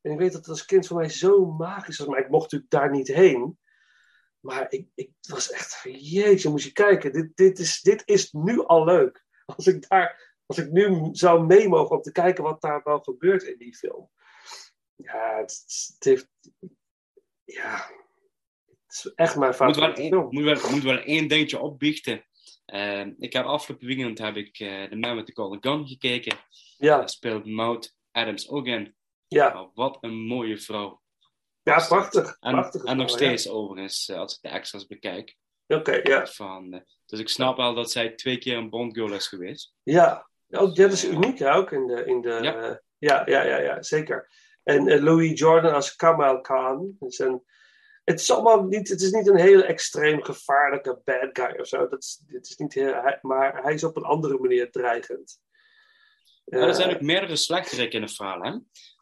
En 0.00 0.12
ik 0.12 0.18
weet 0.18 0.32
dat 0.32 0.40
het 0.40 0.48
als 0.48 0.64
kind 0.64 0.86
voor 0.86 0.96
mij 0.96 1.08
zo 1.08 1.46
magisch 1.46 1.98
was. 1.98 2.08
Maar 2.08 2.20
ik 2.20 2.30
mocht 2.30 2.42
natuurlijk 2.42 2.70
daar 2.70 2.90
niet 2.90 3.08
heen. 3.08 3.58
Maar 4.40 4.66
ik, 4.68 4.88
ik 4.94 5.10
was 5.20 5.50
echt 5.50 5.76
van, 5.76 5.90
jeetje, 5.92 6.50
moet 6.50 6.62
je 6.62 6.72
kijken. 6.72 7.12
Dit, 7.12 7.36
dit, 7.36 7.58
is, 7.58 7.80
dit 7.80 8.02
is 8.04 8.32
nu 8.32 8.64
al 8.64 8.84
leuk. 8.84 9.24
Als 9.44 9.66
ik, 9.66 9.88
daar, 9.88 10.34
als 10.46 10.58
ik 10.58 10.70
nu 10.70 11.08
zou 11.12 11.46
mee 11.46 11.68
mogen 11.68 11.96
om 11.96 12.02
te 12.02 12.12
kijken 12.12 12.44
wat 12.44 12.60
daar 12.60 12.80
wel 12.84 13.00
gebeurt 13.00 13.42
in 13.42 13.58
die 13.58 13.76
film. 13.76 14.10
Ja, 14.96 15.36
het, 15.36 15.64
het 15.94 16.04
heeft... 16.04 16.28
Ja, 17.44 17.90
het 18.64 19.04
is 19.04 19.12
echt 19.14 19.36
mijn 19.36 19.50
moet 19.50 19.58
wel, 19.58 19.74
favoriete 19.74 20.00
één, 20.00 20.10
film. 20.10 20.28
moet, 20.30 20.44
wel, 20.44 20.70
moet 20.70 20.82
wel 20.82 20.98
één 20.98 21.28
dingetje 21.28 21.58
opbiechten. 21.58 22.26
Eh, 22.64 23.06
ik 23.18 23.32
heb 23.32 23.44
afgelopen 23.44 23.86
weekend 23.86 24.18
heb 24.18 24.36
ik 24.36 24.58
eh 24.58 24.84
The 24.84 24.96
Man 24.96 25.16
with 25.16 25.26
the 25.26 25.32
Golden 25.34 25.62
Gun 25.62 25.86
gekeken. 25.86 26.38
Ja. 26.76 26.96
Daar 26.96 27.08
speelt 27.08 27.46
Maud 27.46 27.96
Adams 28.12 28.48
ook 28.48 28.66
in. 28.66 28.96
Ja. 29.28 29.52
Nou, 29.52 29.70
wat 29.74 29.98
een 30.00 30.26
mooie 30.26 30.58
vrouw. 30.58 31.02
Ja, 31.62 31.86
prachtig. 31.86 32.36
En, 32.40 32.52
prachtige 32.52 32.86
en 32.86 32.96
nog 32.96 33.10
vrouw, 33.10 33.20
ja. 33.20 33.26
steeds 33.26 33.48
overigens, 33.48 34.08
eh, 34.08 34.18
als 34.18 34.34
ik 34.34 34.42
de 34.42 34.48
extras 34.48 34.86
bekijk. 34.86 35.36
Oké, 35.66 36.00
ja. 36.02 36.26
Van, 36.26 36.84
dus 37.06 37.18
ik 37.18 37.28
snap 37.28 37.56
wel 37.56 37.74
dat 37.74 37.90
zij 37.90 38.10
twee 38.10 38.38
keer 38.38 38.56
een 38.56 38.70
Bond 38.70 38.94
girl 38.94 39.12
is 39.12 39.26
geweest. 39.26 39.74
Ja, 39.82 40.28
ook, 40.50 40.76
dat 40.76 40.92
is 40.92 41.04
uniek 41.04 41.38
hè, 41.38 41.54
ook 41.54 41.72
in 41.72 41.86
de. 41.86 42.04
In 42.04 42.20
de 42.20 42.38
ja. 42.42 42.80
ja, 42.98 43.22
ja, 43.26 43.42
ja, 43.42 43.58
ja, 43.58 43.82
zeker. 43.82 44.30
En 44.66 44.88
eh, 44.88 45.02
Louis 45.02 45.38
Jordan 45.38 45.74
als 45.74 45.96
Kamal 45.96 46.40
Khan. 46.40 46.96
Het 47.00 47.12
is, 47.12 47.18
een, 47.18 47.42
het 48.04 48.20
is 48.20 48.30
allemaal 48.30 48.62
niet, 48.64 48.88
het 48.88 49.00
is 49.00 49.10
niet 49.10 49.26
een 49.28 49.36
hele 49.38 49.64
extreem 49.64 50.22
gevaarlijke 50.22 51.00
bad 51.04 51.28
guy 51.32 51.60
of 51.60 51.66
zo. 51.66 51.88
Dat 51.88 52.02
is, 52.02 52.22
het 52.26 52.46
is 52.48 52.56
niet 52.56 52.74
heel, 52.74 52.94
maar 53.22 53.62
hij 53.62 53.74
is 53.74 53.84
op 53.84 53.96
een 53.96 54.04
andere 54.04 54.38
manier 54.38 54.70
dreigend. 54.70 55.40
Maar 56.44 56.60
er 56.60 56.74
zijn 56.74 56.88
Eh, 56.88 56.94
ook 56.94 57.00
meerdere 57.00 57.36
slechterikken 57.36 57.98
in 57.98 58.02
het 58.04 58.14
verhaal, 58.14 58.40
hè? 58.42 58.50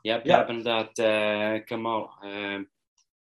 Je 0.00 0.10
hebt, 0.10 0.26
Ja. 0.26 0.46
inderdaad 0.48 0.98
eh, 0.98 1.64
Kamal... 1.64 2.10
eh, 2.20 2.54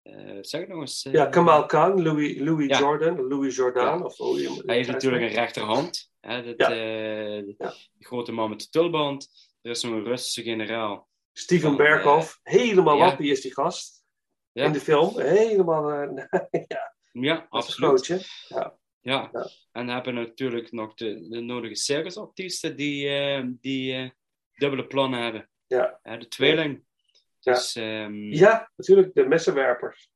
eh, 0.02 0.38
zeg 0.40 0.66
nog 0.66 0.80
eens. 0.80 1.08
ja, 1.12 1.26
Kamal 1.26 1.66
Khan, 1.66 2.02
Louis, 2.02 2.38
Louis 2.38 2.66
Ja. 2.68 2.78
Jordan, 2.78 3.28
Louis 3.28 3.56
Jordan. 3.56 3.98
Ja. 3.98 4.04
Of 4.04 4.18
Hij 4.66 4.76
heeft 4.76 4.90
natuurlijk 4.90 5.22
een 5.22 5.28
rechterhand. 5.28 6.10
Hè, 6.20 6.54
dat, 6.54 6.68
Die 6.68 8.06
grote 8.06 8.32
man 8.32 8.50
met 8.50 8.60
de 8.60 8.68
tulband. 8.68 9.28
Er 9.62 9.70
is 9.70 9.80
zo'n 9.80 10.04
Russische 10.04 10.42
generaal. 10.42 11.08
Steven 11.40 11.68
van, 11.68 11.76
Berghoff, 11.76 12.40
helemaal 12.42 12.96
ja. 12.96 13.04
wappie 13.04 13.30
is 13.30 13.40
die 13.40 13.52
gast. 13.54 14.04
Ja. 14.52 14.64
In 14.64 14.72
de 14.72 14.80
film, 14.80 15.20
helemaal. 15.20 15.90
eh, 15.92 16.24
ja, 16.68 16.94
Ja, 17.12 17.46
absoluut. 17.48 18.06
Ja. 18.48 18.78
Ja. 19.00 19.30
En 19.72 19.86
dan 19.86 19.88
hebben 19.94 20.14
we 20.14 20.20
natuurlijk 20.20 20.72
nog 20.72 20.94
de, 20.94 21.28
de 21.28 21.40
nodige 21.40 21.74
circusartiesten 21.74 22.76
die, 22.76 23.08
eh, 23.08 23.44
die 23.60 23.94
eh, 23.94 24.10
dubbele 24.54 24.86
plannen 24.86 25.22
hebben. 25.22 25.50
Ja. 25.66 26.00
de 26.02 26.28
tweeling. 26.28 26.84
Ja. 27.38 27.52
Dus, 27.52 27.76
ehm, 27.76 28.14
Ja, 28.32 28.70
natuurlijk, 28.76 29.14
de 29.14 29.26
messenwerpers. 29.26 30.10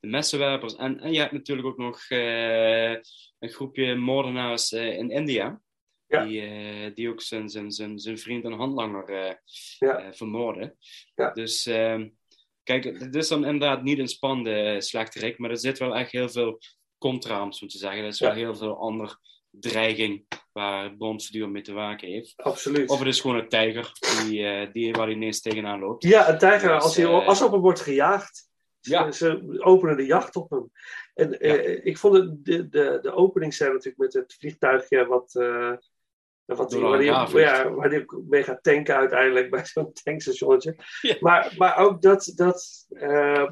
de 0.00 0.08
messenwerpers. 0.08 0.76
En, 0.76 1.00
en 1.00 1.12
je 1.12 1.18
hebt 1.18 1.32
natuurlijk 1.32 1.66
ook 1.68 1.78
nog 1.78 2.04
eh, 2.08 2.90
een 3.38 3.48
groepje 3.48 3.94
moordenaars 3.94 4.72
eh, 4.72 4.96
in 4.98 5.10
India. 5.10 5.60
Ja. 6.08 6.24
Die, 6.24 6.40
eh, 6.42 6.94
die 6.94 7.08
ook 7.10 7.20
zijn, 7.20 7.48
zijn, 7.48 7.70
zijn, 7.70 7.98
zijn 7.98 8.18
vriend 8.18 8.44
en 8.44 8.52
handlanger 8.52 9.08
eh, 9.08 9.34
Ja. 9.78 9.98
eh, 9.98 10.12
vermoorden. 10.12 10.76
Ja. 11.14 11.30
Dus 11.30 11.66
ehm, 11.66 12.08
kijk, 12.62 12.84
het 12.84 13.14
is 13.14 13.28
dan 13.28 13.44
inderdaad 13.44 13.82
niet 13.82 13.98
een 13.98 14.08
spannende 14.08 14.80
slechterik, 14.80 15.38
maar 15.38 15.50
er 15.50 15.58
zit 15.58 15.78
wel 15.78 15.96
echt 15.96 16.10
heel 16.10 16.28
veel 16.28 16.58
contra, 16.98 17.42
om 17.42 17.52
zo 17.52 17.66
te 17.66 17.78
zeggen. 17.78 18.00
Er 18.00 18.06
is 18.08 18.20
wel 18.20 18.32
heel 18.32 18.54
veel 18.54 18.78
andere 18.78 19.18
dreiging 19.50 20.26
waar 20.52 20.96
Bond 20.96 21.22
voortdurend 21.22 21.52
mee 21.52 21.62
te 21.62 21.72
maken 21.72 22.08
heeft. 22.08 22.32
Absoluut. 22.36 22.90
Of 22.90 22.98
het 22.98 23.08
is 23.08 23.20
gewoon 23.20 23.36
een 23.36 23.48
tijger 23.48 23.92
die, 24.24 24.70
die, 24.72 24.92
waar 24.92 25.06
hij 25.06 25.14
ineens 25.14 25.40
tegenaan 25.40 25.80
loopt. 25.80 26.02
Ja, 26.04 26.28
een 26.28 26.38
tijger, 26.38 26.72
Dus, 26.74 26.82
als, 26.82 26.96
hij, 26.96 27.06
als 27.06 27.42
op 27.42 27.52
hem 27.52 27.60
wordt 27.60 27.80
gejaagd, 27.80 28.48
Ja. 28.80 29.10
ze, 29.12 29.58
openen 29.58 29.96
de 29.96 30.06
jacht 30.06 30.36
op 30.36 30.50
hem. 30.50 30.70
En 31.14 31.40
eh, 31.40 31.86
ik 31.86 31.98
vond 31.98 32.16
het, 32.16 32.44
de, 32.44 32.68
de, 32.68 32.98
de 33.02 33.12
openingsscène 33.12 33.72
natuurlijk 33.72 33.98
met 33.98 34.12
het 34.12 34.34
vliegtuigje 34.38 35.06
wat... 35.06 35.32
wat 36.46 36.72
waar, 36.72 36.98
die, 36.98 37.38
ja, 37.38 37.70
waar 37.70 37.88
die 37.88 38.00
ook 38.00 38.20
mee 38.28 38.42
gaat 38.42 38.62
tanken 38.62 38.96
uiteindelijk 38.96 39.50
bij 39.50 39.64
zo'n 39.72 39.92
tankstationnetje. 39.92 40.76
Maar, 41.20 41.54
maar 41.58 41.76
ook 41.76 42.02
dat, 42.02 42.32
dat 42.34 42.86
eh, 42.88 43.44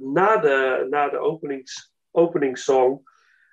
na, 0.00 0.36
de, 0.36 0.86
na 0.90 1.08
de 1.08 1.18
openings, 1.18 1.92
openingssong, 2.10 3.08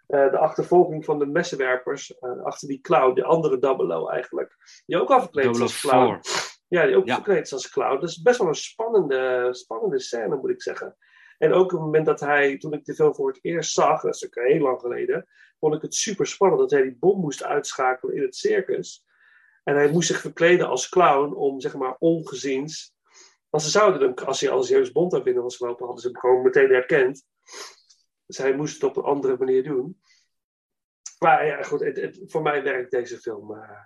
eh, 0.08 0.32
de 0.32 0.38
achtervolging 0.38 1.06
van 1.06 1.20
de 1.20 1.26
messenwerpers 1.26 2.18
eh, 2.18 2.44
achter 2.44 2.68
die 2.68 2.82
clown, 2.82 3.14
de 3.14 3.24
andere 3.24 3.60
Double 3.60 3.94
O 3.96 4.08
eigenlijk, 4.08 4.56
die 4.86 5.02
ook 5.02 5.10
al 5.10 5.22
verkleed 5.22 5.56
is 5.56 5.62
als 5.62 5.80
clown. 5.80 6.20
004. 6.22 6.56
Ja, 6.68 6.86
die 6.86 6.96
ook 6.98 7.06
Ja. 7.06 7.16
verkleed 7.16 7.46
is 7.46 7.54
als 7.54 7.70
clown. 7.70 8.00
Dat 8.00 8.10
is 8.10 8.22
best 8.22 8.40
wel 8.40 8.48
een 8.48 8.56
spannende, 8.56 9.48
spannende 9.52 10.00
scène, 10.00 10.36
moet 10.36 10.50
ik 10.50 10.62
zeggen. 10.62 10.96
En 11.38 11.54
ook 11.54 11.64
op 11.64 11.72
het 11.72 11.80
moment 11.80 12.06
dat 12.06 12.20
hij, 12.20 12.58
toen 12.58 12.74
ik 12.74 12.86
de 12.86 12.94
film 12.94 13.16
voor 13.16 13.28
het 13.28 13.40
eerst 13.42 13.74
zag, 13.74 14.02
dat 14.02 14.16
is 14.16 14.26
ook 14.26 14.36
heel 14.36 14.62
lang 14.62 14.80
geleden, 14.80 15.28
vond 15.60 15.76
ik 15.76 15.82
het 15.82 15.96
super 15.96 16.28
spannend 16.28 16.62
dat 16.62 16.72
hij 16.72 16.82
die 16.82 16.98
bom 16.98 17.20
moest 17.20 17.44
uitschakelen 17.44 18.16
in 18.16 18.22
het 18.22 18.36
circus. 18.36 19.06
En 19.64 19.76
hij 19.76 19.92
moest 19.92 20.08
zich 20.08 20.22
verkleden 20.22 20.68
als 20.68 20.90
clown 20.90 21.34
om, 21.34 21.60
zeg 21.62 21.76
maar, 21.76 21.96
ongeziens. 22.00 22.96
Want 23.50 23.64
ze 23.64 23.70
zouden 23.70 24.02
hem, 24.02 24.14
als 24.14 24.42
hij 24.42 24.50
als 24.50 24.70
James 24.70 24.92
Bond 24.92 25.12
daar 25.12 25.24
binnen 25.24 25.44
was 25.44 25.58
gelopen, 25.58 25.86
hadden 25.86 26.02
ze 26.04 26.10
hem 26.10 26.20
gewoon 26.20 26.42
meteen 26.42 26.70
herkend. 26.70 27.26
Dus 28.26 28.38
hij 28.38 28.56
moest 28.56 28.74
het 28.74 28.84
op 28.84 28.98
een 28.98 29.04
andere 29.04 29.38
manier 29.38 29.64
doen. 29.64 30.02
Maar 31.20 31.46
ja, 31.46 31.64
goed, 31.64 32.10
voor 32.26 32.42
mij 32.42 32.64
werkt 32.64 32.92
deze 32.92 33.18
film. 33.18 33.54
eh. 33.56 33.80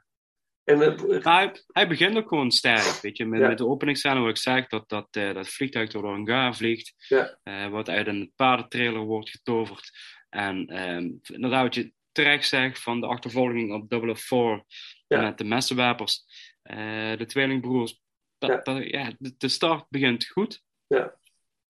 En, 0.63 0.79
het- 0.79 1.23
Maar 1.23 1.37
hij, 1.41 1.55
hij 1.67 1.87
begint 1.87 2.15
ook 2.17 2.27
gewoon 2.27 2.51
sterk, 2.51 2.99
weet 3.01 3.17
je. 3.17 3.25
Met, 3.25 3.39
Ja. 3.39 3.47
met 3.47 3.57
de 3.57 3.67
openingsscène 3.67 4.19
waar 4.19 4.29
ik 4.29 4.37
zeg 4.37 4.67
dat 4.67 4.89
dat, 4.89 5.07
eh, 5.11 5.33
dat 5.33 5.47
vliegtuig 5.49 5.89
door 5.91 6.01
de 6.01 6.07
hangar 6.07 6.55
vliegt. 6.55 6.93
Ja. 7.07 7.39
eh, 7.43 7.67
wat 7.67 7.89
uit 7.89 8.07
een 8.07 8.31
paardentrailer 8.35 9.01
wordt 9.01 9.29
getoverd. 9.29 9.91
En 10.29 10.65
ehm, 10.67 11.09
inderdaad 11.35 11.63
wat 11.63 11.75
je 11.75 11.91
terecht 12.11 12.47
zegt 12.47 12.79
van 12.79 12.99
de 13.01 13.07
achtervolging 13.07 13.73
op 13.73 13.89
004 14.17 14.63
Ja. 15.07 15.21
met 15.21 15.37
de 15.37 15.43
messenwapers. 15.43 16.23
eh, 16.61 17.17
de 17.17 17.25
tweelingbroers. 17.25 17.99
Dat, 18.37 18.49
Ja. 18.49 18.59
Dat, 18.73 18.83
ja, 18.89 19.11
de, 19.37 19.47
start 19.47 19.85
begint 19.89 20.25
goed. 20.27 20.61
Ja. 20.87 21.15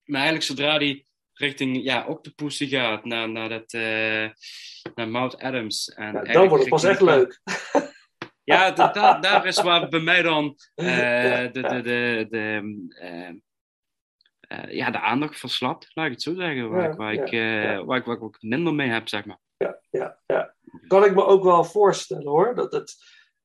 Maar 0.03 0.15
eigenlijk 0.21 0.43
zodra 0.43 0.77
die 0.77 1.05
richting 1.33 1.83
ja, 1.83 2.05
Octopussy 2.07 2.67
gaat, 2.67 3.05
naar, 3.05 3.29
naar, 3.29 3.49
dat, 3.49 3.73
eh, 3.73 4.29
naar 4.95 5.09
Mount 5.09 5.37
Adams. 5.37 5.87
En 5.89 6.13
dan 6.33 6.47
wordt 6.47 6.63
het 6.63 6.69
pas 6.69 6.83
echt 6.83 7.01
leuk. 7.01 7.39
Ja, 8.43 8.71
da- 8.71 8.91
da- 8.91 9.19
daar 9.19 9.45
is 9.45 9.61
waar 9.61 9.89
bij 9.89 9.99
mij 9.99 10.21
dan 10.21 10.55
eh, 10.75 10.97
Ja, 11.29 11.47
de, 11.47 11.61
de, 11.61 11.81
de, 11.81 12.27
de, 12.29 12.87
eh, 12.99 13.27
eh, 14.39 14.71
ja, 14.75 14.91
de 14.91 14.99
aandacht 14.99 15.39
verslapt, 15.39 15.91
laat 15.93 16.05
ik 16.05 16.11
het 16.11 16.21
zo 16.21 16.33
zeggen. 16.35 16.69
Waar, 16.69 16.83
Ja, 16.83 16.89
ik, 16.91 16.97
waar, 16.97 17.13
ja, 17.13 17.21
ik, 17.23 17.29
ja. 17.29 17.83
waar, 17.85 17.97
ik, 17.97 18.05
waar 18.05 18.15
ik 18.15 18.23
ook 18.23 18.41
minder 18.41 18.73
mee 18.73 18.89
heb, 18.89 19.07
zeg 19.09 19.25
maar. 19.25 19.39
ja, 19.89 20.19
ja. 20.27 20.55
Kan 20.87 21.05
ik 21.05 21.15
me 21.15 21.25
ook 21.25 21.43
wel 21.43 21.63
voorstellen 21.63 22.27
hoor. 22.27 22.55
Dat 22.55 22.71
het, 22.71 22.95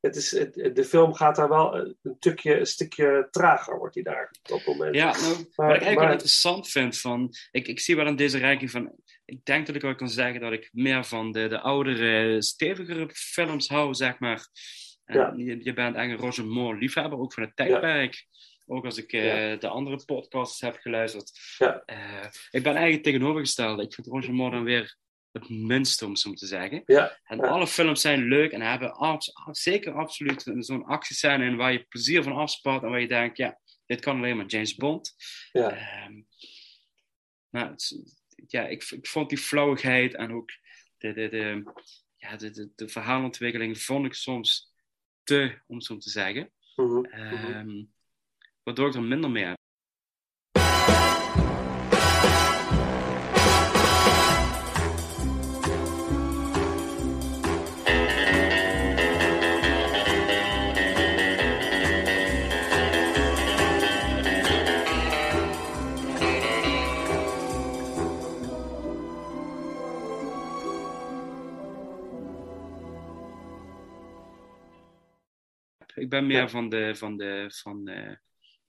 het 0.01 0.17
is, 0.17 0.31
het, 0.31 0.55
de 0.75 0.85
film 0.85 1.15
gaat 1.15 1.37
daar 1.37 1.49
wel 1.49 1.77
een, 1.77 1.97
een, 2.03 2.15
stukje, 2.19 2.59
een 2.59 2.67
stukje 2.67 3.29
trager, 3.31 3.79
wordt 3.79 3.95
hij 3.95 4.05
daar 4.05 4.31
op 4.51 4.59
het 4.59 4.67
moment. 4.67 4.95
Ja, 4.95 5.11
nou, 5.13 5.29
wat 5.29 5.39
ik 5.41 5.57
Maar- 5.57 5.67
eigenlijk 5.69 5.95
maar- 5.97 6.05
wel 6.05 6.13
interessant 6.13 6.69
vind 6.69 6.99
van... 6.99 7.33
Ik, 7.51 7.69
ik 7.69 7.81
zie 7.81 7.97
wel 7.97 8.07
in 8.07 8.17
deze 8.17 8.41
ranking 8.41 8.71
van... 8.71 8.93
Ik 9.25 9.45
denk 9.45 9.67
dat 9.67 9.75
ik 9.77 9.83
wel 9.83 9.95
kan 9.95 10.09
zeggen 10.09 10.41
dat 10.41 10.53
ik 10.53 10.69
meer 10.73 11.05
van 11.05 11.33
de, 11.33 11.49
de 11.49 11.61
oudere, 11.61 12.43
stevigere 12.43 13.09
films 13.13 13.69
hou, 13.69 13.95
zeg 13.95 14.19
maar. 14.19 14.47
Ja. 15.07 15.33
je, 15.37 15.45
je 15.65 15.73
bent 15.73 15.97
eigenlijk 15.97 16.11
een 16.21 16.27
Roger 16.29 16.47
Moore 16.47 16.79
liefhebber, 16.79 17.19
ook 17.19 17.33
van 17.33 17.43
het 17.43 17.57
tijdperk. 17.57 18.27
Ook 18.67 18.85
als 18.85 18.97
ik 18.99 19.13
eh, 19.13 19.59
de 19.59 19.69
andere 19.69 20.05
podcasts 20.05 20.61
heb 20.61 20.77
geluisterd. 20.77 21.31
Ja. 21.59 21.83
Eh, 21.85 22.25
ik 22.51 22.63
ben 22.63 22.75
eigenlijk 22.75 23.03
tegenovergesteld. 23.05 23.81
Ik 23.81 23.95
vind 23.95 24.07
Roger 24.07 24.35
Moore 24.35 24.51
dan 24.51 24.65
weer 24.65 24.97
het 25.33 25.49
minste, 25.49 26.07
om 26.07 26.17
zo 26.17 26.33
te 26.33 26.47
zeggen. 26.47 26.83
Ja, 26.87 27.19
En 27.25 27.41
alle 27.41 27.67
films 27.67 28.01
zijn 28.01 28.23
leuk 28.29 28.53
en 28.53 28.61
hebben 28.61 28.93
abs- 28.95 29.33
zeker 29.51 29.93
absoluut 29.93 30.53
zo'n 30.59 30.85
actiescène 30.85 31.45
in 31.45 31.57
waar 31.57 31.73
je 31.73 31.85
plezier 31.89 32.23
van 32.23 32.33
afspat 32.33 32.83
en 32.83 32.91
waar 32.91 33.01
je 33.01 33.09
denkt, 33.09 33.37
ja, 33.37 33.59
dit 33.87 34.01
kan 34.01 34.17
alleen 34.17 34.37
maar 34.37 34.47
James 34.47 34.75
Bond. 34.75 35.15
Ja. 35.53 35.71
Ehm, 35.71 36.21
nou, 37.51 37.71
het 37.71 37.97
ja, 38.47 38.67
ik, 38.67 38.85
ik 38.91 39.07
vond 39.07 39.29
die 39.29 39.39
flauwigheid 39.39 40.15
en 40.15 40.33
ook 40.33 40.51
de, 40.99 41.13
de, 41.13 41.29
de, 41.29 41.73
ja, 42.17 42.37
de, 42.37 42.51
de, 42.51 42.71
de 42.75 42.89
verhaalontwikkeling 42.89 43.79
vond 43.83 44.07
ik 44.07 44.15
soms 44.15 44.75
te, 45.27 45.59
om 45.67 45.81
zo 45.81 45.97
te 45.97 46.11
zeggen. 46.11 46.51
Mhm. 46.77 47.05
Ehm, 47.05 47.85
waardoor 48.63 48.89
ik 48.89 48.95
er 48.95 49.03
minder 49.03 49.31
mee 49.31 49.45
heb. 49.45 49.56
Ik 75.97 76.09
ben 76.09 76.27
meer 76.27 76.51
van, 76.51 76.69
de, 76.69 76.95
van, 76.95 77.17
de, 77.17 77.47
van, 77.49 77.89
eh, 77.89 78.17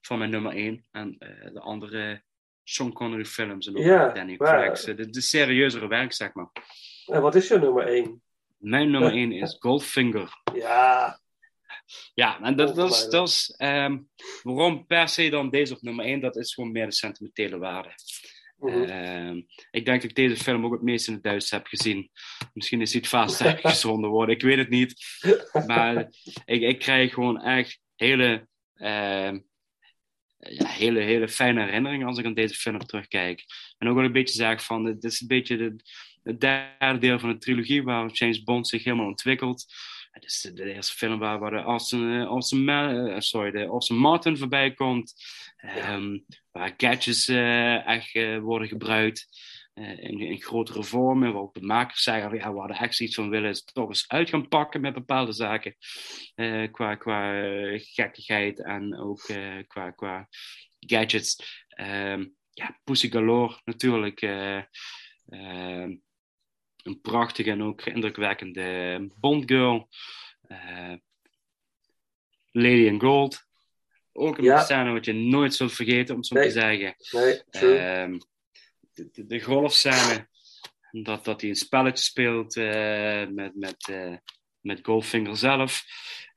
van 0.00 0.18
mijn 0.18 0.30
nummer 0.30 0.52
1 0.52 0.86
en 0.90 1.16
eh, 1.18 1.52
de 1.52 1.60
andere 1.60 2.22
Sean 2.64 2.92
Connery 2.92 3.24
films 3.24 3.66
en 3.66 3.76
ook 3.76 4.14
Danny 4.14 4.36
Craigs. 4.36 4.84
De, 4.84 5.10
de 5.10 5.20
serieuzere 5.20 5.88
werk, 5.88 6.12
zeg 6.12 6.34
maar. 6.34 6.50
En 7.06 7.22
wat 7.22 7.34
is 7.34 7.48
je 7.48 7.58
nummer 7.58 7.86
1? 7.86 8.22
Mijn 8.56 8.90
nummer 8.90 9.12
1 9.12 9.32
is 9.32 9.56
Goldfinger. 9.58 10.42
Ja, 10.54 11.20
Ja, 12.14 12.40
en 12.40 12.56
dat, 12.56 12.74
dat 12.74 12.90
is, 12.90 13.08
dat 13.08 13.28
is 13.28 13.54
ehm, 13.56 13.98
waarom 14.42 14.86
per 14.86 15.08
se 15.08 15.28
dan 15.28 15.50
deze 15.50 15.74
op 15.74 15.82
nummer 15.82 16.04
1, 16.04 16.20
dat 16.20 16.36
is 16.36 16.54
gewoon 16.54 16.72
meer 16.72 16.86
de 16.86 16.92
sentimentele 16.92 17.58
waarde. 17.58 17.92
Mhm. 18.58 18.82
Ehm, 18.82 19.36
ik 19.70 19.84
denk 19.84 20.00
dat 20.00 20.10
ik 20.10 20.16
deze 20.16 20.36
film 20.36 20.64
ook 20.64 20.72
het 20.72 20.82
meest 20.82 21.06
in 21.06 21.14
het 21.14 21.22
Duits 21.22 21.50
heb 21.50 21.66
gezien. 21.66 22.10
Misschien 22.52 22.80
is 22.80 22.92
hij 22.92 23.00
het 23.00 23.10
vaast 23.10 23.40
uitgezonden 23.42 24.10
worden, 24.10 24.34
ik 24.34 24.42
weet 24.42 24.58
het 24.58 24.68
niet. 24.68 24.94
Maar 25.66 26.08
ik, 26.44 26.62
ik 26.62 26.78
krijg 26.78 27.14
gewoon 27.14 27.40
echt 27.42 27.80
hele, 27.96 28.48
ehm, 28.74 29.38
ja, 30.38 30.66
hele, 30.66 31.00
hele 31.00 31.28
fijne 31.28 31.64
herinneringen 31.64 32.06
als 32.06 32.18
ik 32.18 32.24
aan 32.24 32.34
deze 32.34 32.54
film 32.54 32.78
terugkijk. 32.78 33.44
En 33.78 33.88
ook 33.88 33.94
wel 33.94 34.04
een 34.04 34.12
beetje 34.12 34.34
zeg 34.34 34.64
van, 34.64 34.84
het 34.84 35.04
is 35.04 35.20
een 35.20 35.26
beetje 35.26 35.56
de, 35.56 35.76
het 36.22 36.40
derde 36.40 36.98
deel 36.98 37.18
van 37.18 37.28
de 37.28 37.38
trilogie 37.38 37.82
waar 37.82 38.10
James 38.10 38.42
Bond 38.42 38.68
zich 38.68 38.84
helemaal 38.84 39.06
ontwikkelt. 39.06 39.66
Is 40.20 40.40
de, 40.40 40.52
de 40.52 40.72
eerste 40.74 40.96
film 40.96 41.18
waar, 41.18 41.38
waar 41.38 41.50
de 41.50 41.56
Austin, 41.56 42.12
eh, 42.12 42.24
Austin, 42.24 42.64
Ma- 42.64 43.06
eh, 43.06 43.20
sorry, 43.20 43.50
de 43.50 43.64
Austin 43.64 43.96
Martin 43.96 44.36
voorbij 44.36 44.74
komt. 44.74 45.14
Ehm, 45.56 46.18
waar 46.50 46.74
gadgets 46.76 47.28
eh, 47.28 47.86
echt 47.86 48.14
eh, 48.14 48.38
worden 48.38 48.68
gebruikt. 48.68 49.28
eh, 49.74 49.98
in, 49.98 50.18
in 50.20 50.40
grotere 50.42 50.82
vormen, 50.84 51.32
waar 51.32 51.42
ook 51.42 51.54
de 51.54 51.62
makers 51.62 52.02
zeggen, 52.02 52.34
ja, 52.34 52.52
we 52.52 52.58
hadden 52.58 52.76
echt 52.76 52.94
zoiets 52.94 53.14
van 53.14 53.28
willen 53.30 53.64
toch 53.72 53.88
eens 53.88 54.08
uit 54.08 54.28
gaan 54.28 54.48
pakken 54.48 54.80
met 54.80 54.94
bepaalde 54.94 55.32
zaken. 55.32 55.76
eh, 56.34 56.70
qua 56.72 56.94
qua 56.94 57.42
eh, 57.42 57.80
gekkigheid 57.84 58.62
en 58.62 58.96
ook 58.98 59.20
eh, 59.22 59.56
qua, 59.66 59.90
qua 59.90 60.28
gadgets. 60.78 61.64
Ehm, 61.68 62.26
ja, 62.52 62.78
Pussy 62.84 63.10
Galore 63.10 63.60
natuurlijk. 63.64 64.20
eh, 64.22 64.62
ehm, 65.28 65.96
een 66.88 67.00
prachtige 67.00 67.50
en 67.50 67.62
ook 67.62 67.82
indrukwekkende 67.86 69.08
Bondgirl. 69.20 69.88
Eh 70.48 70.92
Lady 72.52 72.86
in 72.86 73.00
Gold. 73.00 73.46
Ook 74.12 74.38
een 74.38 74.44
Ja. 74.44 74.60
scène 74.64 74.92
wat 74.92 75.04
je 75.04 75.12
nooit 75.12 75.54
zult 75.54 75.72
vergeten, 75.72 76.14
om 76.14 76.22
zo 76.24 76.34
Nee. 76.34 76.44
te 76.44 76.50
zeggen. 76.50 76.94
nee. 77.10 77.42
Ehm, 77.50 78.18
de, 78.92 79.08
de, 79.12 79.26
de 79.26 79.40
golfscène. 79.40 80.28
Dat, 80.90 81.24
dat 81.24 81.40
hij 81.40 81.50
een 81.50 81.56
spelletje 81.56 82.04
speelt 82.04 82.56
eh, 82.56 83.26
met, 83.26 83.54
met, 83.54 83.88
eh, 83.88 84.16
met 84.60 84.78
Goldfinger 84.82 85.36
zelf. 85.36 85.84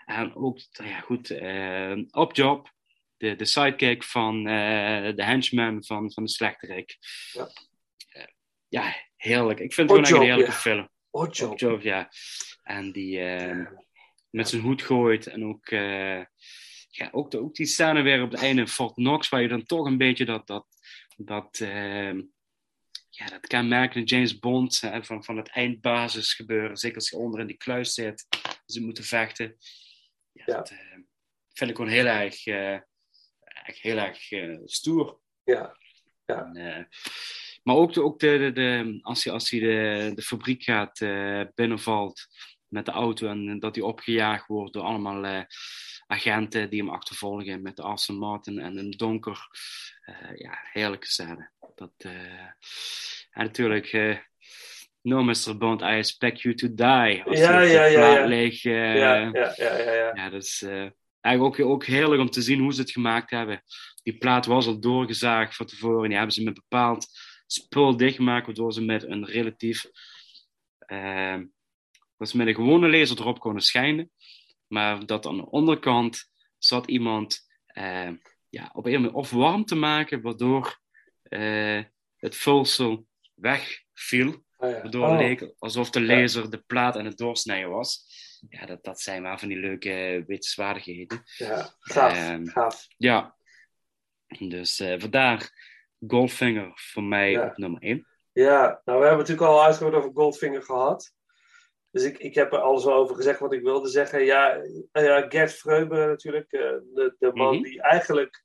En 0.05 0.35
ook, 0.35 0.59
ja, 0.71 0.99
goed, 0.99 1.31
op 2.11 2.35
job. 2.35 2.71
de, 3.17 3.35
de 3.35 3.45
sidekick 3.45 4.03
van 4.03 4.43
de 4.43 5.23
henchman 5.23 5.83
van, 5.85 6.11
van 6.11 6.23
de 6.23 6.29
slechterik. 6.29 6.97
Ja. 7.31 7.49
Ja, 8.71 8.95
heerlijk. 9.15 9.59
Ik 9.59 9.73
vind 9.73 9.89
het 9.89 10.07
gewoon 10.07 10.21
een 10.21 10.27
heerlijke 10.27 10.51
ja. 10.51 10.57
film. 10.57 10.89
Ja. 11.81 12.09
En 12.63 12.91
die 12.91 13.19
eh, 13.19 13.67
met 14.29 14.49
zijn 14.49 14.61
hoed 14.61 14.81
gooit. 14.81 15.27
En 15.27 15.45
ook, 15.45 15.67
eh, 15.67 16.23
ja, 16.89 17.09
ook, 17.11 17.31
de, 17.31 17.39
ook 17.39 17.55
die 17.55 17.65
scène 17.65 18.01
weer 18.01 18.23
op 18.23 18.31
het 18.31 18.41
einde 18.41 18.61
in 18.61 18.67
Fort 18.67 18.93
Knox, 18.93 19.29
waar 19.29 19.41
je 19.41 19.47
dan 19.47 19.65
toch 19.65 19.85
een 19.85 19.97
beetje 19.97 20.25
dat, 20.25 20.47
dat, 20.47 20.67
dat, 21.17 21.59
eh, 21.59 22.13
ja, 23.09 23.25
dat 23.25 23.47
kenmerkende 23.47 24.05
James 24.05 24.39
Bond 24.39 24.81
hè, 24.81 25.03
van, 25.03 25.23
van 25.23 25.37
het 25.37 25.49
eindbasis 25.49 26.33
gebeuren. 26.33 26.77
Zeker 26.77 26.97
als 26.97 27.09
je 27.09 27.17
onder 27.17 27.39
in 27.39 27.47
die 27.47 27.57
kluis 27.57 27.93
zit, 27.93 28.25
ze 28.65 28.81
moeten 28.81 29.03
vechten. 29.03 29.57
Ja, 30.31 30.45
Dat 30.45 30.69
eh, 30.69 30.77
vind 31.53 31.69
ik 31.69 31.75
gewoon 31.75 31.91
heel 31.91 32.05
erg, 32.05 32.45
eh, 32.45 32.79
heel 33.63 33.97
erg 33.97 34.31
eh, 34.31 34.57
stoer. 34.65 35.19
Ja. 35.43 35.77
ja. 36.25 36.51
En, 36.53 36.87
maar 37.63 37.75
ook, 37.75 37.93
de, 37.93 38.03
ook 38.03 38.19
de, 38.19 38.51
de, 38.53 38.99
als 39.01 39.23
hij, 39.23 39.33
als 39.33 39.49
hij 39.49 39.59
de, 39.59 40.11
de 40.15 40.21
fabriek 40.21 40.63
gaat 40.63 40.99
eh, 40.99 41.41
binnenvalt 41.55 42.27
met 42.67 42.85
de 42.85 42.91
auto 42.91 43.27
en 43.27 43.59
dat 43.59 43.75
hij 43.75 43.83
opgejaagd 43.83 44.47
wordt 44.47 44.73
door 44.73 44.83
allemaal 44.83 45.25
eh, 45.25 45.41
agenten 46.07 46.69
die 46.69 46.79
hem 46.79 46.89
achtervolgen 46.89 47.61
met 47.61 47.75
de 47.75 47.81
Aston 47.81 48.17
Martin 48.17 48.59
en 48.59 48.75
het 48.77 48.97
donker. 48.97 49.47
Eh, 50.01 50.37
ja, 50.37 50.59
heerlijke 50.71 51.07
scène. 51.07 51.51
Dat, 51.75 51.91
en 53.31 53.43
natuurlijk, 53.45 53.91
no 55.01 55.23
Mr. 55.23 55.57
Bond, 55.57 55.81
I 55.81 55.97
expect 55.97 56.41
you 56.41 56.55
to 56.55 56.67
die. 56.67 57.23
Als 57.23 57.39
Ja, 57.39 57.61
ja, 57.61 57.85
ja, 57.85 58.13
ja. 58.13 58.25
leeg, 58.25 58.61
Ja, 58.61 58.93
ja, 58.93 59.53
ja, 59.55 59.77
ja, 59.77 60.11
ja. 60.13 60.31
is 60.31 60.61
eh, 60.61 60.89
eigenlijk 61.21 61.59
ook, 61.59 61.69
ook 61.69 61.85
heerlijk 61.85 62.21
om 62.21 62.29
te 62.29 62.41
zien 62.41 62.59
hoe 62.59 62.73
ze 62.73 62.81
het 62.81 62.91
gemaakt 62.91 63.29
hebben. 63.29 63.63
Die 64.03 64.17
plaat 64.17 64.45
was 64.45 64.67
al 64.67 64.79
doorgezaagd 64.79 65.55
van 65.55 65.65
tevoren. 65.65 66.07
Die 66.07 66.17
hebben 66.17 66.35
ze 66.35 66.43
met 66.43 66.53
bepaald 66.53 67.07
spul 67.51 67.97
dichtgemaakt, 67.97 68.45
waardoor 68.45 68.73
ze 68.73 68.81
met 68.81 69.03
een 69.03 69.25
relatief... 69.25 69.85
eh, 70.77 71.39
dat 72.17 72.29
ze 72.29 72.37
met 72.37 72.47
een 72.47 72.55
gewone 72.55 72.89
laser 72.89 73.19
erop 73.19 73.39
konden 73.39 73.61
schijnen. 73.61 74.11
Maar 74.67 75.05
dat 75.05 75.25
aan 75.25 75.37
de 75.37 75.49
onderkant 75.49 76.29
zat 76.57 76.87
iemand 76.87 77.39
eh, 77.65 78.09
ja, 78.49 78.69
op 78.73 78.85
een 78.85 78.91
manier 79.01 79.13
of 79.13 79.29
warm 79.29 79.65
te 79.65 79.75
maken, 79.75 80.21
waardoor 80.21 80.79
eh, 81.23 81.83
het 82.17 82.35
vulsel 82.35 83.05
wegviel. 83.33 84.43
Waardoor 84.57 85.03
het 85.03 85.11
Oh. 85.11 85.17
leek 85.27 85.53
alsof 85.59 85.89
de 85.89 86.01
laser 86.01 86.49
de 86.49 86.57
plaat 86.67 86.95
aan 86.97 87.05
het 87.05 87.17
doorsnijden 87.17 87.69
was. 87.69 88.05
Ja, 88.49 88.65
dat, 88.65 88.83
dat 88.83 89.01
zijn 89.01 89.21
maar 89.21 89.39
van 89.39 89.47
die 89.47 89.57
leuke 89.57 90.23
wetenswaardigheden. 90.27 91.23
Ja, 91.37 91.75
gaaf, 91.79 92.13
Ehm, 92.13 92.45
gaaf. 92.45 92.87
Ja. 92.97 93.35
Dus 94.39 94.79
eh, 94.79 94.99
vandaar 94.99 95.51
Goldfinger 96.07 96.71
voor 96.75 97.03
mij 97.03 97.31
Ja. 97.31 97.45
op 97.45 97.57
nummer 97.57 97.81
1. 97.81 98.07
Ja, 98.31 98.81
nou 98.85 98.99
we 98.99 99.05
hebben 99.05 99.17
natuurlijk 99.25 99.47
al 99.47 99.63
uitgebreid 99.63 99.95
over 99.95 100.11
Goldfinger 100.13 100.63
gehad. 100.63 101.13
Dus 101.91 102.03
ik, 102.03 102.17
ik 102.17 102.35
heb 102.35 102.53
er 102.53 102.59
alles 102.59 102.83
wel 102.85 102.93
over 102.93 103.15
gezegd 103.15 103.39
wat 103.39 103.53
ik 103.53 103.61
wilde 103.61 103.89
zeggen. 103.89 104.23
Ja, 104.25 104.55
eh, 104.91 105.03
ja 105.03 105.25
Gert 105.29 105.53
Freuber 105.53 106.07
natuurlijk, 106.07 106.51
eh, 106.51 106.59
de, 106.93 107.15
de 107.19 107.31
man 107.33 107.53
Mhm. 107.55 107.63
die 107.63 107.81
eigenlijk 107.81 108.43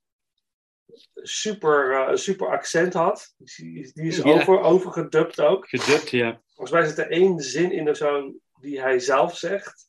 super, 1.23 2.09
een 2.09 2.19
super 2.19 2.47
accent 2.49 2.93
had. 2.93 3.35
Die, 3.37 3.79
is- 3.81 3.93
die 3.93 4.07
is 4.07 4.17
Ja. 4.17 4.23
over, 4.33 4.61
overgedubt 4.61 5.41
ook. 5.41 5.69
Gedubt, 5.69 6.11
ja. 6.11 6.41
Volgens 6.55 6.71
mij 6.71 6.87
zit 6.87 6.99
er 6.99 7.11
één 7.11 7.39
zin 7.41 7.73
in 7.73 7.89
of 7.89 7.97
zo 7.97 8.35
die 8.61 8.81
hij 8.81 8.99
zelf 8.99 9.37
zegt. 9.37 9.89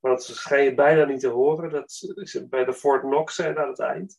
Maar 0.00 0.12
dat 0.12 0.24
schijn 0.24 0.64
je 0.64 0.74
bijna 0.74 1.04
niet 1.04 1.20
te 1.20 1.28
horen. 1.28 1.70
Dat 1.70 2.12
is 2.14 2.48
bij 2.48 2.64
de 2.64 2.72
Fort 2.74 3.00
Knox 3.00 3.40
aan 3.40 3.68
het 3.68 3.78
eind. 3.80 4.18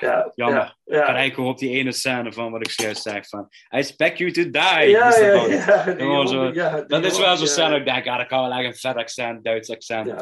Ja, 0.00 0.32
Jammer. 0.34 0.76
Ja, 0.84 1.16
Ik 1.16 1.36
ja. 1.36 1.42
op 1.42 1.58
die 1.58 1.70
ene 1.70 1.92
scène 1.92 2.32
van 2.32 2.50
wat 2.52 2.60
ik 2.60 2.70
zojuist 2.70 3.02
zeg 3.02 3.28
van 3.28 3.48
I 3.50 3.76
expect 3.76 4.18
you 4.18 4.30
to 4.30 4.42
die. 4.42 4.52
Ja, 4.88 5.18
ja, 5.18 5.32
Bond. 5.38 5.50
ja, 5.52 5.84
die 5.84 6.28
zo- 6.28 6.50
ja, 6.52 6.80
dat 6.80 7.04
is 7.04 7.18
wel 7.18 7.36
zo'n 7.36 7.46
scène 7.46 7.68
dat 7.68 7.78
ik 7.78 7.84
denk, 7.84 8.04
ja, 8.04 8.16
daar 8.16 8.26
kan 8.26 8.48
wel 8.48 8.58
echt 8.58 8.66
een 8.66 8.74
vet 8.90 8.96
accent, 8.96 9.44
Duits 9.44 9.70
accent 9.70 10.20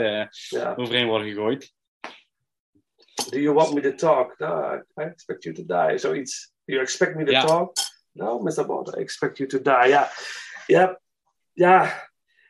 Ja. 0.48 0.74
overheen 0.76 1.06
worden 1.06 1.28
gegooid. 1.28 1.72
Do 3.30 3.38
you 3.38 3.54
want 3.54 3.74
me 3.74 3.80
to 3.80 3.94
talk? 3.94 4.38
No, 4.38 4.74
I 4.74 5.02
expect 5.02 5.42
you 5.44 5.54
to 5.54 5.64
die. 5.66 5.98
Zoiets. 5.98 6.52
Do 6.64 6.72
you 6.72 6.80
expect 6.80 7.14
me 7.14 7.24
to 7.24 7.46
talk? 7.46 7.76
No, 8.12 8.38
Mr. 8.38 8.66
Bond, 8.66 8.96
I 8.96 9.00
expect 9.00 9.36
you 9.38 9.48
to 9.48 9.60
die. 9.62 9.88
Ja, 9.88 10.10
ja, 10.66 11.00
ja. 11.52 11.82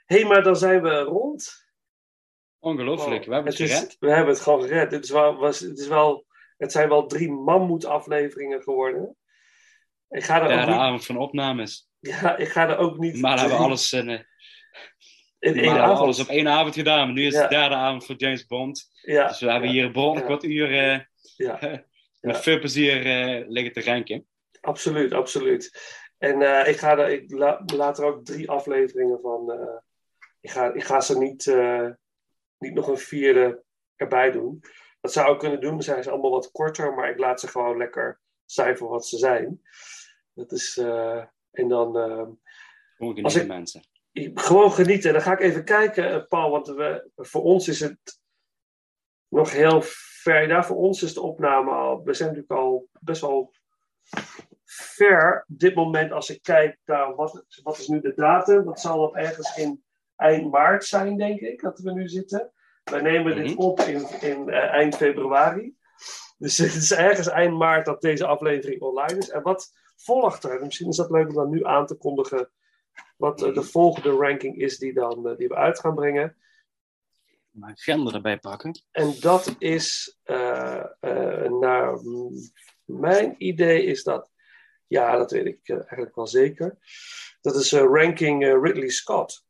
Hé, 0.04 0.16
hey, 0.16 0.24
maar 0.24 0.42
dan 0.42 0.56
zijn 0.56 0.82
we 0.82 0.98
rond. 0.98 1.62
Ongelooflijk, 2.58 3.24
we 3.24 3.34
hebben 3.34 3.52
het, 3.52 3.60
is, 3.60 3.72
gered. 3.74 3.96
We 4.00 4.10
hebben 4.10 4.34
het 4.34 4.42
gewoon 4.42 4.62
gered. 4.62 4.90
Het, 4.90 5.04
is 5.04 5.10
wel, 5.10 5.36
was, 5.36 5.60
het, 5.60 5.78
is 5.78 5.88
wel, 5.88 6.26
het 6.64 6.72
zijn 6.72 6.88
wel 6.88 7.06
drie 7.06 7.30
mammoetafleveringen 7.32 8.62
geworden. 8.62 9.16
Ik 10.08 10.24
ga 10.24 10.42
er 10.42 10.50
Ja, 10.50 10.60
ook 10.60 10.64
de 10.66 10.70
niet, 10.72 10.80
avond 10.80 11.06
van 11.06 11.16
opnames. 11.16 11.88
ja, 12.00 12.36
ik 12.36 12.48
ga 12.48 12.68
er 12.68 12.76
ook 12.76 12.98
niet 12.98 13.20
Maar 13.20 13.32
we 13.34 13.38
hebben 13.40 13.56
drie- 13.56 13.68
alles 13.68 13.92
eh, 13.92 14.00
in 14.00 14.06
maar 15.54 15.62
één 15.64 15.72
we 15.74 15.80
avond. 15.80 15.98
alles 15.98 16.20
op 16.20 16.28
één 16.28 16.48
avond 16.48 16.74
gedaan. 16.74 17.04
Maar 17.06 17.14
nu 17.14 17.26
is 17.26 17.34
het 17.36 17.48
de 17.50 17.56
derde 17.56 17.74
avond 17.74 18.06
voor 18.06 18.14
James 18.16 18.46
Bond. 18.46 18.90
Ja, 19.02 19.28
Dus 19.28 19.40
we 19.40 19.50
hebben 19.50 19.68
ja, 19.68 19.74
hier 19.74 19.92
behoorlijk 19.92 20.26
wat 20.28 20.42
Ja. 21.36 21.58
met 22.20 22.38
veel 22.40 22.58
plezier 22.58 23.06
eh, 23.06 23.48
liggen 23.48 23.72
te 23.72 23.82
ranken. 23.82 24.26
Absoluut, 24.60 25.12
absoluut. 25.12 25.78
En 26.18 26.42
eh, 26.42 26.68
ik, 26.68 26.76
ga 26.78 26.98
er, 26.98 27.08
ik 27.10 27.30
la, 27.32 27.62
laat 27.66 27.98
er 27.98 28.04
ook 28.04 28.24
drie 28.24 28.50
afleveringen 28.50 29.20
van. 29.20 29.52
ik, 30.40 30.50
ga, 30.50 30.72
ik 30.72 30.84
ga 30.84 31.00
ze 31.00 31.18
niet, 31.18 31.46
niet 32.58 32.74
nog 32.74 32.88
een 32.88 32.98
vierde 32.98 33.62
erbij 33.96 34.30
doen. 34.30 34.60
Dat 35.04 35.12
zou 35.12 35.32
ik 35.32 35.38
kunnen 35.38 35.60
doen, 35.60 35.70
dan 35.70 35.82
zijn 35.82 36.02
ze 36.02 36.10
allemaal 36.10 36.30
wat 36.30 36.50
korter, 36.50 36.94
maar 36.94 37.10
ik 37.10 37.18
laat 37.18 37.40
ze 37.40 37.48
gewoon 37.48 37.76
lekker 37.76 38.20
zijn 38.44 38.76
voor 38.76 38.88
wat 38.88 39.06
ze 39.06 39.18
zijn. 39.18 39.62
Dat 40.34 40.52
is, 40.52 40.76
eh, 40.76 41.24
en 41.50 41.68
dan. 41.68 41.92
Gewoon 41.94 42.38
Als 42.96 43.32
genieten 43.32 43.40
ik- 43.40 43.46
mensen. 43.46 43.82
gewoon 44.34 44.72
genieten. 44.72 45.12
Dan 45.12 45.22
ga 45.22 45.32
ik 45.32 45.40
even 45.40 45.64
kijken, 45.64 46.10
eh, 46.10 46.26
Paul, 46.28 46.50
want 46.50 46.66
we, 46.66 47.10
voor 47.16 47.42
ons 47.42 47.68
is 47.68 47.80
het 47.80 48.20
nog 49.28 49.52
heel 49.52 49.80
ver. 50.22 50.48
Ja, 50.48 50.64
voor 50.64 50.76
ons 50.76 51.02
is 51.02 51.14
de 51.14 51.20
opname 51.20 51.70
al. 51.70 52.02
We 52.04 52.14
zijn 52.14 52.28
natuurlijk 52.28 52.60
al 52.60 52.88
best 53.00 53.20
wel 53.20 53.52
ver 54.64 55.44
op 55.48 55.58
dit 55.58 55.74
moment. 55.74 56.12
Als 56.12 56.30
ik 56.30 56.42
kijk 56.42 56.78
naar 56.84 57.14
wat, 57.14 57.44
wat 57.62 57.78
is 57.78 57.88
nu 57.88 58.00
de 58.00 58.14
datum, 58.14 58.64
dat 58.64 58.80
zal 58.80 58.98
dat 58.98 59.14
ergens 59.14 59.56
in 59.56 59.84
eind 60.16 60.50
maart 60.50 60.84
zijn, 60.84 61.16
denk 61.16 61.40
ik, 61.40 61.60
dat 61.60 61.78
we 61.78 61.92
nu 61.92 62.08
zitten. 62.08 62.52
Wij 62.84 63.00
nemen 63.00 63.36
dit 63.36 63.44
Mhm. 63.50 63.58
op 63.58 63.80
in, 63.80 64.06
in 64.20 64.48
eh, 64.48 64.58
eind 64.72 64.96
februari. 64.96 65.76
Dus 66.38 66.58
het 66.64 66.74
is 66.74 66.92
ergens 66.92 67.28
eind 67.28 67.56
maart 67.56 67.86
dat 67.86 68.00
deze 68.00 68.26
aflevering 68.26 68.80
online 68.80 69.18
is. 69.18 69.30
En 69.30 69.42
wat 69.42 69.72
volgt 69.96 70.44
er? 70.44 70.60
Misschien 70.64 70.88
is 70.88 70.96
dat 70.96 71.10
leuk 71.10 71.28
om 71.28 71.34
dan 71.34 71.50
nu 71.50 71.64
aan 71.64 71.86
te 71.86 71.94
kondigen. 71.94 72.50
Wat 73.16 73.42
eh, 73.42 73.54
de 73.54 73.62
volgende 73.62 74.10
ranking 74.10 74.56
is 74.56 74.78
die, 74.78 74.92
dan, 74.92 75.28
eh, 75.28 75.36
die 75.36 75.48
we 75.48 75.54
uit 75.54 75.80
gaan 75.80 75.94
brengen. 75.94 76.36
Mijn 77.50 77.72
agenda 77.72 78.12
erbij 78.12 78.38
pakken. 78.38 78.82
En 78.90 79.14
dat 79.20 79.54
is, 79.58 80.18
naar 81.50 81.98
mijn 82.84 83.34
idee 83.38 83.84
is 83.84 84.02
dat, 84.02 84.30
ja, 84.86 85.16
dat 85.16 85.30
weet 85.30 85.46
ik 85.46 85.68
eigenlijk 85.68 86.14
wel 86.14 86.26
zeker. 86.26 86.78
Dat 87.40 87.54
is 87.54 87.72
ranking 87.72 88.42
Ridley 88.62 88.88
Scott. 88.88 89.46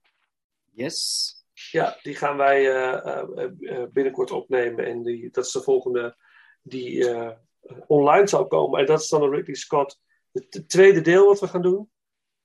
Yes. 0.72 1.33
Ja, 1.74 1.98
die 2.02 2.14
gaan 2.14 2.36
wij 2.36 2.70
eh, 2.70 2.92
eh, 2.92 3.50
eh, 3.60 3.88
binnenkort 3.92 4.30
opnemen. 4.30 4.86
En 4.86 5.02
die, 5.02 5.30
dat 5.30 5.44
is 5.46 5.52
de 5.52 5.62
volgende 5.62 6.16
die 6.62 7.14
online 7.86 8.26
zal 8.26 8.46
komen. 8.46 8.80
En 8.80 8.86
dat 8.86 9.00
is 9.00 9.08
dan 9.08 9.20
de 9.20 9.28
Ridley 9.28 9.54
Scott, 9.54 10.00
het 10.32 10.64
tweede 10.68 11.00
deel 11.00 11.26
wat 11.26 11.40
we 11.40 11.48
gaan 11.48 11.62
doen. 11.62 11.90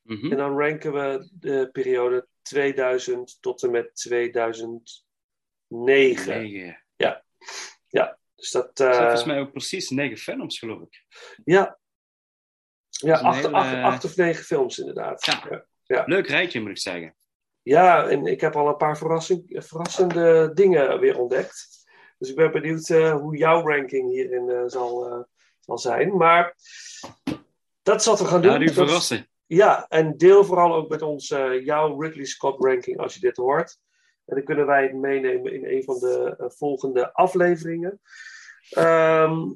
Mhm. 0.02 0.32
En 0.32 0.38
dan 0.38 0.58
ranken 0.58 0.94
we 0.94 1.30
de 1.34 1.70
periode 1.72 2.28
2000 2.42 3.38
tot 3.42 3.64
en 3.64 3.72
met 3.72 3.96
2009. 3.96 4.94
Negen. 5.68 6.84
Ja, 6.96 7.24
ja. 7.88 8.20
Dus 8.36 8.52
dat. 8.52 8.72
Zijn 8.74 8.92
eh, 8.92 8.98
volgens 9.00 9.24
mij 9.24 9.40
ook 9.40 9.52
precies 9.52 9.90
negen 9.90 10.18
films, 10.18 10.60
geloof 10.60 10.82
ik. 10.82 11.06
Ja. 11.46 11.80
Ja, 12.90 13.20
acht, 13.20 13.36
hele- 13.42 13.56
acht, 13.58 13.74
acht 13.74 14.04
of 14.04 14.16
negen 14.16 14.44
films 14.44 14.80
inderdaad. 14.80 15.26
Ja. 15.26 15.66
Ja. 15.84 16.04
Leuk 16.06 16.28
rijtje, 16.28 16.62
moet 16.62 16.70
ik 16.70 16.78
zeggen. 16.78 17.16
Ja, 17.62 18.08
en 18.08 18.26
ik 18.26 18.42
heb 18.42 18.56
al 18.56 18.68
een 18.68 18.76
paar 18.76 18.98
verrassing, 18.98 19.44
verrassende 19.66 20.52
dingen 20.54 21.00
weer 21.00 21.20
ontdekt. 21.20 21.68
Dus 22.18 22.30
ik 22.30 22.36
ben 22.36 22.52
benieuwd 22.52 22.90
eh, 22.90 23.14
hoe 23.16 23.38
jouw 23.38 23.68
ranking 23.68 24.12
hierin 24.12 24.50
eh, 24.50 24.64
zal, 24.66 25.10
eh, 25.10 25.20
zal 25.60 25.78
zijn. 25.78 26.18
Maar 26.18 26.56
dat 27.84 28.00
is 28.00 28.06
wat 28.06 28.20
we 28.20 28.26
gaan 28.26 28.42
doen. 28.42 28.52
Ja, 28.52 28.58
Dat 28.60 28.68
is- 28.68 28.74
verrassen. 28.74 29.30
Ja, 29.46 29.88
en 29.88 30.18
deel 30.18 30.46
vooral 30.46 30.76
ook 30.76 30.90
met 30.90 31.02
ons 31.02 31.28
jouw 31.64 32.02
Ridley 32.02 32.26
Scott 32.26 32.64
ranking 32.64 33.00
als 33.00 33.14
je 33.14 33.20
dit 33.20 33.38
hoort. 33.38 33.78
En 34.26 34.36
dan 34.36 34.44
kunnen 34.44 34.66
wij 34.66 34.84
het 34.84 34.94
meenemen 34.94 35.54
in 35.54 35.66
een 35.66 35.84
van 35.84 36.00
de 36.00 36.36
volgende 36.58 37.14
afleveringen. 37.14 38.02
Ehm, 38.70 39.48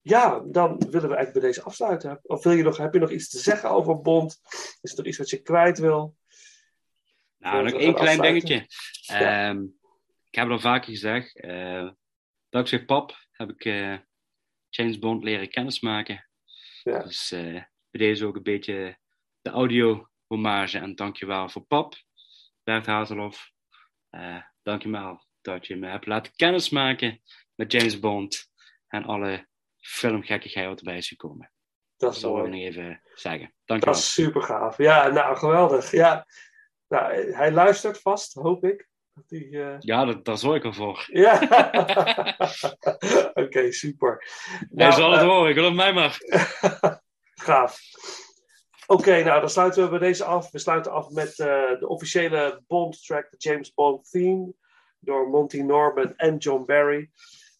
ja, 0.00 0.42
dan 0.46 0.78
willen 0.78 1.08
we 1.08 1.14
eigenlijk 1.14 1.32
bij 1.32 1.40
deze 1.40 1.62
afsluiten. 1.62 2.20
Of 2.22 2.42
wil 2.42 2.52
je 2.52 2.62
nog, 2.62 2.76
heb 2.76 2.92
je 2.92 2.98
nog 3.00 3.10
iets 3.10 3.28
te 3.28 3.38
zeggen 3.38 3.70
over 3.70 4.00
Bond? 4.00 4.40
Is 4.80 4.90
er 4.90 4.96
nog 4.96 5.06
iets 5.06 5.18
wat 5.18 5.30
je 5.30 5.42
kwijt 5.42 5.78
wil? 5.78 6.14
Nou, 7.38 7.62
nog 7.62 7.72
één 7.72 7.94
klein 7.94 8.20
afsluiten. 8.20 8.48
dingetje. 8.48 8.66
Ja. 9.14 9.48
Ehm, 9.48 9.62
ik 10.30 10.34
heb 10.34 10.44
het 10.44 10.52
al 10.52 10.60
vaker 10.60 10.90
gezegd. 10.90 11.40
eh 11.40 11.88
dankzij 12.48 12.84
pap 12.84 13.26
heb 13.30 13.50
ik 13.50 13.64
eh, 13.64 13.96
James 14.68 14.98
Bond 14.98 15.24
leren 15.24 15.48
kennismaken. 15.50 16.28
Ja. 16.82 17.02
Dus 17.02 17.32
eh, 17.32 17.52
bij 17.90 18.00
deze 18.06 18.26
ook 18.26 18.36
een 18.36 18.42
beetje 18.42 18.98
de 19.40 19.50
audio 19.50 20.08
hommage. 20.26 20.78
En 20.78 20.94
dankjewel 20.94 21.48
voor 21.48 21.62
pap, 21.62 21.94
Bert 22.62 22.86
Hazelhoff. 22.86 23.52
Dankjewel 24.62 25.26
dat 25.40 25.66
je 25.66 25.76
me 25.76 25.88
hebt 25.88 26.06
laten 26.06 26.32
kennismaken 26.36 27.22
met 27.54 27.72
James 27.72 27.98
Bond. 27.98 28.50
En 28.88 29.04
alle 29.04 29.48
filmgekkigheid 29.76 30.66
wat 30.68 30.78
erbij 30.78 30.96
is 30.96 31.08
gekomen. 31.08 31.52
Dat 31.96 32.14
is 32.14 32.20
zal 32.20 32.38
ik 32.44 32.50
nog 32.50 32.60
even 32.60 33.02
zeggen. 33.14 33.54
Dankjewel. 33.64 33.94
Dat 33.94 34.02
is 34.04 34.12
super 34.12 34.42
gaaf. 34.42 34.76
Ja, 34.76 35.08
nou 35.08 35.36
geweldig. 35.36 35.90
Ja. 35.90 36.26
Nou, 36.88 37.32
hij 37.32 37.52
luistert 37.52 38.00
vast, 38.00 38.34
hoop 38.34 38.64
ik. 38.64 38.88
Dat 39.14 39.24
hij, 39.28 39.48
eh, 39.50 39.76
Ja, 39.78 40.04
dat, 40.04 40.24
daar 40.24 40.38
zorg 40.38 40.56
ik 40.56 40.64
al 40.64 40.72
voor. 40.72 41.06
Ja, 41.12 41.40
oké, 43.34 43.72
super. 43.72 44.24
Hij 44.48 44.68
Nou, 44.70 44.92
zal 44.92 45.12
het 45.12 45.20
eh, 45.20 45.26
horen, 45.28 45.54
geloof 45.54 45.74
mij 45.74 45.92
maar. 45.92 46.16
Gaaf. 47.48 47.80
Oké, 48.86 49.22
nou 49.22 49.40
dan 49.40 49.50
sluiten 49.50 49.82
we 49.82 49.88
bij 49.88 49.98
deze 49.98 50.24
af. 50.24 50.50
We 50.50 50.58
sluiten 50.58 50.92
af 50.92 51.10
met 51.10 51.38
eh, 51.38 51.78
de 51.78 51.88
officiële 51.88 52.62
Bond 52.66 53.06
track, 53.06 53.30
de 53.30 53.36
James 53.36 53.74
Bond 53.74 54.10
theme, 54.10 54.52
door 54.98 55.28
Monty 55.28 55.60
Norman 55.60 56.16
en 56.16 56.36
John 56.36 56.64
Barry. 56.64 57.10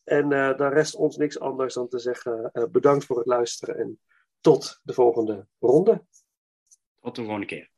En 0.04 0.32
eh, 0.32 0.56
dan 0.56 0.72
rest 0.72 0.94
ons 0.94 1.16
niks 1.16 1.40
anders 1.40 1.74
dan 1.74 1.88
te 1.88 1.98
zeggen 1.98 2.50
bedankt 2.72 3.04
voor 3.04 3.16
het 3.16 3.26
luisteren 3.26 3.78
en 3.78 4.00
tot 4.40 4.80
de 4.82 4.92
volgende 4.92 5.46
ronde. 5.58 6.04
Tot 7.00 7.14
de 7.14 7.22
volgende 7.22 7.46
keer. 7.46 7.70